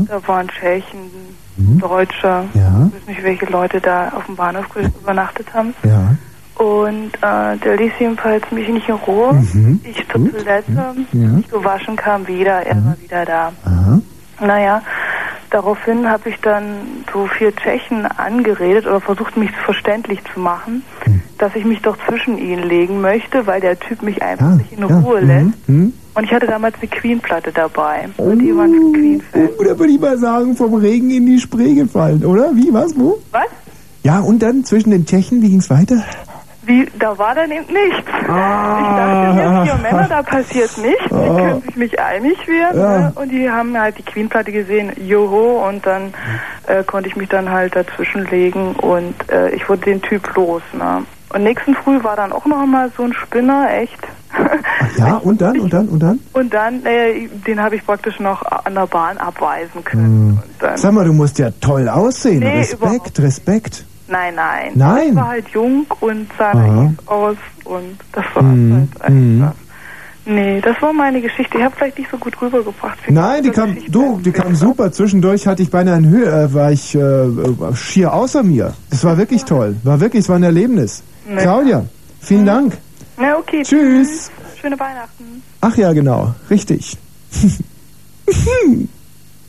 Da 0.09 0.27
waren 0.29 0.49
Tschechen, 0.49 1.11
Deutsche, 1.57 2.45
Mhm. 2.55 2.61
Ja. 2.61 2.87
ich 2.89 2.95
weiß 3.03 3.07
nicht, 3.09 3.23
welche 3.23 3.47
Leute 3.47 3.81
da 3.81 4.09
auf 4.11 4.27
dem 4.27 4.37
Bahnhof 4.37 4.65
übernachtet 4.77 5.53
haben. 5.55 5.75
Ja. 5.83 6.15
Und 6.61 7.13
äh, 7.23 7.57
der 7.65 7.77
ließ 7.79 7.93
jedenfalls 7.99 8.43
mich 8.51 8.69
nicht 8.69 8.87
in 8.87 8.95
Ruhe. 8.97 9.33
Mhm. 9.33 9.81
Ich 9.83 9.97
zur 10.13 10.31
Toilette, 10.31 10.73
Ja. 10.73 10.93
mich 11.29 11.49
gewaschen, 11.51 11.97
kam 11.97 12.29
wieder, 12.29 12.67
er 12.67 12.77
war 12.85 12.97
wieder 13.01 13.25
da. 13.25 13.53
Aha. 13.65 14.01
Naja, 14.43 14.83
daraufhin 15.49 16.07
habe 16.09 16.29
ich 16.29 16.37
dann 16.43 16.65
so 17.13 17.27
vier 17.39 17.57
Tschechen 17.57 18.05
angeredet 18.05 18.87
oder 18.87 19.01
versucht, 19.01 19.39
mich 19.39 19.51
verständlich 19.65 20.21
zu 20.35 20.39
machen, 20.41 20.83
Hm. 21.05 21.23
dass 21.39 21.57
ich 21.57 21.65
mich 21.65 21.81
doch 21.81 21.97
zwischen 22.07 22.37
ihnen 22.37 22.63
legen 22.69 23.01
möchte, 23.01 23.47
weil 23.47 23.63
der 23.63 23.79
Typ 23.81 24.03
mich 24.03 24.23
einfach 24.23 24.55
nicht 24.57 24.73
in 24.73 24.81
ja, 24.87 24.99
Ruhe 24.99 25.23
mhm, 25.23 25.27
lässt. 25.27 25.69
mhm. 25.69 25.93
Und 26.15 26.25
ich 26.25 26.33
hatte 26.33 26.47
damals 26.47 26.75
eine 26.79 26.89
Queen-Platte 26.91 27.53
dabei. 27.53 28.09
Und 28.19 28.41
die 28.41 28.55
waren 28.55 28.93
Queen-Fans. 28.93 29.51
Oder 29.59 29.79
würde 29.79 29.93
ich 29.95 30.01
mal 30.01 30.19
sagen, 30.19 30.55
vom 30.57 30.75
Regen 30.75 31.11
in 31.11 31.25
die 31.25 31.39
Spree 31.41 31.73
gefallen, 31.75 32.23
oder? 32.25 32.51
Wie, 32.55 32.71
was, 32.71 32.95
wo? 32.99 33.19
Was? 33.31 33.47
Ja, 34.03 34.19
und 34.21 34.43
dann 34.43 34.65
zwischen 34.65 34.91
den 34.91 35.07
Tschechen, 35.07 35.41
wie 35.41 35.49
ging's 35.51 35.71
weiter? 35.71 36.03
Wie, 36.71 36.87
da 37.01 37.19
war 37.19 37.35
dann 37.35 37.51
eben 37.51 37.67
nichts. 37.67 38.09
Ah. 38.29 38.79
Ich 38.81 38.97
dachte 38.97 39.35
mir, 39.35 39.65
vier 39.65 39.75
Männer, 39.83 40.07
da 40.09 40.23
passiert 40.23 40.79
nichts. 40.79 41.03
Die 41.03 41.09
können 41.11 41.63
sich 41.63 41.75
nicht 41.75 41.99
einig 41.99 42.47
werden. 42.47 42.81
Ja. 42.81 42.99
Ne? 42.99 43.13
Und 43.17 43.33
die 43.33 43.51
haben 43.51 43.77
halt 43.77 43.99
die 43.99 44.05
Queen-Platte 44.05 44.53
gesehen, 44.53 44.93
joho, 44.97 45.67
und 45.69 45.85
dann 45.85 46.15
äh, 46.69 46.85
konnte 46.85 47.09
ich 47.09 47.17
mich 47.17 47.29
dann 47.29 47.51
halt 47.51 47.75
dazwischenlegen 47.75 48.77
und 48.77 49.15
äh, 49.33 49.51
ich 49.51 49.69
wurde 49.69 49.83
den 49.83 50.01
Typ 50.01 50.33
los. 50.37 50.63
Ne? 50.73 51.03
Und 51.35 51.43
nächsten 51.43 51.75
Früh 51.75 52.05
war 52.05 52.15
dann 52.15 52.33
auch 52.33 52.47
noch 52.47 52.65
mal 52.67 52.89
so 52.97 53.03
ein 53.03 53.15
Spinner, 53.15 53.69
echt. 53.77 53.99
Ja, 54.97 55.17
und 55.17 55.41
dann, 55.41 55.59
und 55.59 55.73
dann, 55.73 55.89
und 55.89 55.99
dann? 56.01 56.21
Und 56.33 56.55
dann, 56.55 56.87
äh, 56.87 57.29
den 57.49 57.61
habe 57.61 57.75
ich 57.75 57.85
praktisch 57.85 58.21
noch 58.21 58.43
an 58.43 58.75
der 58.75 58.87
Bahn 58.87 59.19
abweisen 59.19 59.83
können. 59.83 60.41
Hm. 60.61 60.77
Sag 60.77 60.93
mal, 60.93 61.05
du 61.05 61.13
musst 61.13 61.41
ja 61.41 61.51
toll 61.61 61.89
aussehen. 61.89 62.39
Nee, 62.39 62.59
Respekt, 62.59 63.19
Respekt. 63.19 63.85
Nein, 64.11 64.35
nein. 64.35 64.73
Nein? 64.75 65.09
Ich 65.11 65.15
war 65.17 65.29
halt 65.29 65.49
jung 65.49 65.87
und 66.01 66.29
sah 66.39 66.51
Aha. 66.51 66.57
naiv 66.83 66.99
aus 67.07 67.37
und 67.65 67.97
das 68.13 68.25
war 68.35 68.43
Mhm. 68.43 68.89
halt 69.01 69.11
Mhm. 69.13 69.43
einfach. 69.43 69.55
Nee, 70.27 70.61
das 70.61 70.81
war 70.83 70.93
meine 70.93 71.21
Geschichte. 71.23 71.57
Ich 71.57 71.65
habe 71.65 71.75
vielleicht 71.75 71.99
nicht 71.99 72.11
so 72.11 72.19
gut 72.19 72.41
rübergebracht. 72.41 72.99
Nein, 73.09 73.43
die 73.43 73.51
kam, 73.51 73.75
du, 73.89 74.21
die 74.21 74.31
kam 74.33 74.55
super. 74.55 74.93
Zwischendurch 74.93 75.47
hatte 75.47 75.63
ich 75.63 75.71
beinahe 75.71 75.97
in 75.97 76.09
Höhe, 76.09 76.27
äh, 76.29 76.53
war 76.53 76.71
ich 76.71 76.95
äh, 76.95 76.99
äh, 77.01 77.75
schier 77.75 78.13
außer 78.13 78.43
mir. 78.43 78.75
Das 78.91 79.03
war 79.03 79.17
wirklich 79.17 79.45
toll. 79.45 79.77
War 79.83 79.99
wirklich, 79.99 80.25
es 80.25 80.29
war 80.29 80.37
ein 80.37 80.43
Erlebnis. 80.43 81.03
Nee. 81.27 81.37
Claudia, 81.39 81.87
vielen 82.21 82.45
Dank. 82.47 82.77
Na 83.17 83.39
okay. 83.39 83.63
Tschüss. 83.63 84.31
Schöne 84.61 84.79
Weihnachten. 84.79 85.43
Ach 85.63 85.75
ja, 85.77 85.93
genau, 85.95 86.35
richtig. 86.51 86.99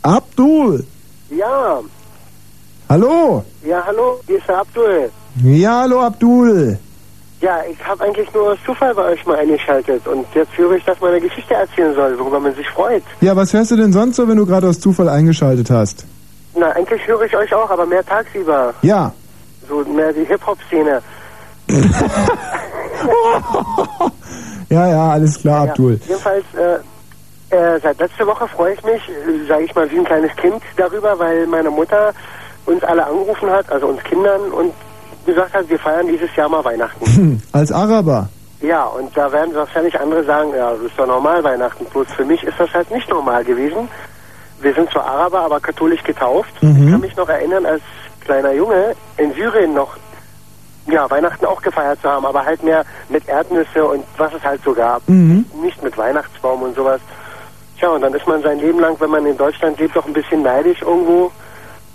Abdul, 0.04 0.86
Ja, 1.30 1.80
hallo. 2.92 3.44
ja, 3.64 3.84
hallo, 3.86 4.20
hier 4.28 4.38
ist 4.38 4.48
der 4.48 4.60
Abdul. 4.60 5.10
Ja, 5.44 5.82
hallo 5.82 6.02
Abdul. 6.02 6.78
Ja, 7.40 7.60
ich 7.70 7.84
habe 7.88 8.04
eigentlich 8.04 8.32
nur 8.34 8.52
aus 8.52 8.58
Zufall 8.66 8.94
bei 8.94 9.04
euch 9.14 9.26
mal 9.26 9.38
eingeschaltet 9.38 10.08
und 10.08 10.26
jetzt 10.36 10.56
höre 10.58 10.74
ich, 10.74 10.84
dass 10.86 11.00
man 11.02 11.12
eine 11.12 11.22
Geschichte 11.22 11.54
erzählen 11.54 11.96
soll, 11.96 12.20
worüber 12.20 12.40
man 12.40 12.54
sich 12.54 12.70
freut. 12.70 13.04
Ja, 13.22 13.36
was 13.36 13.54
hörst 13.54 13.72
du 13.72 13.76
denn 13.76 13.92
sonst 13.92 14.18
so, 14.18 14.28
wenn 14.28 14.38
du 14.38 14.46
gerade 14.46 14.68
aus 14.68 14.80
Zufall 14.80 15.10
eingeschaltet 15.10 15.72
hast? 15.72 16.06
Na, 16.54 16.70
eigentlich 16.72 17.06
höre 17.08 17.24
ich 17.24 17.36
euch 17.36 17.54
auch, 17.54 17.70
aber 17.70 17.86
mehr 17.86 18.06
tagsüber. 18.06 18.74
Ja. 18.82 19.12
So 19.68 19.84
mehr 19.86 20.14
die 20.14 20.26
Hip-Hop-Szene. 20.26 21.02
Ja, 24.72 24.88
ja, 24.88 25.10
alles 25.10 25.38
klar, 25.38 25.68
Abdul. 25.68 26.00
Ja, 26.04 26.08
jedenfalls, 26.08 26.46
äh, 26.56 27.56
äh, 27.56 27.80
seit 27.82 28.00
letzter 28.00 28.26
Woche 28.26 28.48
freue 28.48 28.74
ich 28.74 28.84
mich, 28.84 29.02
äh, 29.10 29.46
sage 29.46 29.66
ich 29.66 29.76
mal, 29.76 29.92
wie 29.92 29.98
ein 30.00 30.06
kleines 30.06 30.34
Kind 30.38 30.64
darüber, 30.78 31.20
weil 31.20 31.46
meine 31.48 31.70
Mutter 31.70 32.14
uns 32.66 32.84
alle 32.84 33.06
angerufen 33.06 33.50
hat, 33.50 33.72
also 33.72 33.88
uns 33.88 34.04
Kindern, 34.04 34.52
und 34.52 34.74
gesagt 35.26 35.54
hat, 35.54 35.70
wir 35.70 35.80
feiern 35.80 36.08
dieses 36.08 36.34
Jahr 36.36 36.50
mal 36.50 36.64
Weihnachten. 36.64 37.06
Hm, 37.16 37.42
Als 37.52 37.72
Araber. 37.72 38.30
Ja, 38.62 38.86
und 38.86 39.16
da 39.18 39.32
werden 39.32 39.54
wahrscheinlich 39.56 40.00
andere 40.00 40.24
sagen, 40.24 40.52
ja, 40.56 40.72
das 40.72 40.82
ist 40.82 40.98
doch 40.98 41.08
normal 41.08 41.44
Weihnachten. 41.44 41.86
Bloß 41.86 42.08
für 42.16 42.26
mich 42.26 42.44
ist 42.44 42.60
das 42.60 42.72
halt 42.74 42.90
nicht 42.92 43.10
normal 43.10 43.44
gewesen. 43.44 43.90
Wir 44.62 44.74
sind 44.74 44.90
zwar 44.92 45.06
Araber, 45.06 45.40
aber 45.40 45.60
katholisch 45.60 46.04
getauft. 46.04 46.52
Mhm. 46.62 46.86
Ich 46.86 46.92
kann 46.92 47.02
mich 47.02 47.16
noch 47.16 47.28
erinnern, 47.28 47.66
als 47.66 47.82
kleiner 48.24 48.54
Junge 48.54 48.96
in 49.18 49.34
Syrien 49.34 49.74
noch 49.74 49.98
ja, 50.88 51.10
Weihnachten 51.10 51.46
auch 51.46 51.62
gefeiert 51.62 52.02
zu 52.02 52.10
haben, 52.10 52.26
aber 52.26 52.46
halt 52.46 52.64
mehr 52.64 52.84
mit 53.10 53.28
Erdnüsse 53.28 53.84
und 53.86 54.04
was 54.18 54.34
es 54.34 54.44
halt 54.44 54.62
so 54.64 54.74
gab. 54.74 55.08
Mhm. 55.08 55.46
Nicht 55.62 55.82
mit 55.84 55.98
Weihnachtsbaum 55.98 56.62
und 56.62 56.76
sowas. 56.76 57.02
Tja, 57.78 57.90
und 57.90 58.02
dann 58.02 58.14
ist 58.14 58.28
man 58.28 58.42
sein 58.44 58.60
Leben 58.60 58.80
lang, 58.80 58.96
wenn 59.00 59.10
man 59.10 59.26
in 59.26 59.38
Deutschland 59.38 59.80
lebt, 59.80 59.96
doch 59.96 60.06
ein 60.06 60.14
bisschen 60.14 60.44
neidisch 60.44 60.82
irgendwo. 60.82 61.32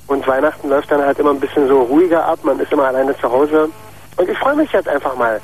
Und 0.06 0.26
Weihnachten 0.26 0.68
läuft 0.68 0.90
dann 0.90 1.02
halt 1.04 1.18
immer 1.18 1.30
ein 1.30 1.40
bisschen 1.40 1.66
so 1.68 1.82
ruhiger 1.82 2.24
ab. 2.24 2.38
Man 2.42 2.60
ist 2.60 2.72
immer 2.72 2.84
alleine 2.84 3.16
zu 3.18 3.30
Hause. 3.30 3.68
Und 4.16 4.28
ich 4.28 4.38
freue 4.38 4.56
mich 4.56 4.70
jetzt 4.72 4.88
einfach 4.88 5.16
mal. 5.16 5.40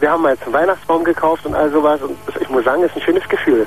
Wir 0.00 0.10
haben 0.10 0.22
mal 0.22 0.32
jetzt 0.32 0.44
einen 0.44 0.52
Weihnachtsbaum 0.52 1.04
gekauft 1.04 1.46
und 1.46 1.54
all 1.54 1.70
sowas. 1.70 2.00
Und 2.02 2.16
ich 2.40 2.48
muss 2.50 2.64
sagen, 2.64 2.82
es 2.82 2.90
ist 2.90 2.96
ein 2.96 3.02
schönes 3.02 3.28
Gefühl. 3.28 3.66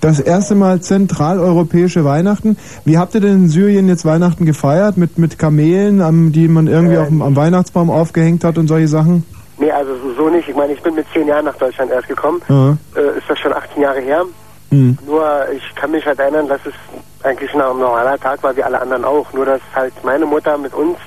Das 0.00 0.20
erste 0.20 0.54
Mal 0.54 0.80
zentraleuropäische 0.80 2.04
Weihnachten. 2.04 2.58
Wie 2.84 2.98
habt 2.98 3.14
ihr 3.14 3.20
denn 3.20 3.32
in 3.32 3.48
Syrien 3.48 3.88
jetzt 3.88 4.04
Weihnachten 4.04 4.44
gefeiert? 4.44 4.98
Mit, 4.98 5.18
mit 5.18 5.38
Kamelen, 5.38 6.02
am, 6.02 6.32
die 6.32 6.48
man 6.48 6.66
irgendwie 6.66 6.98
auf 6.98 7.08
dem, 7.08 7.22
am 7.22 7.34
Weihnachtsbaum 7.34 7.90
aufgehängt 7.90 8.44
hat 8.44 8.58
und 8.58 8.68
solche 8.68 8.88
Sachen? 8.88 9.24
Nee, 9.58 9.70
also 9.70 9.92
so, 9.96 10.14
so 10.14 10.28
nicht. 10.28 10.48
Ich 10.48 10.54
meine, 10.54 10.74
ich 10.74 10.82
bin 10.82 10.94
mit 10.94 11.06
zehn 11.14 11.26
Jahren 11.26 11.46
nach 11.46 11.56
Deutschland 11.56 11.90
erst 11.90 12.08
gekommen. 12.08 12.42
Ja. 12.48 12.76
Äh, 12.94 13.18
ist 13.18 13.28
das 13.28 13.38
schon 13.38 13.52
18 13.54 13.82
Jahre 13.82 14.00
her. 14.00 14.24
Mhm. 14.70 14.98
Nur 15.06 15.48
ich 15.54 15.74
kann 15.74 15.90
mich 15.90 16.04
halt 16.06 16.18
erinnern, 16.18 16.48
dass 16.48 16.60
es 16.64 16.74
eigentlich 17.22 17.52
ein 17.52 17.58
normaler 17.58 18.18
Tag 18.18 18.42
war, 18.42 18.56
wie 18.56 18.62
alle 18.62 18.80
anderen 18.80 19.04
auch. 19.04 19.32
Nur 19.32 19.46
dass 19.46 19.60
halt 19.74 19.92
meine 20.04 20.26
Mutter 20.26 20.58
mit 20.58 20.74
uns 20.74 20.98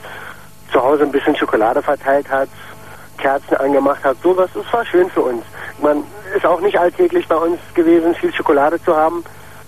zu 0.71 0.81
Hause 0.81 1.03
ein 1.03 1.11
bisschen 1.11 1.35
Schokolade 1.35 1.81
verteilt 1.81 2.29
hat, 2.29 2.49
Kerzen 3.17 3.55
angemacht 3.57 4.03
hat. 4.03 4.17
Sowas, 4.23 4.49
das 4.53 4.71
war 4.71 4.85
schön 4.85 5.09
für 5.09 5.21
uns. 5.21 5.43
Man 5.81 6.03
ist 6.35 6.45
auch 6.45 6.61
nicht 6.61 6.77
alltäglich 6.77 7.27
bei 7.27 7.35
uns 7.35 7.59
gewesen, 7.73 8.13
viel 8.15 8.33
Schokolade 8.33 8.81
zu 8.83 8.95
haben. 8.95 9.23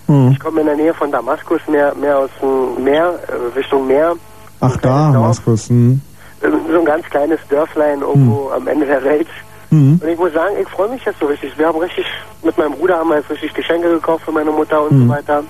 Mhm. 0.06 0.30
Ich 0.32 0.40
komme 0.40 0.60
in 0.60 0.66
der 0.66 0.76
Nähe 0.76 0.94
von 0.94 1.10
Damaskus, 1.10 1.60
mehr, 1.68 1.94
mehr 1.94 2.18
aus 2.18 2.30
dem 2.40 2.84
Meer, 2.84 3.18
äh, 3.28 3.58
Richtung 3.58 3.86
Meer. 3.86 4.14
Ach 4.60 4.76
da, 4.76 5.10
Damaskus. 5.12 5.68
Hm. 5.68 6.00
So 6.40 6.78
ein 6.78 6.84
ganz 6.84 7.04
kleines 7.06 7.40
Dörflein 7.48 8.00
irgendwo 8.00 8.50
am 8.50 8.66
Ende 8.66 8.86
der 8.86 9.02
Welt. 9.04 9.28
Mhm. 9.72 10.00
Und 10.02 10.08
ich 10.08 10.18
muss 10.18 10.32
sagen, 10.32 10.54
ich 10.60 10.68
freue 10.68 10.88
mich 10.90 11.04
jetzt 11.04 11.18
so 11.18 11.26
richtig. 11.26 11.56
Wir 11.58 11.66
haben 11.66 11.78
richtig, 11.78 12.04
mit 12.42 12.56
meinem 12.58 12.72
Bruder 12.72 12.98
haben 12.98 13.08
wir 13.08 13.16
jetzt 13.16 13.30
richtig 13.30 13.52
Geschenke 13.54 13.88
gekauft 13.90 14.24
für 14.24 14.32
meine 14.32 14.50
Mutter 14.50 14.82
und 14.82 14.92
Mhm. 14.92 15.02
so 15.04 15.08
weiter. 15.08 15.42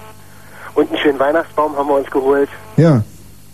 Und 0.75 0.89
einen 0.89 0.99
schönen 0.99 1.19
Weihnachtsbaum 1.19 1.77
haben 1.77 1.89
wir 1.89 1.97
uns 1.97 2.11
geholt. 2.11 2.49
Ja. 2.77 3.03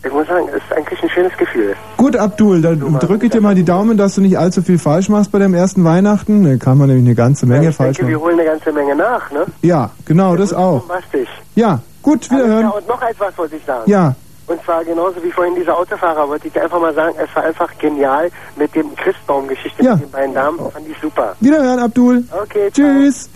Ich 0.04 0.12
muss 0.12 0.28
sagen, 0.28 0.46
es 0.50 0.62
ist 0.62 0.72
eigentlich 0.76 1.02
ein 1.02 1.08
schönes 1.10 1.36
Gefühl. 1.36 1.74
Gut, 1.96 2.14
Abdul, 2.16 2.62
dann 2.62 2.78
drücke 3.00 3.26
ich 3.26 3.32
dir 3.32 3.40
mal 3.40 3.56
die 3.56 3.64
Daumen, 3.64 3.96
dass 3.96 4.14
du 4.14 4.20
nicht 4.20 4.38
allzu 4.38 4.62
viel 4.62 4.78
falsch 4.78 5.08
machst 5.08 5.32
bei 5.32 5.40
deinem 5.40 5.54
ersten 5.54 5.82
Weihnachten. 5.84 6.44
Da 6.44 6.56
kann 6.64 6.78
man 6.78 6.86
nämlich 6.86 7.04
eine 7.06 7.16
ganze 7.16 7.46
Menge 7.46 7.70
ich 7.70 7.74
falsch 7.76 7.96
denke, 7.96 8.12
wir 8.12 8.16
machen. 8.18 8.26
holen 8.28 8.38
eine 8.40 8.48
ganze 8.48 8.72
Menge 8.72 8.94
nach, 8.94 9.28
ne? 9.32 9.44
Ja, 9.62 9.90
genau, 10.04 10.36
das 10.36 10.52
auch. 10.54 10.80
Bombastisch. 10.82 11.28
Ja, 11.56 11.80
gut, 12.02 12.28
Alles 12.30 12.30
wiederhören. 12.30 12.60
klar, 12.60 12.76
und 12.76 12.88
noch 12.88 13.02
etwas 13.02 13.36
wollte 13.36 13.56
ich 13.56 13.64
sagen. 13.64 13.90
Ja. 13.90 14.14
Und 14.48 14.62
zwar 14.64 14.84
genauso 14.84 15.22
wie 15.22 15.30
vorhin 15.30 15.54
dieser 15.54 15.76
Autofahrer, 15.76 16.28
wollte 16.28 16.46
ich 16.48 16.52
dir 16.54 16.62
einfach 16.62 16.80
mal 16.80 16.94
sagen, 16.94 17.14
es 17.22 17.34
war 17.36 17.44
einfach 17.44 17.70
genial 17.78 18.30
mit 18.56 18.74
dem 18.74 18.94
Christbaum-Geschichte 18.96 19.82
Ja. 19.84 19.94
mit 19.94 20.04
den 20.04 20.10
beiden 20.10 20.34
Damen. 20.34 20.58
Fand 20.58 20.88
ich 20.88 20.96
super. 21.00 21.36
Wiederhören, 21.40 21.78
Abdul. 21.78 22.24
Okay, 22.42 22.70
Tschüss. 22.72 23.28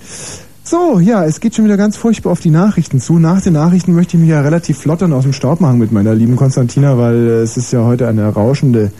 So, 0.64 1.00
ja, 1.00 1.24
es 1.24 1.40
geht 1.40 1.54
schon 1.56 1.64
wieder 1.64 1.76
ganz 1.76 1.96
furchtbar 1.96 2.30
auf 2.30 2.40
die 2.40 2.50
Nachrichten 2.50 3.00
zu. 3.00 3.18
Nach 3.18 3.42
den 3.42 3.52
Nachrichten 3.54 3.94
möchte 3.94 4.16
ich 4.16 4.20
mich 4.22 4.30
ja 4.30 4.40
relativ 4.40 4.78
flott 4.78 5.02
dann 5.02 5.12
aus 5.12 5.24
dem 5.24 5.32
Staub 5.32 5.60
machen 5.60 5.78
mit 5.78 5.90
meiner 5.92 6.14
lieben 6.14 6.36
Konstantina, 6.36 6.96
weil 6.96 7.16
äh, 7.28 7.30
es 7.42 7.56
ist 7.56 7.72
ja 7.72 7.84
heute 7.84 8.06
eine 8.08 8.28
rauschende 8.32 8.92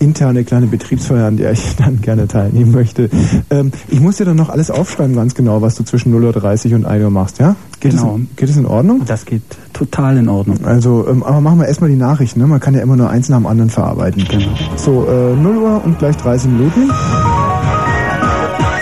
interne 0.00 0.44
kleine 0.44 0.66
Betriebsfeier, 0.66 1.26
an 1.26 1.36
der 1.36 1.52
ich 1.52 1.76
dann 1.78 2.00
gerne 2.00 2.28
teilnehmen 2.28 2.72
möchte. 2.72 3.10
Ähm, 3.50 3.72
ich 3.88 4.00
muss 4.00 4.16
dir 4.16 4.24
dann 4.24 4.36
noch 4.36 4.48
alles 4.48 4.70
aufschreiben, 4.70 5.14
ganz 5.16 5.34
genau, 5.34 5.60
was 5.62 5.74
du 5.74 5.82
zwischen 5.84 6.14
0.30 6.14 6.70
Uhr 6.70 6.76
und 6.76 6.84
1 6.86 7.04
Uhr 7.04 7.10
machst, 7.10 7.38
ja? 7.38 7.56
Geht, 7.80 7.92
Genau. 7.92 8.12
es, 8.12 8.16
in- 8.18 8.28
geht 8.36 8.48
es 8.50 8.56
in 8.56 8.66
Ordnung? 8.66 9.02
Das 9.06 9.24
geht 9.26 9.42
total 9.72 10.16
in 10.16 10.28
Ordnung. 10.28 10.58
Also, 10.64 11.06
ähm, 11.08 11.22
aber 11.22 11.40
machen 11.40 11.58
wir 11.60 11.66
erstmal 11.66 11.90
die 11.90 11.96
Nachrichten, 11.96 12.40
ne? 12.40 12.46
Man 12.46 12.60
kann 12.60 12.74
ja 12.74 12.80
immer 12.80 12.96
nur 12.96 13.10
eins 13.10 13.28
nach 13.28 13.38
dem 13.38 13.46
anderen 13.46 13.70
verarbeiten. 13.70 14.24
Genau. 14.28 14.46
So, 14.76 15.06
äh, 15.08 15.34
0 15.40 15.56
Uhr 15.56 15.82
und 15.84 15.98
gleich 15.98 16.16
30 16.16 16.50
Minuten. 16.50 16.90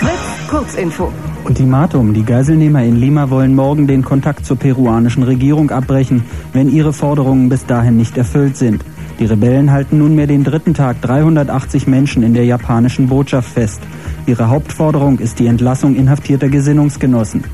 Fritz, 0.01 0.49
Kurzinfo. 0.51 1.13
Ultimatum. 1.45 2.13
Die 2.13 2.25
Geiselnehmer 2.25 2.83
in 2.83 2.97
Lima 2.97 3.31
wollen 3.31 3.55
morgen 3.55 3.87
den 3.87 4.03
Kontakt 4.05 4.45
zur 4.45 4.57
peruanischen 4.57 5.23
Regierung 5.23 5.71
abbrechen, 5.71 6.25
wenn 6.53 6.69
ihre 6.69 6.93
Forderungen 6.93 7.49
bis 7.49 7.65
dahin 7.67 7.97
nicht 7.97 8.17
erfüllt 8.19 8.57
sind. 8.57 8.85
Die 9.19 9.25
Rebellen 9.25 9.73
halten 9.73 9.97
nunmehr 9.99 10.27
den 10.27 10.45
dritten 10.45 10.75
Tag 10.75 11.01
380 11.01 11.87
Menschen 11.87 12.23
in 12.23 12.35
der 12.35 12.45
japanischen 12.45 13.09
Botschaft 13.09 13.51
fest. 13.51 13.81
Ihre 14.27 14.51
Hauptforderung 14.51 15.19
ist 15.19 15.39
die 15.39 15.47
Entlassung 15.47 15.97
inhaftierter 15.97 16.51
Gesinnungsgenossen. 16.51 17.45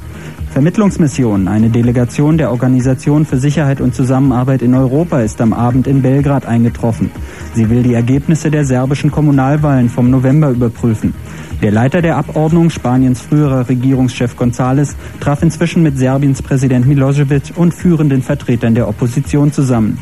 Vermittlungsmission. 0.51 1.47
Eine 1.47 1.71
Delegation 1.71 2.37
der 2.37 2.51
Organisation 2.51 3.25
für 3.25 3.39
Sicherheit 3.39 3.81
und 3.81 3.95
Zusammenarbeit 3.95 4.61
in 4.61 4.75
Europa 4.75 5.21
ist 5.21 5.41
am 5.41 5.53
Abend 5.53 5.87
in 5.87 6.03
Belgrad 6.03 6.47
eingetroffen. 6.47 7.11
Sie 7.55 7.71
will 7.71 7.83
die 7.83 7.95
Ergebnisse 7.95 8.51
der 8.51 8.65
serbischen 8.65 9.11
Kommunalwahlen 9.13 9.89
vom 9.89 10.11
November 10.11 10.51
überprüfen. 10.51 11.15
Der 11.63 11.71
Leiter 11.71 12.03
der 12.03 12.17
Abordnung, 12.17 12.71
Spaniens 12.71 13.21
früherer 13.21 13.69
Regierungschef 13.69 14.35
González, 14.35 14.97
traf 15.21 15.43
inzwischen 15.43 15.85
mit 15.85 15.97
Serbiens 15.97 16.43
Präsident 16.43 16.87
Milosevic 16.87 17.53
und 17.55 17.73
führenden 17.73 18.21
Vertretern 18.21 18.75
der 18.75 18.89
Opposition 18.89 19.53
zusammen. 19.53 19.97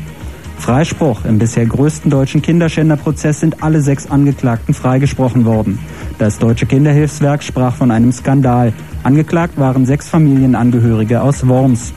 Freispruch. 0.61 1.25
Im 1.25 1.39
bisher 1.39 1.65
größten 1.65 2.11
deutschen 2.11 2.43
Kinderschänderprozess 2.43 3.39
sind 3.39 3.63
alle 3.63 3.81
sechs 3.81 4.09
Angeklagten 4.09 4.75
freigesprochen 4.75 5.43
worden. 5.43 5.79
Das 6.19 6.37
Deutsche 6.37 6.67
Kinderhilfswerk 6.67 7.41
sprach 7.41 7.75
von 7.75 7.89
einem 7.89 8.11
Skandal. 8.11 8.71
Angeklagt 9.03 9.57
waren 9.57 9.87
sechs 9.87 10.07
Familienangehörige 10.07 11.21
aus 11.23 11.47
Worms. 11.47 11.93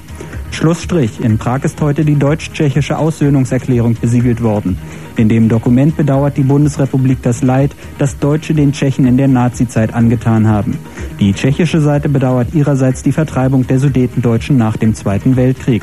Schlussstrich. 0.50 1.20
In 1.20 1.36
Prag 1.36 1.64
ist 1.64 1.80
heute 1.82 2.04
die 2.04 2.14
deutsch-tschechische 2.14 2.96
Aussöhnungserklärung 2.96 3.96
besiegelt 4.00 4.42
worden. 4.42 4.78
In 5.16 5.28
dem 5.28 5.48
Dokument 5.48 5.96
bedauert 5.96 6.36
die 6.36 6.42
Bundesrepublik 6.42 7.20
das 7.22 7.42
Leid, 7.42 7.74
das 7.98 8.18
Deutsche 8.18 8.54
den 8.54 8.72
Tschechen 8.72 9.06
in 9.06 9.18
der 9.18 9.28
Nazizeit 9.28 9.92
angetan 9.92 10.48
haben. 10.48 10.78
Die 11.20 11.34
tschechische 11.34 11.80
Seite 11.80 12.08
bedauert 12.08 12.54
ihrerseits 12.54 13.02
die 13.02 13.12
Vertreibung 13.12 13.66
der 13.66 13.78
Sudetendeutschen 13.78 14.56
nach 14.56 14.76
dem 14.76 14.94
Zweiten 14.94 15.36
Weltkrieg. 15.36 15.82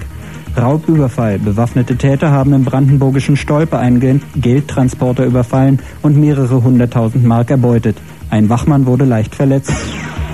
Raubüberfall. 0.57 1.39
Bewaffnete 1.39 1.95
Täter 1.97 2.31
haben 2.31 2.53
im 2.53 2.63
brandenburgischen 2.65 3.35
Stolpe 3.37 3.77
einen 3.77 3.99
Gel- 3.99 4.21
Geldtransporter 4.35 5.25
überfallen 5.25 5.79
und 6.01 6.17
mehrere 6.17 6.63
hunderttausend 6.63 7.23
Mark 7.25 7.51
erbeutet. 7.51 7.97
Ein 8.29 8.49
Wachmann 8.49 8.85
wurde 8.85 9.05
leicht 9.05 9.35
verletzt. 9.35 9.71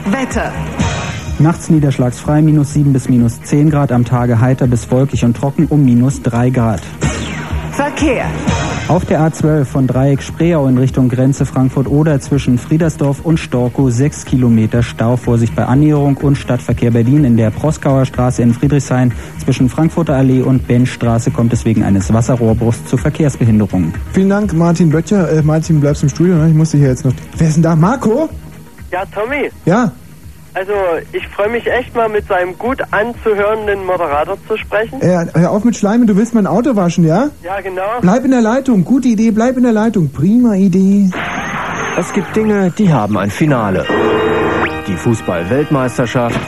Wetter. 0.05 0.51
Nachts 1.39 1.69
niederschlagsfrei 1.69 2.41
minus 2.41 2.73
7 2.73 2.93
bis 2.93 3.09
minus 3.09 3.41
10 3.43 3.69
Grad, 3.69 3.91
am 3.91 4.05
Tage 4.05 4.39
heiter 4.41 4.65
bis 4.67 4.89
wolkig 4.89 5.23
und 5.23 5.37
trocken 5.37 5.67
um 5.67 5.85
minus 5.85 6.21
3 6.23 6.49
Grad. 6.49 6.81
Verkehr. 7.77 8.25
Auf 8.87 9.05
der 9.05 9.21
A12 9.21 9.65
von 9.65 9.85
Dreieck 9.85 10.23
Spreeau 10.23 10.65
in 10.65 10.79
Richtung 10.79 11.09
Grenze 11.09 11.45
Frankfurt-Oder 11.45 12.19
zwischen 12.19 12.57
Friedersdorf 12.57 13.19
und 13.23 13.39
Storkow 13.39 13.91
6 13.91 14.25
Kilometer 14.25 14.81
Stau. 14.81 15.15
Vorsicht 15.15 15.55
bei 15.55 15.63
Annäherung 15.63 16.17
und 16.17 16.39
Stadtverkehr 16.39 16.89
Berlin 16.89 17.23
in 17.23 17.37
der 17.37 17.51
Proskauer 17.51 18.05
Straße 18.05 18.41
in 18.41 18.55
Friedrichshain 18.55 19.13
zwischen 19.43 19.69
Frankfurter 19.69 20.15
Allee 20.15 20.41
und 20.41 20.67
Benchstraße 20.67 21.29
kommt 21.29 21.53
es 21.53 21.65
wegen 21.65 21.83
eines 21.83 22.11
Wasserrohrbruchs 22.11 22.83
zu 22.85 22.97
Verkehrsbehinderungen. 22.97 23.93
Vielen 24.11 24.29
Dank, 24.29 24.53
Martin 24.53 24.89
Böttcher. 24.89 25.31
Äh, 25.31 25.43
Martin, 25.43 25.79
bleibst 25.79 26.01
im 26.01 26.09
Studio, 26.09 26.33
ne? 26.33 26.49
Ich 26.49 26.55
musste 26.55 26.79
hier 26.79 26.87
jetzt 26.87 27.05
noch... 27.05 27.13
Wer 27.37 27.47
ist 27.47 27.57
denn 27.57 27.63
da? 27.63 27.75
Marco? 27.75 28.27
Ja, 28.91 29.03
Tommy, 29.05 29.51
Ja? 29.65 29.91
Also 30.57 30.73
ich 31.13 31.27
freue 31.27 31.49
mich 31.49 31.67
echt 31.67 31.95
mal 31.95 32.09
mit 32.09 32.27
so 32.27 32.33
einem 32.33 32.57
gut 32.57 32.81
anzuhörenden 32.89 33.85
Moderator 33.85 34.37
zu 34.47 34.57
sprechen. 34.57 34.99
Äh, 35.01 35.27
hör 35.33 35.51
auf 35.51 35.63
mit 35.63 35.75
Schleimen, 35.75 36.07
du 36.07 36.15
willst 36.15 36.33
mein 36.33 36.47
Auto 36.47 36.75
waschen, 36.75 37.05
ja? 37.05 37.29
Ja, 37.43 37.61
genau. 37.61 37.99
Bleib 38.01 38.25
in 38.25 38.31
der 38.31 38.41
Leitung. 38.41 38.83
Gute 38.83 39.07
Idee, 39.09 39.29
bleib 39.31 39.57
in 39.57 39.63
der 39.63 39.71
Leitung. 39.71 40.09
Prima 40.11 40.55
Idee. 40.55 41.11
Es 41.95 42.11
gibt 42.11 42.35
Dinge, 42.35 42.71
die 42.75 42.91
haben 42.91 43.17
ein 43.17 43.29
Finale. 43.29 43.85
Die 44.87 44.95
Fußball-Weltmeisterschaft. 44.95 46.39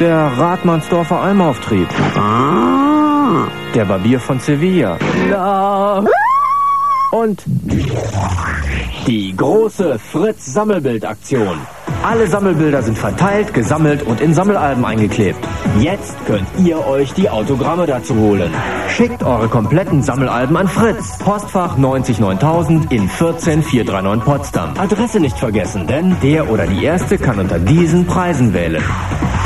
Der 0.00 0.16
Radmannsdorfer 0.38 1.20
Almauftrieb. 1.20 1.88
Ah. 2.16 3.48
Der 3.74 3.84
Barbier 3.84 4.18
von 4.18 4.40
Sevilla. 4.40 4.96
Ah. 5.34 6.02
und 7.10 7.42
die 9.06 9.34
große 9.36 9.98
Fritz-Sammelbildaktion. 9.98 11.58
Alle 12.02 12.28
Sammelbilder 12.28 12.82
sind 12.82 12.96
verteilt, 12.96 13.52
gesammelt 13.52 14.02
und 14.04 14.20
in 14.20 14.32
Sammelalben 14.32 14.84
eingeklebt. 14.84 15.38
Jetzt 15.80 16.16
könnt 16.26 16.46
ihr 16.64 16.86
euch 16.86 17.12
die 17.12 17.28
Autogramme 17.28 17.86
dazu 17.86 18.14
holen. 18.14 18.52
Schickt 18.88 19.22
eure 19.24 19.48
kompletten 19.48 20.02
Sammelalben 20.02 20.56
an 20.56 20.68
Fritz. 20.68 21.18
Postfach 21.18 21.76
99000 21.76 22.92
in 22.92 23.08
14439 23.08 24.24
Potsdam. 24.24 24.74
Adresse 24.78 25.18
nicht 25.18 25.38
vergessen, 25.38 25.86
denn 25.86 26.16
der 26.22 26.48
oder 26.50 26.66
die 26.66 26.84
Erste 26.84 27.18
kann 27.18 27.40
unter 27.40 27.58
diesen 27.58 28.06
Preisen 28.06 28.54
wählen. 28.54 28.82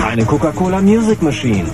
Eine 0.07 0.25
Coca-Cola 0.27 0.83
Music 0.83 1.23
Machine. 1.23 1.65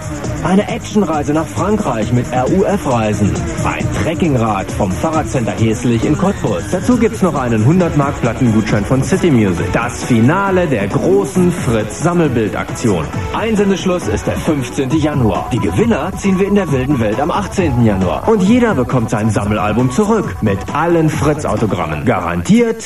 Eine 0.45 0.69
Actionreise 0.69 1.33
nach 1.33 1.47
Frankreich 1.47 2.13
mit 2.13 2.27
RUF-Reisen. 2.33 3.33
Ein 3.65 3.85
Trekkingrad 4.03 4.71
vom 4.71 4.93
Fahrradcenter 4.93 5.53
Heslich 5.53 6.05
in 6.05 6.17
Cottbus. 6.17 6.63
Dazu 6.71 6.97
gibt's 6.97 7.23
noch 7.23 7.35
einen 7.35 7.65
100-Mark-Plattengutschein 7.67 8.85
von 8.85 9.03
City 9.03 9.33
Music. 9.33 9.67
Das 9.73 10.05
Finale 10.05 10.68
der 10.69 10.87
großen 10.89 11.51
Fritz-Sammelbildaktion. 11.53 13.05
Einsendeschluss 13.35 14.09
ist 14.09 14.27
der 14.27 14.37
15. 14.37 14.91
Januar. 14.91 15.49
Die 15.53 15.59
Gewinner 15.59 16.13
ziehen 16.17 16.39
wir 16.39 16.47
in 16.47 16.55
der 16.55 16.71
wilden 16.71 16.99
Welt 17.01 17.21
am 17.21 17.31
18. 17.31 17.85
Januar. 17.85 18.29
Und 18.29 18.43
jeder 18.43 18.75
bekommt 18.75 19.11
sein 19.11 19.31
Sammelalbum 19.31 19.91
zurück. 19.91 20.37
Mit 20.43 20.59
allen 20.75 21.09
Fritz-Autogrammen. 21.11 22.05
Garantiert 22.05 22.85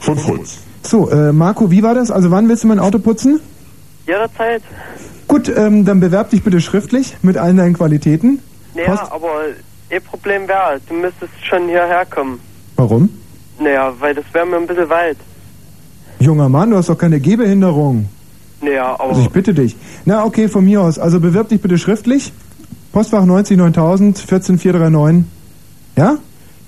von 0.00 0.16
Fritz. 0.18 0.58
So, 0.82 1.08
äh, 1.10 1.32
Marco, 1.32 1.70
wie 1.70 1.82
war 1.82 1.94
das? 1.94 2.10
Also 2.10 2.30
wann 2.30 2.48
willst 2.48 2.64
du 2.64 2.68
mein 2.68 2.78
Auto 2.78 2.98
putzen? 2.98 3.40
Jederzeit. 4.06 4.62
Gut, 5.26 5.48
ähm, 5.48 5.84
dann 5.84 6.00
bewerb 6.00 6.30
dich 6.30 6.42
bitte 6.44 6.60
schriftlich 6.60 7.16
mit 7.22 7.36
allen 7.36 7.56
deinen 7.56 7.74
Qualitäten. 7.74 8.40
Naja, 8.74 8.94
Post- 8.96 9.12
aber 9.12 9.28
ihr 9.90 10.00
Problem 10.00 10.46
wäre, 10.46 10.80
du 10.88 10.94
müsstest 10.94 11.32
schon 11.44 11.66
hierher 11.68 12.04
kommen. 12.06 12.38
Warum? 12.76 13.08
Naja, 13.58 13.92
weil 13.98 14.14
das 14.14 14.24
wäre 14.32 14.46
mir 14.46 14.56
ein 14.58 14.66
bisschen 14.66 14.88
weit. 14.88 15.16
Junger 16.18 16.48
Mann, 16.48 16.70
du 16.70 16.76
hast 16.76 16.88
doch 16.88 16.98
keine 16.98 17.20
Gehbehinderung. 17.20 18.08
Naja, 18.62 18.94
aber 18.94 19.10
Also 19.10 19.20
ich 19.22 19.30
bitte 19.30 19.52
dich. 19.54 19.76
Na, 20.04 20.24
okay, 20.24 20.48
von 20.48 20.64
mir 20.64 20.80
aus. 20.80 20.98
Also 20.98 21.20
bewirb 21.20 21.48
dich 21.48 21.60
bitte 21.60 21.78
schriftlich. 21.78 22.32
Postfach 22.92 23.24
90 23.24 23.58
9000 23.58 24.18
14439. 24.18 25.24
Ja? 25.96 26.16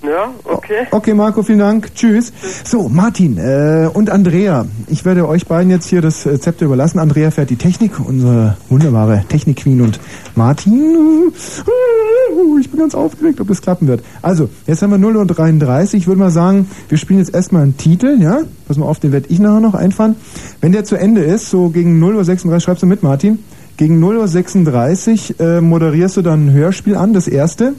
Ja, 0.03 0.33
okay. 0.45 0.87
Okay, 0.91 1.15
Marco, 1.15 1.43
vielen 1.43 1.59
Dank. 1.59 1.95
Tschüss. 1.95 2.33
So, 2.65 2.89
Martin 2.89 3.39
äh, 3.39 3.89
und 3.93 4.11
Andrea. 4.11 4.67
Ich 4.87 5.05
werde 5.05 5.29
euch 5.29 5.47
beiden 5.47 5.71
jetzt 5.71 5.87
hier 5.87 6.01
das 6.01 6.23
Zepter 6.23 6.67
überlassen. 6.67 6.99
Andrea 6.99 7.31
fährt 7.31 7.51
die 7.51 7.57
Technik, 7.57 7.99
unsere 7.99 8.57
wunderbare 8.69 9.25
Technik-Queen. 9.29 9.81
Und 9.81 10.01
Martin, 10.35 11.33
äh, 11.33 12.61
ich 12.61 12.71
bin 12.71 12.81
ganz 12.81 12.95
aufgeregt, 12.95 13.41
ob 13.41 13.51
es 13.51 13.61
klappen 13.61 13.89
wird. 13.89 14.03
Also, 14.23 14.49
jetzt 14.67 14.83
haben 14.83 14.91
wir 14.91 14.99
0 14.99 15.17
und 15.17 15.27
33. 15.29 16.01
Ich 16.01 16.07
würde 16.07 16.21
mal 16.21 16.31
sagen, 16.31 16.69
wir 16.89 16.99
spielen 16.99 17.19
jetzt 17.19 17.35
erstmal 17.35 17.63
einen 17.63 17.77
Titel, 17.77 18.19
ja? 18.21 18.43
Pass 18.67 18.77
mal 18.77 18.87
auf, 18.87 19.01
den 19.01 19.13
werde 19.13 19.27
ich 19.31 19.39
nachher 19.39 19.61
noch 19.61 19.75
einfahren. 19.75 20.17
Wenn 20.61 20.73
der 20.73 20.85
zu 20.85 20.97
Ende 20.97 21.23
ist, 21.23 21.51
so 21.51 21.71
gegen 21.71 21.99
0 21.99 22.17
Uhr 22.17 22.25
36, 22.25 22.65
schreibst 22.65 22.83
du 22.83 22.87
mit, 22.87 23.03
Martin. 23.03 23.39
Gegen 23.77 24.01
0 24.01 24.17
Uhr 24.17 24.29
36 24.29 25.39
äh, 25.39 25.61
moderierst 25.61 26.17
du 26.17 26.23
dann 26.23 26.47
ein 26.47 26.53
Hörspiel 26.53 26.97
an, 26.97 27.13
das 27.13 27.29
erste. 27.29 27.75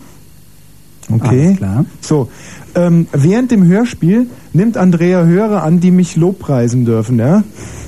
Okay. 1.11 1.45
Alles 1.45 1.57
klar. 1.57 1.85
So, 2.01 2.29
ähm, 2.75 3.07
während 3.11 3.51
dem 3.51 3.65
Hörspiel 3.65 4.27
nimmt 4.53 4.77
Andrea 4.77 5.23
Hörer 5.23 5.63
an, 5.63 5.79
die 5.79 5.91
mich 5.91 6.15
lobpreisen 6.15 6.85
dürfen, 6.85 7.17
ja? 7.17 7.43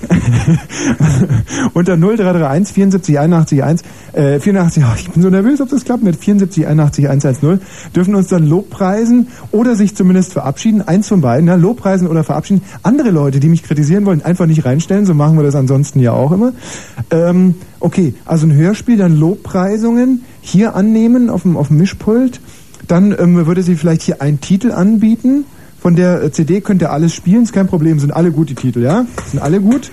Unter 1.74 1.98
0331 1.98 2.74
74 2.74 3.20
81 3.20 3.64
1, 3.64 3.82
äh, 4.14 4.40
84, 4.40 4.84
oh, 4.84 4.94
ich 4.98 5.10
bin 5.12 5.22
so 5.22 5.30
nervös, 5.30 5.62
ob 5.62 5.70
das 5.70 5.86
klappt, 5.86 6.04
mit 6.04 6.16
74 6.16 6.68
81 6.68 7.08
110, 7.08 7.62
dürfen 7.96 8.16
uns 8.16 8.28
dann 8.28 8.48
lobpreisen 8.48 9.28
oder 9.52 9.76
sich 9.76 9.96
zumindest 9.96 10.34
verabschieden, 10.34 10.82
eins 10.82 11.08
von 11.08 11.22
beiden, 11.22 11.48
ja, 11.48 11.56
lobpreisen 11.56 12.08
oder 12.08 12.24
verabschieden. 12.24 12.64
Andere 12.82 13.12
Leute, 13.12 13.40
die 13.40 13.50
mich 13.50 13.64
kritisieren 13.64 14.06
wollen, 14.06 14.24
einfach 14.24 14.48
nicht 14.48 14.66
reinstellen, 14.66 15.06
so 15.06 15.14
machen 15.14 15.38
wir 15.38 15.44
das 15.44 15.56
ansonsten 15.56 16.00
ja 16.00 16.14
auch 16.14 16.32
immer. 16.32 16.54
Ähm, 17.12 17.56
okay, 17.80 18.16
also 18.26 18.48
ein 18.48 18.54
Hörspiel, 18.54 18.98
dann 18.98 19.16
Lobpreisungen 19.16 20.24
hier 20.42 20.76
annehmen 20.76 21.30
auf 21.30 21.44
dem, 21.44 21.56
auf 21.56 21.68
dem 21.68 21.78
Mischpult. 21.78 22.42
Dann 22.92 23.16
ähm, 23.18 23.46
würde 23.48 23.64
sie 23.64 23.76
vielleicht 23.76 24.02
hier 24.02 24.22
einen 24.22 24.42
Titel 24.42 24.74
anbieten. 24.74 25.46
Von 25.80 25.96
der 25.96 26.22
äh, 26.24 26.32
CD 26.34 26.60
könnt 26.60 26.82
ihr 26.82 26.92
alles 26.92 27.14
spielen, 27.14 27.44
ist 27.44 27.54
kein 27.54 27.68
Problem, 27.68 28.00
sind 28.00 28.12
alle 28.12 28.32
gut 28.34 28.50
die 28.50 28.56
Titel, 28.56 28.82
ja? 28.84 29.06
Sind 29.28 29.42
alle 29.42 29.62
gut. 29.62 29.92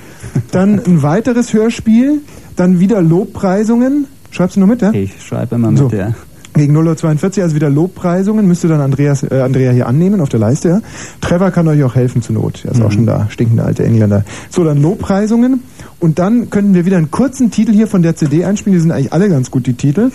Dann 0.51 0.81
ein 0.85 1.01
weiteres 1.05 1.53
Hörspiel, 1.53 2.23
dann 2.57 2.81
wieder 2.81 3.01
Lobpreisungen. 3.01 4.07
Schreibst 4.33 4.57
du 4.57 4.61
noch 4.61 4.67
mit, 4.67 4.83
ja? 4.83 4.91
Ich 4.93 5.13
schreibe 5.25 5.55
immer 5.55 5.71
mit, 5.71 5.79
So. 5.79 5.91
ja. 5.91 6.13
Gegen 6.55 6.77
0.42 6.77 7.41
also 7.41 7.55
wieder 7.55 7.71
Lobpreisungen, 7.71 8.49
müsste 8.49 8.67
dann 8.67 8.81
Andreas, 8.81 9.23
äh, 9.23 9.43
Andrea 9.43 9.71
hier 9.71 9.87
annehmen 9.87 10.21
auf 10.21 10.29
der 10.29 10.41
Leiste. 10.41 10.69
Ja? 10.69 10.81
Trevor 11.21 11.53
kann 11.53 11.69
euch 11.69 11.85
auch 11.85 11.95
helfen 11.95 12.21
zur 12.21 12.35
Not. 12.35 12.65
Er 12.65 12.73
ist 12.73 12.83
auch 12.83 12.91
schon 12.91 13.07
da, 13.07 13.29
stinkende 13.31 13.63
alte 13.63 13.85
Engländer. 13.85 14.25
So, 14.51 14.65
dann 14.65 14.83
Lobpreisungen. 14.83 15.63
Und 16.01 16.19
dann 16.19 16.51
könnten 16.51 16.75
wir 16.75 16.85
wieder 16.85 16.97
einen 16.97 17.13
kurzen 17.13 17.53
Titel 17.53 17.71
hier 17.73 17.87
von 17.87 18.03
der 18.03 18.17
CD 18.17 18.45
einspielen. 18.45 18.77
Die 18.77 18.83
sind 18.83 18.91
eigentlich 18.91 19.13
alle 19.13 19.29
ganz 19.29 19.53
gut, 19.53 19.69
die 19.69 19.75
Titel. 19.75 20.11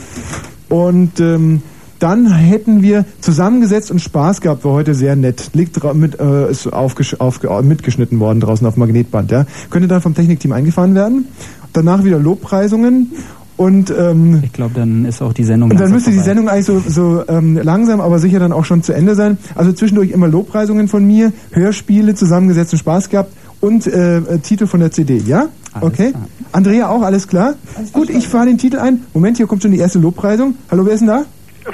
Und 0.68 1.22
ähm, 1.22 1.62
dann 2.04 2.30
hätten 2.32 2.82
wir 2.82 3.06
zusammengesetzt 3.22 3.90
und 3.90 4.00
Spaß 4.00 4.42
gehabt, 4.42 4.66
war 4.66 4.74
heute 4.74 4.94
sehr 4.94 5.16
nett. 5.16 5.52
Liegt 5.54 5.78
dra- 5.78 5.94
mit, 5.94 6.20
äh, 6.20 6.52
ist 6.52 6.68
aufgesch 6.72 7.16
aufge 7.20 7.48
äh, 7.48 7.62
mitgeschnitten 7.62 8.20
worden 8.20 8.42
draußen 8.42 8.68
auf 8.68 8.76
Magnetband. 8.78 9.32
Ja? 9.32 9.46
Könnte 9.70 9.88
dann 9.88 10.02
vom 10.02 10.14
Technikteam 10.14 10.52
eingefahren 10.52 10.94
werden. 10.96 11.26
Danach 11.72 12.04
wieder 12.04 12.20
Lobpreisungen. 12.20 13.12
Und 13.56 13.94
ähm, 13.98 14.42
Ich 14.44 14.52
glaube, 14.52 14.74
dann 14.74 15.06
ist 15.06 15.22
auch 15.22 15.32
die 15.32 15.44
Sendung 15.44 15.70
und 15.72 15.80
dann 15.80 15.92
müsste 15.92 16.10
die 16.10 16.16
vorbei. 16.18 16.26
Sendung 16.30 16.50
eigentlich 16.50 16.66
so, 16.66 16.82
so 16.88 17.24
ähm, 17.28 17.56
langsam, 17.62 18.02
aber 18.02 18.18
sicher 18.20 18.40
dann 18.40 18.52
auch 18.52 18.66
schon 18.66 18.82
zu 18.82 18.94
Ende 18.94 19.14
sein. 19.16 19.38
Also 19.56 19.72
zwischendurch 19.74 20.10
immer 20.10 20.28
Lobpreisungen 20.28 20.88
von 20.88 21.06
mir, 21.06 21.32
Hörspiele, 21.52 22.16
zusammengesetzt 22.16 22.74
und 22.74 22.80
Spaß 22.80 23.10
gehabt 23.10 23.32
und 23.62 23.86
äh, 23.86 24.18
äh, 24.18 24.40
Titel 24.40 24.66
von 24.66 24.80
der 24.80 24.92
CD, 24.92 25.18
ja? 25.28 25.50
okay. 25.82 26.14
Andrea 26.52 26.90
auch, 26.90 27.04
alles 27.04 27.28
klar? 27.28 27.54
Gut, 27.94 28.10
ich 28.10 28.28
fahre 28.28 28.48
den 28.48 28.58
Titel 28.58 28.78
ein. 28.80 29.02
Moment, 29.14 29.38
hier 29.38 29.46
kommt 29.48 29.62
schon 29.62 29.72
die 29.72 29.78
erste 29.80 30.00
Lobpreisung. 30.00 30.56
Hallo, 30.72 30.86
wer 30.86 30.94
ist 30.94 31.00
denn 31.02 31.08
da? 31.08 31.24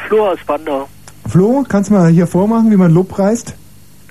Flo 0.07 0.29
aus 0.29 0.39
Spandau. 0.39 0.87
Flo, 1.27 1.63
kannst 1.67 1.89
du 1.89 1.93
mal 1.95 2.09
hier 2.09 2.27
vormachen, 2.27 2.71
wie 2.71 2.77
man 2.77 2.91
Lob 2.91 3.09
preist? 3.09 3.53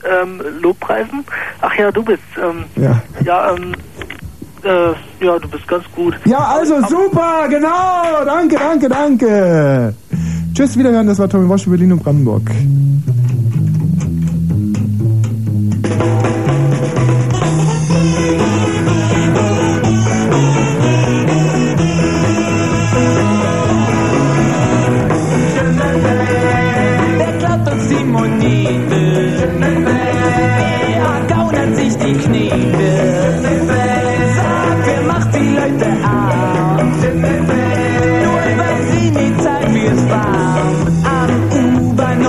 Ähm, 0.05 0.41
Lobpreisen? 0.61 1.25
Ach 1.61 1.75
ja, 1.75 1.91
du 1.91 2.03
bist. 2.05 2.23
Ähm, 2.41 2.65
Ja. 2.77 3.03
ja, 3.25 3.53
ähm, 3.55 3.75
äh, 4.63 5.25
ja, 5.25 5.39
du 5.39 5.49
bist 5.49 5.67
ganz 5.67 5.85
gut. 5.95 6.15
Ja, 6.25 6.39
also 6.39 6.81
super, 6.87 7.47
genau. 7.49 8.25
Danke, 8.25 8.57
danke, 8.57 8.89
danke. 8.89 9.95
Tschüss, 10.55 10.77
wiederhören. 10.79 11.07
Das 11.07 11.19
war 11.19 11.29
Tommy 11.29 11.59
für 11.59 11.71
Berlin 11.71 11.93
und 11.93 12.03
Brandenburg. 12.03 12.43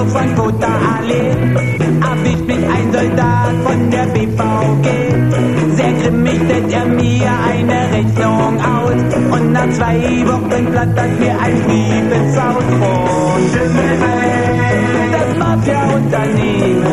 U-Bahnhof 0.10 0.12
Frankfurter 0.12 0.74
Allee 0.98 1.30
erwischt 2.02 2.46
mich 2.48 2.66
ein 2.68 2.92
Soldat 2.92 3.54
von 3.64 3.92
der 3.92 4.06
BVG. 4.08 4.88
Sehr 5.76 5.94
grimmig 6.02 6.40
stellt 6.46 6.72
er 6.72 6.86
mir 6.86 7.30
eine 7.48 7.94
Rechnung 7.94 8.60
aus 8.60 9.40
und 9.40 9.52
nach 9.52 9.70
zwei 9.70 10.00
Wochen 10.26 10.68
flattert 10.72 11.20
mir 11.20 11.40
ein 11.40 11.62
Brief 11.64 12.12
ins 12.12 12.40
Haus 12.40 12.64
und 12.64 13.54
das 15.14 15.38
Mafia-Unternehmen. 15.38 16.84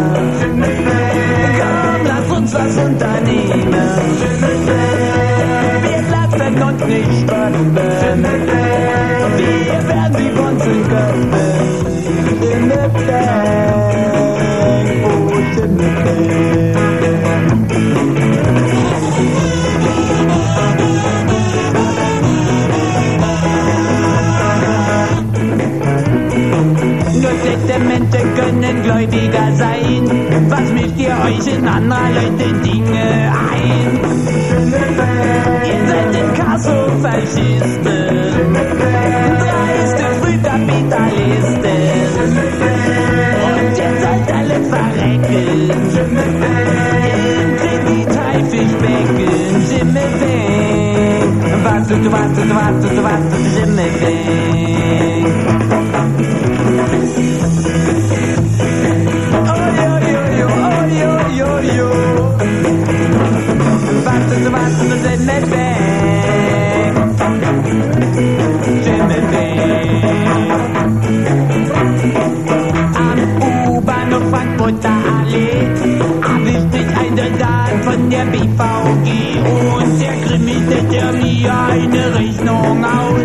Komm, 1.58 2.00
lass 2.06 2.38
uns 2.38 2.54
was 2.54 2.76
unternehmen. 2.84 3.74
Wir 5.82 6.00
lassen 6.10 6.62
uns 6.62 6.84
nicht 6.86 7.20
spannen. 7.22 7.76
Wir 9.36 9.88
werden 9.88 10.16
wie 10.18 10.30
von 10.36 10.54
zu 10.60 11.45
Menschen 27.88 28.34
können 28.34 28.82
gläubiger 28.82 29.52
sein. 29.56 30.04
Was 30.48 30.72
mischt 30.72 30.98
ihr 30.98 31.16
euch 31.24 31.46
in 31.54 31.66
anderer 31.66 32.10
Leute 32.10 32.52
Dinge 32.64 33.32
ein? 33.52 34.00
Ihr 35.64 35.88
seid 35.88 36.14
in 36.14 36.34
Kasso 36.34 36.86
Dreiste 40.26 40.50
Frühkapitalisten. 40.50 41.62
Und 43.46 43.78
ihr 43.78 43.92
sollt 44.00 44.28
alle 44.32 44.58
Im 47.42 47.50
Kredithaifischbecken, 47.56 49.30
Schimmelfing. 49.68 51.30
Was 51.62 51.86
du, 51.88 51.96
was 52.12 52.30
du, 52.34 52.42
was 52.54 52.76
du, 52.82 52.90
was 53.02 53.22
du, 53.30 53.38
Schimmelfing. 53.54 55.55
Mir 81.46 81.58
eine 81.70 82.14
Rechnung 82.14 82.84
aus. 82.84 83.20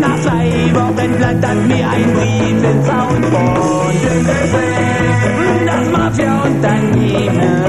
Nach 0.00 0.20
zwei 0.20 0.50
Wochen 0.74 1.14
flattert 1.14 1.66
mir 1.66 1.88
ein 1.88 2.14
Brief 2.14 2.64
ins 2.64 2.86
von 2.86 3.22
das 5.66 5.90
Mafia-Unternehmen. 5.90 7.64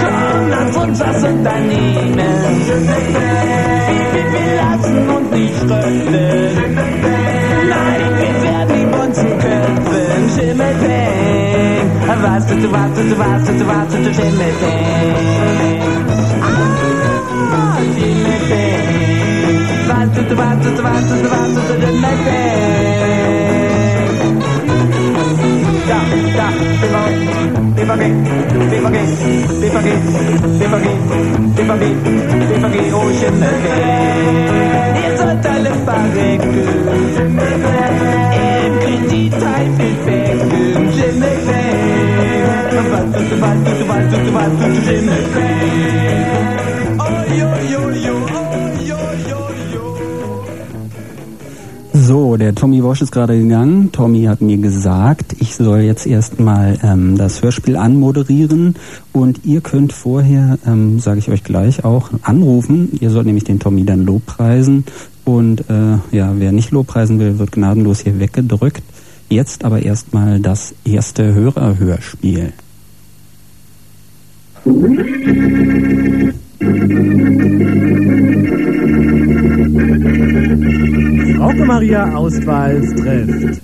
Komm, 0.00 0.48
lass 0.50 0.76
uns 0.76 0.98
das 0.98 1.22
Unternehmen. 1.24 2.18
Wir 4.14 4.56
lassen 4.56 5.10
uns 5.10 5.30
nicht 5.30 5.62
rösten. 5.62 6.74
Nein, 7.68 8.00
wir 8.18 8.34
werden 8.42 8.74
die 8.74 8.86
Bonzen 8.86 9.30
köpfen. 9.38 9.84
Du, 12.54 12.70
was 12.70 12.96
du, 13.44 13.66
was 13.66 13.88
du, 13.88 14.14
Schimmelpeng. 14.14 15.14
Ah. 16.40 16.74
Was 20.24 20.30
du, 20.30 20.36
was 20.38 20.56
du, 20.64 20.70
was 20.82 21.04
du, 21.04 21.28
was 21.28 21.52
du, 21.54 21.60
Schimmelpeng. 21.68 22.54
Da, 25.86 26.00
da, 26.36 26.48
BVG, 27.76 28.02
BVG, 28.70 28.96
BVG, 29.60 29.88
BVG, 30.58 30.86
BVG, 31.56 31.84
BVG, 32.48 32.76
oh 32.94 33.08
Schimmelpeng. 33.20 34.94
Ihr 34.96 35.12
sollt 35.18 35.44
alle 35.46 35.72
verrecken. 35.84 36.54
Im 38.64 38.72
Kredithaifischbecken, 38.80 40.50
Schimmelpeng. 40.94 41.84
Was 42.92 43.08
du, 43.12 43.36
was 43.42 43.58
du, 43.64 43.84
was 43.88 44.04
du, 44.08 44.32
was 44.32 44.52
du, 44.58 44.66
Schimmelpeng. 44.88 46.23
Der 52.36 52.54
Tommy 52.54 52.82
Wosch 52.82 53.02
ist 53.02 53.12
gerade 53.12 53.38
gegangen. 53.38 53.92
Tommy 53.92 54.24
hat 54.24 54.40
mir 54.40 54.56
gesagt, 54.56 55.36
ich 55.40 55.54
soll 55.54 55.80
jetzt 55.80 56.06
erstmal 56.06 56.78
ähm, 56.82 57.16
das 57.16 57.42
Hörspiel 57.42 57.76
anmoderieren 57.76 58.74
und 59.12 59.44
ihr 59.44 59.60
könnt 59.60 59.92
vorher, 59.92 60.58
ähm, 60.66 60.98
sage 60.98 61.18
ich 61.18 61.30
euch 61.30 61.44
gleich 61.44 61.84
auch, 61.84 62.10
anrufen. 62.22 62.90
Ihr 63.00 63.10
sollt 63.10 63.26
nämlich 63.26 63.44
den 63.44 63.60
Tommy 63.60 63.84
dann 63.84 64.04
lobpreisen 64.04 64.84
und 65.24 65.68
äh, 65.70 65.98
ja, 66.10 66.32
wer 66.36 66.52
nicht 66.52 66.70
lobpreisen 66.70 67.18
will, 67.18 67.38
wird 67.38 67.52
gnadenlos 67.52 68.00
hier 68.00 68.18
weggedrückt. 68.18 68.82
Jetzt 69.28 69.64
aber 69.64 69.82
erstmal 69.82 70.40
das 70.40 70.74
erste 70.84 71.34
Hörerhörspiel. 71.34 72.52
Frauke 74.64 74.93
Maria 81.84 82.14
Auswals 82.14 82.94
trifft 82.94 83.60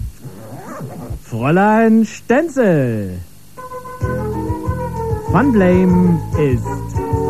Fräulein 1.24 2.04
Stenzel. 2.04 3.18
Fun 5.32 5.52
Blame 5.52 6.20
ist 6.38 6.62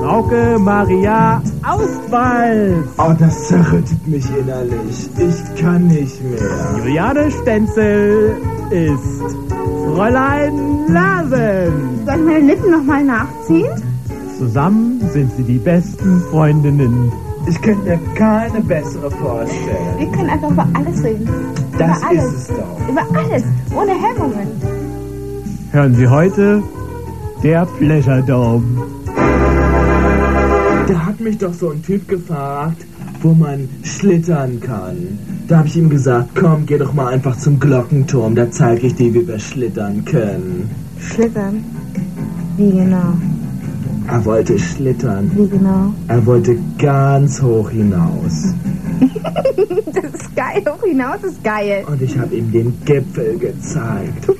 Frauke 0.01 0.59
Maria 0.59 1.41
Auswals. 1.63 2.89
Oh, 2.99 3.13
das 3.17 3.47
zerrüttet 3.47 4.09
mich 4.09 4.25
innerlich. 4.37 5.09
Ich 5.17 5.63
kann 5.63 5.87
nicht 5.87 6.21
mehr. 6.25 6.75
Juliane 6.79 7.31
Stenzel 7.31 8.37
ist 8.71 9.37
Fräulein 9.95 10.89
Larsen. 10.89 12.05
Soll 12.05 12.17
ich 12.17 12.25
meine 12.25 12.47
Lippen 12.47 12.71
nochmal 12.73 13.05
nachziehen? 13.05 13.71
Zusammen 14.39 15.01
sind 15.13 15.31
sie 15.37 15.45
die 15.45 15.59
besten 15.59 16.21
Freundinnen. 16.33 17.13
Ich 17.47 17.61
könnte 17.63 17.83
mir 17.83 17.99
keine 18.15 18.61
bessere 18.61 19.11
vorstellen. 19.11 19.99
Wir 19.99 20.07
können 20.09 20.31
einfach 20.31 20.51
über 20.51 20.69
alles 20.75 21.03
reden. 21.03 21.29
Das 21.79 21.99
über 21.99 22.09
alles. 22.09 22.25
ist 22.25 22.35
es 22.35 22.57
doch. 22.57 22.89
Über 22.89 23.19
alles. 23.19 23.45
Ohne 23.75 23.93
Hemmungen. 23.93 24.49
Hören 25.73 25.95
Sie 25.95 26.09
heute 26.09 26.63
der 27.43 27.67
Pleasure 27.79 28.23
Dome. 28.23 28.83
Da 30.89 31.07
hat 31.07 31.21
mich 31.21 31.39
doch 31.39 31.55
so 31.55 31.71
ein 31.71 31.83
Typ 31.83 32.09
gefragt, 32.09 32.85
wo 33.23 33.33
man 33.33 33.69
schlittern 33.85 34.61
kann. 34.61 35.19
Da 35.47 35.59
habe 35.59 35.69
ich 35.69 35.77
ihm 35.77 35.89
gesagt, 35.89 36.31
komm, 36.35 36.67
geh 36.67 36.79
doch 36.79 36.93
mal 36.93 37.09
einfach 37.09 37.37
zum 37.37 37.59
Glockenturm, 37.61 38.35
da 38.35 38.51
zeige 38.51 38.89
ich 38.89 38.95
dir, 38.95 39.15
wie 39.15 39.27
wir 39.27 39.39
schlittern 39.39 40.05
können. 40.05 40.71
Schlittern. 40.99 41.65
Wie 42.57 42.71
genau? 42.73 43.15
Er 44.11 44.25
wollte 44.25 44.59
schlittern. 44.59 45.31
Wie 45.37 45.49
genau? 45.49 45.93
Er 46.09 46.27
wollte 46.27 46.59
ganz 46.79 47.41
hoch 47.41 47.71
hinaus. 47.71 48.53
das 49.87 50.05
ist 50.15 50.35
geil. 50.35 50.65
Hoch 50.69 50.85
hinaus 50.85 51.23
ist 51.23 51.45
geil. 51.45 51.85
Und 51.87 52.03
ich 52.03 52.19
habe 52.19 52.35
ihm 52.35 52.51
den 52.51 52.75
Gipfel 52.85 53.39
gezeigt. 53.39 54.27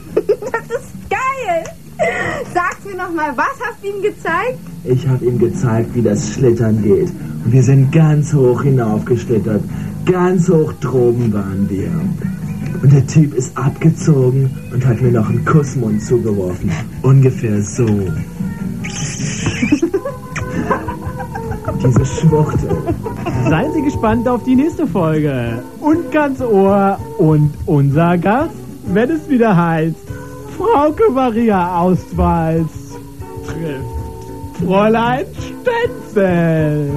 Das 0.53 0.83
ist 0.83 1.11
geil. 1.11 1.65
Sag's 2.53 2.85
mir 2.85 2.97
nochmal, 2.97 3.33
was 3.37 3.55
hast 3.61 3.83
du 3.83 3.89
ihm 3.89 4.03
gezeigt? 4.03 4.59
Ich 4.85 5.07
habe 5.07 5.25
ihm 5.25 5.39
gezeigt, 5.39 5.95
wie 5.95 6.03
das 6.03 6.33
Schlittern 6.33 6.83
geht. 6.83 7.11
Und 7.45 7.53
wir 7.53 7.63
sind 7.63 7.93
ganz 7.93 8.33
hoch 8.33 8.63
hinaufgeschlittert. 8.63 9.63
Ganz 10.05 10.49
hoch 10.49 10.73
droben 10.81 11.33
waren 11.33 11.69
wir. 11.69 11.91
Und 12.83 12.93
der 12.93 13.07
Typ 13.07 13.35
ist 13.35 13.57
abgezogen 13.57 14.51
und 14.73 14.85
hat 14.87 15.01
mir 15.01 15.13
noch 15.13 15.29
einen 15.29 15.45
Kussmund 15.45 16.03
zugeworfen. 16.03 16.71
Ungefähr 17.03 17.63
so. 17.63 17.87
Diese 21.83 22.05
Schwuchtel. 22.05 22.77
Seien 23.49 23.73
Sie 23.73 23.83
gespannt 23.83 24.29
auf 24.29 24.43
die 24.45 24.55
nächste 24.55 24.87
Folge. 24.87 25.63
Und 25.81 26.13
ganz 26.13 26.41
Ohr 26.41 26.99
und 27.19 27.53
unser 27.67 28.19
Gast, 28.19 28.55
wenn 28.87 29.11
es 29.11 29.29
wieder 29.29 29.57
heißt, 29.57 29.97
Frauke 30.59 31.11
Maria 31.11 31.81
Auswals 31.81 32.99
trifft 33.47 34.01
Fräulein 34.65 35.25
Stenzel. 35.39 36.91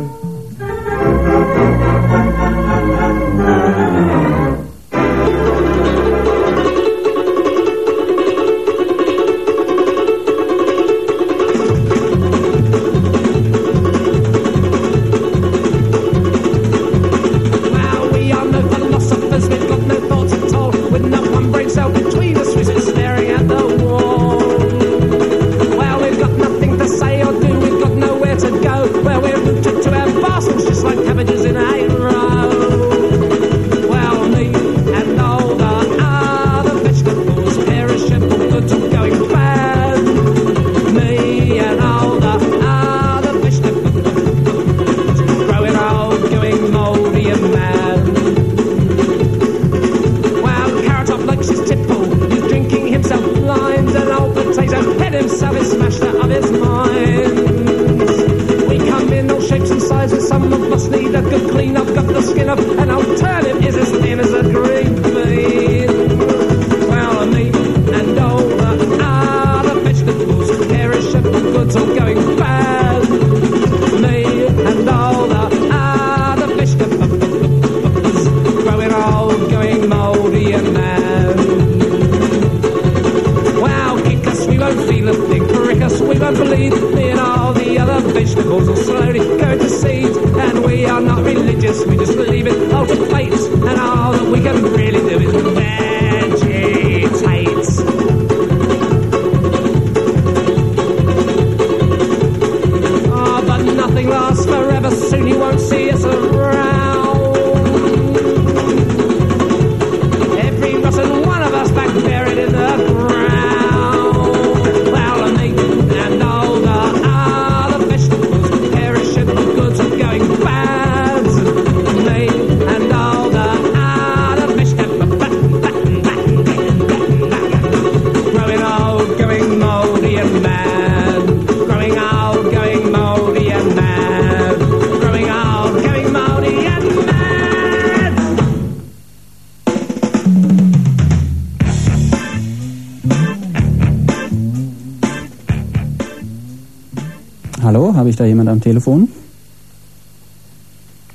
Da 148.24 148.28
jemand 148.28 148.50
am 148.50 148.62
Telefon? 148.62 149.10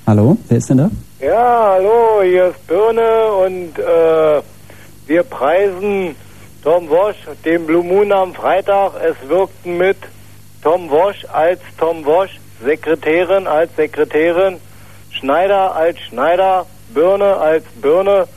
Hallo, 0.07 0.37
wer 0.49 0.59
ist 0.59 0.69
denn 0.69 0.79
da? 0.79 0.91
Ja, 1.21 1.73
hallo, 1.73 2.23
hier 2.23 2.49
ist 2.49 2.67
Birne 2.67 3.33
und 3.47 3.79
äh, 3.79 4.43
wir 5.07 5.23
preisen 5.23 6.15
Tom 6.63 6.89
Wosch, 6.91 7.17
den 7.45 7.67
Blue 7.67 7.83
Moon 7.83 8.13
am 8.13 8.35
Freitag. 8.35 8.93
Es 9.03 9.29
wirkten 9.29 9.79
mit 9.79 9.97
Tom 10.63 10.91
Wosch 10.91 11.25
als 11.33 11.61
Tom 11.79 12.05
Wosch, 12.05 12.39
Sekretärin 12.63 13.47
als 13.47 13.75
Sekretärin, 13.77 14.57
Schneider 15.11 15.75
als 15.75 15.99
Schneider, 16.01 16.67
Birne 16.93 17.37
als 17.37 17.65
Birne, 17.81 18.29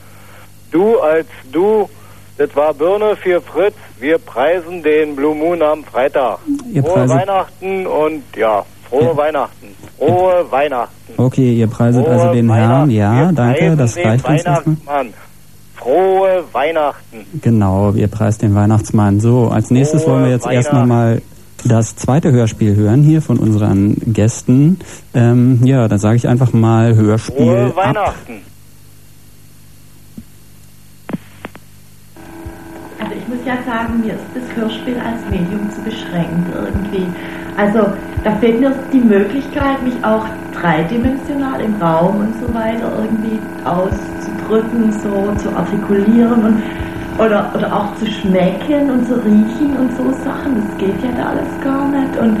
du 0.70 0.98
als 0.98 1.28
du. 1.52 1.90
Das 2.38 2.56
war 2.56 2.72
Birne 2.72 3.16
für 3.16 3.42
Fritz. 3.42 3.76
Wir 3.98 4.16
preisen 4.16 4.82
den 4.82 5.14
Blue 5.14 5.34
Moon 5.34 5.60
am 5.62 5.84
Freitag. 5.84 6.38
Ihr 6.72 6.82
Frohe 6.82 6.94
preiset- 6.94 7.16
Weihnachten 7.20 7.86
und 7.86 8.22
ja, 8.36 8.64
frohe 8.88 9.16
Weihnachten. 9.16 9.66
Frohe 9.98 10.44
Weihnachten. 10.50 11.12
Okay, 11.16 11.52
ihr 11.54 11.66
preiset 11.66 12.04
Frohe 12.04 12.14
also 12.14 12.32
den 12.32 12.52
Herrn. 12.52 12.90
Ja, 12.90 13.28
Wir 13.28 13.32
danke, 13.32 13.76
das 13.76 13.96
reicht 13.96 14.26
uns 14.28 14.42
erstmal. 14.44 14.76
Weihnachtsmann. 14.86 15.08
Frohe 15.76 16.44
Weihnachten. 16.52 17.26
Genau, 17.42 17.92
ihr 17.92 18.08
preist 18.08 18.42
den 18.42 18.54
Weihnachtsmann. 18.54 19.20
So, 19.20 19.48
als 19.48 19.70
nächstes 19.70 20.04
Frohe 20.04 20.14
wollen 20.14 20.24
wir 20.24 20.30
jetzt 20.30 20.46
erstmal 20.46 20.86
mal 20.86 21.22
das 21.64 21.94
zweite 21.96 22.32
Hörspiel 22.32 22.74
hören 22.74 23.02
hier 23.02 23.20
von 23.22 23.38
unseren 23.38 23.96
Gästen. 24.12 24.78
Ähm, 25.14 25.60
ja, 25.64 25.86
da 25.88 25.98
sage 25.98 26.16
ich 26.16 26.26
einfach 26.28 26.52
mal 26.52 26.94
Hörspiel 26.94 27.36
Frohe 27.36 27.66
ab. 27.66 27.76
Weihnachten. 27.76 28.32
Also 32.98 33.12
ich 33.14 33.28
muss 33.28 33.38
ja 33.46 33.54
sagen, 33.66 34.00
mir 34.00 34.14
ist 34.14 34.22
das 34.34 34.41
Hörspiel 34.56 34.96
als 34.98 35.20
Medium 35.30 35.70
zu 35.70 35.80
beschränkt 35.82 36.48
irgendwie. 36.54 37.06
Also 37.56 37.92
da 38.24 38.32
fehlt 38.36 38.60
mir 38.60 38.72
die 38.92 39.00
Möglichkeit, 39.00 39.82
mich 39.82 40.02
auch 40.04 40.24
dreidimensional 40.52 41.60
im 41.60 41.74
Raum 41.82 42.20
und 42.20 42.34
so 42.40 42.54
weiter 42.54 42.90
irgendwie 42.98 43.38
auszudrücken, 43.64 44.92
so 44.92 45.32
zu 45.36 45.54
artikulieren 45.54 46.44
und 46.44 46.62
oder, 47.18 47.52
oder 47.54 47.74
auch 47.74 47.94
zu 47.96 48.06
schmecken 48.06 48.90
und 48.90 49.06
zu 49.06 49.14
riechen 49.16 49.76
und 49.78 49.94
so 49.96 50.10
Sachen. 50.24 50.56
Das 50.56 50.78
geht 50.78 51.02
ja 51.02 51.10
da 51.16 51.28
alles 51.30 51.60
gar 51.60 51.88
nicht. 51.88 52.16
Und 52.16 52.38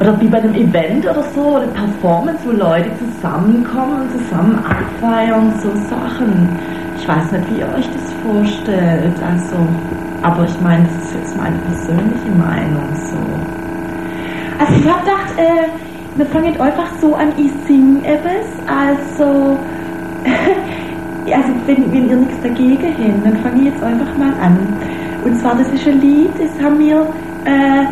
oder 0.00 0.20
wie 0.20 0.26
bei 0.26 0.38
einem 0.38 0.54
Event 0.54 1.04
oder 1.04 1.22
so, 1.34 1.56
oder 1.56 1.66
Performance, 1.68 2.40
wo 2.44 2.50
Leute 2.50 2.90
zusammenkommen 2.98 4.02
und 4.02 4.10
zusammen 4.10 4.58
abfeiern, 4.58 5.52
so 5.60 5.70
Sachen. 5.88 6.48
Ich 6.96 7.08
weiß 7.08 7.32
nicht, 7.32 7.50
wie 7.50 7.60
ihr 7.60 7.68
euch 7.68 7.88
das 7.90 8.12
vorstellt, 8.24 9.14
also, 9.22 9.56
aber 10.24 10.44
ich 10.44 10.60
meine, 10.62 10.84
das 10.84 11.04
ist 11.04 11.14
jetzt 11.14 11.36
meine 11.36 11.58
persönliche 11.58 12.30
Meinung, 12.30 12.88
so. 12.94 13.18
Also 14.58 14.72
ich 14.72 14.88
hab 14.88 15.04
gedacht, 15.04 15.34
äh, 15.36 15.68
wir 16.16 16.26
fangen 16.26 16.58
einfach 16.58 16.90
so 16.98 17.14
an, 17.14 17.28
ich 17.36 17.52
sing 17.66 18.02
etwas, 18.04 18.46
also, 18.66 19.58
also 21.26 21.52
wenn, 21.66 21.92
wenn 21.92 22.08
ihr 22.08 22.16
nichts 22.16 22.40
dagegen 22.42 22.82
habt, 22.82 23.26
dann 23.26 23.36
fange 23.42 23.58
ich 23.58 23.64
jetzt 23.66 23.82
einfach 23.82 24.16
mal 24.16 24.32
an. 24.40 24.56
Und 25.24 25.38
zwar, 25.40 25.56
das 25.56 25.68
ist 25.68 25.86
ein 25.86 26.00
Lied, 26.00 26.30
das 26.38 26.64
haben 26.64 26.78
wir, 26.78 27.02
äh, 27.44 27.84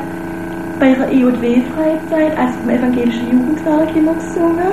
bei 0.80 0.92
ihrer 0.92 1.12
EOW-Freizeit, 1.12 2.38
also 2.38 2.58
vom 2.60 2.70
Evangelischen 2.70 3.30
Jugendwerk 3.30 3.94
immer 3.94 4.14
gesungen. 4.14 4.72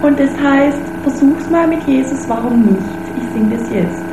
Und 0.00 0.18
das 0.18 0.30
heißt, 0.42 0.80
versuch's 1.02 1.50
mal 1.50 1.68
mit 1.68 1.82
Jesus, 1.84 2.26
warum 2.26 2.62
nicht? 2.62 2.78
Ich 3.16 3.32
sing 3.34 3.50
das 3.50 3.70
jetzt. 3.70 4.05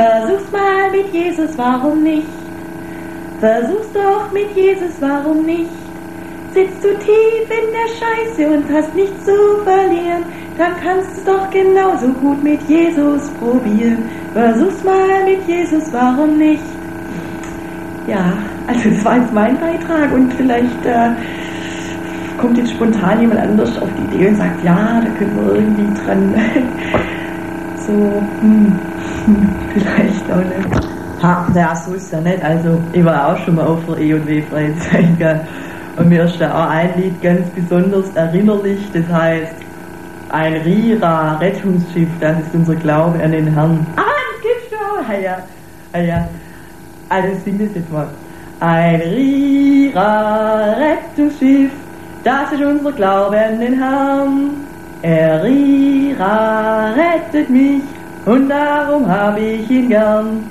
Versuch's 0.00 0.50
mal 0.50 0.90
mit 0.90 1.12
Jesus, 1.12 1.58
warum 1.58 2.02
nicht? 2.02 2.26
Versuch's 3.38 3.92
doch 3.92 4.32
mit 4.32 4.50
Jesus, 4.56 4.92
warum 4.98 5.44
nicht? 5.44 5.68
Sitzt 6.54 6.82
du 6.82 6.88
tief 7.00 7.44
in 7.50 7.66
der 7.70 7.90
Scheiße 7.98 8.48
und 8.50 8.64
hast 8.72 8.94
nichts 8.94 9.26
zu 9.26 9.36
verlieren, 9.62 10.24
dann 10.56 10.72
kannst 10.82 11.18
du's 11.18 11.24
doch 11.26 11.50
genauso 11.50 12.08
gut 12.14 12.42
mit 12.42 12.62
Jesus 12.62 13.28
probieren. 13.38 14.08
Versuch's 14.32 14.82
mal 14.84 15.22
mit 15.26 15.46
Jesus, 15.46 15.92
warum 15.92 16.38
nicht? 16.38 16.64
Ja, 18.06 18.32
also 18.68 18.88
das 18.88 19.04
war 19.04 19.18
jetzt 19.18 19.34
mein 19.34 19.58
Beitrag 19.58 20.14
und 20.14 20.32
vielleicht 20.32 20.86
äh, 20.86 21.10
kommt 22.38 22.56
jetzt 22.56 22.70
spontan 22.70 23.20
jemand 23.20 23.40
anders 23.40 23.76
auf 23.82 23.90
die 23.98 24.16
Idee 24.16 24.28
und 24.28 24.36
sagt, 24.36 24.64
ja, 24.64 25.02
da 25.04 25.10
können 25.18 25.36
wir 25.36 25.56
irgendwie 25.56 26.02
dran. 26.02 26.34
so, 27.86 28.22
hm, 28.40 28.78
vielleicht 29.72 30.30
auch 30.30 30.36
nicht. 30.36 30.86
Ha, 31.22 31.46
naja, 31.52 31.74
so 31.74 31.94
ist 31.94 32.12
ja 32.12 32.20
nicht. 32.20 32.42
Also, 32.42 32.80
ich 32.92 33.04
war 33.04 33.28
auch 33.28 33.38
schon 33.44 33.56
mal 33.56 33.66
auf 33.66 33.80
der 33.86 33.98
E&W-Freizeit. 33.98 35.40
Und 35.96 36.08
mir 36.08 36.24
ist 36.24 36.40
da 36.40 36.50
auch 36.54 36.70
ein 36.70 36.90
Lied 36.96 37.20
ganz 37.20 37.46
besonders 37.50 38.08
erinnerlich, 38.14 38.80
das 38.94 39.06
heißt, 39.08 39.54
ein 40.30 40.54
Rira 40.58 41.36
Rettungsschiff, 41.36 42.08
das 42.20 42.38
ist 42.38 42.54
unser 42.54 42.76
Glaube 42.76 43.22
an 43.22 43.32
den 43.32 43.52
Herrn. 43.52 43.86
Ah, 43.96 44.02
das 44.02 44.42
gibt's 44.42 44.70
schon! 44.70 45.04
Ah 45.06 45.18
ja, 45.18 45.38
ah 45.92 45.98
ja. 45.98 46.28
Also 47.08 47.28
sing 47.44 47.58
das 47.58 47.74
jetzt 47.74 47.92
mal. 47.92 48.06
Ein 48.60 49.00
Rira 49.00 50.74
Rettungsschiff, 50.78 51.72
das 52.22 52.52
ist 52.52 52.62
unser 52.62 52.92
Glaube 52.92 53.38
an 53.38 53.60
den 53.60 53.78
Herrn. 53.78 54.50
Er 55.02 55.42
Rira 55.42 56.92
rettet 56.92 57.50
mich 57.50 57.82
und 58.26 58.48
darum 58.48 59.08
hab 59.08 59.38
ich 59.38 59.70
ihn 59.70 59.88
gern. 59.88 60.44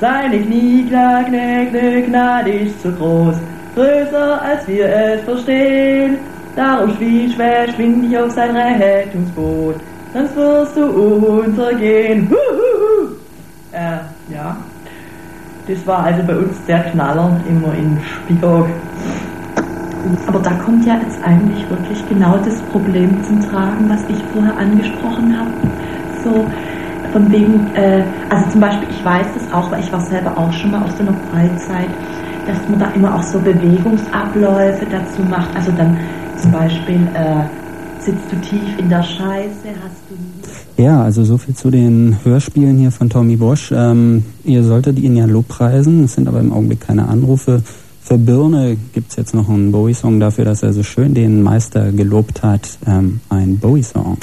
Seine 0.00 0.40
Kniegnade 0.40 2.02
Gnade 2.06 2.50
ist 2.50 2.82
so 2.82 2.90
groß, 2.90 3.36
größer 3.74 4.40
als 4.42 4.66
wir 4.66 4.86
es 4.86 5.22
verstehen. 5.22 6.18
Darum 6.56 6.94
schwie 6.96 7.30
schwer 7.32 7.70
schwing 7.72 8.02
dich 8.02 8.18
auf 8.18 8.30
sein 8.30 8.56
Rettungsboot, 8.56 9.76
sonst 10.12 10.36
wirst 10.36 10.76
du 10.76 10.84
untergehen. 10.86 12.28
Huhuhu. 12.30 13.14
Äh, 13.72 14.32
ja. 14.32 14.56
Das 15.68 15.86
war 15.86 16.04
also 16.04 16.22
bei 16.26 16.36
uns 16.36 16.64
der 16.66 16.80
Knaller 16.90 17.38
immer 17.48 17.72
in 17.74 17.98
Spiegel. 18.02 18.64
Aber 20.26 20.38
da 20.40 20.50
kommt 20.64 20.84
ja 20.86 20.98
jetzt 21.02 21.22
eigentlich 21.22 21.68
wirklich 21.68 22.02
genau 22.08 22.38
das 22.38 22.60
Problem 22.72 23.22
zum 23.22 23.40
Tragen, 23.48 23.88
was 23.88 24.00
ich 24.08 24.20
vorher 24.32 24.56
angesprochen 24.56 25.38
habe. 25.38 25.50
So, 26.24 26.46
von 27.12 27.30
wegen, 27.30 27.74
äh, 27.74 28.02
also 28.28 28.50
zum 28.50 28.60
Beispiel, 28.60 28.88
ich 28.90 29.04
weiß 29.04 29.26
das 29.34 29.52
auch, 29.52 29.70
weil 29.70 29.80
ich 29.80 29.92
war 29.92 30.00
selber 30.00 30.36
auch 30.36 30.52
schon 30.52 30.70
mal 30.70 30.82
auf 30.82 30.92
so 30.92 31.02
einer 31.02 31.14
Freizeit, 31.30 31.90
dass 32.46 32.56
man 32.68 32.78
da 32.78 32.90
immer 32.90 33.14
auch 33.14 33.22
so 33.22 33.38
Bewegungsabläufe 33.38 34.86
dazu 34.90 35.22
macht. 35.28 35.54
Also 35.54 35.72
dann 35.72 35.96
zum 36.36 36.52
Beispiel, 36.52 37.00
äh, 37.14 37.44
sitzt 38.00 38.32
du 38.32 38.36
tief 38.36 38.78
in 38.78 38.88
der 38.88 39.02
Scheiße, 39.02 39.68
hast 39.82 40.02
du 40.08 40.82
Ja, 40.82 41.02
also 41.02 41.24
so 41.24 41.36
viel 41.36 41.54
zu 41.54 41.70
den 41.70 42.16
Hörspielen 42.24 42.78
hier 42.78 42.90
von 42.90 43.10
Tommy 43.10 43.36
Bosch. 43.36 43.72
Ähm, 43.74 44.24
ihr 44.44 44.64
solltet 44.64 44.98
ihn 44.98 45.16
ja 45.16 45.26
lobpreisen, 45.26 46.04
es 46.04 46.14
sind 46.14 46.26
aber 46.28 46.40
im 46.40 46.52
Augenblick 46.52 46.80
keine 46.80 47.08
Anrufe. 47.08 47.62
Für 48.02 48.16
Birne 48.18 48.76
gibt's 48.94 49.16
jetzt 49.16 49.34
noch 49.34 49.48
einen 49.48 49.70
Bowie-Song 49.70 50.18
dafür, 50.18 50.44
dass 50.46 50.62
er 50.62 50.72
so 50.72 50.82
schön 50.82 51.14
den 51.14 51.42
Meister 51.42 51.92
gelobt 51.92 52.42
hat. 52.42 52.78
Ähm, 52.86 53.20
ein 53.28 53.58
Bowie-Song. 53.58 54.16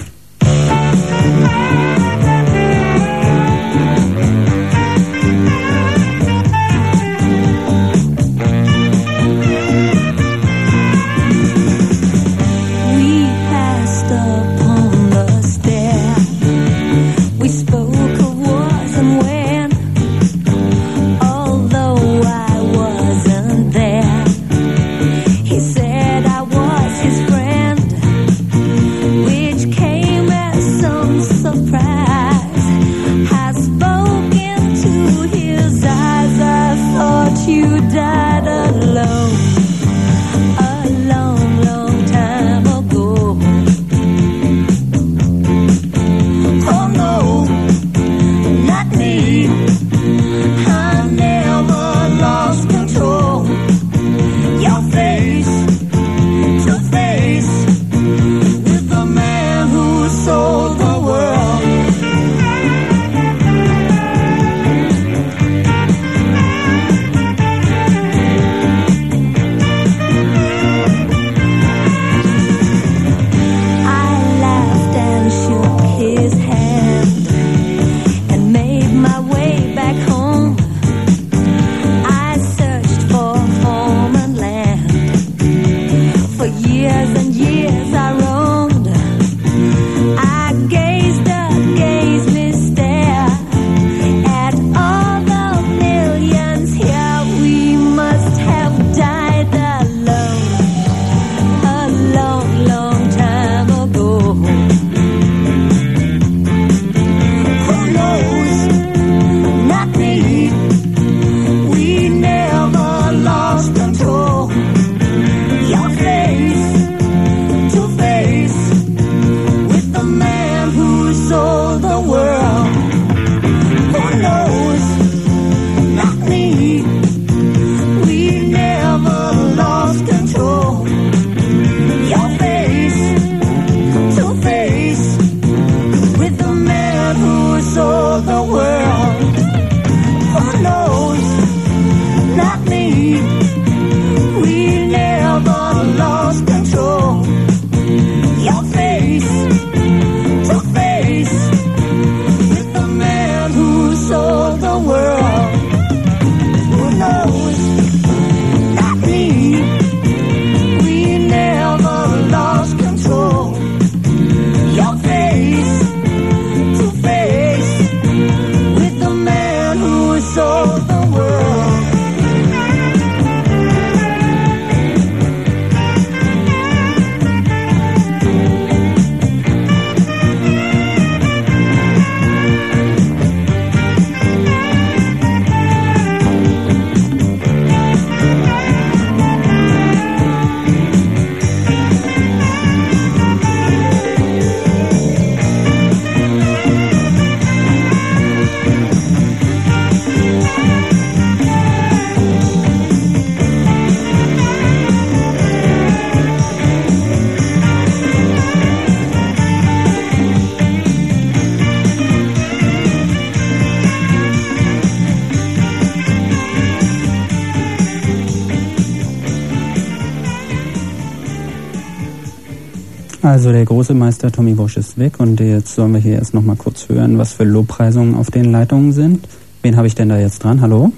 Also 223.37 223.51
der 223.51 223.65
große 223.65 223.93
Meister 223.93 224.31
Tommy 224.31 224.55
Bosch 224.55 224.77
ist 224.77 224.97
weg 224.97 225.19
und 225.19 225.39
jetzt 225.39 225.75
sollen 225.75 225.93
wir 225.93 225.99
hier 225.99 226.15
erst 226.15 226.33
noch 226.33 226.41
mal 226.41 226.55
kurz 226.55 226.89
hören, 226.89 227.19
was 227.19 227.33
für 227.33 227.43
Lobpreisungen 227.43 228.15
auf 228.15 228.31
den 228.31 228.45
Leitungen 228.45 228.93
sind. 228.93 229.27
Wen 229.61 229.77
habe 229.77 229.85
ich 229.85 229.93
denn 229.93 230.09
da 230.09 230.17
jetzt 230.17 230.43
dran? 230.43 230.59
Hallo? 230.59 230.91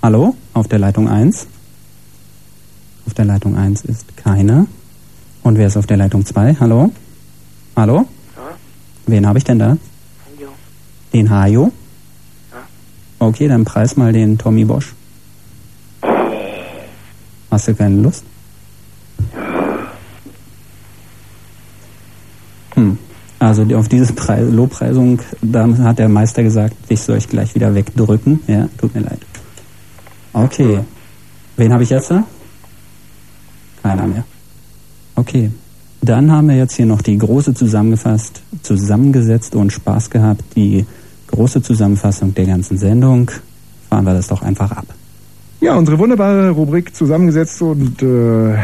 Hallo? 0.00 0.36
Auf 0.52 0.68
der 0.68 0.78
Leitung 0.78 1.08
1? 1.08 1.48
Auf 3.06 3.14
der 3.14 3.24
Leitung 3.24 3.56
1 3.56 3.86
ist 3.86 4.16
keiner. 4.16 4.68
Und 5.42 5.58
wer 5.58 5.66
ist 5.66 5.76
auf 5.76 5.86
der 5.86 5.96
Leitung 5.96 6.24
2? 6.24 6.58
Hallo? 6.60 6.92
Hallo? 7.74 8.06
Wen 9.08 9.26
habe 9.26 9.38
ich 9.38 9.44
denn 9.44 9.58
da? 9.58 9.76
Den 11.12 11.28
Hajo? 11.28 11.72
Okay, 13.18 13.48
dann 13.48 13.64
preis 13.64 13.96
mal 13.96 14.12
den 14.12 14.38
Tommy 14.38 14.64
Bosch. 14.64 14.94
Hast 17.50 17.66
du 17.66 17.74
keine 17.74 18.00
Lust? 18.00 18.22
Also 23.44 23.62
auf 23.76 23.88
diese 23.88 24.14
Pre 24.14 24.40
Lobpreisung, 24.40 25.20
da 25.42 25.68
hat 25.80 25.98
der 25.98 26.08
Meister 26.08 26.42
gesagt, 26.42 26.74
ich 26.88 27.02
soll 27.02 27.18
ich 27.18 27.28
gleich 27.28 27.54
wieder 27.54 27.74
wegdrücken. 27.74 28.40
Ja, 28.46 28.70
tut 28.78 28.94
mir 28.94 29.02
leid. 29.02 29.18
Okay. 30.32 30.80
Wen 31.58 31.70
habe 31.70 31.82
ich 31.82 31.90
jetzt 31.90 32.10
da? 32.10 32.24
Keiner 33.82 34.06
mehr. 34.06 34.24
Okay. 35.14 35.50
Dann 36.00 36.32
haben 36.32 36.48
wir 36.48 36.56
jetzt 36.56 36.74
hier 36.74 36.86
noch 36.86 37.02
die 37.02 37.18
große 37.18 37.52
zusammengefasst, 37.52 38.40
zusammengesetzt 38.62 39.54
und 39.54 39.74
Spaß 39.74 40.08
gehabt. 40.08 40.42
Die 40.56 40.86
große 41.26 41.60
Zusammenfassung 41.60 42.32
der 42.32 42.46
ganzen 42.46 42.78
Sendung. 42.78 43.30
Fahren 43.90 44.06
wir 44.06 44.14
das 44.14 44.28
doch 44.28 44.40
einfach 44.40 44.72
ab. 44.72 44.86
Ja, 45.60 45.76
unsere 45.76 45.98
wunderbare 45.98 46.48
Rubrik 46.48 46.96
zusammengesetzt 46.96 47.60
und 47.60 48.02
äh, 48.02 48.56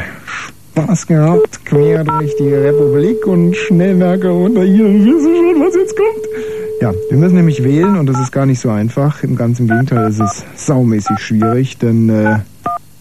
Spaß 0.70 1.06
gehabt, 1.06 1.64
quer 1.64 2.04
durch 2.04 2.36
die 2.38 2.48
Republik 2.54 3.26
und 3.26 3.56
Schnellmerker 3.56 4.32
unter 4.32 4.62
hier. 4.62 4.84
Wir 4.84 5.04
wissen 5.04 5.34
schon, 5.34 5.60
was 5.60 5.74
jetzt 5.74 5.96
kommt. 5.96 6.26
Ja, 6.80 6.94
wir 7.08 7.18
müssen 7.18 7.34
nämlich 7.34 7.64
wählen 7.64 7.98
und 7.98 8.06
das 8.06 8.20
ist 8.20 8.30
gar 8.30 8.46
nicht 8.46 8.60
so 8.60 8.70
einfach. 8.70 9.22
Im 9.24 9.36
ganz 9.36 9.58
im 9.58 9.66
Gegenteil, 9.66 10.08
es 10.08 10.20
ist 10.20 10.44
saumäßig 10.54 11.18
schwierig, 11.18 11.78
denn 11.78 12.08
äh, 12.08 12.38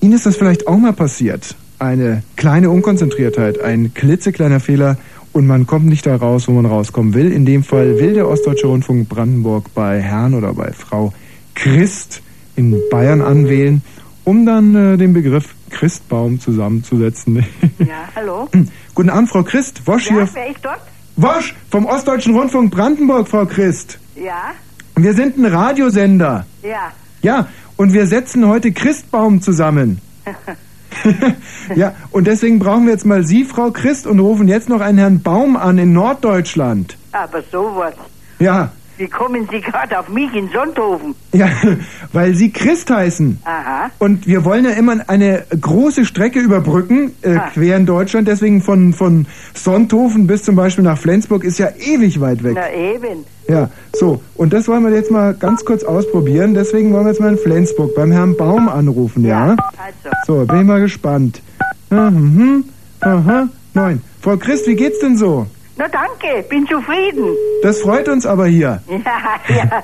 Ihnen 0.02 0.14
ist 0.14 0.26
das 0.26 0.36
vielleicht 0.36 0.68
auch 0.68 0.78
mal 0.78 0.94
passiert. 0.94 1.56
Eine 1.78 2.24
kleine 2.36 2.72
Unkonzentriertheit, 2.72 3.62
ein 3.62 3.94
klitzekleiner 3.94 4.60
Fehler 4.60 4.98
und 5.32 5.46
man 5.46 5.68
kommt 5.68 5.86
nicht 5.86 6.06
da 6.06 6.16
raus, 6.16 6.48
wo 6.48 6.54
man 6.54 6.66
rauskommen 6.66 7.14
will. 7.14 7.32
In 7.32 7.46
dem 7.46 7.64
Fall 7.64 8.00
will 8.00 8.16
der 8.16 8.28
Ostdeutsche 8.28 8.68
Rundfunk 8.68 9.08
Brandenburg 9.08 9.74
bei 9.76 10.02
Herrn 10.02 10.34
oder 10.34 10.54
bei 10.54 10.72
Frau 10.72 11.14
Christ 11.54 12.22
in 12.56 12.76
Bayern 12.90 13.22
anwählen, 13.22 13.82
um 14.26 14.46
dann 14.46 14.76
äh, 14.76 14.98
den 14.98 15.14
Begriff 15.14 15.56
Christbaum 15.70 16.40
zusammenzusetzen. 16.40 17.46
Ja, 17.80 18.10
hallo? 18.16 18.50
Guten 18.94 19.10
Abend, 19.10 19.30
Frau 19.30 19.44
Christ. 19.44 19.82
Wosch 19.86 20.08
Ja, 20.10 20.16
hier. 20.18 20.30
wer 20.34 20.50
ist 20.50 20.60
dort? 20.64 20.80
Wosch 21.16 21.56
vom 21.72 21.86
Ostdeutschen 21.86 22.36
Rundfunk 22.36 22.72
Brandenburg, 22.72 23.28
Frau 23.28 23.46
Christ. 23.46 24.00
Ja, 24.16 24.52
Wir 24.96 25.14
sind 25.14 25.38
ein 25.38 25.46
Radiosender. 25.46 26.46
ja. 26.64 26.92
Ja, 27.22 27.48
und 27.78 27.92
wir 27.94 28.08
setzen 28.08 28.48
heute 28.48 28.72
Christbaum 28.72 29.42
zusammen. 29.42 30.00
ja, 31.76 31.94
und 32.12 32.28
deswegen 32.28 32.60
brauchen 32.60 32.86
wir 32.86 32.94
jetzt 32.94 33.06
mal 33.06 33.24
Sie, 33.26 33.44
Frau 33.46 33.72
Christ, 33.72 34.08
und 34.08 34.20
rufen 34.20 34.48
jetzt 34.48 34.70
noch 34.70 34.82
einen 34.82 34.98
Herrn 34.98 35.22
Baum 35.22 35.56
an 35.58 35.78
in 35.78 35.94
Norddeutschland. 35.94 36.98
Aber 37.12 37.42
sowas. 37.52 37.94
Ja, 38.40 38.72
Wie 39.00 39.08
kommen 39.08 39.48
Sie 39.50 39.62
gerade 39.62 39.98
auf 39.98 40.10
mich 40.10 40.34
in 40.36 40.50
Sonthofen? 40.50 41.16
ja, 41.32 41.48
weil 42.14 42.34
Sie 42.36 42.52
Christ 42.52 42.90
heißen. 42.92 43.40
Aha. 43.46 43.90
Und 43.98 44.28
wir 44.28 44.44
wollen 44.44 44.66
ja 44.66 44.72
immer 44.72 44.98
eine 45.08 45.46
große 45.60 46.04
Strecke 46.06 46.40
überbrücken, 46.42 47.14
äh, 47.22 47.36
Ah. 47.38 47.50
quer 47.54 47.78
in 47.78 47.86
Deutschland. 47.86 48.28
Deswegen 48.28 48.62
von, 48.62 48.92
von 48.92 49.26
Sonthofen 49.54 50.28
bis 50.28 50.44
zum 50.44 50.56
Beispiel 50.58 50.84
nach 50.84 50.98
Flensburg 50.98 51.46
ist 51.46 51.60
ja 51.60 51.70
ewig 51.80 52.20
weit 52.20 52.44
weg. 52.44 52.56
Na 52.56 52.70
eben. 52.74 53.24
Ja, 53.48 53.70
so. 53.94 54.22
Und 54.36 54.52
das 54.52 54.68
wollen 54.68 54.84
wir 54.84 54.92
jetzt 54.94 55.12
mal 55.12 55.34
ganz 55.34 55.64
kurz 55.64 55.84
ausprobieren. 55.86 56.54
Deswegen 56.54 56.92
wollen 56.92 57.06
wir 57.06 57.12
jetzt 57.12 57.22
mal 57.22 57.32
in 57.32 57.38
Flensburg 57.38 57.96
beim 57.96 58.12
Herrn 58.12 58.36
Baum 58.36 58.68
anrufen, 58.68 59.24
ja? 59.26 59.56
Also. 59.78 60.40
So, 60.42 60.46
bin 60.46 60.60
ich 60.60 60.68
mal 60.68 60.82
gespannt. 60.82 61.42
Mhm, 61.90 62.66
aha, 63.00 63.48
neun. 63.74 64.02
Frau 64.22 64.36
Christ, 64.36 64.68
wie 64.68 64.76
geht's 64.76 65.00
denn 65.00 65.16
so? 65.18 65.48
Na 65.80 65.88
danke, 65.88 66.44
bin 66.50 66.68
zufrieden. 66.68 67.24
Das 67.64 67.80
freut 67.80 68.08
uns 68.10 68.26
aber 68.26 68.48
hier. 68.48 68.84
Ja, 68.90 69.56
ja. 69.56 69.84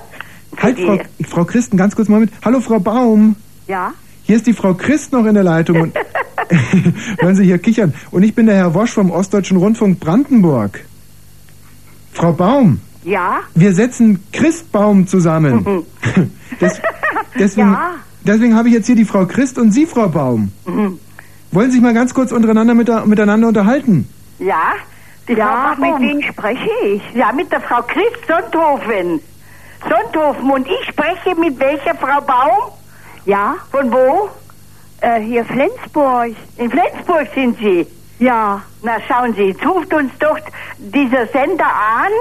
Halt, 0.62 0.80
Frau, 0.80 1.00
Frau 1.28 1.46
Christen, 1.46 1.76
ganz 1.78 1.96
kurz 1.96 2.08
mal 2.10 2.20
mit. 2.20 2.32
Hallo, 2.44 2.60
Frau 2.62 2.80
Baum. 2.80 3.36
Ja? 3.68 3.94
Hier 4.24 4.36
ist 4.38 4.46
die 4.48 4.54
Frau 4.54 4.74
Christ 4.74 5.12
noch 5.14 5.26
in 5.26 5.34
der 5.34 5.44
Leitung. 5.44 5.82
Und 5.82 5.96
Hören 7.20 7.36
Sie 7.36 7.44
hier 7.46 7.58
kichern. 7.58 7.94
Und 8.12 8.24
ich 8.24 8.36
bin 8.36 8.46
der 8.46 8.56
Herr 8.56 8.74
Wosch 8.74 8.92
vom 8.92 9.10
Ostdeutschen 9.12 9.58
Rundfunk 9.58 10.00
Brandenburg. 10.00 10.84
Frau 12.14 12.32
Baum, 12.34 12.80
Ja? 13.04 13.40
wir 13.54 13.74
setzen 13.74 14.24
Christbaum 14.32 15.08
zusammen. 15.08 15.84
Des, 16.62 16.82
deswegen 17.38 17.72
Ja. 17.72 17.92
deswegen 18.24 18.56
habe 18.56 18.68
ich 18.70 18.74
jetzt 18.74 18.86
hier 18.88 18.96
die 18.96 19.06
Frau 19.06 19.26
Christ 19.26 19.58
und 19.58 19.72
Sie, 19.72 19.86
Frau 19.86 20.08
Baum. 20.08 20.52
Mhm. 20.66 21.00
Wollen 21.52 21.70
Sie 21.72 21.76
sich 21.78 21.82
mal 21.84 21.94
ganz 21.94 22.14
kurz 22.14 22.32
untereinander 22.32 22.74
mit, 22.74 22.90
miteinander 23.08 23.48
unterhalten? 23.50 24.08
Ja? 24.40 24.74
Die 25.28 25.34
Ja, 25.34 25.76
mit 25.78 26.00
wem 26.00 26.22
spreche 26.22 26.70
ich? 26.84 27.02
Ja, 27.14 27.32
mit 27.32 27.52
der 27.52 27.62
Frau 27.62 27.82
Christ 27.82 28.20
Sonthofen. 28.28 29.22
Sonthofen. 29.90 30.52
Und 30.52 30.68
ich 30.68 30.86
spreche 30.88 31.36
mit 31.36 31.60
welcher 31.60 31.96
Frau 31.96 32.22
Baum? 32.22 32.72
Ja? 33.26 33.56
Von 33.72 33.92
wo? 33.92 34.30
Äh, 35.02 35.20
hier 35.22 35.46
Flensburg. 35.46 36.36
In 36.58 36.70
Flensburg 36.70 37.28
sind 37.34 37.58
Sie? 37.60 37.88
Ja. 38.20 38.62
Na, 38.82 39.00
schauen 39.08 39.34
Sie, 39.34 39.44
jetzt 39.50 39.66
ruft 39.66 39.94
uns 39.94 40.12
doch 40.20 40.38
dieser 40.78 41.28
Sender 41.28 41.66
an, 41.66 42.12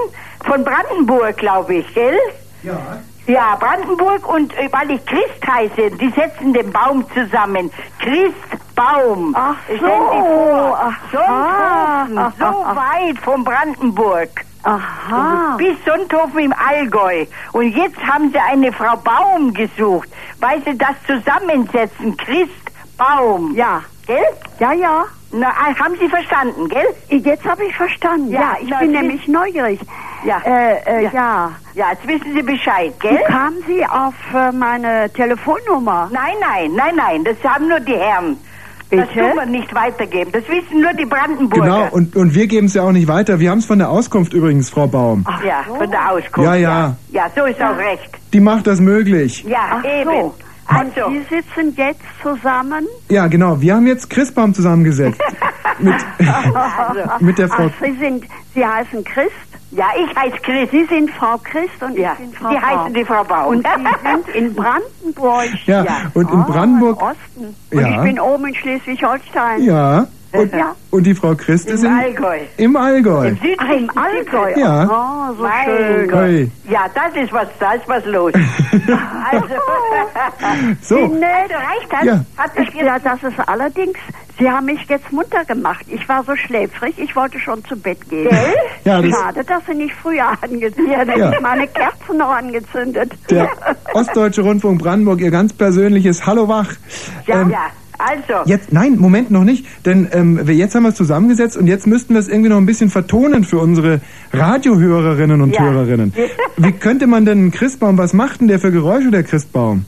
von 0.45 0.63
Brandenburg, 0.63 1.37
glaube 1.37 1.75
ich, 1.75 1.93
gell? 1.93 2.19
Ja. 2.63 3.01
Ja, 3.27 3.55
Brandenburg 3.55 4.27
und 4.27 4.55
äh, 4.55 4.69
weil 4.71 4.91
ich 4.91 5.05
Christ 5.05 5.47
heiße, 5.47 5.91
die 5.97 6.09
setzen 6.11 6.53
den 6.53 6.71
Baum 6.71 7.05
zusammen. 7.13 7.71
Christbaum. 7.99 9.35
Ach 9.35 9.55
so. 9.67 9.87
Vor, 9.87 10.79
Ach, 10.79 10.99
Sonthofen, 11.11 12.17
ah, 12.17 12.33
so 12.37 12.45
ah. 12.45 12.75
weit 12.75 13.17
von 13.19 13.43
Brandenburg. 13.43 14.29
Aha. 14.63 15.55
Bis 15.57 15.75
Sonthofen 15.85 16.39
im 16.39 16.53
Allgäu. 16.53 17.25
Und 17.53 17.75
jetzt 17.75 17.97
haben 18.05 18.31
sie 18.31 18.39
eine 18.39 18.71
Frau 18.71 18.95
Baum 18.97 19.53
gesucht, 19.53 20.09
weil 20.39 20.63
sie 20.63 20.77
das 20.77 20.95
zusammensetzen. 21.07 22.17
Christbaum. 22.17 23.55
Ja. 23.55 23.81
Gell? 24.05 24.23
Ja, 24.59 24.71
ja. 24.73 25.05
Na, 25.31 25.47
äh, 25.49 25.75
haben 25.75 25.95
Sie 25.99 26.07
verstanden, 26.07 26.69
gell? 26.69 27.19
Jetzt 27.23 27.43
habe 27.45 27.63
ich 27.65 27.75
verstanden. 27.75 28.31
Ja, 28.31 28.41
Ja, 28.41 28.55
ich 28.61 28.69
na, 28.69 28.79
bin 28.79 28.91
Sie- 28.91 28.97
nämlich 28.97 29.27
neugierig. 29.27 29.79
Ja. 30.23 30.39
Äh, 30.45 30.75
äh, 30.85 31.03
Ja. 31.03 31.11
ja. 31.13 31.51
Ja, 31.73 31.85
jetzt 31.91 32.07
wissen 32.07 32.33
Sie 32.35 32.41
Bescheid, 32.43 32.93
Wie 33.01 33.07
gell? 33.09 33.23
kamen 33.27 33.57
Sie 33.67 33.85
auf 33.85 34.13
äh, 34.33 34.51
meine 34.53 35.11
Telefonnummer? 35.13 36.09
Nein, 36.11 36.35
nein, 36.39 36.71
nein, 36.75 36.95
nein, 36.95 37.23
das 37.25 37.35
haben 37.51 37.67
nur 37.67 37.79
die 37.81 37.95
Herren. 37.97 38.37
Das 38.91 39.07
Bitte? 39.09 39.19
tun 39.19 39.35
wir 39.35 39.45
nicht 39.47 39.73
weitergeben. 39.75 40.31
Das 40.31 40.43
wissen 40.47 40.79
nur 40.79 40.93
die 40.93 41.05
Brandenburger. 41.05 41.63
Genau, 41.65 41.87
und, 41.91 42.15
und 42.15 42.35
wir 42.35 42.45
geben 42.47 42.67
es 42.67 42.75
ja 42.75 42.83
auch 42.83 42.91
nicht 42.91 43.07
weiter. 43.07 43.39
Wir 43.39 43.49
haben 43.49 43.57
es 43.57 43.65
von 43.65 43.79
der 43.79 43.89
Auskunft 43.89 44.31
übrigens, 44.33 44.69
Frau 44.69 44.85
Baum. 44.87 45.25
Ach 45.27 45.43
ja, 45.43 45.63
von 45.63 45.89
der 45.89 46.11
Auskunft. 46.11 46.37
Ja, 46.37 46.55
ja. 46.55 46.95
Ja, 47.09 47.23
so 47.35 47.45
ist 47.45 47.59
auch 47.59 47.75
recht. 47.77 48.09
Die 48.31 48.39
macht 48.39 48.67
das 48.67 48.79
möglich. 48.79 49.43
Ja, 49.43 49.57
Ach 49.71 49.83
eben. 49.83 50.09
so. 50.11 50.35
Also, 50.67 51.05
Und 51.07 51.13
Sie 51.29 51.35
sitzen 51.35 51.75
jetzt 51.77 52.01
zusammen? 52.21 52.87
Ja, 53.09 53.27
genau. 53.27 53.61
Wir 53.61 53.75
haben 53.75 53.87
jetzt 53.87 54.09
Christbaum 54.09 54.53
zusammengesetzt. 54.53 55.21
mit, 55.79 55.93
mit 57.19 57.37
der 57.37 57.49
Frau. 57.49 57.65
Ach, 57.67 57.83
Sie 57.85 57.95
sind, 57.99 58.25
Sie 58.53 58.65
heißen 58.65 59.03
Christ? 59.03 59.31
ja, 59.71 59.87
ich 59.97 60.15
heiße 60.15 60.37
Chris. 60.41 60.69
Sie 60.71 60.85
sind 60.85 61.11
Frau 61.11 61.37
Christ 61.43 61.81
und 61.81 61.97
Ja, 61.97 62.13
ich 62.13 62.19
bin 62.19 62.33
Frau 62.33 62.49
Sie 62.49 62.55
Baum. 62.55 62.63
heißen 62.65 62.93
die 62.93 63.03
Frau 63.05 63.23
Baum. 63.25 63.47
Und 63.47 63.67
Sie 63.67 64.09
sind 64.09 64.35
in 64.35 64.55
Brandenburg. 64.55 65.49
Ja, 65.65 65.85
und 66.13 66.31
in 66.31 66.39
Ah, 66.39 66.45
Brandenburg- 66.49 67.01
Im 67.01 67.07
Osten. 67.07 67.55
Und 67.71 67.79
Ja. 67.81 67.89
ich 67.89 68.01
bin 68.01 68.19
oben 68.19 68.45
in 68.47 68.55
Schleswig-Holstein. 68.55 69.63
Ja. 69.63 70.07
Und, 70.39 70.53
Ja. 70.53 70.75
und 70.91 71.03
die 71.03 71.13
Frau 71.15 71.35
Christ 71.35 71.67
ist 71.69 71.83
Im 71.83 71.91
in, 71.91 71.97
Allgäu. 71.99 72.37
im 72.57 72.75
Allgäu. 72.75 73.27
Im 73.29 73.35
südlichen 73.37 73.89
Ach, 73.95 74.07
im 74.09 74.17
Allgäu. 74.33 74.53
Ja. 74.59 74.85
Oh, 75.31 75.35
so 75.35 75.43
Mein 75.43 75.65
schön. 75.65 76.09
Gott. 76.09 76.71
Ja, 76.71 76.85
das 76.93 77.23
ist 77.23 77.33
was, 77.33 77.47
da 77.59 77.73
ist 77.73 77.87
was 77.87 78.05
los. 78.05 78.33
also, 79.31 79.45
So. 80.81 80.95
Nee, 81.07 81.47
du 81.47 81.55
reicht 81.55 81.91
das. 81.91 82.03
Ja. 82.03 82.25
Hat 82.37 82.51
das 82.55 82.67
Ich, 82.67 82.73
ja, 82.75 82.97
das 82.99 83.23
ist 83.23 83.39
allerdings, 83.47 83.97
Sie 84.37 84.49
haben 84.49 84.65
mich 84.65 84.83
jetzt 84.89 85.11
munter 85.11 85.45
gemacht. 85.45 85.85
Ich 85.87 86.07
war 86.09 86.23
so 86.23 86.35
schläfrig, 86.35 86.97
ich 86.99 87.15
wollte 87.15 87.39
schon 87.39 87.63
zu 87.65 87.75
Bett 87.77 88.07
gehen. 88.09 88.29
Ja, 88.83 89.01
das- 89.01 89.11
Schade, 89.11 89.43
dass 89.43 89.65
Sie 89.65 89.73
nicht 89.75 89.93
früher 90.01 90.25
angezündet 90.41 90.97
hätte 90.97 91.19
Ja. 91.19 91.31
ich 91.31 91.39
meine 91.39 91.67
Kerzen 91.67 92.17
noch 92.17 92.31
angezündet. 92.31 93.11
Der 93.29 93.49
Ostdeutsche 93.93 94.41
Rundfunk 94.41 94.81
Brandenburg, 94.81 95.21
ihr 95.21 95.31
ganz 95.31 95.53
persönliches 95.53 96.25
Hallo 96.25 96.47
Wach. 96.47 96.67
Ja, 97.27 97.41
Ähm, 97.41 97.49
ja. 97.51 97.65
Also, 97.97 98.49
Jetzt, 98.49 98.71
nein, 98.73 98.97
Moment 98.97 99.31
noch 99.31 99.43
nicht, 99.43 99.65
denn 99.85 100.07
ähm, 100.11 100.47
wir 100.47 100.55
jetzt 100.55 100.75
haben 100.75 100.83
wir 100.83 100.89
es 100.89 100.95
zusammengesetzt 100.95 101.57
und 101.57 101.67
jetzt 101.67 101.87
müssten 101.87 102.13
wir 102.13 102.19
es 102.19 102.27
irgendwie 102.27 102.49
noch 102.49 102.57
ein 102.57 102.65
bisschen 102.65 102.89
vertonen 102.89 103.43
für 103.43 103.59
unsere 103.59 104.01
Radiohörerinnen 104.33 105.41
und 105.41 105.53
Ja. 105.55 105.61
Hörerinnen. 105.63 106.13
Wie 106.57 106.71
könnte 106.71 107.07
man 107.07 107.25
denn 107.25 107.37
einen 107.39 107.51
Christbaum, 107.51 107.97
was 107.97 108.13
macht 108.13 108.41
denn 108.41 108.47
der 108.47 108.59
für 108.59 108.71
Geräusche, 108.71 109.11
der 109.11 109.23
Christbaum? 109.23 109.85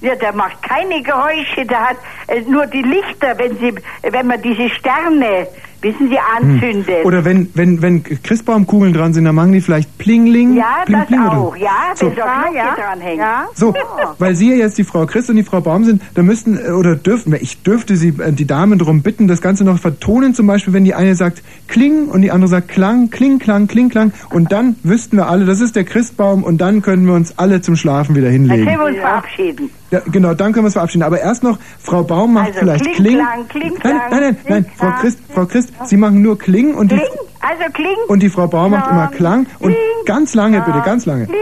ja, 0.00 0.14
der 0.14 0.32
macht 0.32 0.62
keine 0.62 1.02
Geräusche, 1.02 1.66
der 1.68 1.80
hat 1.80 1.96
äh, 2.28 2.40
nur 2.48 2.66
die 2.66 2.82
Lichter, 2.82 3.36
wenn 3.36 3.58
sie, 3.58 3.74
wenn 4.08 4.26
man 4.28 4.40
diese 4.40 4.68
Sterne, 4.70 5.48
wissen 5.82 6.08
Sie, 6.08 6.16
anzündet. 6.36 6.86
Hm. 7.00 7.06
Oder 7.06 7.24
wenn, 7.24 7.48
wenn, 7.54 7.82
wenn 7.82 8.02
Christbaumkugeln 8.02 8.92
dran 8.92 9.12
sind, 9.14 9.24
dann 9.24 9.34
machen 9.34 9.52
die 9.52 9.60
vielleicht 9.60 9.96
Plingling. 9.98 10.56
ja, 10.56 10.64
Pling, 10.86 10.98
das 10.98 11.06
pling, 11.08 11.20
oder- 11.20 11.38
auch, 11.38 11.56
ja, 11.56 11.70
So. 11.94 12.06
wenn 12.06 12.14
so 12.16 12.22
Glocke 12.22 12.56
ja. 12.56 12.74
dranhängt. 12.74 13.18
Ja. 13.18 13.46
So, 13.54 13.74
weil 14.18 14.34
Sie 14.34 14.50
ja 14.50 14.56
jetzt 14.56 14.78
die 14.78 14.84
Frau 14.84 15.06
Christ 15.06 15.30
und 15.30 15.36
die 15.36 15.42
Frau 15.44 15.60
Baum 15.60 15.84
sind, 15.84 16.02
da 16.14 16.22
müssten 16.22 16.58
äh, 16.58 16.70
oder 16.70 16.96
dürften, 16.96 17.34
ich 17.40 17.62
dürfte 17.62 17.96
Sie, 17.96 18.08
äh, 18.18 18.32
die 18.32 18.46
Damen 18.46 18.78
darum 18.78 19.02
bitten, 19.02 19.28
das 19.28 19.40
Ganze 19.40 19.64
noch 19.64 19.78
vertonen, 19.78 20.34
zum 20.34 20.46
Beispiel, 20.46 20.72
wenn 20.72 20.84
die 20.84 20.94
eine 20.94 21.14
sagt 21.14 21.42
Kling 21.68 22.08
und 22.08 22.22
die 22.22 22.30
andere 22.30 22.48
sagt 22.48 22.68
Klang, 22.68 23.10
Kling, 23.10 23.38
Klang, 23.38 23.66
Kling, 23.68 23.88
Klang 23.88 24.12
und 24.30 24.52
dann 24.52 24.76
wüssten 24.82 25.16
wir 25.16 25.28
alle, 25.28 25.44
das 25.44 25.60
ist 25.60 25.76
der 25.76 25.84
Christbaum 25.84 26.42
und 26.44 26.60
dann 26.60 26.82
können 26.82 27.06
wir 27.06 27.14
uns 27.14 27.38
alle 27.38 27.60
zum 27.60 27.76
Schlafen 27.76 28.14
wieder 28.16 28.26
Dann 28.26 28.32
hinlegen. 28.32 28.64
können 28.66 28.78
wir 28.78 28.86
uns 28.86 28.96
verabschieden. 28.98 29.70
Ja, 29.90 30.00
genau, 30.04 30.34
dann 30.34 30.52
können 30.52 30.64
wir 30.64 30.66
uns 30.66 30.74
verabschieden. 30.74 31.02
Aber 31.04 31.18
erst 31.20 31.42
noch, 31.42 31.58
Frau 31.80 32.02
Baum 32.02 32.34
macht 32.34 32.48
Also, 32.48 32.58
vielleicht 32.60 32.84
Kling, 32.84 32.94
Kling. 32.96 33.16
Klang, 33.18 33.48
Kling, 33.48 33.72
nein, 33.72 33.80
Klang, 33.80 33.96
nein, 33.96 34.10
nein, 34.10 34.20
nein, 34.20 34.36
Kling, 34.64 34.72
Frau 34.76 34.86
Klang. 34.88 35.00
Christ, 35.00 35.18
Frau 35.34 35.46
Christ, 35.46 35.72
Sie 35.86 35.96
machen 35.96 36.20
nur 36.22 36.38
Kling 36.38 36.74
und 36.74 36.92
die, 36.92 36.96
Kling, 36.96 37.08
also 37.40 37.64
Kling. 37.72 37.96
und 38.08 38.22
die 38.22 38.28
Frau 38.28 38.46
Baum 38.46 38.72
macht 38.72 38.90
immer 38.90 39.08
Klang 39.08 39.46
und 39.60 39.74
ganz 40.04 40.34
lange 40.34 40.60
bitte, 40.60 40.82
ganz 40.84 41.06
lange. 41.06 41.24
Kling, 41.26 41.38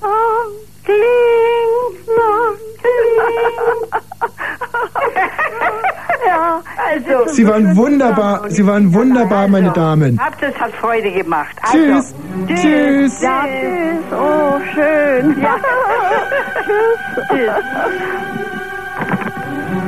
Long, 0.00 0.52
Kling, 0.84 0.96
Long, 2.06 2.54
Kling. 3.92 4.02
Ja, 6.26 6.62
also. 6.76 7.32
Sie 7.32 7.46
waren 7.46 7.76
wunderbar, 7.76 8.48
Sie 8.48 8.66
waren 8.66 8.92
wunderbar, 8.92 9.48
meine 9.48 9.70
Damen. 9.72 10.18
Habt 10.20 10.42
es 10.42 10.54
hat 10.54 10.72
Freude 10.74 11.10
gemacht. 11.12 11.56
Also, 11.62 11.76
Tschüss. 11.78 12.14
Tschüss. 12.46 13.22
Ja, 13.22 13.44
tschüss. 13.44 14.04
Oh, 14.12 14.60
schön. 14.74 15.40
Ja. 15.40 15.56
tschüss. 16.64 17.28
Tschüss. 17.28 17.50